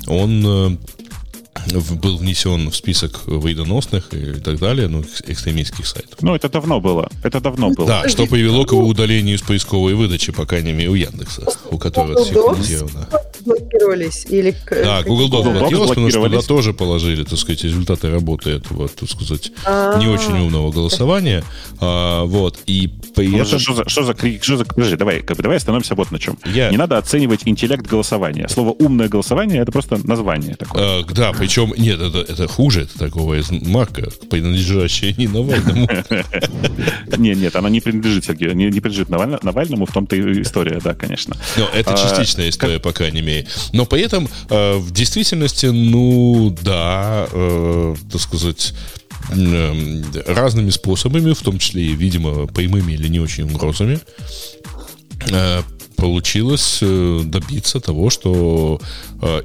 он 0.07 0.79
был 2.01 2.17
внесен 2.17 2.69
в 2.69 2.75
список 2.75 3.21
вредоносных 3.25 4.13
и 4.13 4.39
так 4.39 4.59
далее, 4.59 4.87
ну, 4.87 5.03
экстремистских 5.25 5.87
сайтов. 5.87 6.21
Ну, 6.21 6.35
это 6.35 6.49
давно 6.49 6.79
было. 6.79 7.09
Это 7.23 7.39
давно 7.39 7.69
было. 7.69 7.87
Да, 7.87 8.09
что 8.09 8.25
привело 8.25 8.65
к 8.65 8.71
его 8.71 8.85
удалению 8.85 9.35
из 9.35 9.41
поисковой 9.41 9.95
выдачи, 9.95 10.31
по 10.31 10.45
крайней 10.45 10.73
мере, 10.73 10.89
у 10.89 10.95
Яндекса, 10.95 11.43
у 11.71 11.77
которого 11.77 12.23
синхронизировано. 12.23 13.07
блокировались? 13.45 14.25
Или 14.29 14.55
да, 14.69 15.03
Google 15.03 15.29
Docs 15.29 15.59
блокировался, 15.59 15.89
потому 15.89 16.09
что 16.09 16.23
туда 16.23 16.41
тоже 16.41 16.73
положили, 16.73 17.23
так 17.23 17.37
сказать, 17.39 17.63
результаты 17.63 18.09
работы 18.09 18.51
этого, 18.51 18.87
так 18.87 19.09
сказать, 19.09 19.51
не 19.99 20.07
очень 20.07 20.33
умного 20.33 20.71
голосования. 20.71 21.43
А, 21.79 22.23
вот, 22.25 22.59
и 22.65 22.87
при 23.15 23.29
ну, 23.29 23.43
этом... 23.43 23.59
Что 23.59 23.73
за, 23.73 23.89
что 23.89 24.03
за 24.03 24.13
крик? 24.13 24.43
Что 24.43 24.57
за... 24.57 24.65
Подожди, 24.65 24.95
давай, 24.95 25.21
как 25.21 25.37
бы, 25.37 25.43
давай 25.43 25.57
остановимся 25.57 25.95
вот 25.95 26.11
на 26.11 26.19
чем. 26.19 26.37
Я... 26.45 26.69
Не 26.69 26.77
надо 26.77 26.97
оценивать 26.97 27.41
интеллект 27.45 27.85
голосования. 27.85 28.47
Слово 28.49 28.71
«умное 28.71 29.07
голосование»— 29.07 29.61
это 29.61 29.71
просто 29.71 29.99
название 30.05 30.55
такое. 30.55 31.01
А, 31.01 31.03
да, 31.03 31.31
причем, 31.45 31.75
нет, 31.77 32.01
это, 32.01 32.17
это 32.21 32.47
хуже, 32.47 32.81
это 32.81 32.97
такого 32.97 33.35
из 33.35 33.51
марка, 33.51 34.09
принадлежащая 34.31 35.13
не 35.15 35.27
Навальному. 35.27 35.87
Нет, 37.17 37.37
нет, 37.37 37.55
она 37.55 37.69
не 37.69 37.81
принадлежит 37.81 38.25
Сергею, 38.25 38.55
не 38.55 38.71
принадлежит 38.71 39.09
Навальному, 39.09 39.85
в 39.85 39.91
том-то 39.91 40.15
и 40.15 40.41
история, 40.41 40.79
да, 40.83 40.95
конечно. 40.95 41.37
Но 41.55 41.69
это 41.73 41.93
а, 41.93 41.97
частичная 41.97 42.49
история, 42.49 42.79
по 42.79 42.91
крайней 42.93 43.21
мере. 43.21 43.47
Но 43.73 43.85
при 43.85 44.01
этом 44.01 44.27
э, 44.49 44.77
в 44.77 44.91
действительности, 44.91 45.67
ну, 45.67 46.55
да, 46.61 47.27
э, 47.31 47.95
так 48.11 48.21
сказать, 48.21 48.73
разными 49.29 50.71
способами, 50.71 51.33
в 51.33 51.41
том 51.41 51.59
числе 51.59 51.83
видимо, 51.93 52.47
прямыми 52.47 52.93
или 52.93 53.07
не 53.07 53.19
очень 53.19 53.43
угрозами, 53.43 53.99
э, 55.29 55.61
получилось 55.95 56.79
добиться 56.81 57.79
того, 57.79 58.09
что 58.09 58.81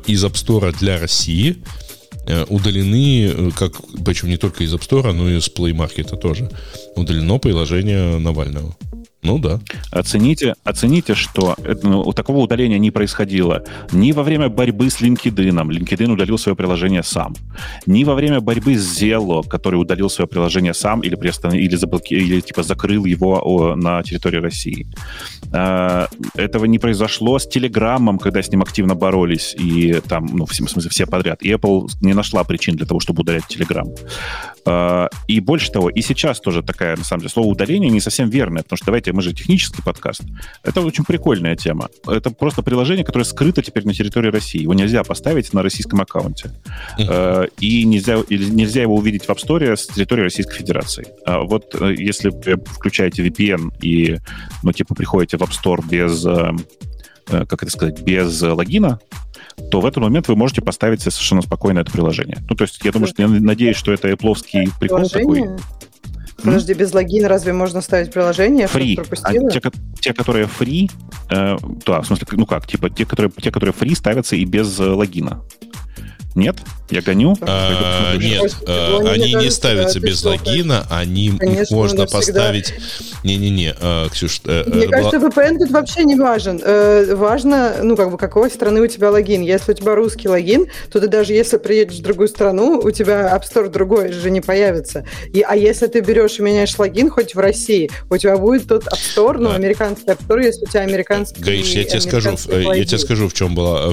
из 0.06 0.24
App 0.24 0.32
Store 0.32 0.76
для 0.78 0.98
России 0.98 1.62
удалены, 2.48 3.26
э, 3.26 3.50
как, 3.56 3.72
причем 4.04 4.28
не 4.28 4.36
только 4.36 4.64
из 4.64 4.74
App 4.74 4.82
Store, 4.88 5.12
но 5.12 5.28
и 5.28 5.38
из 5.38 5.48
Play 5.48 5.72
Market 5.72 6.16
тоже, 6.18 6.50
удалено 6.96 7.38
приложение 7.38 8.18
Навального. 8.18 8.76
Ну 9.22 9.38
да. 9.38 9.60
Оцените, 9.90 10.54
оцените 10.64 11.14
что 11.14 11.54
это, 11.62 11.86
ну, 11.86 12.12
такого 12.12 12.38
удаления 12.38 12.78
не 12.78 12.90
происходило 12.90 13.62
ни 13.92 14.12
во 14.12 14.22
время 14.22 14.48
борьбы 14.48 14.88
с 14.88 15.00
LinkedIn. 15.00 15.50
LinkedIn 15.50 16.10
удалил 16.10 16.38
свое 16.38 16.56
приложение 16.56 17.02
сам. 17.02 17.34
Ни 17.86 18.04
во 18.04 18.14
время 18.14 18.40
борьбы 18.40 18.76
с 18.76 19.02
Zello, 19.02 19.46
который 19.46 19.76
удалил 19.76 20.08
свое 20.08 20.26
приложение 20.26 20.72
сам 20.72 21.00
или, 21.00 21.16
приостанов... 21.16 21.58
или, 21.58 21.76
заблоки... 21.76 22.14
или 22.14 22.40
типа 22.40 22.62
закрыл 22.62 23.04
его 23.04 23.74
на 23.76 24.02
территории 24.02 24.38
России. 24.38 24.86
А, 25.52 26.08
этого 26.34 26.64
не 26.64 26.78
произошло 26.78 27.38
с 27.38 27.46
Телеграмом, 27.46 28.18
когда 28.18 28.42
с 28.42 28.50
ним 28.50 28.62
активно 28.62 28.94
боролись, 28.94 29.54
и 29.58 30.00
там, 30.08 30.26
ну, 30.32 30.46
в 30.46 30.54
смысле, 30.54 30.88
все 30.90 31.06
подряд. 31.06 31.42
И 31.42 31.52
Apple 31.52 31.88
не 32.00 32.14
нашла 32.14 32.42
причин 32.44 32.76
для 32.76 32.86
того, 32.86 33.00
чтобы 33.00 33.20
удалять 33.20 33.44
Telegram. 33.50 33.86
А, 34.66 35.08
и 35.26 35.40
больше 35.40 35.70
того, 35.70 35.88
и 35.88 36.00
сейчас 36.02 36.40
тоже 36.40 36.62
такая, 36.62 36.96
на 36.96 37.04
самом 37.04 37.20
деле, 37.20 37.30
слово 37.30 37.48
удаление 37.48 37.90
не 37.90 38.00
совсем 38.00 38.28
верное, 38.28 38.62
потому 38.62 38.76
что 38.76 38.86
давайте, 38.86 39.12
мы 39.12 39.22
же 39.22 39.32
технический 39.32 39.82
подкаст. 39.82 40.22
Это 40.62 40.80
очень 40.80 41.04
прикольная 41.04 41.56
тема. 41.56 41.88
Это 42.06 42.30
просто 42.30 42.62
приложение, 42.62 43.04
которое 43.04 43.24
скрыто 43.24 43.62
теперь 43.62 43.86
на 43.86 43.94
территории 43.94 44.30
России. 44.30 44.62
Его 44.62 44.74
нельзя 44.74 45.02
поставить 45.04 45.52
на 45.52 45.62
российском 45.62 46.00
аккаунте. 46.00 46.50
Uh-huh. 46.98 47.50
И 47.58 47.84
нельзя, 47.84 48.18
нельзя 48.28 48.82
его 48.82 48.96
увидеть 48.96 49.24
в 49.24 49.30
App 49.30 49.38
Store 49.38 49.76
с 49.76 49.86
территории 49.86 50.22
Российской 50.22 50.56
Федерации. 50.56 51.06
А 51.24 51.40
вот 51.40 51.74
э, 51.80 51.94
если 51.96 52.30
вы 52.30 52.62
включаете 52.64 53.26
VPN 53.26 53.72
и, 53.80 54.18
ну, 54.62 54.72
типа, 54.72 54.94
приходите 54.94 55.36
в 55.36 55.42
App 55.42 55.50
Store 55.50 55.84
без, 55.88 56.24
э, 56.26 57.44
как 57.46 57.62
это 57.62 57.70
сказать, 57.70 58.02
без 58.02 58.40
логина, 58.42 59.00
то 59.70 59.80
в 59.80 59.86
этот 59.86 60.02
момент 60.02 60.28
вы 60.28 60.36
можете 60.36 60.62
поставить 60.62 61.02
совершенно 61.02 61.42
спокойно 61.42 61.80
это 61.80 61.92
приложение. 61.92 62.38
Ну, 62.48 62.56
то 62.56 62.62
есть 62.64 62.80
я 62.84 62.92
думаю, 62.92 63.08
что 63.08 63.22
я 63.22 63.28
надеюсь, 63.28 63.76
что 63.76 63.92
это 63.92 64.08
Apple 64.08 64.36
прикол 64.78 65.08
такой. 65.08 65.48
Подожди, 66.42 66.74
без 66.74 66.92
логина 66.94 67.28
разве 67.28 67.52
можно 67.52 67.80
ставить 67.80 68.12
приложение? 68.12 68.66
Free. 68.66 68.96
А 69.22 69.50
те, 69.50 69.60
те, 70.00 70.14
которые 70.14 70.46
free, 70.46 70.90
э, 71.30 71.56
да, 71.84 72.00
в 72.00 72.06
смысле, 72.06 72.26
ну 72.32 72.46
как, 72.46 72.66
типа 72.66 72.88
те, 72.88 73.04
которые, 73.04 73.30
те, 73.30 73.50
которые 73.50 73.74
free 73.74 73.94
ставятся 73.94 74.36
и 74.36 74.44
без 74.44 74.78
э, 74.80 74.84
логина. 74.84 75.42
Нет? 76.34 76.56
Я 76.90 77.02
гоню? 77.02 77.36
А, 77.42 78.16
нет, 78.16 78.56
а, 78.66 78.98
они 79.12 79.34
не 79.34 79.50
ставятся 79.50 80.00
без 80.00 80.22
логина, 80.24 80.86
они 80.90 81.32
Конечно, 81.38 81.76
можно 81.76 82.06
поставить... 82.06 82.74
Не-не-не, 83.22 83.74
а, 83.80 84.08
Ксюш... 84.08 84.40
Э, 84.46 84.64
Мне 84.66 84.88
кажется, 84.88 85.18
VPN 85.18 85.58
тут 85.58 85.70
вообще 85.70 86.04
не 86.04 86.16
важен. 86.16 86.60
Э, 86.62 87.14
важно, 87.14 87.76
ну, 87.82 87.96
как 87.96 88.10
бы, 88.10 88.18
какой 88.18 88.50
страны 88.50 88.80
у 88.80 88.86
тебя 88.86 89.10
логин. 89.10 89.42
Если 89.42 89.72
у 89.72 89.74
тебя 89.74 89.94
русский 89.94 90.28
логин, 90.28 90.66
то 90.90 91.00
ты 91.00 91.06
даже 91.06 91.32
если 91.32 91.58
приедешь 91.58 91.98
в 91.98 92.02
другую 92.02 92.28
страну, 92.28 92.80
у 92.82 92.90
тебя 92.90 93.30
App 93.34 93.42
Store 93.42 93.68
другой 93.68 94.12
же 94.12 94.30
не 94.30 94.40
появится. 94.40 95.06
И, 95.32 95.42
а 95.42 95.54
если 95.54 95.86
ты 95.86 96.00
берешь 96.00 96.38
и 96.38 96.42
меняешь 96.42 96.76
логин 96.78 97.10
хоть 97.10 97.34
в 97.34 97.38
России, 97.38 97.90
у 98.08 98.16
тебя 98.16 98.36
будет 98.36 98.66
тот 98.66 98.84
App 98.86 98.98
Store, 99.16 99.38
ну, 99.38 99.50
американский 99.50 100.06
App 100.06 100.26
Store, 100.26 100.42
если 100.42 100.64
у 100.64 100.68
тебя 100.68 100.80
американский 100.80 101.40
Гаиш, 101.42 101.68
я 101.68 101.84
тебе 101.84 102.00
скажу, 102.00 102.30
я 102.48 102.84
тебе 102.84 102.98
скажу, 102.98 103.28
в 103.28 103.34
чем 103.34 103.54
была, 103.54 103.92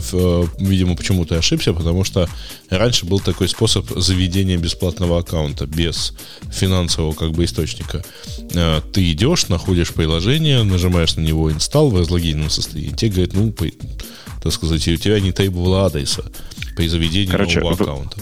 видимо, 0.57 0.95
почему 0.95 1.25
ты 1.25 1.35
ошибся, 1.35 1.73
потому 1.73 2.03
что 2.03 2.27
раньше 2.69 2.86
был 3.03 3.19
такой 3.19 3.49
способ 3.49 3.89
заведения 3.95 4.57
бесплатного 4.57 5.19
аккаунта 5.19 5.65
без 5.65 6.13
финансового 6.51 7.13
как 7.13 7.31
бы 7.31 7.45
источника. 7.45 8.03
Э, 8.53 8.81
ты 8.93 9.11
идешь, 9.11 9.49
находишь 9.49 9.93
приложение, 9.93 10.63
нажимаешь 10.63 11.15
на 11.15 11.21
него 11.21 11.51
install 11.51 11.89
в 11.89 11.99
разлогиненном 11.99 12.49
состоянии, 12.49 12.95
тебе 12.95 13.11
говорит, 13.11 13.33
ну, 13.33 13.53
так 14.41 14.53
сказать, 14.53 14.87
у 14.87 14.95
тебя 14.97 15.19
не 15.19 15.31
требовало 15.31 15.85
адреса 15.85 16.23
при 16.75 16.87
заведении 16.87 17.31
Короче, 17.31 17.59
нового 17.59 17.75
аккаунта. 17.75 18.17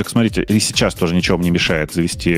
Так 0.00 0.08
смотрите, 0.08 0.42
и 0.44 0.58
сейчас 0.60 0.94
тоже 0.94 1.14
ничего 1.14 1.36
вам 1.36 1.44
не 1.44 1.50
мешает 1.50 1.92
завести 1.92 2.32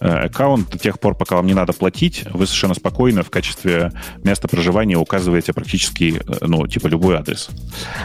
э, 0.00 0.08
аккаунт 0.08 0.70
до 0.70 0.76
тех 0.76 0.98
пор, 0.98 1.14
пока 1.14 1.36
вам 1.36 1.46
не 1.46 1.54
надо 1.54 1.72
платить. 1.72 2.24
Вы 2.32 2.46
совершенно 2.46 2.74
спокойно 2.74 3.22
в 3.22 3.30
качестве 3.30 3.92
места 4.24 4.48
проживания 4.48 4.96
указываете 4.96 5.52
практически, 5.52 6.20
э, 6.20 6.32
ну, 6.40 6.66
типа 6.66 6.88
любой 6.88 7.14
адрес. 7.14 7.48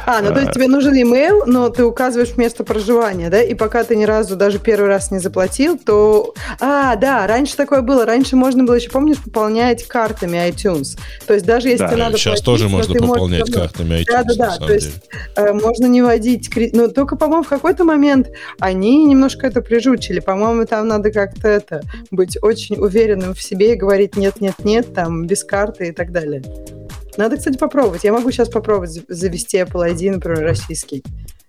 А, 0.05 0.21
ну 0.21 0.31
то 0.31 0.39
есть 0.39 0.51
тебе 0.51 0.67
нужен 0.67 0.93
email, 0.93 1.45
но 1.47 1.69
ты 1.69 1.83
указываешь 1.83 2.37
место 2.37 2.63
проживания, 2.63 3.31
да? 3.31 3.41
И 3.41 3.55
пока 3.55 3.83
ты 3.83 3.95
ни 3.95 4.03
разу 4.03 4.35
даже 4.35 4.59
первый 4.59 4.87
раз 4.87 5.09
не 5.09 5.17
заплатил, 5.17 5.79
то... 5.79 6.35
А, 6.59 6.95
да, 6.95 7.25
раньше 7.25 7.57
такое 7.57 7.81
было. 7.81 8.05
Раньше 8.05 8.35
можно 8.35 8.65
было 8.65 8.75
еще, 8.75 8.91
помнишь, 8.91 9.17
пополнять 9.17 9.87
картами 9.87 10.37
iTunes. 10.47 10.99
То 11.25 11.33
есть 11.33 11.47
даже 11.47 11.69
если 11.69 11.85
да, 11.85 11.87
тебе 11.87 12.03
надо 12.03 12.17
сейчас 12.19 12.41
платить, 12.41 12.45
тоже 12.45 12.69
можно 12.69 12.93
пополнять 12.93 13.49
можешь... 13.49 13.55
картами 13.55 14.01
iTunes. 14.01 14.11
Да, 14.11 14.23
да, 14.23 14.35
да. 14.59 14.67
То 14.67 14.73
есть 14.73 14.91
э, 15.37 15.53
можно 15.53 15.87
не 15.87 16.03
вводить... 16.03 16.51
Но 16.73 16.87
только, 16.89 17.15
по-моему, 17.15 17.41
в 17.41 17.49
какой-то 17.49 17.83
момент 17.83 18.27
они 18.59 18.90
они 18.95 19.05
немножко 19.05 19.47
это 19.47 19.61
прижучили. 19.61 20.19
По-моему, 20.19 20.65
там 20.65 20.87
надо 20.87 21.11
как-то 21.11 21.47
это 21.47 21.81
быть 22.09 22.37
очень 22.41 22.77
уверенным 22.77 23.33
в 23.33 23.41
себе 23.41 23.73
и 23.73 23.75
говорить 23.75 24.15
нет, 24.15 24.41
нет, 24.41 24.55
нет, 24.63 24.93
там 24.93 25.27
без 25.27 25.43
карты 25.43 25.89
и 25.89 25.91
так 25.91 26.11
далее. 26.11 26.43
Надо, 27.17 27.37
кстати, 27.37 27.57
попробовать. 27.57 28.03
Я 28.03 28.13
могу 28.13 28.31
сейчас 28.31 28.49
попробовать 28.49 29.01
завести 29.07 29.57
Apple 29.57 29.93
ID, 29.93 30.11
например, 30.11 30.43
российский. 30.43 31.03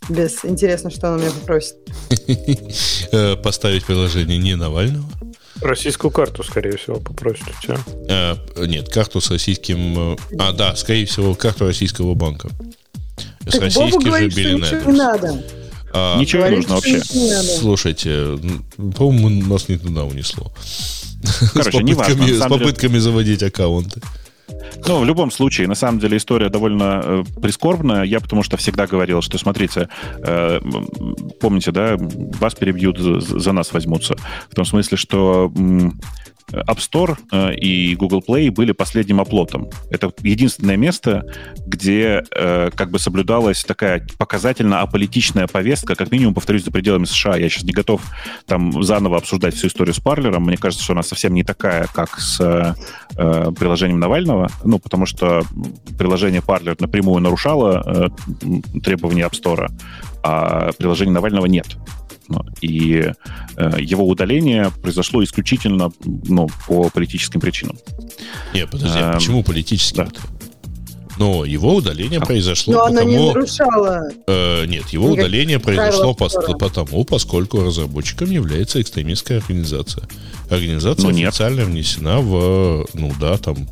Без 0.09 0.44
интересно, 0.44 0.90
что 0.90 1.09
он 1.09 1.16
у 1.16 1.19
меня 1.19 1.31
попросит. 1.31 1.77
Э, 3.12 3.36
поставить 3.36 3.85
приложение 3.85 4.39
не 4.39 4.56
Навального? 4.56 5.05
Российскую 5.60 6.10
карту, 6.10 6.43
скорее 6.43 6.78
всего, 6.78 6.97
попросит 6.97 7.44
у 7.47 7.62
тебя. 7.62 7.78
А, 8.09 8.36
нет, 8.64 8.89
карту 8.89 9.20
с 9.20 9.31
российским... 9.31 10.14
Э, 10.14 10.16
а, 10.39 10.52
да, 10.52 10.74
скорее 10.77 11.05
всего, 11.05 11.35
карту 11.35 11.66
российского 11.66 12.14
банка. 12.14 12.48
С 13.47 13.52
так 13.52 13.62
российский 13.62 14.10
же 14.10 14.28
Белин 14.28 14.64
не 14.86 14.93
надо. 14.93 15.43
А, 15.94 16.19
Ничего 16.19 16.47
не 16.47 16.56
нужно 16.56 16.77
вообще. 16.77 17.01
Слушайте, 17.01 18.39
по-моему, 18.97 19.47
нас 19.47 19.69
не 19.69 19.78
туда 19.78 20.05
унесло. 20.05 20.52
Короче, 21.52 21.70
с 21.70 21.81
попытками, 21.81 22.20
важно, 22.20 22.36
с 22.36 22.48
попытками 22.48 22.98
заводить 22.98 23.43
аккаунты. 23.43 24.01
Ну, 24.86 25.01
в 25.01 25.05
любом 25.05 25.31
случае, 25.31 25.69
на 25.69 25.74
самом 25.74 26.01
деле 26.01 26.16
история 26.16 26.48
довольно 26.48 27.02
э, 27.05 27.24
прискорбная. 27.40 28.02
Я 28.02 28.20
потому 28.20 28.43
что 28.43 28.56
всегда 28.56 28.86
говорил, 28.86 29.23
что, 29.23 29.39
смотрите, 29.39 29.89
э, 30.24 30.60
помните, 31.40 31.70
да, 31.70 31.97
вас 31.98 32.55
перебьют, 32.55 32.98
за, 32.98 33.20
за 33.20 33.52
нас 33.52 33.73
возьмутся. 33.73 34.16
В 34.51 34.55
том 34.55 34.64
смысле, 34.64 34.97
что 34.97 35.52
App 36.52 36.78
Store 36.78 37.16
э, 37.30 37.54
и 37.54 37.94
Google 37.96 38.22
Play 38.26 38.50
были 38.50 38.72
последним 38.72 39.20
оплотом. 39.20 39.68
Это 39.90 40.12
единственное 40.22 40.76
место, 40.76 41.24
где 41.66 42.22
э, 42.34 42.70
как 42.74 42.90
бы 42.90 42.98
соблюдалась 42.98 43.64
такая 43.64 44.06
показательно 44.18 44.80
аполитичная 44.80 45.46
повестка, 45.46 45.94
как 45.94 46.10
минимум, 46.10 46.34
повторюсь, 46.34 46.64
за 46.64 46.70
пределами 46.70 47.04
США. 47.04 47.36
Я 47.36 47.48
сейчас 47.48 47.64
не 47.64 47.72
готов 47.72 48.02
там 48.46 48.82
заново 48.82 49.18
обсуждать 49.18 49.54
всю 49.54 49.68
историю 49.68 49.94
с 49.94 50.00
Парлером. 50.00 50.44
Мне 50.44 50.56
кажется, 50.56 50.84
что 50.84 50.92
она 50.92 51.02
совсем 51.02 51.34
не 51.34 51.44
такая, 51.44 51.86
как 51.94 52.18
с 52.18 52.40
э, 52.40 53.52
приложением 53.58 54.00
Навального, 54.00 54.50
ну, 54.64 54.78
потому 54.78 55.06
что 55.06 55.42
приложение 55.98 56.40
Parler 56.40 56.76
напрямую 56.78 57.22
нарушало 57.22 57.82
э, 57.84 58.80
требования 58.80 59.22
App 59.22 59.32
Store, 59.32 59.68
а 60.23 60.73
приложение 60.73 61.12
Навального 61.12 61.47
нет. 61.47 61.77
И 62.61 63.12
э, 63.57 63.81
его 63.81 64.07
удаление 64.07 64.70
произошло 64.82 65.23
исключительно 65.23 65.93
ну, 66.05 66.49
по 66.66 66.89
политическим 66.89 67.40
причинам. 67.40 67.77
Нет, 68.55 68.70
подожди, 68.70 68.99
а, 68.99 69.15
почему 69.15 69.43
политическим? 69.43 70.05
Да. 70.05 70.11
Но 71.19 71.44
его 71.44 71.74
удаление 71.74 72.20
а. 72.20 72.24
произошло 72.24 72.74
Но 72.74 72.81
потому... 72.85 73.01
оно 73.01 73.11
не 73.11 73.32
нарушало... 73.35 74.09
Э, 74.27 74.65
нет, 74.66 74.89
его 74.89 75.11
Никак 75.11 75.24
удаление 75.24 75.59
произошло 75.59 76.15
пос... 76.15 76.36
потому, 76.59 77.05
поскольку 77.05 77.62
разработчиком 77.62 78.31
является 78.31 78.81
экстремистская 78.81 79.39
организация. 79.39 80.09
Организация 80.49 81.11
ну, 81.11 81.28
официально 81.28 81.61
нет. 81.61 81.69
внесена 81.69 82.20
в, 82.20 82.86
ну 82.94 83.12
да, 83.20 83.36
там 83.36 83.66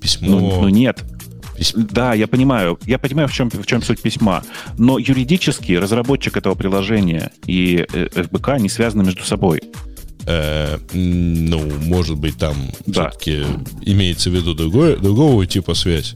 письмо... 0.00 0.28
Ну, 0.28 0.60
ну 0.62 0.68
нет, 0.68 1.02
да, 1.74 2.14
я 2.14 2.26
понимаю. 2.26 2.78
Я 2.86 2.98
понимаю, 2.98 3.28
в 3.28 3.32
чем, 3.32 3.50
в 3.50 3.66
чем 3.66 3.82
суть 3.82 4.00
письма. 4.00 4.42
Но 4.76 4.98
юридически 4.98 5.72
разработчик 5.72 6.36
этого 6.36 6.54
приложения 6.54 7.32
и 7.46 7.86
э, 7.92 8.08
ФБК 8.10 8.58
не 8.58 8.68
связаны 8.68 9.04
между 9.04 9.24
собой. 9.24 9.62
Э, 10.26 10.78
ну, 10.92 11.62
может 11.84 12.16
быть, 12.16 12.36
там 12.36 12.54
да. 12.86 13.10
все-таки 13.10 13.44
имеется 13.82 14.30
в 14.30 14.34
виду 14.34 14.54
другое, 14.54 14.96
другого 14.96 15.46
типа 15.46 15.74
связь 15.74 16.14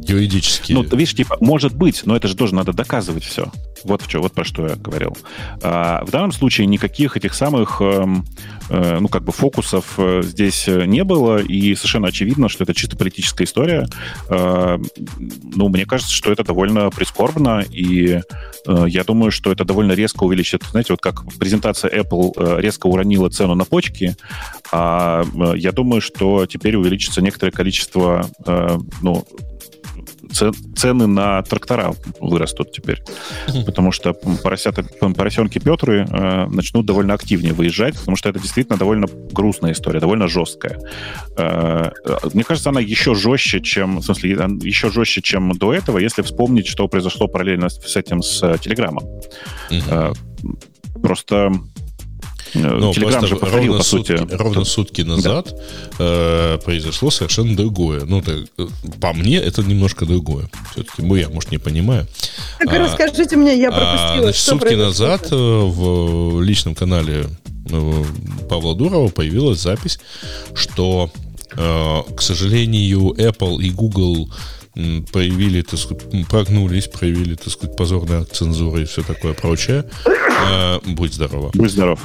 юридически. 0.00 0.72
Ну, 0.72 0.82
видишь, 0.82 1.14
типа, 1.14 1.36
может 1.40 1.74
быть, 1.74 2.02
но 2.04 2.16
это 2.16 2.28
же 2.28 2.36
тоже 2.36 2.54
надо 2.54 2.72
доказывать 2.72 3.24
все. 3.24 3.50
Вот, 3.84 4.02
в 4.02 4.08
что, 4.08 4.20
вот 4.20 4.32
про 4.32 4.44
что 4.44 4.66
я 4.66 4.74
говорил. 4.74 5.16
А, 5.62 6.04
в 6.04 6.10
данном 6.10 6.32
случае 6.32 6.66
никаких 6.66 7.16
этих 7.16 7.34
самых, 7.34 7.80
э, 7.80 8.04
э, 8.70 8.98
ну, 8.98 9.08
как 9.08 9.22
бы 9.22 9.32
фокусов 9.32 9.94
э, 9.98 10.22
здесь 10.24 10.66
не 10.66 11.04
было, 11.04 11.38
и 11.38 11.74
совершенно 11.74 12.08
очевидно, 12.08 12.48
что 12.48 12.64
это 12.64 12.74
чисто 12.74 12.96
политическая 12.96 13.44
история. 13.44 13.86
Э, 14.28 14.78
ну, 15.54 15.68
мне 15.68 15.86
кажется, 15.86 16.12
что 16.12 16.32
это 16.32 16.42
довольно 16.42 16.90
прискорбно, 16.90 17.64
и 17.70 18.20
э, 18.66 18.84
я 18.88 19.04
думаю, 19.04 19.30
что 19.30 19.52
это 19.52 19.64
довольно 19.64 19.92
резко 19.92 20.24
увеличит, 20.24 20.64
знаете, 20.70 20.92
вот 20.92 21.00
как 21.00 21.24
презентация 21.38 21.90
Apple 21.90 22.32
э, 22.36 22.60
резко 22.60 22.86
уронила 22.86 23.28
цену 23.30 23.54
на 23.54 23.64
почки, 23.64 24.16
а 24.72 25.22
э, 25.22 25.52
я 25.56 25.72
думаю, 25.72 26.00
что 26.00 26.46
теперь 26.46 26.76
увеличится 26.76 27.22
некоторое 27.22 27.52
количество, 27.52 28.28
э, 28.46 28.78
ну, 29.02 29.24
цены 30.76 31.06
на 31.06 31.42
трактора 31.42 31.94
вырастут 32.20 32.72
теперь. 32.72 33.02
Потому 33.64 33.92
что 33.92 34.12
поросята, 34.12 34.82
поросенки 34.82 35.58
Петры 35.58 36.06
э, 36.08 36.46
начнут 36.46 36.86
довольно 36.86 37.14
активнее 37.14 37.52
выезжать, 37.52 37.98
потому 37.98 38.16
что 38.16 38.28
это 38.28 38.38
действительно 38.38 38.78
довольно 38.78 39.06
грустная 39.32 39.72
история, 39.72 40.00
довольно 40.00 40.28
жесткая. 40.28 40.78
Э, 41.36 41.90
мне 42.32 42.44
кажется, 42.44 42.70
она 42.70 42.80
еще 42.80 43.14
жестче, 43.14 43.60
чем, 43.60 43.98
в 43.98 44.04
смысле, 44.04 44.30
еще 44.62 44.90
жестче, 44.90 45.22
чем 45.22 45.52
до 45.52 45.72
этого, 45.72 45.98
если 45.98 46.22
вспомнить, 46.22 46.66
что 46.66 46.88
произошло 46.88 47.28
параллельно 47.28 47.68
с 47.68 47.96
этим 47.96 48.22
с 48.22 48.58
Телеграмом. 48.58 49.04
Э, 49.70 50.12
просто 51.02 51.52
но 52.54 52.90
Telegram 52.92 53.26
же 53.26 53.36
повторил, 53.36 53.72
ровно 53.72 53.78
по 53.78 53.84
сути. 53.84 54.16
Сутки, 54.16 54.34
ровно 54.34 54.64
сутки 54.64 55.02
назад 55.02 55.54
да. 55.98 56.04
э, 56.04 56.58
произошло 56.64 57.10
совершенно 57.10 57.56
другое. 57.56 58.04
Ну, 58.04 58.22
так, 58.22 58.36
по 59.00 59.12
мне, 59.12 59.36
это 59.36 59.62
немножко 59.62 60.06
другое. 60.06 60.48
Все-таки, 60.72 61.02
ну, 61.02 61.16
я, 61.16 61.28
может, 61.28 61.50
не 61.50 61.58
понимаю. 61.58 62.06
Так 62.58 62.72
а, 62.72 62.78
расскажите 62.78 63.36
мне, 63.36 63.58
я 63.58 63.70
пропустила. 63.70 64.14
А, 64.14 64.22
значит, 64.22 64.40
что 64.40 64.50
сутки 64.52 64.64
произошло? 64.64 64.86
назад 64.86 65.28
э, 65.30 65.36
в 65.36 66.42
личном 66.42 66.74
канале 66.74 67.26
э, 67.70 68.04
Павла 68.48 68.74
Дурова 68.74 69.08
появилась 69.08 69.60
запись, 69.60 69.98
что, 70.54 71.10
э, 71.52 72.02
к 72.16 72.22
сожалению, 72.22 73.14
Apple 73.18 73.62
и 73.62 73.70
Google 73.70 74.30
проявили, 75.10 75.62
так 75.62 75.78
сказать, 75.78 76.04
прогнулись, 76.28 76.86
проявили, 76.86 77.34
так 77.34 77.48
сказать, 77.48 77.76
позорный 77.76 78.18
акт 78.18 78.36
цензуры 78.36 78.82
и 78.82 78.84
все 78.84 79.02
такое 79.02 79.32
прочее. 79.32 79.84
А, 80.06 80.80
будь 80.84 81.14
здорова. 81.14 81.50
Будь 81.54 81.70
здоров. 81.70 82.00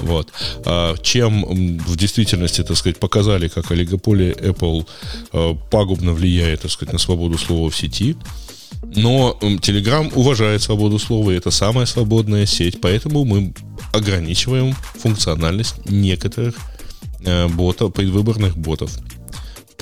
Вот. 0.00 0.28
А, 0.66 0.96
чем 0.98 1.78
в 1.78 1.96
действительности, 1.96 2.64
так 2.64 2.76
сказать, 2.76 2.98
показали, 2.98 3.46
как 3.46 3.70
олигополия 3.70 4.32
Apple 4.32 4.86
а, 5.32 5.54
пагубно 5.70 6.12
влияет, 6.12 6.62
так 6.62 6.72
сказать, 6.72 6.92
на 6.92 6.98
свободу 6.98 7.38
слова 7.38 7.70
в 7.70 7.76
сети. 7.76 8.16
Но 8.82 9.38
Telegram 9.40 10.12
уважает 10.14 10.60
свободу 10.60 10.98
слова, 10.98 11.30
и 11.30 11.36
это 11.36 11.52
самая 11.52 11.86
свободная 11.86 12.46
сеть, 12.46 12.80
поэтому 12.80 13.24
мы 13.24 13.54
ограничиваем 13.92 14.74
функциональность 14.98 15.76
некоторых 15.88 16.56
э, 17.24 17.46
ботов, 17.46 17.92
предвыборных 17.92 18.56
ботов 18.56 18.90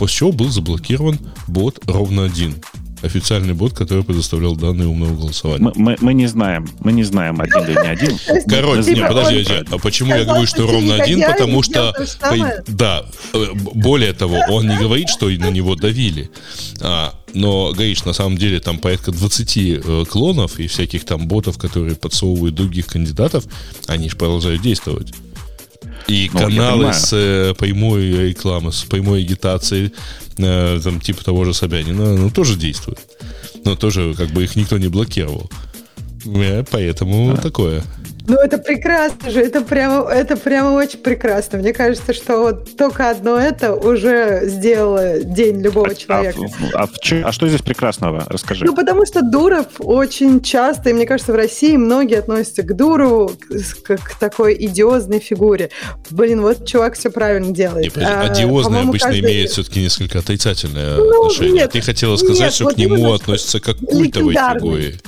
после 0.01 0.17
чего 0.17 0.33
был 0.33 0.49
заблокирован 0.49 1.19
бот 1.47 1.79
ровно 1.87 2.25
один. 2.25 2.55
Официальный 3.03 3.53
бот, 3.53 3.75
который 3.75 4.03
предоставлял 4.03 4.57
данные 4.57 4.89
умного 4.89 5.15
голосования. 5.15 5.63
Мы, 5.63 5.73
мы, 5.77 5.97
мы 6.01 6.15
не 6.15 6.27
знаем, 6.27 6.67
мы 6.81 6.93
не 6.93 7.03
знаем, 7.05 7.39
один 7.41 7.65
или 7.65 7.73
не 7.73 7.89
один. 7.89 8.19
Короче, 8.49 8.95
не, 8.95 9.03
подожди, 9.03 9.47
а 9.71 9.79
почему 9.79 10.15
я 10.15 10.25
говорю, 10.25 10.47
что 10.47 10.67
ровно 10.67 10.95
один? 10.95 11.21
Потому 11.23 11.63
что, 11.63 11.95
да, 12.67 13.05
э, 13.35 13.45
более 13.75 14.15
того, 14.15 14.39
он 14.49 14.69
не 14.69 14.79
говорит, 14.79 15.11
что 15.11 15.27
на 15.27 15.51
него 15.51 15.77
давили. 15.77 16.31
А, 16.81 17.15
но, 17.35 17.73
говоришь, 17.73 18.05
на 18.05 18.15
самом 18.15 18.39
деле 18.39 18.59
там 18.61 18.79
порядка 18.79 19.13
20 19.13 19.57
э, 19.57 20.05
клонов 20.09 20.59
и 20.59 20.67
всяких 20.67 21.05
там 21.05 21.29
ботов, 21.29 21.59
которые 21.59 21.95
подсовывают 21.95 22.55
других 22.55 22.87
кандидатов, 22.87 23.45
они 23.87 24.09
же 24.09 24.17
продолжают 24.17 24.63
действовать. 24.63 25.13
И 26.11 26.29
ну, 26.33 26.41
каналы 26.41 26.93
с 26.93 27.13
э, 27.13 27.55
прямой 27.57 28.31
рекламой, 28.31 28.73
с 28.73 28.83
прямой 28.83 29.21
агитацией, 29.21 29.93
э, 30.39 30.81
там, 30.83 31.01
типа 31.01 31.23
того 31.25 31.45
же 31.45 31.55
Собянина, 31.55 32.17
ну, 32.17 32.31
тоже 32.31 32.57
действуют. 32.57 32.99
Но 33.65 33.77
тоже, 33.77 34.15
как 34.15 34.31
бы, 34.31 34.43
их 34.43 34.57
никто 34.57 34.77
не 34.77 34.89
блокировал. 34.89 35.49
Э, 36.27 36.65
поэтому 36.69 37.35
да. 37.37 37.41
такое. 37.41 37.85
Ну, 38.31 38.37
это 38.37 38.59
прекрасно 38.59 39.29
же, 39.29 39.41
это 39.41 39.61
прямо, 39.63 40.09
это 40.09 40.37
прямо 40.37 40.77
очень 40.77 41.01
прекрасно. 41.01 41.59
Мне 41.59 41.73
кажется, 41.73 42.15
что 42.15 42.39
вот 42.39 42.77
только 42.77 43.11
одно 43.11 43.37
это 43.37 43.75
уже 43.75 44.43
сделало 44.45 45.19
день 45.19 45.61
любого 45.61 45.89
а, 45.89 45.95
человека. 45.97 46.39
А, 46.73 46.85
а, 46.85 46.89
а 47.25 47.33
что 47.33 47.49
здесь 47.49 47.63
прекрасного? 47.63 48.25
Расскажи. 48.29 48.65
Ну, 48.65 48.77
потому 48.77 49.05
что 49.05 49.23
Дуров 49.23 49.67
очень 49.81 50.43
часто, 50.43 50.91
и 50.91 50.93
мне 50.93 51.07
кажется, 51.07 51.33
в 51.33 51.35
России 51.35 51.77
многие 51.77 52.21
относятся 52.21 52.63
к 52.63 52.77
Дурову 52.77 53.33
как 53.83 54.01
к 54.01 54.15
такой 54.15 54.55
идиозной 54.65 55.19
фигуре. 55.19 55.71
Блин, 56.11 56.43
вот 56.43 56.65
чувак 56.65 56.95
все 56.95 57.11
правильно 57.11 57.53
делает. 57.53 57.97
Не, 57.97 58.05
а, 58.05 58.21
одиозный 58.21 58.83
обычно 58.83 59.09
каждый... 59.09 59.23
имеет 59.23 59.51
все-таки 59.51 59.83
несколько 59.83 60.21
отрицательное 60.21 60.99
ну, 60.99 61.27
отношение. 61.27 61.63
Нет, 61.63 61.73
Ты 61.73 61.81
хотела 61.81 62.15
сказать, 62.15 62.39
нет, 62.39 62.53
что 62.53 62.65
вот 62.67 62.75
к 62.75 62.79
нему 62.79 63.13
относятся 63.13 63.59
как 63.59 63.77
к 63.77 63.81
культовой 63.81 64.35
фигуре. 64.35 65.01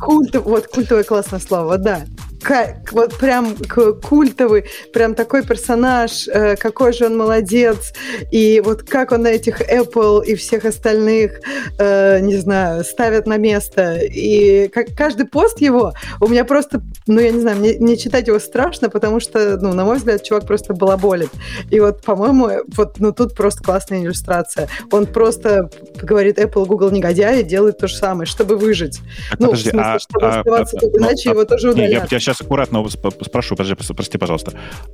Культ, 0.00 0.34
вот 0.34 0.66
культовое 0.66 1.04
классное 1.04 1.38
слово, 1.38 1.78
да. 1.78 2.04
Как, 2.42 2.92
вот 2.92 3.16
прям 3.18 3.56
культовый, 4.02 4.64
прям 4.92 5.14
такой 5.14 5.42
персонаж, 5.42 6.28
э, 6.28 6.56
какой 6.56 6.92
же 6.92 7.06
он 7.06 7.16
молодец, 7.16 7.92
и 8.30 8.60
вот 8.64 8.82
как 8.82 9.12
он 9.12 9.26
этих 9.26 9.60
Apple 9.60 10.24
и 10.24 10.34
всех 10.34 10.64
остальных, 10.64 11.40
э, 11.78 12.20
не 12.20 12.36
знаю, 12.36 12.84
ставят 12.84 13.26
на 13.26 13.36
место. 13.36 13.96
И 13.96 14.68
как, 14.68 14.88
каждый 14.96 15.26
пост 15.26 15.60
его, 15.60 15.92
у 16.20 16.28
меня 16.28 16.44
просто, 16.44 16.82
ну, 17.06 17.20
я 17.20 17.30
не 17.30 17.40
знаю, 17.40 17.58
мне, 17.58 17.76
мне 17.78 17.96
читать 17.96 18.28
его 18.28 18.38
страшно, 18.38 18.90
потому 18.90 19.20
что, 19.20 19.58
ну, 19.58 19.72
на 19.72 19.84
мой 19.84 19.96
взгляд, 19.96 20.22
чувак 20.22 20.46
просто 20.46 20.74
балаболит. 20.74 21.30
И 21.70 21.80
вот, 21.80 22.02
по-моему, 22.02 22.50
вот, 22.76 22.98
ну, 22.98 23.12
тут 23.12 23.34
просто 23.34 23.62
классная 23.62 24.02
иллюстрация. 24.02 24.68
Он 24.90 25.06
просто 25.06 25.70
говорит, 26.00 26.38
Apple, 26.38 26.66
Google 26.66 26.90
негодяи, 26.90 27.42
делает 27.42 27.78
то 27.78 27.88
же 27.88 27.96
самое, 27.96 28.26
чтобы 28.26 28.56
выжить. 28.56 29.00
Так, 29.30 29.40
ну, 29.40 29.46
подожди, 29.46 29.70
в 29.70 29.72
смысле, 29.72 29.90
а, 29.92 29.98
чтобы 29.98 30.26
а, 30.26 30.38
оставаться, 30.38 30.78
а, 30.80 30.98
иначе 30.98 31.28
ну, 31.28 31.32
его 31.32 31.44
тоже 31.44 31.68
Не, 31.68 31.82
я 31.82 31.86
удалят. 31.86 32.08
тебя 32.08 32.20
сейчас 32.36 32.46
аккуратно 32.46 32.78
сп- 32.78 33.24
спрошу, 33.24 33.56
подожди, 33.56 33.74
прости, 33.94 34.18
пожалуйста. 34.18 34.52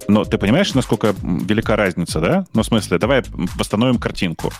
Но 0.08 0.24
ты 0.24 0.38
понимаешь, 0.38 0.74
насколько 0.74 1.14
велика 1.22 1.76
разница, 1.76 2.20
да? 2.20 2.46
Ну, 2.54 2.62
в 2.62 2.66
смысле, 2.66 2.98
давай 2.98 3.22
восстановим 3.56 3.98
картинку. 3.98 4.52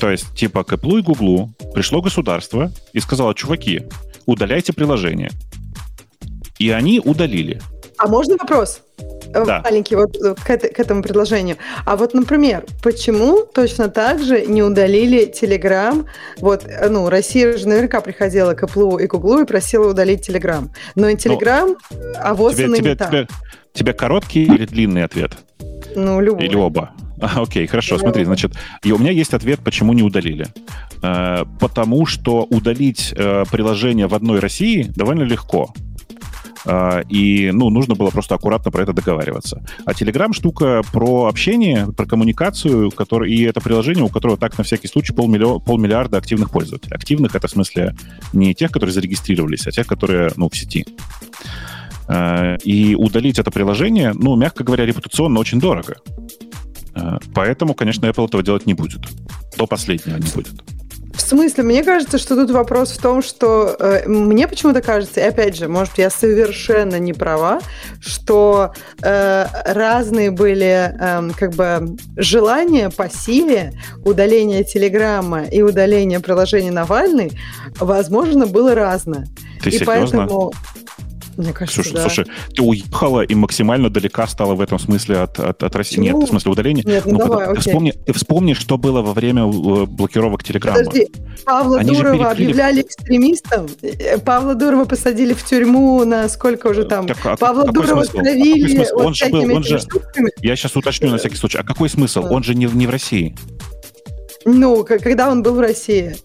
То 0.00 0.10
есть, 0.10 0.34
типа, 0.34 0.64
к 0.64 0.72
Apple 0.72 1.00
и 1.00 1.02
Google 1.02 1.50
пришло 1.74 2.00
государство 2.00 2.72
и 2.92 3.00
сказало, 3.00 3.34
чуваки, 3.34 3.82
удаляйте 4.26 4.72
приложение. 4.72 5.30
И 6.58 6.70
они 6.70 7.00
удалили. 7.00 7.60
А 7.98 8.08
можно 8.08 8.36
вопрос? 8.36 8.80
Э, 9.34 9.44
Да. 9.44 9.60
Маленький 9.64 9.96
вот 9.96 10.16
э, 10.16 10.34
к, 10.34 10.44
к 10.46 10.80
этому 10.80 11.02
предложению. 11.02 11.56
А 11.84 11.96
вот, 11.96 12.14
например, 12.14 12.64
почему 12.82 13.44
точно 13.44 13.88
так 13.88 14.22
же 14.22 14.46
не 14.46 14.62
удалили 14.62 15.30
Telegram? 15.30 16.04
Вот, 16.38 16.64
э, 16.66 16.88
ну, 16.88 17.08
Россия 17.08 17.56
же 17.56 17.68
наверняка 17.68 18.00
приходила 18.00 18.54
к 18.54 18.62
Apple 18.62 19.02
и 19.02 19.06
Google 19.06 19.40
и 19.40 19.44
просила 19.44 19.90
удалить 19.90 20.28
Telegram. 20.28 20.68
Но 20.94 21.08
и 21.08 21.14
Telegram, 21.14 21.76
а 22.16 22.34
вот 22.34 22.56
Тебе, 22.56 22.76
тебе, 22.76 22.96
тебе, 22.96 23.28
тебе 23.72 23.92
короткий 23.92 24.44
или 24.44 24.66
длинный 24.66 25.04
ответ? 25.04 25.32
Ну, 25.94 26.20
любой. 26.20 26.44
Или 26.44 26.54
оба? 26.54 26.90
А, 27.22 27.42
Окей, 27.42 27.68
хорошо, 27.68 27.98
смотри, 27.98 28.24
значит, 28.24 28.52
и 28.82 28.90
у 28.90 28.98
меня 28.98 29.12
есть 29.12 29.32
ответ, 29.32 29.60
почему 29.60 29.92
не 29.92 30.02
удалили. 30.02 30.48
Э, 31.02 31.44
потому 31.60 32.04
что 32.04 32.48
удалить 32.50 33.14
э, 33.16 33.44
приложение 33.50 34.08
в 34.08 34.14
одной 34.14 34.40
России 34.40 34.90
довольно 34.96 35.22
легко. 35.22 35.72
Э, 36.64 37.02
и, 37.08 37.50
ну, 37.52 37.70
нужно 37.70 37.94
было 37.94 38.10
просто 38.10 38.34
аккуратно 38.34 38.70
про 38.70 38.82
это 38.82 38.92
договариваться. 38.92 39.64
А 39.84 39.92
Telegram 39.92 40.32
штука 40.32 40.82
про 40.92 41.26
общение, 41.26 41.88
про 41.96 42.06
коммуникацию, 42.06 42.90
который, 42.90 43.32
и 43.32 43.42
это 43.44 43.60
приложение, 43.60 44.04
у 44.04 44.08
которого 44.08 44.36
так 44.36 44.56
на 44.58 44.64
всякий 44.64 44.88
случай 44.88 45.12
полмиллио- 45.12 45.60
полмиллиарда 45.60 46.18
активных 46.18 46.50
пользователей. 46.50 46.94
Активных 46.96 47.34
это 47.34 47.48
в 47.48 47.50
смысле 47.50 47.94
не 48.32 48.54
тех, 48.54 48.70
которые 48.70 48.92
зарегистрировались, 48.92 49.66
а 49.66 49.70
тех, 49.70 49.86
которые, 49.86 50.30
ну, 50.36 50.48
в 50.48 50.56
сети. 50.56 50.84
Э, 52.08 52.56
И 52.64 52.94
удалить 52.94 53.38
это 53.38 53.50
приложение, 53.50 54.12
ну, 54.14 54.36
мягко 54.36 54.64
говоря, 54.64 54.84
репутационно 54.86 55.40
очень 55.40 55.60
дорого. 55.60 55.96
Э, 56.94 57.18
Поэтому, 57.34 57.74
конечно, 57.74 58.06
Apple 58.06 58.26
этого 58.26 58.42
делать 58.42 58.66
не 58.66 58.74
будет. 58.74 59.00
До 59.56 59.66
последнего 59.66 60.16
не 60.16 60.30
будет. 60.34 60.54
В 61.14 61.20
смысле? 61.20 61.64
Мне 61.64 61.84
кажется, 61.84 62.18
что 62.18 62.36
тут 62.36 62.50
вопрос 62.50 62.92
в 62.92 63.02
том, 63.02 63.22
что 63.22 63.76
э, 63.78 64.08
мне 64.08 64.48
почему-то 64.48 64.80
кажется, 64.80 65.20
и 65.20 65.24
опять 65.24 65.56
же, 65.56 65.68
может, 65.68 65.98
я 65.98 66.10
совершенно 66.10 66.98
не 66.98 67.12
права, 67.12 67.60
что 68.00 68.72
э, 69.02 69.46
разные 69.66 70.30
были 70.30 70.94
эм, 70.98 71.32
как 71.32 71.52
бы 71.52 71.96
желания 72.16 72.88
по 72.90 73.10
силе 73.10 73.72
удаления 74.04 74.64
Телеграма 74.64 75.44
и 75.44 75.62
удаления 75.62 76.20
приложения 76.20 76.72
Навальный, 76.72 77.32
возможно, 77.78 78.46
было 78.46 78.74
разное. 78.74 79.26
Ты 79.62 79.68
и 79.68 79.72
серьезно? 79.72 79.86
поэтому... 79.86 80.52
Мне 81.36 81.52
кажется, 81.52 81.82
Слушай, 81.82 81.94
да. 81.94 82.00
слушай, 82.02 82.26
ты 82.54 82.62
уехала 82.62 83.22
и 83.22 83.34
максимально 83.34 83.88
далека 83.90 84.26
стала 84.26 84.54
в 84.54 84.60
этом 84.60 84.78
смысле 84.78 85.20
от, 85.20 85.38
от, 85.40 85.62
от 85.62 85.76
России. 85.76 85.96
Почему? 85.98 86.18
Нет, 86.20 86.28
в 86.28 86.30
смысле 86.30 86.52
удаления. 86.52 86.82
Нет, 86.84 87.06
ну 87.06 87.18
давай, 87.18 87.46
ты, 87.46 87.50
окей. 87.52 87.60
вспомни, 87.60 87.92
ты 87.92 88.12
вспомни, 88.12 88.52
что 88.54 88.78
было 88.78 89.02
во 89.02 89.12
время 89.12 89.42
э, 89.42 89.86
блокировок 89.86 90.44
Телеграма. 90.44 90.78
Подожди, 90.78 91.08
Павла 91.44 91.78
Они 91.78 91.96
Дурова 91.96 92.14
перекрыли- 92.14 92.32
объявляли 92.32 92.82
экстремистом. 92.82 93.66
Э, 93.82 94.18
Павла 94.18 94.54
Дурова 94.54 94.84
посадили 94.84 95.32
в 95.32 95.42
тюрьму 95.44 96.04
на 96.04 96.28
сколько 96.28 96.68
уже 96.68 96.84
там. 96.84 97.06
Так, 97.06 97.18
а 97.24 97.36
Павла 97.36 97.64
какой 97.66 97.74
Дурова 97.86 98.04
смысл? 98.04 98.18
А 98.18 98.24
какой 98.24 98.68
смысл? 98.70 98.96
Он 98.98 99.14
же 99.14 99.26
был, 99.28 99.56
он 99.56 99.64
же- 99.64 99.78
штуками. 99.78 100.30
Я 100.42 100.56
сейчас 100.56 100.76
уточню 100.76 101.10
на 101.10 101.18
всякий 101.18 101.36
случай. 101.36 101.58
А 101.58 101.62
какой 101.64 101.88
смысл? 101.88 102.22
Да. 102.24 102.30
Он 102.30 102.42
же 102.42 102.54
не, 102.54 102.66
в- 102.66 102.76
не 102.76 102.86
в 102.86 102.90
России. 102.90 103.34
Ну, 104.44 104.84
когда 104.84 105.30
он 105.30 105.42
был 105.42 105.54
в 105.54 105.60
России. 105.60 106.16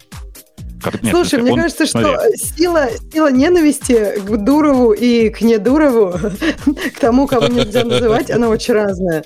Как- 0.82 1.02
нет, 1.04 1.14
Слушай, 1.14 1.42
мне 1.42 1.52
он- 1.54 1.60
кажется, 1.62 1.86
смотри, 1.86 2.10
что 2.14 2.56
сила, 2.56 2.88
сила 3.12 3.32
ненависти 3.32 4.20
к 4.20 4.38
Дурову 4.38 4.92
и 4.94 5.30
к 5.30 5.42
недурову, 5.42 6.14
к 6.96 7.00
тому, 7.00 7.28
кого 7.28 7.48
нельзя 7.48 7.84
называть, 7.86 8.30
она 8.32 8.50
очень 8.50 8.74
разная. 8.74 9.24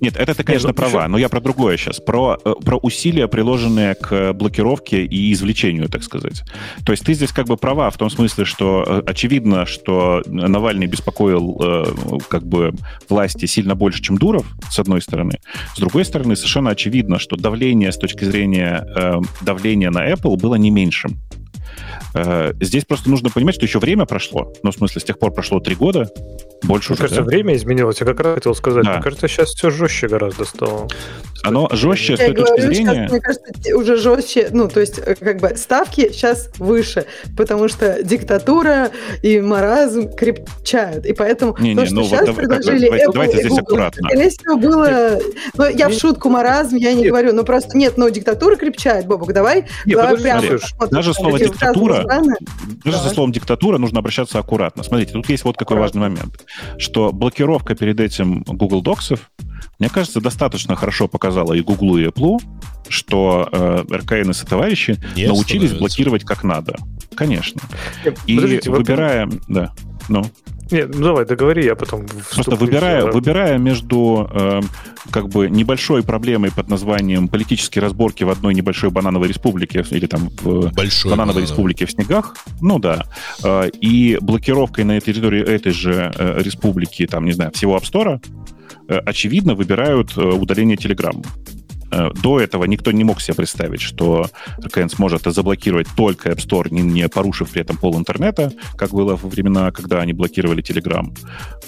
Нет, 0.00 0.16
это 0.16 0.34
ты, 0.34 0.42
конечно, 0.44 0.68
ну, 0.68 0.74
права, 0.74 1.00
еще- 1.02 1.08
но 1.08 1.18
я 1.18 1.28
про 1.28 1.40
другое 1.40 1.76
сейчас. 1.76 2.00
Про, 2.00 2.38
э, 2.44 2.52
про 2.64 2.76
усилия, 2.78 3.28
приложенные 3.28 3.94
к 3.94 4.32
блокировке 4.32 5.04
и 5.04 5.32
извлечению, 5.32 5.88
так 5.88 6.02
сказать. 6.02 6.42
То 6.84 6.92
есть 6.92 7.04
ты 7.04 7.14
здесь 7.14 7.32
как 7.32 7.46
бы 7.46 7.56
права 7.56 7.90
в 7.90 7.96
том 7.98 8.10
смысле, 8.10 8.44
что 8.44 8.84
э, 8.86 9.02
очевидно, 9.06 9.66
что 9.66 10.22
Навальный 10.26 10.86
беспокоил 10.86 11.58
э, 11.62 11.84
как 12.28 12.46
бы 12.46 12.72
власти 13.08 13.46
сильно 13.46 13.74
больше, 13.74 14.02
чем 14.02 14.16
Дуров, 14.18 14.46
с 14.70 14.78
одной 14.78 15.00
стороны. 15.02 15.38
С 15.76 15.78
другой 15.78 16.04
стороны, 16.04 16.34
совершенно 16.36 16.70
очевидно, 16.70 17.18
что 17.18 17.36
давление 17.36 17.92
с 17.92 17.96
точки 17.98 18.24
зрения 18.24 18.86
э, 18.96 19.20
давления 19.42 19.90
на 19.90 20.10
Apple 20.10 20.36
было 20.36 20.54
не 20.56 20.70
меньшим. 20.93 21.17
Э, 22.14 22.52
Здесь 22.60 22.84
просто 22.84 23.10
нужно 23.10 23.30
понимать, 23.30 23.54
что 23.54 23.64
еще 23.64 23.78
время 23.78 24.04
прошло. 24.06 24.52
Ну, 24.62 24.70
в 24.70 24.74
смысле, 24.74 25.00
с 25.00 25.04
тех 25.04 25.18
пор 25.18 25.32
прошло 25.32 25.60
три 25.60 25.74
года, 25.74 26.08
больше 26.62 26.92
Мне 26.92 26.94
уже, 26.94 27.02
кажется, 27.02 27.22
да? 27.22 27.26
время 27.26 27.56
изменилось. 27.56 28.00
Я 28.00 28.06
как 28.06 28.20
раз 28.20 28.34
хотел 28.34 28.54
сказать. 28.54 28.84
Да. 28.84 28.94
Мне 28.94 29.02
кажется, 29.02 29.28
сейчас 29.28 29.50
все 29.50 29.70
жестче 29.70 30.08
гораздо 30.08 30.44
стало. 30.44 30.88
Оно 31.42 31.68
жестче 31.72 32.16
с 32.16 32.20
точки 32.20 32.60
зрения... 32.62 32.94
сейчас, 32.94 33.10
мне 33.10 33.20
кажется, 33.20 33.76
уже 33.76 33.96
жестче, 33.96 34.48
ну, 34.50 34.66
то 34.68 34.80
есть, 34.80 34.98
э, 34.98 35.14
как 35.14 35.40
бы, 35.40 35.54
ставки 35.56 36.10
сейчас 36.10 36.48
выше, 36.58 37.04
потому 37.36 37.68
что 37.68 38.02
диктатура 38.02 38.90
и 39.22 39.40
маразм 39.42 40.08
крепчают, 40.08 41.04
и 41.04 41.12
поэтому 41.12 41.54
Не-не, 41.58 41.76
то, 41.76 41.84
что 41.86 41.94
ну 41.96 42.00
вот 42.02 42.08
сейчас 42.10 42.26
дав- 42.26 42.36
предложили 42.36 42.86
давайте- 42.86 43.04
Apple 43.06 43.12
давайте 43.12 43.36
и 43.36 43.40
здесь 43.40 43.50
Google, 43.50 43.62
аккуратно. 43.64 44.08
скорее 44.08 44.30
всего, 44.30 44.56
было... 44.56 45.18
Ну, 45.58 45.68
я 45.68 45.88
в 45.90 45.92
шутку 45.92 46.30
маразм, 46.30 46.76
я 46.76 46.94
не 46.94 47.02
Нет. 47.02 47.08
говорю, 47.10 47.32
ну, 47.34 47.44
просто 47.44 47.76
нет, 47.76 47.98
ну, 47.98 48.08
диктатура 48.08 48.56
крепчает, 48.56 49.06
Бобок, 49.06 49.34
давай, 49.34 49.66
Нет, 49.84 49.98
давай 49.98 50.16
подожди, 50.16 50.22
прямо 50.78 50.88
даже 50.90 51.12
слово 51.12 51.36
эти 51.36 51.44
«диктатура». 51.72 52.04
Даже 52.84 52.96
Да. 52.98 53.02
со 53.02 53.08
словом 53.10 53.32
диктатура 53.32 53.78
нужно 53.78 54.00
обращаться 54.00 54.38
аккуратно. 54.38 54.82
Смотрите, 54.82 55.12
тут 55.12 55.28
есть 55.28 55.44
вот 55.44 55.56
какой 55.56 55.76
Аккуратно. 55.76 56.00
важный 56.00 56.16
момент, 56.16 56.44
что 56.78 57.12
блокировка 57.12 57.74
перед 57.74 58.00
этим 58.00 58.42
Google 58.42 58.82
Docs, 58.82 59.18
мне 59.78 59.88
кажется, 59.88 60.20
достаточно 60.20 60.76
хорошо 60.76 61.08
показала 61.08 61.52
и 61.54 61.60
Google, 61.60 61.96
и 61.98 62.06
Apple, 62.06 62.38
что 62.88 63.48
э, 63.50 63.84
РКН 63.92 64.30
и 64.30 64.34
товарищи 64.46 64.96
Не 65.16 65.26
научились 65.26 65.70
становится. 65.70 65.78
блокировать 65.78 66.24
как 66.24 66.44
надо. 66.44 66.76
Конечно. 67.14 67.60
Нет, 68.04 68.18
И 68.26 68.34
подождите, 68.36 68.70
вы- 68.70 68.78
выбирая... 68.78 69.30
Да, 69.48 69.72
ну. 70.08 70.24
Нет, 70.70 70.94
ну 70.94 71.04
давай, 71.04 71.26
договори, 71.26 71.64
я 71.64 71.74
потом 71.74 72.06
Просто 72.32 72.56
выбирая, 72.56 73.04
выбирая 73.04 73.58
между 73.58 74.28
э, 74.32 74.60
как 75.10 75.28
бы 75.28 75.50
небольшой 75.50 76.02
проблемой 76.02 76.50
под 76.50 76.68
названием 76.68 77.28
политические 77.28 77.82
разборки 77.82 78.24
в 78.24 78.30
одной 78.30 78.54
небольшой 78.54 78.90
банановой 78.90 79.28
республике 79.28 79.84
или 79.90 80.06
там 80.06 80.30
в 80.40 80.72
Большой 80.72 81.10
банановой 81.10 81.16
банановый. 81.16 81.42
республике 81.42 81.86
в 81.86 81.90
снегах, 81.90 82.36
ну 82.60 82.78
да, 82.78 83.04
э, 83.42 83.68
и 83.80 84.18
блокировкой 84.20 84.84
на 84.84 85.00
территории 85.00 85.42
этой 85.42 85.72
же 85.72 86.12
э, 86.16 86.42
республики, 86.42 87.06
там, 87.06 87.24
не 87.24 87.32
знаю, 87.32 87.50
всего 87.52 87.76
App 87.76 87.82
Store, 87.82 88.20
э, 88.88 88.96
очевидно, 88.98 89.54
выбирают 89.54 90.16
э, 90.16 90.20
удаление 90.22 90.76
Telegram. 90.76 91.24
Э, 91.94 92.10
До 92.22 92.40
этого 92.40 92.64
никто 92.64 92.92
не 92.92 93.04
мог 93.04 93.20
себе 93.20 93.34
представить, 93.34 93.80
что 93.80 94.26
РКН 94.62 94.88
сможет 94.88 95.22
заблокировать 95.24 95.86
только 95.96 96.30
App 96.30 96.38
Store, 96.38 96.68
не, 96.70 96.82
не 96.82 97.08
порушив 97.08 97.50
при 97.50 97.62
этом 97.62 97.76
пол 97.76 97.98
интернета, 97.98 98.52
как 98.76 98.90
было 98.90 99.16
во 99.16 99.28
времена, 99.28 99.70
когда 99.70 100.00
они 100.00 100.12
блокировали 100.12 100.62
Telegram. 100.62 101.16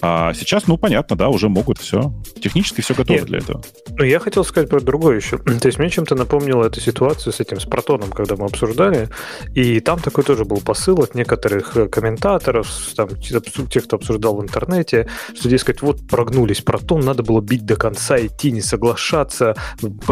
А 0.03 0.35
сейчас, 0.35 0.67
ну, 0.67 0.77
понятно, 0.77 1.17
да, 1.17 1.29
уже 1.29 1.49
могут 1.49 1.79
все. 1.79 2.13
Технически 2.43 2.81
все 2.81 2.95
готово 2.95 3.19
Нет. 3.19 3.27
для 3.27 3.39
этого. 3.39 3.63
Ну, 3.97 4.05
я 4.05 4.19
хотел 4.19 4.45
сказать 4.45 4.69
про 4.69 4.81
другое 4.81 5.17
еще. 5.17 5.39
То 5.61 5.67
есть 5.67 5.79
мне 5.79 5.91
чем-то 5.91 6.15
напомнило 6.15 6.65
эту 6.65 6.81
ситуацию 6.81 7.33
с 7.33 7.41
этим, 7.41 7.61
с 7.61 7.65
Протоном, 7.65 8.11
когда 8.11 8.37
мы 8.37 8.47
обсуждали. 8.47 9.09
И 9.55 9.81
там 9.81 10.01
такой 10.01 10.25
тоже 10.25 10.45
был 10.45 10.59
посыл 10.59 10.99
от 11.03 11.15
некоторых 11.15 11.77
э, 11.77 11.89
комментаторов, 11.89 12.69
там, 12.97 13.09
тех, 13.21 13.85
кто 13.85 13.97
обсуждал 13.97 14.37
в 14.37 14.43
интернете, 14.43 15.09
что, 15.35 15.49
дескать, 15.49 15.83
вот 15.83 16.07
прогнулись 16.09 16.61
Протон, 16.61 17.01
надо 17.01 17.23
было 17.23 17.41
бить 17.41 17.65
до 17.65 17.77
конца, 17.77 18.19
идти, 18.19 18.51
не 18.51 18.61
соглашаться, 18.61 19.55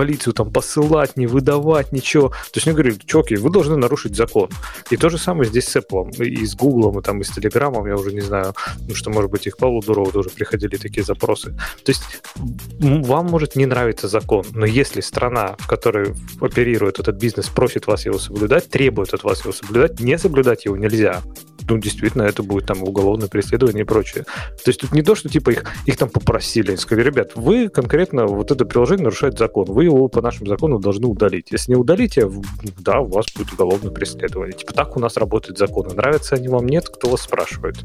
полицию 0.05 0.35
там 0.35 0.53
посылать, 0.53 1.17
не 1.17 1.27
выдавать, 1.27 1.93
ничего. 1.93 2.29
То 2.29 2.57
есть 2.57 2.67
мне 2.67 2.75
говорили, 2.75 2.99
чуваки, 3.07 3.37
вы 3.37 3.51
должны 3.51 3.77
нарушить 3.77 4.15
закон. 4.15 4.51
И 4.91 4.99
то 4.99 5.09
же 5.09 5.17
самое 5.17 5.49
здесь 5.49 5.67
с 5.67 5.77
Apple, 5.77 6.15
и 6.23 6.45
с 6.45 6.55
Google, 6.55 6.99
и 6.99 7.03
там, 7.03 7.23
и 7.23 7.25
с 7.25 7.31
Telegram, 7.31 7.89
я 7.89 7.95
уже 7.95 8.13
не 8.13 8.21
знаю, 8.21 8.55
ну, 8.87 8.95
что, 8.95 9.11
может 9.11 9.31
быть, 9.31 9.47
их 9.47 9.57
Павлу 9.57 9.81
Дурову 9.81 10.13
тоже 10.13 10.29
приходили 10.29 10.77
такие 10.77 11.03
запросы. 11.03 11.57
То 11.85 11.93
есть 11.93 12.03
вам 12.37 13.27
может 13.27 13.57
не 13.57 13.65
нравиться 13.65 14.09
закон, 14.09 14.45
но 14.53 14.67
если 14.67 15.01
страна, 15.01 15.57
в 15.59 15.67
которой 15.67 16.15
оперирует 16.39 16.99
этот 16.99 17.17
бизнес, 17.17 17.49
просит 17.49 17.87
вас 17.87 18.05
его 18.05 18.19
соблюдать, 18.19 18.69
требует 18.69 19.15
от 19.15 19.25
вас 19.25 19.41
его 19.41 19.53
соблюдать, 19.53 20.01
не 20.01 20.19
соблюдать 20.19 20.67
его 20.67 20.77
нельзя. 20.77 21.23
Ну, 21.69 21.79
действительно, 21.79 22.23
это 22.23 22.43
будет 22.43 22.67
там 22.67 22.83
уголовное 22.83 23.29
преследование 23.29 23.83
и 23.83 23.87
прочее. 23.87 24.25
То 24.25 24.69
есть 24.69 24.81
тут 24.81 24.93
не 24.93 25.03
то, 25.03 25.15
что 25.15 25.29
типа 25.29 25.51
их, 25.51 25.65
их 25.87 25.97
там 25.97 26.09
попросили, 26.09 26.69
они 26.69 26.77
сказали, 26.77 27.07
ребят, 27.07 27.33
вы 27.35 27.69
конкретно, 27.69 28.27
вот 28.27 28.51
это 28.51 28.65
приложение 28.65 29.05
нарушает 29.05 29.39
закон, 29.39 29.67
вы 29.67 29.85
его 29.85 30.09
по 30.09 30.21
нашим 30.21 30.47
законам 30.47 30.81
должны 30.81 31.07
удалить. 31.07 31.51
Если 31.51 31.73
не 31.73 31.77
удалите, 31.77 32.31
да, 32.79 33.01
у 33.01 33.07
вас 33.07 33.27
будет 33.35 33.53
уголовное 33.53 33.91
преследование. 33.91 34.57
Типа 34.57 34.73
так 34.75 34.97
у 34.97 35.01
нас 35.01 35.17
работают 35.17 35.59
законы. 35.59 35.95
Нравятся 35.95 36.37
они 36.37 36.49
вам, 36.49 36.67
нет, 36.67 36.89
кто 36.89 37.09
вас 37.11 37.23
спрашивает? 37.23 37.77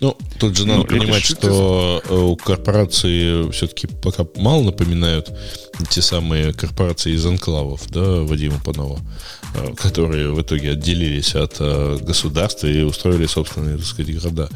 Ну, 0.00 0.16
тут 0.38 0.56
же 0.56 0.66
надо 0.66 0.80
ну, 0.80 0.86
понимать, 0.86 1.24
что 1.24 2.02
э, 2.08 2.14
у 2.14 2.36
корпорации 2.36 3.50
все-таки 3.50 3.86
пока 3.86 4.26
мало 4.36 4.62
напоминают 4.62 5.30
те 5.90 6.02
самые 6.02 6.52
корпорации 6.52 7.12
из 7.12 7.24
анклавов, 7.26 7.82
да, 7.90 8.00
Вадима 8.00 8.60
Панова, 8.64 8.98
э, 9.54 9.74
которые 9.76 10.32
в 10.32 10.40
итоге 10.40 10.72
отделились 10.72 11.34
от 11.34 11.56
э, 11.58 11.98
государства 12.00 12.66
и 12.66 12.82
устроили 12.82 13.26
собственные, 13.26 13.78
так 13.78 13.86
сказать, 13.86 14.14
города. 14.14 14.48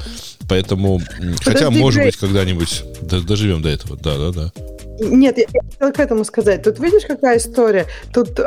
Поэтому, 0.49 1.01
Подожди, 1.01 1.37
хотя, 1.45 1.71
может 1.71 2.05
быть, 2.05 2.17
когда-нибудь 2.17 2.83
доживем 3.03 3.63
до 3.63 3.69
этого. 3.69 3.97
Да, 3.97 4.17
да, 4.17 4.31
да. 4.33 4.53
Нет, 5.01 5.39
я, 5.39 5.47
хотела 5.47 5.91
к 5.93 6.01
этому 6.01 6.25
сказать. 6.25 6.63
Тут 6.63 6.79
видишь, 6.81 7.05
какая 7.07 7.39
история? 7.39 7.87
Тут 8.13 8.41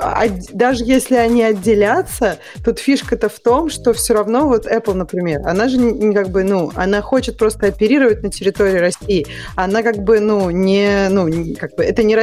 даже 0.54 0.84
если 0.84 1.16
они 1.16 1.44
отделятся, 1.44 2.38
тут 2.64 2.80
фишка-то 2.80 3.30
в 3.30 3.40
том, 3.40 3.70
что 3.70 3.94
все 3.94 4.14
равно 4.14 4.48
вот 4.48 4.66
Apple, 4.66 4.94
например, 4.94 5.42
она 5.46 5.68
же 5.68 5.80
как 6.14 6.30
бы, 6.30 6.44
ну, 6.44 6.72
она 6.76 7.02
хочет 7.02 7.38
просто 7.38 7.68
оперировать 7.68 8.24
на 8.24 8.30
территории 8.30 8.78
России. 8.78 9.28
Она 9.56 9.84
как 9.84 9.98
бы, 9.98 10.20
ну, 10.20 10.50
не, 10.50 11.08
ну, 11.10 11.30
как 11.60 11.76
бы, 11.76 11.84
это 11.84 12.04
не... 12.04 12.16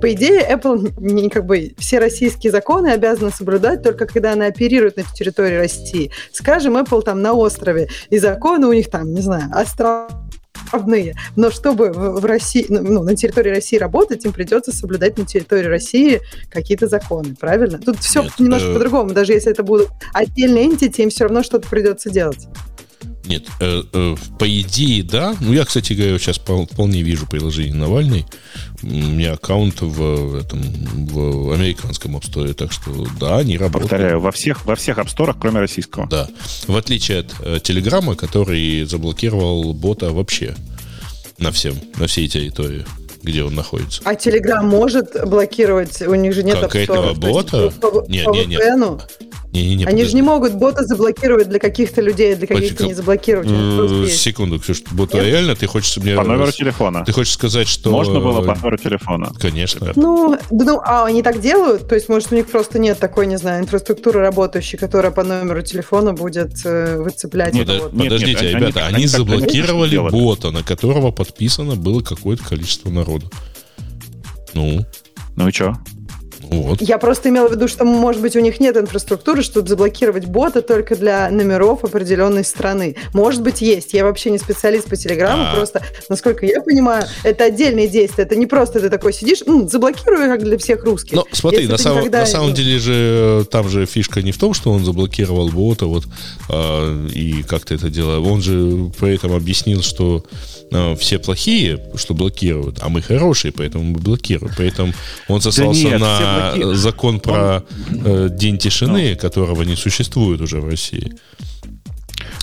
По 0.00 0.12
идее, 0.12 0.46
Apple 0.50 0.92
не, 0.98 1.28
как 1.28 1.46
бы, 1.46 1.74
все 1.78 1.98
российские 1.98 2.52
законы 2.52 2.88
обязаны 2.88 3.30
соблюдать 3.30 3.82
только 3.82 4.06
когда 4.06 4.32
она 4.32 4.46
оперирует 4.46 4.96
на 4.96 5.02
территории 5.02 5.56
России. 5.56 6.10
Скажем, 6.32 6.76
Apple 6.76 7.02
там 7.02 7.22
на 7.22 7.32
острове, 7.32 7.88
и 8.10 8.18
законы 8.18 8.66
у 8.66 8.72
них 8.72 8.90
там, 8.90 9.12
не 9.12 9.20
знаю, 9.20 9.50
острова 9.52 10.08
равны. 10.74 11.14
Но 11.36 11.50
чтобы 11.50 11.92
в, 11.92 12.20
в 12.20 12.24
России, 12.24 12.66
ну, 12.68 12.82
ну, 12.82 13.02
на 13.02 13.16
территории 13.16 13.50
России 13.50 13.76
работать, 13.76 14.24
им 14.24 14.32
придется 14.32 14.72
соблюдать 14.72 15.18
на 15.18 15.24
территории 15.24 15.66
России 15.66 16.20
какие-то 16.50 16.86
законы, 16.86 17.34
правильно? 17.38 17.78
Тут 17.78 17.98
все 17.98 18.22
Нет, 18.22 18.32
немножко 18.38 18.68
э... 18.68 18.74
по-другому. 18.74 19.10
Даже 19.10 19.32
если 19.32 19.50
это 19.50 19.62
будут 19.62 19.88
отдельные 20.12 20.68
entity, 20.68 21.02
им 21.02 21.10
все 21.10 21.24
равно 21.24 21.42
что-то 21.42 21.68
придется 21.68 22.10
делать. 22.10 22.48
Нет, 23.26 23.46
э, 23.60 23.82
э, 23.92 24.16
по 24.38 24.60
идее, 24.60 25.02
да. 25.02 25.34
Ну, 25.40 25.52
я, 25.52 25.64
кстати 25.64 25.94
говоря, 25.94 26.18
сейчас 26.18 26.38
вполне 26.38 27.02
вижу 27.02 27.26
приложение 27.26 27.74
Навальный. 27.74 28.26
У 28.82 28.86
меня 28.86 29.32
аккаунт 29.32 29.80
в, 29.80 30.36
этом, 30.36 30.60
в 31.06 31.52
американском 31.52 32.16
App 32.16 32.22
Store, 32.22 32.52
так 32.52 32.70
что 32.70 33.06
да, 33.18 33.38
они 33.38 33.56
работают. 33.56 33.90
Повторяю, 33.90 34.20
во 34.20 34.30
всех, 34.30 34.66
во 34.66 34.76
всех 34.76 34.98
App 34.98 35.06
Store, 35.06 35.34
кроме 35.38 35.60
российского. 35.60 36.06
Да. 36.06 36.28
В 36.66 36.76
отличие 36.76 37.20
от 37.20 37.34
э, 37.40 37.60
Телеграма, 37.62 38.14
который 38.14 38.84
заблокировал 38.84 39.72
бота 39.72 40.10
вообще 40.10 40.54
на 41.38 41.50
всем, 41.50 41.76
на 41.96 42.06
всей 42.06 42.28
территории 42.28 42.84
где 43.24 43.42
он 43.42 43.54
находится. 43.54 44.02
А 44.04 44.12
Telegram 44.12 44.62
может 44.62 45.16
блокировать? 45.26 46.02
У 46.02 46.14
них 46.14 46.34
же 46.34 46.42
нет 46.42 46.58
Как 46.60 46.76
этого 46.76 47.14
бота? 47.14 47.72
Нет, 48.06 48.26
нет, 48.26 48.48
нет. 48.48 48.60
Не, 49.54 49.62
не, 49.62 49.68
не, 49.68 49.84
Они 49.84 49.84
подожди. 49.84 50.04
же 50.10 50.16
не 50.16 50.22
могут 50.22 50.54
бота 50.54 50.84
заблокировать 50.84 51.48
для 51.48 51.60
каких-то 51.60 52.00
людей, 52.00 52.34
для 52.34 52.48
каких-то 52.48 52.86
не 52.86 52.94
заблокировать. 52.94 53.46
Э, 53.48 54.08
секунду, 54.10 54.58
Ксюш, 54.58 54.82
бот 54.90 55.14
реально 55.14 55.54
ты 55.54 55.68
хочешь 55.68 55.96
мне... 55.98 56.16
По 56.16 56.24
номеру 56.24 56.50
телефона. 56.50 57.04
Ты 57.04 57.12
хочешь 57.12 57.34
сказать, 57.34 57.68
что... 57.68 57.90
Можно 57.90 58.18
было 58.18 58.40
по 58.40 58.56
номеру 58.56 58.76
телефона. 58.78 59.32
Конечно. 59.38 59.92
Ну, 59.94 60.36
ну, 60.50 60.80
а 60.84 61.06
они 61.06 61.22
так 61.22 61.40
делают? 61.40 61.88
То 61.88 61.94
есть, 61.94 62.08
может, 62.08 62.32
у 62.32 62.34
них 62.34 62.48
просто 62.48 62.80
нет 62.80 62.98
такой, 62.98 63.28
не 63.28 63.38
знаю, 63.38 63.62
инфраструктуры 63.62 64.20
работающей, 64.20 64.76
которая 64.76 65.12
по 65.12 65.22
номеру 65.22 65.62
телефона 65.62 66.14
будет 66.14 66.50
э, 66.64 67.00
выцеплять 67.00 67.54
нет, 67.54 67.68
это 67.68 67.90
Подождите, 67.90 68.32
нет, 68.32 68.54
ребята, 68.54 68.80
они, 68.80 68.88
они, 68.88 68.96
они 68.96 69.06
заблокировали 69.06 69.98
бота, 69.98 70.50
на 70.50 70.64
которого 70.64 71.12
подписано 71.12 71.76
было 71.76 72.00
какое-то 72.00 72.42
количество 72.42 72.90
народу. 72.90 73.30
Ну? 74.52 74.84
Ну 75.36 75.48
и 75.48 75.52
что? 75.52 75.74
Вот. 76.50 76.80
Я 76.80 76.98
просто 76.98 77.28
имела 77.28 77.48
в 77.48 77.52
виду, 77.52 77.68
что, 77.68 77.84
может 77.84 78.20
быть, 78.22 78.36
у 78.36 78.40
них 78.40 78.60
нет 78.60 78.76
инфраструктуры, 78.76 79.42
чтобы 79.42 79.68
заблокировать 79.68 80.26
бота 80.26 80.62
только 80.62 80.96
для 80.96 81.30
номеров 81.30 81.84
определенной 81.84 82.44
страны. 82.44 82.96
Может 83.12 83.42
быть, 83.42 83.60
есть. 83.60 83.92
Я 83.92 84.04
вообще 84.04 84.30
не 84.30 84.38
специалист 84.38 84.88
по 84.88 84.96
Телеграму, 84.96 85.44
А-а-а. 85.44 85.56
просто, 85.56 85.82
насколько 86.08 86.46
я 86.46 86.60
понимаю, 86.60 87.06
это 87.22 87.44
отдельные 87.44 87.88
действия. 87.88 88.24
Это 88.24 88.36
не 88.36 88.46
просто 88.46 88.80
ты 88.80 88.90
такой 88.90 89.12
сидишь, 89.12 89.42
заблокирую, 89.70 90.30
как 90.30 90.42
для 90.42 90.58
всех 90.58 90.84
русских. 90.84 91.16
Ну, 91.16 91.24
смотри, 91.32 91.66
на, 91.66 91.78
сам, 91.78 91.98
никогда... 91.98 92.20
на 92.20 92.26
самом 92.26 92.54
деле 92.54 92.78
же 92.78 93.46
там 93.50 93.68
же 93.68 93.86
фишка 93.86 94.22
не 94.22 94.32
в 94.32 94.38
том, 94.38 94.54
что 94.54 94.72
он 94.72 94.84
заблокировал 94.84 95.48
бота, 95.48 95.86
вот, 95.86 96.04
э, 96.48 97.08
и 97.12 97.42
как-то 97.42 97.74
это 97.74 97.88
дело. 97.90 98.20
Он 98.20 98.42
же 98.42 98.90
при 98.98 99.14
этом 99.14 99.32
объяснил, 99.34 99.82
что 99.82 100.24
э, 100.30 100.53
все 100.98 101.18
плохие, 101.18 101.78
что 101.96 102.14
блокируют, 102.14 102.78
а 102.82 102.88
мы 102.88 103.00
хорошие, 103.00 103.52
поэтому 103.52 103.84
мы 103.84 103.98
блокируем. 103.98 104.52
Поэтому 104.56 104.92
он 105.28 105.40
сослался 105.40 105.82
да 105.82 105.88
нет, 105.88 106.00
на 106.00 106.74
закон 106.74 107.20
про 107.20 107.64
э, 108.04 108.28
День 108.30 108.58
тишины, 108.58 109.12
ну. 109.12 109.20
которого 109.20 109.62
не 109.62 109.76
существует 109.76 110.40
уже 110.40 110.60
в 110.60 110.68
России. 110.68 111.12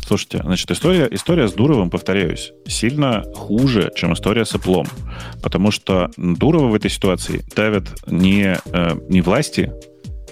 Слушайте, 0.05 0.41
значит, 0.43 0.69
история, 0.71 1.07
история 1.09 1.47
с 1.47 1.53
Дуровым, 1.53 1.89
повторяюсь, 1.89 2.51
сильно 2.67 3.23
хуже, 3.33 3.91
чем 3.95 4.13
история 4.13 4.45
с 4.45 4.53
Apple. 4.53 4.85
Потому 5.41 5.71
что 5.71 6.09
Дурова 6.17 6.67
в 6.67 6.75
этой 6.75 6.91
ситуации 6.91 7.45
давят 7.55 7.85
не, 8.07 8.57
э, 8.65 8.95
не 9.07 9.21
власти, 9.21 9.71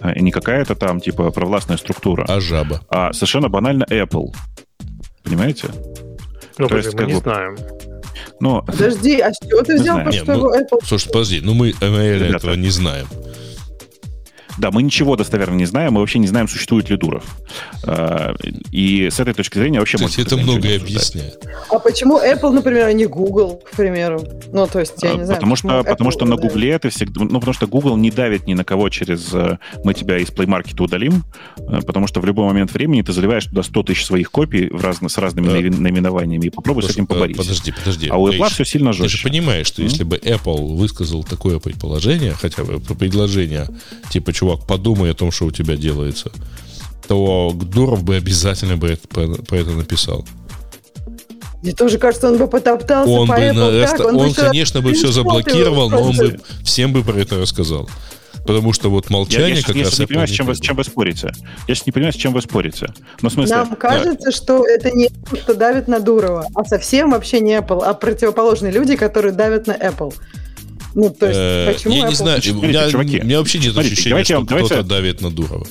э, 0.02 0.16
и 0.16 0.22
не 0.22 0.32
какая-то 0.32 0.76
там, 0.76 1.00
типа, 1.00 1.32
провластная 1.32 1.78
структура. 1.78 2.26
А 2.28 2.42
жаба. 2.42 2.82
А 2.90 3.14
совершенно 3.14 3.48
банально 3.48 3.86
Apple. 3.90 4.34
Понимаете? 5.24 5.70
Ну, 6.60 6.68
То 6.68 6.78
есть, 6.78 6.94
мы 6.94 7.06
не 7.06 7.14
бы, 7.14 7.20
знаем. 7.20 7.58
Но... 8.42 8.62
Подожди, 8.64 9.20
а 9.22 9.32
что 9.34 9.64
ты 9.64 9.80
взял, 9.80 10.04
про 10.04 10.12
что 10.12 10.36
ну, 10.36 10.54
Apple? 10.54 10.80
Слушай, 10.84 11.08
подожди, 11.08 11.42
ну 11.42 11.54
мы 11.54 11.72
ML 11.72 12.36
этого 12.36 12.54
не 12.56 12.70
знаем. 12.70 13.08
Да, 14.60 14.72
мы 14.72 14.84
ничего 14.84 15.16
достоверно 15.16 15.56
не 15.56 15.66
знаем, 15.66 15.94
мы 15.94 16.02
вообще 16.02 16.20
не 16.20 16.28
знаем, 16.28 16.48
существует 16.48 16.90
ли 16.90 16.98
Дуров. 16.98 17.24
А, 17.84 18.36
и 18.72 19.10
с 19.10 19.20
этой 19.20 19.34
точки 19.34 19.58
зрения 19.58 19.80
вообще... 19.80 19.98
То 19.98 20.04
есть 20.04 20.20
это 20.20 20.36
многое 20.38 20.78
объясняет. 20.78 21.48
А 21.70 21.80
почему 21.80 22.20
Apple, 22.20 22.52
например, 22.52 22.88
а 22.88 22.94
не 22.94 23.06
Google, 23.06 23.62
к 23.66 23.72
примеру? 23.76 24.22
Ну, 24.52 24.68
то 24.68 24.80
есть, 24.80 25.02
я 25.02 25.14
не 25.16 25.24
знаю. 25.24 25.40
Потому 25.40 25.56
что, 25.56 25.84
потому 25.84 26.12
что 26.12 26.26
на 26.26 26.36
Google 26.36 26.64
это 26.64 26.90
всегда... 26.90 27.24
Ну, 27.24 27.40
потому 27.40 27.54
что 27.54 27.68
Google 27.68 27.96
не 27.96 28.12
давит 28.12 28.48
ни 28.48 28.54
на 28.54 28.66
кого 28.66 28.90
через 28.90 29.34
э, 29.34 29.58
«мы 29.84 29.94
тебя 29.94 30.18
из 30.18 30.28
Play 30.28 30.46
Market 30.46 30.82
удалим», 30.84 31.24
э, 31.58 31.80
потому 31.86 32.08
что 32.08 32.20
в 32.20 32.26
любой 32.26 32.46
момент 32.46 32.74
времени 32.74 33.02
ты 33.02 33.14
заливаешь 33.14 33.46
туда 33.46 33.64
100 33.64 33.84
тысяч 33.84 34.06
своих 34.06 34.30
копий 34.30 34.70
в 34.70 34.84
раз, 34.84 34.98
с 35.08 35.18
разными 35.18 35.48
да. 35.48 35.78
наименованиями 35.78 36.48
и 36.48 36.50
попробуй 36.50 36.84
Слушай, 36.84 36.94
с 36.94 36.96
этим 36.98 37.08
побориться. 37.08 37.44
Подожди, 37.44 37.72
подожди. 37.72 38.08
А 38.10 38.18
у 38.18 38.28
Apple 38.28 38.50
все 38.50 38.66
сильно 38.66 38.92
жестче. 38.92 39.18
Ты 39.18 39.18
же 39.18 39.30
понимаешь, 39.30 39.68
что 39.68 39.82
mm-hmm. 39.82 39.86
если 39.86 40.04
бы 40.04 40.18
Apple 40.18 40.76
высказал 40.76 41.24
такое 41.24 41.60
предположение, 41.60 42.34
хотя 42.34 42.64
бы 42.64 42.80
предложение, 42.80 43.68
типа, 44.10 44.34
чувак, 44.34 44.49
подумай 44.58 45.12
о 45.12 45.14
том, 45.14 45.32
что 45.32 45.46
у 45.46 45.52
тебя 45.52 45.76
делается, 45.76 46.32
то 47.08 47.52
Дуров 47.56 48.04
бы 48.04 48.16
обязательно 48.16 48.78
бы 48.78 48.90
это, 48.90 49.08
про 49.08 49.58
это 49.58 49.72
написал. 49.72 50.26
Мне 51.62 51.74
тоже 51.74 51.98
кажется, 51.98 52.30
он 52.30 52.38
бы 52.38 52.48
потоптался 52.48 53.12
он 53.12 53.28
по 53.28 53.36
бы 53.36 53.42
Apple, 53.42 53.80
на, 53.80 53.88
так, 53.88 54.00
он, 54.00 54.16
он 54.16 54.30
бы 54.30 54.34
конечно, 54.34 54.82
бы 54.82 54.94
все 54.94 55.12
заблокировал, 55.12 55.90
но 55.90 56.02
он 56.02 56.16
бы 56.16 56.40
всем 56.64 56.94
бы 56.94 57.04
про 57.04 57.20
это 57.20 57.38
рассказал. 57.38 57.90
Потому 58.46 58.72
что 58.74 58.90
вот 58.90 59.10
молчание 59.10 59.50
я, 59.50 59.56
я, 59.58 59.64
как 59.64 59.76
я 59.76 59.84
раз... 59.84 60.00
не 60.00 60.08
понимаю, 60.08 60.28
с 60.28 60.32
чем, 60.32 60.46
вы, 60.48 60.56
с 60.56 60.60
чем 60.60 60.76
вы 60.78 60.84
спорите. 60.84 61.32
Я 61.68 61.76
сейчас 61.76 61.86
не 61.86 61.92
понимаю, 61.92 62.14
с 62.14 62.16
чем 62.16 62.34
вы 62.34 62.42
спорите. 62.42 62.88
Ну, 63.22 63.30
в 63.30 63.34
смысле, 63.34 63.56
Нам 63.56 63.76
кажется, 63.76 64.26
да. 64.26 64.32
что 64.32 64.66
это 64.66 64.90
не 64.92 65.08
Apple, 65.08 65.42
что 65.42 65.54
давит 65.54 65.88
на 65.88 66.00
Дурова, 66.00 66.48
а 66.56 66.64
совсем 66.64 67.12
вообще 67.12 67.42
не 67.42 67.58
Apple, 67.58 67.84
а 67.84 67.94
противоположные 67.94 68.72
люди, 68.72 68.96
которые 68.96 69.34
давят 69.34 69.68
на 69.68 69.74
Apple. 69.74 70.14
Ну, 70.96 71.10
то 71.12 71.28
есть, 71.28 71.40
э, 71.40 71.74
почему 71.74 71.94
Я 71.96 72.04
Apple? 72.04 72.10
не 72.10 72.16
знаю, 72.16 72.42
у 72.46 72.62
меня, 72.62 72.88
у 72.88 73.26
меня 73.26 73.38
вообще 73.40 73.60
нет 73.60 73.78
ощущения, 73.78 74.24
что 74.24 74.44
кто-то 74.46 74.84
давит 74.84 75.22
на 75.22 75.30
Дурова 75.32 75.66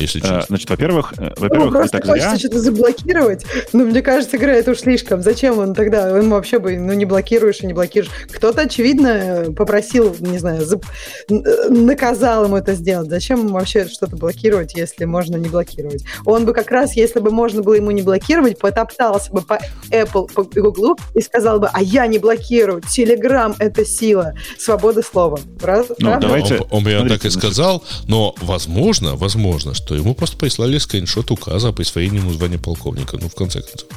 если 0.00 0.20
э, 0.20 0.22
честно. 0.22 0.44
Значит, 0.48 0.70
во-первых, 0.70 1.14
э, 1.18 1.32
во-первых, 1.36 1.66
ну, 1.66 1.78
просто 1.78 1.98
так 1.98 2.06
хочется 2.06 2.30
зря. 2.30 2.38
что-то 2.38 2.58
заблокировать. 2.60 3.44
Но 3.72 3.84
мне 3.84 4.02
кажется, 4.02 4.36
игра 4.36 4.52
это 4.52 4.72
уж 4.72 4.78
слишком. 4.78 5.22
Зачем 5.22 5.58
он 5.58 5.74
тогда? 5.74 6.12
Он 6.12 6.30
вообще 6.30 6.58
бы, 6.58 6.76
ну, 6.78 6.92
не 6.92 7.04
блокируешь 7.04 7.60
и 7.60 7.66
не 7.66 7.72
блокируешь. 7.72 8.10
Кто-то, 8.32 8.62
очевидно, 8.62 9.46
попросил, 9.56 10.16
не 10.20 10.38
знаю, 10.38 10.64
зап... 10.64 10.84
наказал 11.28 12.44
ему 12.44 12.56
это 12.56 12.74
сделать. 12.74 13.08
Зачем 13.08 13.40
ему 13.40 13.50
вообще 13.50 13.86
что-то 13.86 14.16
блокировать, 14.16 14.74
если 14.74 15.04
можно 15.04 15.36
не 15.36 15.48
блокировать? 15.48 16.04
Он 16.24 16.44
бы 16.44 16.52
как 16.52 16.70
раз, 16.70 16.96
если 16.96 17.20
бы 17.20 17.30
можно 17.30 17.62
было 17.62 17.74
ему 17.74 17.90
не 17.90 18.02
блокировать, 18.02 18.58
потоптался 18.58 19.30
бы 19.32 19.42
по 19.42 19.60
Apple, 19.90 20.32
по 20.32 20.42
Google 20.44 20.98
и 21.14 21.20
сказал 21.20 21.60
бы, 21.60 21.68
а 21.72 21.82
я 21.82 22.06
не 22.06 22.18
блокирую. 22.18 22.80
Telegram— 22.80 23.54
это 23.58 23.84
сила. 23.84 24.34
Свобода 24.58 25.02
слова. 25.02 25.38
Раз, 25.60 25.86
ну, 25.98 26.18
давайте... 26.20 26.58
Он, 26.70 26.86
он 26.86 27.04
бы 27.04 27.08
так 27.08 27.24
и 27.24 27.30
сказал, 27.30 27.82
но 28.06 28.34
возможно, 28.40 29.16
возможно, 29.16 29.74
что 29.74 29.89
что 29.90 29.96
ему 29.96 30.14
просто 30.14 30.36
прислали 30.36 30.78
скриншот 30.78 31.32
указа 31.32 31.70
о 31.70 31.72
присвоении 31.72 32.20
ему 32.20 32.30
звания 32.30 32.58
полковника. 32.58 33.18
Ну, 33.20 33.28
в 33.28 33.34
конце 33.34 33.60
концов. 33.60 33.88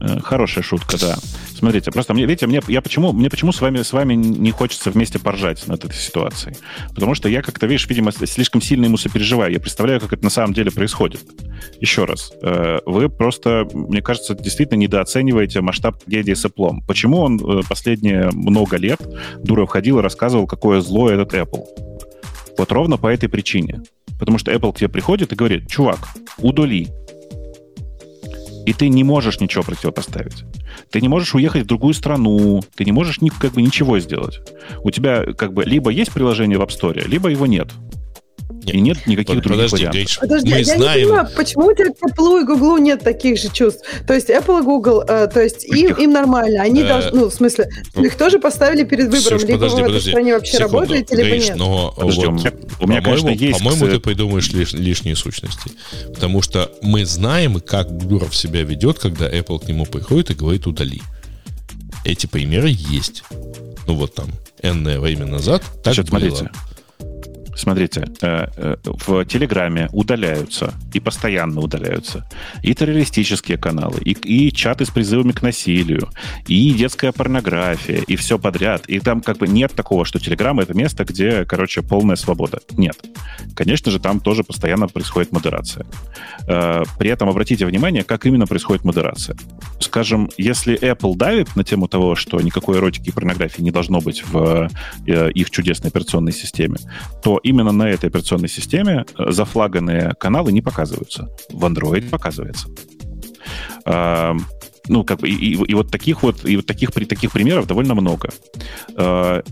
Э, 0.00 0.20
хорошая 0.20 0.62
шутка, 0.62 0.98
да. 1.00 1.16
Смотрите, 1.56 1.90
просто 1.90 2.12
мне, 2.12 2.26
видите, 2.26 2.46
мне, 2.46 2.60
я 2.68 2.82
почему, 2.82 3.12
мне 3.14 3.30
почему 3.30 3.52
с 3.52 3.62
вами, 3.62 3.80
с 3.80 3.94
вами 3.94 4.12
не 4.12 4.50
хочется 4.50 4.90
вместе 4.90 5.18
поржать 5.18 5.66
над 5.66 5.82
этой 5.82 5.96
ситуацией? 5.96 6.56
Потому 6.90 7.14
что 7.14 7.30
я 7.30 7.40
как-то, 7.40 7.66
видишь, 7.66 7.88
видимо, 7.88 8.12
слишком 8.12 8.60
сильно 8.60 8.84
ему 8.84 8.98
сопереживаю. 8.98 9.50
Я 9.50 9.60
представляю, 9.60 9.98
как 9.98 10.12
это 10.12 10.24
на 10.24 10.28
самом 10.28 10.52
деле 10.52 10.70
происходит. 10.70 11.22
Еще 11.80 12.04
раз, 12.04 12.30
э, 12.42 12.80
вы 12.84 13.08
просто, 13.08 13.66
мне 13.72 14.02
кажется, 14.02 14.34
действительно 14.34 14.76
недооцениваете 14.76 15.62
масштаб 15.62 16.04
трагедии 16.04 16.34
с 16.34 16.44
Apple. 16.44 16.80
Почему 16.86 17.20
он 17.20 17.40
э, 17.40 17.62
последние 17.66 18.30
много 18.32 18.76
лет 18.76 19.00
Дуров 19.42 19.70
ходил 19.70 20.00
и 20.00 20.02
рассказывал, 20.02 20.46
какое 20.46 20.82
зло 20.82 21.08
этот 21.08 21.32
Apple? 21.32 21.64
Вот 22.58 22.70
ровно 22.70 22.98
по 22.98 23.06
этой 23.06 23.30
причине. 23.30 23.80
Потому 24.22 24.38
что 24.38 24.52
Apple 24.52 24.72
к 24.72 24.78
тебе 24.78 24.88
приходит 24.88 25.32
и 25.32 25.34
говорит, 25.34 25.66
чувак, 25.66 25.98
удали. 26.38 26.90
И 28.66 28.72
ты 28.72 28.88
не 28.88 29.02
можешь 29.02 29.40
ничего 29.40 29.64
противопоставить. 29.64 30.44
Ты 30.92 31.00
не 31.00 31.08
можешь 31.08 31.34
уехать 31.34 31.64
в 31.64 31.66
другую 31.66 31.92
страну, 31.92 32.62
ты 32.76 32.84
не 32.84 32.92
можешь 32.92 33.18
как 33.40 33.54
бы 33.54 33.62
ничего 33.62 33.98
сделать. 33.98 34.38
У 34.84 34.92
тебя 34.92 35.24
как 35.32 35.52
бы 35.52 35.64
либо 35.64 35.90
есть 35.90 36.12
приложение 36.12 36.56
в 36.56 36.62
App 36.62 36.68
Store, 36.68 37.04
либо 37.04 37.30
его 37.30 37.48
нет. 37.48 37.70
Нет. 38.64 38.74
И 38.74 38.80
нет 38.80 39.06
никаких 39.06 39.26
Под, 39.36 39.44
других 39.44 39.70
подожди, 39.70 39.86
вариантов. 39.86 40.18
Подожди, 40.20 40.50
мы 40.50 40.56
а 40.56 40.58
я 40.58 40.64
знаем... 40.64 40.98
не 41.00 41.04
понимаю, 41.06 41.28
почему 41.36 41.66
у 41.66 41.74
тебя 41.74 41.90
к 41.92 42.02
Apple 42.10 42.40
и 42.42 42.44
Google 42.44 42.78
нет 42.78 43.02
таких 43.02 43.38
же 43.40 43.48
чувств? 43.52 43.82
То 44.06 44.14
есть 44.14 44.30
Apple 44.30 44.60
и 44.60 44.62
Google, 44.64 45.00
э, 45.02 45.26
то 45.26 45.40
есть 45.42 45.64
им, 45.64 45.88
Каких? 45.88 45.98
им 45.98 46.12
нормально, 46.12 46.62
они 46.62 46.82
Э, 46.82 46.88
должны, 46.88 47.10
ну, 47.20 47.26
в 47.30 47.34
смысле, 47.34 47.68
их 47.96 48.16
тоже 48.16 48.38
поставили 48.38 48.84
перед 48.84 49.06
выбором, 49.06 49.38
Ксюш, 49.38 49.42
либо 49.48 49.58
подожди, 49.58 49.82
вы 49.82 49.88
в 49.88 49.90
этой 49.96 50.00
стране 50.10 50.34
вообще 50.34 50.52
Секунду. 50.58 50.72
работаете, 50.78 51.16
либо 51.16 51.28
Гриш, 51.30 51.46
нет. 51.48 51.56
но 51.56 51.94
Подожди, 51.96 52.20
вот, 52.20 52.28
у 52.28 52.32
меня- 52.32 52.52
по-моему, 52.78 53.02
конечно, 53.04 53.28
есть, 53.30 53.58
По-моему, 53.58 53.86
ты 53.88 53.98
придумаешь 54.00 54.48
лиш- 54.50 54.76
лишние 54.76 55.16
сущности. 55.16 55.70
Потому 56.14 56.40
что 56.42 56.70
мы 56.82 57.04
знаем, 57.04 57.60
как 57.60 57.96
Дуров 57.96 58.34
себя 58.36 58.62
ведет, 58.62 58.98
когда 58.98 59.28
Apple 59.28 59.58
к 59.64 59.68
нему 59.68 59.86
приходит 59.86 60.30
и 60.30 60.34
говорит 60.34 60.66
«удали». 60.66 61.00
Эти 62.04 62.26
примеры 62.26 62.68
есть. 62.72 63.22
Ну 63.86 63.94
вот 63.94 64.14
там, 64.14 64.28
энное 64.62 64.98
время 65.00 65.26
назад 65.26 65.62
так 65.82 65.94
Значит, 65.94 66.10
было. 66.10 66.18
смотрите. 66.20 66.50
Смотрите, 67.54 68.06
э, 68.22 68.46
э, 68.56 68.76
в 68.84 69.24
Телеграме 69.24 69.88
удаляются 69.92 70.72
и 70.94 71.00
постоянно 71.00 71.60
удаляются 71.60 72.26
и 72.62 72.74
террористические 72.74 73.58
каналы, 73.58 74.00
и, 74.00 74.12
и 74.12 74.52
чаты 74.52 74.84
с 74.84 74.90
призывами 74.90 75.32
к 75.32 75.42
насилию, 75.42 76.08
и 76.46 76.72
детская 76.72 77.12
порнография, 77.12 78.02
и 78.08 78.16
все 78.16 78.38
подряд. 78.38 78.86
И 78.88 79.00
там 79.00 79.20
как 79.20 79.38
бы 79.38 79.48
нет 79.48 79.72
такого, 79.74 80.04
что 80.04 80.18
Телеграм 80.18 80.60
это 80.60 80.74
место, 80.74 81.04
где, 81.04 81.44
короче, 81.44 81.82
полная 81.82 82.16
свобода. 82.16 82.60
Нет. 82.72 82.96
Конечно 83.54 83.90
же, 83.90 83.98
там 83.98 84.20
тоже 84.20 84.44
постоянно 84.44 84.88
происходит 84.88 85.32
модерация. 85.32 85.86
Э, 86.48 86.84
При 86.98 87.10
этом 87.10 87.28
обратите 87.28 87.66
внимание, 87.66 88.02
как 88.02 88.26
именно 88.26 88.46
происходит 88.46 88.84
модерация. 88.84 89.36
Скажем, 89.78 90.30
если 90.38 90.78
Apple 90.80 91.16
давит 91.16 91.54
на 91.56 91.64
тему 91.64 91.88
того, 91.88 92.14
что 92.14 92.40
никакой 92.40 92.78
эротики 92.78 93.08
и 93.08 93.12
порнографии 93.12 93.62
не 93.62 93.70
должно 93.70 94.00
быть 94.00 94.24
в 94.26 94.68
их 95.06 95.50
чудесной 95.50 95.90
операционной 95.90 96.32
системе, 96.32 96.76
то 97.22 97.40
именно 97.42 97.72
на 97.72 97.88
этой 97.88 98.06
операционной 98.10 98.48
системе 98.48 99.04
э, 99.18 99.30
зафлаганные 99.32 100.14
каналы 100.18 100.52
не 100.52 100.62
показываются. 100.62 101.28
В 101.50 101.64
Android 101.64 102.08
показывается. 102.10 102.68
А, 103.84 104.36
ну, 104.88 105.04
как 105.04 105.20
бы, 105.20 105.28
и, 105.28 105.34
и- 105.34 105.64
и 105.70 105.74
вот 105.74 105.90
таких 105.90 106.22
вот, 106.22 106.44
и 106.44 106.56
вот 106.56 106.66
таких, 106.66 106.92
при- 106.92 107.04
таких 107.04 107.30
примеров 107.32 107.66
довольно 107.66 107.94
много. 107.94 108.30
А, 108.96 109.42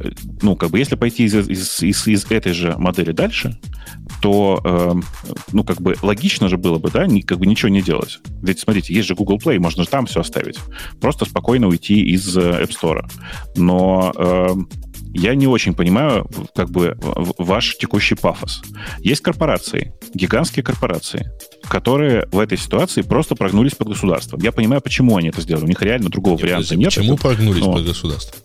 ну, 0.42 0.56
как 0.56 0.70
бы, 0.70 0.78
если 0.78 0.96
пойти 0.96 1.24
из, 1.24 1.34
из, 1.48 1.82
из- 1.82 2.06
из 2.06 2.30
этой 2.30 2.52
же 2.52 2.74
модели 2.78 3.12
дальше, 3.12 3.58
то, 4.22 4.60
эм, 4.64 5.04
ну, 5.52 5.64
как 5.64 5.80
бы, 5.80 5.96
логично 6.02 6.48
же 6.48 6.56
было 6.58 6.78
бы, 6.78 6.90
да, 6.90 7.06
ни- 7.06 7.20
как 7.22 7.38
бы 7.38 7.46
ничего 7.46 7.68
не 7.68 7.80
делать. 7.80 8.18
Ведь, 8.42 8.58
смотрите, 8.60 8.92
есть 8.92 9.08
же 9.08 9.14
Google 9.14 9.38
Play, 9.38 9.58
можно 9.58 9.82
же 9.84 9.88
там 9.88 10.06
все 10.06 10.20
оставить. 10.20 10.58
Просто 11.00 11.24
спокойно 11.24 11.68
уйти 11.68 12.00
из 12.12 12.36
э, 12.36 12.40
App 12.64 12.70
Store. 12.70 13.08
Но 13.56 14.12
эм, 14.16 14.68
я 15.14 15.34
не 15.34 15.46
очень 15.46 15.74
понимаю, 15.74 16.28
как 16.54 16.70
бы, 16.70 16.96
ваш 17.38 17.76
текущий 17.76 18.14
пафос. 18.14 18.62
Есть 19.00 19.22
корпорации, 19.22 19.92
гигантские 20.14 20.62
корпорации, 20.62 21.30
которые 21.68 22.26
в 22.32 22.38
этой 22.38 22.58
ситуации 22.58 23.02
просто 23.02 23.34
прогнулись 23.34 23.74
под 23.74 23.88
государством. 23.88 24.40
Я 24.40 24.52
понимаю, 24.52 24.80
почему 24.82 25.16
они 25.16 25.28
это 25.28 25.40
сделали. 25.40 25.64
У 25.64 25.68
них 25.68 25.82
реально 25.82 26.10
другого 26.10 26.34
Нет, 26.34 26.42
варианта 26.42 26.76
нет. 26.76 26.94
Почему 26.94 27.14
Это- 27.14 27.22
прогнулись 27.22 27.64
ну, 27.64 27.72
под 27.72 27.84
государство? 27.86 28.36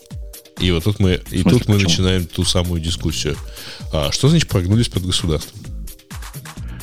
И 0.59 0.71
вот 0.71 0.83
тут 0.85 0.99
мы, 0.99 1.21
и 1.31 1.41
смысле, 1.41 1.59
тут 1.59 1.67
мы 1.67 1.75
почему? 1.75 1.89
начинаем 1.89 2.25
ту 2.25 2.43
самую 2.45 2.81
дискуссию. 2.81 3.35
А, 3.91 4.11
что 4.11 4.29
значит 4.29 4.47
прогнулись 4.47 4.87
под 4.87 5.05
государство? 5.05 5.57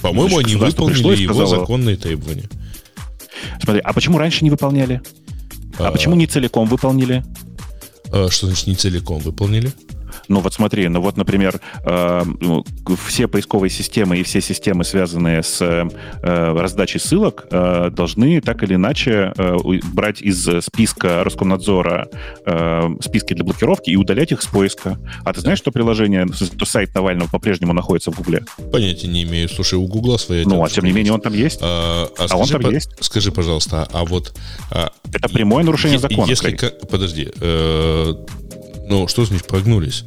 По-моему, 0.03 0.29
Значит, 0.29 0.47
они 0.47 0.55
государство 0.57 0.85
выполнили 0.85 1.23
его 1.23 1.35
сказало- 1.35 1.61
законные 1.61 1.97
требования. 1.97 2.49
Смотри, 3.63 3.81
а 3.83 3.93
почему 3.93 4.19
раньше 4.19 4.45
не 4.45 4.51
выполняли? 4.51 5.01
А, 5.79 5.89
А. 5.89 5.93
почему 5.93 6.15
не 6.17 6.27
целиком 6.27 6.69
выполнили? 6.69 7.25
А, 8.13 8.29
что 8.31 8.47
значит 8.47 8.67
не 8.67 8.77
целиком 8.77 9.19
выполнили? 9.21 9.73
Ну 10.29 10.41
вот 10.41 10.55
смотри, 10.55 10.89
ну 10.89 11.01
вот, 11.01 11.17
например, 11.17 11.61
э, 11.85 12.23
ну, 12.41 12.65
все 13.07 13.29
поисковые 13.29 13.71
системы 13.71 14.19
и 14.19 14.23
все 14.23 14.41
системы, 14.41 14.85
связанные 14.85 15.43
с 15.43 15.61
э, 15.61 15.85
раздачей 16.23 17.01
ссылок, 17.01 17.47
э, 17.51 17.91
должны 17.91 18.41
так 18.41 18.63
или 18.63 18.75
иначе 18.75 19.33
э, 19.37 19.57
брать 19.93 20.23
из 20.23 20.49
списка 20.65 21.25
Роскомнадзора 21.25 22.09
э, 22.47 22.89
списки 23.01 23.35
для 23.35 23.45
блокировки 23.45 23.91
и 23.91 23.97
удалять 23.97 24.33
их 24.33 24.43
с 24.43 24.47
поиска. 24.47 24.99
А 25.25 25.33
ты 25.33 25.41
знаешь, 25.41 25.59
что 25.59 25.71
приложение, 25.73 26.27
что 26.33 26.65
сайт 26.65 26.95
Навального 26.95 27.29
по-прежнему 27.29 27.73
находится 27.73 28.11
в 28.11 28.17
Гугле? 28.17 28.45
Понятия 28.73 29.09
не 29.09 29.23
имею. 29.25 29.49
Слушай, 29.49 29.75
у 29.75 29.87
Гугла 29.87 30.17
своя... 30.17 30.45
Ну, 30.47 30.63
а 30.65 30.69
тем 30.69 30.85
не 30.85 30.93
менее 30.93 31.13
он 31.13 31.21
там 31.21 31.33
есть. 31.35 31.59
А, 31.63 32.09
а 32.19 32.27
А 32.31 32.37
он 32.37 32.47
скажи, 32.47 32.53
там 32.53 32.63
по- 32.71 32.75
есть. 32.75 32.91
Скажи, 33.01 33.33
пожалуйста, 33.33 33.89
а 33.93 34.05
вот... 34.05 34.35
а, 34.71 34.91
Это 35.13 35.29
прямое 35.29 35.65
нарушение 35.65 35.99
закона. 35.99 36.29
Если, 36.29 36.57
подожди, 36.91 37.29
э, 37.41 38.15
ну 38.93 39.09
что 39.09 39.25
значит 39.25 39.47
прогнулись? 39.47 40.05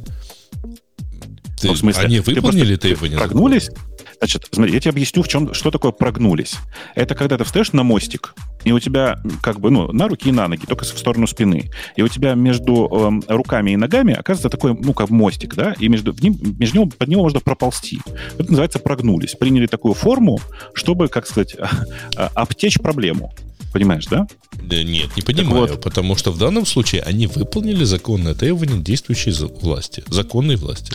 Ты- 1.60 1.68
Ну, 1.68 1.72
в 1.74 1.78
смысле, 1.78 2.04
они 2.04 2.20
ты 2.20 2.34
выполнили 2.34 2.76
просто 2.76 2.80
требования? 2.88 3.16
Прогнулись? 3.16 3.70
Значит, 4.18 4.46
смотри, 4.50 4.72
я 4.72 4.80
тебе 4.80 4.90
объясню, 4.92 5.22
в 5.22 5.28
чем, 5.28 5.52
что 5.52 5.70
такое 5.70 5.90
прогнулись. 5.92 6.54
Это 6.94 7.14
когда 7.14 7.36
ты 7.36 7.44
встаешь 7.44 7.72
на 7.72 7.82
мостик, 7.82 8.34
и 8.64 8.72
у 8.72 8.78
тебя 8.78 9.18
как 9.42 9.58
бы, 9.60 9.70
ну, 9.70 9.90
на 9.92 10.08
руки 10.08 10.28
и 10.28 10.32
на 10.32 10.48
ноги, 10.48 10.64
только 10.66 10.84
в 10.84 10.88
сторону 10.88 11.26
спины. 11.26 11.70
И 11.96 12.02
у 12.02 12.08
тебя 12.08 12.34
между 12.34 12.88
эм, 12.90 13.22
руками 13.28 13.72
и 13.72 13.76
ногами 13.76 14.14
оказывается 14.14 14.48
такой, 14.48 14.74
ну, 14.74 14.94
как 14.94 15.10
мостик, 15.10 15.54
да, 15.54 15.74
и 15.78 15.88
между, 15.88 16.12
в 16.12 16.22
ним, 16.22 16.38
между 16.58 16.76
него, 16.78 16.86
под 16.96 17.08
него 17.08 17.22
можно 17.24 17.40
проползти. 17.40 18.00
Это 18.38 18.44
называется 18.50 18.78
прогнулись. 18.78 19.34
Приняли 19.34 19.66
такую 19.66 19.92
форму, 19.94 20.40
чтобы, 20.72 21.08
как 21.08 21.26
сказать, 21.26 21.56
обтечь 22.16 22.78
проблему. 22.78 23.34
Понимаешь, 23.78 24.06
да? 24.06 24.26
Да 24.52 24.82
нет, 24.82 25.16
не 25.16 25.22
понимаю, 25.22 25.68
вот. 25.68 25.82
потому 25.82 26.16
что 26.16 26.32
в 26.32 26.38
данном 26.38 26.66
случае 26.66 27.02
они 27.02 27.26
выполнили 27.26 27.84
законное 27.84 28.34
требование 28.34 28.82
действующей 28.82 29.32
власти, 29.60 30.02
законной 30.08 30.56
власти. 30.56 30.92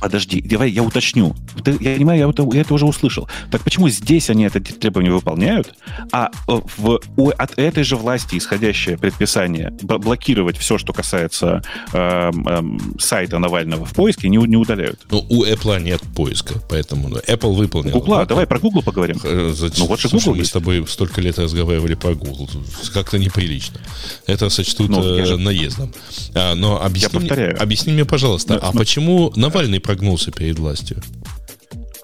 Подожди, 0.00 0.40
давай 0.40 0.70
я 0.70 0.82
уточню. 0.82 1.34
Ты- 1.64 1.76
я 1.80 1.94
понимаю, 1.96 2.18
я 2.20 2.28
это, 2.30 2.48
я 2.54 2.60
это 2.60 2.74
уже 2.74 2.86
услышал. 2.86 3.28
Так 3.50 3.62
почему 3.62 3.88
здесь 3.88 4.30
они 4.30 4.44
это 4.44 4.60
требование 4.60 5.12
выполняют, 5.12 5.74
а 6.12 6.30
э, 6.48 6.60
в, 6.76 7.00
у- 7.16 7.30
от 7.30 7.58
этой 7.58 7.82
же 7.84 7.96
власти 7.96 8.36
исходящее 8.38 8.96
предписание 8.98 9.70
блокировать 9.82 10.56
все, 10.56 10.78
что 10.78 10.92
касается 10.92 11.62
эм, 11.92 12.46
эм, 12.48 12.94
сайта 13.00 13.38
Навального 13.38 13.84
в 13.84 13.92
поиске, 13.92 14.28
не, 14.28 14.36
не 14.38 14.56
удаляют? 14.56 15.00
Но 15.10 15.24
у 15.28 15.44
Apple 15.44 15.80
нет 15.82 16.00
поиска, 16.14 16.54
поэтому 16.68 17.08
ну, 17.08 17.16
Apple 17.18 17.54
выполнил. 17.54 18.00
Да, 18.02 18.24
давай 18.24 18.46
про 18.46 18.58
Google 18.58 18.82
поговорим. 18.82 19.18
Э, 19.24 19.52
за- 19.54 19.70
Ну, 19.78 19.86
вот 19.86 20.00
же 20.00 20.08
слушай, 20.08 20.24
Google 20.26 20.34
мы 20.36 20.38
есть. 20.42 20.50
с 20.50 20.52
тобой 20.52 20.86
столько 20.88 21.20
лет 21.20 21.38
разговаривали 21.38 21.94
про 21.94 22.14
Google. 22.14 22.48
Как-то 22.94 23.18
неприлично. 23.18 23.80
Это 24.26 24.48
сочтут 24.48 24.88
Ну, 24.88 25.16
я 25.16 25.22
э, 25.22 25.26
же- 25.26 25.38
наездом. 25.38 25.92
А, 26.34 26.54
но 26.54 26.82
объясни, 26.82 27.18
мне, 27.18 27.28
повторяю. 27.28 27.62
объясни 27.62 27.92
мне, 27.92 28.04
пожалуйста, 28.04 28.54
Ну, 28.54 28.58
а 28.60 28.62
см- 28.72 28.78
почему 28.78 29.32
Навальный 29.36 29.80
прогнулся 29.88 30.30
перед 30.30 30.58
властью? 30.58 31.02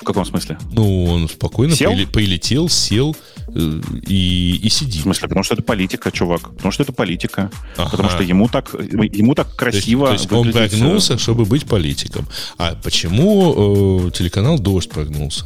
В 0.01 0.05
каком 0.07 0.25
смысле? 0.25 0.57
Ну, 0.73 1.05
он 1.05 1.29
спокойно 1.29 1.75
Сел? 1.77 1.93
прилетел, 2.13 2.69
сел 2.71 3.15
э, 3.49 3.81
и, 4.07 4.57
и 4.63 4.69
В 4.69 4.73
сидит. 4.73 5.03
смысле? 5.03 5.29
Потому 5.29 5.45
что 5.45 5.55
это 5.55 5.63
политика, 5.63 6.11
чувак. 6.11 6.41
Потому 6.57 6.73
что 6.73 6.83
это 6.83 6.93
политика. 6.93 7.51
Ага. 7.77 7.91
Потому 7.91 8.09
что 8.11 8.23
ему 8.23 8.49
так, 8.49 8.75
ему 8.75 9.35
так 9.35 9.47
То 9.47 9.67
есть, 9.67 9.81
красиво 9.81 10.07
то 10.07 10.13
есть 10.15 10.33
он 10.33 10.49
э, 10.49 10.53
прогнулся, 10.53 11.19
чтобы 11.19 11.45
быть 11.45 11.65
политиком. 11.67 12.27
А 12.59 12.75
почему 12.83 14.07
э, 14.09 14.11
телеканал 14.13 14.59
Дождь 14.59 14.89
прогнулся? 14.91 15.45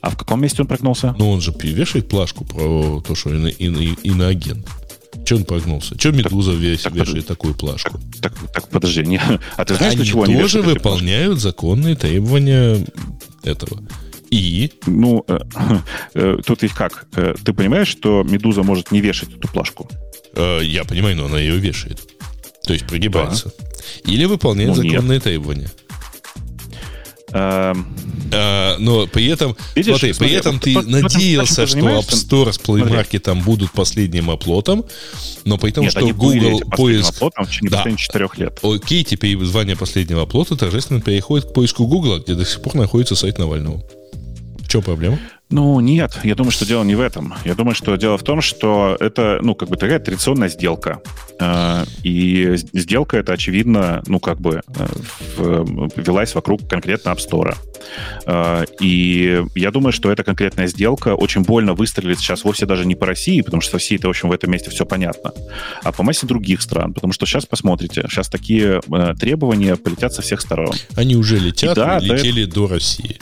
А 0.00 0.10
в 0.10 0.16
каком 0.16 0.40
месте 0.42 0.62
он 0.62 0.68
прогнулся? 0.68 1.14
Ну, 1.18 1.30
он 1.30 1.40
же 1.40 1.52
вешает 1.62 2.08
плашку 2.08 2.44
про 2.44 3.00
то, 3.06 3.14
что 3.14 3.30
ино- 3.30 3.48
ино- 3.58 3.96
иноагент. 4.02 4.66
Че 5.24 5.36
он 5.36 5.44
прогнулся? 5.44 5.96
Че 5.98 6.12
Медуза 6.12 6.52
веш- 6.52 6.82
так, 6.82 6.94
вешает 6.94 7.26
такую 7.26 7.54
плашку? 7.54 8.00
Так, 8.20 8.32
так, 8.52 8.68
подожди. 8.68 9.02
Не, 9.04 9.20
а 9.56 9.64
ты 9.64 9.74
знаешь, 9.74 9.94
они 9.94 10.04
чего 10.04 10.22
они 10.24 10.36
тоже 10.36 10.60
выполняют 10.62 11.40
законные 11.40 11.96
требования 11.96 12.84
этого. 13.42 13.82
И 14.30 14.70
Ну, 14.86 15.24
э, 15.28 15.38
э, 16.14 16.36
тут 16.46 16.62
ведь 16.62 16.72
как? 16.72 17.06
Э, 17.16 17.34
ты 17.44 17.52
понимаешь, 17.52 17.88
что 17.88 18.22
Медуза 18.22 18.62
может 18.62 18.92
не 18.92 19.00
вешать 19.00 19.30
эту 19.36 19.48
плашку? 19.48 19.88
э, 20.36 20.60
я 20.64 20.84
понимаю, 20.84 21.16
но 21.16 21.26
она 21.26 21.38
ее 21.38 21.56
вешает. 21.58 22.00
То 22.66 22.72
есть 22.72 22.86
прогибается. 22.86 23.52
Или 24.04 24.24
выполняет 24.26 24.76
Ну, 24.76 24.82
нет. 24.82 24.92
законные 24.92 25.20
требования. 25.20 25.70
Эм, 27.34 27.86
А, 28.32 28.76
но 28.78 29.06
при 29.06 29.26
этом, 29.26 29.56
Видишь, 29.74 29.92
смотри, 29.92 30.12
смотри, 30.12 30.28
при 30.28 30.38
этом 30.38 30.52
вот 30.54 30.62
ты 30.62 30.74
тот, 30.74 30.86
надеялся, 30.86 31.66
что 31.66 31.78
App 31.78 32.08
Store 32.08 32.52
с 32.52 32.58
Play 32.58 32.88
Market 32.88 33.42
будут 33.42 33.72
последним 33.72 34.30
оплотом, 34.30 34.84
но 35.44 35.58
при 35.58 35.70
том, 35.70 35.84
Нет, 35.84 35.92
что 35.92 36.06
Google 36.08 36.60
поиск... 36.76 37.16
оплотом 37.16 37.44
в 37.44 37.50
течение 37.50 37.70
Да. 37.70 37.76
последних 37.78 38.00
четырех 38.00 38.38
лет. 38.38 38.58
Окей, 38.62 39.04
теперь 39.04 39.36
звание 39.44 39.76
последнего 39.76 40.22
оплота 40.22 40.56
торжественно 40.56 41.00
переходит 41.00 41.46
к 41.50 41.52
поиску 41.52 41.86
Google, 41.86 42.20
где 42.20 42.34
до 42.34 42.44
сих 42.44 42.62
пор 42.62 42.74
находится 42.76 43.14
сайт 43.14 43.38
Навального. 43.38 43.82
Чем 44.74 44.82
проблема? 44.82 45.18
Ну, 45.50 45.78
нет, 45.78 46.18
я 46.24 46.34
думаю, 46.34 46.50
что 46.50 46.66
дело 46.66 46.82
не 46.82 46.96
в 46.96 47.00
этом. 47.00 47.34
Я 47.44 47.54
думаю, 47.54 47.76
что 47.76 47.94
дело 47.94 48.18
в 48.18 48.24
том, 48.24 48.40
что 48.40 48.96
это, 48.98 49.38
ну, 49.40 49.54
как 49.54 49.68
бы 49.68 49.76
такая 49.76 50.00
традиционная 50.00 50.48
сделка. 50.48 51.00
Э, 51.38 51.84
И 52.02 52.56
сделка 52.72 53.18
эта, 53.18 53.34
очевидно, 53.34 54.02
ну, 54.08 54.18
как 54.18 54.40
бы 54.40 54.62
э, 54.66 54.86
велась 55.94 56.34
вокруг 56.34 56.66
конкретно 56.68 57.10
App 57.10 57.18
Store. 57.18 57.54
Э, 58.26 58.64
И 58.80 59.44
я 59.54 59.70
думаю, 59.70 59.92
что 59.92 60.10
эта 60.10 60.24
конкретная 60.24 60.66
сделка 60.66 61.14
очень 61.14 61.42
больно 61.42 61.74
выстрелит 61.74 62.18
сейчас 62.18 62.42
вовсе 62.42 62.66
даже 62.66 62.84
не 62.84 62.96
по 62.96 63.06
России, 63.06 63.40
потому 63.40 63.60
что 63.60 63.70
в 63.70 63.74
России, 63.74 63.96
это, 63.96 64.08
в 64.08 64.10
общем, 64.10 64.30
в 64.30 64.32
этом 64.32 64.50
месте 64.50 64.70
все 64.70 64.84
понятно, 64.84 65.32
а 65.84 65.92
по 65.92 66.02
массе 66.02 66.26
других 66.26 66.62
стран. 66.62 66.94
Потому 66.94 67.12
что 67.12 67.26
сейчас 67.26 67.46
посмотрите, 67.46 68.02
сейчас 68.10 68.28
такие 68.28 68.80
э, 68.90 69.14
требования 69.20 69.76
полетят 69.76 70.12
со 70.14 70.22
всех 70.22 70.40
сторон. 70.40 70.74
Они 70.96 71.14
уже 71.14 71.38
летят 71.38 71.76
Да, 71.76 71.98
и 71.98 72.08
да, 72.08 72.16
летели 72.16 72.44
до 72.44 72.66
России, 72.66 73.18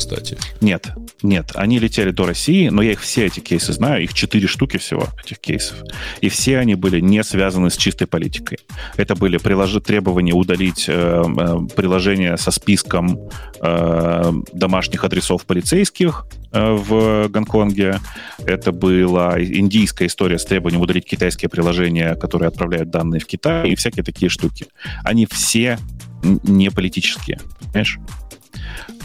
кстати. 0.00 0.36
Нет, 0.60 0.88
нет, 1.22 1.52
они 1.54 1.78
летели 1.78 2.10
до 2.10 2.26
России, 2.26 2.68
но 2.68 2.82
я 2.82 2.92
их 2.92 3.00
все 3.00 3.26
эти 3.26 3.40
кейсы 3.40 3.72
знаю, 3.72 4.02
их 4.02 4.14
четыре 4.14 4.48
штуки 4.48 4.78
всего, 4.78 5.08
этих 5.22 5.38
кейсов. 5.38 5.76
И 6.20 6.28
все 6.28 6.58
они 6.58 6.74
были 6.74 7.00
не 7.00 7.22
связаны 7.22 7.70
с 7.70 7.76
чистой 7.76 8.06
политикой. 8.06 8.58
Это 8.96 9.14
были 9.14 9.36
прилож... 9.36 9.70
требования 9.84 10.32
удалить 10.32 10.86
э, 10.88 10.92
э, 10.92 11.58
приложение 11.76 12.36
со 12.38 12.50
списком 12.50 13.18
э, 13.60 14.32
домашних 14.52 15.04
адресов 15.04 15.44
полицейских 15.44 16.26
э, 16.52 16.72
в 16.72 17.28
Гонконге. 17.28 18.00
Это 18.38 18.72
была 18.72 19.40
индийская 19.40 20.06
история 20.06 20.38
с 20.38 20.44
требованием 20.46 20.80
удалить 20.80 21.04
китайские 21.04 21.50
приложения, 21.50 22.14
которые 22.14 22.48
отправляют 22.48 22.90
данные 22.90 23.20
в 23.20 23.26
Китай, 23.26 23.70
и 23.70 23.74
всякие 23.74 24.02
такие 24.02 24.30
штуки. 24.30 24.66
Они 25.04 25.26
все 25.26 25.78
не 26.22 26.70
политические, 26.70 27.38
понимаешь? 27.60 27.98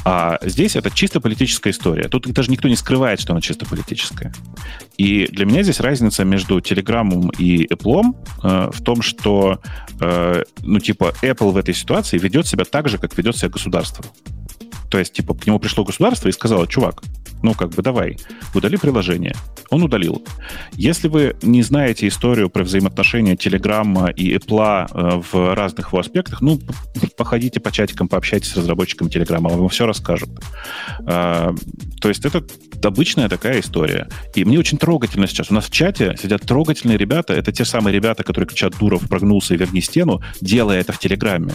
А 0.08 0.38
здесь 0.44 0.76
это 0.76 0.92
чисто 0.92 1.20
политическая 1.20 1.72
история. 1.72 2.08
Тут 2.08 2.28
даже 2.32 2.52
никто 2.52 2.68
не 2.68 2.76
скрывает, 2.76 3.20
что 3.20 3.34
она 3.34 3.42
чисто 3.42 3.66
политическая. 3.66 4.32
И 4.98 5.26
для 5.32 5.48
меня 5.48 5.64
здесь 5.64 5.80
разница 5.80 6.24
между 6.24 6.62
Телеграмом 6.62 7.32
и 7.40 7.66
Apple 7.66 8.16
э, 8.44 8.70
в 8.72 8.84
том, 8.84 9.02
что, 9.02 9.60
э, 10.00 10.44
ну, 10.62 10.80
типа, 10.80 11.12
Apple 11.24 11.50
в 11.52 11.58
этой 11.58 11.74
ситуации 11.74 12.20
ведет 12.20 12.46
себя 12.46 12.66
так 12.66 12.88
же, 12.88 13.00
как 13.00 13.18
ведет 13.18 13.36
себя 13.36 13.50
государство. 13.50 14.06
То 14.96 15.00
есть, 15.00 15.12
типа, 15.12 15.34
к 15.34 15.46
нему 15.46 15.60
пришло 15.60 15.84
государство 15.84 16.30
и 16.30 16.32
сказало, 16.32 16.68
чувак, 16.68 17.04
ну, 17.44 17.54
как 17.54 17.72
бы, 17.72 17.84
давай, 17.84 18.18
удали 18.54 18.78
приложение. 18.78 19.36
Он 19.70 19.84
удалил. 19.84 20.26
Если 20.72 21.10
вы 21.10 21.36
не 21.42 21.64
знаете 21.64 22.08
историю 22.08 22.50
про 22.50 22.64
взаимоотношения 22.64 23.36
Телеграма 23.36 24.08
и 24.08 24.34
Apple 24.34 24.88
э, 24.90 25.22
в 25.30 25.54
разных 25.54 25.90
его 25.90 26.00
аспектах, 26.00 26.40
ну, 26.40 26.62
походите 27.18 27.60
по 27.60 27.74
чатикам, 27.74 28.08
пообщайтесь 28.08 28.52
с 28.52 28.56
разработчиками 28.56 29.10
Телеграма, 29.10 29.50
вам 29.50 29.68
все 29.68 29.86
расскажут. 29.86 30.30
А, 31.06 31.54
То 32.00 32.08
есть 32.08 32.24
это 32.24 32.42
обычная 32.82 33.28
такая 33.28 33.60
история. 33.60 34.08
И 34.34 34.46
мне 34.46 34.58
очень 34.58 34.78
трогательно 34.78 35.28
сейчас. 35.28 35.52
У 35.52 35.56
нас 35.56 35.66
в 35.66 35.72
чате 35.72 36.16
сидят 36.22 36.44
трогательные 36.44 36.98
ребята. 36.98 37.34
Это 37.34 37.52
те 37.52 37.66
самые 37.66 37.94
ребята, 37.94 38.24
которые 38.24 38.48
кричат 38.48 38.78
«Дуров, 38.80 39.10
прогнулся 39.10 39.56
и 39.56 39.58
верни 39.58 39.82
стену», 39.82 40.22
делая 40.40 40.80
это 40.80 40.94
в 40.94 41.00
Телеграме. 41.00 41.52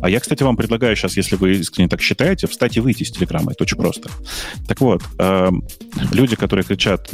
А 0.00 0.08
я, 0.08 0.20
кстати, 0.20 0.42
вам 0.42 0.56
предлагаю 0.56 0.96
сейчас, 0.96 1.16
если 1.16 1.36
вы 1.36 1.52
искренне 1.52 1.88
так 1.88 2.00
считаете, 2.00 2.46
встать 2.46 2.76
и 2.76 2.80
выйти 2.82 3.02
из 3.04 3.10
Телеграма. 3.10 3.52
Это 3.52 3.64
очень 3.64 3.76
просто. 3.78 4.10
Так 4.68 4.80
вот, 4.80 5.02
эм, 5.18 5.64
люди, 6.12 6.36
которые 6.36 6.64
кричат 6.64 7.10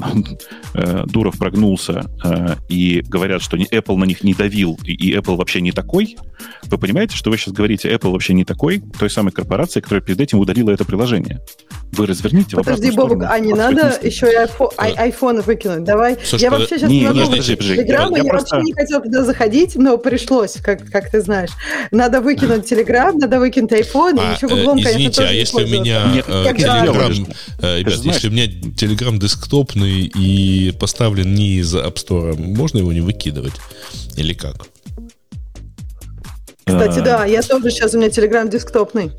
э, 0.74 1.04
«Дуров 1.06 1.38
прогнулся» 1.38 2.06
э, 2.24 2.56
и 2.68 3.02
говорят, 3.06 3.42
что 3.42 3.56
ни- 3.56 3.68
Apple 3.70 3.96
на 3.96 4.04
них 4.04 4.24
не 4.24 4.34
давил, 4.34 4.78
и- 4.84 4.92
и 4.92 5.14
Apple 5.16 5.36
вообще 5.36 5.60
не 5.60 5.72
такой, 5.72 6.16
вы 6.64 6.78
понимаете, 6.78 7.16
что 7.16 7.30
вы 7.30 7.36
сейчас 7.38 7.54
говорите 7.54 7.88
«Apple 7.90 8.10
вообще 8.10 8.34
не 8.34 8.44
такой» 8.44 8.82
той 8.98 9.10
самой 9.10 9.32
корпорации, 9.32 9.80
которая 9.80 10.02
перед 10.02 10.20
этим 10.20 10.38
удалила 10.38 10.70
это 10.70 10.84
приложение. 10.84 11.40
Вы 11.92 12.06
разверните 12.06 12.56
Подожди, 12.56 12.90
Бобок, 12.90 13.24
а 13.28 13.38
не 13.38 13.54
надо 13.54 13.98
еще 14.02 14.30
и 14.30 14.36
айфо- 14.36 14.72
ай- 14.76 14.92
айфоны 14.92 15.40
выкинуть? 15.42 15.84
Давай. 15.84 16.16
Саш, 16.22 16.40
я 16.40 16.50
под- 16.50 16.60
вообще 16.60 16.78
сейчас 16.78 16.90
Не, 16.90 17.00
не 17.00 17.06
могу 17.06 17.18
не, 17.20 17.24
подожди, 17.26 17.56
подожди. 17.56 17.76
Телеграма, 17.76 18.16
Я 18.18 18.24
я, 18.24 18.30
просто- 18.30 18.56
вообще 18.56 18.66
не 18.66 18.72
хотел 18.74 19.02
туда 19.02 19.24
заходить, 19.24 19.76
но 19.76 19.96
пришлось, 19.98 20.54
как, 20.62 20.88
как 20.90 21.10
ты 21.10 21.20
знаешь. 21.22 21.50
Надо 21.90 22.20
выкинуть 22.20 22.66
Телеграм, 22.68 23.16
надо 23.18 23.38
выкинуть 23.40 23.72
и 23.72 23.74
А, 23.76 23.78
еще 23.78 24.46
э, 24.46 24.48
гуглом, 24.48 24.76
конечно, 24.76 24.90
извините, 24.90 25.16
тоже 25.16 25.28
а 25.28 25.32
не 25.32 25.38
если 25.52 25.64
у 25.64 25.80
меня 25.80 26.22
э, 26.26 26.52
Telegram, 26.52 27.36
э, 27.60 27.78
ребят, 27.80 28.04
если 28.04 28.28
у 28.28 28.30
меня 28.30 28.46
Telegram 28.46 29.18
десктопный 29.18 30.04
и 30.04 30.72
поставлен 30.72 31.34
не 31.34 31.56
из 31.56 31.74
App 31.74 31.94
Store, 31.94 32.38
можно 32.38 32.78
его 32.78 32.92
не 32.92 33.00
выкидывать? 33.00 33.54
Или 34.16 34.34
как? 34.34 34.66
Кстати, 36.68 36.98
А, 37.00 37.02
да, 37.02 37.24
я 37.24 37.42
тоже 37.42 37.70
сейчас, 37.70 37.94
у 37.94 37.98
меня 37.98 38.10
Телеграм 38.10 38.48
десктопный. 38.48 39.12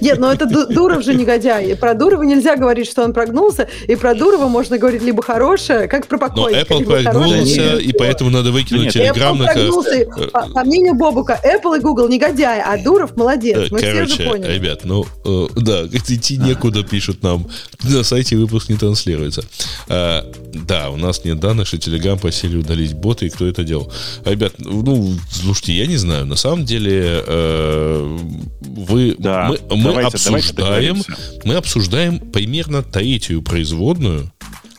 Нет, 0.00 0.18
но 0.18 0.32
это 0.32 0.46
Ду- 0.46 0.66
Дуров 0.66 1.04
же 1.04 1.14
негодяй. 1.14 1.72
И 1.72 1.74
про 1.74 1.94
Дурова 1.94 2.22
нельзя 2.22 2.56
говорить, 2.56 2.90
что 2.90 3.02
он 3.04 3.12
прогнулся, 3.12 3.68
и 3.86 3.96
про 3.96 4.14
Дурова 4.14 4.48
можно 4.48 4.78
говорить 4.78 5.02
либо 5.02 5.22
хорошее, 5.22 5.88
как 5.88 6.06
про 6.06 6.16
Но 6.16 6.28
покойника, 6.28 6.60
Apple 6.74 6.78
либо 6.78 7.02
хорошее, 7.02 7.12
прогнулся, 7.12 7.76
и 7.76 7.92
поэтому 7.92 8.30
надо 8.30 8.50
выкинуть 8.52 8.94
Нет, 8.94 9.16
Apple 9.16 9.44
прогнулся, 9.44 9.94
и, 9.94 10.04
по, 10.30 10.48
по 10.48 10.64
мнению 10.64 10.94
Бобука, 10.94 11.38
Apple 11.44 11.78
и 11.78 11.80
Google 11.80 12.08
негодяй, 12.08 12.60
а 12.62 12.82
Дуров 12.82 13.16
молодец. 13.16 13.70
Мы 13.70 13.78
все 13.78 14.28
поняли. 14.28 14.52
ребят, 14.54 14.80
ну, 14.84 15.04
э, 15.24 15.46
да, 15.56 15.86
идти 15.92 16.36
некуда, 16.38 16.82
пишут 16.82 17.22
нам. 17.22 17.46
На 17.82 18.02
сайте 18.02 18.36
выпуск 18.36 18.68
не 18.70 18.76
транслируется. 18.76 19.44
А, 19.88 20.24
да, 20.54 20.90
у 20.90 20.96
нас 20.96 21.24
нет 21.24 21.40
данных, 21.40 21.66
что 21.68 21.76
Telegram 21.76 22.18
просили 22.18 22.56
удалить 22.56 22.94
боты, 22.94 23.26
и 23.26 23.30
кто 23.30 23.46
это 23.46 23.64
делал. 23.64 23.92
Ребят, 24.24 24.54
ну, 24.58 25.14
слушайте, 25.30 25.74
я 25.74 25.86
не 25.86 25.96
знаю. 25.96 26.26
На 26.26 26.36
самом 26.36 26.64
деле, 26.64 26.89
э, 26.92 28.18
вы, 28.60 29.14
Да, 29.18 29.48
мы, 29.48 29.58
мы 29.76 29.82
давайте- 29.84 29.84
давайте 29.84 30.16
обсуждаем, 30.16 30.54
договоримся. 30.96 31.16
мы 31.44 31.54
обсуждаем 31.54 32.18
примерно 32.18 32.82
третью 32.82 33.42
производную 33.42 34.32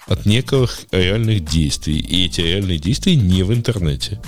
от 0.07 0.25
неких 0.25 0.79
реальных 0.91 1.45
действий. 1.45 1.99
И 1.99 2.25
эти 2.25 2.41
реальные 2.41 2.79
действия 2.79 3.15
не 3.15 3.43
в 3.43 3.53
интернете. 3.53 4.19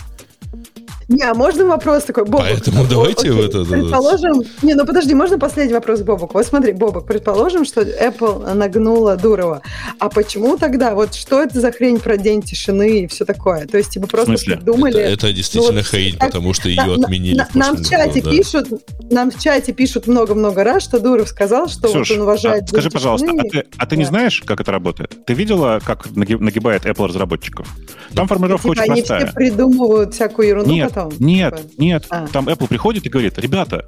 Не, 1.14 1.24
а 1.24 1.34
можно 1.34 1.66
вопрос 1.66 2.04
такой, 2.06 2.24
Бобок? 2.26 2.42
Поэтому 2.42 2.86
давайте 2.90 3.30
окей, 3.30 3.32
в 3.32 3.40
это- 3.46 3.64
Предположим... 3.66 4.44
Не, 4.64 4.74
ну 4.74 4.86
подожди, 4.86 5.14
можно 5.14 5.38
последний 5.38 5.74
вопрос, 5.74 6.02
Бобок? 6.02 6.34
Вот 6.34 6.46
смотри, 6.46 6.74
Бобок, 6.74 7.06
предположим, 7.06 7.66
что 7.66 7.82
Apple 7.82 8.54
нагнула 8.54 9.16
Дурова. 9.16 9.62
А 10.00 10.10
почему 10.10 10.58
тогда? 10.58 10.96
Вот 10.96 11.14
что 11.14 11.42
это 11.42 11.60
за 11.62 11.72
хрень 11.72 12.00
про 12.00 12.18
день 12.18 12.42
тишины 12.42 13.02
и 13.02 13.08
все 13.08 13.26
такое? 13.26 13.68
То 13.68 13.78
есть, 13.78 13.92
типа, 13.92 14.08
просто 14.08 14.34
придумали... 14.44 15.00
Это, 15.00 15.28
это 15.28 15.34
действительно 15.34 15.74
Ну, 15.74 15.78
вот 15.80 15.88
хрень, 15.88 16.18
так- 16.18 16.30
потому 16.32 16.54
что 16.54 16.68
ее 16.70 16.84
На- 16.86 16.94
отменили. 17.06 17.38
на- 17.38 17.46
в 17.46 17.56
нам 17.56 17.76
в 17.78 17.88
чате 17.90 18.20
году, 18.22 18.32
да. 18.32 18.32
пишут, 18.38 18.68
нам 19.12 19.32
в 19.32 19.40
чате 19.40 19.72
пишут 19.74 20.08
много-много 20.08 20.64
раз, 20.64 20.84
что 20.84 21.00
Дуров 21.00 21.28
сказал, 21.30 21.68
что 21.68 21.88
Ксюш, 21.90 22.10
вот 22.10 22.18
он 22.18 22.24
уважает. 22.24 22.64
а 22.64 22.68
скажи, 22.68 22.90
день 22.90 22.94
пожалуйста, 22.94 23.28
а 23.28 23.44
тишины. 23.44 23.50
ты, 23.50 23.64
а 23.78 23.86
ты 23.86 23.98
не 23.98 24.04
Да. 24.04 24.10
знаешь, 24.10 24.42
как 24.46 24.60
это 24.62 24.72
работает? 24.72 25.26
Ты 25.26 25.34
видела, 25.34 25.80
как 25.86 26.08
наги- 26.08 26.38
нагибает 26.42 26.86
Apple 26.86 27.08
разработчиков? 27.08 27.68
Там 28.16 28.28
формулировка 28.28 28.70
Типа, 28.70 28.82
очень 28.82 28.92
они 28.92 29.02
простая. 29.02 29.26
все 29.28 29.34
придумывают 29.36 30.14
всякую 30.14 30.48
ерунду 30.48 30.72
Нет, 30.72 30.90
потом. 30.94 31.03
Нет, 31.20 31.56
Типа. 31.56 31.82
нет. 31.82 32.06
А. 32.10 32.28
Там 32.28 32.48
Apple 32.48 32.68
приходит 32.68 33.06
и 33.06 33.10
говорит, 33.10 33.38
ребята, 33.38 33.86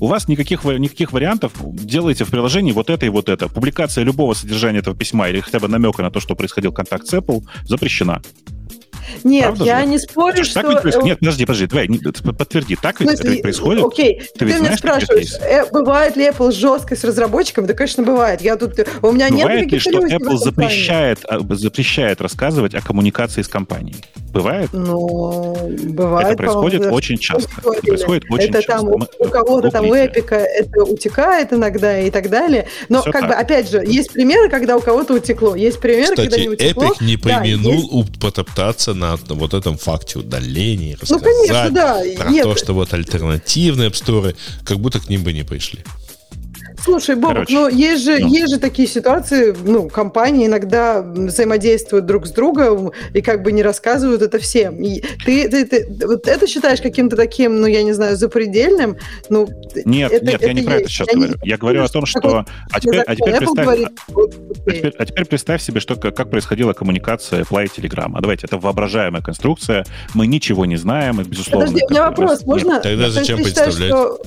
у 0.00 0.06
вас 0.06 0.28
никаких, 0.28 0.64
никаких 0.64 1.12
вариантов, 1.12 1.52
делайте 1.62 2.24
в 2.24 2.30
приложении 2.30 2.72
вот 2.72 2.90
это 2.90 3.06
и 3.06 3.08
вот 3.08 3.28
это. 3.28 3.48
Публикация 3.48 4.04
любого 4.04 4.34
содержания 4.34 4.80
этого 4.80 4.96
письма 4.96 5.28
или 5.28 5.40
хотя 5.40 5.58
бы 5.60 5.68
намека 5.68 6.02
на 6.02 6.10
то, 6.10 6.20
что 6.20 6.34
происходил 6.34 6.72
контакт 6.72 7.06
с 7.06 7.14
Apple, 7.14 7.44
запрещена. 7.64 8.22
Нет, 9.24 9.44
Правда 9.46 9.64
я 9.64 9.80
же? 9.80 9.86
не 9.86 9.98
спорю, 9.98 10.44
что... 10.44 10.54
так 10.62 10.68
ведь 10.70 10.82
происходит? 10.82 11.06
э, 11.06 11.08
Нет, 11.10 11.18
подожди, 11.20 11.44
подожди, 11.46 11.66
давай, 11.66 11.88
подтверди, 12.36 12.76
так 12.80 13.00
ведь 13.00 13.08
это 13.08 13.16
смысле, 13.18 13.30
ведь 13.32 13.42
происходит? 13.42 13.84
Окей, 13.84 14.22
ты, 14.38 14.44
ведь 14.44 14.54
меня 14.54 14.58
знаешь 14.64 14.78
спрашиваешь, 14.78 15.32
э, 15.40 15.64
бывает 15.70 16.16
ли 16.16 16.26
Apple 16.28 16.52
жесткой 16.52 16.96
с 16.96 17.04
разработчиками? 17.04 17.66
Да, 17.66 17.74
конечно, 17.74 18.02
бывает. 18.02 18.40
Я 18.40 18.56
тут, 18.56 18.74
у 19.02 19.12
меня 19.12 19.28
нет 19.28 19.42
Бывает 19.42 19.60
ли, 19.60 19.66
никаких 19.66 19.80
что 19.82 19.98
Apple 20.00 20.36
запрещает, 20.36 21.18
а, 21.28 21.38
запрещает 21.54 22.20
рассказывать 22.20 22.74
о 22.74 22.80
коммуникации 22.80 23.42
с 23.42 23.48
компанией? 23.48 23.96
Бывает? 24.32 24.70
Ну, 24.72 25.54
бывает. 25.88 26.28
это 26.28 26.36
происходит 26.36 26.86
очень 26.90 27.16
да, 27.16 27.22
часто. 27.22 27.50
Это 27.70 27.82
происходит 27.86 28.24
очень 28.30 28.48
это 28.48 28.62
часто. 28.62 28.78
там 28.78 28.88
у, 28.88 28.98
Мы- 28.98 29.06
у 29.18 29.24
кого-то 29.28 29.70
там 29.70 29.86
у. 29.86 29.94
Эпика 29.94 30.36
это 30.36 30.84
утекает 30.84 31.52
иногда 31.52 31.98
и 32.00 32.10
так 32.10 32.30
далее. 32.30 32.66
Но 32.88 33.02
Всё 33.02 33.12
как 33.12 33.22
так. 33.22 33.30
бы, 33.30 33.34
опять 33.36 33.70
же, 33.70 33.84
есть 33.86 34.12
примеры, 34.12 34.48
когда 34.48 34.76
у 34.76 34.80
кого-то 34.80 35.14
утекло. 35.14 35.54
Есть 35.54 35.80
примеры, 35.80 36.16
когда 36.16 36.24
Кстати, 36.30 36.40
не 36.40 36.48
утекло. 36.48 36.84
Эпик 36.84 37.00
не 37.02 37.16
Да, 37.16 37.22
применул 37.40 37.72
есть- 37.74 37.92
уп- 37.92 38.18
потоптаться 38.94 39.34
на 39.34 39.40
вот 39.40 39.54
этом 39.54 39.76
факте 39.78 40.18
удаления, 40.18 40.96
Ну, 41.08 41.18
конечно, 41.20 41.70
да. 41.70 42.02
про 42.16 42.30
Нет, 42.30 42.44
то, 42.44 42.56
что 42.56 42.72
вот 42.74 42.92
альтернативные 42.92 43.90
Store, 43.90 44.34
как 44.64 44.78
будто 44.78 45.00
к 45.00 45.08
ним 45.08 45.22
бы 45.22 45.32
не 45.32 45.42
пришли. 45.44 45.80
Слушай, 46.84 47.14
Бобок, 47.16 47.34
Короче, 47.34 47.54
ну 47.54 47.68
есть 47.68 48.02
же, 48.04 48.18
ну. 48.18 48.28
есть 48.28 48.52
же 48.52 48.58
такие 48.58 48.88
ситуации, 48.88 49.54
ну, 49.64 49.88
компании 49.88 50.46
иногда 50.46 51.00
взаимодействуют 51.02 52.06
друг 52.06 52.26
с 52.26 52.30
другом 52.32 52.92
и 53.14 53.20
как 53.22 53.42
бы 53.42 53.52
не 53.52 53.62
рассказывают 53.62 54.22
это 54.22 54.38
всем. 54.38 54.82
И 54.82 55.02
ты, 55.24 55.48
ты, 55.48 55.64
ты 55.64 56.06
вот 56.06 56.26
это 56.26 56.46
считаешь 56.46 56.80
каким-то 56.80 57.16
таким, 57.16 57.60
ну, 57.60 57.66
я 57.66 57.82
не 57.82 57.92
знаю, 57.92 58.16
запредельным? 58.16 58.96
Ну, 59.28 59.48
Нет, 59.84 60.12
это- 60.12 60.24
нет, 60.24 60.40
я 60.42 60.48
это 60.48 60.52
не 60.52 60.62
про 60.62 60.74
это 60.74 60.88
сейчас 60.88 61.08
Я 61.08 61.14
не 61.14 61.20
говорю. 61.26 61.40
Я 61.44 61.56
говорю 61.56 61.82
о 61.84 61.88
том, 61.88 62.06
что... 62.06 62.44
А 62.72 62.80
теперь, 62.80 63.00
а 63.00 63.14
теперь 63.14 63.34
Apple 63.34 63.38
представь... 63.38 63.64
говорит, 63.64 63.88
вот, 64.08 64.34
А 64.66 64.70
теперь, 64.70 64.94
а 64.98 65.06
теперь 65.06 65.24
представь 65.26 65.62
себе, 65.62 65.80
что, 65.80 65.96
как, 65.96 66.30
происходила 66.30 66.72
коммуникация 66.72 67.42
Apple 67.42 67.64
и 67.64 67.80
Telegram. 67.80 68.10
А 68.14 68.20
давайте, 68.20 68.46
это 68.46 68.58
воображаемая 68.58 69.22
конструкция, 69.22 69.84
мы 70.14 70.26
ничего 70.26 70.66
не 70.66 70.76
знаем, 70.76 71.20
и, 71.20 71.24
безусловно... 71.24 71.66
Подожди, 71.66 71.86
у 71.86 71.90
меня 71.90 72.08
вопрос. 72.08 72.30
раз- 72.30 72.46
Можно? 72.46 72.80
Тогда 72.80 72.96
То 72.96 73.02
есть 73.04 73.14
зачем 73.14 73.42
представлять? 73.42 73.90
что 73.90 74.20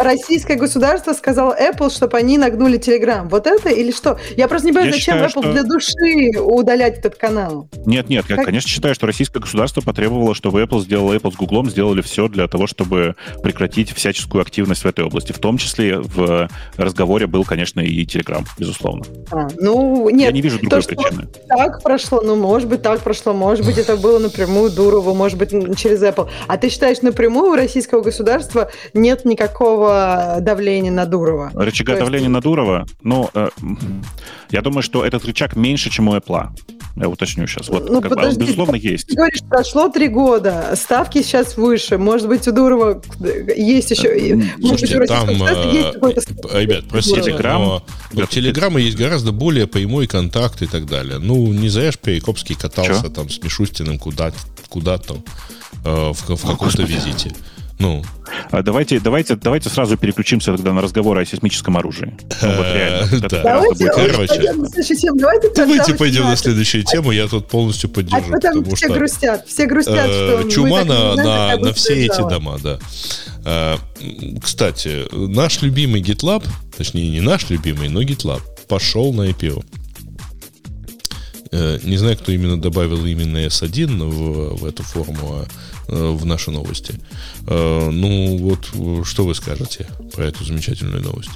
Российское 0.00 0.54
государство 0.54 1.12
сказало 1.12 1.54
Apple, 1.60 1.90
чтобы 1.90 2.16
они 2.16 2.38
нагнули 2.38 2.78
Telegram. 2.78 3.28
Вот 3.28 3.46
это 3.46 3.68
или 3.68 3.92
что? 3.92 4.18
Я 4.34 4.48
просто 4.48 4.68
не 4.68 4.72
понимаю, 4.72 4.92
Я 4.92 4.98
зачем 4.98 5.14
считаю, 5.16 5.26
Apple 5.28 5.42
что- 5.42 5.52
для 5.52 5.62
души 5.62 6.40
удалять 6.40 6.98
этот 6.98 7.16
канал. 7.16 7.68
Нет, 7.84 8.08
нет, 8.08 8.24
я, 8.30 8.36
Как- 8.36 8.46
конечно, 8.46 8.68
считаю, 8.70 8.94
что 8.94 9.06
российское 9.06 9.40
государство 9.40 9.82
потребовало, 9.82 10.34
чтобы 10.34 10.62
Apple 10.62 10.80
сделала, 10.80 11.12
Apple 11.12 11.32
с 11.32 11.36
Google 11.36 11.66
сделали 11.68 12.00
все 12.00 12.28
для 12.28 12.48
того, 12.48 12.66
чтобы 12.66 13.14
прекратить 13.42 13.92
всяческую 13.92 14.40
активность 14.40 14.84
в 14.84 14.86
этой 14.86 15.04
области. 15.04 15.32
В 15.32 15.38
том 15.38 15.58
числе 15.58 15.98
в 15.98 16.48
разговоре 16.78 17.26
был, 17.26 17.44
конечно, 17.44 17.80
и 17.80 18.06
Telegram, 18.06 18.46
безусловно. 18.58 19.04
А, 19.30 19.48
ну, 19.58 20.08
нет, 20.08 20.28
я 20.28 20.32
не 20.32 20.40
вижу 20.40 20.58
другой 20.60 20.80
то, 20.80 20.88
причины. 20.88 21.28
так 21.46 21.82
прошло, 21.82 22.22
ну, 22.22 22.36
может 22.36 22.68
быть, 22.70 22.80
так 22.80 23.00
прошло, 23.02 23.34
может 23.34 23.66
быть, 23.66 23.76
это 23.76 23.98
было 23.98 24.18
напрямую 24.18 24.70
Дурову, 24.70 25.12
может 25.14 25.36
быть, 25.36 25.50
через 25.78 26.02
Apple. 26.02 26.30
А 26.46 26.56
ты 26.56 26.70
считаешь, 26.70 27.02
напрямую 27.02 27.50
у 27.52 27.54
российского 27.54 28.00
государства 28.00 28.70
нет 28.94 29.26
никакого 29.26 29.89
давления 30.40 30.90
на 30.90 31.06
Дурова? 31.06 31.50
Рычага 31.54 31.92
То 31.92 31.98
есть- 31.98 32.04
давления 32.04 32.28
на 32.28 32.40
Дурова, 32.40 32.86
ну, 33.02 33.30
э, 33.34 33.48
я 34.50 34.62
думаю, 34.62 34.82
что 34.82 35.04
этот 35.04 35.24
рычаг 35.24 35.56
меньше, 35.56 35.90
чем 35.90 36.08
у 36.08 36.14
Apple. 36.16 36.48
Я 36.96 37.08
уточню 37.08 37.46
сейчас. 37.46 37.68
Вот, 37.68 37.88
Ну, 37.88 38.00
как 38.02 38.10
бы, 38.10 38.16
он, 38.16 38.22
подожди, 38.22 38.40
безусловно, 38.40 38.74
есть. 38.76 39.06
Ты 39.06 39.14
говоришь, 39.14 39.40
прошло 39.48 39.88
три 39.88 40.08
года, 40.08 40.72
ставки 40.74 41.22
сейчас 41.22 41.56
выше, 41.56 41.98
может 41.98 42.28
быть, 42.28 42.46
у 42.48 42.52
Дурова 42.52 43.00
есть 43.56 43.90
еще... 43.92 44.34
может 44.34 44.48
быть, 44.60 44.68
Слушайте, 44.68 44.96
у 44.96 45.00
российского 45.00 45.06
там, 45.06 45.26
государства 45.28 45.70
есть 45.70 45.98
э, 46.52 46.60
ребят, 46.62 46.84
простите, 46.90 47.22
Телеграм? 47.22 47.62
но 47.62 47.82
но 48.12 48.24
у 48.24 48.26
Телеграма 48.26 48.80
есть 48.80 48.96
гораздо 48.96 49.30
более 49.32 49.66
прямой 49.66 50.08
контакт 50.08 50.62
и 50.62 50.66
так 50.66 50.86
далее. 50.86 51.18
Ну, 51.18 51.52
не 51.52 51.68
ж 51.68 51.96
Перекопский 51.96 52.56
катался 52.56 53.02
Чё? 53.02 53.08
там 53.08 53.30
с 53.30 53.40
Мишустиным 53.42 53.98
куда, 53.98 54.32
куда 54.68 54.98
там 54.98 55.18
э, 55.84 56.12
в, 56.12 56.14
в 56.20 56.26
каком-то 56.26 56.56
Господи. 56.64 56.92
визите. 56.92 57.32
Ну, 57.80 58.04
А 58.50 58.62
Давайте, 58.62 59.00
давайте, 59.00 59.36
давайте 59.36 59.70
сразу 59.70 59.96
переключимся 59.96 60.52
тогда 60.52 60.72
на 60.72 60.82
разговор 60.82 61.18
о 61.18 61.24
сейсмическом 61.24 61.78
оружии. 61.78 62.14
Ну, 62.42 62.56
вот 62.56 62.66
реально. 62.66 63.08
Э, 63.10 63.28
Давайте, 63.42 63.84
будет- 63.84 63.94
Короче. 63.94 64.16
пойдем 64.28 64.58
на 64.58 64.68
следующую 64.68 64.98
тему. 64.98 65.18
Давайте 65.56 65.94
пойдем 65.94 66.24
на 66.24 66.36
следующую 66.36 66.84
тему. 66.84 67.10
Я 67.10 67.26
тут 67.26 67.48
полностью 67.48 67.88
А 67.90 67.94
поддержу, 67.94 68.22
потом 68.30 68.40
потому 68.40 68.76
все 68.76 68.86
что 68.86 68.94
грустят, 68.94 69.48
все 69.48 69.66
грустят, 69.66 70.10
э, 70.10 70.40
что 70.40 70.50
чума 70.50 70.84
на, 70.84 71.72
все 71.72 72.06
эти 72.06 72.18
дома, 72.18 72.58
да. 72.62 72.78
Э, 73.44 73.76
Кстати, 74.42 75.06
наш 75.12 75.62
любимый 75.62 76.02
GitLab, 76.02 76.46
точнее 76.76 77.08
не 77.10 77.20
наш 77.22 77.48
любимый, 77.48 77.88
но 77.88 78.02
GitLab, 78.02 78.42
пошел 78.68 79.12
на 79.14 79.22
IPO. 79.30 79.64
Не 81.52 81.96
знаю, 81.96 82.16
кто 82.16 82.30
именно 82.30 82.60
добавил 82.60 83.04
именно 83.06 83.38
S1 83.38 84.04
в, 84.08 84.58
в 84.60 84.64
эту 84.64 84.82
форму, 84.84 85.18
а, 85.32 85.46
в 85.90 86.24
наши 86.26 86.50
новости. 86.50 86.94
Э, 87.46 87.90
Ну, 87.90 88.36
вот 88.38 88.70
э, 88.74 89.04
что 89.04 89.24
вы 89.24 89.34
скажете 89.34 89.86
про 90.14 90.24
эту 90.24 90.44
замечательную 90.44 91.02
новость? 91.02 91.30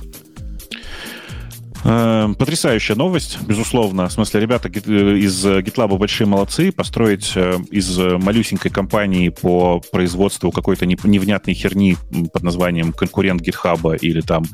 Э, 1.85 2.29
Потрясающая 2.39 2.97
новость, 2.97 3.39
безусловно. 3.43 4.09
В 4.09 4.13
смысле, 4.13 4.41
ребята 4.41 4.69
э, 4.69 5.17
из 5.19 5.45
э, 5.45 5.61
GitLab 5.61 5.97
большие 5.99 6.27
молодцы. 6.27 6.73
Построить 6.73 7.33
э, 7.35 7.59
из 7.71 7.99
э, 7.99 8.17
малюсенькой 8.17 8.71
компании 8.71 9.29
по 9.29 9.81
производству 9.93 10.51
какой-то 10.51 10.87
не- 10.87 10.97
невнятной 11.05 11.53
херни 11.55 11.97
под 12.33 12.43
названием 12.43 12.93
конкурент 12.93 13.43
GitHub 13.43 13.99
или 13.99 14.21
там 14.23 14.45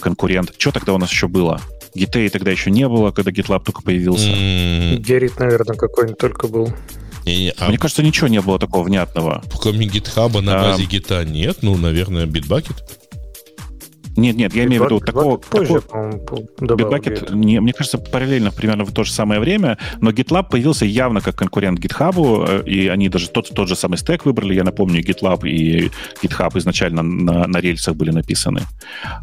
конкурент... 0.00 0.52
Что 0.58 0.72
тогда 0.72 0.94
у 0.94 0.98
нас 0.98 1.10
еще 1.10 1.28
было? 1.28 1.60
Гитей 1.94 2.28
тогда 2.28 2.50
еще 2.50 2.70
не 2.70 2.88
было, 2.88 3.10
когда 3.12 3.30
GitLab 3.30 3.62
только 3.64 3.82
появился. 3.82 4.28
Герит, 4.98 5.38
наверное, 5.38 5.76
какой-нибудь 5.76 6.18
только 6.18 6.48
был. 6.48 6.72
Не-не, 7.26 7.50
а 7.58 7.68
Мне 7.68 7.78
кажется, 7.78 8.02
ничего 8.02 8.28
не 8.28 8.40
было 8.40 8.58
такого 8.58 8.84
внятного. 8.84 9.42
кроме 9.60 9.86
GitHub 9.86 10.40
на 10.40 10.60
А. 10.60 10.62
базе 10.72 10.84
гита 10.84 11.24
нет? 11.24 11.58
Ну, 11.62 11.76
наверное, 11.76 12.26
Bitbucket? 12.26 12.76
Нет, 14.16 14.36
нет, 14.36 14.54
я 14.54 14.64
имею 14.64 14.82
в 14.82 14.86
виду 14.86 15.00
такого... 15.00 15.36
позже, 15.36 15.80
такого- 15.80 16.10
Bitbucket, 16.60 17.34
не, 17.34 17.60
мне 17.60 17.72
кажется, 17.72 17.98
параллельно 17.98 18.50
примерно 18.50 18.84
в 18.84 18.92
то 18.92 19.04
же 19.04 19.12
самое 19.12 19.40
время, 19.40 19.78
но 20.00 20.10
GitLab 20.10 20.50
появился 20.50 20.84
явно 20.84 21.20
как 21.20 21.36
конкурент 21.36 21.78
GitHub, 21.78 22.64
э, 22.66 22.68
и 22.68 22.88
они 22.88 23.08
даже 23.08 23.28
тот, 23.28 23.48
тот 23.54 23.68
же 23.68 23.76
самый 23.76 23.96
стек 23.98 24.24
выбрали. 24.26 24.54
Я 24.54 24.64
напомню, 24.64 25.00
GitLab 25.00 25.48
и 25.48 25.90
GitHub 26.22 26.58
изначально 26.58 27.02
на, 27.02 27.46
на 27.46 27.58
рельсах 27.58 27.94
были 27.94 28.10
написаны. 28.10 28.62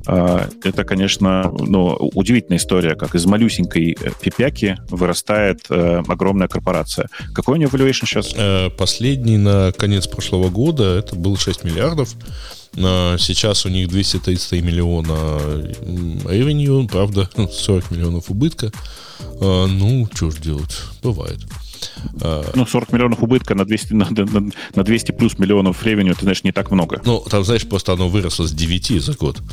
А, 0.07 0.47
Это, 0.64 0.84
конечно, 0.84 1.51
ну, 1.59 1.95
удивительная 2.14 2.57
история, 2.57 2.95
как 2.95 3.15
из 3.15 3.26
малюсенькой 3.26 3.97
э, 3.99 4.09
пипяки 4.22 4.77
вырастает 4.89 5.65
э, 5.69 6.01
огромная 6.07 6.47
корпорация. 6.47 7.07
Какой 7.34 7.55
у 7.55 7.57
нее 7.57 7.68
valuation 7.68 8.05
сейчас? 8.05 8.34
Последний 8.77 9.38
на 9.38 9.72
конец 9.72 10.07
прошлого 10.07 10.49
года 10.49 10.97
это 10.97 11.15
был 11.15 11.38
6 11.38 11.64
миллиардов. 11.64 12.15
А 12.79 13.17
Сейчас 13.17 13.65
у 13.65 13.69
них 13.69 13.87
233 13.87 14.61
миллиона 14.61 15.39
revenue, 16.25 16.87
правда, 16.87 17.29
40 17.51 17.91
миллионов 17.91 18.29
убытка. 18.29 18.71
А, 19.41 19.65
Ну, 19.67 20.07
что 20.13 20.29
ж 20.31 20.37
делать, 20.37 20.77
бывает. 21.01 21.39
А, 22.21 22.43
Ну, 22.55 22.65
40 22.65 22.91
миллионов 22.93 23.21
убытка 23.23 23.55
на 23.55 23.65
200, 23.65 23.93
на, 23.93 24.07
на- 24.09 24.51
на 24.75 24.83
200 24.83 25.11
плюс 25.11 25.37
миллионов 25.39 25.83
ревеню, 25.83 26.13
ты 26.15 26.21
знаешь, 26.21 26.43
не 26.43 26.51
так 26.51 26.71
много. 26.71 27.01
Ну, 27.05 27.19
там, 27.29 27.43
знаешь, 27.43 27.67
просто 27.67 27.93
оно 27.93 28.09
выросло 28.09 28.45
с 28.47 28.51
9 28.51 29.01
за 29.01 29.13
год. 29.13 29.37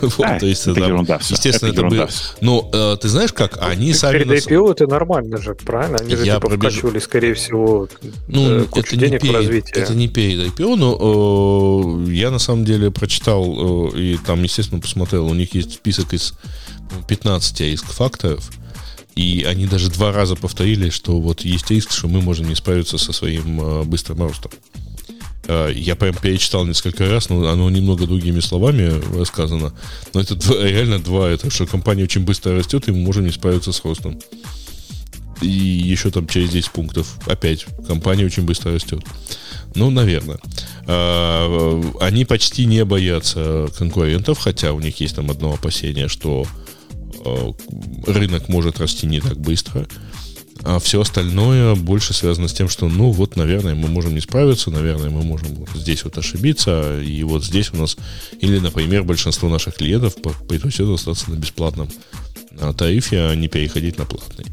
Вот, 0.00 0.20
А, 0.26 0.38
то 0.40 0.46
есть, 0.46 0.62
это 0.66 0.74
там, 0.80 0.88
ерунда 0.88 1.18
всё, 1.18 1.34
естественно, 1.34 1.70
это 1.70 1.80
это 1.86 1.88
было... 1.88 2.08
Ну, 2.40 2.68
э, 2.72 2.96
ты 3.00 3.08
знаешь 3.08 3.32
как, 3.32 3.58
они 3.62 3.94
сами... 3.94 4.18
Перед 4.24 4.46
IPO 4.46 4.72
это 4.72 4.86
нормально 4.88 5.36
же, 5.40 5.54
правильно? 5.54 5.98
Они 6.00 6.16
же 6.16 6.24
Я 6.26 6.34
типа 6.36 6.50
вкачивали, 6.50 6.98
скорее 6.98 7.34
всего, 7.34 7.88
Ну, 8.26 8.48
э, 8.50 8.56
это 8.62 8.68
кучу 8.68 8.96
денег 8.96 9.20
в 9.20 9.22
перед, 9.22 9.34
развитие. 9.36 9.82
это 9.84 9.94
не 9.94 10.08
перед 10.08 10.40
IPO, 10.52 10.74
но 10.76 12.06
э, 12.08 12.12
я 12.12 12.30
на 12.32 12.38
самом 12.40 12.64
деле 12.64 12.90
прочитал 12.90 13.90
э, 13.94 13.98
и 13.98 14.18
там, 14.26 14.42
естественно, 14.42 14.80
посмотрел. 14.80 15.26
У 15.26 15.34
них 15.34 15.54
есть 15.54 15.72
список 15.74 16.12
из 16.14 16.34
по-моему, 16.88 17.06
15 17.06 17.60
риск-факторов, 17.60 18.50
и 19.16 19.44
они 19.48 19.66
даже 19.66 19.90
два 19.90 20.12
раза 20.12 20.36
повторили, 20.36 20.90
что 20.90 21.20
вот 21.20 21.42
есть 21.42 21.70
риск, 21.70 21.92
что 21.92 22.08
мы 22.08 22.20
можем 22.22 22.48
не 22.48 22.54
справиться 22.54 22.98
со 22.98 23.12
своим 23.12 23.60
э, 23.60 23.82
быстрым 23.84 24.22
ростом. 24.22 24.50
Э, 25.46 25.70
Я 25.74 25.96
прям 25.96 26.14
перечитал 26.14 26.64
несколько 26.64 27.08
раз, 27.10 27.28
но 27.28 27.48
оно 27.48 27.68
немного 27.70 28.06
другими 28.06 28.40
словами 28.40 28.92
рассказано. 29.18 29.72
Но 30.14 30.20
это 30.20 30.34
два- 30.36 30.62
реально 30.64 30.98
два. 30.98 31.28
Это 31.30 31.50
что 31.50 31.66
компания 31.66 32.04
очень 32.04 32.22
быстро 32.24 32.54
растет, 32.56 32.88
и 32.88 32.92
мы 32.92 32.98
можем 32.98 33.24
не 33.26 33.32
справиться 33.32 33.72
с 33.72 33.84
ростом. 33.84 34.18
И 35.42 35.48
еще 35.48 36.10
там 36.10 36.28
через 36.28 36.50
10 36.50 36.70
пунктов. 36.70 37.18
Опять, 37.26 37.66
компания 37.88 38.24
очень 38.24 38.44
быстро 38.44 38.72
растет. 38.72 39.00
Ну, 39.74 39.90
наверное. 39.90 40.38
А, 40.86 41.82
Они 42.00 42.24
почти 42.24 42.64
не 42.66 42.84
боятся 42.84 43.68
конкурентов, 43.76 44.38
хотя 44.38 44.72
у 44.72 44.80
них 44.80 45.00
есть 45.00 45.16
там 45.16 45.30
одно 45.30 45.54
опасение, 45.54 46.06
что 46.08 46.44
э, 46.44 46.46
рынок 48.06 48.48
может 48.48 48.80
расти 48.80 49.06
не 49.06 49.20
так 49.20 49.38
быстро. 49.38 49.86
А 50.64 50.78
все 50.78 51.00
остальное 51.00 51.74
больше 51.74 52.14
связано 52.14 52.46
с 52.46 52.52
тем, 52.52 52.68
что, 52.68 52.88
ну, 52.88 53.10
вот, 53.10 53.34
наверное, 53.36 53.74
мы 53.74 53.88
можем 53.88 54.14
не 54.14 54.20
справиться, 54.20 54.70
наверное, 54.70 55.10
мы 55.10 55.22
можем 55.22 55.54
вот 55.54 55.70
здесь 55.74 56.04
вот 56.04 56.16
ошибиться, 56.18 57.00
и 57.00 57.22
вот 57.24 57.44
здесь 57.44 57.72
у 57.72 57.76
нас, 57.76 57.96
или, 58.40 58.58
например, 58.58 59.02
большинство 59.02 59.48
наших 59.48 59.74
клиентов 59.74 60.14
по- 60.22 60.30
предпочтет 60.30 60.88
остаться 60.88 61.30
на 61.30 61.34
бесплатном 61.34 61.88
а, 62.60 62.72
тарифе, 62.74 63.22
а 63.22 63.34
не 63.34 63.48
переходить 63.48 63.98
на 63.98 64.04
платный. 64.04 64.46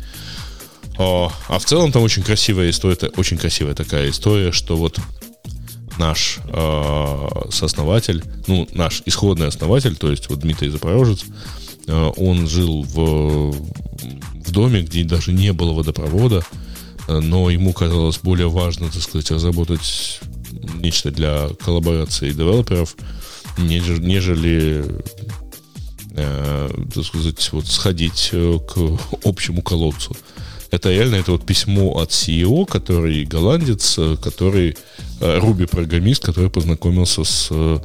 А, 0.97 1.31
а 1.47 1.59
в 1.59 1.65
целом 1.65 1.91
там 1.91 2.01
очень 2.01 2.23
красивая 2.23 2.71
история, 2.71 2.97
очень 3.15 3.37
красивая 3.37 3.75
такая 3.75 4.09
история, 4.09 4.51
что 4.51 4.77
вот 4.77 4.99
наш 5.99 6.39
э, 6.45 7.27
сооснователь, 7.51 8.23
ну, 8.47 8.67
наш 8.73 9.03
исходный 9.05 9.47
основатель, 9.47 9.95
то 9.95 10.09
есть 10.09 10.29
вот 10.29 10.39
Дмитрий 10.39 10.69
Запорожец, 10.69 11.23
э, 11.23 11.58
он 11.93 12.47
жил 12.47 12.83
в, 12.83 13.51
в 13.51 14.51
доме, 14.51 14.81
где 14.81 15.03
даже 15.03 15.31
не 15.33 15.53
было 15.53 15.73
водопровода, 15.73 16.43
э, 17.07 17.19
но 17.19 17.49
ему 17.49 17.73
казалось 17.73 18.19
более 18.19 18.49
важно, 18.49 18.89
так 18.89 19.01
сказать, 19.01 19.31
разработать 19.31 20.19
нечто 20.75 21.11
для 21.11 21.49
коллаборации 21.63 22.31
девелоперов, 22.31 22.95
неж- 23.57 23.99
нежели 23.99 24.85
э, 26.15 26.69
так 26.93 27.05
сказать, 27.05 27.49
вот 27.51 27.67
сходить 27.67 28.29
э, 28.33 28.59
к 28.67 28.99
общему 29.23 29.61
колодцу. 29.61 30.15
Это 30.71 30.91
реально 30.91 31.15
это 31.15 31.31
вот 31.31 31.45
письмо 31.45 31.99
от 31.99 32.11
CEO, 32.11 32.65
который 32.65 33.25
голландец, 33.25 33.95
э, 33.97 34.17
который 34.21 34.77
Руби 35.21 35.65
программист, 35.65 36.23
который 36.23 36.49
познакомился 36.49 37.25
с 37.25 37.49
э, 37.51 37.79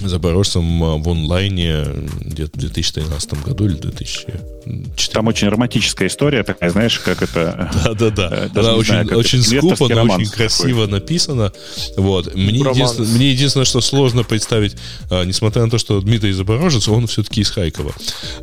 запорожцем 0.00 0.84
а, 0.84 0.96
в 0.96 1.08
онлайне 1.08 1.84
где-то 2.20 2.56
в 2.56 2.60
2013 2.60 3.44
году 3.44 3.66
или 3.66 3.74
2014. 3.74 5.12
Там 5.12 5.26
очень 5.26 5.48
романтическая 5.48 6.08
история 6.08 6.42
такая, 6.42 6.70
знаешь, 6.70 6.98
как 6.98 7.22
это... 7.22 7.70
Да-да-да. 7.84 8.50
Она 8.54 8.74
очень, 8.74 8.92
знаю, 8.92 9.18
очень 9.18 9.42
скупо, 9.42 9.88
но 9.88 10.02
очень 10.14 10.30
красиво 10.30 10.84
такой. 10.84 11.00
написана. 11.00 11.52
Вот. 11.96 12.34
Мне, 12.34 12.58
единственное, 12.58 13.08
мне 13.08 13.30
единственное, 13.30 13.64
что 13.64 13.80
сложно 13.80 14.24
представить, 14.24 14.76
а, 15.10 15.24
несмотря 15.24 15.64
на 15.64 15.70
то, 15.70 15.78
что 15.78 16.00
Дмитрий 16.00 16.32
Запорожец, 16.32 16.88
он 16.88 17.06
все-таки 17.06 17.40
из 17.40 17.50
Хайкова. 17.50 17.94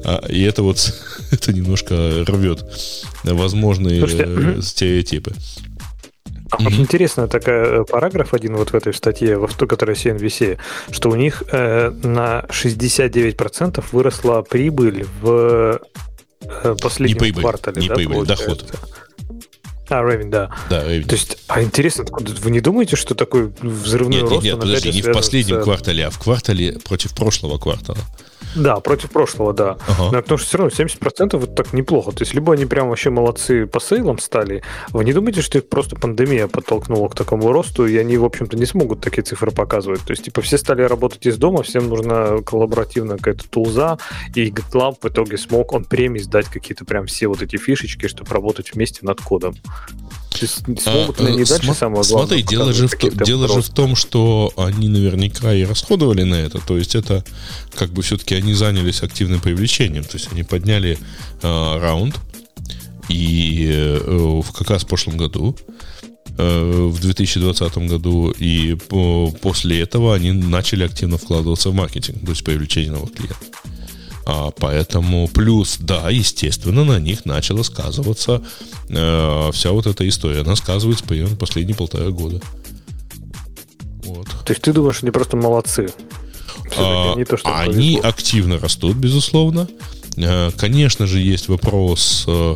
А, 0.04 0.26
и 0.28 0.42
это 0.42 0.64
вот 0.64 0.94
это 1.32 1.54
немножко 1.54 2.24
рвет 2.28 2.66
возможные 3.24 4.00
Слушайте, 4.00 4.26
э, 4.28 4.62
стереотипы. 4.62 5.34
А 6.60 6.72
интересно, 6.72 7.28
такая 7.28 7.82
э, 7.82 7.86
параграф 7.86 8.34
один 8.34 8.56
вот 8.56 8.70
в 8.70 8.76
этой 8.76 8.94
статье, 8.94 9.38
в 9.38 9.54
той, 9.54 9.68
которая 9.68 9.96
CNBC, 9.96 10.58
что 10.92 11.10
у 11.10 11.16
них 11.16 11.44
э, 11.52 11.90
на 11.90 12.46
69% 12.50 13.84
выросла 13.92 14.42
прибыль 14.42 15.06
в 15.22 15.80
э, 16.42 16.76
последнем 16.82 17.16
не 17.16 17.20
прибыль, 17.20 17.42
квартале. 17.42 17.82
Не 17.82 17.88
да, 17.90 17.96
прибыль, 17.96 18.26
доход. 18.26 18.66
А, 19.88 20.02
ревень, 20.02 20.32
да. 20.32 20.52
Да, 20.70 20.84
revenue. 20.84 21.06
То 21.06 21.16
есть, 21.16 21.38
а 21.48 21.62
интересно, 21.62 22.06
вы 22.10 22.52
не 22.52 22.60
думаете, 22.60 22.96
что 22.96 23.14
такой 23.14 23.54
взрывной 23.62 24.22
нет, 24.22 24.30
рост? 24.30 24.44
Нет, 24.44 24.54
нет, 24.54 24.62
подожди, 24.62 24.92
не 24.92 25.02
в 25.02 25.12
последнем 25.12 25.62
с... 25.62 25.64
квартале, 25.64 26.08
а 26.08 26.10
в 26.10 26.18
квартале 26.18 26.80
против 26.80 27.14
прошлого 27.14 27.60
квартала. 27.60 28.00
Да, 28.56 28.80
против 28.80 29.12
прошлого, 29.12 29.54
да. 29.54 29.78
Ага. 29.88 30.12
Но, 30.12 30.22
потому 30.22 30.38
что 30.38 30.48
все 30.48 30.58
равно 30.58 30.72
70% 30.72 31.44
это 31.44 31.48
так 31.48 31.74
неплохо. 31.74 32.12
То 32.12 32.24
есть, 32.24 32.34
либо 32.34 32.54
они 32.54 32.66
прям 32.66 32.90
вообще 32.90 33.10
молодцы 33.10 33.66
по 33.66 33.80
сейлам 33.80 34.20
стали. 34.20 34.64
Вы 34.90 35.04
не 35.04 35.14
думаете, 35.14 35.42
что 35.42 35.58
их 35.58 35.70
просто 35.70 35.96
пандемия 35.96 36.48
подтолкнула 36.48 37.10
к 37.10 37.16
такому 37.16 37.52
росту, 37.52 37.86
и 37.86 37.98
они, 37.98 38.18
в 38.18 38.26
общем-то, 38.26 38.58
не 38.58 38.66
смогут 38.66 39.02
такие 39.02 39.24
цифры 39.24 39.52
показывать? 39.52 40.02
То 40.02 40.12
есть, 40.12 40.24
типа, 40.24 40.42
все 40.42 40.58
стали 40.58 40.84
работать 40.84 41.26
из 41.26 41.38
дома, 41.38 41.64
всем 41.64 41.90
нужна 41.90 42.42
коллаборативная 42.46 43.18
какая-то 43.18 43.50
тулза, 43.50 43.98
и 44.34 44.50
GitLab 44.50 44.96
в 45.02 45.08
итоге 45.08 45.38
смог 45.38 45.74
он 45.74 45.86
премии 45.86 46.20
сдать 46.20 46.46
какие-то 46.48 46.86
прям 46.86 47.06
все 47.06 47.28
вот 47.28 47.42
эти 47.42 47.58
фишечки, 47.58 48.08
чтобы 48.08 48.32
работать 48.32 48.74
вместе 48.74 49.00
над 49.06 49.22
кодом. 49.22 49.56
Смогут 50.38 51.20
ли 51.20 51.28
они 51.28 51.44
а, 51.44 51.46
дальше 51.46 51.74
самое 51.74 52.04
главное? 52.04 52.04
Смотри, 52.04 52.44
дело, 52.44 52.74
же 52.74 52.88
в, 52.88 53.24
дело 53.24 53.48
же 53.48 53.62
в 53.62 53.70
том, 53.70 53.96
что 53.96 54.52
они 54.58 54.88
наверняка 54.88 55.54
и 55.54 55.64
расходовали 55.64 56.24
на 56.24 56.36
это. 56.36 56.60
То 56.60 56.78
есть 56.78 56.96
это 56.96 57.24
как 57.76 57.92
бы 57.92 58.02
все-таки 58.02 58.36
они 58.36 58.54
занялись 58.54 59.02
активным 59.04 59.40
привлечением. 59.40 60.04
То 60.04 60.18
есть 60.18 60.30
они 60.32 60.44
подняли 60.44 60.98
э, 61.42 61.80
раунд 61.80 62.20
и 63.10 63.70
э, 63.72 64.42
как 64.58 64.70
раз 64.70 64.84
в 64.84 64.88
прошлом 64.88 65.18
году 65.18 65.56
э, 66.38 66.90
в 66.90 67.00
2020 67.00 67.78
году, 67.90 68.32
и 68.32 68.76
по, 68.76 69.32
после 69.42 69.82
этого 69.82 70.16
они 70.16 70.32
начали 70.32 70.84
активно 70.84 71.18
вкладываться 71.18 71.70
в 71.70 71.74
маркетинг, 71.74 72.26
то 72.26 72.32
есть 72.32 72.44
привлечение 72.44 72.92
новых 72.92 73.14
клиентов. 73.14 73.48
А, 74.26 74.52
поэтому 74.52 75.28
плюс, 75.28 75.78
да, 75.80 76.10
естественно, 76.10 76.84
на 76.84 77.00
них 77.00 77.26
начала 77.26 77.64
сказываться 77.64 78.42
э, 78.90 79.52
вся 79.54 79.72
вот 79.72 79.86
эта 79.86 80.08
история. 80.08 80.42
Она 80.42 80.56
сказывается 80.56 81.06
примерно 81.06 81.36
последние 81.36 81.76
полтора 81.76 82.10
года. 82.10 82.42
Вот. 84.04 84.28
То 84.28 84.52
есть 84.52 84.62
ты 84.62 84.74
думаешь, 84.74 85.00
они 85.02 85.12
просто 85.12 85.38
молодцы? 85.38 85.90
А, 86.78 87.16
не 87.16 87.26
то, 87.26 87.38
что 87.38 87.56
они 87.56 88.00
активно 88.02 88.58
растут, 88.60 88.96
безусловно. 88.98 89.68
Э, 90.18 90.52
конечно 90.58 91.06
же, 91.06 91.20
есть 91.20 91.48
вопрос 91.48 92.26
Э, 92.28 92.56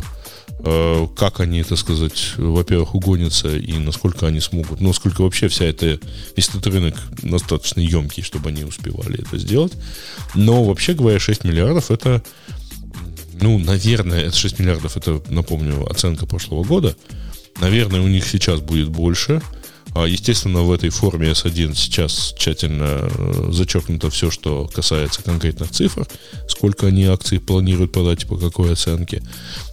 как 1.16 1.40
они, 1.40 1.62
так 1.62 1.78
сказать, 1.78 2.34
во-первых, 2.36 2.94
угонятся 2.94 3.56
и 3.56 3.78
насколько 3.78 4.26
они 4.26 4.40
смогут, 4.40 4.80
насколько 4.80 5.22
вообще 5.22 5.48
вся 5.48 5.64
эта, 5.64 5.98
весь 6.36 6.48
этот 6.48 6.66
рынок 6.66 6.94
достаточно 7.22 7.80
емкий, 7.80 8.22
чтобы 8.22 8.50
они 8.50 8.64
успевали 8.64 9.20
это 9.20 9.38
сделать. 9.38 9.72
Но 10.34 10.64
вообще 10.64 10.94
говоря, 10.94 11.18
6 11.18 11.44
миллиардов 11.44 11.90
это, 11.90 12.22
ну, 13.40 13.58
наверное, 13.58 14.22
это 14.22 14.36
6 14.36 14.58
миллиардов, 14.58 14.96
это, 14.96 15.22
напомню, 15.28 15.90
оценка 15.90 16.26
прошлого 16.26 16.64
года. 16.64 16.94
Наверное, 17.60 18.00
у 18.00 18.08
них 18.08 18.26
сейчас 18.26 18.60
будет 18.60 18.88
больше– 18.88 19.42
естественно, 19.96 20.62
в 20.62 20.72
этой 20.72 20.90
форме 20.90 21.30
S1 21.30 21.74
сейчас 21.74 22.34
тщательно 22.38 23.00
э, 23.00 23.48
зачеркнуто 23.50 24.08
все, 24.10 24.30
что 24.30 24.70
касается 24.72 25.22
конкретных 25.22 25.70
цифр, 25.70 26.06
сколько 26.48 26.86
они 26.86 27.06
акций 27.06 27.40
планируют 27.40 27.92
продать, 27.92 28.26
по 28.26 28.36
какой 28.36 28.72
оценке. 28.72 29.22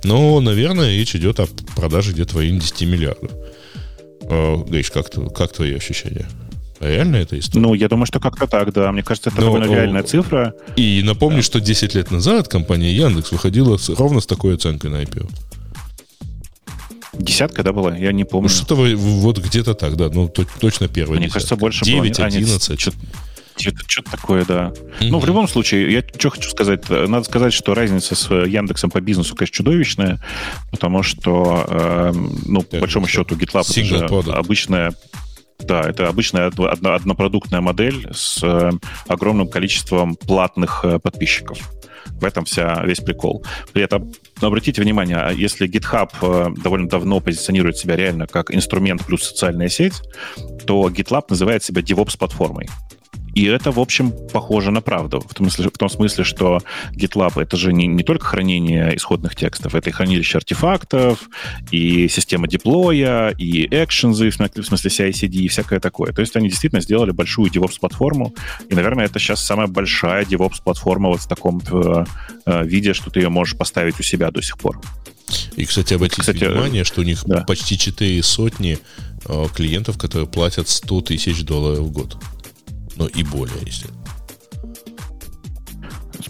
Но, 0.04 0.40
наверное, 0.40 0.96
речь 0.96 1.16
идет 1.16 1.40
о 1.40 1.48
продаже 1.76 2.14
где-то 2.14 2.34
в 2.34 2.38
районе 2.38 2.60
10 2.60 2.82
миллиардов. 2.82 3.32
А, 4.24 4.58
Гриш, 4.64 4.90
как, 4.92 5.10
как 5.34 5.54
твои 5.54 5.76
ощущения? 5.76 6.28
Реально 6.80 7.18
это 7.18 7.38
история? 7.40 7.62
Ну, 7.62 7.74
я 7.74 7.88
думаю, 7.88 8.06
что 8.06 8.20
как-то 8.20 8.48
так, 8.48 8.72
да. 8.74 8.92
Мне 8.92 9.04
кажется, 9.04 9.30
это 9.30 9.40
Но, 9.40 9.48
довольно 9.48 9.72
реальная 9.72 10.04
цифра. 10.04 10.54
И 10.76 11.02
напомню, 11.04 11.38
да. 11.38 11.44
что 11.44 11.60
10 11.60 11.96
лет 11.96 12.12
назад 12.12 12.48
компания 12.48 12.94
Яндекс 12.94 13.32
выходила 13.32 13.78
с, 13.78 13.90
ровно 13.90 14.20
с 14.20 14.26
такой 14.26 14.56
оценкой 14.56 14.92
на 14.92 15.02
IPO. 15.02 15.30
Десятка, 17.20 17.64
да, 17.64 17.74
была? 17.74 17.96
Я 17.96 18.12
не 18.12 18.24
помню. 18.24 18.50
Ну, 18.50 18.56
что-то 18.56 18.76
вот 18.76 19.38
где-то 19.40 19.74
так, 19.74 19.96
да. 19.96 20.10
Ну, 20.10 20.28
точно 20.30 20.88
первая 20.88 21.18
Мне 21.18 21.28
десятка. 21.28 21.40
кажется, 21.40 21.56
больше 21.56 21.86
9, 21.86 22.18
было. 22.18 22.28
11. 22.28 22.80
Что-то, 23.60 23.80
что-то 23.88 24.12
такое, 24.12 24.46
да. 24.46 24.72
Mm-hmm. 24.76 25.10
Ну, 25.10 25.20
в 25.20 25.26
любом 25.26 25.48
случае, 25.48 25.92
я 25.92 26.04
что 26.18 26.30
хочу 26.30 26.50
сказать. 26.50 26.88
Надо 26.90 27.24
сказать, 27.24 27.54
что 27.54 27.74
разница 27.74 28.16
с 28.16 28.30
Яндексом 28.30 28.92
по 28.92 29.02
бизнесу, 29.02 29.36
конечно, 29.36 29.56
чудовищная, 29.56 30.24
потому 30.72 31.02
что, 31.02 31.66
э, 31.68 32.14
ну, 32.46 32.62
по 32.62 32.78
большому 32.78 33.08
счету, 33.08 33.36
GitLab 33.36 33.62
это 33.62 33.84
же 33.84 34.06
обычная 34.32 34.94
да, 35.60 35.82
это 35.82 36.08
обычная 36.08 36.48
однопродуктная 36.48 37.62
модель 37.62 38.08
с 38.14 38.44
э, 38.44 38.72
огромным 39.08 39.48
количеством 39.48 40.16
платных 40.16 40.82
э, 40.84 41.00
подписчиков. 41.00 41.72
В 42.12 42.26
этом 42.26 42.46
вся, 42.46 42.82
весь 42.84 43.00
прикол. 43.00 43.46
При 43.74 43.84
этом, 43.84 44.12
ну, 44.42 44.48
обратите 44.48 44.82
внимание, 44.82 45.32
если 45.36 45.68
GitHub 45.70 46.10
э, 46.22 46.62
довольно 46.62 46.88
давно 46.88 47.20
позиционирует 47.20 47.78
себя 47.78 47.96
реально 47.96 48.28
как 48.28 48.54
инструмент 48.54 49.06
плюс 49.06 49.24
социальная 49.24 49.70
сеть, 49.70 50.02
то 50.66 50.90
GitLab 50.90 51.26
называет 51.30 51.64
себя 51.64 51.82
DevOps-платформой. 51.82 52.68
И 53.38 53.44
это, 53.44 53.72
в 53.72 53.80
общем, 53.80 54.12
похоже 54.34 54.72
на 54.72 54.82
правду. 54.82 55.20
В 55.20 55.36
том 55.36 55.52
смысле, 55.52 55.70
в 55.72 55.78
том 55.78 55.90
смысле 55.90 56.24
что 56.24 56.60
GitLab— 56.94 57.34
это 57.40 57.56
же 57.56 57.72
не, 57.72 57.86
не 57.86 58.02
только 58.02 58.26
хранение 58.26 58.96
исходных 58.96 59.36
текстов, 59.36 59.76
это 59.76 59.92
и 59.92 59.94
хранилище 59.94 60.40
артефактов, 60.40 61.30
и 61.70 62.08
система 62.08 62.48
деплоя, 62.48 63.30
и 63.38 63.68
экшензы, 63.70 64.32
в 64.32 64.64
смысле 64.64 64.90
CI-CD, 64.90 65.36
и 65.36 65.48
всякое 65.50 65.80
такое. 65.80 66.14
То 66.14 66.22
есть 66.22 66.36
они 66.36 66.50
действительно 66.50 66.82
сделали 66.82 67.12
большую 67.12 67.52
DevOps-платформу, 67.52 68.34
и, 68.70 68.74
наверное, 68.74 69.06
это 69.06 69.20
сейчас 69.20 69.46
самая 69.46 69.68
большая 69.68 70.26
DevOps-платформа 70.26 71.10
вот 71.10 71.22
в 71.22 71.28
таком 71.28 71.62
э, 71.72 72.06
э, 72.48 72.66
виде, 72.66 72.94
что 72.94 73.12
ты 73.12 73.20
ее 73.20 73.30
можешь 73.30 73.56
поставить 73.56 74.00
у 74.00 74.04
себя 74.04 74.32
до 74.32 74.42
сих 74.42 74.58
пор. 74.58 74.82
И, 75.56 75.66
кстати, 75.66 75.94
обратите 75.94 76.22
кстати, 76.22 76.44
внимание, 76.44 76.84
что 76.84 77.02
у 77.02 77.04
них 77.04 77.24
да. 77.28 77.42
почти 77.42 77.78
4 77.78 78.24
сотни 78.24 78.80
э, 79.26 79.46
клиентов, 79.54 80.00
которые 80.00 80.28
платят 80.28 80.70
100 80.70 81.02
тысяч 81.02 81.44
долларов 81.44 81.86
в 81.86 81.92
год 81.92 82.18
но 82.98 83.08
и 83.08 83.24
более, 83.24 83.58
если. 83.66 83.90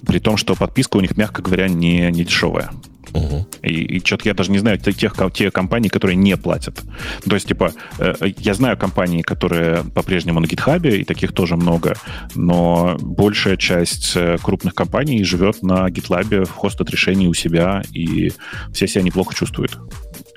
При 0.05 0.19
том, 0.19 0.37
что 0.37 0.55
подписка 0.55 0.97
у 0.97 1.01
них, 1.01 1.17
мягко 1.17 1.41
говоря, 1.41 1.67
не, 1.67 2.11
не 2.11 2.23
дешевая. 2.23 2.71
Угу. 3.13 3.47
И, 3.63 3.97
и 3.97 4.05
что-то 4.05 4.27
я 4.27 4.33
даже 4.33 4.51
не 4.51 4.59
знаю 4.59 4.77
тех, 4.77 5.15
те 5.33 5.51
компании, 5.51 5.89
которые 5.89 6.15
не 6.15 6.35
платят. 6.37 6.83
То 7.27 7.35
есть, 7.35 7.47
типа, 7.47 7.73
э, 7.99 8.13
я 8.37 8.53
знаю 8.53 8.77
компании, 8.77 9.21
которые 9.21 9.83
по-прежнему 9.83 10.39
на 10.39 10.45
гитхабе, 10.45 10.99
и 10.99 11.03
таких 11.03 11.33
тоже 11.33 11.55
много, 11.55 11.95
но 12.35 12.97
большая 12.99 13.57
часть 13.57 14.13
э, 14.15 14.37
крупных 14.41 14.75
компаний 14.75 15.23
живет 15.23 15.63
на 15.63 15.89
гитлабе 15.89 16.43
в 16.43 16.51
хостед 16.51 16.89
решении 16.89 17.27
у 17.27 17.33
себя, 17.33 17.81
и 17.91 18.31
все 18.73 18.87
себя 18.87 19.03
неплохо 19.03 19.33
чувствуют. 19.33 19.77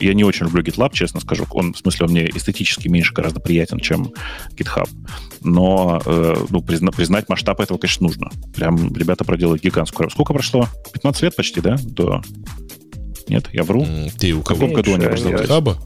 Я 0.01 0.15
не 0.15 0.25
очень 0.25 0.47
люблю 0.47 0.63
GitLab, 0.63 0.91
честно 0.93 1.21
скажу. 1.21 1.47
Он, 1.51 1.75
в 1.75 1.79
смысле, 1.79 2.07
он 2.07 2.13
мне 2.13 2.29
эстетически 2.31 2.89
меньше 2.89 3.13
гораздо 3.13 3.41
приятен, 3.41 3.79
чем 3.81 4.13
GitHub. 4.57 4.89
Но 5.43 6.01
э, 6.05 6.47
ну, 6.49 6.63
призна, 6.63 6.91
признать 6.91 7.29
масштаб 7.29 7.61
этого, 7.61 7.79
конечно, 7.79 8.07
нужно. 8.07 8.31
Прям 8.55 8.95
ребята 8.95 9.25
проделали 9.25 9.59
гигантскую... 9.59 10.11
Сколько 10.11 10.33
прошло? 10.33 10.69
15 10.93 11.23
лет 11.23 11.37
почти, 11.37 11.61
да? 11.61 11.77
До... 11.83 12.23
Нет, 13.29 13.49
я 13.53 13.63
вру. 13.63 13.87
Ты 14.19 14.35
у 14.35 14.43
кого? 14.43 14.57
В 14.57 14.61
каком 14.61 14.75
году 14.75 14.95
они 14.95 15.05
образовались? 15.05 15.49
У 15.49 15.53
GitLab? 15.53 15.77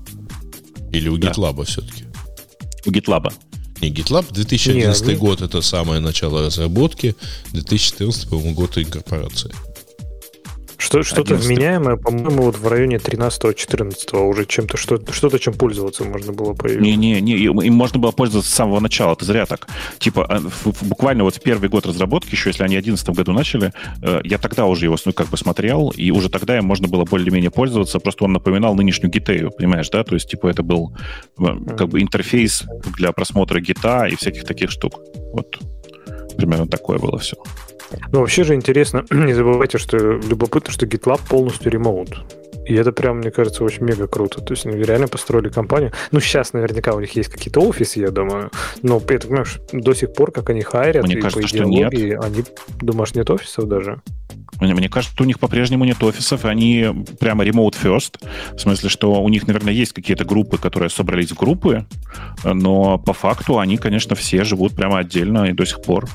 Или 0.92 1.08
у 1.08 1.18
GitLab 1.18 1.56
да. 1.56 1.64
все-таки? 1.64 2.04
У 2.86 2.90
GitLab. 2.90 3.32
Не, 3.80 3.90
GitLab 3.90 4.32
2011 4.32 5.06
не, 5.06 5.14
год 5.16 5.42
это 5.42 5.60
самое 5.60 6.00
начало 6.00 6.46
разработки, 6.46 7.16
2014, 7.52 8.30
по-моему, 8.30 8.54
год 8.54 8.78
инкорпорации. 8.78 9.52
Что, 10.85 11.02
что-то 11.02 11.35
вменяемое, 11.35 11.97
по-моему, 11.97 12.43
вот 12.43 12.59
в 12.59 12.69
районе 12.69 12.97
13-14 12.97 14.19
уже 14.19 14.44
чем-то, 14.44 14.77
что, 14.77 15.01
что-то, 15.12 15.39
чем 15.39 15.55
пользоваться 15.55 16.05
можно 16.05 16.35
было 16.35 16.52
появиться. 16.52 16.85
Не-не-не, 16.85 17.36
им 17.36 17.73
можно 17.73 17.98
было 17.98 18.11
пользоваться 18.11 18.51
с 18.51 18.55
самого 18.55 18.81
начала, 18.81 19.16
ты 19.16 19.24
зря 19.24 19.47
так. 19.47 19.66
Типа, 19.98 20.27
а, 20.28 20.43
буквально 20.82 21.24
вот 21.24 21.36
в 21.36 21.40
первый 21.40 21.70
год 21.70 21.86
разработки, 21.86 22.32
еще 22.32 22.51
если 22.51 22.65
они 22.65 22.77
в 22.77 22.85
2011 22.85 23.16
году 23.16 23.32
начали, 23.32 23.73
э, 24.02 24.20
я 24.24 24.36
тогда 24.36 24.66
уже 24.66 24.85
его, 24.85 24.98
ну, 25.06 25.15
как 25.15 25.28
бы 25.28 25.39
смотрел, 25.39 25.89
и 25.89 26.11
уже 26.11 26.28
тогда 26.28 26.59
им 26.59 26.66
можно 26.66 26.86
было 26.86 27.05
более-менее 27.05 27.51
пользоваться, 27.51 27.98
просто 27.98 28.24
он 28.24 28.32
напоминал 28.32 28.74
нынешнюю 28.74 29.11
гитею, 29.11 29.52
понимаешь, 29.52 29.89
да? 29.89 30.05
То 30.05 30.15
есть, 30.16 30.28
типа, 30.28 30.48
это 30.48 30.62
был 30.62 30.94
э, 31.39 31.44
как 31.78 31.89
бы 31.89 32.02
интерфейс 32.02 32.65
для 32.98 33.12
просмотра 33.12 33.59
гита 33.59 34.05
и 34.05 34.16
всяких 34.16 34.44
таких 34.44 34.70
штук. 34.70 35.01
Вот. 35.32 35.59
Примерно 36.36 36.66
такое 36.66 36.98
было 36.98 37.19
все. 37.19 37.36
Ну, 38.12 38.20
вообще 38.20 38.44
же 38.44 38.55
интересно, 38.55 39.05
не 39.11 39.32
забывайте, 39.32 39.78
что 39.78 39.97
любопытно, 39.97 40.73
что 40.73 40.86
GitLab 40.86 41.20
полностью 41.28 41.70
ремоут. 41.70 42.24
И 42.66 42.74
это 42.74 42.93
прям, 42.93 43.19
мне 43.19 43.31
кажется, 43.31 43.62
очень 43.62 43.85
мега 43.85 44.06
круто. 44.06 44.40
То 44.40 44.55
есть 44.55 44.65
они 44.66 44.82
реально 44.82 45.06
построили 45.06 45.51
компанию. 45.51 45.93
Ну, 46.12 46.20
сейчас 46.20 46.55
наверняка 46.55 46.94
у 46.94 47.01
них 47.01 47.15
есть 47.15 47.28
какие-то 47.28 47.61
офисы, 47.61 48.01
я 48.01 48.11
думаю. 48.11 48.51
Но 48.82 49.01
при 49.01 49.16
этом, 49.16 49.31
понимаешь, 49.31 49.61
до 49.73 49.93
сих 49.93 50.15
пор, 50.15 50.32
как 50.32 50.48
они 50.48 50.62
хайрят, 50.62 51.05
Мне 51.05 51.16
и 51.16 51.20
кажется, 51.20 51.43
по 51.43 51.48
что 51.48 51.65
нет. 51.65 51.93
они, 51.93 52.44
думаешь, 52.81 53.15
нет 53.15 53.28
офисов 53.28 53.69
даже? 53.69 54.01
Мне, 54.61 54.74
мне 54.74 54.89
кажется, 54.89 55.16
у 55.20 55.24
них 55.27 55.39
по-прежнему 55.39 55.85
нет 55.85 56.02
офисов, 56.02 56.44
и 56.44 56.48
они 56.48 56.86
прямо 57.19 57.44
remote 57.44 57.74
first, 57.82 58.19
в 58.55 58.59
смысле, 58.59 58.89
что 58.89 59.23
у 59.23 59.28
них, 59.28 59.47
наверное, 59.47 59.73
есть 59.73 59.93
какие-то 59.93 60.24
группы, 60.24 60.59
которые 60.59 60.90
собрались 60.90 61.32
в 61.32 61.36
группы, 61.36 61.85
но 62.44 62.98
по 62.98 63.12
факту 63.12 63.59
они, 63.59 63.77
конечно, 63.77 64.15
все 64.15 64.44
живут 64.44 64.74
прямо 64.74 64.98
отдельно 64.98 65.47
и 65.47 65.52
до 65.52 65.66
сих 65.66 65.82
пор. 65.82 66.09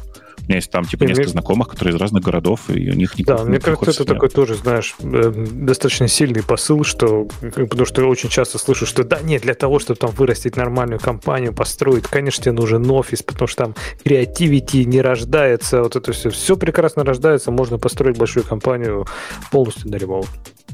У 0.49 0.51
меня 0.51 0.57
есть 0.57 0.71
там 0.71 0.83
типа 0.83 1.03
Не, 1.03 1.09
несколько 1.09 1.25
мне- 1.27 1.31
знакомых, 1.33 1.67
которые 1.67 1.93
из 1.95 2.01
разных 2.01 2.23
городов, 2.23 2.61
и 2.69 2.89
у 2.89 2.93
них 2.95 3.11
Да, 3.17 3.33
никаких- 3.33 3.45
мне 3.49 3.59
кажется, 3.59 3.91
это 3.91 3.99
нет. 3.99 4.07
такой 4.07 4.29
тоже, 4.29 4.55
знаешь, 4.55 4.95
э, 4.99 5.45
достаточно 5.51 6.07
сильный 6.07 6.41
посыл, 6.41 6.83
что, 6.83 7.27
потому 7.53 7.85
что 7.85 8.01
я 8.01 8.07
очень 8.07 8.29
часто 8.29 8.57
слышу, 8.57 8.87
что 8.87 9.03
да, 9.03 9.19
нет, 9.21 9.43
для 9.43 9.53
того, 9.53 9.77
чтобы 9.77 9.99
там 9.99 10.09
вырастить 10.09 10.55
нормальную 10.55 10.99
компанию, 10.99 11.53
построить, 11.53 12.05
конечно, 12.07 12.43
тебе 12.45 12.53
нужен 12.53 12.89
офис, 12.89 13.21
потому 13.21 13.47
что 13.47 13.65
там 13.65 13.75
креативити 14.03 14.77
не 14.85 15.01
рождается, 15.01 15.83
вот 15.83 15.95
это 15.95 16.13
все, 16.13 16.31
все 16.31 16.57
прекрасно 16.57 17.03
рождается, 17.03 17.51
можно 17.51 17.77
построить 17.77 18.17
большую 18.17 18.43
компанию 18.43 19.05
полностью 19.51 19.91
на 19.91 19.97
ремоут. 19.97 20.29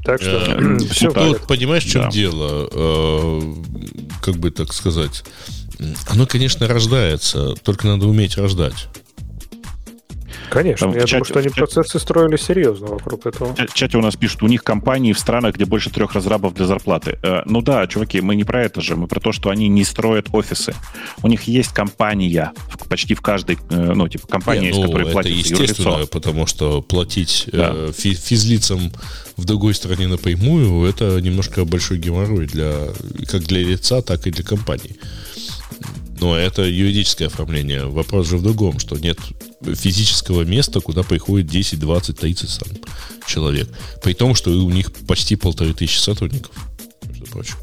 Так 0.06 0.22
что 0.22 0.38
Э, 0.38 0.77
все 0.89 1.11
так. 1.11 1.39
Тут 1.39 1.47
понимаешь, 1.47 1.84
в 1.84 1.89
чем 1.89 2.03
Да. 2.03 2.11
дело? 2.11 2.69
Э, 2.72 3.41
Как 4.22 4.35
бы 4.35 4.52
так 4.52 4.72
сказать? 4.72 5.26
Оно, 6.10 6.26
конечно, 6.26 6.65
рождается, 6.69 7.56
только 7.64 7.88
надо 7.88 8.07
уметь 8.07 8.38
рождать. 8.38 8.88
Конечно, 10.50 10.88
Там 10.88 10.96
я 10.98 11.06
думаю, 11.06 11.08
чате- 11.08 11.26
что 11.30 11.40
они 11.40 11.48
чате- 11.50 11.56
процессы 11.58 12.00
строили 12.00 12.38
серьезно 12.38 12.88
вокруг 12.88 13.26
этого. 13.26 13.56
В 13.56 13.74
чате 13.74 13.98
у 13.98 14.02
нас 14.02 14.16
пишут, 14.16 14.44
у 14.44 14.48
них 14.48 14.64
компании 14.64 15.14
в 15.14 15.20
странах, 15.20 15.56
где 15.56 15.66
больше 15.66 15.90
трех 15.90 16.14
разрабов 16.14 16.54
для 16.54 16.66
зарплаты. 16.66 17.20
Э, 17.24 17.42
ну 17.46 17.62
да, 17.62 17.86
чуваки, 17.88 18.22
мы 18.22 18.36
не 18.36 18.44
про 18.44 18.64
это 18.64 18.82
же, 18.82 18.96
мы 18.96 19.08
про 19.08 19.20
то, 19.20 19.32
что 19.32 19.50
они 19.50 19.68
не 19.68 19.84
строят 19.84 20.28
офисы. 20.32 20.74
У 21.24 21.28
них 21.28 21.44
есть 21.44 21.74
компания 21.74 22.52
в- 22.70 22.88
почти 22.88 23.16
в 23.16 23.22
каждой, 23.22 23.58
э, 23.70 23.94
ну, 23.96 24.08
типа, 24.08 24.28
компания, 24.28 24.62
Не, 24.62 24.70
из 24.70 24.76
ну, 24.78 24.84
которой 24.84 25.04
это 25.04 25.12
платится 25.12 25.38
естественно, 25.54 25.90
юрлицо. 25.92 26.08
потому 26.12 26.46
что 26.48 26.82
платить 26.82 27.50
Да. 27.52 27.72
э, 27.74 27.92
фи- 27.98 28.14
физлицам 28.14 28.92
в 29.38 29.46
другой 29.46 29.74
стране 29.74 30.08
напрямую, 30.08 30.86
это 30.88 31.20
немножко 31.22 31.66
большой 31.66 31.98
геморрой 31.98 32.46
для 32.48 32.72
как 33.30 33.44
для 33.44 33.60
лица, 33.64 34.02
так 34.02 34.26
и 34.28 34.32
для 34.32 34.44
компаний. 34.44 34.96
Но 36.20 36.38
это 36.38 36.64
юридическое 36.64 37.28
оформление. 37.28 37.86
Вопрос 37.86 38.28
же 38.28 38.38
в 38.38 38.44
другом, 38.44 38.80
что 38.80 38.98
нет 38.98 39.20
физического 39.62 40.44
места, 40.44 40.80
куда 40.80 41.04
приходит 41.04 41.48
10, 41.48 41.80
20, 41.80 42.18
30 42.18 42.50
сам 42.50 42.68
человек. 43.28 43.70
При 44.04 44.14
том, 44.14 44.36
что 44.36 44.52
у 44.52 44.70
них 44.70 44.94
почти 45.08 45.36
полторы 45.36 45.74
тысячи 45.74 46.00
сотрудников, 46.00 46.52
между 47.08 47.26
прочим. 47.26 47.56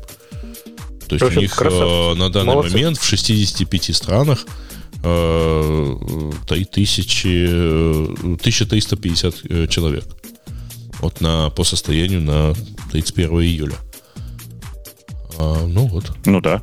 То 1.08 1.14
есть 1.16 1.22
общем, 1.22 1.38
у 1.38 1.40
них 1.42 1.54
красавцы. 1.54 1.84
э, 1.84 2.14
на 2.14 2.30
данный 2.30 2.54
Молодцы. 2.54 2.72
момент 2.72 2.98
в 2.98 3.04
65 3.04 3.94
странах 3.94 4.46
э, 5.02 6.30
3000, 6.48 7.26
э, 7.26 8.06
1350 8.40 9.34
э, 9.44 9.66
человек. 9.68 10.04
Вот 11.00 11.20
на, 11.20 11.50
по 11.50 11.64
состоянию 11.64 12.20
на 12.20 12.54
31 12.92 13.28
июля. 13.42 13.76
А, 15.38 15.66
ну 15.66 15.86
вот. 15.86 16.12
Ну 16.24 16.40
да. 16.40 16.62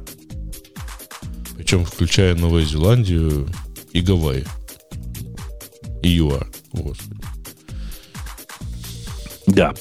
Причем 1.69 1.85
включая 1.85 2.33
Новую 2.33 2.65
Зеландию 2.65 3.47
и 3.93 4.01
Гавайи. 4.01 4.43
И 6.01 6.09
ЮАР. 6.09 6.47
Господи. 6.73 7.21
Да. 9.45 9.75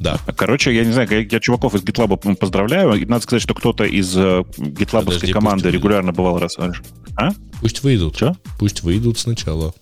Да. 0.00 0.18
Короче, 0.36 0.74
я 0.74 0.84
не 0.84 0.92
знаю, 0.92 1.08
я, 1.10 1.20
я 1.20 1.40
чуваков 1.40 1.74
из 1.74 1.82
GitLab 1.82 2.36
поздравляю. 2.36 2.92
И 2.92 3.06
надо 3.06 3.22
сказать, 3.22 3.42
что 3.42 3.54
кто-то 3.54 3.84
из 3.84 4.14
э, 4.18 4.44
Подожди, 4.90 5.32
команды 5.32 5.70
регулярно 5.70 6.12
бывал 6.12 6.38
раз. 6.38 6.58
А? 6.58 7.30
Пусть 7.62 7.82
выйдут. 7.82 8.18
Чё? 8.18 8.36
Пусть 8.58 8.82
выйдут 8.82 9.18
сначала. 9.18 9.72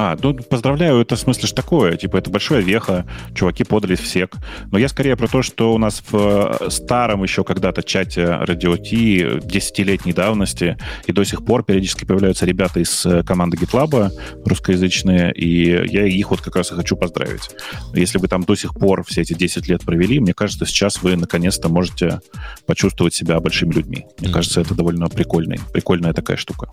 А, 0.00 0.16
ну, 0.22 0.32
поздравляю, 0.32 1.00
это 1.00 1.16
в 1.16 1.18
смысле 1.18 1.48
ж 1.48 1.52
такое. 1.52 1.96
Типа, 1.96 2.18
это 2.18 2.30
большое 2.30 2.62
веха, 2.62 3.04
чуваки 3.34 3.64
подались 3.64 3.98
в 3.98 4.06
сек. 4.06 4.36
Но 4.70 4.78
я 4.78 4.88
скорее 4.88 5.16
про 5.16 5.26
то, 5.26 5.42
что 5.42 5.74
у 5.74 5.78
нас 5.78 6.04
в 6.08 6.58
э, 6.60 6.70
старом 6.70 7.24
еще 7.24 7.42
когда-то 7.42 7.82
чате 7.82 8.22
Radio 8.22 8.76
T 8.76 9.40
десятилетней 9.44 10.12
давности 10.12 10.78
и 11.06 11.10
до 11.10 11.24
сих 11.24 11.44
пор 11.44 11.64
периодически 11.64 12.04
появляются 12.04 12.46
ребята 12.46 12.78
из 12.78 13.04
э, 13.06 13.24
команды 13.24 13.56
GitLab 13.56 14.10
русскоязычные, 14.44 15.32
и 15.32 15.64
я 15.92 16.06
их 16.06 16.30
вот 16.30 16.42
как 16.42 16.54
раз 16.54 16.70
и 16.70 16.76
хочу 16.76 16.96
поздравить. 16.96 17.50
Если 17.92 18.18
вы 18.18 18.28
там 18.28 18.44
до 18.44 18.54
сих 18.54 18.74
пор 18.74 19.02
все 19.02 19.22
эти 19.22 19.34
10 19.34 19.66
лет 19.66 19.84
провели, 19.84 20.20
мне 20.20 20.32
кажется, 20.32 20.64
сейчас 20.64 21.02
вы 21.02 21.16
наконец-то 21.16 21.68
можете 21.68 22.20
почувствовать 22.66 23.14
себя 23.14 23.40
большими 23.40 23.72
людьми. 23.72 24.06
Мне 24.20 24.28
Мгм. 24.28 24.34
кажется, 24.34 24.60
это 24.60 24.76
довольно 24.76 25.08
прикольный, 25.08 25.58
прикольная 25.72 26.12
такая 26.12 26.36
штука. 26.36 26.70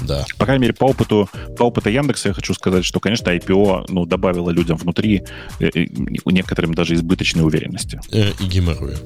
Да. 0.00 0.24
По 0.38 0.46
крайней 0.46 0.62
мере, 0.62 0.74
по 0.74 0.84
опыту, 0.84 1.28
по 1.56 1.64
опыту 1.64 1.90
Яндекса 1.90 2.28
я 2.28 2.34
хочу 2.34 2.54
сказать, 2.54 2.84
что, 2.84 3.00
конечно, 3.00 3.30
IPO 3.30 3.86
ну, 3.88 4.06
добавило 4.06 4.50
людям 4.50 4.76
внутри 4.76 5.22
э, 5.60 5.70
э, 5.74 5.86
некоторым 6.26 6.74
даже 6.74 6.94
избыточной 6.94 7.44
уверенности. 7.44 8.00
Э, 8.12 8.32
и 8.40 8.44
геморроя. 8.44 8.96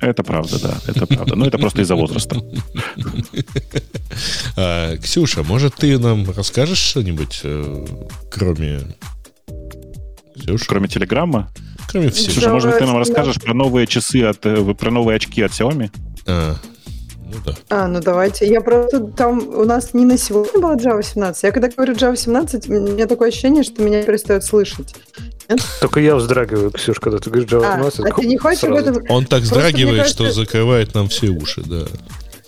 Это 0.00 0.22
правда, 0.22 0.58
да, 0.60 0.78
это 0.86 1.06
правда. 1.06 1.36
Но 1.36 1.46
это 1.46 1.58
просто 1.58 1.82
из-за 1.82 1.94
возраста. 1.94 2.40
А, 4.56 4.96
Ксюша, 4.96 5.42
может, 5.42 5.76
ты 5.76 5.98
нам 5.98 6.28
расскажешь 6.30 6.78
что-нибудь, 6.78 7.42
кроме... 8.30 8.80
Ксюша? 10.36 10.64
Кроме 10.66 10.88
Телеграмма. 10.88 11.50
Кроме 11.88 12.10
всего. 12.10 12.32
Слушай, 12.32 12.52
может 12.52 12.78
ты 12.78 12.86
нам 12.86 12.96
расскажешь 12.96 13.36
про 13.36 13.54
новые 13.54 13.86
часы 13.86 14.22
от, 14.22 14.40
про 14.40 14.90
новые 14.90 15.16
очки 15.16 15.42
от 15.42 15.52
Xiaomi? 15.52 15.90
А, 16.26 16.56
ну 17.32 17.36
да. 17.44 17.54
А, 17.68 17.88
ну 17.88 18.00
давайте. 18.00 18.46
Я 18.46 18.60
просто 18.60 19.00
там 19.00 19.38
у 19.48 19.64
нас 19.64 19.94
не 19.94 20.04
на 20.04 20.16
сегодня 20.18 20.60
была 20.60 20.74
Java 20.76 21.02
17. 21.02 21.42
Я 21.42 21.52
когда 21.52 21.68
говорю 21.68 21.94
Java 21.94 22.16
17, 22.16 22.68
у 22.68 22.72
меня 22.72 23.06
такое 23.06 23.28
ощущение, 23.28 23.62
что 23.62 23.82
меня 23.82 24.02
перестают 24.02 24.44
слышать. 24.44 24.94
Только 25.80 26.00
я 26.00 26.14
вздрагиваю, 26.16 26.70
Ксюш, 26.70 27.00
когда 27.00 27.18
ты 27.18 27.30
говоришь 27.30 27.50
Java 27.50 27.64
А, 27.66 27.76
17. 27.90 28.00
а 28.00 28.14
ты 28.14 28.26
не 28.26 28.36
хочешь 28.38 28.64
об 28.64 28.74
сразу. 28.74 28.90
этом? 28.90 29.04
Он 29.10 29.24
так 29.26 29.42
вздрагивает, 29.42 30.00
мне 30.00 30.04
что 30.04 30.24
кажется- 30.24 30.40
закрывает 30.44 30.94
нам 30.94 31.08
все 31.08 31.28
уши, 31.28 31.62
да. 31.64 31.86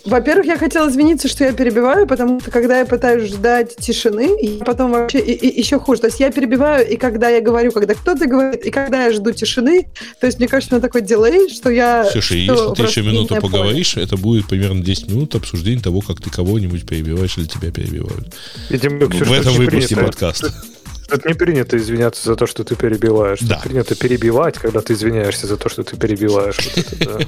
Во-первых, 0.05 0.45
я 0.45 0.57
хотела 0.57 0.89
извиниться, 0.89 1.29
что 1.29 1.45
я 1.45 1.53
перебиваю, 1.53 2.05
потому 2.05 2.41
что 2.41 2.51
когда 2.51 2.79
я 2.79 2.85
пытаюсь 2.85 3.31
ждать 3.31 3.75
тишины, 3.77 4.37
и 4.41 4.57
потом 4.57 4.91
вообще 4.91 5.19
и- 5.19 5.31
и- 5.31 5.59
еще 5.59 5.79
хуже. 5.79 6.01
То 6.01 6.07
есть 6.07 6.19
я 6.19 6.29
перебиваю, 6.29 6.85
и 6.89 6.97
когда 6.97 7.29
я 7.29 7.39
говорю, 7.39 7.71
когда 7.71 7.93
кто-то 7.93 8.27
говорит, 8.27 8.65
и 8.65 8.69
когда 8.69 9.05
я 9.05 9.13
жду 9.13 9.31
тишины, 9.31 9.87
то 10.19 10.27
есть 10.27 10.39
мне 10.39 10.47
кажется, 10.49 10.75
меня 10.75 10.81
такой 10.81 11.01
дилей, 11.01 11.49
что 11.49 11.69
я... 11.69 12.03
Слушай, 12.11 12.43
что 12.45 12.53
если 12.53 12.75
ты 12.75 12.81
еще 12.89 13.01
минуту 13.01 13.33
меня 13.33 13.41
понял. 13.41 13.53
поговоришь, 13.53 13.95
это 13.95 14.17
будет 14.17 14.47
примерно 14.47 14.83
10 14.83 15.07
минут 15.09 15.35
обсуждения 15.35 15.81
того, 15.81 16.01
как 16.01 16.19
ты 16.21 16.29
кого-нибудь 16.29 16.85
перебиваешь 16.85 17.37
или 17.37 17.45
тебя 17.45 17.71
перебивают. 17.71 18.27
Видимо, 18.69 19.05
в 19.05 19.31
этом 19.31 19.53
выпуске 19.53 19.95
принято- 19.95 20.05
подкаста. 20.05 20.53
Тут 21.13 21.25
не 21.25 21.33
принято 21.33 21.77
извиняться 21.77 22.23
за 22.25 22.35
то, 22.35 22.47
что 22.47 22.63
ты 22.63 22.75
перебиваешь. 22.75 23.39
Тут 23.39 23.47
Да. 23.49 23.59
принято 23.63 23.95
перебивать, 23.95 24.57
когда 24.57 24.81
ты 24.81 24.93
извиняешься 24.93 25.45
за 25.47 25.57
то, 25.57 25.69
что 25.69 25.83
ты 25.83 25.95
перебиваешь. 25.95 26.57
Это. 26.75 27.19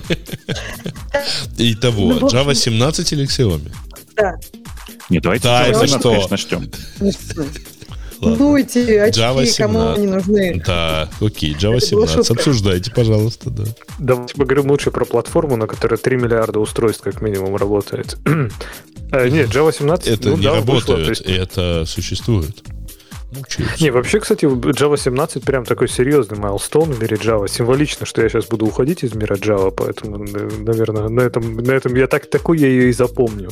Итого, 1.57 2.14
Ну, 2.14 2.28
Java 2.28 2.56
17 2.56 3.12
или 3.14 3.26
Xiaomi? 3.28 3.72
Да. 4.16 4.36
Не, 5.10 5.20
давайте 5.20 5.48
Java 5.48 5.62
это 5.68 5.88
17, 5.88 5.99
что? 5.99 6.10
конечно, 6.10 6.30
начнем. 6.32 6.72
Ну, 8.22 8.57
эти 8.57 8.80
очки, 8.98 9.20
Java 9.22 9.34
кому 9.36 9.45
17. 9.45 9.98
они 9.98 10.07
нужны? 10.07 10.64
Да, 10.66 11.10
окей, 11.22 11.53
Java 11.53 11.78
Это 11.78 11.95
была 11.95 12.07
17. 12.07 12.16
шутка. 12.16 12.34
Обсуждайте, 12.34 12.91
пожалуйста, 12.91 13.49
да. 13.52 13.64
Давайте 13.99 14.34
поговорим 14.36 14.72
лучше 14.72 14.90
про 14.90 15.06
платформу, 15.06 15.57
на 15.57 15.68
которой 15.68 15.98
3 15.99 16.18
миллиарда 16.18 16.60
устройств 16.60 17.03
как 17.03 17.22
минимум 17.22 17.56
работает. 17.56 18.18
Э, 19.12 19.30
Нет, 19.30 19.49
Java 19.49 19.72
17, 19.72 20.07
Это 20.07 20.30
ну 20.30 20.38
не 20.38 20.44
да, 20.44 20.53
вышло, 20.62 20.95
работает, 20.95 21.10
есть- 21.10 21.22
это 21.22 21.84
существует. 21.86 22.56
Мучаются. 23.36 23.84
Не, 23.84 23.91
вообще, 23.91 24.20
кстати, 24.20 24.45
Java 24.45 24.98
17 24.98 25.44
прям 25.44 25.66
такой 25.66 25.88
серьезный 25.90 26.38
майлстоун 26.38 26.91
в 26.91 27.02
мире 27.02 27.18
Java. 27.18 27.48
Символично, 27.48 28.06
что 28.06 28.22
я 28.22 28.30
сейчас 28.30 28.45
буду 28.45 28.66
уходить 28.66 29.03
из 29.03 29.14
мира 29.16 29.36
Java, 29.36 29.72
поэтому, 29.76 30.18
наверное, 30.18 31.10
на 31.10 31.22
этом, 31.22 31.57
на 31.57 31.72
этом 31.72 31.95
я 31.95 32.07
так 32.07 32.30
такой 32.30 32.57
я 32.60 32.68
ее 32.68 32.90
и 32.90 32.94
запомню. 32.94 33.52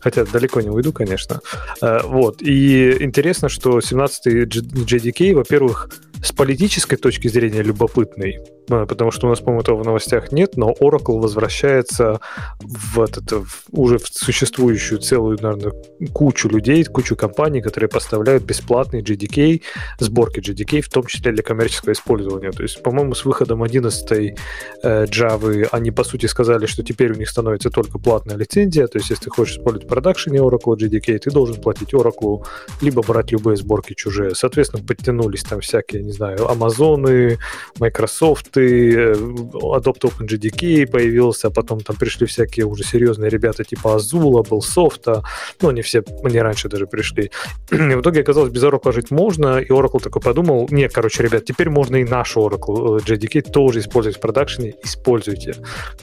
Хотя 0.00 0.24
далеко 0.24 0.60
не 0.60 0.70
уйду, 0.70 0.92
конечно. 0.92 1.40
Э, 1.82 2.00
Вот. 2.04 2.42
И 2.42 2.96
интересно, 3.02 3.48
что 3.48 3.78
17-й 3.78 4.46
J- 4.46 4.60
JDK, 4.84 5.34
во-первых, 5.34 5.88
с 6.22 6.32
политической 6.32 6.96
точки 6.96 7.28
зрения 7.28 7.62
любопытный, 7.62 8.38
э, 8.68 8.86
потому 8.86 9.10
что 9.10 9.26
у 9.26 9.30
нас, 9.30 9.40
по-моему, 9.40 9.62
этого 9.62 9.82
в 9.82 9.86
новостях 9.86 10.32
нет, 10.32 10.56
но 10.56 10.74
Oracle 10.80 11.18
возвращается 11.18 12.20
в 12.60 13.00
этот, 13.00 13.32
в, 13.32 13.64
уже 13.72 13.98
в 13.98 14.06
существующую 14.06 15.00
целую, 15.00 15.38
наверное, 15.40 15.72
кучу 16.12 16.48
людей, 16.48 16.84
кучу 16.84 17.16
компаний, 17.16 17.62
которые 17.62 17.88
поставляют 17.88 18.44
бесплатный 18.44 19.02
GDK, 19.02 19.62
сборки 19.98 20.40
GDK, 20.40 20.82
в 20.82 20.88
том 20.88 21.06
числе 21.06 21.32
для 21.32 21.42
коммерческого 21.42 21.92
использования. 21.92 22.50
То 22.50 22.62
есть, 22.62 22.82
по-моему, 22.82 23.14
с 23.14 23.24
выходом 23.24 23.62
11 23.62 24.12
э, 24.12 25.04
Java 25.04 25.68
они, 25.72 25.90
по 25.90 26.04
сути, 26.04 26.26
сказали, 26.26 26.66
что 26.66 26.82
теперь 26.82 27.12
у 27.12 27.16
них 27.16 27.30
становится 27.30 27.70
только 27.70 27.98
платная 27.98 28.36
лицензия, 28.36 28.86
то 28.86 28.98
есть, 28.98 29.10
если 29.10 29.24
ты 29.24 29.30
хочешь 29.30 29.56
использовать 29.56 29.86
в 29.86 29.88
продакшене 29.88 30.38
Oracle 30.38 30.76
GDK, 30.76 31.18
ты 31.18 31.30
должен 31.30 31.60
платить 31.60 31.94
Oracle, 31.94 32.44
либо 32.82 33.02
брать 33.02 33.32
любые 33.32 33.56
сборки 33.56 33.94
чужие. 33.94 34.34
Соответственно, 34.34 34.84
подтянулись 34.84 35.42
там 35.42 35.60
всякие, 35.60 36.09
не 36.10 36.16
знаю, 36.16 36.50
Амазоны, 36.50 37.38
Microsoft, 37.78 38.56
э, 38.56 39.12
Adopt 39.12 40.02
OpenJDK 40.02 40.86
появился, 40.86 41.48
а 41.48 41.50
потом 41.50 41.80
там 41.80 41.96
пришли 41.96 42.26
всякие 42.26 42.66
уже 42.66 42.82
серьезные 42.82 43.30
ребята 43.30 43.62
типа 43.64 43.96
Azula, 43.96 44.48
был 44.48 44.60
Софта, 44.60 45.22
ну, 45.62 45.68
они 45.68 45.82
все, 45.82 46.02
они 46.24 46.40
раньше 46.40 46.68
даже 46.68 46.86
пришли. 46.86 47.30
И 47.70 47.76
в 47.76 48.00
итоге 48.00 48.20
оказалось, 48.20 48.50
без 48.50 48.64
Oracle 48.64 48.92
жить 48.92 49.10
можно, 49.10 49.58
и 49.58 49.68
Oracle 49.68 50.02
такой 50.02 50.20
подумал, 50.20 50.66
нет, 50.70 50.92
короче, 50.92 51.22
ребят, 51.22 51.44
теперь 51.44 51.70
можно 51.70 51.96
и 51.96 52.04
наш 52.04 52.36
Oracle 52.36 52.98
э, 52.98 53.02
JDK 53.04 53.52
тоже 53.52 53.80
использовать 53.80 54.18
в 54.18 54.20
продакшене, 54.20 54.74
используйте. 54.82 55.54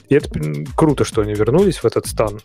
И 0.08 0.14
это 0.14 0.30
круто, 0.74 1.04
что 1.04 1.20
они 1.20 1.34
вернулись 1.34 1.78
в 1.78 1.84
этот 1.84 2.06
стан. 2.06 2.40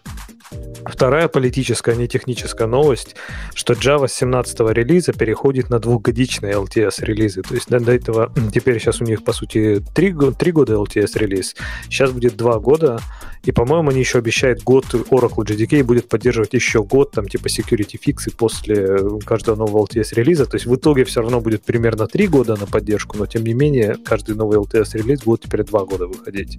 Вторая 0.85 1.27
политическая, 1.27 1.95
не 1.95 2.07
техническая 2.07 2.67
новость, 2.67 3.15
что 3.53 3.73
Java 3.73 4.07
с 4.07 4.13
17 4.13 4.59
релиза 4.71 5.13
переходит 5.13 5.69
на 5.69 5.79
двухгодичные 5.79 6.53
LTS 6.53 7.05
релизы. 7.05 7.41
То 7.53 7.57
есть 7.57 7.69
до 7.69 7.91
этого, 7.91 8.31
теперь 8.51 8.79
сейчас 8.79 8.99
у 8.99 9.03
них, 9.03 9.23
по 9.23 9.31
сути, 9.31 9.79
3, 9.93 10.15
3 10.39 10.51
года 10.51 10.73
LTS 10.73 11.19
релиз, 11.19 11.55
сейчас 11.83 12.09
будет 12.09 12.35
2 12.35 12.57
года, 12.57 12.99
и, 13.43 13.51
по-моему, 13.51 13.91
они 13.91 13.99
еще 13.99 14.17
обещают 14.17 14.63
год 14.63 14.85
Oracle 15.11 15.45
JDK 15.45 15.83
будет 15.83 16.09
поддерживать 16.09 16.53
еще 16.53 16.83
год, 16.83 17.11
там, 17.11 17.27
типа, 17.27 17.45
security 17.49 17.99
фиксы 18.01 18.31
после 18.31 18.97
каждого 19.23 19.55
нового 19.55 19.85
LTS 19.85 20.15
релиза. 20.15 20.47
То 20.47 20.55
есть 20.55 20.65
в 20.65 20.75
итоге 20.75 21.03
все 21.03 21.21
равно 21.21 21.41
будет 21.41 21.61
примерно 21.61 22.07
3 22.07 22.25
года 22.25 22.55
на 22.59 22.65
поддержку, 22.65 23.17
но, 23.19 23.27
тем 23.27 23.43
не 23.43 23.53
менее, 23.53 23.97
каждый 24.03 24.33
новый 24.33 24.57
LTS 24.57 24.97
релиз 24.97 25.21
будет 25.21 25.41
теперь 25.41 25.63
2 25.63 25.85
года 25.85 26.07
выходить. 26.07 26.57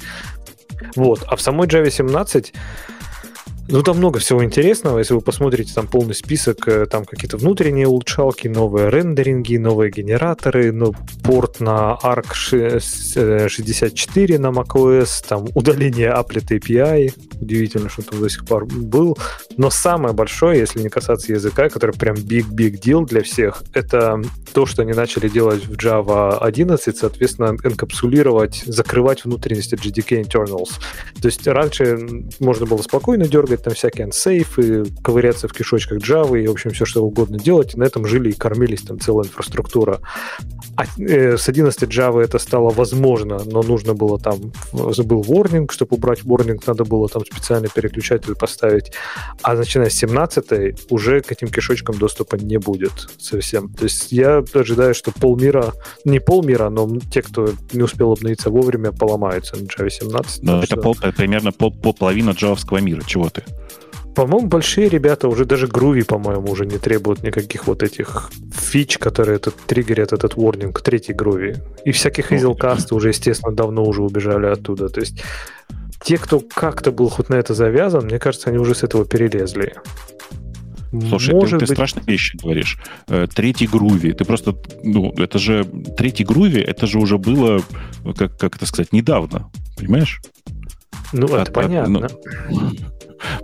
Вот. 0.95 1.25
А 1.27 1.35
в 1.35 1.41
самой 1.41 1.67
Java 1.67 1.91
17 1.91 2.53
ну, 3.69 3.83
там 3.83 3.97
много 3.97 4.19
всего 4.19 4.45
интересного. 4.45 4.99
Если 4.99 5.15
вы 5.15 5.21
посмотрите 5.21 5.73
там 5.75 5.87
полный 5.87 6.15
список, 6.15 6.69
э, 6.69 6.87
там 6.87 7.05
какие-то 7.05 7.39
внутренние 7.39 7.89
улучшалки, 7.89 8.47
новые 8.49 8.91
рендеринги, 8.91 9.57
новые 9.57 9.91
генераторы, 9.91 10.71
ну, 10.73 10.95
порт 11.23 11.61
на 11.61 11.97
ARC 12.03 12.35
64 13.49 14.39
на 14.39 14.49
macOS, 14.49 15.27
там 15.27 15.47
удаление 15.55 16.11
Applet 16.11 16.49
API. 16.49 17.13
Удивительно, 17.41 17.89
что 17.89 18.03
там 18.03 18.21
до 18.21 18.29
сих 18.29 18.45
пор 18.45 18.67
был. 18.67 19.17
Но 19.57 19.71
самое 19.71 20.15
большое, 20.15 20.61
если 20.61 20.81
не 20.81 20.89
касаться 20.89 21.33
языка, 21.33 21.69
который 21.69 21.95
прям 21.95 22.17
big-big 22.17 22.81
deal 22.81 23.07
для 23.07 23.23
всех, 23.23 23.63
это 23.73 24.21
то, 24.55 24.67
что 24.67 24.83
они 24.83 24.93
начали 24.93 25.29
делать 25.29 25.67
в 25.67 25.73
Java 25.73 26.39
11, 26.39 26.97
соответственно, 26.97 27.57
энкапсулировать, 27.63 28.63
закрывать 28.65 29.25
внутренности 29.25 29.75
GDK 29.75 30.23
internals. 30.23 30.71
То 31.21 31.27
есть 31.27 31.47
раньше 31.47 31.99
можно 32.39 32.65
было 32.65 32.81
спокойно 32.81 33.27
дергать 33.27 33.65
там 33.65 33.75
всякие 33.75 34.05
ансейфы, 34.05 34.85
ковыряться 35.03 35.49
в 35.49 35.53
кишочках 35.53 35.99
Java 35.99 36.41
и, 36.41 36.47
в 36.47 36.53
общем, 36.53 36.71
все 36.71 36.85
что 36.85 37.05
угодно 37.05 37.39
делать. 37.39 37.75
И 37.75 37.79
на 37.79 37.85
этом 37.85 38.07
жили 38.07 38.31
и 38.31 38.33
кормились 38.33 38.83
там 38.83 39.01
целая 39.01 39.27
инфраструктура. 39.27 40.01
А 40.77 40.85
э, 41.01 41.37
с 41.37 41.49
11 41.49 41.83
Java 41.91 42.23
это 42.23 42.39
стало 42.39 42.71
возможно, 42.71 43.43
но 43.45 43.63
нужно 43.63 43.95
было 43.95 44.21
там, 44.21 44.53
забыл 44.73 45.23
warning, 45.23 45.71
чтобы 45.71 45.97
убрать 45.97 46.21
warning, 46.23 46.63
надо 46.67 46.85
было 46.85 47.09
там 47.09 47.25
специально 47.25 47.69
переключатель 47.69 48.37
поставить. 48.37 48.93
А 49.43 49.55
начиная 49.55 49.91
с 49.91 49.95
17 49.95 50.91
уже 50.91 51.21
к 51.23 51.33
этим 51.33 51.49
кишочкам 51.49 51.99
доступа 51.99 52.37
не 52.37 52.59
будет 52.59 52.93
совсем. 53.19 53.73
То 53.75 53.85
есть 53.85 54.13
я 54.13 54.44
ожидаю, 54.55 54.95
что 54.95 55.13
полмира, 55.13 55.73
не 56.05 56.21
полмира, 56.21 56.71
но 56.71 56.89
те, 57.11 57.23
кто 57.23 57.51
не 57.73 57.83
успел 57.83 58.13
обновиться 58.13 58.51
вовремя, 58.51 58.93
поломаются 58.93 59.57
на 59.57 59.63
Java 59.63 59.91
17. 59.91 60.43
Но 60.43 60.59
это 60.59 60.67
что... 60.67 60.77
пол, 60.77 60.97
примерно 61.17 61.53
пол, 61.53 61.73
половина 61.73 62.31
джавовского 62.31 62.79
мира. 62.79 63.03
Чего 63.07 63.29
ты? 63.29 63.43
По-моему, 64.15 64.47
большие 64.47 64.89
ребята, 64.89 65.29
уже 65.29 65.45
даже 65.45 65.67
Groovy, 65.67 66.05
по-моему, 66.05 66.53
уже 66.53 66.67
не 66.67 66.79
требуют 66.79 67.25
никаких 67.25 67.67
вот 67.67 67.83
этих 67.83 68.31
фич, 68.55 68.99
которые 68.99 69.37
этот, 69.37 69.57
триггерят 69.67 70.13
этот 70.13 70.35
warning, 70.35 70.73
третий 70.81 71.13
Groovy. 71.13 71.57
И 71.85 71.91
всяких 71.91 72.31
Hazelcast 72.31 72.95
уже, 72.95 73.09
естественно, 73.09 73.53
давно 73.53 73.85
уже 73.85 74.03
убежали 74.03 74.47
оттуда. 74.47 74.89
То 74.89 75.01
есть 75.01 75.23
те, 76.05 76.17
кто 76.19 76.41
как-то 76.41 76.93
был 76.93 77.09
хоть 77.09 77.29
на 77.29 77.35
это 77.35 77.55
завязан, 77.55 78.05
мне 78.05 78.21
кажется, 78.21 78.51
они 78.51 78.59
уже 78.59 78.75
с 78.77 78.85
этого 78.85 79.05
перелезли. 79.05 79.75
Слушай, 81.09 81.35
Может 81.35 81.51
ты, 81.51 81.59
ты 81.59 81.67
быть... 81.67 81.77
страшные 81.77 82.05
вещи 82.05 82.37
говоришь. 82.37 82.79
Э, 83.09 83.27
третий 83.33 83.67
груви. 83.67 84.13
Ты 84.13 84.25
просто, 84.25 84.55
ну, 84.83 85.13
это 85.17 85.39
же 85.39 85.65
третий 85.97 86.25
груви, 86.25 86.61
это 86.61 86.87
же 86.87 86.99
уже 86.99 87.19
было, 87.19 87.61
как, 88.17 88.39
как 88.39 88.57
это 88.57 88.67
сказать, 88.67 88.93
недавно. 88.93 89.51
Понимаешь? 89.77 90.21
Ну, 91.13 91.27
это 91.27 91.43
от, 91.43 91.53
понятно. 91.53 92.07
От, 92.07 92.13
ну, 92.51 92.71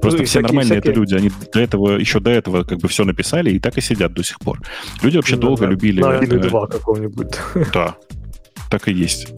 Просто 0.00 0.20
ну, 0.20 0.24
все 0.26 0.40
нормальные 0.40 0.80
всякие... 0.80 0.90
это 0.90 1.00
люди, 1.00 1.14
они 1.14 1.30
до 1.52 1.60
этого, 1.60 1.98
еще 1.98 2.20
до 2.20 2.30
этого 2.30 2.64
как 2.64 2.78
бы 2.78 2.88
все 2.88 3.04
написали 3.04 3.50
и 3.50 3.58
так 3.58 3.78
и 3.78 3.80
сидят 3.80 4.12
до 4.12 4.22
сих 4.22 4.38
пор. 4.38 4.60
Люди 5.02 5.16
вообще 5.16 5.36
ну, 5.36 5.42
долго 5.42 5.64
да, 5.64 5.70
любили... 5.70 6.00
На 6.00 6.18
1.2 6.18 6.70
какого-нибудь. 6.70 7.34
Да, 7.72 7.96
так 8.70 8.88
и 8.88 8.92
есть. 8.92 9.28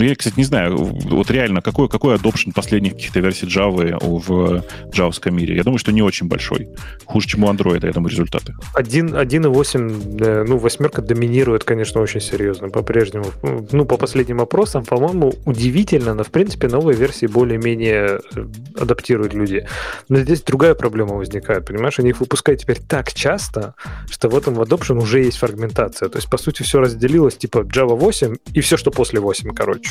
Ну, 0.00 0.06
я, 0.06 0.16
кстати, 0.16 0.38
не 0.38 0.44
знаю, 0.44 0.76
вот 0.76 1.30
реально, 1.30 1.60
какой, 1.60 1.86
какой 1.86 2.16
adoption 2.16 2.54
последних 2.54 2.94
каких-то 2.94 3.20
версий 3.20 3.46
Java 3.46 3.98
в 4.00 4.64
джавском 4.90 5.36
мире? 5.36 5.54
Я 5.56 5.62
думаю, 5.62 5.78
что 5.78 5.92
не 5.92 6.00
очень 6.00 6.26
большой. 6.26 6.70
Хуже, 7.04 7.28
чем 7.28 7.44
у 7.44 7.52
Android, 7.52 7.84
я 7.84 7.92
думаю, 7.92 8.10
результаты. 8.10 8.54
1.8, 8.74 10.44
ну, 10.46 10.56
восьмерка 10.56 11.02
доминирует, 11.02 11.64
конечно, 11.64 12.00
очень 12.00 12.22
серьезно 12.22 12.70
по-прежнему. 12.70 13.26
Ну, 13.72 13.84
по 13.84 13.98
последним 13.98 14.40
опросам, 14.40 14.86
по-моему, 14.86 15.34
удивительно, 15.44 16.14
но, 16.14 16.24
в 16.24 16.30
принципе, 16.30 16.68
новые 16.68 16.96
версии 16.96 17.26
более-менее 17.26 18.20
э, 18.34 18.46
адаптируют 18.80 19.34
люди. 19.34 19.66
Но 20.08 20.20
здесь 20.20 20.40
другая 20.40 20.74
проблема 20.74 21.16
возникает, 21.16 21.66
понимаешь? 21.66 21.98
Они 21.98 22.08
их 22.08 22.20
выпускают 22.20 22.62
теперь 22.62 22.78
так 22.78 23.12
часто, 23.12 23.74
что 24.10 24.30
в 24.30 24.38
этом 24.38 24.54
в 24.54 24.62
adoption 24.62 24.96
уже 24.96 25.20
есть 25.24 25.36
фрагментация. 25.36 26.08
То 26.08 26.16
есть, 26.16 26.30
по 26.30 26.38
сути, 26.38 26.62
все 26.62 26.80
разделилось, 26.80 27.36
типа, 27.36 27.58
Java 27.58 27.94
8 27.94 28.36
и 28.54 28.60
все, 28.62 28.78
что 28.78 28.90
после 28.90 29.20
8, 29.20 29.50
короче. 29.54 29.89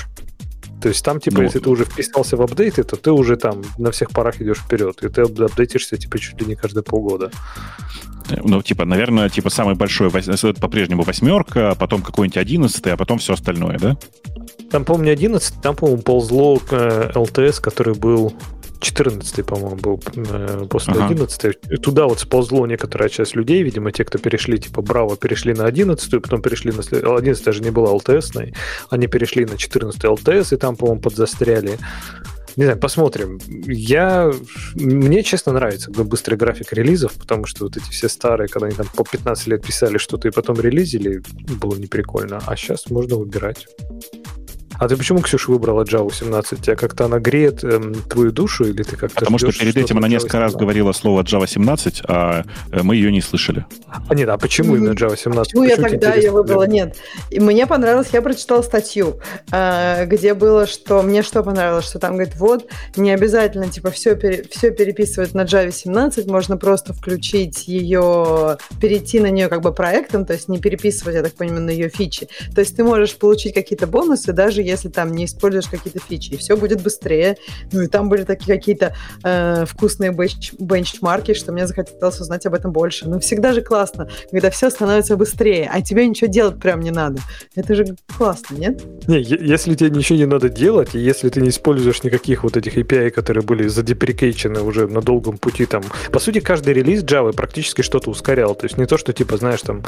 То 0.82 0.88
есть 0.88 1.04
там, 1.04 1.20
типа, 1.20 1.38
ну, 1.38 1.44
если 1.44 1.60
ты 1.60 1.70
уже 1.70 1.84
вписался 1.84 2.38
в 2.38 2.42
апдейты, 2.42 2.84
то 2.84 2.96
ты 2.96 3.12
уже 3.12 3.36
там 3.36 3.64
на 3.78 3.92
всех 3.92 4.12
парах 4.12 4.42
идешь 4.42 4.60
вперед, 4.60 5.04
и 5.04 5.10
ты 5.10 5.22
апдейтишься, 5.22 5.98
типа, 5.98 6.20
чуть 6.20 6.40
ли 6.40 6.48
не 6.48 6.56
каждые 6.56 6.84
полгода. 6.84 7.32
Ну, 8.44 8.62
типа, 8.62 8.86
наверное, 8.86 9.28
типа, 9.30 9.50
самый 9.50 9.76
большой 9.76 10.10
по-прежнему 10.10 11.04
восьмерка, 11.04 11.72
а 11.72 11.76
потом 11.76 12.02
какой-нибудь 12.02 12.38
одиннадцатый, 12.38 12.94
а 12.94 12.98
потом 12.98 13.18
все 13.18 13.34
остальное, 13.34 13.78
да? 13.78 13.98
Там, 14.72 14.86
помню, 14.86 15.12
11, 15.12 15.62
там, 15.62 15.76
по-моему, 15.76 16.02
ползло 16.02 16.60
э, 16.70 17.12
LTS, 17.16 17.60
который 17.60 17.96
был 17.96 18.34
14 18.80 19.46
по-моему, 19.46 19.76
был 19.76 20.04
э, 20.16 20.66
после 20.70 20.94
ага. 20.94 21.06
11 21.08 21.82
Туда 21.82 22.06
вот 22.06 22.20
сползло 22.20 22.66
некоторая 22.66 23.10
часть 23.10 23.36
людей, 23.36 23.62
видимо, 23.64 23.92
те, 23.92 24.06
кто 24.06 24.18
перешли, 24.18 24.58
типа, 24.58 24.82
Браво, 24.82 25.18
перешли 25.18 25.54
на 25.54 25.66
11 25.66 26.22
потом 26.22 26.42
перешли 26.42 26.72
на... 26.72 26.82
11 27.16 27.44
даже 27.44 27.62
не 27.62 27.72
была 27.72 27.94
LTS, 27.94 28.54
они 28.90 29.08
перешли 29.08 29.46
на 29.46 29.58
14 29.58 30.04
LTS, 30.04 30.54
и 30.54 30.58
там, 30.58 30.76
по-моему, 30.76 31.02
подзастряли. 31.02 31.78
Не 32.56 32.66
знаю, 32.66 32.80
посмотрим. 32.80 33.40
Я... 33.68 34.32
Мне, 34.76 35.24
честно, 35.24 35.54
нравится 35.54 35.92
быстрый 35.92 36.36
график 36.36 36.74
релизов, 36.74 37.14
потому 37.14 37.46
что 37.46 37.66
вот 37.66 37.78
эти 37.78 37.90
все 37.90 38.10
старые, 38.10 38.48
когда 38.48 38.68
они 38.68 38.76
там 38.76 38.88
по 38.96 39.04
15 39.04 39.48
лет 39.48 39.66
писали 39.66 39.98
что-то 39.98 40.28
и 40.28 40.32
потом 40.32 40.60
релизили, 40.60 41.22
было 41.62 41.76
неприкольно. 41.76 42.42
А 42.46 42.56
сейчас 42.56 42.90
можно 42.90 43.16
выбирать. 43.16 43.68
А 44.80 44.88
ты 44.88 44.96
почему, 44.96 45.20
Ксюша, 45.20 45.52
выбрала 45.52 45.84
Java 45.84 46.14
17? 46.14 46.62
Тебя 46.62 46.76
как-то 46.78 47.06
она 47.06 47.20
греет 47.20 47.66
эм, 47.66 47.96
твою 48.04 48.32
душу 48.32 48.64
или 48.64 48.84
ты 48.84 48.96
как-то 48.96 49.20
Потому 49.20 49.38
что 49.38 49.52
перед 49.52 49.76
этим 49.76 49.98
она 49.98 50.08
несколько 50.08 50.40
раз 50.40 50.56
говорила 50.56 50.94
слово 50.94 51.24
Java 51.24 51.48
17, 51.48 52.04
а 52.08 52.44
э, 52.72 52.82
мы 52.82 52.96
ее 52.96 53.12
не 53.12 53.20
слышали. 53.20 53.66
А 54.08 54.16
нет, 54.16 54.30
а 54.30 54.38
почему 54.38 54.78
именно 54.78 54.94
Java 54.94 55.18
17? 55.18 55.52
Почему, 55.52 55.64
я 55.66 55.76
тогда 55.76 56.14
ее 56.14 56.32
выбрала? 56.32 56.66
Нет. 56.66 56.96
И 57.30 57.42
мне 57.42 57.68
понравилось, 57.68 58.08
я 58.14 58.22
прочитала 58.22 58.62
статью, 58.62 59.20
э, 59.52 60.06
где 60.06 60.34
было, 60.34 60.66
что 60.66 61.02
мне 61.02 61.24
что 61.24 61.44
понравилось, 61.44 61.86
что 61.86 62.00
там 62.00 62.14
говорит, 62.14 62.38
вот, 62.38 62.70
не 62.96 63.12
обязательно 63.12 63.68
типа 63.68 63.92
все, 63.92 64.16
пере, 64.16 64.46
все 64.50 64.72
переписывать 64.72 65.34
на 65.34 65.42
Java 65.42 65.72
17, 65.72 66.26
можно 66.28 66.56
просто 66.56 66.94
включить 66.94 67.68
ее, 67.68 68.58
перейти 68.80 69.20
на 69.20 69.30
нее 69.30 69.50
как 69.50 69.60
бы 69.60 69.74
проектом, 69.74 70.26
то 70.26 70.32
есть 70.32 70.48
не 70.48 70.58
переписывать, 70.58 71.16
я 71.16 71.22
так 71.22 71.34
понимаю, 71.34 71.64
на 71.64 71.72
ее 71.72 71.90
фичи. 71.90 72.30
То 72.56 72.62
есть 72.62 72.78
ты 72.78 72.86
можешь 72.86 73.18
получить 73.18 73.54
какие-то 73.54 73.86
бонусы, 73.86 74.32
даже 74.32 74.69
если 74.70 74.90
там 74.90 75.12
не 75.12 75.26
используешь 75.26 75.68
какие-то 75.68 76.00
фичи, 76.00 76.32
и 76.32 76.38
все 76.38 76.56
будет 76.56 76.82
быстрее. 76.82 77.38
Ну 77.72 77.82
и 77.82 77.88
там 77.88 78.10
были 78.10 78.24
такие 78.24 78.56
какие-то 78.56 78.96
э, 79.24 79.66
вкусные 79.66 80.12
бенч 80.12 80.54
бенчмарки, 80.60 81.34
что 81.34 81.52
мне 81.52 81.68
захотелось 81.68 82.20
узнать 82.20 82.46
об 82.46 82.54
этом 82.54 82.72
больше. 82.72 83.08
Ну 83.08 83.20
всегда 83.20 83.54
же 83.54 83.62
классно, 83.62 84.10
когда 84.32 84.50
все 84.50 84.70
становится 84.70 85.18
быстрее, 85.18 85.70
а 85.72 85.82
тебе 85.82 86.08
ничего 86.08 86.30
делать 86.30 86.60
прям 86.60 86.80
не 86.80 86.91
надо. 86.91 87.22
Это 87.56 87.76
же 87.76 87.96
классно, 88.18 88.56
нет? 88.56 88.82
Не, 89.08 89.22
если 89.22 89.76
тебе 89.76 89.90
ничего 89.90 90.18
не 90.18 90.26
надо 90.26 90.50
делать, 90.50 90.96
и 90.96 91.00
если 91.00 91.30
ты 91.30 91.41
не 91.41 91.50
используешь 91.50 92.04
никаких 92.04 92.44
вот 92.44 92.58
этих 92.58 92.78
API, 92.78 93.10
которые 93.10 93.44
были 93.44 93.68
задеприкейчены 93.68 94.62
уже 94.62 94.88
на 94.88 95.02
долгом 95.02 95.38
пути, 95.38 95.66
там, 95.66 95.84
по 96.12 96.20
сути, 96.20 96.40
каждый 96.40 96.74
релиз 96.74 97.04
Java 97.04 97.34
практически 97.34 97.82
что-то 97.82 98.10
ускорял. 98.10 98.56
То 98.56 98.66
есть 98.66 98.78
не 98.78 98.86
то, 98.86 98.98
что, 98.98 99.14
типа, 99.14 99.38
знаешь, 99.38 99.62
там, 99.62 99.84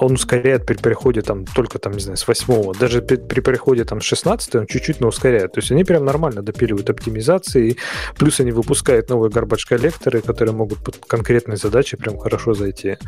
он 0.00 0.12
ускоряет 0.12 0.66
при 0.66 0.74
переходе 0.74 1.22
там 1.22 1.44
только, 1.46 1.78
там, 1.78 1.92
не 1.92 2.00
знаю, 2.00 2.16
с 2.16 2.26
8 2.26 2.78
даже 2.78 3.02
при, 3.02 3.16
при 3.16 3.40
переходе 3.40 3.84
там 3.84 4.00
с 4.00 4.04
16 4.12 4.54
он 4.56 4.66
чуть-чуть 4.66 5.00
но 5.00 5.08
ускоряет. 5.08 5.52
То 5.52 5.60
есть 5.60 5.72
они 5.72 5.84
прям 5.84 6.04
нормально 6.04 6.42
допиливают 6.42 6.90
оптимизации, 6.90 7.78
плюс 8.18 8.40
они 8.40 8.52
выпускают 8.52 9.08
новые 9.08 9.30
garbage 9.30 9.66
коллекторы, 9.66 10.20
которые 10.20 10.54
могут 10.54 10.84
под 10.84 10.96
конкретные 11.06 11.56
задачи 11.56 11.96
прям 11.96 12.18
хорошо 12.18 12.52
зайти. 12.52 12.98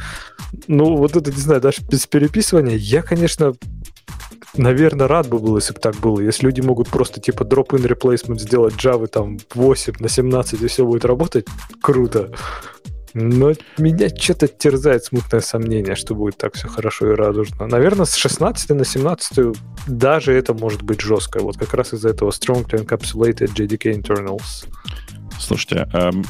Ну, 0.66 0.96
вот 0.96 1.14
это, 1.16 1.30
не 1.30 1.40
знаю, 1.40 1.60
даже 1.60 1.82
без 1.82 2.06
переписывания, 2.06 2.76
я, 2.76 3.02
конечно, 3.02 3.52
Наверное, 4.56 5.08
рад 5.08 5.28
бы 5.28 5.40
был, 5.40 5.56
если 5.56 5.74
бы 5.74 5.80
так 5.80 5.96
было. 5.96 6.20
Если 6.20 6.46
люди 6.46 6.60
могут 6.60 6.88
просто 6.88 7.20
типа 7.20 7.42
drop-in 7.42 7.84
replacement 7.84 8.38
сделать 8.38 8.74
Java 8.74 9.08
там 9.08 9.38
8 9.52 9.94
на 9.98 10.08
17 10.08 10.62
и 10.62 10.66
все 10.68 10.86
будет 10.86 11.04
работать, 11.04 11.46
круто. 11.82 12.30
Но 13.14 13.52
меня 13.78 14.08
что-то 14.08 14.48
терзает 14.48 15.04
смутное 15.04 15.40
сомнение, 15.40 15.94
что 15.94 16.16
будет 16.16 16.36
так 16.36 16.54
все 16.54 16.66
хорошо 16.66 17.12
и 17.12 17.14
радужно. 17.14 17.66
Наверное, 17.68 18.06
с 18.06 18.14
16 18.16 18.70
на 18.70 18.84
17 18.84 19.56
даже 19.86 20.32
это 20.32 20.52
может 20.52 20.82
быть 20.82 21.00
жестко. 21.00 21.40
Вот 21.40 21.56
как 21.56 21.74
раз 21.74 21.94
из-за 21.94 22.08
этого 22.08 22.30
Strongly 22.30 22.84
Encapsulated 22.84 23.54
JDK 23.54 24.02
Internals. 24.02 24.66
Слушайте, 25.38 25.88
эм, 25.92 26.24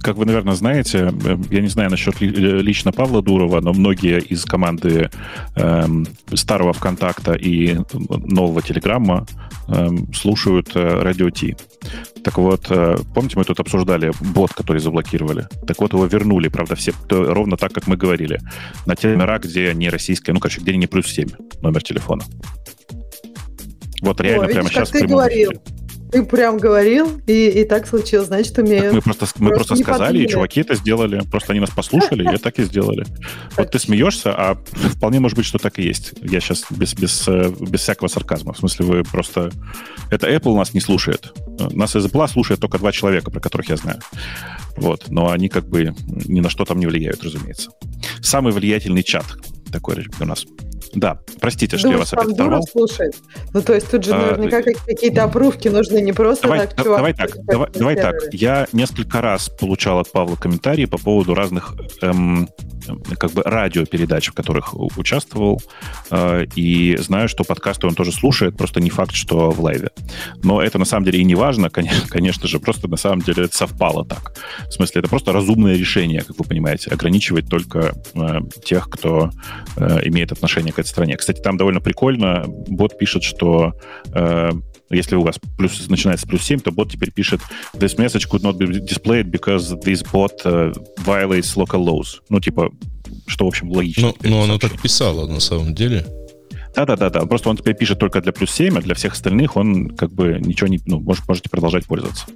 как 0.00 0.16
вы, 0.16 0.24
наверное, 0.24 0.54
знаете, 0.54 0.98
эм, 0.98 1.42
я 1.50 1.60
не 1.60 1.68
знаю 1.68 1.90
насчет 1.90 2.20
лично 2.20 2.92
Павла 2.92 3.22
Дурова, 3.22 3.60
но 3.60 3.72
многие 3.72 4.20
из 4.20 4.44
команды 4.44 5.10
эм, 5.56 6.06
старого 6.34 6.72
ВКонтакта 6.72 7.34
и 7.34 7.76
нового 7.92 8.62
Телеграмма 8.62 9.26
слушают 10.14 10.70
э, 10.76 11.02
Радио 11.02 11.28
Ти. 11.30 11.56
Так 12.22 12.38
вот, 12.38 12.66
э, 12.70 12.96
помните, 13.14 13.36
мы 13.36 13.44
тут 13.44 13.58
обсуждали 13.58 14.12
бот, 14.20 14.52
который 14.52 14.78
заблокировали? 14.78 15.48
Так 15.66 15.80
вот, 15.80 15.92
его 15.92 16.06
вернули, 16.06 16.48
правда, 16.48 16.76
все 16.76 16.92
ровно 17.10 17.56
так, 17.56 17.72
как 17.72 17.88
мы 17.88 17.96
говорили. 17.96 18.40
На 18.86 18.94
те 18.94 19.08
номера, 19.08 19.38
где 19.38 19.74
не 19.74 19.88
российская, 19.88 20.32
ну, 20.32 20.40
короче, 20.40 20.60
где 20.60 20.76
не 20.76 20.86
плюс 20.86 21.06
7 21.06 21.28
номер 21.62 21.82
телефона. 21.82 22.22
Вот 24.02 24.20
реально 24.20 24.44
О, 24.44 24.48
видишь, 24.48 24.54
прямо 24.54 24.68
сейчас 24.68 24.90
ты 24.90 25.06
говорил. 25.06 25.50
Эфире. 25.50 25.85
Ты 26.10 26.24
прям 26.24 26.58
говорил, 26.58 27.20
и, 27.26 27.48
и 27.48 27.64
так 27.64 27.86
случилось, 27.86 28.28
значит, 28.28 28.56
умею. 28.58 28.94
Мы 28.94 29.02
просто, 29.02 29.26
мы 29.38 29.50
просто, 29.50 29.74
просто 29.74 29.84
сказали, 29.84 30.22
и 30.22 30.28
чуваки 30.28 30.60
это 30.60 30.74
сделали. 30.74 31.22
Просто 31.30 31.52
они 31.52 31.60
нас 31.60 31.70
послушали, 31.70 32.34
и 32.34 32.38
так 32.38 32.58
и 32.58 32.64
сделали. 32.64 33.04
Вот 33.56 33.70
ты 33.70 33.78
смеешься, 33.78 34.32
а 34.32 34.56
вполне 34.94 35.20
может 35.20 35.36
быть, 35.36 35.46
что 35.46 35.58
так 35.58 35.78
и 35.78 35.82
есть. 35.82 36.12
Я 36.22 36.40
сейчас 36.40 36.64
без, 36.70 36.94
без, 36.94 37.26
э, 37.26 37.52
без 37.60 37.80
всякого 37.80 38.08
сарказма. 38.08 38.52
В 38.52 38.58
смысле, 38.58 38.86
вы 38.86 39.02
просто... 39.04 39.50
Это 40.10 40.28
Apple 40.28 40.56
нас 40.56 40.74
не 40.74 40.80
слушает. 40.80 41.32
Нас 41.72 41.96
из 41.96 42.06
Apple 42.06 42.28
слушает 42.28 42.60
только 42.60 42.78
два 42.78 42.92
человека, 42.92 43.30
про 43.30 43.40
которых 43.40 43.68
я 43.68 43.76
знаю. 43.76 44.00
Вот. 44.76 45.04
Но 45.08 45.30
они 45.30 45.48
как 45.48 45.68
бы 45.68 45.94
ни 46.06 46.40
на 46.40 46.50
что 46.50 46.64
там 46.64 46.78
не 46.78 46.86
влияют, 46.86 47.24
разумеется. 47.24 47.70
Самый 48.20 48.52
влиятельный 48.52 49.02
чат 49.02 49.26
такой 49.72 50.06
у 50.20 50.24
нас. 50.24 50.46
Да, 50.96 51.18
простите, 51.40 51.76
что 51.76 51.88
Думаешь, 51.88 52.08
я 52.10 52.16
вас 52.16 52.24
опять 52.24 52.34
оторвал. 52.34 52.62
слушает? 52.62 53.14
Ну, 53.52 53.60
то 53.60 53.74
есть 53.74 53.90
тут 53.90 54.02
же 54.02 54.14
а, 54.14 54.18
наверняка 54.18 54.62
какие-то 54.62 55.24
опрувки 55.24 55.68
нужны, 55.68 56.00
не 56.00 56.14
просто 56.14 56.44
давай, 56.44 56.66
так, 56.66 56.82
чувак. 56.82 56.98
Давай 56.98 57.12
так, 57.12 57.30
давай, 57.44 57.68
давай 57.70 57.96
так. 57.96 58.14
Я 58.32 58.66
несколько 58.72 59.20
раз 59.20 59.50
получал 59.50 60.00
от 60.00 60.10
Павла 60.10 60.36
комментарии 60.36 60.86
по 60.86 60.96
поводу 60.96 61.34
разных 61.34 61.74
эм, 62.00 62.48
как 63.18 63.32
бы 63.32 63.42
радиопередач, 63.42 64.28
в 64.28 64.32
которых 64.32 64.74
участвовал, 64.96 65.60
э, 66.10 66.46
и 66.54 66.96
знаю, 66.98 67.28
что 67.28 67.44
подкасты 67.44 67.86
он 67.86 67.94
тоже 67.94 68.12
слушает, 68.12 68.56
просто 68.56 68.80
не 68.80 68.90
факт, 68.90 69.12
что 69.12 69.50
в 69.50 69.60
лайве. 69.60 69.90
Но 70.42 70.62
это 70.62 70.78
на 70.78 70.84
самом 70.84 71.04
деле 71.04 71.20
и 71.20 71.24
не 71.24 71.34
важно, 71.34 71.70
конечно, 71.70 72.08
конечно 72.08 72.48
же, 72.48 72.60
просто 72.60 72.88
на 72.88 72.96
самом 72.96 73.22
деле 73.22 73.44
это 73.44 73.56
совпало 73.56 74.04
так. 74.04 74.34
В 74.68 74.72
смысле, 74.72 75.00
это 75.00 75.08
просто 75.08 75.32
разумное 75.32 75.76
решение, 75.76 76.22
как 76.22 76.38
вы 76.38 76.44
понимаете, 76.44 76.90
ограничивать 76.90 77.48
только 77.48 77.94
э, 78.14 78.40
тех, 78.64 78.88
кто 78.88 79.30
э, 79.76 80.00
имеет 80.04 80.32
отношение 80.32 80.72
к 80.72 80.78
этой 80.78 80.88
стране. 80.88 81.16
Кстати, 81.16 81.40
там 81.40 81.56
довольно 81.56 81.80
прикольно. 81.80 82.44
Бот 82.46 82.98
пишет, 82.98 83.22
что 83.22 83.74
э, 84.12 84.50
если 84.90 85.16
у 85.16 85.22
вас 85.22 85.36
плюс, 85.56 85.88
начинается 85.88 86.26
плюс 86.26 86.42
7, 86.42 86.60
то 86.60 86.70
бот 86.70 86.92
теперь 86.92 87.10
пишет 87.10 87.40
this 87.74 87.96
message 87.96 88.28
could 88.30 88.42
not 88.42 88.56
be 88.56 88.66
displayed 88.66 89.30
because 89.30 89.74
this 89.82 90.02
bot 90.12 90.34
uh, 90.44 90.72
violates 91.04 91.56
local 91.56 91.84
laws. 91.84 92.20
Ну, 92.28 92.40
типа, 92.40 92.70
что, 93.26 93.44
в 93.44 93.48
общем, 93.48 93.70
логично. 93.70 94.12
Ну, 94.22 94.30
но 94.30 94.42
оно 94.42 94.58
так 94.58 94.80
писало 94.80 95.26
на 95.26 95.40
самом 95.40 95.74
деле. 95.74 96.06
Да-да-да, 96.76 97.24
просто 97.24 97.48
он 97.48 97.56
теперь 97.56 97.74
пишет 97.74 97.98
только 97.98 98.20
для 98.20 98.32
плюс 98.32 98.50
7, 98.50 98.78
а 98.78 98.82
для 98.82 98.94
всех 98.94 99.14
остальных 99.14 99.56
он 99.56 99.88
как 99.88 100.12
бы 100.12 100.38
ничего 100.40 100.68
не... 100.68 100.78
Ну, 100.84 101.00
может, 101.00 101.26
можете 101.26 101.48
продолжать 101.48 101.86
пользоваться. 101.86 102.26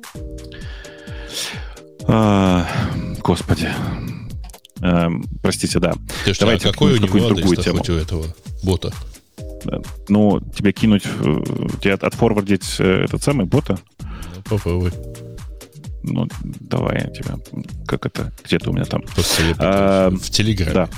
А, 2.08 2.66
господи. 3.22 3.68
А, 4.80 5.10
простите, 5.42 5.78
да. 5.78 5.92
Ты 6.24 6.32
что, 6.32 6.46
Давайте 6.46 6.68
а 6.68 6.72
какой 6.72 6.94
у 6.94 6.96
него 6.96 7.28
другую 7.28 7.56
тему. 7.56 7.82
у 7.86 7.92
этого 7.92 8.24
бота? 8.62 8.92
Ну, 10.08 10.40
тебе 10.40 10.72
кинуть, 10.72 11.04
э, 11.06 11.42
тебе 11.80 11.94
отфорвардить 11.94 12.76
э, 12.78 13.04
этот 13.04 13.22
самый 13.22 13.46
бота? 13.46 13.78
Попробуй. 14.48 14.92
Ну, 16.02 16.26
давай 16.42 17.02
я 17.02 17.10
тебя... 17.10 17.36
Как 17.86 18.06
это? 18.06 18.32
Где-то 18.44 18.70
у 18.70 18.72
меня 18.72 18.84
там? 18.84 19.02
А, 19.58 20.10
в 20.10 20.30
Телеграме. 20.30 20.72
Да. 20.72 20.88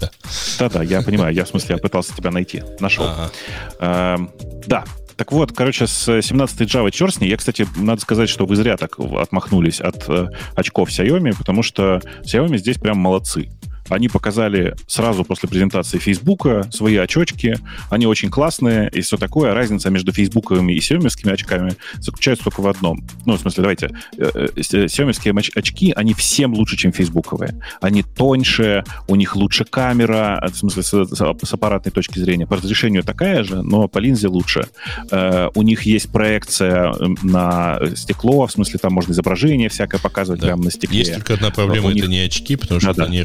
Да. 0.00 0.10
Да-да, 0.58 0.82
я 0.82 1.02
понимаю. 1.02 1.34
Я, 1.34 1.44
в 1.44 1.48
смысле, 1.48 1.76
я 1.76 1.78
пытался 1.78 2.14
тебя 2.16 2.30
найти. 2.30 2.62
Нашел. 2.80 3.04
Ага. 3.04 3.30
А, 3.78 4.18
да. 4.66 4.84
Так 5.16 5.32
вот, 5.32 5.52
короче, 5.52 5.86
с 5.86 6.08
17-й 6.08 6.64
Java 6.64 6.90
черт 6.90 7.14
с 7.14 7.20
ней. 7.20 7.28
Я, 7.28 7.36
кстати, 7.36 7.66
надо 7.76 8.00
сказать, 8.00 8.30
что 8.30 8.46
вы 8.46 8.56
зря 8.56 8.78
так 8.78 8.98
отмахнулись 8.98 9.80
от 9.80 10.08
э, 10.08 10.28
очков 10.54 10.88
Xiaomi, 10.88 11.36
потому 11.36 11.62
что 11.62 12.00
Xiaomi 12.22 12.56
здесь 12.56 12.78
прям 12.78 12.96
молодцы. 12.96 13.50
Они 13.90 14.08
показали 14.08 14.74
сразу 14.86 15.24
после 15.24 15.48
презентации 15.48 15.98
Фейсбука 15.98 16.68
свои 16.72 16.96
очочки. 16.96 17.58
Они 17.90 18.06
очень 18.06 18.30
классные 18.30 18.88
и 18.90 19.00
все 19.00 19.16
такое. 19.16 19.52
Разница 19.54 19.90
между 19.90 20.12
фейсбуковыми 20.12 20.72
и 20.72 20.80
сиомовскими 20.80 21.32
очками 21.32 21.74
заключается 21.98 22.44
только 22.44 22.60
в 22.60 22.68
одном. 22.68 23.04
Ну, 23.26 23.36
в 23.36 23.40
смысле, 23.40 23.62
давайте. 23.62 23.90
Э, 24.16 24.48
э, 24.56 25.48
очки, 25.54 25.92
они 25.94 26.14
всем 26.14 26.54
лучше, 26.54 26.76
чем 26.76 26.92
фейсбуковые. 26.92 27.60
Они 27.80 28.02
тоньше, 28.02 28.84
у 29.08 29.16
них 29.16 29.36
лучше 29.36 29.64
камера, 29.64 30.48
в 30.52 30.56
смысле, 30.56 30.82
с, 30.82 31.04
с 31.14 31.52
аппаратной 31.52 31.92
точки 31.92 32.18
зрения. 32.18 32.46
По 32.46 32.56
разрешению 32.56 33.02
такая 33.02 33.44
же, 33.44 33.62
но 33.62 33.88
по 33.88 33.98
линзе 33.98 34.28
лучше. 34.28 34.68
Э, 35.10 35.48
у 35.54 35.62
них 35.62 35.82
есть 35.82 36.10
проекция 36.10 36.94
на 37.22 37.80
стекло, 37.94 38.46
в 38.46 38.52
смысле, 38.52 38.78
там 38.78 38.92
можно 38.92 39.12
изображение 39.12 39.68
всякое 39.68 40.00
показывать 40.00 40.40
да. 40.40 40.48
прямо 40.48 40.64
на 40.64 40.70
стекле. 40.70 40.98
Есть 40.98 41.14
только 41.14 41.34
одна 41.34 41.50
проблема, 41.50 41.90
это 41.90 42.06
не 42.06 42.20
очки, 42.20 42.56
потому 42.56 42.80
что 42.80 42.94
да, 42.94 43.04
это 43.04 43.12
не 43.12 43.22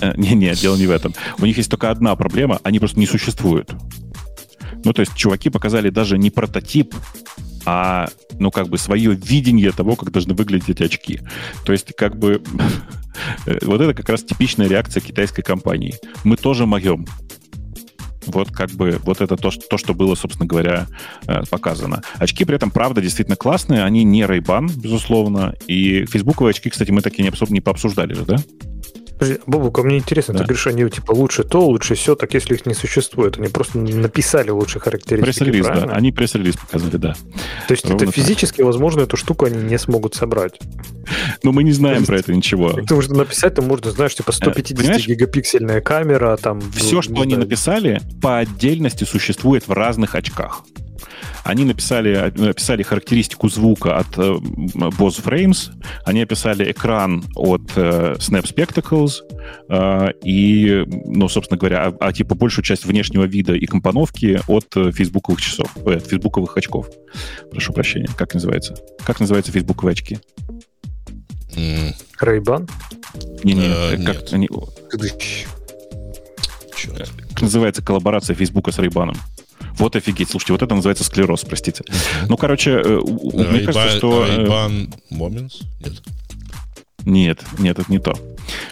Ray-Ban. 0.00 0.14
Не-не, 0.16 0.54
дело 0.54 0.76
не 0.76 0.86
в 0.86 0.90
этом. 0.90 1.14
У 1.38 1.46
них 1.46 1.56
есть 1.56 1.70
только 1.70 1.90
одна 1.90 2.14
проблема, 2.16 2.60
они 2.62 2.78
просто 2.78 2.98
не 2.98 3.06
существуют. 3.06 3.74
Ну, 4.84 4.92
то 4.92 5.00
есть 5.00 5.14
чуваки 5.16 5.50
показали 5.50 5.90
даже 5.90 6.18
не 6.18 6.30
прототип, 6.30 6.94
а, 7.66 8.08
ну, 8.38 8.50
как 8.50 8.68
бы 8.68 8.78
свое 8.78 9.12
видение 9.14 9.72
того, 9.72 9.96
как 9.96 10.12
должны 10.12 10.34
выглядеть 10.34 10.70
эти 10.70 10.82
очки. 10.84 11.20
То 11.64 11.72
есть, 11.72 11.94
как 11.94 12.16
бы, 12.16 12.42
вот 13.62 13.80
это 13.80 13.94
как 13.94 14.08
раз 14.08 14.22
типичная 14.22 14.68
реакция 14.68 15.00
китайской 15.00 15.42
компании. 15.42 15.94
Мы 16.24 16.36
тоже 16.36 16.66
моем. 16.66 17.06
Вот 18.26 18.50
как 18.52 18.70
бы 18.72 19.00
вот 19.04 19.22
это 19.22 19.36
то, 19.36 19.50
то, 19.50 19.78
что 19.78 19.94
было, 19.94 20.14
собственно 20.14 20.46
говоря, 20.46 20.86
э, 21.26 21.42
показано. 21.50 22.02
Очки 22.16 22.44
при 22.44 22.56
этом, 22.56 22.70
правда, 22.70 23.00
действительно 23.00 23.36
классные. 23.36 23.84
Они 23.84 24.04
не 24.04 24.22
Ray-Ban, 24.22 24.70
безусловно. 24.76 25.54
И 25.66 26.04
фейсбуковые 26.04 26.50
очки, 26.50 26.68
кстати, 26.68 26.90
мы 26.90 27.00
такие 27.00 27.22
не, 27.22 27.52
не 27.52 27.60
пообсуждали 27.62 28.12
же, 28.12 28.24
да? 28.26 28.36
Бобука, 29.46 29.82
мне 29.82 29.98
интересно, 29.98 30.34
да. 30.34 30.40
ты 30.40 30.44
говоришь, 30.46 30.66
они 30.66 30.88
типа 30.88 31.12
лучше 31.12 31.44
то, 31.44 31.66
лучше 31.66 31.94
все, 31.94 32.14
так 32.14 32.34
если 32.34 32.54
их 32.54 32.66
не 32.66 32.74
существует, 32.74 33.38
они 33.38 33.48
просто 33.48 33.78
написали 33.78 34.50
лучше 34.50 34.80
характеристики, 34.80 35.44
Пресс-релиз, 35.44 35.66
да, 35.66 35.92
они 35.92 36.12
пресс-релиз 36.12 36.56
показали, 36.56 36.96
да. 36.96 37.14
То 37.66 37.72
есть 37.72 37.88
Ровно 37.88 38.04
это 38.04 38.12
физически, 38.12 38.58
так. 38.58 38.66
возможно, 38.66 39.02
эту 39.02 39.16
штуку 39.16 39.46
они 39.46 39.58
не 39.62 39.78
смогут 39.78 40.14
собрать. 40.14 40.58
Но 41.42 41.52
мы 41.52 41.64
не 41.64 41.72
знаем 41.72 42.04
про 42.04 42.18
это 42.18 42.32
ничего. 42.32 42.70
Потому 42.70 43.02
что 43.02 43.14
написать 43.14 43.54
там 43.54 43.66
можно, 43.66 43.90
знаешь, 43.90 44.14
типа 44.14 44.30
150-гигапиксельная 44.30 45.78
э, 45.78 45.80
камера, 45.80 46.36
там... 46.36 46.60
Все, 46.72 47.02
что 47.02 47.20
они 47.20 47.36
написали, 47.36 48.00
по 48.22 48.38
отдельности 48.38 49.04
существует 49.04 49.66
в 49.66 49.72
разных 49.72 50.14
очках. 50.14 50.62
Они 51.44 51.64
написали, 51.64 52.32
написали 52.36 52.82
характеристику 52.82 53.48
звука 53.48 53.96
от 53.98 54.18
э, 54.18 54.20
Bose 54.20 55.22
Frames, 55.24 55.70
они 56.04 56.22
описали 56.22 56.70
экран 56.70 57.24
от 57.34 57.72
э, 57.76 58.14
Snap 58.18 58.44
Spectacles, 58.44 59.22
э, 59.68 60.12
и, 60.24 60.84
ну, 61.06 61.28
собственно 61.28 61.58
говоря, 61.58 61.86
а, 61.86 61.96
а 62.00 62.12
типа 62.12 62.34
большую 62.34 62.64
часть 62.64 62.84
внешнего 62.84 63.24
вида 63.24 63.54
и 63.54 63.66
компоновки 63.66 64.40
от 64.46 64.76
э, 64.76 64.92
фейсбуковых 64.92 65.40
часов, 65.40 65.74
э, 65.86 65.96
от 65.96 66.06
фейсбуковых 66.06 66.56
очков. 66.56 66.88
Прошу 67.50 67.72
прощения, 67.72 68.08
как 68.16 68.34
называется? 68.34 68.74
Как 69.04 69.20
называются 69.20 69.52
фейсбуковые 69.52 69.92
очки? 69.92 70.18
Рейбан? 72.20 72.68
Не-не, 73.44 73.66
Э, 73.66 73.90
как 74.04 74.22
нет. 74.22 74.32
они, 74.32 74.48
называется 77.40 77.82
коллаборация 77.82 78.34
Фейсбука 78.36 78.72
с 78.72 78.78
Рейбаном? 78.78 79.16
Вот 79.78 79.96
офигеть. 79.96 80.30
Слушайте, 80.30 80.52
вот 80.52 80.62
это 80.62 80.74
называется 80.74 81.04
склероз, 81.04 81.44
простите. 81.44 81.84
Ну, 82.28 82.36
короче, 82.36 82.70
э, 82.72 83.00
мне 83.00 83.60
кажется, 83.60 83.96
что... 83.96 84.26
э? 84.26 84.44
Нет. 85.80 86.02
Нет, 87.04 87.40
нет, 87.58 87.78
это 87.78 87.90
не 87.90 87.98
то. 87.98 88.14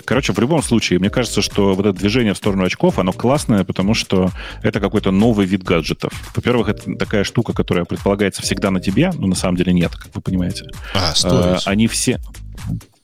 Короче, 0.05 0.33
в 0.33 0.39
любом 0.39 0.63
случае, 0.63 0.99
мне 0.99 1.11
кажется, 1.11 1.41
что 1.43 1.75
вот 1.75 1.87
это 1.87 1.99
движение 1.99 2.35
в 2.35 2.37
сторону 2.37 2.65
очков, 2.65 2.99
оно 2.99 3.13
классное, 3.13 3.65
потому 3.65 3.95
что 3.95 4.31
это 4.63 4.81
какой-то 4.81 5.11
новый 5.11 5.47
вид 5.47 5.63
гаджетов. 5.63 6.13
Во-первых, 6.35 6.69
это 6.69 6.97
такая 6.97 7.25
штука, 7.25 7.53
которая 7.53 7.85
предполагается 7.85 8.43
всегда 8.43 8.71
на 8.71 8.81
тебе, 8.81 9.11
но 9.15 9.27
на 9.29 9.35
самом 9.35 9.57
деле 9.57 9.73
нет, 9.73 9.93
как 9.93 10.15
вы 10.15 10.21
понимаете. 10.21 10.65
А, 10.95 11.13
Э, 11.13 11.15
Stories. 11.15 11.63
Они 11.65 11.87
все... 11.87 12.21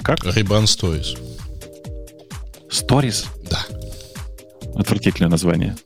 Как? 0.02 0.18
Ray-Ban 0.24 0.64
Stories. 0.64 1.18
Stories? 2.70 3.26
Да. 3.48 3.64
Отвратительное 4.74 5.30
название. 5.30 5.76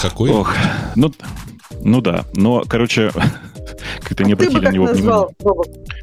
Какой? 0.00 0.30
Ох, 0.30 0.54
ну, 0.96 1.12
ну 1.82 2.00
да. 2.00 2.24
Но, 2.34 2.62
короче, 2.68 3.10
как-то 4.02 4.24
не 4.24 4.32
А 4.32 4.36
бы 4.36 4.44
обратили 4.44 4.66
на 4.66 4.72
него 4.72 4.86
внимания. 4.86 5.26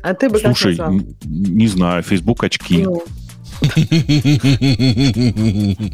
А 0.03 0.13
ты 0.13 0.29
бы 0.29 0.39
Слушай, 0.39 0.75
как 0.75 0.89
назвал? 0.89 1.07
не 1.25 1.67
знаю, 1.67 2.03
Facebook 2.03 2.43
очки. 2.43 2.83
Ну, 2.83 3.03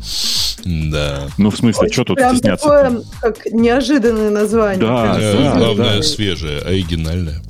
Да. 0.65 1.27
Ну, 1.37 1.51
в 1.51 1.57
смысле, 1.57 1.89
что 1.91 2.03
тут 2.03 2.17
Прям 2.17 2.35
стесняться? 2.35 2.65
такое, 2.67 3.01
как 3.21 3.45
неожиданное 3.51 4.31
название. 4.31 4.79
Да, 4.79 5.55
Главное, 5.57 6.01
свежее, 6.01 6.59
оригинальное. 6.61 7.41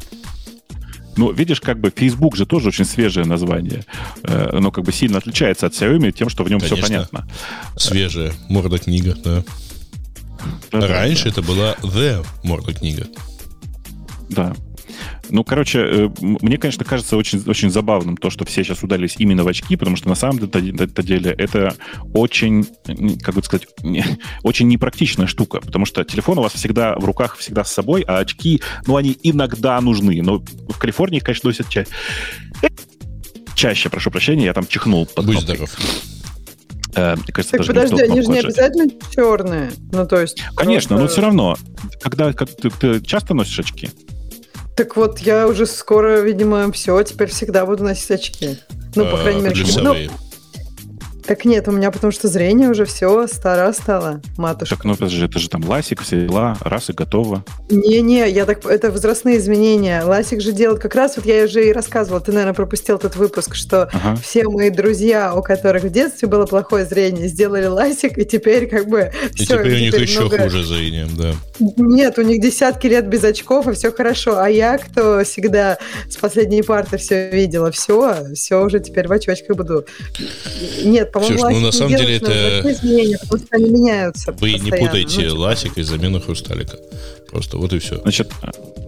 Ну, 1.17 1.31
видишь, 1.31 1.61
как 1.61 1.79
бы 1.79 1.91
Facebook 1.95 2.35
же 2.35 2.45
тоже 2.45 2.69
очень 2.69 2.85
свежее 2.85 3.25
название. 3.25 3.85
Э, 4.23 4.49
Оно 4.53 4.71
как 4.71 4.83
бы 4.83 4.91
сильно 4.91 5.17
отличается 5.17 5.65
от 5.67 5.73
Xiaomi 5.73 6.11
тем, 6.11 6.29
что 6.29 6.43
в 6.43 6.49
нем 6.49 6.59
все 6.59 6.75
Конечно. 6.75 6.87
понятно. 6.87 7.27
Свежее. 7.77 8.33
Морда 8.49 8.77
книга, 8.77 9.15
да. 9.23 9.43
Раньше 10.71 11.29
это 11.29 11.41
была 11.41 11.73
The 11.81 12.25
Морда 12.43 12.73
книга. 12.73 13.07
Да. 14.29 14.53
Ну, 15.29 15.43
короче, 15.43 15.79
э, 15.79 16.09
мне, 16.19 16.57
конечно, 16.57 16.85
кажется 16.85 17.17
очень, 17.17 17.41
очень 17.47 17.69
забавным 17.69 18.17
то, 18.17 18.29
что 18.29 18.45
все 18.45 18.63
сейчас 18.63 18.83
удались 18.83 19.15
именно 19.17 19.43
в 19.43 19.47
очки, 19.47 19.75
потому 19.75 19.95
что 19.95 20.07
на 20.09 20.15
самом 20.15 20.39
деле, 20.49 20.87
деле 20.87 21.31
это 21.31 21.75
очень, 22.13 22.65
как 23.21 23.35
бы 23.35 23.43
сказать, 23.43 23.67
не- 23.83 24.05
очень 24.43 24.67
непрактичная 24.67 25.27
штука, 25.27 25.61
потому 25.61 25.85
что 25.85 26.03
телефон 26.03 26.37
у 26.39 26.41
вас 26.41 26.53
всегда 26.53 26.95
в 26.95 27.05
руках, 27.05 27.37
всегда 27.37 27.63
с 27.63 27.71
собой, 27.71 28.01
а 28.07 28.19
очки, 28.19 28.61
ну, 28.87 28.95
они 28.97 29.17
иногда 29.23 29.79
нужны. 29.81 30.21
Но 30.21 30.43
в 30.69 30.77
Калифорнии, 30.79 31.17
их, 31.17 31.23
конечно, 31.23 31.47
носят 31.49 31.69
чаще. 31.69 31.89
Чаще, 33.55 33.89
прошу 33.89 34.11
прощения, 34.11 34.45
я 34.45 34.53
там 34.53 34.67
чихнул. 34.67 35.05
под 35.05 35.25
Будь 35.25 35.39
здоров. 35.39 35.69
Э, 36.95 37.15
кажется, 37.33 37.57
Так 37.57 37.67
подожди, 37.67 38.01
они 38.01 38.21
же 38.21 38.27
не 38.29 38.39
обязательно 38.39 38.87
черные. 39.13 39.71
Ну, 39.91 40.05
то 40.07 40.19
есть... 40.21 40.41
Конечно, 40.55 40.95
но 40.95 41.03
просто- 41.03 41.13
все 41.15 41.21
равно, 41.25 41.57
когда 42.01 42.31
как 42.33 42.49
ты, 42.55 42.69
ты 42.69 43.01
часто 43.01 43.33
носишь 43.33 43.59
очки? 43.59 43.89
Так 44.75 44.97
вот, 44.97 45.19
я 45.19 45.47
уже 45.47 45.65
скоро, 45.65 46.19
видимо, 46.19 46.71
все, 46.71 47.01
теперь 47.03 47.29
всегда 47.29 47.65
буду 47.65 47.83
носить 47.83 48.11
очки. 48.11 48.57
Ну, 48.95 49.05
по 49.05 49.15
Э, 49.15 49.21
крайней 49.21 49.41
мере, 49.41 49.55
чтобы-. 49.65 50.09
Так 51.27 51.45
нет, 51.45 51.67
у 51.67 51.71
меня 51.71 51.91
потому 51.91 52.11
что 52.11 52.27
зрение 52.27 52.69
уже 52.69 52.85
все, 52.85 53.27
стара 53.27 53.71
стала, 53.73 54.21
матушка. 54.37 54.75
Так, 54.75 54.85
ну, 54.85 54.93
подожди, 54.95 55.25
это 55.25 55.39
же 55.39 55.49
там 55.49 55.63
ласик, 55.67 56.01
все 56.01 56.27
дела, 56.27 56.57
раз 56.61 56.89
и 56.89 56.93
готово. 56.93 57.43
Не-не, 57.69 58.29
я 58.29 58.45
так, 58.45 58.65
это 58.65 58.91
возрастные 58.91 59.37
изменения. 59.37 60.03
Ласик 60.03 60.41
же 60.41 60.51
делает 60.51 60.81
как 60.81 60.95
раз, 60.95 61.15
вот 61.17 61.25
я 61.25 61.43
уже 61.45 61.67
и 61.67 61.71
рассказывала, 61.71 62.21
ты, 62.21 62.31
наверное, 62.31 62.53
пропустил 62.53 62.97
тот 62.99 63.15
выпуск, 63.15 63.55
что 63.55 63.89
Ага. 63.93 64.15
все 64.21 64.43
мои 64.47 64.69
друзья, 64.69 65.33
у 65.35 65.41
которых 65.41 65.83
в 65.83 65.89
детстве 65.89 66.27
было 66.27 66.45
плохое 66.45 66.85
зрение, 66.85 67.27
сделали 67.27 67.65
ласик, 67.65 68.17
и 68.17 68.25
теперь 68.25 68.67
как 68.67 68.87
бы 68.87 69.11
И 69.31 69.43
все. 69.43 69.57
теперь 69.57 69.73
у 69.73 69.79
них 69.79 69.97
еще 69.99 70.29
хуже 70.29 70.63
зрением, 70.63 71.09
да. 71.17 71.33
Нет, 71.77 72.17
у 72.19 72.21
них 72.21 72.41
десятки 72.41 72.87
лет 72.87 73.07
без 73.07 73.23
очков, 73.23 73.67
и 73.67 73.73
все 73.73 73.91
хорошо. 73.91 74.37
А 74.39 74.49
я, 74.49 74.77
кто 74.77 75.23
всегда 75.23 75.77
с 76.09 76.17
последней 76.17 76.61
парты 76.61 76.97
все 76.97 77.29
видела, 77.31 77.71
все, 77.71 78.33
все 78.35 78.63
уже 78.63 78.79
теперь 78.79 79.07
в 79.07 79.11
очочках 79.11 79.55
буду. 79.55 79.85
Нет, 80.83 81.11
Ксюш, 81.21 81.41
ну, 81.41 81.59
на 81.59 81.65
не 81.65 81.71
самом 81.71 81.95
деле 81.95 82.17
это- 82.17 82.71
изменения, 82.71 83.17
потому 83.19 83.39
что 83.45 83.55
они 83.55 83.69
меняются 83.69 84.31
Вы 84.33 84.51
не 84.53 84.59
постоянно. 84.59 84.87
путайте 84.87 85.27
Ну, 85.29 85.39
ласик 85.39 85.77
и 85.77 85.81
замену 85.83 86.19
хрусталика. 86.21 86.77
Просто 87.29 87.57
вот 87.57 87.73
и 87.73 87.79
все. 87.79 87.99
Значит, 88.01 88.31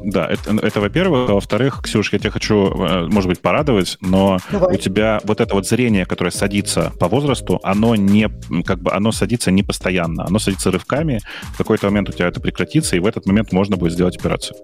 да, 0.03 0.25
это, 0.27 0.55
это 0.65 0.79
во-первых. 0.79 1.29
А 1.29 1.33
во-вторых, 1.33 1.81
Ксюш, 1.83 2.13
я 2.13 2.19
тебя 2.19 2.31
хочу, 2.31 2.67
э, 2.67 3.07
может 3.07 3.27
быть, 3.29 3.41
порадовать, 3.41 3.97
но 3.99 4.37
Давай. 4.51 4.75
у 4.75 4.77
тебя 4.77 5.19
вот 5.23 5.41
это 5.41 5.53
вот 5.53 5.67
зрение, 5.67 6.05
которое 6.05 6.31
садится 6.31 6.93
по 6.99 7.07
возрасту, 7.09 7.59
оно 7.63 7.95
не, 7.95 8.29
как 8.63 8.79
бы, 8.81 8.91
оно 8.91 9.11
садится 9.11 9.51
не 9.51 9.63
постоянно, 9.63 10.25
оно 10.25 10.39
садится 10.39 10.71
рывками, 10.71 11.19
в 11.53 11.57
какой-то 11.57 11.87
момент 11.87 12.09
у 12.09 12.11
тебя 12.13 12.27
это 12.27 12.39
прекратится, 12.39 12.95
и 12.95 12.99
в 12.99 13.05
этот 13.05 13.25
момент 13.25 13.51
можно 13.51 13.75
будет 13.75 13.93
сделать 13.93 14.15
операцию. 14.17 14.55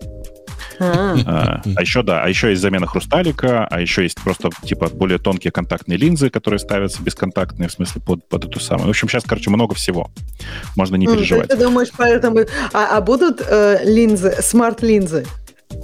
А, 0.80 1.16
А, 1.26 1.62
а 1.76 1.82
еще, 1.82 2.02
да, 2.04 2.24
а 2.24 2.30
еще 2.30 2.50
есть 2.50 2.62
замена 2.62 2.88
хрусталика, 2.88 3.68
а 3.70 3.80
еще 3.82 4.04
есть 4.04 4.20
просто, 4.22 4.50
типа, 4.64 4.90
более 4.90 5.20
тонкие 5.20 5.52
контактные 5.52 5.98
линзы, 5.98 6.30
которые 6.30 6.60
ставятся 6.60 7.02
бесконтактные, 7.02 7.70
в 7.70 7.72
смысле, 7.72 8.02
под, 8.02 8.28
под 8.28 8.46
эту 8.46 8.60
самую. 8.60 8.88
В 8.88 8.90
общем, 8.90 9.08
сейчас, 9.10 9.24
короче, 9.26 9.50
много 9.50 9.76
всего. 9.76 10.10
Можно 10.76 10.96
не 10.96 11.06
м, 11.06 11.16
переживать. 11.16 11.50
Ты 11.50 11.58
думаешь, 11.58 11.90
поэтому... 11.96 12.40
А, 12.74 12.98
а 12.98 13.02
будут 13.02 13.42
э, 13.46 13.80
линзы, 13.84 14.38
смарт-линзы? 14.42 15.26
Э, 15.70 15.76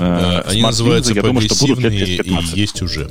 Э, 0.00 0.42
Они 0.46 0.60
смарт-линзы, 0.60 0.62
называются 0.62 1.12
я 1.12 1.22
думаю, 1.22 1.40
что 1.48 1.54
будут 1.66 1.78
лет 1.80 1.90
прогрессивные 1.90 2.06
через 2.16 2.20
и 2.20 2.28
15. 2.30 2.56
есть 2.56 2.82
уже. 2.82 3.10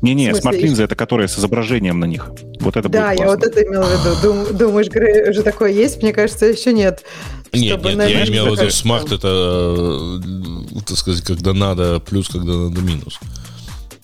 Не-не, 0.00 0.34
смарт-линзы 0.34 0.82
это 0.84 0.94
которые 0.94 1.28
с 1.28 1.38
изображением 1.38 1.98
на 2.00 2.04
них. 2.04 2.30
Вот 2.60 2.76
это 2.76 2.88
Да, 2.88 3.08
будет 3.10 3.18
я 3.20 3.24
классно. 3.26 3.34
вот 3.36 3.44
это 3.46 3.62
имела 3.68 3.84
в 3.84 3.90
виду. 3.90 4.16
Дум- 4.22 4.56
думаешь, 4.56 4.88
Грей, 4.88 5.28
уже 5.30 5.42
такое 5.42 5.70
есть? 5.72 6.02
Мне 6.02 6.12
кажется, 6.12 6.46
еще 6.46 6.72
нет. 6.72 7.04
Нет, 7.52 7.82
нет, 7.84 8.08
я 8.08 8.26
имел 8.26 8.54
в 8.54 8.58
виду 8.60 8.70
смарт 8.70 9.12
это, 9.12 10.18
э, 10.18 10.80
так 10.86 10.96
сказать, 10.98 11.22
когда 11.22 11.52
надо 11.52 12.00
плюс, 12.00 12.28
когда 12.28 12.52
надо 12.52 12.80
минус. 12.80 13.18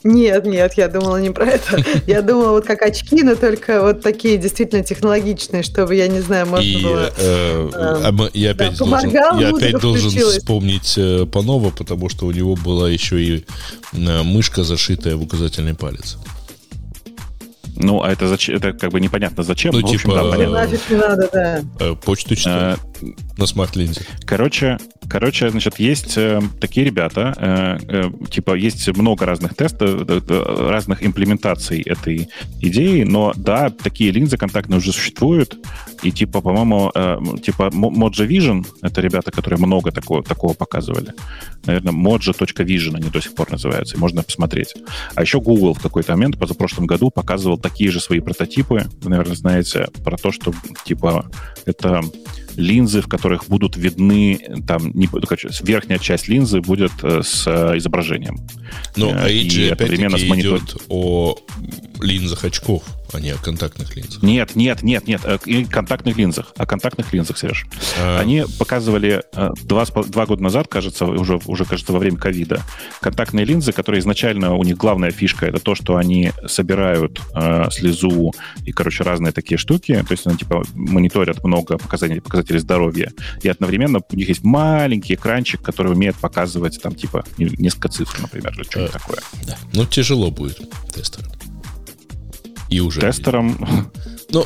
Нет, 0.05 0.45
нет, 0.45 0.75
я 0.75 0.89
думала 0.89 1.17
не 1.17 1.31
про 1.31 1.47
это. 1.47 1.83
Я 2.07 2.21
думала 2.21 2.51
вот 2.51 2.67
как 2.67 2.83
очки, 2.83 3.23
но 3.23 3.37
только 3.37 3.81
вот 3.81 4.03
такие 4.03 4.37
действительно 4.37 4.85
технологичные, 4.85 5.63
чтобы, 5.63 5.95
я 5.95 6.09
не 6.09 6.21
знаю, 6.21 6.47
можно 6.47 6.63
И 6.63 6.83
было... 6.83 7.11
э, 7.17 8.11
мы- 8.13 8.31
я 8.35 8.51
опять 8.51 8.73
да, 8.73 8.85
должен, 8.85 9.01
помогал, 9.11 9.41
я 9.41 9.49
опять 9.49 9.81
должен 9.81 10.11
включилась. 10.11 10.37
вспомнить 10.37 10.93
э, 10.99 11.25
Панова, 11.25 11.71
потому 11.71 12.11
что 12.11 12.27
у 12.27 12.33
него 12.33 12.55
была 12.55 12.91
еще 12.91 13.19
и 13.23 13.47
э, 13.95 14.23
мышка, 14.23 14.63
зашитая 14.63 15.17
в 15.17 15.23
указательный 15.23 15.75
палец. 15.75 16.19
Ну, 17.77 18.03
а 18.03 18.13
это, 18.13 18.29
зачем, 18.29 18.57
это 18.57 18.73
как 18.73 18.91
бы 18.93 19.01
непонятно 19.01 19.43
зачем. 19.43 19.73
Ну, 19.73 19.81
но, 19.81 19.87
в 19.87 19.91
общем, 19.91 20.11
типа, 20.11 20.23
да, 20.23 20.31
понятно. 20.31 20.55
нафиг 20.55 20.91
не 20.91 20.97
надо, 20.97 21.31
да. 21.33 21.61
Э, 21.81 21.95
Почту 21.95 22.37
читать 22.37 22.79
Э, 22.79 22.94
на 23.37 23.47
смарт-ленте. 23.47 24.03
Короче, 24.25 24.79
короче, 25.09 25.51
значит, 25.51 25.79
есть 25.79 26.17
э, 26.17 26.41
такие 26.61 26.87
ребята, 26.87 27.35
э, 27.37 27.79
э, 27.89 28.11
типа, 28.31 28.55
есть 28.55 28.89
много 28.97 29.27
разных 29.27 29.55
тестов, 29.55 30.09
э, 30.09 30.21
э, 30.29 30.69
разных 30.71 31.05
имплементаций 31.05 31.83
этой 31.83 32.29
идеи, 32.61 33.03
но 33.03 33.33
да, 33.37 33.71
такие 33.71 34.11
линзы 34.11 34.37
контактные 34.37 34.79
уже 34.79 34.93
существуют, 34.93 35.59
и 36.03 36.11
типа, 36.11 36.41
по-моему, 36.41 36.91
э, 36.95 37.19
типа 37.43 37.71
Mo- 37.73 37.91
Mojo 37.91 38.27
Vision, 38.27 38.67
это 38.83 39.01
ребята, 39.01 39.31
которые 39.31 39.59
много 39.59 39.91
такого, 39.91 40.23
такого 40.23 40.55
показывали. 40.55 41.13
Наверное, 41.67 41.93
Mojo.vision 41.93 42.97
они 42.97 43.11
до 43.11 43.21
сих 43.21 43.35
пор 43.35 43.51
называются, 43.51 43.97
и 43.97 44.01
можно 44.01 44.23
посмотреть. 44.23 44.75
А 45.15 45.23
еще 45.23 45.41
Google 45.41 45.75
в 45.75 45.81
какой-то 45.81 46.13
момент, 46.13 46.39
позапрошлом 46.39 46.87
году, 46.87 47.11
показывал 47.11 47.59
такие 47.59 47.91
же 47.91 48.01
свои 48.01 48.21
прототипы, 48.21 48.87
вы, 49.03 49.11
наверное, 49.11 49.37
знаете, 49.37 49.89
про 50.05 50.17
то, 50.17 50.33
что, 50.33 50.53
типа, 50.85 51.31
это 51.65 52.03
линзы, 52.57 53.01
в 53.01 53.09
которых 53.09 53.47
будут 53.49 53.77
видны, 53.77 54.41
там, 54.67 54.91
не, 54.95 55.09
ну, 55.13 55.21
короче, 55.21 55.51
верхняя 55.63 55.99
часть 55.99 56.29
линзы 56.29 56.61
будет 56.61 56.93
э, 57.03 57.23
с 57.23 57.45
э, 57.47 57.79
изображением. 57.79 58.39
Но 58.97 59.11
Э, 59.11 59.31
и 59.33 59.43
Эйджи 59.45 59.71
одновременно 59.71 60.17
опять-таки 60.17 60.43
с 60.43 60.47
монитор- 60.47 60.59
идет 60.65 60.83
о 60.89 61.37
линзах 62.01 62.45
очков, 62.45 62.83
а 63.15 63.21
не 63.21 63.31
о 63.31 63.37
контактных 63.37 63.95
линзах. 63.97 64.23
Нет, 64.23 64.57
нет, 64.57 64.83
нет, 64.83 65.07
нет, 65.07 65.21
э, 65.25 65.39
и 65.47 65.65
контактных 65.65 66.17
линзах. 66.17 66.53
О 66.57 66.67
контактных 66.67 67.13
линзах, 67.13 67.39
Сереж. 67.39 67.67
А... 67.99 68.19
Они 68.21 68.45
показывали 68.59 69.23
э, 69.33 69.51
два, 69.63 69.85
два 69.85 70.27
года 70.27 70.43
назад, 70.43 70.69
кажется, 70.69 71.07
уже, 71.07 71.41
уже, 71.47 71.65
кажется, 71.65 71.93
во 71.93 71.99
время 71.99 72.17
ковида, 72.17 72.63
контактные 73.01 73.45
линзы, 73.45 73.73
которые 73.73 74.01
изначально, 74.01 74.55
у 74.55 74.65
них 74.65 74.77
главная 74.77 75.11
фишка, 75.11 75.47
это 75.47 75.61
то, 75.61 75.75
что 75.75 75.97
они 75.97 76.33
собирают 76.47 77.21
э, 77.35 77.69
слезу 77.71 78.33
и, 78.65 78.73
короче, 78.73 79.05
разные 79.05 79.33
такие 79.33 79.59
штуки. 79.59 79.95
То 80.07 80.13
есть 80.13 80.27
они, 80.27 80.37
типа, 80.37 80.65
мониторят 80.75 81.45
много 81.45 81.79
показателей, 81.79 82.21
показателей 82.21 82.59
здоровья. 82.59 83.13
И 83.43 83.49
одновременно 83.49 84.01
у 84.09 84.17
них 84.17 84.29
есть 84.29 84.43
маленький 84.43 85.15
экранчик, 85.15 85.63
который 85.63 85.93
умеет 85.93 86.17
показывать, 86.17 86.81
там, 86.83 86.95
типа, 86.95 87.25
несколько 87.39 87.89
цифр, 87.89 88.21
например, 88.23 88.53
или 88.55 88.65
что-нибудь 88.65 88.95
а, 88.95 88.99
такое. 88.99 89.19
Да. 89.47 89.57
Ну, 89.73 89.87
тяжело 89.87 90.31
будет 90.31 90.61
тестерам. 90.93 91.31
И 92.75 92.81
уже. 92.81 93.01
Тестером. 93.01 93.91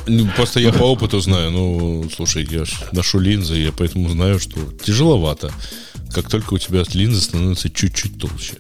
Ну, 0.07 0.29
просто 0.37 0.61
я 0.61 0.71
по 0.71 0.83
опыту 0.83 1.19
знаю. 1.21 1.51
Ну, 1.51 2.11
слушай, 2.15 2.47
я 2.51 2.65
ношу 2.93 3.21
линзы, 3.21 3.57
я 3.57 3.73
поэтому 3.73 4.11
знаю, 4.11 4.39
что 4.39 4.61
тяжеловато. 4.85 5.51
Как 6.13 6.29
только 6.29 6.53
у 6.53 6.59
тебя 6.59 6.83
линзы 6.93 7.23
становятся 7.23 7.71
чуть-чуть 7.71 8.19
толще. 8.19 8.57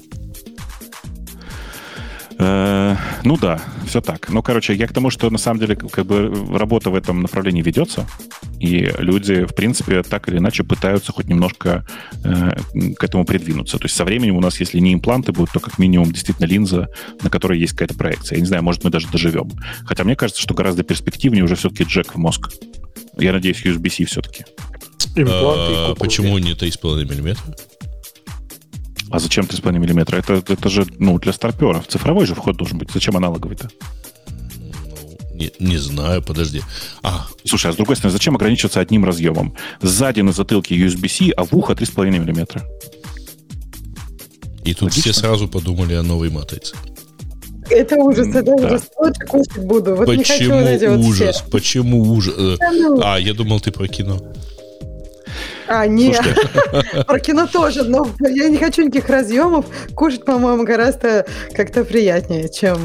Э, 2.39 2.97
ну 3.25 3.37
да, 3.37 3.61
все 3.87 4.01
так. 4.01 4.29
Ну, 4.29 4.43
короче, 4.43 4.75
я 4.75 4.87
к 4.87 4.93
тому, 4.93 5.11
что 5.11 5.29
на 5.29 5.39
самом 5.39 5.59
деле 5.61 5.75
как 5.75 6.07
бы 6.07 6.33
работа 6.57 6.91
в 6.91 6.95
этом 6.95 7.21
направлении 7.21 7.63
ведется, 7.63 8.07
и 8.61 8.93
люди, 8.99 9.45
в 9.45 9.55
принципе, 9.55 10.03
так 10.03 10.29
или 10.29 10.39
иначе 10.39 10.63
пытаются 10.63 11.13
хоть 11.13 11.27
немножко 11.27 11.85
э, 12.25 12.51
к 12.97 13.03
этому 13.03 13.25
придвинуться. 13.25 13.79
То 13.79 13.87
есть 13.87 13.97
со 13.97 14.05
временем 14.05 14.37
у 14.37 14.41
нас, 14.41 14.61
если 14.61 14.79
не 14.79 14.95
импланты 14.95 15.33
будут, 15.33 15.53
то 15.53 15.61
как 15.61 15.79
минимум 15.79 16.13
действительно 16.13 16.47
линза, 16.47 16.89
на 17.23 17.31
которой 17.31 17.59
есть 17.59 17.73
какая-то 17.73 17.95
проекция. 17.95 18.37
Я 18.37 18.41
не 18.43 18.47
знаю, 18.47 18.63
может, 18.63 18.85
мы 18.85 18.91
даже 18.91 19.09
доживем. 19.09 19.51
Хотя 19.85 20.05
мне 20.05 20.15
кажется, 20.15 20.41
что 20.41 20.55
гораздо 20.55 20.85
перспективнее 20.85 21.43
уже 21.43 21.57
все-таки 21.57 21.85
джек 21.85 22.15
в 22.15 22.19
мозг. 22.19 22.51
Я 23.19 23.33
надеюсь, 23.33 23.65
USB-C 23.65 24.05
все-таки. 24.05 24.45
Импланты 25.17 25.75
а, 25.75 25.95
почему 25.99 26.39
не 26.39 26.53
3,5 26.53 27.05
миллиметра? 27.05 27.57
А 29.11 29.19
зачем 29.19 29.45
3,5 29.45 29.79
мм? 29.79 30.17
Это, 30.17 30.53
это 30.53 30.69
же 30.69 30.87
ну, 30.99 31.19
для 31.19 31.33
старперов. 31.33 31.87
Цифровой 31.87 32.27
же 32.27 32.35
вход 32.35 32.57
должен 32.57 32.79
быть. 32.79 32.91
Зачем 32.93 33.17
аналоговый-то? 33.17 33.71
Не, 35.33 35.53
не 35.61 35.79
знаю, 35.79 36.23
подожди. 36.23 36.63
А. 37.03 37.27
Слушай, 37.45 37.71
а 37.71 37.73
с 37.73 37.77
другой 37.77 37.97
стороны, 37.97 38.13
зачем 38.13 38.35
ограничиваться 38.35 38.81
одним 38.81 39.05
разъемом? 39.05 39.55
Сзади 39.81 40.21
на 40.21 40.33
затылке 40.33 40.77
USB-C, 40.77 41.31
а 41.37 41.45
в 41.45 41.53
ухо 41.55 41.75
3,5 41.75 42.11
мм. 42.11 42.63
И 44.65 44.75
тут 44.75 44.83
Логично? 44.83 45.01
все 45.01 45.13
сразу 45.13 45.49
подумали 45.49 45.95
о 45.95 46.03
новой 46.03 46.29
матрице. 46.29 46.77
Это 47.71 47.97
ужас, 47.97 48.29
это 48.29 48.43
да. 48.43 48.53
ужас. 48.53 48.91
Лучше 48.99 49.21
кушать 49.27 49.65
буду. 49.65 49.95
Вот 49.95 50.07
Почему 50.07 50.61
не 50.61 50.79
хочу 50.79 50.91
вот 50.97 51.05
ужас? 51.05 51.43
Вот 51.43 51.51
Почему 51.53 52.03
ужас? 52.03 52.35
Ну. 52.37 53.01
А, 53.03 53.19
я 53.19 53.35
думал, 53.35 53.61
ты 53.61 53.71
про 53.71 53.87
кино. 53.87 54.21
А, 55.69 55.87
нет. 55.87 56.23
Про 57.07 57.21
кино 57.21 57.47
тоже, 57.47 57.85
но 57.85 58.09
я 58.21 58.49
не 58.49 58.57
хочу 58.57 58.83
никаких 58.83 59.09
разъемов. 59.11 59.67
Кушать, 59.95 60.25
по-моему, 60.25 60.65
гораздо 60.65 61.27
как-то 61.55 61.85
приятнее, 61.85 62.49
чем 62.49 62.79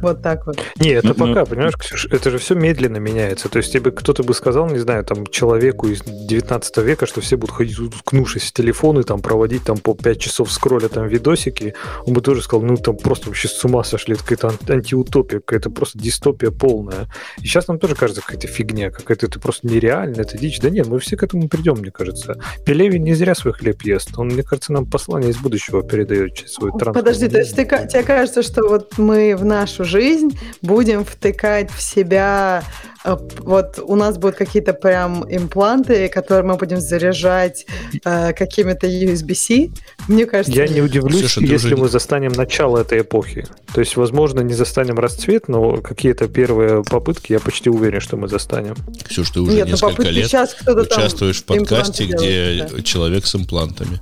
вот 0.00 0.22
так 0.22 0.46
вот. 0.46 0.58
Не, 0.76 0.90
это 0.90 1.08
ну, 1.08 1.14
пока, 1.14 1.40
ну, 1.40 1.46
понимаешь, 1.46 1.76
Ксюш, 1.76 2.06
это 2.06 2.30
же 2.30 2.38
все 2.38 2.54
медленно 2.54 2.96
меняется. 2.96 3.48
То 3.48 3.58
есть 3.58 3.72
тебе 3.72 3.90
кто-то 3.90 4.22
бы 4.22 4.32
сказал, 4.32 4.68
не 4.68 4.78
знаю, 4.78 5.04
там, 5.04 5.26
человеку 5.26 5.88
из 5.88 6.00
19 6.02 6.76
века, 6.78 7.06
что 7.06 7.20
все 7.20 7.36
будут 7.36 7.54
ходить, 7.54 7.78
уткнувшись 7.78 8.44
в 8.44 8.52
телефоны, 8.52 9.02
там, 9.02 9.20
проводить 9.20 9.64
там 9.64 9.76
по 9.76 9.94
5 9.94 10.18
часов 10.18 10.50
скролля 10.50 10.88
там 10.88 11.06
видосики, 11.06 11.74
он 12.06 12.14
бы 12.14 12.22
тоже 12.22 12.42
сказал, 12.42 12.64
ну, 12.64 12.76
там 12.76 12.96
просто 12.96 13.26
вообще 13.26 13.48
с 13.48 13.64
ума 13.64 13.84
сошли, 13.84 14.14
это 14.14 14.24
какая-то 14.24 14.72
антиутопия, 14.72 15.40
какая-то 15.40 15.70
просто 15.70 15.98
дистопия 15.98 16.50
полная. 16.50 17.08
И 17.38 17.46
сейчас 17.46 17.68
нам 17.68 17.78
тоже 17.78 17.94
кажется 17.94 18.22
какая-то 18.22 18.46
фигня, 18.46 18.90
какая-то 18.90 19.26
это 19.26 19.38
просто 19.38 19.66
нереально, 19.66 20.22
это 20.22 20.38
дичь. 20.38 20.60
Да 20.60 20.70
нет, 20.70 20.86
мы 20.86 20.98
все 21.00 21.16
к 21.16 21.22
этому 21.22 21.48
придем, 21.48 21.78
мне 21.78 21.90
кажется 21.90 22.29
кажется. 22.34 22.64
Пелевин 22.64 23.04
не 23.04 23.14
зря 23.14 23.34
свой 23.34 23.54
хлеб 23.54 23.82
ест. 23.82 24.10
Он, 24.16 24.28
мне 24.28 24.42
кажется, 24.42 24.72
нам 24.72 24.86
послание 24.86 25.30
из 25.30 25.36
будущего 25.36 25.82
передает 25.82 26.34
через 26.34 26.54
свой 26.54 26.70
транспорт. 26.70 26.94
Подожди, 26.94 27.28
то 27.28 27.38
есть 27.38 27.56
ты, 27.56 27.64
тебе 27.64 28.02
кажется, 28.02 28.42
что 28.42 28.68
вот 28.68 28.98
мы 28.98 29.36
в 29.36 29.44
нашу 29.44 29.84
жизнь 29.84 30.38
будем 30.62 31.04
втыкать 31.04 31.70
в 31.70 31.80
себя 31.80 32.62
вот 33.04 33.78
у 33.82 33.96
нас 33.96 34.18
будут 34.18 34.36
какие-то 34.36 34.74
прям 34.74 35.24
импланты, 35.28 36.08
которые 36.08 36.44
мы 36.44 36.56
будем 36.56 36.80
заряжать 36.80 37.66
э, 38.04 38.32
какими-то 38.34 38.86
USB-C. 38.86 39.70
Мне 40.08 40.26
кажется... 40.26 40.52
Я 40.52 40.68
не 40.68 40.82
удивлюсь, 40.82 41.20
Слушай, 41.20 41.48
если 41.48 41.74
уже... 41.74 41.82
мы 41.82 41.88
застанем 41.88 42.32
начало 42.32 42.78
этой 42.78 43.00
эпохи. 43.00 43.46
То 43.72 43.80
есть, 43.80 43.96
возможно, 43.96 44.40
не 44.40 44.52
застанем 44.52 44.98
расцвет, 44.98 45.48
но 45.48 45.78
какие-то 45.78 46.28
первые 46.28 46.82
попытки, 46.82 47.32
я 47.32 47.40
почти 47.40 47.70
уверен, 47.70 48.00
что 48.00 48.18
мы 48.18 48.28
застанем. 48.28 48.76
Ксюш, 49.08 49.30
ты 49.30 49.40
уже 49.40 49.52
Нет, 49.52 49.66
ну, 49.66 49.72
несколько 49.72 50.02
лет 50.10 50.26
сейчас 50.26 50.56
участвуешь 50.66 51.38
в 51.38 51.44
подкасте, 51.44 52.04
где 52.04 52.16
делает, 52.56 52.76
да. 52.76 52.82
человек 52.82 53.24
с 53.24 53.34
имплантами. 53.34 53.98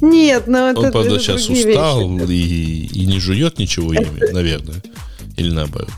Нет, 0.00 0.46
но 0.46 0.70
это 0.70 0.80
Он, 0.80 0.92
правда, 0.92 1.18
сейчас 1.18 1.48
устал 1.48 2.00
и, 2.28 2.88
и 2.92 3.06
не 3.06 3.18
жует 3.18 3.58
ничего 3.58 3.92
ими, 3.92 4.32
наверное. 4.32 4.82
Или 5.36 5.50
наоборот. 5.50 5.90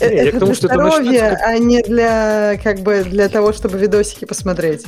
Это 0.00 0.44
для 0.44 0.54
здоровья, 0.54 1.40
а 1.44 1.58
не 1.58 1.82
для, 1.82 2.58
как 2.62 2.80
бы, 2.80 3.04
для 3.04 3.28
того, 3.28 3.52
чтобы 3.52 3.78
видосики 3.78 4.24
посмотреть. 4.24 4.84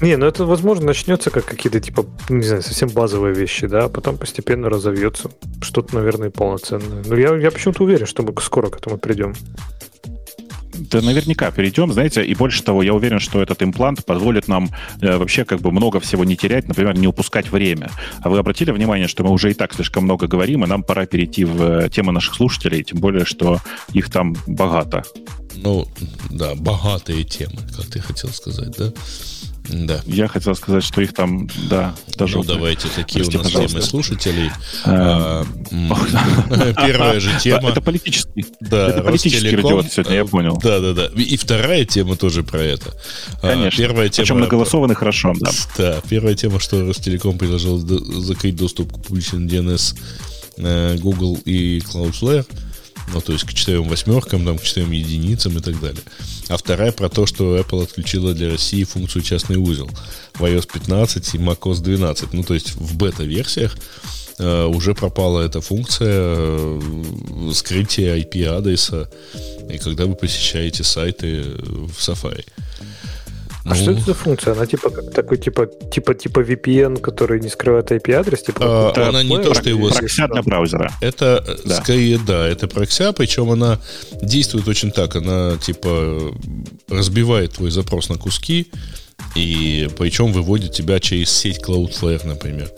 Не, 0.00 0.16
ну 0.16 0.26
это, 0.26 0.44
возможно, 0.44 0.86
начнется 0.86 1.30
как 1.30 1.44
какие-то, 1.44 1.80
типа, 1.80 2.04
не 2.28 2.42
знаю, 2.42 2.62
совсем 2.62 2.88
базовые 2.88 3.34
вещи, 3.34 3.66
да, 3.66 3.84
а 3.84 3.88
потом 3.88 4.18
постепенно 4.18 4.68
разовьется. 4.68 5.30
Что-то, 5.62 5.94
наверное, 5.94 6.30
полноценное. 6.30 7.02
Но 7.06 7.16
я, 7.16 7.36
я 7.36 7.50
почему-то 7.50 7.84
уверен, 7.84 8.06
что 8.06 8.22
мы 8.22 8.34
скоро 8.40 8.70
к 8.70 8.76
этому 8.78 8.98
придем. 8.98 9.34
Да 10.78 11.00
наверняка 11.00 11.50
перейдем, 11.50 11.92
знаете, 11.92 12.24
и 12.24 12.34
больше 12.34 12.62
того, 12.62 12.82
я 12.82 12.94
уверен, 12.94 13.20
что 13.20 13.40
этот 13.40 13.62
имплант 13.62 14.04
позволит 14.04 14.48
нам 14.48 14.70
э, 15.00 15.16
вообще 15.16 15.44
как 15.44 15.60
бы 15.60 15.70
много 15.70 16.00
всего 16.00 16.24
не 16.24 16.36
терять, 16.36 16.68
например, 16.68 16.96
не 16.96 17.06
упускать 17.06 17.50
время. 17.50 17.90
А 18.20 18.28
вы 18.28 18.38
обратили 18.38 18.70
внимание, 18.70 19.08
что 19.08 19.24
мы 19.24 19.30
уже 19.30 19.50
и 19.50 19.54
так 19.54 19.74
слишком 19.74 20.04
много 20.04 20.26
говорим, 20.26 20.64
и 20.64 20.66
нам 20.66 20.82
пора 20.82 21.06
перейти 21.06 21.44
в 21.44 21.62
э, 21.62 21.88
темы 21.90 22.12
наших 22.12 22.34
слушателей, 22.34 22.82
тем 22.82 22.98
более, 22.98 23.24
что 23.24 23.60
их 23.92 24.10
там 24.10 24.36
богато. 24.46 25.04
Ну, 25.54 25.86
да, 26.30 26.54
богатые 26.54 27.24
темы, 27.24 27.60
как 27.76 27.86
ты 27.86 28.00
хотел 28.00 28.30
сказать, 28.30 28.74
да? 28.76 28.92
Да. 29.68 30.00
Я 30.06 30.28
хотел 30.28 30.54
сказать, 30.54 30.84
что 30.84 31.00
их 31.00 31.14
там, 31.14 31.48
да, 31.70 31.94
даже... 32.16 32.36
Ну, 32.36 32.44
давайте, 32.44 32.88
такие 32.94 33.24
Прости, 33.24 33.38
у 33.38 33.42
нас 33.42 33.50
пожалуйста. 33.50 33.78
темы 33.78 33.82
слушателей. 33.82 34.50
А, 34.84 35.44
первая 36.86 37.18
же 37.18 37.30
тема... 37.40 37.70
Это 37.70 37.80
политический. 37.80 38.46
Да, 38.60 38.88
это 38.88 39.02
политический 39.02 39.56
радиот 39.56 39.90
сегодня, 39.90 40.16
я 40.16 40.24
понял. 40.26 40.58
Да, 40.62 40.80
да, 40.80 40.92
да. 40.92 41.06
И 41.16 41.36
вторая 41.36 41.84
тема 41.86 42.16
тоже 42.16 42.42
про 42.42 42.60
это. 42.60 42.94
А, 43.42 43.52
Конечно. 43.52 43.82
Первая 43.82 44.08
тема... 44.10 44.24
Причем 44.24 44.40
наголосованы 44.40 44.94
хорошо, 44.94 45.32
да. 45.40 45.50
Да, 45.78 46.00
первая 46.08 46.34
тема, 46.34 46.60
что 46.60 46.86
Ростелеком 46.86 47.38
предложил 47.38 47.78
закрыть 47.78 48.56
доступ 48.56 48.92
к 48.92 49.02
публичным 49.02 49.46
DNS 49.46 49.96
э, 50.58 50.96
Google 50.98 51.38
и 51.44 51.78
Cloudflare 51.78 52.46
ну, 53.12 53.20
то 53.20 53.32
есть 53.32 53.44
к 53.44 53.52
четырем 53.52 53.88
восьмеркам, 53.88 54.44
там, 54.44 54.58
к 54.58 54.62
четырем 54.62 54.90
единицам 54.90 55.56
и 55.58 55.60
так 55.60 55.80
далее. 55.80 56.02
А 56.48 56.56
вторая 56.56 56.92
про 56.92 57.08
то, 57.08 57.26
что 57.26 57.56
Apple 57.58 57.84
отключила 57.84 58.34
для 58.34 58.50
России 58.50 58.84
функцию 58.84 59.22
частный 59.22 59.56
узел 59.56 59.90
в 60.34 60.44
iOS 60.44 60.68
15 60.72 61.34
и 61.34 61.38
macOS 61.38 61.82
12. 61.82 62.32
Ну, 62.32 62.42
то 62.42 62.54
есть 62.54 62.74
в 62.74 62.96
бета-версиях 62.96 63.76
э, 64.38 64.64
уже 64.64 64.94
пропала 64.94 65.40
эта 65.40 65.60
функция 65.60 66.36
э, 66.36 66.80
скрытия 67.54 68.16
IP-адреса, 68.16 69.10
и 69.70 69.78
когда 69.78 70.06
вы 70.06 70.14
посещаете 70.14 70.84
сайты 70.84 71.42
в 71.42 71.98
Safari. 71.98 72.44
А 73.64 73.70
ну, 73.70 73.74
что 73.74 73.92
это 73.92 74.00
за 74.00 74.14
функция? 74.14 74.52
Она 74.52 74.66
типа 74.66 74.90
как 74.90 75.10
такой 75.10 75.38
типа 75.38 75.66
типа 75.66 76.14
типа 76.14 76.40
VPN, 76.40 77.00
который 77.00 77.40
не 77.40 77.48
скрывает 77.48 77.90
IP-адрес, 77.90 78.42
типа. 78.42 78.92
А, 78.94 79.08
она 79.08 79.22
не 79.22 79.38
то, 79.38 79.54
что 79.54 79.70
его 79.70 79.88
прокся 79.88 80.28
для 80.28 80.42
браузера. 80.42 80.92
Это 81.00 81.42
да. 81.64 81.82
скорее 81.82 82.18
да, 82.18 82.46
это 82.46 82.68
прокся, 82.68 83.12
причем 83.14 83.50
она 83.50 83.80
действует 84.20 84.68
очень 84.68 84.90
так, 84.90 85.16
она 85.16 85.56
типа 85.56 86.34
разбивает 86.88 87.54
твой 87.54 87.70
запрос 87.70 88.10
на 88.10 88.16
куски 88.16 88.70
и 89.34 89.88
причем 89.98 90.32
выводит 90.32 90.72
тебя 90.72 91.00
через 91.00 91.30
сеть 91.30 91.62
Cloudflare, 91.66 92.26
например, 92.26 92.70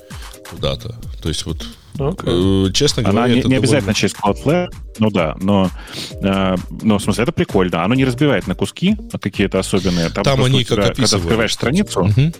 куда-то. 0.49 0.95
То 1.21 1.29
есть 1.29 1.47
вот 1.47 1.67
Okay. 1.99 2.69
Э, 2.69 2.73
честно 2.73 3.03
говоря, 3.03 3.25
Она 3.25 3.35
не, 3.35 3.43
не 3.43 3.57
обязательно 3.57 3.95
через 3.95 4.15
Cloudflare, 4.15 4.69
ну 4.99 5.11
да, 5.11 5.37
но, 5.41 5.71
э, 6.23 6.57
но 6.83 6.99
в 6.99 7.03
смысле 7.03 7.25
это 7.25 7.33
прикольно. 7.33 7.85
Оно 7.85 7.95
не 7.95 8.05
разбивает 8.05 8.47
на 8.47 8.55
куски 8.55 8.97
какие-то 9.21 9.59
особенные. 9.59 10.11
Там, 10.11 10.25
Там 10.25 10.43
они 10.45 10.65
тебя, 10.65 10.77
как 10.77 10.97
Когда 10.97 11.17
открываешь 11.17 11.55
страницу, 11.55 12.03
угу. 12.03 12.33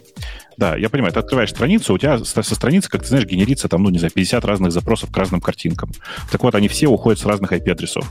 да, 0.57 0.77
я 0.77 0.91
понимаю, 0.91 1.13
ты 1.13 1.21
открываешь 1.21 1.51
страницу, 1.51 1.95
у 1.95 1.99
тебя 1.99 2.23
со 2.25 2.43
страницы, 2.43 2.89
как 2.89 3.03
ты 3.03 3.09
знаешь, 3.09 3.25
генерится 3.25 3.69
там, 3.69 3.83
ну 3.83 3.91
не 3.91 3.99
знаю, 3.99 4.13
50 4.13 4.45
разных 4.45 4.73
запросов 4.73 5.11
к 5.11 5.17
разным 5.17 5.41
картинкам. 5.41 5.93
Так 6.31 6.43
вот, 6.43 6.55
они 6.55 6.69
все 6.69 6.87
уходят 6.89 7.19
с 7.19 7.25
разных 7.25 7.53
IP-адресов. 7.53 8.05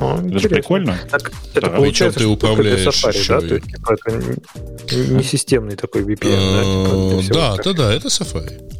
О, 0.00 0.18
это 0.26 0.38
же 0.38 0.48
прикольно. 0.48 0.98
Так, 1.10 1.30
это 1.54 1.68
да, 1.68 1.76
получается, 1.76 2.20
ты 2.20 2.26
управляешь 2.26 2.80
Safari, 2.80 3.28
да? 3.28 3.40
То 3.40 3.54
есть, 3.54 3.66
типа, 3.66 3.96
это 4.06 5.12
не 5.12 5.22
системный 5.22 5.76
такой 5.76 6.02
VPN, 6.02 7.20
да? 7.20 7.22
Типа, 7.22 7.34
да, 7.34 7.56
да, 7.62 7.72
да, 7.74 7.94
это 7.94 8.08
Safari. 8.08 8.70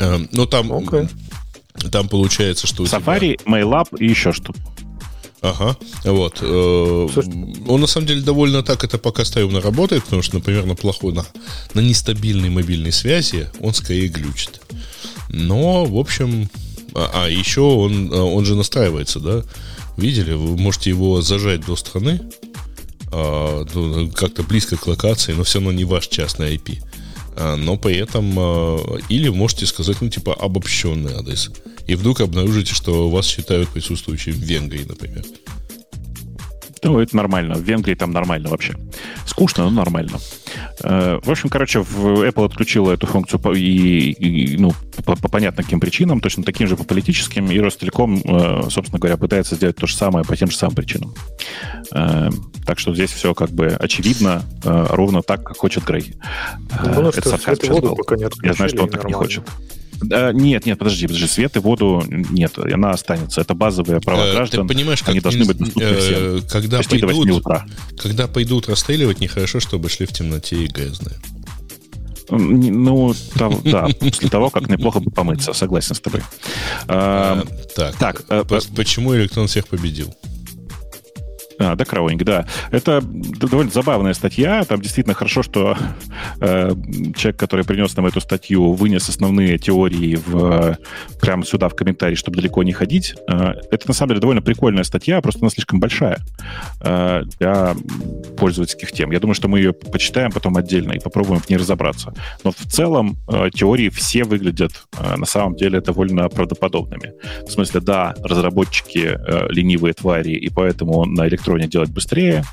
Эм, 0.00 0.28
но 0.32 0.46
там... 0.46 0.72
Okay. 0.72 1.08
Там 1.90 2.08
получается, 2.08 2.66
что 2.66 2.82
у 2.82 2.86
тебя- 2.86 2.98
Safari, 2.98 3.36
MailUp 3.44 3.98
и 3.98 4.06
еще 4.06 4.32
что-то. 4.32 4.58
Ага, 5.42 5.76
вот. 6.04 6.38
э, 6.40 7.08
Он 7.68 7.80
на 7.80 7.86
самом 7.86 8.06
деле 8.06 8.22
довольно 8.22 8.62
так 8.62 8.82
это 8.82 8.98
пока 8.98 9.24
стабильно 9.24 9.60
работает, 9.60 10.02
потому 10.04 10.22
что, 10.22 10.36
например, 10.36 10.64
на 10.64 10.74
плохой, 10.74 11.12
на, 11.12 11.24
на 11.74 11.80
нестабильной 11.80 12.48
мобильной 12.48 12.92
связи 12.92 13.50
он 13.60 13.74
скорее 13.74 14.08
глючит. 14.08 14.60
Но, 15.28 15.84
в 15.84 15.98
общем, 15.98 16.48
а, 16.94 17.10
а, 17.24 17.28
еще 17.28 17.60
он, 17.60 18.10
а, 18.12 18.24
он 18.24 18.44
же 18.44 18.54
настраивается, 18.54 19.20
да? 19.20 19.42
Видели? 19.96 20.32
Вы 20.32 20.56
можете 20.56 20.90
его 20.90 21.20
зажать 21.20 21.64
до 21.66 21.76
страны, 21.76 22.20
а, 23.12 23.64
ну, 23.74 24.10
как-то 24.10 24.42
близко 24.42 24.76
к 24.76 24.86
локации, 24.86 25.32
но 25.32 25.44
все 25.44 25.58
равно 25.58 25.72
не 25.72 25.84
ваш 25.84 26.08
частный 26.08 26.56
IP. 26.56 26.82
А, 27.36 27.56
но 27.56 27.76
при 27.76 27.96
этом 27.96 28.34
а, 28.38 28.98
или 29.08 29.28
можете 29.28 29.66
сказать, 29.66 29.98
ну, 30.00 30.08
типа, 30.08 30.34
обобщенный 30.34 31.14
адрес. 31.14 31.50
И 31.86 31.94
вдруг 31.94 32.20
обнаружите, 32.20 32.74
что 32.74 33.10
вас 33.10 33.26
считают 33.26 33.68
присутствующим 33.68 34.32
в 34.32 34.42
Венгрии, 34.42 34.84
например. 34.88 35.24
Ну, 36.82 36.98
это 37.00 37.16
нормально. 37.16 37.54
В 37.54 37.62
Венгрии 37.62 37.94
там 37.94 38.12
нормально 38.12 38.48
вообще. 38.50 38.74
Скучно, 39.26 39.64
но 39.64 39.70
нормально. 39.70 40.18
Э, 40.84 41.18
В 41.22 41.30
общем, 41.30 41.48
короче, 41.48 41.80
Apple 41.80 42.46
отключила 42.46 42.92
эту 42.92 43.06
функцию 43.06 43.40
по- 43.40 43.54
и, 43.56 44.10
и, 44.12 44.56
ну, 44.58 44.72
по, 45.04 45.16
по 45.16 45.28
понятным 45.28 45.64
каким 45.64 45.80
причинам, 45.80 46.20
точно 46.20 46.44
таким 46.44 46.68
же 46.68 46.76
по 46.76 46.84
политическим, 46.84 47.50
и 47.50 47.58
Ростелеком, 47.58 48.20
э, 48.22 48.68
собственно 48.70 48.98
говоря, 49.00 49.16
пытается 49.16 49.56
сделать 49.56 49.76
то 49.76 49.86
же 49.86 49.94
самое 49.96 50.24
по 50.24 50.36
тем 50.36 50.50
же 50.50 50.56
самым 50.56 50.74
причинам. 50.76 51.14
Э, 51.92 52.28
Так 52.66 52.78
что 52.78 52.94
здесь 52.94 53.10
все 53.12 53.32
как 53.34 53.50
бы 53.50 53.68
очевидно, 53.68 54.42
ровно 54.64 55.22
так, 55.22 55.44
как 55.44 55.56
хочет 55.56 55.84
Грей. 55.84 56.14
Ну, 56.84 57.08
это 57.08 57.20
что 57.20 57.30
сарказм 57.30 57.62
сейчас 57.62 57.78
был. 57.80 57.94
пока 57.96 58.16
не 58.16 58.26
Я 58.42 58.52
знаю, 58.54 58.68
что 58.70 58.82
он 58.82 58.88
так 58.90 59.04
не 59.04 59.12
нормально. 59.12 59.18
хочет. 59.18 59.44
Да, 60.00 60.32
нет, 60.32 60.66
нет, 60.66 60.78
подожди, 60.78 61.06
подожди, 61.06 61.26
свет 61.26 61.56
и 61.56 61.58
воду 61.58 62.02
нет, 62.08 62.58
она 62.58 62.90
останется. 62.90 63.40
Это 63.40 63.54
базовые 63.54 64.00
права 64.00 64.22
Э, 64.26 64.32
граждан. 64.34 64.66
Ты 64.68 64.74
понимаешь, 64.74 65.00
как 65.00 65.10
они 65.10 65.20
должны 65.20 65.44
быть 65.44 65.56
доступны 65.56 65.82
э, 65.82 65.98
всем. 66.38 66.48
Когда 66.50 66.76
Почти 66.78 66.98
до 66.98 67.06
8 67.06 67.18
пойдут, 67.22 67.40
утра. 67.40 67.66
когда 67.98 68.28
пойдут 68.28 68.68
расстреливать, 68.68 69.20
нехорошо, 69.20 69.58
чтобы 69.60 69.88
шли 69.88 70.06
в 70.06 70.12
темноте 70.12 70.56
и 70.64 70.66
грязные. 70.66 71.16
Ну, 72.28 73.14
там, 73.36 73.60
да, 73.62 73.86
после 74.00 74.28
того, 74.28 74.50
как 74.50 74.68
неплохо 74.68 74.98
бы 75.00 75.10
помыться, 75.12 75.52
согласен 75.52 75.94
с 75.94 76.00
тобой. 76.00 76.22
А, 76.88 77.42
А, 77.42 77.66
так, 77.76 77.96
так, 77.96 78.24
э, 78.28 78.42
по- 78.44 78.60
почему 78.74 79.14
электрон 79.14 79.46
всех 79.46 79.68
победил? 79.68 80.12
А, 81.58 81.74
да, 81.74 81.84
Краунинг, 81.84 82.22
да. 82.24 82.46
Это 82.70 83.00
довольно 83.02 83.70
забавная 83.70 84.14
статья. 84.14 84.64
Там 84.64 84.80
действительно 84.80 85.14
хорошо, 85.14 85.42
что 85.42 85.76
э, 86.40 86.70
человек, 87.16 87.36
который 87.36 87.64
принес 87.64 87.96
нам 87.96 88.06
эту 88.06 88.20
статью, 88.20 88.72
вынес 88.72 89.08
основные 89.08 89.58
теории 89.58 90.16
в, 90.16 90.78
прямо 91.20 91.44
сюда 91.44 91.68
в 91.68 91.74
комментарии, 91.74 92.14
чтобы 92.14 92.36
далеко 92.36 92.62
не 92.62 92.72
ходить. 92.72 93.14
Э, 93.28 93.54
это 93.70 93.88
на 93.88 93.94
самом 93.94 94.10
деле 94.10 94.20
довольно 94.20 94.42
прикольная 94.42 94.84
статья, 94.84 95.20
просто 95.20 95.40
она 95.42 95.50
слишком 95.50 95.80
большая 95.80 96.18
э, 96.80 97.22
для 97.38 97.74
пользовательских 98.36 98.92
тем. 98.92 99.10
Я 99.10 99.20
думаю, 99.20 99.34
что 99.34 99.48
мы 99.48 99.58
ее 99.58 99.72
почитаем 99.72 100.32
потом 100.32 100.56
отдельно 100.56 100.92
и 100.92 100.98
попробуем 100.98 101.40
в 101.40 101.48
ней 101.48 101.56
разобраться. 101.56 102.12
Но 102.44 102.52
в 102.52 102.66
целом 102.70 103.16
э, 103.28 103.50
теории 103.52 103.88
все 103.88 104.24
выглядят 104.24 104.72
э, 104.98 105.16
на 105.16 105.26
самом 105.26 105.56
деле 105.56 105.80
довольно 105.80 106.28
правдоподобными. 106.28 107.12
В 107.46 107.50
смысле, 107.50 107.80
да, 107.80 108.14
разработчики 108.22 109.16
э, 109.16 109.46
ленивые 109.50 109.94
твари, 109.94 110.32
и 110.32 110.50
поэтому 110.50 111.04
на 111.04 111.26
электроне 111.46 111.68
делать 111.68 111.90
быстрее. 111.90 112.44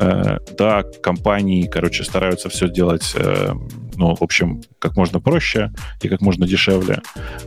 Э, 0.00 0.38
да, 0.56 0.82
компании, 1.02 1.66
короче, 1.66 2.04
стараются 2.04 2.48
все 2.48 2.68
делать, 2.68 3.12
э, 3.14 3.52
ну, 3.96 4.14
в 4.14 4.22
общем, 4.22 4.62
как 4.78 4.96
можно 4.96 5.20
проще 5.20 5.72
и 6.00 6.08
как 6.08 6.20
можно 6.20 6.46
дешевле. 6.46 7.02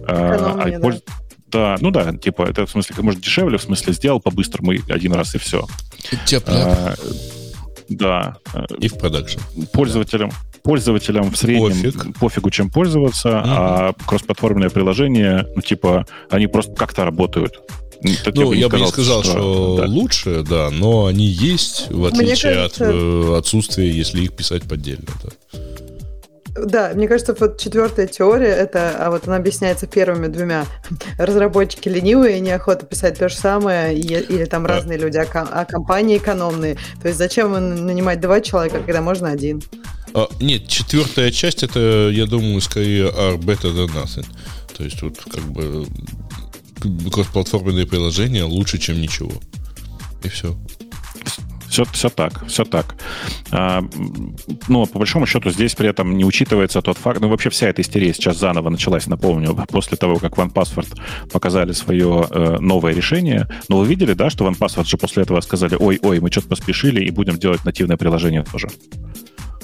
Э, 0.08 0.36
Экономнее, 0.36 0.80
да. 0.80 0.88
польз- 0.88 1.04
да, 1.48 1.78
ну 1.80 1.92
да, 1.92 2.14
типа, 2.14 2.44
это 2.44 2.66
в 2.66 2.70
смысле 2.70 2.96
как 2.96 3.04
можно 3.04 3.22
дешевле, 3.22 3.58
в 3.58 3.62
смысле 3.64 3.94
сделал 3.94 4.20
по-быстрому 4.20 4.74
и 4.74 4.82
один 4.92 5.14
раз 5.14 5.36
и 5.36 5.38
все. 5.38 5.66
Тяп-ляп 6.26 6.98
да, 7.90 8.38
э, 8.54 8.66
и 8.80 8.88
в 8.88 8.98
продакшн. 8.98 9.40
пользователям, 9.74 10.30
пользователям 10.64 11.32
в 11.32 11.38
среднем 11.38 11.92
Пофиг. 11.92 12.20
пофигу, 12.20 12.50
чем 12.52 12.70
пользоваться, 12.70 13.42
а 13.44 13.94
кроссплатформенные 14.06 14.70
приложения, 14.70 15.48
ну, 15.56 15.62
типа, 15.62 16.06
они 16.30 16.46
просто 16.46 16.76
как-то 16.76 17.04
работают. 17.04 17.60
Ну, 18.02 18.12
так 18.24 18.34
Ну, 18.36 18.54
я 18.54 18.70
бы 18.70 18.80
не 18.80 18.88
сказал, 18.88 19.24
что- 19.24 19.32
что 19.32 19.78
да. 19.82 19.86
лучше, 19.88 20.44
да, 20.50 20.70
но 20.72 21.06
они 21.08 21.26
есть, 21.26 21.88
в 21.92 22.06
отличие 22.06 22.54
кажется- 22.56 22.90
от 22.90 22.96
э, 22.96 23.38
отсутствия, 23.38 23.90
если 23.92 24.22
их 24.22 24.34
писать 24.36 24.64
поддельно. 24.64 25.06
Да. 25.24 25.60
Да, 26.66 26.92
мне 26.94 27.08
кажется, 27.08 27.36
вот 27.40 27.58
четвертая 27.60 28.08
теория, 28.08 28.48
это, 28.50 28.96
а 28.98 29.12
вот 29.12 29.28
она 29.28 29.38
объясняется 29.38 29.86
первыми 29.88 30.28
двумя. 30.28 30.66
Разработчики 31.18 31.88
ленивые, 31.88 32.40
неохота 32.42 32.86
писать 32.86 33.18
то 33.20 33.30
же 33.30 33.36
самое, 33.36 33.98
и- 33.98 34.02
или 34.14 34.46
там 34.46 34.64
Да. 34.64 34.70
разные 34.76 34.98
люди, 34.98 35.18
а, 35.18 35.26
а 35.34 35.66
компании 35.66 36.18
экономные. 36.18 36.76
То 37.02 37.08
есть 37.08 37.18
зачем 37.18 37.54
нанимать 37.86 38.20
два 38.20 38.42
человека, 38.42 38.80
когда 38.86 39.02
можно 39.02 39.30
один? 39.30 39.62
А, 40.14 40.28
нет, 40.42 40.68
четвертая 40.68 41.32
часть, 41.32 41.64
это, 41.64 42.10
я 42.12 42.26
думаю, 42.26 42.60
скорее 42.62 43.10
are 43.10 43.38
better 43.38 43.74
than 43.74 43.88
nothing. 43.94 44.26
То 44.76 44.84
есть 44.84 45.02
вот 45.02 45.18
как 45.32 45.44
бы 45.44 45.86
кроссплатформенные 47.12 47.86
приложения 47.86 48.44
лучше, 48.44 48.78
чем 48.78 49.02
ничего. 49.02 49.32
И 50.24 50.30
все. 50.30 50.56
Все, 51.70 51.84
все 51.86 52.10
так, 52.10 52.48
все 52.48 52.66
так. 52.66 52.96
А, 53.52 53.80
м, 53.80 54.36
но 54.68 54.88
по 54.88 54.98
большому 54.98 55.28
счету 55.28 55.52
здесь 55.52 55.76
при 55.76 55.88
этом 55.88 56.18
не 56.18 56.26
учитывается 56.26 56.82
тот 56.82 56.98
факт, 56.98 57.20
ну 57.22 57.30
вообще 57.30 57.52
вся 57.52 57.68
эта 57.68 57.84
истерия 57.84 58.12
сейчас 58.12 58.40
заново 58.40 58.70
началась, 58.70 59.06
напомню, 59.06 59.56
после 59.70 59.96
того, 59.96 60.16
как 60.16 60.34
OnePassword 60.34 61.00
показали 61.32 61.74
свое 61.74 62.28
э, 62.30 62.58
новое 62.60 62.94
решение. 62.94 63.48
Но 63.70 63.78
вы 63.78 63.86
видели, 63.86 64.14
да, 64.14 64.32
что 64.32 64.48
OnePassword 64.48 64.88
же 64.88 64.98
после 64.98 65.24
этого 65.24 65.42
сказали, 65.42 65.76
ой-ой, 65.80 66.20
мы 66.20 66.32
что-то 66.32 66.48
поспешили 66.48 67.06
и 67.06 67.12
будем 67.12 67.38
делать 67.38 67.64
нативное 67.64 67.98
приложение 67.98 68.44
тоже. 68.44 68.70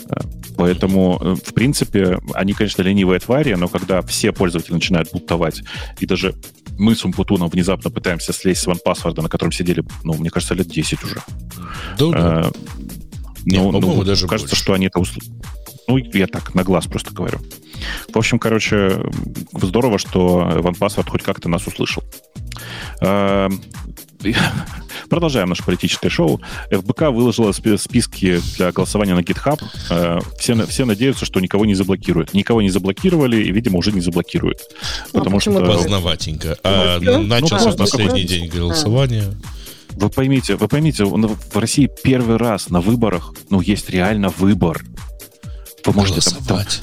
Э, 0.09 0.19
Поэтому, 0.57 1.19
э, 1.21 1.35
в 1.43 1.53
принципе, 1.53 2.19
они, 2.33 2.53
конечно, 2.53 2.81
ленивые 2.81 3.19
твари, 3.19 3.53
но 3.53 3.67
когда 3.67 4.01
все 4.01 4.31
пользователи 4.31 4.73
начинают 4.73 5.11
бутовать, 5.11 5.63
и 5.99 6.05
даже 6.05 6.33
мы 6.77 6.95
с 6.95 7.05
Умпутуном 7.05 7.49
внезапно 7.49 7.89
пытаемся 7.89 8.33
слезть 8.33 8.61
с 8.61 8.67
OnePassword, 8.67 9.21
на 9.21 9.29
котором 9.29 9.51
сидели, 9.51 9.83
ну, 10.03 10.13
мне 10.13 10.29
кажется, 10.29 10.53
лет 10.53 10.67
10 10.67 11.03
уже. 11.03 11.21
Да, 11.97 12.09
да. 12.09 12.41
Э, 12.41 12.51
Не, 13.45 13.57
ну, 13.57 13.71
ну, 13.79 14.03
даже 14.03 14.27
кажется, 14.27 14.53
больше. 14.53 14.63
что 14.63 14.73
они 14.73 14.87
это 14.87 14.99
услышали. 14.99 15.33
Ну, 15.87 15.97
я 15.97 16.27
так, 16.27 16.55
на 16.55 16.63
глаз 16.63 16.87
просто 16.87 17.13
говорю. 17.13 17.39
В 18.11 18.17
общем, 18.17 18.39
короче, 18.39 19.03
здорово, 19.53 19.99
что 19.99 20.41
OnePassword 20.61 21.09
хоть 21.09 21.23
как-то 21.23 21.47
нас 21.49 21.67
услышал. 21.67 22.03
Продолжаем 25.09 25.49
наше 25.49 25.63
политическое 25.63 26.09
шоу. 26.09 26.41
ФБК 26.71 27.11
выложила 27.11 27.51
спи- 27.51 27.77
списки 27.77 28.41
для 28.57 28.71
голосования 28.71 29.13
на 29.13 29.19
GitHub. 29.19 29.61
Э, 29.89 30.19
Все, 30.39 30.65
все 30.65 30.85
надеются, 30.85 31.25
что 31.25 31.39
никого 31.39 31.65
не 31.65 31.75
заблокируют. 31.75 32.33
Никого 32.33 32.61
не 32.61 32.69
заблокировали, 32.69 33.43
и, 33.43 33.51
видимо, 33.51 33.77
уже 33.77 33.91
не 33.91 34.01
заблокируют. 34.01 34.57
А 35.13 35.19
Потому 35.19 35.37
почему 35.37 35.59
что... 35.59 35.65
Поздноватенько. 35.67 36.57
А 36.63 36.99
Ну, 36.99 37.21
на- 37.23 37.39
начался 37.41 37.69
ну, 37.71 37.77
последний 37.77 38.23
день 38.23 38.47
голосования. 38.47 39.25
Вы 39.91 40.09
поймите, 40.09 40.55
вы 40.55 40.67
поймите, 40.67 41.05
в 41.05 41.57
России 41.57 41.89
первый 42.03 42.37
раз 42.37 42.69
на 42.69 42.81
выборах, 42.81 43.33
ну, 43.49 43.61
есть 43.61 43.89
реально 43.89 44.29
выбор. 44.29 44.83
Вы 45.85 45.93
можете 45.93 46.19
там- 46.21 46.33
там, 46.33 46.43
Голосовать 46.57 46.81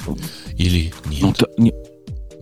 или 0.57 0.93
нет? 1.05 1.21
Ну, 1.21 1.35
да, 1.37 1.45
не- 1.57 1.73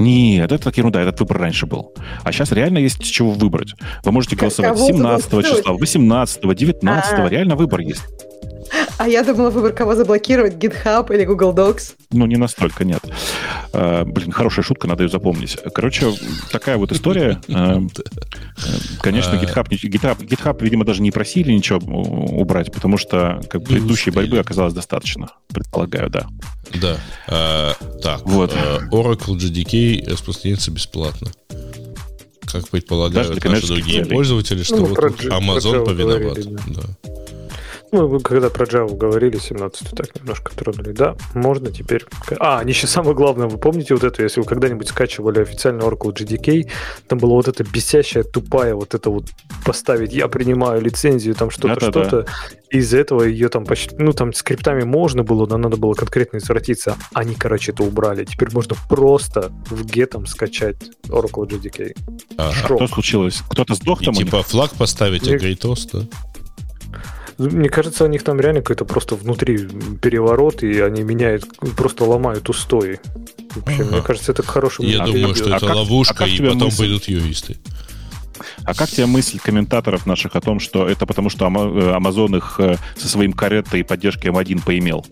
нет, 0.01 0.51
это 0.51 0.71
ерунда, 0.75 1.01
этот 1.01 1.19
выбор 1.19 1.39
раньше 1.39 1.65
был. 1.65 1.93
А 2.23 2.31
сейчас 2.31 2.51
реально 2.51 2.79
есть 2.79 3.03
чего 3.03 3.31
выбрать. 3.31 3.73
Вы 4.03 4.11
можете 4.11 4.35
голосовать 4.35 4.73
кого 4.73 4.87
17 4.87 5.23
заблокировать? 5.25 5.59
числа, 5.63 5.73
18, 5.73 6.55
19, 6.55 7.13
А. 7.13 7.29
реально 7.29 7.55
выбор 7.55 7.79
есть. 7.81 8.03
А 9.01 9.07
я 9.07 9.23
думала, 9.23 9.49
выбор 9.49 9.73
кого 9.73 9.95
заблокировать, 9.95 10.53
GitHub 10.57 11.11
или 11.11 11.25
Google 11.25 11.55
Docs. 11.55 11.95
Ну, 12.11 12.27
не 12.27 12.35
настолько, 12.35 12.85
нет. 12.85 13.01
Э, 13.73 14.03
блин, 14.05 14.31
хорошая 14.31 14.63
шутка, 14.63 14.87
надо 14.87 15.01
ее 15.01 15.09
запомнить. 15.09 15.57
Короче, 15.73 16.13
такая 16.51 16.77
вот 16.77 16.91
история. 16.91 17.41
Э, 17.47 17.79
э, 17.79 18.01
Конечно. 19.01 19.37
GitHub, 19.37 19.67
GitHub, 19.69 20.19
GitHub, 20.19 20.63
видимо, 20.63 20.85
даже 20.85 21.01
не 21.01 21.09
просили 21.09 21.51
ничего 21.51 21.79
убрать, 21.79 22.71
потому 22.71 22.99
что 22.99 23.41
как, 23.49 23.63
предыдущей 23.63 24.11
борьбы 24.11 24.37
оказалось 24.37 24.75
достаточно, 24.75 25.31
предполагаю, 25.47 26.11
да. 26.11 26.27
Да. 26.79 26.97
А, 27.27 27.73
так, 28.03 28.21
Вот. 28.25 28.55
Oracle 28.91 29.35
JDK 29.35 30.11
распространяется 30.11 30.69
бесплатно. 30.69 31.31
Как 32.45 32.69
предполагают 32.69 33.29
Даже 33.33 33.49
наши 33.49 33.65
другие 33.65 34.05
пользователи, 34.05 34.61
что 34.61 34.75
Ну, 34.75 34.85
вот 34.85 34.95
про 34.95 35.09
Amazon 35.09 35.83
про 35.83 35.85
повиноват. 35.85 36.37
говорили, 36.37 36.57
Да. 36.67 36.83
Мы 37.91 38.19
когда 38.21 38.49
про 38.49 38.65
Java 38.65 38.95
говорили, 38.95 39.37
17 39.37 39.89
так 39.95 40.15
немножко 40.15 40.55
тронули. 40.55 40.91
Да, 40.93 41.15
можно 41.33 41.71
теперь... 41.71 42.05
А, 42.39 42.59
они 42.59 42.71
еще 42.71 42.87
самое 42.87 43.13
главное, 43.15 43.47
вы 43.47 43.57
помните 43.57 43.93
вот 43.93 44.03
это, 44.03 44.23
если 44.23 44.39
вы 44.39 44.45
когда-нибудь 44.47 44.87
скачивали 44.87 45.41
официальный 45.41 45.83
Oracle 45.85 46.13
GDK, 46.13 46.69
там 47.07 47.19
была 47.19 47.33
вот 47.35 47.47
эта 47.49 47.63
бесящая, 47.65 48.23
тупая 48.23 48.75
вот 48.75 48.93
это 48.93 49.09
вот 49.09 49.25
поставить, 49.65 50.13
я 50.13 50.27
принимаю 50.29 50.81
лицензию, 50.81 51.35
там 51.35 51.49
что-то, 51.49 51.79
Да-да-да. 51.81 52.07
что-то. 52.07 52.31
И 52.69 52.77
из-за 52.77 52.99
этого 52.99 53.23
ее 53.23 53.49
там 53.49 53.65
почти... 53.65 53.93
Ну, 53.97 54.13
там 54.13 54.31
скриптами 54.31 54.83
можно 54.83 55.23
было, 55.23 55.45
но 55.45 55.57
надо 55.57 55.75
было 55.75 55.93
конкретно 55.93 56.37
извратиться. 56.37 56.95
Они, 57.13 57.35
короче, 57.35 57.73
это 57.73 57.83
убрали. 57.83 58.23
Теперь 58.23 58.47
можно 58.53 58.77
просто 58.87 59.51
в 59.69 59.83
гетом 59.85 60.25
скачать 60.25 60.77
Oracle 61.09 61.45
GDK. 61.45 61.93
Ага. 62.37 62.53
Шок. 62.53 62.77
Что 62.77 62.87
случилось? 62.87 63.43
Кто-то 63.49 63.75
сдох 63.75 64.01
И 64.01 64.05
там? 64.05 64.13
типа 64.13 64.41
флаг 64.43 64.71
поставить, 64.75 65.23
а 65.23 65.31
Мне- 65.31 65.37
грейтос, 65.39 65.87
да? 65.91 66.03
Мне 67.49 67.69
кажется, 67.69 68.03
у 68.03 68.07
них 68.07 68.23
там 68.23 68.39
реально 68.39 68.61
какой-то 68.61 68.85
просто 68.85 69.15
внутри 69.15 69.57
переворот, 70.01 70.63
и 70.63 70.79
они 70.81 71.03
меняют, 71.03 71.45
просто 71.75 72.03
ломают 72.05 72.49
устои. 72.49 72.99
Вообще, 73.55 73.81
Ага. 73.83 73.91
Мне 73.91 74.01
кажется, 74.01 74.31
это 74.31 74.43
к 74.43 74.47
хорошему 74.47 74.87
Я 74.87 75.03
А 75.03 75.05
думаю, 75.07 75.27
как- 75.29 75.37
что 75.37 75.45
а 75.53 75.57
это 75.57 75.65
как- 75.65 75.75
а 75.75 75.79
ловушка, 75.79 76.13
как 76.15 76.27
и 76.27 76.37
тебе 76.37 76.49
потом 76.51 76.65
мысль? 76.65 76.77
пойдут 76.77 77.03
юристы. 77.05 77.57
А 78.63 78.73
как 78.73 78.89
тебе 78.89 79.05
мысль 79.05 79.39
комментаторов 79.39 80.05
наших 80.05 80.35
о 80.35 80.41
том, 80.41 80.59
что 80.59 80.87
это 80.87 81.05
потому, 81.05 81.29
что 81.29 81.45
э, 81.45 81.49
Amazon 81.49 82.37
их 82.37 82.55
э, 82.59 82.77
со 82.95 83.07
своим 83.07 83.33
кареттой 83.33 83.81
и 83.81 83.83
поддержкой 83.83 84.27
M1 84.31 84.63
поимел? 84.65 85.05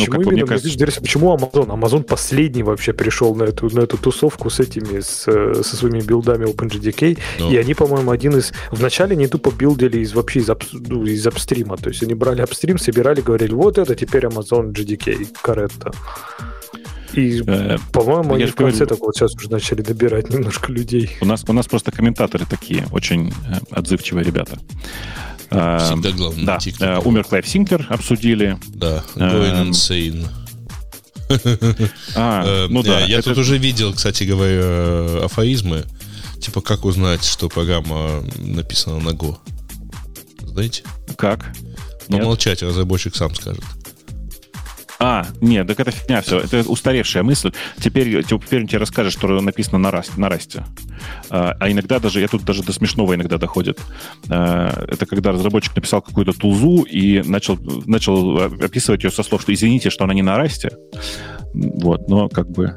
Почему 0.00 0.16
бы, 0.16 0.22
именно? 0.22 0.32
мне 0.32 0.42
Мне 0.44 0.46
кажется, 0.76 1.00
почему 1.00 1.34
Amazon? 1.36 1.66
Amazon 1.68 2.02
последний 2.02 2.62
вообще 2.62 2.92
пришел 2.92 3.34
на 3.34 3.44
эту, 3.44 3.68
на 3.74 3.80
эту 3.80 3.96
тусовку 3.98 4.50
с 4.50 4.60
этими, 4.60 5.00
с, 5.00 5.24
э, 5.28 5.62
со 5.62 5.76
своими 5.76 6.00
билдами 6.00 6.44
OpenGDK, 6.46 7.18
Ну. 7.40 7.50
и 7.50 7.56
они, 7.56 7.74
по-моему, 7.74 8.10
один 8.10 8.36
из... 8.36 8.52
Вначале 8.70 9.12
они 9.12 9.26
тупо 9.26 9.50
билдили 9.50 9.98
из 9.98 10.12
вообще 10.14 10.40
из, 10.40 10.48
ап- 10.50 10.64
ну, 10.72 11.04
из 11.04 11.26
апстрима, 11.26 11.76
то 11.76 11.88
есть 11.90 12.02
они 12.02 12.14
брали 12.14 12.40
апстрим, 12.42 12.78
собирали, 12.78 13.20
говорили, 13.20 13.52
вот 13.54 13.78
это 13.78 13.94
теперь 13.94 14.24
Amazon 14.26 14.72
GDK, 14.72 15.28
Каретта. 15.42 15.90
И, 17.14 17.42
Э, 17.46 17.76
по-моему, 17.92 18.34
они 18.34 18.46
в 18.46 18.54
конце 18.54 18.78
говорю- 18.78 18.86
так 18.86 18.98
вот 19.00 19.14
сейчас 19.16 19.34
уже 19.34 19.50
начали 19.50 19.82
добирать 19.82 20.30
немножко 20.30 20.72
людей. 20.72 21.10
У 21.20 21.26
нас, 21.26 21.44
у 21.46 21.52
нас 21.52 21.66
просто 21.66 21.92
комментаторы 21.92 22.46
такие, 22.48 22.86
очень 22.90 23.28
э, 23.28 23.58
отзывчивые 23.70 24.24
ребята. 24.24 24.58
Э, 25.52 25.78
Всегда 25.78 26.10
главное 26.12 26.44
Да, 26.44 26.58
э, 26.80 26.98
умер 27.04 27.24
Клайв 27.24 27.46
Синклер, 27.46 27.86
обсудили. 27.90 28.58
Да, 28.68 29.04
going 29.16 29.60
Эм, 29.60 29.70
insane. 29.70 30.26
А, 32.14 32.44
Э, 32.44 32.66
ну 32.68 32.82
да. 32.82 33.00
э, 33.00 33.08
Я 33.08 33.22
тут 33.22 33.38
уже 33.38 33.58
видел, 33.58 33.92
кстати 33.94 34.24
говоря, 34.24 34.60
э, 34.62 35.20
афоризмы. 35.24 35.84
Типа, 36.40 36.60
как 36.60 36.84
узнать, 36.84 37.24
что 37.24 37.48
программа 37.48 38.22
написана 38.38 38.98
на 38.98 39.10
Go? 39.10 39.36
Знаете? 40.40 40.82
Как? 41.16 41.52
Но 42.08 42.16
Нет? 42.16 42.26
молчать, 42.26 42.62
разработчик 42.62 43.14
сам 43.16 43.34
скажет. 43.34 43.62
А, 45.02 45.26
нет, 45.40 45.66
так 45.66 45.80
это 45.80 45.90
фигня 45.90 46.22
все. 46.22 46.38
Это 46.38 46.60
устаревшая 46.60 47.24
мысль. 47.24 47.50
Теперь, 47.78 48.22
теперь 48.22 48.60
он 48.60 48.68
тебе 48.68 48.78
расскажет, 48.78 49.12
что 49.12 49.40
написано 49.40 49.78
на, 49.78 49.90
Rust, 49.90 50.16
на 50.16 50.28
Rust 50.28 50.52
е. 50.52 50.64
А, 51.28 51.56
а 51.58 51.70
иногда 51.72 51.98
даже, 51.98 52.20
я 52.20 52.28
тут 52.28 52.44
даже 52.44 52.62
до 52.62 52.72
смешного 52.72 53.16
иногда 53.16 53.36
доходит. 53.36 53.80
А, 54.30 54.84
это 54.86 55.04
когда 55.06 55.32
разработчик 55.32 55.74
написал 55.74 56.02
какую-то 56.02 56.32
тулзу 56.32 56.84
и 56.84 57.20
начал, 57.22 57.58
начал 57.84 58.42
описывать 58.42 59.02
ее 59.02 59.10
со 59.10 59.24
слов, 59.24 59.42
что 59.42 59.52
извините, 59.52 59.90
что 59.90 60.04
она 60.04 60.14
не 60.14 60.22
на 60.22 60.36
расте. 60.36 60.70
Вот, 61.52 62.08
но 62.08 62.28
как 62.28 62.48
бы... 62.48 62.76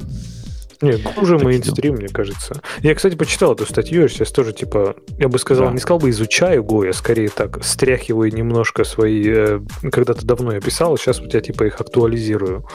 Нет, 0.82 1.02
уже 1.18 1.38
Так 1.38 1.46
мейнстрим, 1.46 1.96
мне 1.96 2.08
кажется. 2.08 2.62
Я, 2.82 2.96
кстати, 2.96 3.16
почитал 3.16 3.54
эту 3.54 3.66
статью, 3.66 4.02
я 4.04 4.08
сейчас 4.08 4.32
тоже, 4.32 4.54
типа, 4.54 4.96
я 5.18 5.28
бы 5.30 5.40
сказал, 5.40 5.68
Да. 5.68 5.74
не 5.74 5.80
сказал 5.80 6.00
бы 6.00 6.10
изучаю 6.10 6.64
Go, 6.64 6.86
я 6.86 6.94
скорее 6.94 7.30
так 7.30 7.64
стряхиваю 7.64 8.34
немножко 8.34 8.84
свои... 8.84 9.24
э, 9.28 9.60
Когда-то 9.92 10.26
давно 10.26 10.54
я 10.54 10.62
писал, 10.62 10.98
сейчас 10.98 11.20
вот 11.20 11.34
я, 11.34 11.42
типа, 11.42 11.64
их 11.66 11.80
актуализирую. 11.82 12.66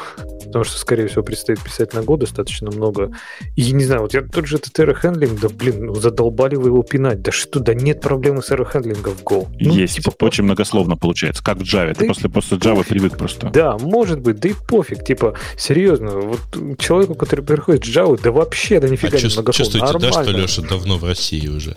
Потому 0.45 0.65
что, 0.65 0.79
скорее 0.79 1.07
всего, 1.09 1.23
предстоит 1.23 1.61
писать 1.61 1.95
на 1.95 2.01
Go 2.01 2.17
достаточно 2.19 2.70
много. 2.70 3.12
И, 3.57 3.73
не 3.73 3.85
знаю, 3.85 4.03
вот 4.03 4.15
я 4.15 4.23
тот 4.23 4.47
же 4.47 4.57
этот 4.57 4.79
эрохендлинг, 4.81 5.41
да, 5.41 5.49
блин, 5.49 5.87
ну, 5.87 5.95
задолбали 5.95 6.57
вы 6.57 6.69
его 6.69 6.83
пинать. 6.83 7.23
Да 7.23 7.33
что, 7.33 7.61
да 7.61 7.75
нет 7.75 8.01
проблемы 8.01 8.43
с 8.43 8.51
эрохендлингом 8.51 9.15
в 9.15 9.23
Go. 9.23 9.47
Ну, 9.61 9.73
есть. 9.75 9.97
типа, 9.97 10.12
очень 10.25 10.45
многословно 10.45 10.97
получается. 10.97 11.43
Как 11.45 11.59
в 11.59 11.62
Java. 11.62 11.95
Ты 11.95 12.01
Да 12.01 12.07
после, 12.09 12.29
после 12.31 12.57
Java 12.59 12.85
привык 12.87 13.17
просто. 13.17 13.51
Да, 13.51 13.77
может 13.79 14.20
быть, 14.20 14.39
да 14.41 14.49
и 14.49 14.55
пофиг. 14.69 15.05
Типа, 15.05 15.35
серьезно, 15.57 16.12
вот 16.19 16.41
человеку, 16.79 17.15
который 17.15 17.45
переходит 17.45 17.85
в 17.85 17.89
Java, 17.91 18.20
да 18.23 18.31
вообще, 18.33 18.81
да 18.81 18.89
нифига 18.89 19.17
а 19.19 19.20
не 19.20 19.27
чувс- 19.27 19.35
многословно. 19.35 19.52
чувствуете, 19.52 19.86
да, 19.99 20.09
что 20.10 20.19
Нормально. 20.20 20.36
Леша 20.43 20.62
давно 20.62 20.97
в 20.99 21.05
России 21.05 21.49
уже? 21.49 21.77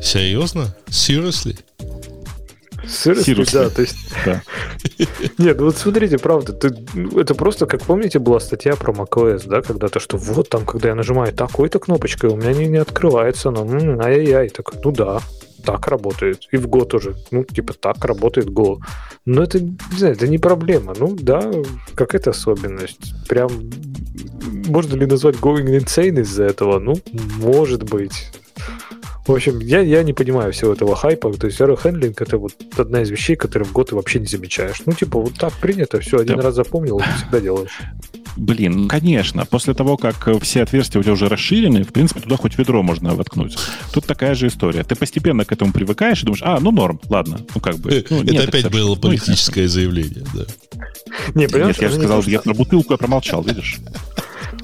Серьезно? 0.00 0.74
Seriously? 0.88 1.58
Сирусы. 2.88 3.52
да, 3.52 3.70
то 3.70 3.82
есть... 3.82 3.96
Да. 4.26 4.42
Нет, 5.38 5.58
ну 5.58 5.66
вот 5.66 5.76
смотрите, 5.76 6.18
правда, 6.18 6.52
ты- 6.52 6.74
ну, 6.94 7.20
это 7.20 7.34
просто, 7.34 7.66
как 7.66 7.82
помните, 7.82 8.18
была 8.18 8.40
статья 8.40 8.74
про 8.74 8.92
macOS, 8.92 9.44
да, 9.46 9.62
когда-то, 9.62 10.00
что 10.00 10.16
вот 10.16 10.48
там, 10.48 10.64
когда 10.66 10.88
я 10.88 10.94
нажимаю 10.96 11.32
такой-то 11.32 11.78
кнопочкой, 11.78 12.30
у 12.30 12.36
меня 12.36 12.52
не, 12.52 12.66
не 12.66 12.78
открывается 12.78 13.50
оно, 13.50 13.64
м, 13.64 14.00
ай-яй-яй, 14.00 14.48
так, 14.48 14.72
ну 14.84 14.90
да, 14.90 15.20
так 15.64 15.86
работает. 15.88 16.48
И 16.52 16.56
в 16.56 16.66
Go 16.66 16.84
тоже, 16.84 17.14
ну, 17.30 17.44
типа, 17.44 17.72
так 17.74 18.04
работает 18.04 18.48
Go. 18.48 18.78
Но 19.24 19.42
это, 19.42 19.60
не 19.60 19.76
знаю, 19.98 20.14
это 20.14 20.28
не 20.28 20.38
проблема. 20.38 20.94
Ну, 20.98 21.16
да, 21.20 21.50
какая-то 21.94 22.30
особенность. 22.30 23.14
Прям, 23.28 23.48
можно 24.66 24.96
ли 24.96 25.06
назвать 25.06 25.36
going 25.36 25.66
insane 25.78 26.20
из-за 26.20 26.44
этого? 26.44 26.78
Ну, 26.78 26.94
может 27.38 27.82
быть. 27.84 28.30
В 29.26 29.30
общем, 29.32 29.60
я, 29.60 29.78
я 29.80 30.02
не 30.02 30.12
понимаю 30.12 30.52
всего 30.52 30.72
этого 30.72 30.96
хайпа. 30.96 31.32
То 31.34 31.46
есть 31.46 31.60
эрохендлинг 31.60 32.20
это 32.20 32.38
вот 32.38 32.54
одна 32.76 33.02
из 33.02 33.10
вещей, 33.10 33.36
которые 33.36 33.68
в 33.68 33.72
год 33.72 33.90
ты 33.90 33.94
вообще 33.94 34.18
не 34.18 34.26
замечаешь. 34.26 34.82
Ну, 34.84 34.92
типа, 34.92 35.20
вот 35.20 35.34
так 35.38 35.52
принято, 35.60 36.00
все, 36.00 36.18
один 36.18 36.36
Да. 36.38 36.42
раз 36.42 36.54
запомнил, 36.56 36.98
и 36.98 37.02
всегда 37.18 37.40
делаешь. 37.40 37.80
Блин, 38.36 38.82
ну, 38.82 38.88
конечно. 38.88 39.44
После 39.44 39.74
того, 39.74 39.96
как 39.96 40.26
э, 40.28 40.38
все 40.40 40.62
отверстия 40.62 41.00
у 41.00 41.02
тебя 41.02 41.12
уже 41.12 41.28
расширены, 41.28 41.84
в 41.84 41.92
принципе, 41.92 42.20
туда 42.20 42.36
хоть 42.36 42.56
ведро 42.58 42.82
можно 42.82 43.14
воткнуть. 43.14 43.56
Тут 43.92 44.06
такая 44.06 44.34
же 44.34 44.46
история. 44.46 44.84
Ты 44.84 44.94
постепенно 44.94 45.44
к 45.44 45.52
этому 45.52 45.72
привыкаешь 45.72 46.22
и 46.22 46.26
думаешь, 46.26 46.42
а, 46.44 46.58
ну 46.60 46.70
норм, 46.70 47.00
ладно. 47.08 47.40
Ну 47.54 47.60
как 47.60 47.76
бы. 47.76 48.04
ну, 48.10 48.22
Это 48.22 48.44
опять 48.44 48.70
было 48.70 48.94
Ну, 48.94 49.00
политическое 49.00 49.68
заявление, 49.68 50.24
да. 50.34 50.44
Не, 51.34 51.46
Нет, 51.46 51.80
я 51.80 51.88
же 51.88 51.96
сказал, 51.96 52.22
я 52.22 52.40
про 52.40 52.54
бутылку 52.54 52.94
я 52.94 52.96
промолчал, 52.96 53.42
видишь? 53.42 53.78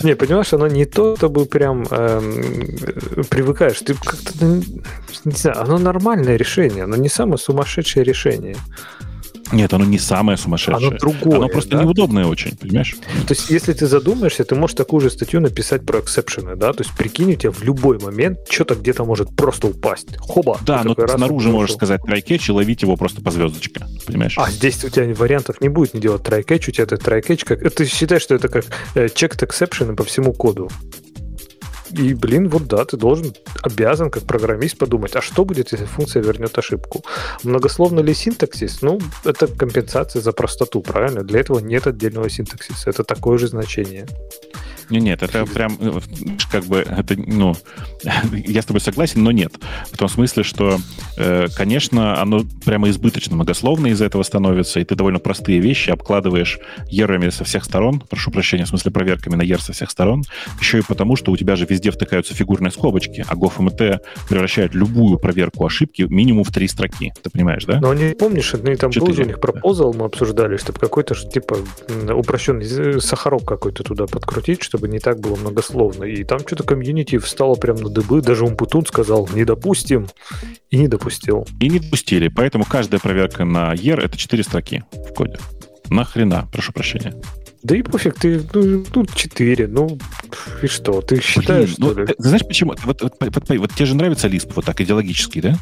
Не, 0.03 0.15
понимаешь, 0.15 0.53
оно 0.53 0.69
не 0.69 0.85
то, 0.85 1.17
чтобы 1.17 1.45
прям 1.47 1.83
эм, 1.91 2.41
э, 2.41 3.23
привыкаешь. 3.29 3.81
Ты 3.81 3.95
как-то, 3.95 4.33
ну, 4.41 4.63
не 5.25 5.33
знаю, 5.33 5.61
оно 5.61 5.79
нормальное 5.79 6.37
решение, 6.37 6.85
оно 6.85 6.97
не 6.97 7.09
самое 7.09 7.39
сумасшедшее 7.39 8.05
решение. 8.05 8.57
Нет, 9.53 9.73
оно 9.73 9.85
не 9.85 9.99
самое 9.99 10.37
сумасшедшее. 10.37 10.89
Оно 10.89 10.99
другое, 10.99 11.39
Оно 11.39 11.49
просто 11.49 11.77
да? 11.77 11.83
неудобное 11.83 12.27
очень, 12.27 12.57
понимаешь? 12.57 12.97
То 13.27 13.35
есть, 13.35 13.51
если 13.51 13.73
ты 13.73 13.87
задумаешься, 13.87 14.45
ты 14.45 14.55
можешь 14.55 14.77
такую 14.77 15.01
же 15.01 15.11
статью 15.11 15.41
написать 15.41 15.85
про 15.85 16.01
эксепшены, 16.01 16.57
да? 16.57 16.73
То 16.73 16.83
есть, 16.83 16.97
прикинь, 16.97 17.33
у 17.33 17.37
тебя 17.37 17.51
в 17.51 17.63
любой 17.63 17.99
момент 17.99 18.39
что-то 18.49 18.75
где-то 18.75 19.05
может 19.05 19.35
просто 19.35 19.69
упасть. 19.69 20.17
Хоба! 20.19 20.59
Да, 20.67 20.83
но 20.85 20.95
ты 20.95 21.09
снаружи 21.09 21.49
можешь 21.49 21.75
сказать 21.75 22.01
try-catch 22.07 22.49
и 22.49 22.53
ловить 22.53 22.83
его 22.83 22.97
просто 22.97 23.23
по 23.23 23.31
звездочке, 23.31 23.81
понимаешь? 24.07 24.35
А 24.37 24.51
здесь 24.51 24.85
у 24.85 24.89
тебя 24.89 25.13
вариантов 25.15 25.61
не 25.61 25.69
будет 25.69 25.95
не 25.95 26.01
делать 26.01 26.23
try-catch, 26.23 26.69
у 26.69 26.73
тебя 26.73 26.85
это 26.85 26.97
try-catch 26.97 27.45
как... 27.45 27.75
Ты 27.75 27.87
считаешь, 27.87 28.23
что 28.23 28.35
это 28.35 28.49
как 28.49 28.67
э, 28.95 29.07
checked 29.07 29.47
exception 29.47 29.95
по 29.95 30.05
всему 30.05 30.33
коду. 30.33 30.71
И, 31.91 32.15
блин, 32.15 32.49
вот 32.49 32.67
да, 32.67 32.85
ты 32.85 32.97
должен, 32.97 33.35
обязан 33.63 34.11
как 34.11 34.25
программист 34.25 34.79
подумать, 34.79 35.17
а 35.17 35.23
что 35.23 35.45
будет, 35.45 35.73
если 35.73 35.87
функция 35.87 36.23
вернет 36.23 36.57
ошибку? 36.59 37.05
Многословно 37.45 38.01
ли 38.01 38.15
синтаксис? 38.15 38.83
Ну, 38.83 39.01
это 39.25 39.47
компенсация 39.47 40.23
за 40.23 40.33
простоту, 40.33 40.81
правильно? 40.83 41.23
Для 41.23 41.41
этого 41.41 41.61
нет 41.61 41.87
отдельного 41.87 42.29
синтаксиса. 42.29 42.91
Это 42.91 43.05
такое 43.05 43.39
же 43.39 43.49
значение. 43.49 44.07
Не, 44.91 45.01
нет, 45.01 45.23
это 45.23 45.45
прям 45.45 45.77
э, 45.81 46.01
как 46.51 46.65
бы 46.65 46.79
это, 46.79 47.15
ну, 47.17 47.55
я 48.33 48.63
с 48.63 48.67
тобой 48.67 48.81
согласен, 48.81 49.23
но 49.23 49.33
нет. 49.33 49.53
В 49.93 49.97
том 49.97 50.09
смысле, 50.09 50.43
что, 50.43 50.79
э, 51.17 51.47
конечно, 51.57 52.21
оно 52.21 52.45
прямо 52.65 52.89
избыточно 52.89 53.37
многословно 53.37 53.89
из-за 53.89 54.07
этого 54.07 54.23
становится, 54.23 54.81
и 54.81 54.85
ты 54.85 54.95
довольно 54.95 55.19
простые 55.19 55.61
вещи 55.61 55.91
обкладываешь 55.91 56.59
ерами 56.89 57.31
со 57.31 57.45
всех 57.45 57.65
сторон, 57.65 58.01
прошу 58.01 58.31
прощения, 58.31 58.65
в 58.65 58.69
смысле 58.69 58.91
проверками 58.93 59.35
на 59.35 59.43
ер 59.43 59.61
со 59.61 59.73
всех 59.73 59.91
сторон, 59.91 60.25
еще 60.61 60.79
и 60.79 60.83
потому, 60.83 61.17
что 61.17 61.33
у 61.33 61.37
тебя 61.37 61.57
же 61.57 61.67
везде 61.67 61.91
втыкаются 61.91 62.35
фигурные 62.35 62.71
скобочки, 62.71 63.25
а 63.29 63.35
GoFMT 63.35 63.99
превращает 64.29 64.75
любую 64.75 65.19
проверку 65.19 65.67
ошибки 65.67 66.03
минимум 66.03 66.45
в 66.45 66.53
три 66.53 66.69
строки. 66.69 67.13
Ты 67.23 67.31
понимаешь, 67.31 67.65
да? 67.65 67.81
Но 67.81 67.93
не 67.95 68.15
помнишь, 68.15 68.53
ну 68.53 68.71
и 68.71 68.77
там 68.77 68.91
был 68.91 69.05
у 69.11 69.25
них 69.25 69.41
пропозал, 69.41 69.93
мы 69.93 70.05
обсуждали, 70.07 70.57
чтобы 70.57 70.79
какой-то 70.79 71.15
типа 71.15 71.59
упрощенный 72.15 72.65
з- 72.65 73.01
сахарок 73.01 73.45
какой-то 73.45 73.83
туда 73.83 74.07
подкрутить, 74.07 74.63
чтобы 74.63 74.78
не 74.87 74.99
так 74.99 75.21
было 75.21 75.37
многословно. 75.37 76.05
И 76.05 76.25
там 76.25 76.41
что-то 76.41 76.63
комьюнити 76.63 77.19
встало 77.19 77.55
прям 77.55 77.77
на 77.77 77.89
дыбы, 77.89 78.21
даже 78.21 78.45
Умпутун 78.45 78.87
сказал, 78.87 79.29
не 79.35 79.45
допустим, 79.45 80.09
и 80.71 80.79
не 80.79 80.89
допустил. 80.89 81.47
И 81.61 81.69
не 81.69 81.79
допустили, 81.81 82.29
поэтому 82.29 82.65
каждая 82.65 83.01
проверка 83.01 83.45
на 83.45 83.73
ер 83.73 83.99
это 84.01 84.17
четыре 84.17 84.43
строки 84.43 84.85
в 84.93 85.15
коде. 85.15 85.39
Нахрена, 85.89 86.47
прошу 86.53 86.73
прощения. 86.73 87.15
Да 87.63 87.77
и 87.77 87.83
пофиг, 87.83 88.15
ты, 88.15 88.41
ну, 88.55 88.85
ну, 88.95 89.07
4, 89.07 89.67
ну, 89.67 89.99
и 90.63 90.67
что, 90.69 91.01
ты 91.03 91.21
считаешь, 91.21 91.77
Блин, 91.77 91.77
ну, 91.79 91.91
что 91.91 92.01
ли? 92.01 92.07
ты 92.07 92.15
знаешь 92.19 92.47
почему? 92.47 92.75
Вот, 92.85 93.03
вот, 93.03 93.15
вот, 93.19 93.49
вот 93.49 93.75
тебе 93.75 93.87
же 93.87 93.97
нравится 93.97 94.29
Lisp 94.29 94.53
вот 94.55 94.65
так 94.65 94.81
идеологически, 94.81 95.41
да? 95.41 95.59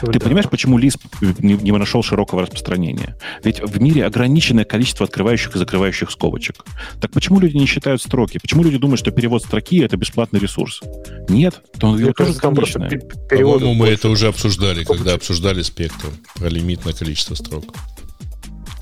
Ты 0.00 0.18
понимаешь, 0.18 0.48
почему 0.48 0.78
Lisp 0.78 1.00
не, 1.40 1.54
не 1.54 1.72
нашел 1.72 2.02
широкого 2.02 2.42
распространения? 2.42 3.16
Ведь 3.44 3.60
в 3.60 3.80
мире 3.80 4.04
ограниченное 4.06 4.64
количество 4.64 5.04
открывающих 5.04 5.54
и 5.54 5.58
закрывающих 5.58 6.10
скобочек. 6.10 6.64
Так 7.00 7.10
почему 7.12 7.40
люди 7.40 7.56
не 7.56 7.66
считают 7.66 8.02
строки? 8.02 8.38
Почему 8.38 8.62
люди 8.62 8.78
думают, 8.78 9.00
что 9.00 9.10
перевод 9.10 9.42
строки— 9.42 9.80
это 9.84 9.96
бесплатный 9.96 10.40
ресурс? 10.40 10.80
Нет, 11.28 11.60
то 11.78 11.88
он 11.88 11.98
Мне 11.98 12.12
тоже 12.12 12.34
просто 12.34 12.80
По-моему, 13.28 13.74
мы 13.74 13.88
это 13.88 14.08
уже 14.08 14.28
обсуждали, 14.28 14.84
когда 14.84 15.14
обсуждали 15.14 15.62
спектр 15.62 16.08
про 16.34 16.48
лимитное 16.48 16.92
количество 16.92 17.34
строк. 17.34 17.64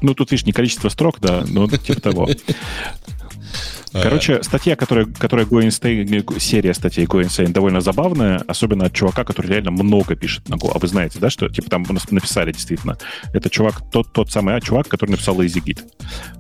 Ну, 0.03 0.15
тут, 0.15 0.31
видишь, 0.31 0.47
не 0.47 0.53
количество 0.53 0.89
строк, 0.89 1.19
да, 1.21 1.45
но 1.47 1.69
типа 1.69 2.01
того. 2.01 2.29
А. 3.93 4.03
Короче, 4.03 4.43
статья, 4.43 4.77
которая, 4.77 5.07
которая 5.07 5.47
Go 5.47 5.61
Insane, 5.67 6.39
серия 6.39 6.75
статей 6.75 7.05
Go 7.05 7.23
Insane 7.23 7.53
довольно 7.53 7.81
забавная, 7.81 8.43
особенно 8.47 8.87
от 8.87 8.93
чувака, 8.93 9.25
который 9.25 9.49
реально 9.49 9.73
много 9.73 10.15
пишет 10.15 10.49
на 10.49 10.55
Go. 10.55 10.71
А 10.75 10.79
вы 10.79 10.87
знаете, 10.87 11.19
да, 11.19 11.31
что 11.31 11.49
типа 11.49 11.71
там 11.71 11.87
написали 12.11 12.53
действительно. 12.53 12.97
Это 13.33 13.51
чувак, 13.51 13.83
тот, 13.91 14.13
тот 14.13 14.31
самый 14.31 14.55
а, 14.55 14.61
чувак, 14.61 14.89
который 14.89 15.11
написал 15.11 15.41
EasyGit. 15.41 15.81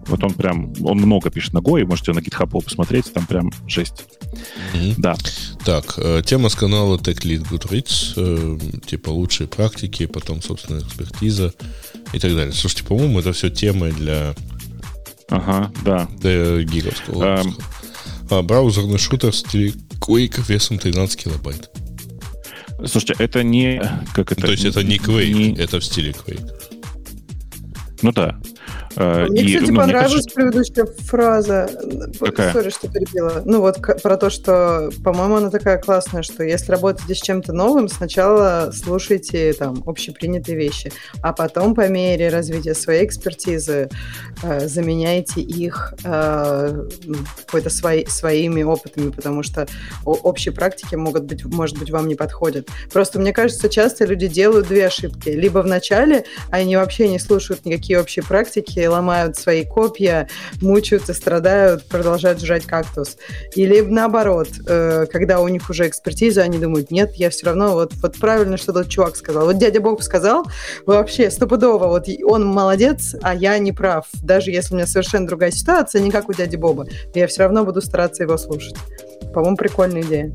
Вот 0.06 0.22
он 0.22 0.34
прям, 0.34 0.72
он 0.82 0.98
много 0.98 1.30
пишет 1.30 1.52
на 1.52 1.58
Go, 1.58 1.80
и 1.80 1.84
можете 1.84 2.12
на 2.12 2.20
GitHub 2.20 2.50
посмотреть, 2.62 3.12
там 3.12 3.26
прям 3.26 3.50
жесть. 3.66 4.04
Mm-hmm. 4.74 4.94
Да. 4.98 5.16
Так, 5.64 5.94
э, 5.98 6.22
тема 6.24 6.48
с 6.48 6.54
канала 6.54 6.96
TechLead 6.98 7.48
Goodreads, 7.50 8.12
э, 8.16 8.80
типа 8.86 9.10
лучшие 9.10 9.48
практики, 9.48 10.06
потом, 10.06 10.40
собственно, 10.42 10.78
экспертиза 10.78 11.52
и 12.12 12.18
так 12.18 12.34
далее. 12.34 12.52
Слушайте, 12.52 12.84
по-моему, 12.84 13.20
это 13.20 13.32
все 13.32 13.50
темы 13.50 13.92
для 13.92 14.34
Ага, 15.30 15.72
да. 15.84 16.08
Для 16.18 16.62
гиговского 16.62 17.40
эм... 17.40 17.56
а, 18.30 18.42
Браузерный 18.42 18.98
шутер 18.98 19.30
в 19.30 19.36
стиле 19.36 19.72
Quake 20.00 20.42
весом 20.48 20.78
13 20.78 21.24
килобайт. 21.24 21.70
Слушайте, 22.86 23.14
это 23.18 23.42
не... 23.42 23.80
Как 24.12 24.32
это? 24.32 24.42
То 24.42 24.52
есть 24.52 24.64
это 24.64 24.82
не 24.82 24.96
Quake, 24.96 25.32
не... 25.32 25.54
это 25.54 25.80
в 25.80 25.84
стиле 25.84 26.10
Quake. 26.12 26.50
Ну 28.02 28.12
да. 28.12 28.40
Э, 28.96 29.26
мне, 29.28 29.42
и, 29.42 29.54
кстати, 29.54 29.70
ну, 29.70 29.76
понравилась 29.78 30.12
кажется... 30.12 30.34
предыдущая 30.34 30.86
фраза. 31.06 31.70
Какая? 32.18 32.52
Сори, 32.52 32.70
что 32.70 32.88
перебила. 32.88 33.42
Ну 33.44 33.60
вот 33.60 33.80
про 34.02 34.16
то, 34.16 34.30
что, 34.30 34.90
по-моему, 35.04 35.36
она 35.36 35.50
такая 35.50 35.78
классная, 35.78 36.22
что 36.22 36.42
если 36.42 36.72
работаете 36.72 37.14
с 37.14 37.20
чем-то 37.20 37.52
новым, 37.52 37.88
сначала 37.88 38.70
слушайте 38.74 39.52
там 39.52 39.82
общепринятые 39.86 40.56
вещи, 40.56 40.92
а 41.22 41.32
потом 41.32 41.74
по 41.74 41.88
мере 41.88 42.28
развития 42.28 42.74
своей 42.74 43.04
экспертизы 43.04 43.88
э, 44.42 44.68
заменяйте 44.68 45.40
их 45.40 45.94
э, 46.04 46.86
какой-то 47.46 47.70
свои, 47.70 48.06
своими 48.06 48.62
опытами, 48.62 49.10
потому 49.10 49.42
что 49.42 49.68
общие 50.04 50.52
практики 50.52 50.94
могут 50.94 51.24
быть, 51.24 51.44
может 51.44 51.78
быть, 51.78 51.90
вам 51.90 52.08
не 52.08 52.16
подходят. 52.16 52.68
Просто 52.92 53.20
мне 53.20 53.32
кажется, 53.32 53.68
часто 53.68 54.04
люди 54.04 54.26
делают 54.26 54.68
две 54.68 54.86
ошибки. 54.86 55.28
Либо 55.28 55.60
в 55.60 55.66
начале 55.66 56.24
они 56.50 56.76
вообще 56.76 57.08
не 57.08 57.18
слушают 57.18 57.64
никакие 57.64 58.00
общие 58.00 58.24
практики, 58.24 58.79
и 58.82 58.86
ломают 58.86 59.36
свои 59.36 59.64
копья, 59.64 60.28
мучаются, 60.60 61.14
страдают, 61.14 61.84
продолжают 61.86 62.40
жрать 62.40 62.64
кактус. 62.64 63.16
Или 63.54 63.80
наоборот, 63.80 64.48
э, 64.66 65.06
когда 65.10 65.40
у 65.40 65.48
них 65.48 65.68
уже 65.70 65.88
экспертиза, 65.88 66.42
они 66.42 66.58
думают, 66.58 66.90
нет, 66.90 67.14
я 67.14 67.30
все 67.30 67.46
равно, 67.46 67.72
вот, 67.72 67.92
вот 68.02 68.16
правильно, 68.18 68.56
что 68.56 68.72
тот 68.72 68.88
чувак 68.88 69.16
сказал. 69.16 69.44
Вот 69.46 69.58
дядя 69.58 69.80
Бог 69.80 70.02
сказал, 70.02 70.46
вообще 70.86 71.30
стопудово, 71.30 71.88
вот 71.88 72.08
он 72.24 72.46
молодец, 72.46 73.14
а 73.22 73.34
я 73.34 73.58
не 73.58 73.72
прав. 73.72 74.06
Даже 74.22 74.50
если 74.50 74.74
у 74.74 74.76
меня 74.76 74.86
совершенно 74.86 75.26
другая 75.26 75.50
ситуация, 75.50 76.00
не 76.00 76.10
как 76.10 76.28
у 76.28 76.32
дяди 76.32 76.56
Боба, 76.56 76.86
я 77.14 77.26
все 77.26 77.42
равно 77.42 77.64
буду 77.64 77.80
стараться 77.80 78.22
его 78.22 78.36
слушать. 78.36 78.74
По-моему, 79.32 79.56
прикольная 79.56 80.02
идея. 80.02 80.34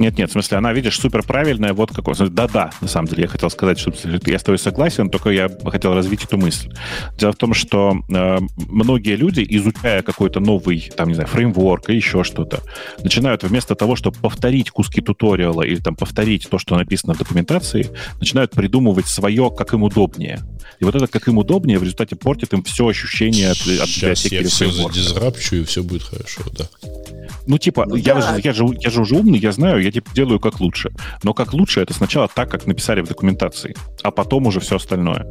Нет, 0.00 0.16
нет, 0.16 0.30
в 0.30 0.32
смысле, 0.32 0.56
она, 0.56 0.72
видишь, 0.72 0.98
супер 0.98 1.22
правильная, 1.22 1.74
вот 1.74 1.92
какой. 1.92 2.14
Да-да, 2.30 2.70
на 2.80 2.88
самом 2.88 3.06
деле, 3.06 3.24
я 3.24 3.28
хотел 3.28 3.50
сказать, 3.50 3.78
что 3.78 3.92
я 4.24 4.38
с 4.38 4.42
тобой 4.42 4.58
согласен, 4.58 5.10
только 5.10 5.28
я 5.28 5.50
хотел 5.66 5.92
развить 5.92 6.24
эту 6.24 6.38
мысль. 6.38 6.72
Дело 7.18 7.32
в 7.32 7.36
том, 7.36 7.52
что 7.52 7.98
э, 8.08 8.38
многие 8.56 9.14
люди, 9.14 9.46
изучая 9.46 10.00
какой-то 10.00 10.40
новый, 10.40 10.90
там, 10.96 11.08
не 11.08 11.14
знаю, 11.16 11.28
фреймворк 11.28 11.90
или 11.90 11.96
еще 11.96 12.24
что-то, 12.24 12.60
начинают 13.04 13.42
вместо 13.42 13.74
того, 13.74 13.94
чтобы 13.94 14.16
повторить 14.16 14.70
куски 14.70 15.02
туториала 15.02 15.60
или 15.60 15.80
там 15.80 15.96
повторить 15.96 16.48
то, 16.48 16.58
что 16.58 16.76
написано 16.76 17.12
в 17.12 17.18
документации, 17.18 17.90
начинают 18.20 18.52
придумывать 18.52 19.06
свое, 19.06 19.50
как 19.54 19.74
им 19.74 19.82
удобнее. 19.82 20.40
И 20.78 20.84
вот 20.84 20.94
это, 20.94 21.08
как 21.08 21.28
им 21.28 21.36
удобнее, 21.36 21.78
в 21.78 21.82
результате 21.82 22.16
портит 22.16 22.54
им 22.54 22.62
все 22.62 22.88
ощущение 22.88 23.50
от, 23.50 23.58
от 23.58 23.88
Сейчас 23.90 24.24
я 24.24 24.42
все 24.44 24.70
задизрапчу, 24.70 25.56
и 25.56 25.64
все 25.64 25.82
будет 25.82 26.04
хорошо, 26.04 26.40
да. 26.56 26.70
Ну, 27.50 27.58
типа, 27.58 27.84
ну, 27.84 27.96
я, 27.96 28.14
да. 28.14 28.36
я, 28.36 28.52
же, 28.52 28.64
я 28.78 28.90
же 28.90 29.00
уже 29.00 29.16
умный, 29.16 29.36
я 29.36 29.50
знаю, 29.50 29.82
я 29.82 29.90
типа 29.90 30.08
делаю 30.14 30.38
как 30.38 30.60
лучше. 30.60 30.92
Но 31.24 31.34
как 31.34 31.52
лучше 31.52 31.80
это 31.80 31.92
сначала 31.92 32.28
так, 32.32 32.48
как 32.48 32.64
написали 32.64 33.00
в 33.00 33.08
документации, 33.08 33.74
а 34.04 34.12
потом 34.12 34.46
уже 34.46 34.60
все 34.60 34.76
остальное. 34.76 35.26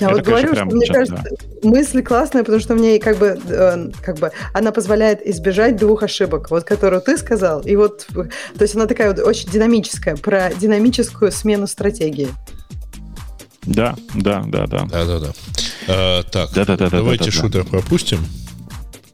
Я 0.00 0.08
это, 0.08 0.16
вот 0.16 0.26
говорю, 0.26 0.48
конечно, 0.48 0.66
что 0.66 0.76
мне 0.76 0.86
кажется, 0.88 1.24
да. 1.62 1.68
мысль 1.68 2.02
классная, 2.02 2.42
потому 2.42 2.60
что 2.60 2.74
мне 2.74 2.98
как 2.98 3.18
бы, 3.18 3.38
э, 3.40 3.90
как 4.02 4.18
бы 4.18 4.32
она 4.52 4.72
позволяет 4.72 5.24
избежать 5.24 5.76
двух 5.76 6.02
ошибок, 6.02 6.50
вот 6.50 6.64
которую 6.64 7.00
ты 7.00 7.16
сказал, 7.16 7.60
и 7.60 7.76
вот, 7.76 8.08
то 8.12 8.62
есть 8.62 8.74
она 8.74 8.86
такая 8.86 9.14
вот 9.14 9.20
очень 9.20 9.48
динамическая, 9.48 10.16
про 10.16 10.52
динамическую 10.52 11.30
смену 11.30 11.68
стратегии. 11.68 12.30
Да, 13.62 13.94
да, 14.16 14.42
да, 14.44 14.66
да. 14.66 14.86
Да, 14.90 15.04
да, 15.04 15.18
да. 15.20 15.32
А, 15.86 16.22
так, 16.24 16.50
да, 16.52 16.64
да, 16.64 16.76
да, 16.76 16.90
давайте 16.90 17.26
да, 17.26 17.30
да, 17.30 17.36
шутер 17.36 17.62
да. 17.62 17.70
пропустим. 17.70 18.18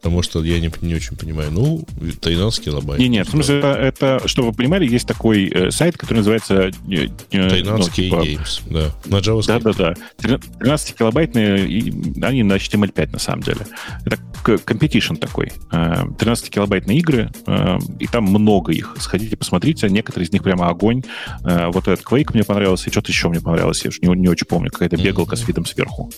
Потому 0.01 0.21
что 0.21 0.41
я 0.43 0.59
не, 0.59 0.71
не 0.81 0.95
очень 0.95 1.17
понимаю. 1.17 1.51
Ну, 1.51 1.83
13 2.21 2.63
килобайт. 2.63 2.99
Не, 2.99 3.09
нет, 3.09 3.27
в 3.27 3.31
смысле, 3.31 3.59
это, 3.59 3.67
это, 3.67 4.27
чтобы 4.27 4.49
вы 4.49 4.53
понимали, 4.53 4.87
есть 4.87 5.07
такой 5.07 5.49
э, 5.49 5.71
сайт, 5.71 5.97
который 5.97 6.19
называется... 6.19 6.71
Э, 6.89 7.07
13 7.29 7.31
э, 7.31 7.63
ну, 7.63 7.83
типа, 7.89 8.15
Games, 8.15 8.61
да, 8.69 8.91
на 9.05 9.19
JavaScript. 9.21 9.61
Да-да-да. 9.61 10.39
13 10.59 10.95
килобайтные, 10.95 11.67
и, 11.67 11.93
они 12.21 12.43
на 12.43 12.53
HTML5 12.53 13.11
на 13.11 13.19
самом 13.19 13.43
деле. 13.43 13.67
Это 14.05 14.17
competition 14.43 15.17
такой. 15.17 15.51
13 15.69 16.47
э, 16.47 16.49
килобайтные 16.49 16.99
игры, 16.99 17.31
э, 17.45 17.77
и 17.99 18.07
там 18.07 18.23
много 18.23 18.71
их. 18.71 18.95
Сходите, 18.99 19.35
посмотрите. 19.35 19.89
Некоторые 19.89 20.27
из 20.27 20.31
них 20.31 20.43
прямо 20.43 20.69
огонь. 20.69 21.03
Вот 21.43 21.87
этот 21.87 22.05
Quake 22.05 22.31
мне 22.33 22.43
понравился, 22.43 22.89
и 22.89 22.91
что-то 22.91 23.11
еще 23.11 23.27
мне 23.27 23.41
понравилось. 23.41 23.83
Я 23.83 23.89
уже 23.89 23.99
не, 24.01 24.07
не 24.15 24.27
очень 24.29 24.47
помню. 24.47 24.71
Какая-то 24.71 24.95
бегалка 24.95 25.35
mm-hmm. 25.35 25.43
с 25.43 25.47
видом 25.47 25.65
сверху. 25.65 26.11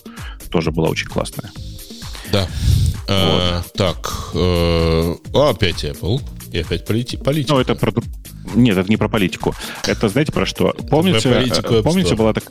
Тоже 0.50 0.70
была 0.70 0.88
очень 0.88 1.08
классная. 1.08 1.50
Да. 2.30 2.46
А, 3.08 3.62
вот. 3.62 3.72
так, 3.72 4.30
э, 4.34 5.14
опять 5.34 5.84
Apple. 5.84 6.20
И 6.52 6.58
опять 6.58 6.88
полити- 6.88 7.22
политика. 7.22 7.54
Ну, 7.54 7.60
это 7.60 7.74
про... 7.74 7.92
Нет, 8.54 8.76
это 8.76 8.88
не 8.88 8.96
про 8.96 9.08
политику. 9.08 9.54
Это 9.86 10.08
знаете 10.08 10.32
про 10.32 10.44
что? 10.46 10.74
Помните, 10.90 11.28
про 11.28 11.38
политику, 11.38 11.82
помните 11.82 12.14
была 12.14 12.32
так... 12.32 12.44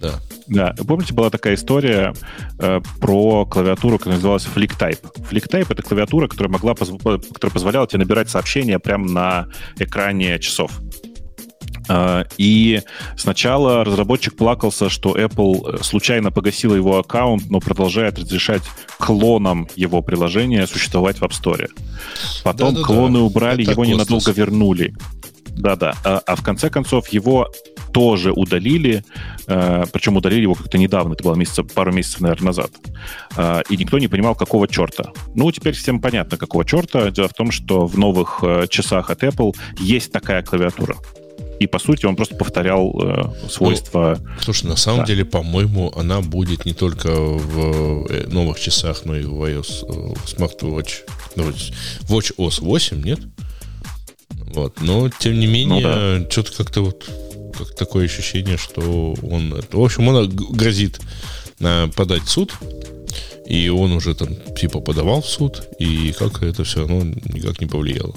Да. 0.00 0.14
Да, 0.46 0.74
помните, 0.86 1.14
была 1.14 1.30
такая 1.30 1.54
история 1.54 2.14
э, 2.58 2.80
про 3.00 3.46
клавиатуру, 3.46 3.98
которая 3.98 4.16
называлась 4.16 4.46
FlickType. 4.52 4.98
FlickType— 5.30 5.66
это 5.70 5.82
клавиатура, 5.82 6.26
которая, 6.26 6.50
могла, 6.50 6.74
которая 6.74 7.52
позволяла 7.52 7.86
тебе 7.86 8.00
набирать 8.00 8.30
сообщения 8.30 8.78
прямо 8.78 9.08
на 9.08 9.46
экране 9.78 10.38
часов. 10.38 10.80
А, 11.92 12.24
и 12.38 12.82
сначала 13.16 13.84
разработчик 13.84 14.36
плакался, 14.36 14.88
что 14.88 15.16
Apple 15.16 15.80
э, 15.80 15.82
случайно 15.82 16.30
погасила 16.30 16.76
его 16.76 16.98
аккаунт, 16.98 17.50
но 17.50 17.58
продолжает 17.58 18.16
разрешать 18.16 18.62
клонам 18.98 19.66
его 19.74 20.00
приложения 20.00 20.68
существовать 20.68 21.18
в 21.18 21.24
App 21.24 21.30
Store. 21.32 21.66
Потом 22.44 22.74
Да-да-да. 22.74 22.86
клоны 22.86 23.18
убрали, 23.18 23.62
Это 23.62 23.72
его 23.72 23.82
космос. 23.82 23.96
ненадолго 23.96 24.30
вернули. 24.30 24.94
Да-да. 25.48 25.94
А, 26.04 26.22
а 26.24 26.36
в 26.36 26.44
конце 26.44 26.70
концов 26.70 27.08
его 27.08 27.48
тоже 27.92 28.30
удалили, 28.30 29.04
э, 29.48 29.84
причем 29.92 30.16
удалили 30.16 30.42
его 30.42 30.54
как-то 30.54 30.78
недавно, 30.78 31.14
это 31.14 31.24
было 31.24 31.34
месяца, 31.34 31.64
пару 31.64 31.92
месяцев, 31.92 32.20
наверное, 32.20 32.46
назад. 32.46 32.70
Э, 33.36 33.62
и 33.68 33.76
никто 33.76 33.98
не 33.98 34.06
понимал, 34.06 34.36
какого 34.36 34.68
черта. 34.68 35.10
Ну, 35.34 35.50
теперь 35.50 35.74
всем 35.74 36.00
понятно, 36.00 36.38
какого 36.38 36.64
черта. 36.64 37.10
Дело 37.10 37.26
в 37.26 37.34
том, 37.34 37.50
что 37.50 37.86
в 37.86 37.98
новых 37.98 38.44
э, 38.44 38.66
часах 38.70 39.10
от 39.10 39.24
Apple 39.24 39.56
есть 39.80 40.12
такая 40.12 40.44
клавиатура 40.44 40.94
и, 41.60 41.66
по 41.66 41.78
сути, 41.78 42.06
он 42.06 42.16
просто 42.16 42.36
повторял 42.36 42.90
э, 42.98 43.48
свойства... 43.50 44.18
Ну, 44.18 44.42
слушай, 44.42 44.66
на 44.66 44.76
самом 44.76 45.00
да. 45.00 45.06
деле, 45.06 45.26
по-моему, 45.26 45.92
она 45.94 46.22
будет 46.22 46.64
не 46.64 46.72
только 46.72 47.10
в 47.10 48.06
э, 48.08 48.26
новых 48.28 48.58
часах, 48.58 49.04
но 49.04 49.14
и 49.14 49.24
в 49.24 49.44
iOS, 49.44 49.84
э, 49.84 50.14
в 50.14 50.24
Smartwatch, 50.24 50.92
ну, 51.36 51.50
Watch 52.08 52.34
OS 52.38 52.62
8, 52.62 53.02
нет? 53.04 53.20
Вот, 54.54 54.80
но, 54.80 55.10
тем 55.10 55.38
не 55.38 55.46
менее, 55.46 55.86
ну, 55.86 56.24
да. 56.24 56.30
что-то 56.30 56.52
как-то 56.56 56.80
вот 56.80 57.08
как 57.58 57.74
такое 57.74 58.06
ощущение, 58.06 58.56
что 58.56 59.14
он... 59.22 59.54
В 59.70 59.84
общем, 59.84 60.08
он 60.08 60.30
грозит 60.30 60.98
э, 61.58 61.88
подать 61.94 62.22
в 62.22 62.30
суд, 62.30 62.54
и 63.46 63.68
он 63.68 63.92
уже 63.92 64.14
там 64.14 64.28
типа 64.56 64.80
подавал 64.80 65.20
в 65.20 65.26
суд, 65.26 65.62
и 65.78 66.12
как 66.12 66.42
это 66.42 66.64
все 66.64 66.80
равно 66.80 67.02
никак 67.02 67.60
не 67.60 67.66
повлияло. 67.66 68.14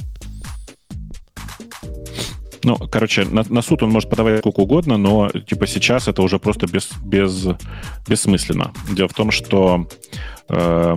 Ну, 2.64 2.77
короче, 2.77 3.25
на, 3.25 3.43
на 3.50 3.61
суд 3.61 3.83
он 3.83 3.90
может 3.92 4.09
подавать 4.09 4.40
сколько 4.40 4.61
угодно, 4.61 4.98
но 4.98 5.30
типа 5.30 5.67
сейчас 5.67 6.08
это 6.08 6.22
уже 6.22 6.40
просто 6.40 6.67
без, 6.67 6.90
без, 7.03 7.48
бессмысленно. 8.08 8.72
Дело 8.90 9.09
в 9.09 9.14
том, 9.14 9.32
что 9.32 9.88
э, 10.50 10.95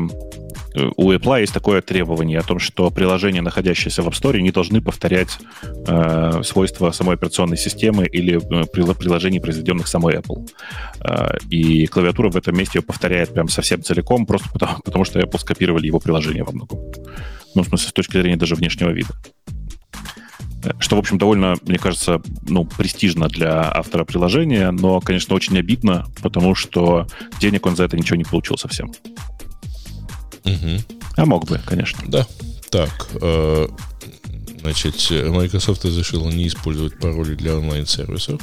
у 0.97 1.12
Apple 1.12 1.41
есть 1.41 1.53
такое 1.53 1.81
требование 1.81 2.39
о 2.39 2.43
том, 2.43 2.59
что 2.59 2.91
приложения, 2.91 3.41
находящиеся 3.41 4.03
в 4.03 4.09
App 4.09 4.12
Store, 4.12 4.41
не 4.41 4.51
должны 4.51 4.81
повторять 4.81 5.39
э, 5.86 6.43
свойства 6.45 6.91
самой 6.93 7.17
операционной 7.17 7.57
системы 7.57 8.07
или 8.07 8.36
э, 8.36 8.67
приложений, 8.67 9.41
произведенных 9.41 9.89
самой 9.89 10.17
Apple. 10.17 10.49
Э, 11.01 11.36
и 11.51 11.86
клавиатура 11.86 12.31
в 12.31 12.36
этом 12.36 12.57
месте 12.57 12.78
ее 12.78 12.83
повторяет 12.83 13.33
прям 13.33 13.49
совсем 13.49 13.83
целиком, 13.83 14.27
просто 14.27 14.49
потому, 14.53 14.81
потому 14.85 15.05
что 15.05 15.19
Apple 15.19 15.39
скопировали 15.39 15.86
его 15.86 15.99
приложение 15.99 16.45
во 16.45 16.53
многом. 16.53 16.78
Ну, 17.55 17.62
в 17.62 17.69
смысле, 17.69 17.89
с 17.89 17.93
точки 17.93 18.19
зрения 18.19 18.36
даже 18.36 18.55
внешнего 18.55 18.91
вида. 18.91 19.11
Что, 20.78 20.97
в 20.97 20.99
общем, 20.99 21.19
довольно, 21.19 21.57
мне 21.62 21.78
кажется, 21.78 22.20
ну, 22.43 22.65
престижно 22.65 23.28
для 23.28 23.62
автора 23.62 24.05
приложения, 24.05 24.70
но, 24.70 25.01
конечно, 25.01 25.35
очень 25.35 25.59
обидно, 25.59 26.07
потому 26.23 26.55
что 26.55 27.07
денег 27.41 27.67
он 27.67 27.77
за 27.77 27.85
это 27.85 27.97
ничего 27.97 28.17
не 28.17 28.25
получил 28.25 28.59
совсем. 28.59 28.93
Угу. 30.45 30.83
А 31.17 31.27
мог 31.27 31.47
бы, 31.47 31.61
конечно. 31.65 32.03
Да. 32.07 32.27
Так, 32.70 33.09
э, 33.20 33.69
значит, 34.61 35.11
Microsoft 35.11 35.85
разрешила 35.85 36.28
не 36.28 36.49
использовать 36.49 36.99
пароли 36.99 37.35
для 37.35 37.57
онлайн-сервисов. 37.57 38.41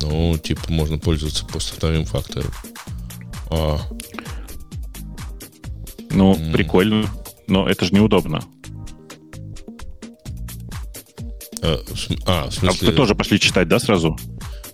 Ну, 0.00 0.38
типа, 0.38 0.70
можно 0.70 0.98
пользоваться 0.98 1.44
просто 1.44 1.74
вторым 1.74 2.04
фактором. 2.04 2.50
А. 3.50 3.78
Ну, 6.10 6.34
mm. 6.34 6.52
прикольно, 6.52 7.08
но 7.46 7.68
это 7.68 7.84
же 7.84 7.94
неудобно. 7.94 8.42
А, 11.62 11.80
а, 12.26 12.48
в 12.50 12.54
смысле... 12.54 12.88
А 12.88 12.90
вы 12.90 12.96
тоже 12.96 13.14
пошли 13.14 13.40
читать, 13.40 13.68
да, 13.68 13.78
сразу? 13.78 14.16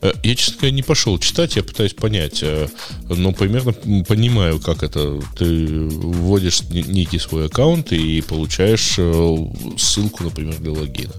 Э, 0.04 0.12
я, 0.22 0.34
честно 0.34 0.58
говоря, 0.58 0.76
не 0.76 0.82
пошел 0.82 1.18
читать, 1.18 1.56
я 1.56 1.62
пытаюсь 1.62 1.94
понять, 1.94 2.40
э, 2.42 2.68
но 3.08 3.32
примерно 3.32 3.72
понимаю, 4.04 4.60
как 4.60 4.82
это. 4.82 5.20
Ты 5.38 5.66
вводишь 5.88 6.62
некий 6.70 7.18
свой 7.18 7.46
аккаунт 7.46 7.90
и 7.92 8.20
получаешь 8.20 8.96
э, 8.98 9.36
ссылку, 9.78 10.24
например, 10.24 10.56
для 10.58 10.72
логина. 10.72 11.14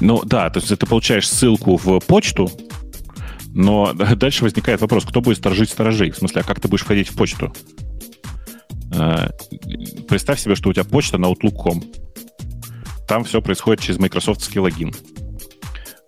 Ну 0.00 0.22
да, 0.24 0.50
то 0.50 0.58
есть 0.58 0.68
ты 0.68 0.84
получаешь 0.84 1.28
ссылку 1.28 1.76
в 1.76 2.00
почту, 2.00 2.50
но 3.54 3.92
дальше 3.94 4.42
возникает 4.42 4.80
вопрос, 4.80 5.04
кто 5.04 5.20
будет 5.20 5.38
сторожить 5.38 5.70
сторожей? 5.70 6.10
В 6.10 6.16
смысле, 6.16 6.40
а 6.40 6.44
как 6.44 6.60
ты 6.60 6.66
будешь 6.66 6.82
входить 6.82 7.08
в 7.08 7.16
почту? 7.16 7.52
Представь 10.08 10.40
себе, 10.40 10.56
что 10.56 10.70
у 10.70 10.72
тебя 10.72 10.84
почта 10.84 11.18
на 11.18 11.26
Outlook.com. 11.26 11.84
Там 13.08 13.24
все 13.24 13.40
происходит 13.40 13.82
через 13.82 13.98
майкрософтский 13.98 14.60
логин. 14.60 14.94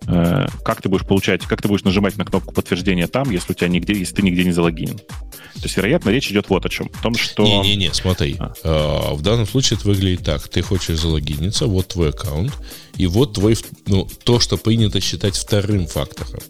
Э, 0.07 0.47
как 0.63 0.81
ты 0.81 0.89
будешь 0.89 1.05
получать, 1.05 1.41
как 1.43 1.61
ты 1.61 1.67
будешь 1.67 1.83
нажимать 1.83 2.17
на 2.17 2.25
кнопку 2.25 2.53
подтверждения 2.53 3.07
там, 3.07 3.29
если 3.29 3.51
у 3.51 3.55
тебя 3.55 3.67
нигде, 3.67 3.93
если 3.93 4.15
ты 4.15 4.21
нигде 4.21 4.43
не 4.43 4.51
залогинен. 4.51 4.97
То 4.97 5.63
есть, 5.63 5.77
вероятно, 5.77 6.09
речь 6.09 6.31
идет 6.31 6.49
вот 6.49 6.65
о 6.65 6.69
чем. 6.69 6.89
О 6.93 7.03
том, 7.03 7.15
что... 7.15 7.43
Не-не-не, 7.43 7.93
смотри. 7.93 8.35
А. 8.39 8.53
А, 8.63 9.13
в 9.13 9.21
данном 9.21 9.47
случае 9.47 9.77
это 9.77 9.87
выглядит 9.87 10.23
так. 10.23 10.47
Ты 10.47 10.61
хочешь 10.61 10.99
залогиниться, 10.99 11.67
вот 11.67 11.89
твой 11.89 12.09
аккаунт, 12.09 12.53
и 12.97 13.05
вот 13.05 13.33
твой, 13.33 13.57
ну, 13.85 14.07
то, 14.23 14.39
что 14.39 14.57
принято 14.57 14.99
считать 15.01 15.35
вторым 15.35 15.87
фактором. 15.87 16.41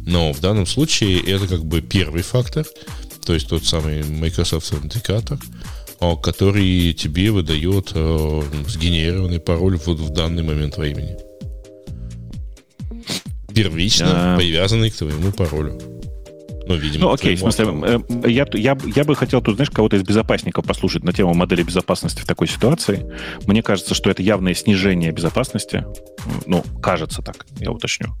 Но 0.00 0.32
в 0.32 0.40
данном 0.40 0.66
случае 0.66 1.20
это 1.20 1.46
как 1.46 1.64
бы 1.64 1.80
первый 1.80 2.22
фактор, 2.22 2.66
то 3.24 3.34
есть 3.34 3.48
тот 3.48 3.64
самый 3.64 4.02
Microsoft 4.02 4.72
Authenticator, 4.72 5.40
который 6.16 6.92
тебе 6.94 7.30
выдает 7.30 7.92
э, 7.94 8.42
сгенерированный 8.66 9.40
пароль 9.40 9.78
в, 9.78 9.86
в 9.86 10.10
данный 10.10 10.42
момент 10.42 10.76
времени 10.76 11.16
первично 13.54 14.34
а... 14.34 14.36
привязанный 14.36 14.90
к 14.90 14.96
твоему 14.96 15.32
паролю. 15.32 15.91
Ну, 16.66 16.74
видимо, 16.74 17.06
ну, 17.06 17.12
окей, 17.12 17.34
в 17.34 17.40
смысле, 17.40 17.66
э, 17.82 18.30
я, 18.30 18.46
я, 18.52 18.78
я 18.94 19.04
бы 19.04 19.16
хотел 19.16 19.42
тут, 19.42 19.56
знаешь, 19.56 19.70
кого-то 19.70 19.96
из 19.96 20.02
безопасников 20.02 20.64
послушать 20.64 21.02
на 21.02 21.12
тему 21.12 21.34
модели 21.34 21.62
безопасности 21.62 22.20
в 22.20 22.26
такой 22.26 22.48
ситуации. 22.48 23.10
Мне 23.46 23.62
кажется, 23.62 23.94
что 23.94 24.10
это 24.10 24.22
явное 24.22 24.54
снижение 24.54 25.10
безопасности. 25.12 25.84
Ну, 26.46 26.64
кажется 26.80 27.22
так, 27.22 27.46
я 27.58 27.70
уточню. 27.70 28.14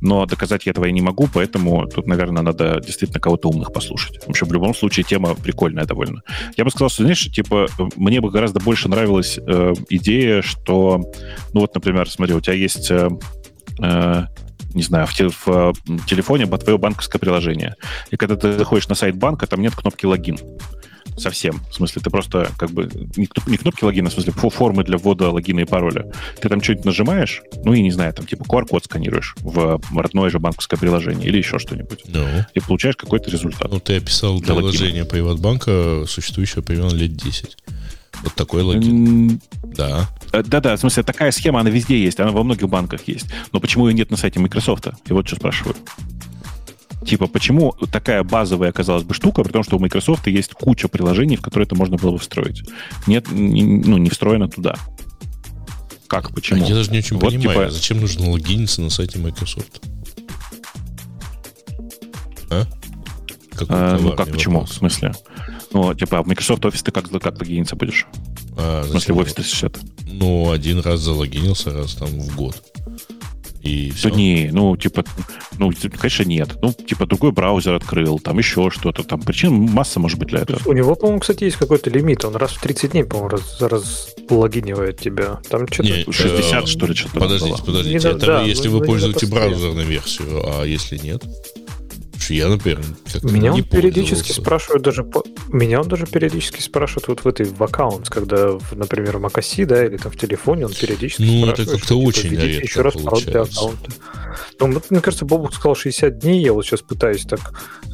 Но 0.00 0.26
доказать 0.26 0.66
я 0.66 0.72
этого 0.72 0.84
я 0.84 0.92
не 0.92 1.00
могу, 1.00 1.28
поэтому 1.32 1.86
тут, 1.86 2.06
наверное, 2.06 2.42
надо 2.42 2.80
действительно 2.80 3.20
кого-то 3.20 3.48
умных 3.48 3.72
послушать. 3.72 4.22
В 4.24 4.30
общем, 4.30 4.48
в 4.48 4.52
любом 4.52 4.74
случае, 4.74 5.04
тема 5.04 5.34
прикольная 5.34 5.84
довольно. 5.84 6.22
Я 6.56 6.64
бы 6.64 6.70
сказал, 6.70 6.90
что, 6.90 7.02
знаешь, 7.02 7.24
типа, 7.24 7.68
мне 7.96 8.20
бы 8.20 8.30
гораздо 8.30 8.60
больше 8.60 8.88
нравилась 8.88 9.38
э, 9.38 9.72
идея, 9.88 10.42
что, 10.42 11.12
ну 11.52 11.60
вот, 11.60 11.74
например, 11.74 12.08
смотри, 12.10 12.34
у 12.34 12.40
тебя 12.40 12.54
есть... 12.54 12.90
Э, 12.90 13.08
э 13.82 14.26
не 14.76 14.82
знаю, 14.82 15.06
в, 15.06 15.14
те, 15.14 15.28
в 15.28 15.48
э, 15.48 15.72
телефоне 16.06 16.46
твое 16.46 16.78
банковское 16.78 17.18
приложение. 17.18 17.74
И 18.10 18.16
когда 18.16 18.36
ты 18.36 18.52
заходишь 18.52 18.88
на 18.88 18.94
сайт 18.94 19.16
банка, 19.16 19.46
там 19.46 19.62
нет 19.62 19.74
кнопки 19.74 20.04
логин. 20.04 20.38
Совсем. 21.16 21.62
В 21.70 21.74
смысле, 21.74 22.02
ты 22.02 22.10
просто 22.10 22.50
как 22.58 22.70
бы... 22.70 22.90
Не, 23.16 23.26
не 23.46 23.56
кнопки 23.56 23.84
логина, 23.84 24.10
в 24.10 24.12
смысле, 24.12 24.32
формы 24.32 24.84
для 24.84 24.98
ввода 24.98 25.30
логина 25.30 25.60
и 25.60 25.64
пароля. 25.64 26.12
Ты 26.40 26.50
там 26.50 26.62
что-нибудь 26.62 26.84
нажимаешь, 26.84 27.42
ну 27.64 27.72
и 27.72 27.80
не 27.80 27.90
знаю, 27.90 28.12
там 28.12 28.26
типа 28.26 28.44
QR-код 28.44 28.84
сканируешь 28.84 29.34
в 29.40 29.80
родное 29.94 30.28
же 30.28 30.38
банковское 30.38 30.78
приложение 30.78 31.26
или 31.26 31.38
еще 31.38 31.58
что-нибудь. 31.58 32.04
No. 32.06 32.44
И 32.52 32.60
получаешь 32.60 32.96
какой-то 32.96 33.30
результат. 33.30 33.72
Ну, 33.72 33.80
ты 33.80 33.96
описал 33.96 34.40
приложение 34.40 35.06
Приватбанка, 35.06 36.04
существующее 36.06 36.62
примерно 36.62 36.94
лет 36.94 37.16
10. 37.16 37.56
Вот 38.22 38.34
такой 38.34 38.62
логин. 38.62 39.40
Да. 39.62 40.08
Э, 40.32 40.42
да-да, 40.42 40.76
в 40.76 40.80
смысле, 40.80 41.02
такая 41.02 41.30
схема, 41.30 41.60
она 41.60 41.70
везде 41.70 42.02
есть, 42.02 42.18
она 42.20 42.30
во 42.30 42.42
многих 42.42 42.68
банках 42.68 43.06
есть. 43.06 43.26
Но 43.52 43.60
почему 43.60 43.88
ее 43.88 43.94
нет 43.94 44.10
на 44.10 44.16
сайте 44.16 44.40
Microsoft? 44.40 44.88
И 45.06 45.12
вот 45.12 45.26
что 45.26 45.36
спрашиваю. 45.36 45.76
Типа, 47.06 47.28
почему 47.28 47.72
такая 47.92 48.24
базовая, 48.24 48.72
казалось 48.72 49.04
бы, 49.04 49.14
штука, 49.14 49.44
при 49.44 49.52
том, 49.52 49.62
что 49.62 49.76
у 49.76 49.78
Microsoft 49.78 50.26
есть 50.26 50.54
куча 50.54 50.88
приложений, 50.88 51.36
в 51.36 51.42
которые 51.42 51.66
это 51.66 51.76
можно 51.76 51.96
было 51.96 52.12
бы 52.12 52.18
встроить. 52.18 52.62
Нет, 53.06 53.30
не, 53.30 53.62
ну, 53.62 53.96
не 53.96 54.10
встроено 54.10 54.48
туда. 54.48 54.74
Как, 56.08 56.34
почему? 56.34 56.64
А 56.64 56.68
я 56.68 56.74
даже 56.74 56.90
не 56.90 56.98
очень 56.98 57.16
вот, 57.18 57.32
понимаю, 57.32 57.60
типа... 57.60 57.70
зачем 57.70 58.00
нужно 58.00 58.30
логиниться 58.30 58.82
на 58.82 58.90
сайте 58.90 59.18
Microsoft? 59.18 59.82
А? 62.50 62.64
А 63.68 63.98
ну 63.98 64.12
как, 64.12 64.30
почему? 64.30 64.60
Вопрос. 64.60 64.76
В 64.76 64.78
смысле? 64.78 65.12
Ну, 65.72 65.94
типа, 65.94 66.22
в 66.22 66.26
Microsoft 66.26 66.64
Office 66.64 66.82
ты 66.82 66.92
как, 66.92 67.10
как 67.10 67.38
логиниться 67.38 67.76
будешь? 67.76 68.06
А, 68.56 68.82
в 68.82 68.88
смысле, 68.90 69.14
в 69.14 69.20
Office 69.20 69.34
360? 69.34 69.78
Ну, 70.06 70.50
один 70.50 70.80
раз 70.80 71.00
залогинился, 71.00 71.72
раз 71.72 71.94
там 71.94 72.08
в 72.08 72.36
год. 72.36 72.62
И 73.66 73.90
все. 73.90 74.10
Да 74.10 74.16
не, 74.16 74.50
ну, 74.52 74.76
типа, 74.76 75.04
ну, 75.58 75.72
конечно, 75.98 76.22
нет. 76.22 76.56
Ну, 76.62 76.72
типа, 76.72 77.06
другой 77.06 77.32
браузер 77.32 77.74
открыл, 77.74 78.18
там 78.18 78.38
еще 78.38 78.70
что-то. 78.70 79.02
Там 79.02 79.20
причин 79.20 79.52
масса 79.54 79.98
может 79.98 80.18
быть 80.18 80.28
для 80.28 80.40
этого. 80.40 80.60
У 80.64 80.72
него, 80.72 80.94
по-моему, 80.94 81.20
кстати, 81.20 81.44
есть 81.44 81.56
какой-то 81.56 81.90
лимит. 81.90 82.24
Он 82.24 82.36
раз 82.36 82.52
в 82.52 82.60
30 82.60 82.92
дней, 82.92 83.04
по-моему, 83.04 83.30
раз, 83.30 83.60
раз 83.60 84.14
логинивает 84.30 85.00
тебя. 85.00 85.40
Там 85.48 85.66
что-то... 85.66 85.88
Не, 85.88 86.04
60, 86.10 86.64
э, 86.64 86.66
что 86.66 86.86
ли, 86.86 86.94
что-то 86.94 87.18
Подождите, 87.18 87.56
было. 87.56 87.64
подождите. 87.64 88.08
Не, 88.08 88.14
это 88.14 88.26
да, 88.26 88.42
если 88.42 88.68
вы 88.68 88.80
пользуете 88.82 89.26
браузерную 89.26 89.86
версию, 89.86 90.42
а 90.44 90.64
если 90.64 90.98
нет? 90.98 91.24
Я, 92.28 92.48
например, 92.48 92.80
меня 93.22 93.52
он 93.52 93.62
периодически 93.62 94.32
спрашивает 94.32 94.82
даже 94.82 95.04
по... 95.04 95.22
меня 95.48 95.80
он 95.80 95.88
даже 95.88 96.06
периодически 96.06 96.60
спрашивает 96.60 97.08
вот 97.08 97.20
в 97.24 97.28
этой 97.28 97.46
в 97.46 97.62
аккаунт, 97.62 98.08
когда, 98.08 98.58
например, 98.72 99.18
в 99.18 99.20
Макаси, 99.20 99.64
да, 99.64 99.84
или 99.84 99.96
там 99.96 100.12
в 100.12 100.16
телефоне, 100.16 100.66
он 100.66 100.72
периодически 100.72 101.22
ну, 101.22 101.42
спрашивает. 101.42 101.58
Ну, 101.58 101.62
это 101.62 101.72
как-то 101.72 101.94
типа, 101.94 102.06
очень 102.06 102.30
редко 102.30 102.64
еще 102.64 102.80
раз 102.82 102.94
пароль 102.94 103.24
для 103.24 103.42
аккаунта. 103.42 103.90
Ну, 104.60 104.82
мне 104.90 105.00
кажется, 105.00 105.24
Бобук 105.24 105.54
сказал 105.54 105.74
60 105.74 106.18
дней, 106.18 106.42
я 106.42 106.52
вот 106.52 106.64
сейчас 106.64 106.82
пытаюсь 106.82 107.22
так 107.22 107.40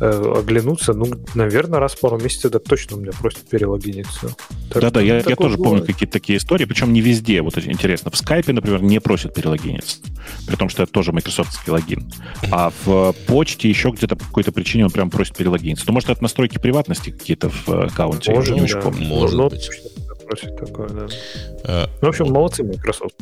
э, 0.01 0.35
оглянуться, 0.39 0.93
ну, 0.93 1.07
наверное, 1.35 1.81
раз 1.81 1.94
в 1.94 2.01
пару 2.01 2.19
месяцев 2.19 2.52
так 2.52 2.65
точно 2.65 2.97
у 2.97 3.01
меня 3.01 3.12
просят 3.12 3.49
перелогиниться. 3.49 4.35
Да-да, 4.75 5.01
я, 5.01 5.17
я 5.17 5.36
тоже 5.36 5.57
бывает. 5.57 5.62
помню 5.62 5.86
какие-то 5.86 6.12
такие 6.12 6.39
истории, 6.39 6.65
причем 6.65 6.93
не 6.93 7.01
везде, 7.01 7.43
вот 7.43 7.59
интересно. 7.59 8.11
В 8.11 8.17
скайпе, 8.17 8.52
например, 8.52 8.83
не 8.83 9.01
просят 9.01 9.35
перелогиниться, 9.35 9.99
при 10.47 10.57
том, 10.57 10.69
что 10.69 10.83
это 10.83 10.93
тоже 10.93 11.12
майкрософтский 11.12 11.73
логин. 11.73 12.11
А 12.51 12.73
в 12.85 13.15
почте 13.27 13.69
еще 13.69 13.91
где-то 13.91 14.17
какой-то 14.26 14.52
причине 14.52 14.84
он 14.84 14.91
прям 14.91 15.10
просит 15.10 15.36
перелогиниться. 15.36 15.84
Ну, 15.86 15.92
может, 15.94 16.09
это 16.10 16.23
настройки 16.23 16.59
приватности 16.59 17.10
какие-то 17.10 17.51
в 17.51 17.68
аккаунте, 17.68 18.33
может, 18.33 18.51
я 18.51 18.55
не 18.57 18.62
очень 18.62 18.76
да. 18.76 18.81
помню. 18.83 19.07
Может 19.07 19.36
ну, 19.36 19.49
быть. 19.49 19.70
Просит 20.26 20.57
такое, 20.57 20.89
да. 20.89 21.07
А, 21.65 21.91
ну, 22.01 22.07
в 22.07 22.10
общем, 22.10 22.26
молодцы 22.26 22.62
Microsoft. 22.62 23.15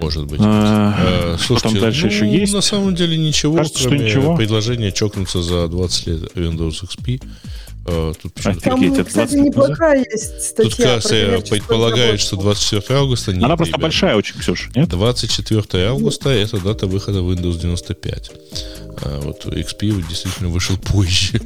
Может 0.00 0.26
быть. 0.26 0.40
А, 0.42 0.94
а, 0.98 1.36
слушайте, 1.38 1.68
что 1.68 1.68
там 1.68 1.80
дальше 1.80 2.06
ну, 2.06 2.12
еще 2.12 2.28
есть? 2.28 2.52
На 2.52 2.60
самом 2.60 2.94
деле 2.94 3.16
ничего, 3.16 3.56
Кажется, 3.56 3.88
кроме 3.88 4.04
ничего. 4.04 4.36
предложения 4.36 4.92
чокнуться 4.92 5.42
за 5.42 5.68
20 5.68 6.06
лет 6.06 6.36
Windows 6.36 6.82
XP. 6.82 7.22
А, 7.88 8.12
тут 8.20 8.32
Там, 8.62 9.04
кстати, 9.04 9.34
неплохая 9.34 10.04
есть 10.10 10.42
статья. 10.42 10.70
Тут, 10.70 10.76
кажется, 10.76 11.42
предполагает, 11.48 12.20
что 12.20 12.36
24 12.36 12.98
августа... 12.98 13.32
Нет, 13.32 13.44
Она 13.44 13.56
просто 13.56 13.74
ребят. 13.74 13.82
большая 13.82 14.16
очень, 14.16 14.38
Ксюша, 14.38 14.70
нет? 14.74 14.88
24 14.88 15.84
августа— 15.86 16.30
это 16.30 16.58
дата 16.58 16.86
выхода 16.86 17.20
Windows 17.20 17.58
95. 17.60 18.30
А 19.02 19.20
вот 19.20 19.44
XP 19.46 20.04
действительно 20.08 20.48
вышел 20.48 20.76
позже. 20.92 21.40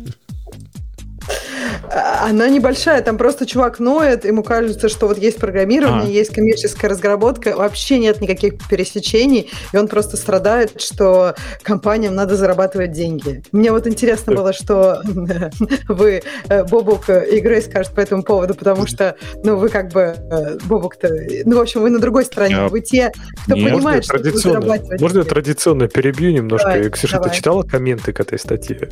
А, 1.92 2.28
она 2.28 2.48
небольшая, 2.48 3.02
там 3.02 3.18
просто 3.18 3.46
чувак 3.46 3.78
ноет, 3.78 4.24
ему 4.24 4.42
кажется, 4.42 4.88
что 4.88 5.08
вот 5.08 5.18
есть 5.18 5.38
программирование, 5.38 6.08
а. 6.08 6.10
есть 6.10 6.34
коммерческая 6.34 6.90
разработка, 6.90 7.56
вообще 7.56 7.98
нет 7.98 8.20
никаких 8.20 8.54
пересечений, 8.68 9.50
и 9.72 9.76
он 9.76 9.88
просто 9.88 10.16
страдает, 10.16 10.80
что 10.80 11.34
компаниям 11.62 12.14
надо 12.14 12.36
зарабатывать 12.36 12.92
деньги. 12.92 13.42
Мне 13.52 13.72
вот 13.72 13.86
интересно 13.86 14.34
было, 14.34 14.52
что 14.52 15.02
вы, 15.88 16.22
э, 16.48 16.64
Бобук 16.64 17.08
и 17.08 17.40
Грей 17.40 17.62
скажут 17.62 17.94
по 17.94 18.00
этому 18.00 18.22
поводу, 18.22 18.54
потому 18.54 18.86
что, 18.86 19.16
ну, 19.42 19.56
вы 19.56 19.68
как 19.68 19.90
бы, 19.90 20.14
э, 20.30 20.58
Бобук-то, 20.64 21.08
ну, 21.44 21.56
в 21.56 21.60
общем, 21.60 21.82
вы 21.82 21.90
на 21.90 21.98
другой 21.98 22.24
стороне, 22.24 22.68
вы 22.68 22.80
те, 22.80 23.12
кто 23.44 23.54
понимает, 23.54 24.04
что 24.04 24.18
зарабатывать. 24.18 25.00
Можно 25.00 25.18
я 25.18 25.24
традиционно 25.24 25.88
перебью 25.88 26.32
немножко? 26.32 26.90
Ксюша, 26.90 27.18
ты 27.20 27.30
читала 27.30 27.62
комменты 27.62 28.12
к 28.12 28.20
этой 28.20 28.38
статье? 28.38 28.88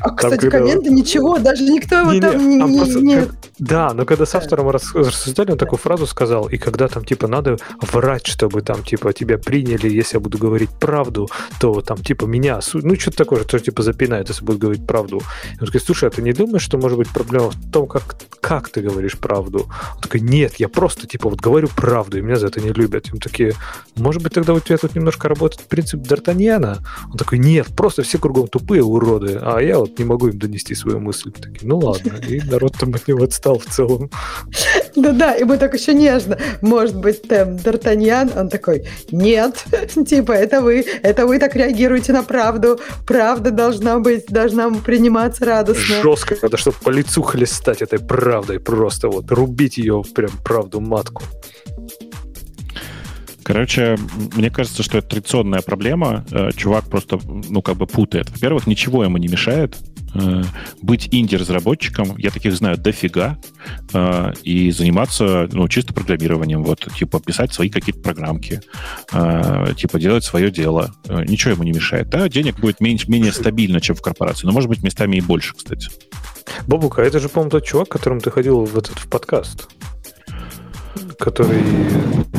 А, 0.00 0.10
кстати, 0.10 0.48
комменты 0.48 0.90
ничего, 0.90 1.38
даже 1.38 1.64
никто 1.80 1.96
его 1.96 2.20
там 2.20 2.48
не, 2.48 2.56
не, 2.56 2.78
просто, 2.78 3.00
не... 3.00 3.26
Да, 3.58 3.92
но 3.94 4.04
когда 4.04 4.26
с 4.26 4.34
автором 4.34 4.68
рассуждали, 4.68 5.52
он 5.52 5.58
такую 5.58 5.78
фразу 5.78 6.06
сказал, 6.06 6.48
и 6.48 6.56
когда 6.56 6.88
там, 6.88 7.04
типа, 7.04 7.26
надо 7.26 7.56
врать, 7.80 8.26
чтобы 8.26 8.62
там, 8.62 8.82
типа, 8.82 9.12
тебя 9.12 9.38
приняли, 9.38 9.88
если 9.88 10.16
я 10.16 10.20
буду 10.20 10.38
говорить 10.38 10.70
правду, 10.70 11.28
то 11.60 11.80
там, 11.80 11.98
типа, 11.98 12.24
меня, 12.24 12.60
ну, 12.72 12.94
что-то 12.96 13.16
такое, 13.16 13.42
что, 13.42 13.58
типа, 13.58 13.82
запинает, 13.82 14.28
если 14.28 14.44
буду 14.44 14.58
говорить 14.58 14.86
правду. 14.86 15.20
Он 15.60 15.66
такой, 15.66 15.80
слушай, 15.80 16.08
а 16.08 16.10
ты 16.10 16.22
не 16.22 16.32
думаешь, 16.32 16.62
что 16.62 16.78
может 16.78 16.98
быть 16.98 17.08
проблема 17.08 17.50
в 17.50 17.70
том, 17.70 17.86
как, 17.86 18.16
как 18.40 18.68
ты 18.68 18.80
говоришь 18.80 19.18
правду? 19.18 19.68
Он 19.94 20.00
такой, 20.00 20.20
нет, 20.20 20.56
я 20.56 20.68
просто, 20.68 21.06
типа, 21.06 21.28
вот 21.28 21.40
говорю 21.40 21.68
правду, 21.68 22.18
и 22.18 22.22
меня 22.22 22.36
за 22.36 22.46
это 22.46 22.60
не 22.60 22.70
любят. 22.70 23.08
И 23.08 23.12
мы 23.12 23.18
такие, 23.18 23.54
может 23.96 24.22
быть, 24.22 24.32
тогда 24.32 24.54
у 24.54 24.60
тебя 24.60 24.78
тут 24.78 24.94
немножко 24.94 25.28
работает 25.28 25.66
принцип 25.68 26.00
Д'Артаньяна? 26.00 26.78
Он 27.10 27.16
такой, 27.16 27.38
нет, 27.38 27.68
просто 27.76 28.02
все 28.02 28.18
кругом 28.18 28.48
тупые 28.48 28.82
уроды, 28.82 29.38
а 29.40 29.60
я 29.60 29.78
вот 29.78 29.98
не 29.98 30.04
могу 30.04 30.28
им 30.28 30.38
донести 30.38 30.74
свою 30.74 31.00
мысль. 31.00 31.30
Такие, 31.30 31.59
ну 31.62 31.78
ладно. 31.78 32.14
И 32.28 32.40
народ 32.40 32.76
там 32.78 32.94
от 32.94 33.08
него 33.08 33.24
отстал 33.24 33.58
в 33.58 33.66
целом. 33.66 34.10
Да-да, 34.96 35.34
и 35.34 35.44
мы 35.44 35.56
так 35.56 35.74
еще 35.74 35.94
нежно. 35.94 36.38
Может 36.60 36.96
быть, 36.96 37.22
там 37.22 37.56
Д'Артаньян, 37.56 38.38
он 38.38 38.48
такой, 38.48 38.86
нет, 39.10 39.64
типа, 40.06 40.32
это 40.32 40.60
вы, 40.60 40.84
это 41.02 41.26
вы 41.26 41.38
так 41.38 41.56
реагируете 41.56 42.12
на 42.12 42.22
правду. 42.22 42.80
Правда 43.06 43.50
должна 43.50 43.98
быть, 43.98 44.26
должна 44.26 44.70
приниматься 44.70 45.44
радостно. 45.44 46.02
Жестко, 46.02 46.36
надо, 46.42 46.56
чтобы 46.56 46.76
по 46.82 46.90
лицу 46.90 47.22
хлестать 47.22 47.82
этой 47.82 47.98
правдой, 47.98 48.58
просто 48.60 49.08
вот 49.08 49.30
рубить 49.30 49.78
ее 49.78 50.02
прям 50.14 50.30
правду 50.44 50.80
матку. 50.80 51.22
Короче, 53.42 53.98
мне 54.36 54.50
кажется, 54.50 54.82
что 54.82 54.98
это 54.98 55.08
традиционная 55.08 55.60
проблема. 55.60 56.24
Э, 56.30 56.50
чувак 56.54 56.84
просто, 56.84 57.18
ну, 57.26 57.62
как 57.62 57.76
бы 57.76 57.86
путает. 57.86 58.30
Во-первых, 58.30 58.68
ничего 58.68 59.02
ему 59.02 59.16
не 59.16 59.26
мешает 59.26 59.76
быть 60.82 61.08
инди-разработчиком. 61.10 62.16
Я 62.16 62.30
таких 62.30 62.54
знаю 62.54 62.76
дофига. 62.76 63.38
Э, 63.92 64.32
и 64.42 64.70
заниматься, 64.70 65.48
ну, 65.52 65.68
чисто 65.68 65.92
программированием. 65.92 66.62
Вот, 66.62 66.88
типа, 66.96 67.20
писать 67.20 67.52
свои 67.52 67.68
какие-то 67.68 68.00
программки. 68.00 68.60
Типа, 69.76 69.98
делать 69.98 70.24
свое 70.24 70.50
дело. 70.50 70.94
Ничего 71.08 71.52
ему 71.52 71.62
не 71.64 71.72
мешает. 71.72 72.08
Да, 72.08 72.28
денег 72.28 72.58
будет 72.60 72.80
меньше, 72.80 73.10
менее 73.10 73.32
стабильно, 73.32 73.80
чем 73.80 73.96
в 73.96 74.02
корпорации. 74.02 74.46
Но, 74.46 74.52
может 74.52 74.68
быть, 74.68 74.82
местами 74.82 75.16
и 75.16 75.20
больше, 75.20 75.54
кстати. 75.54 75.88
Бабука, 76.66 77.02
это 77.02 77.20
же, 77.20 77.28
по-моему, 77.28 77.50
тот 77.50 77.64
чувак, 77.64 77.88
которым 77.88 78.20
ты 78.20 78.30
ходил 78.30 78.64
в 78.64 78.76
этот 78.76 78.98
в 78.98 79.08
подкаст 79.08 79.68
который 81.18 81.62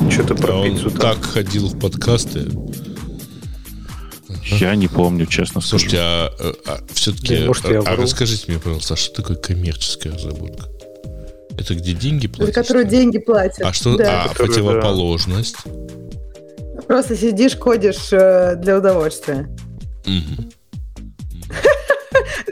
что-то 0.10 0.36
про 0.36 0.54
да, 0.54 0.64
пиццу. 0.64 0.88
Он 0.88 0.92
там. 0.92 1.16
так 1.16 1.24
ходил 1.24 1.68
в 1.68 1.80
подкасты. 1.80 2.50
Я 4.60 4.76
не 4.76 4.88
помню, 4.88 5.26
честно. 5.26 5.62
Слушайте, 5.62 5.98
а, 6.00 6.32
а, 6.40 6.54
а 6.66 6.80
все-таки, 6.94 7.40
не, 7.40 7.48
может, 7.48 7.66
а, 7.66 7.84
а 7.86 7.96
расскажите 7.96 8.46
мне, 8.48 8.60
пожалуйста, 8.60 8.96
а 8.96 8.98
что 8.98 9.22
такое 9.22 9.38
коммерческая 9.38 10.14
разработка? 10.14 10.68
Это 11.58 11.76
где 11.76 11.94
деньги 11.94 12.28
платят? 12.28 12.56
За 12.56 12.62
которую 12.62 12.86
деньги 12.86 13.20
платят. 13.20 13.62
А 13.62 13.74
что? 13.74 13.98
Да. 13.98 14.24
А 14.24 14.30
Который, 14.30 14.48
противоположность? 14.48 15.58
Да. 15.66 16.82
Просто 16.88 17.16
сидишь, 17.16 17.58
ходишь 17.58 18.12
э, 18.12 18.56
для 18.56 18.78
удовольствия. 18.78 19.50
Угу. 20.06 20.52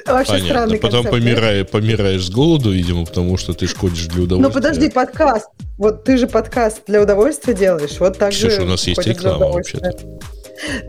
Вообще 0.05 0.31
Понятно. 0.33 0.49
странный 0.49 0.79
Потом 0.79 1.03
концепт, 1.03 1.25
помирай, 1.25 1.63
да? 1.63 1.65
помираешь 1.65 2.25
с 2.25 2.29
голоду, 2.29 2.71
видимо, 2.71 3.05
потому 3.05 3.37
что 3.37 3.53
ты 3.53 3.67
шкодишь 3.67 4.05
для 4.07 4.23
удовольствия. 4.23 4.47
Ну 4.47 4.53
подожди, 4.53 4.89
подкаст. 4.89 5.47
Вот 5.77 6.03
ты 6.03 6.17
же 6.17 6.27
подкаст 6.27 6.81
для 6.87 7.01
удовольствия 7.01 7.53
делаешь. 7.53 7.99
Вот 7.99 8.17
так 8.17 8.31
Ксюша, 8.31 8.57
же 8.57 8.61
у 8.63 8.65
нас 8.65 8.87
есть 8.87 9.05
реклама 9.05 9.47
вообще-то. 9.47 9.93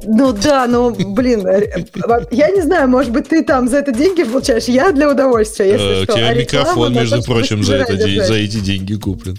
Ну 0.05 0.33
да, 0.33 0.67
ну 0.67 0.91
блин, 0.91 1.47
э, 1.47 1.85
я 2.31 2.51
не 2.51 2.63
знаю, 2.63 2.89
может 2.89 3.13
быть, 3.13 3.29
ты 3.29 3.45
там 3.45 3.69
за 3.69 3.79
это 3.79 3.93
деньги 3.93 4.25
получаешь, 4.25 4.65
я 4.65 4.93
для 4.93 5.11
удовольствия, 5.11 5.73
если 5.73 6.03
э, 6.03 6.05
что. 6.05 6.13
У 6.13 6.17
тебя 6.17 6.29
а 6.29 6.35
микрофон, 6.35 6.93
между 6.93 7.23
прочим, 7.23 7.63
за, 7.63 7.77
эти 7.77 8.61
деньги 8.61 8.95
куплен, 8.95 9.37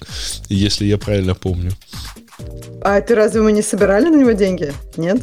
если 0.49 0.85
я 0.85 0.97
правильно 0.97 1.35
помню. 1.35 1.71
А 2.81 2.99
ты 3.01 3.15
разве 3.15 3.41
мы 3.41 3.51
не 3.51 3.61
собирали 3.61 4.09
на 4.09 4.15
него 4.15 4.31
деньги? 4.31 4.73
Нет? 4.97 5.21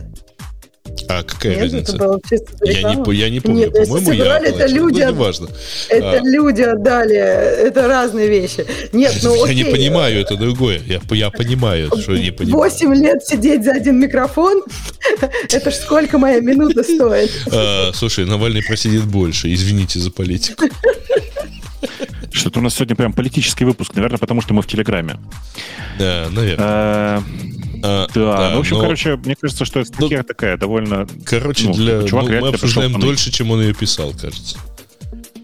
А 1.09 1.23
какая 1.23 1.55
Нет, 1.55 1.63
разница? 1.63 1.93
Это 1.95 2.05
было 2.05 2.21
я, 2.65 2.83
не, 2.83 3.17
я 3.17 3.31
не 3.31 3.41
помню. 3.41 3.61
Нет, 3.61 3.73
По-моему, 3.73 4.13
я 4.13 4.39
это 4.39 4.67
люди, 4.67 5.03
ну, 5.03 5.15
важно. 5.15 5.49
Это 5.89 6.11
а. 6.11 6.21
люди 6.21 6.61
отдали. 6.61 7.17
Это 7.17 7.89
разные 7.89 8.29
вещи. 8.29 8.67
Нет, 8.93 9.19
ну 9.23 9.35
Я 9.35 9.45
окей. 9.45 9.57
не 9.57 9.65
понимаю, 9.65 10.21
это 10.21 10.37
другое. 10.37 10.81
Я, 10.87 11.01
я 11.11 11.31
понимаю, 11.31 11.91
что 11.99 12.17
не 12.17 12.31
понимаю. 12.31 12.57
Восемь 12.57 12.95
лет 12.95 13.25
сидеть 13.25 13.65
за 13.65 13.73
один 13.73 13.99
микрофон, 13.99 14.63
это 15.51 15.71
ж 15.71 15.75
сколько 15.75 16.19
моя 16.19 16.41
минута 16.41 16.83
стоит. 16.83 17.31
А, 17.51 17.93
слушай, 17.95 18.25
Навальный 18.25 18.63
просидит 18.63 19.05
больше. 19.05 19.53
Извините 19.53 19.99
за 19.99 20.11
политику. 20.11 20.67
Что-то 22.31 22.61
у 22.61 22.63
нас 22.63 22.75
сегодня 22.75 22.95
прям 22.95 23.13
политический 23.13 23.65
выпуск, 23.65 23.95
наверное, 23.95 24.19
потому 24.19 24.43
что 24.43 24.55
мы 24.55 24.63
в 24.63 24.67
Телеграме. 24.67 25.19
Да, 25.99 26.29
наверное. 26.31 27.23
А, 27.83 28.05
а, 28.05 28.13
да, 28.15 28.37
да, 28.37 28.51
ну, 28.51 28.57
в 28.57 28.61
общем, 28.61 28.77
но... 28.77 28.83
короче, 28.83 29.17
мне 29.17 29.37
кажется, 29.37 29.65
что 29.65 29.81
это 29.81 29.93
ну, 29.99 30.09
такая 30.09 30.57
довольно... 30.57 31.07
Короче, 31.25 31.69
ну, 31.69 31.75
для... 31.75 32.03
чувак 32.05 32.29
ну, 32.29 32.41
мы 32.41 32.49
обсуждаем 32.49 32.99
дольше, 32.99 33.31
чем 33.31 33.51
он 33.51 33.61
ее 33.61 33.75
писал, 33.75 34.13
кажется. 34.13 34.59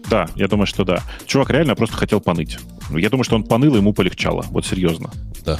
Да, 0.09 0.29
я 0.35 0.47
думаю, 0.47 0.67
что 0.67 0.83
да. 0.83 1.03
Чувак 1.25 1.49
реально 1.49 1.75
просто 1.75 1.97
хотел 1.97 2.19
поныть. 2.19 2.57
Я 2.91 3.09
думаю, 3.09 3.23
что 3.23 3.35
он 3.35 3.43
поныл, 3.43 3.75
и 3.75 3.77
ему 3.77 3.93
полегчало. 3.93 4.45
Вот 4.49 4.65
серьезно. 4.65 5.11
Да. 5.45 5.59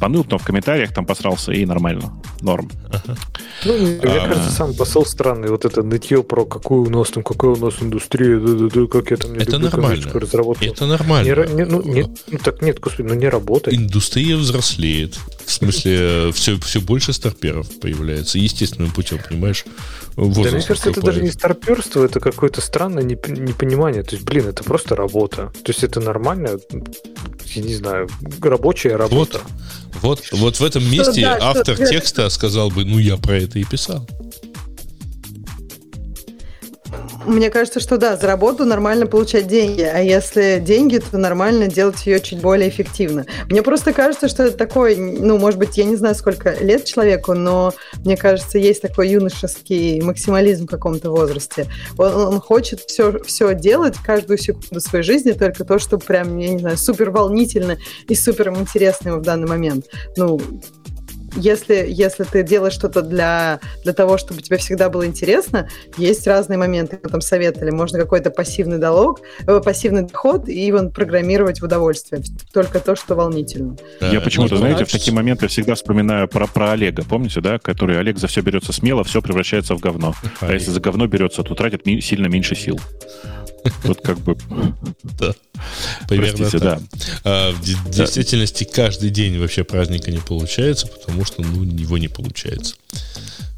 Поныл, 0.00 0.24
потом 0.24 0.38
в 0.38 0.44
комментариях 0.44 0.92
там 0.92 1.06
посрался, 1.06 1.52
и 1.52 1.64
нормально. 1.64 2.12
Норм. 2.40 2.70
Ага. 2.90 3.16
Ну, 3.64 3.78
мне 3.78 3.98
а, 4.02 4.28
кажется, 4.28 4.50
сам 4.50 4.74
посыл 4.74 5.04
странный. 5.04 5.48
Вот 5.48 5.64
это 5.64 5.82
нытье 5.82 6.22
про 6.22 6.44
какую 6.44 6.82
у 6.82 6.90
нас 6.90 7.10
там, 7.10 7.22
какая 7.22 7.52
у 7.52 7.56
нас 7.56 7.74
индустрия, 7.80 8.38
да, 8.38 8.52
да, 8.54 8.68
да, 8.68 8.86
как 8.86 9.10
я 9.10 9.16
там 9.16 9.32
не 9.32 9.38
это 9.38 9.52
люблю 9.52 9.70
нормально. 9.70 10.12
разработку. 10.12 10.64
Это 10.64 10.86
нормально. 10.86 11.46
Не, 11.46 11.54
не, 11.54 11.64
ну, 11.64 11.82
не, 11.82 12.06
ну, 12.28 12.38
так 12.38 12.62
нет, 12.62 12.80
господи, 12.80 13.08
ну 13.08 13.14
не 13.14 13.28
работает. 13.28 13.76
Индустрия 13.76 14.36
взрослеет. 14.36 15.18
В 15.44 15.50
смысле, 15.50 16.32
все, 16.32 16.58
все 16.60 16.80
больше 16.80 17.12
старперов 17.12 17.68
появляется. 17.80 18.38
Естественным 18.38 18.90
путем, 18.90 19.18
понимаешь? 19.28 19.64
Да, 20.16 20.22
мне 20.22 20.62
кажется, 20.62 20.90
это 20.90 21.00
даже 21.00 21.22
не 21.22 21.30
старперство, 21.30 22.04
это 22.04 22.20
какое-то 22.20 22.60
странное 22.60 23.02
непонимание. 23.02 24.02
То 24.02 24.14
есть, 24.14 24.24
блин, 24.24 24.48
это 24.48 24.62
просто 24.62 24.94
работа. 24.94 25.52
То 25.64 25.72
есть, 25.72 25.82
это 25.82 26.00
нормально, 26.00 26.58
я 27.46 27.62
не 27.62 27.74
знаю, 27.74 28.08
рабочая 28.40 28.96
работа. 28.96 29.40
Вот, 30.00 30.22
вот, 30.32 30.38
вот 30.38 30.60
в 30.60 30.64
этом 30.64 30.84
месте 30.90 31.12
что, 31.12 31.20
да, 31.20 31.38
автор 31.40 31.74
что, 31.76 31.86
текста 31.86 32.28
сказал 32.28 32.70
бы, 32.70 32.84
ну, 32.84 32.98
я 32.98 33.16
про 33.16 33.36
это 33.36 33.58
и 33.58 33.64
писал. 33.64 34.08
Мне 37.26 37.50
кажется, 37.50 37.80
что 37.80 37.96
да, 37.96 38.16
за 38.16 38.26
работу 38.26 38.64
нормально 38.64 39.06
получать 39.06 39.46
деньги, 39.46 39.80
а 39.80 39.98
если 39.98 40.58
деньги, 40.60 40.98
то 40.98 41.16
нормально 41.16 41.68
делать 41.68 42.06
ее 42.06 42.20
чуть 42.20 42.40
более 42.40 42.68
эффективно. 42.68 43.24
Мне 43.48 43.62
просто 43.62 43.92
кажется, 43.92 44.28
что 44.28 44.44
это 44.44 44.56
такой, 44.56 44.96
ну, 44.96 45.38
может 45.38 45.58
быть, 45.58 45.76
я 45.78 45.84
не 45.84 45.96
знаю, 45.96 46.14
сколько 46.14 46.54
лет 46.60 46.84
человеку, 46.84 47.34
но 47.34 47.72
мне 48.04 48.16
кажется, 48.16 48.58
есть 48.58 48.82
такой 48.82 49.08
юношеский 49.08 50.02
максимализм 50.02 50.66
в 50.66 50.70
каком-то 50.70 51.10
возрасте. 51.10 51.66
Он, 51.96 52.14
он 52.14 52.40
хочет 52.40 52.80
все, 52.80 53.18
все 53.24 53.54
делать 53.54 53.96
каждую 54.04 54.38
секунду 54.38 54.80
своей 54.80 55.04
жизни, 55.04 55.32
только 55.32 55.64
то, 55.64 55.78
что 55.78 55.98
прям, 55.98 56.36
я 56.36 56.50
не 56.50 56.58
знаю, 56.58 56.76
супер 56.76 57.10
волнительно 57.10 57.78
и 58.08 58.14
супер 58.14 58.50
интересно 58.50 59.10
ему 59.10 59.18
в 59.20 59.22
данный 59.22 59.46
момент. 59.46 59.86
Ну, 60.16 60.40
если, 61.36 61.86
если 61.88 62.24
ты 62.24 62.42
делаешь 62.42 62.74
что-то 62.74 63.02
для, 63.02 63.60
для 63.82 63.92
того, 63.92 64.18
чтобы 64.18 64.42
тебе 64.42 64.56
всегда 64.58 64.88
было 64.88 65.06
интересно, 65.06 65.68
есть 65.96 66.26
разные 66.26 66.58
моменты, 66.58 66.96
там 66.96 67.20
советовали. 67.20 67.70
Можно 67.70 67.98
какой-то 67.98 68.30
пассивный 68.30 68.78
долог, 68.78 69.20
э, 69.46 69.60
пассивный 69.64 70.02
доход 70.02 70.48
и 70.48 70.72
он 70.72 70.90
программировать 70.90 71.60
в 71.60 71.64
удовольствие. 71.64 72.22
Только 72.52 72.80
то, 72.80 72.96
что 72.96 73.14
волнительно. 73.14 73.76
Я 74.00 74.20
почему-то, 74.20 74.56
знаете, 74.56 74.84
в 74.84 74.90
такие 74.90 75.12
моменты 75.12 75.48
всегда 75.48 75.74
вспоминаю 75.74 76.28
про, 76.28 76.46
про 76.46 76.72
Олега, 76.72 77.04
помните, 77.04 77.40
да? 77.40 77.58
Который 77.58 77.98
Олег 77.98 78.18
за 78.18 78.26
все 78.26 78.40
берется 78.40 78.72
смело, 78.72 79.04
все 79.04 79.22
превращается 79.22 79.74
в 79.74 79.80
говно. 79.80 80.14
А 80.40 80.52
если 80.52 80.70
за 80.70 80.80
говно 80.80 81.06
берется, 81.06 81.42
то 81.42 81.54
тратит 81.54 81.86
ми- 81.86 82.00
сильно 82.00 82.26
меньше 82.26 82.54
сил. 82.54 82.80
Вот 83.84 84.00
как 84.00 84.18
бы... 84.18 84.36
Да. 85.18 85.34
Примерно 86.08 86.50
так. 86.50 86.60
да. 86.60 86.80
А, 87.24 87.52
в 87.52 87.90
действительности 87.90 88.64
каждый 88.64 89.10
день 89.10 89.38
вообще 89.38 89.64
праздника 89.64 90.10
не 90.10 90.18
получается, 90.18 90.86
потому 90.86 91.23
что 91.24 91.42
ну, 91.42 91.64
его 91.64 91.98
не 91.98 92.08
получается. 92.08 92.76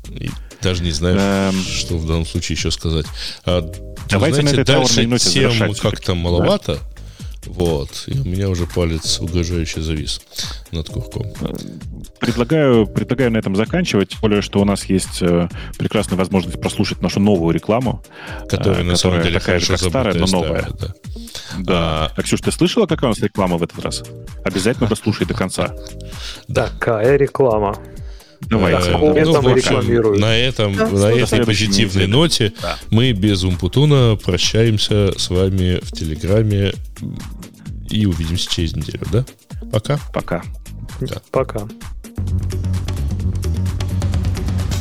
И 0.08 0.30
Даже 0.62 0.82
не 0.82 0.92
знаю, 0.92 1.18
Эм. 1.18 1.62
что 1.62 1.98
в 1.98 2.06
данном 2.06 2.26
случае 2.26 2.56
еще 2.56 2.70
сказать. 2.70 3.06
А, 3.44 3.60
Давайте 4.08 4.42
на 4.42 4.50
знаете, 4.50 4.62
этой 4.62 4.64
траурной 4.64 5.06
дальше 5.06 5.30
тем 5.30 5.74
как-то 5.74 6.14
маловато. 6.14 6.80
Вот. 7.46 8.04
И 8.06 8.18
у 8.18 8.24
меня 8.24 8.48
уже 8.48 8.66
палец 8.66 9.20
угрожающе 9.20 9.80
завис 9.80 10.20
над 10.72 10.88
курком. 10.88 11.26
Предлагаю, 12.20 12.86
предлагаю 12.86 13.30
на 13.32 13.38
этом 13.38 13.56
заканчивать, 13.56 14.10
тем 14.10 14.20
более, 14.20 14.42
что 14.42 14.60
у 14.60 14.64
нас 14.64 14.84
есть 14.86 15.22
э, 15.22 15.48
прекрасная 15.78 16.18
возможность 16.18 16.60
прослушать 16.60 17.02
нашу 17.02 17.20
новую 17.20 17.54
рекламу, 17.54 18.02
Которая 18.48 18.80
э, 18.80 18.84
на 18.84 18.96
самом 18.96 19.22
деле 19.22 19.38
такая 19.38 19.60
же, 19.60 19.66
как 19.66 19.78
старая, 19.78 20.14
но 20.14 20.26
новая. 20.26 20.62
старая, 20.62 20.76
да. 20.80 20.94
Да. 21.58 22.12
А, 22.16 22.22
Ксюш, 22.22 22.40
ты 22.40 22.50
слышала, 22.52 22.86
какая 22.86 23.06
у 23.06 23.08
нас 23.10 23.18
реклама 23.20 23.56
в 23.56 23.62
этот 23.62 23.78
раз? 23.80 24.02
Обязательно 24.44 24.88
дослушай 24.88 25.26
до 25.26 25.34
конца. 25.34 25.74
Такая 26.52 27.16
реклама. 27.16 27.76
Давай. 28.42 28.74
Э, 28.74 28.76
Э, 28.78 29.24
ну, 29.24 29.40
в 29.40 29.48
общем, 29.48 30.20
на 30.20 30.36
этом, 30.36 30.74
Да. 30.76 30.86
на 30.86 31.06
этой 31.12 31.44
позитивной 31.44 32.06
ноте 32.06 32.52
Да. 32.62 32.76
мы 32.90 33.12
без 33.12 33.42
Умпутуна 33.44 34.16
прощаемся 34.16 35.12
с 35.18 35.30
вами 35.30 35.78
в 35.82 35.92
Телеграме 35.92 36.72
и 37.90 38.06
увидимся 38.06 38.50
через 38.50 38.74
неделю, 38.76 39.06
да? 39.12 39.24
Пока. 39.72 39.98
Пока. 40.12 40.42
Да. 41.00 41.20
Пока. 41.30 41.68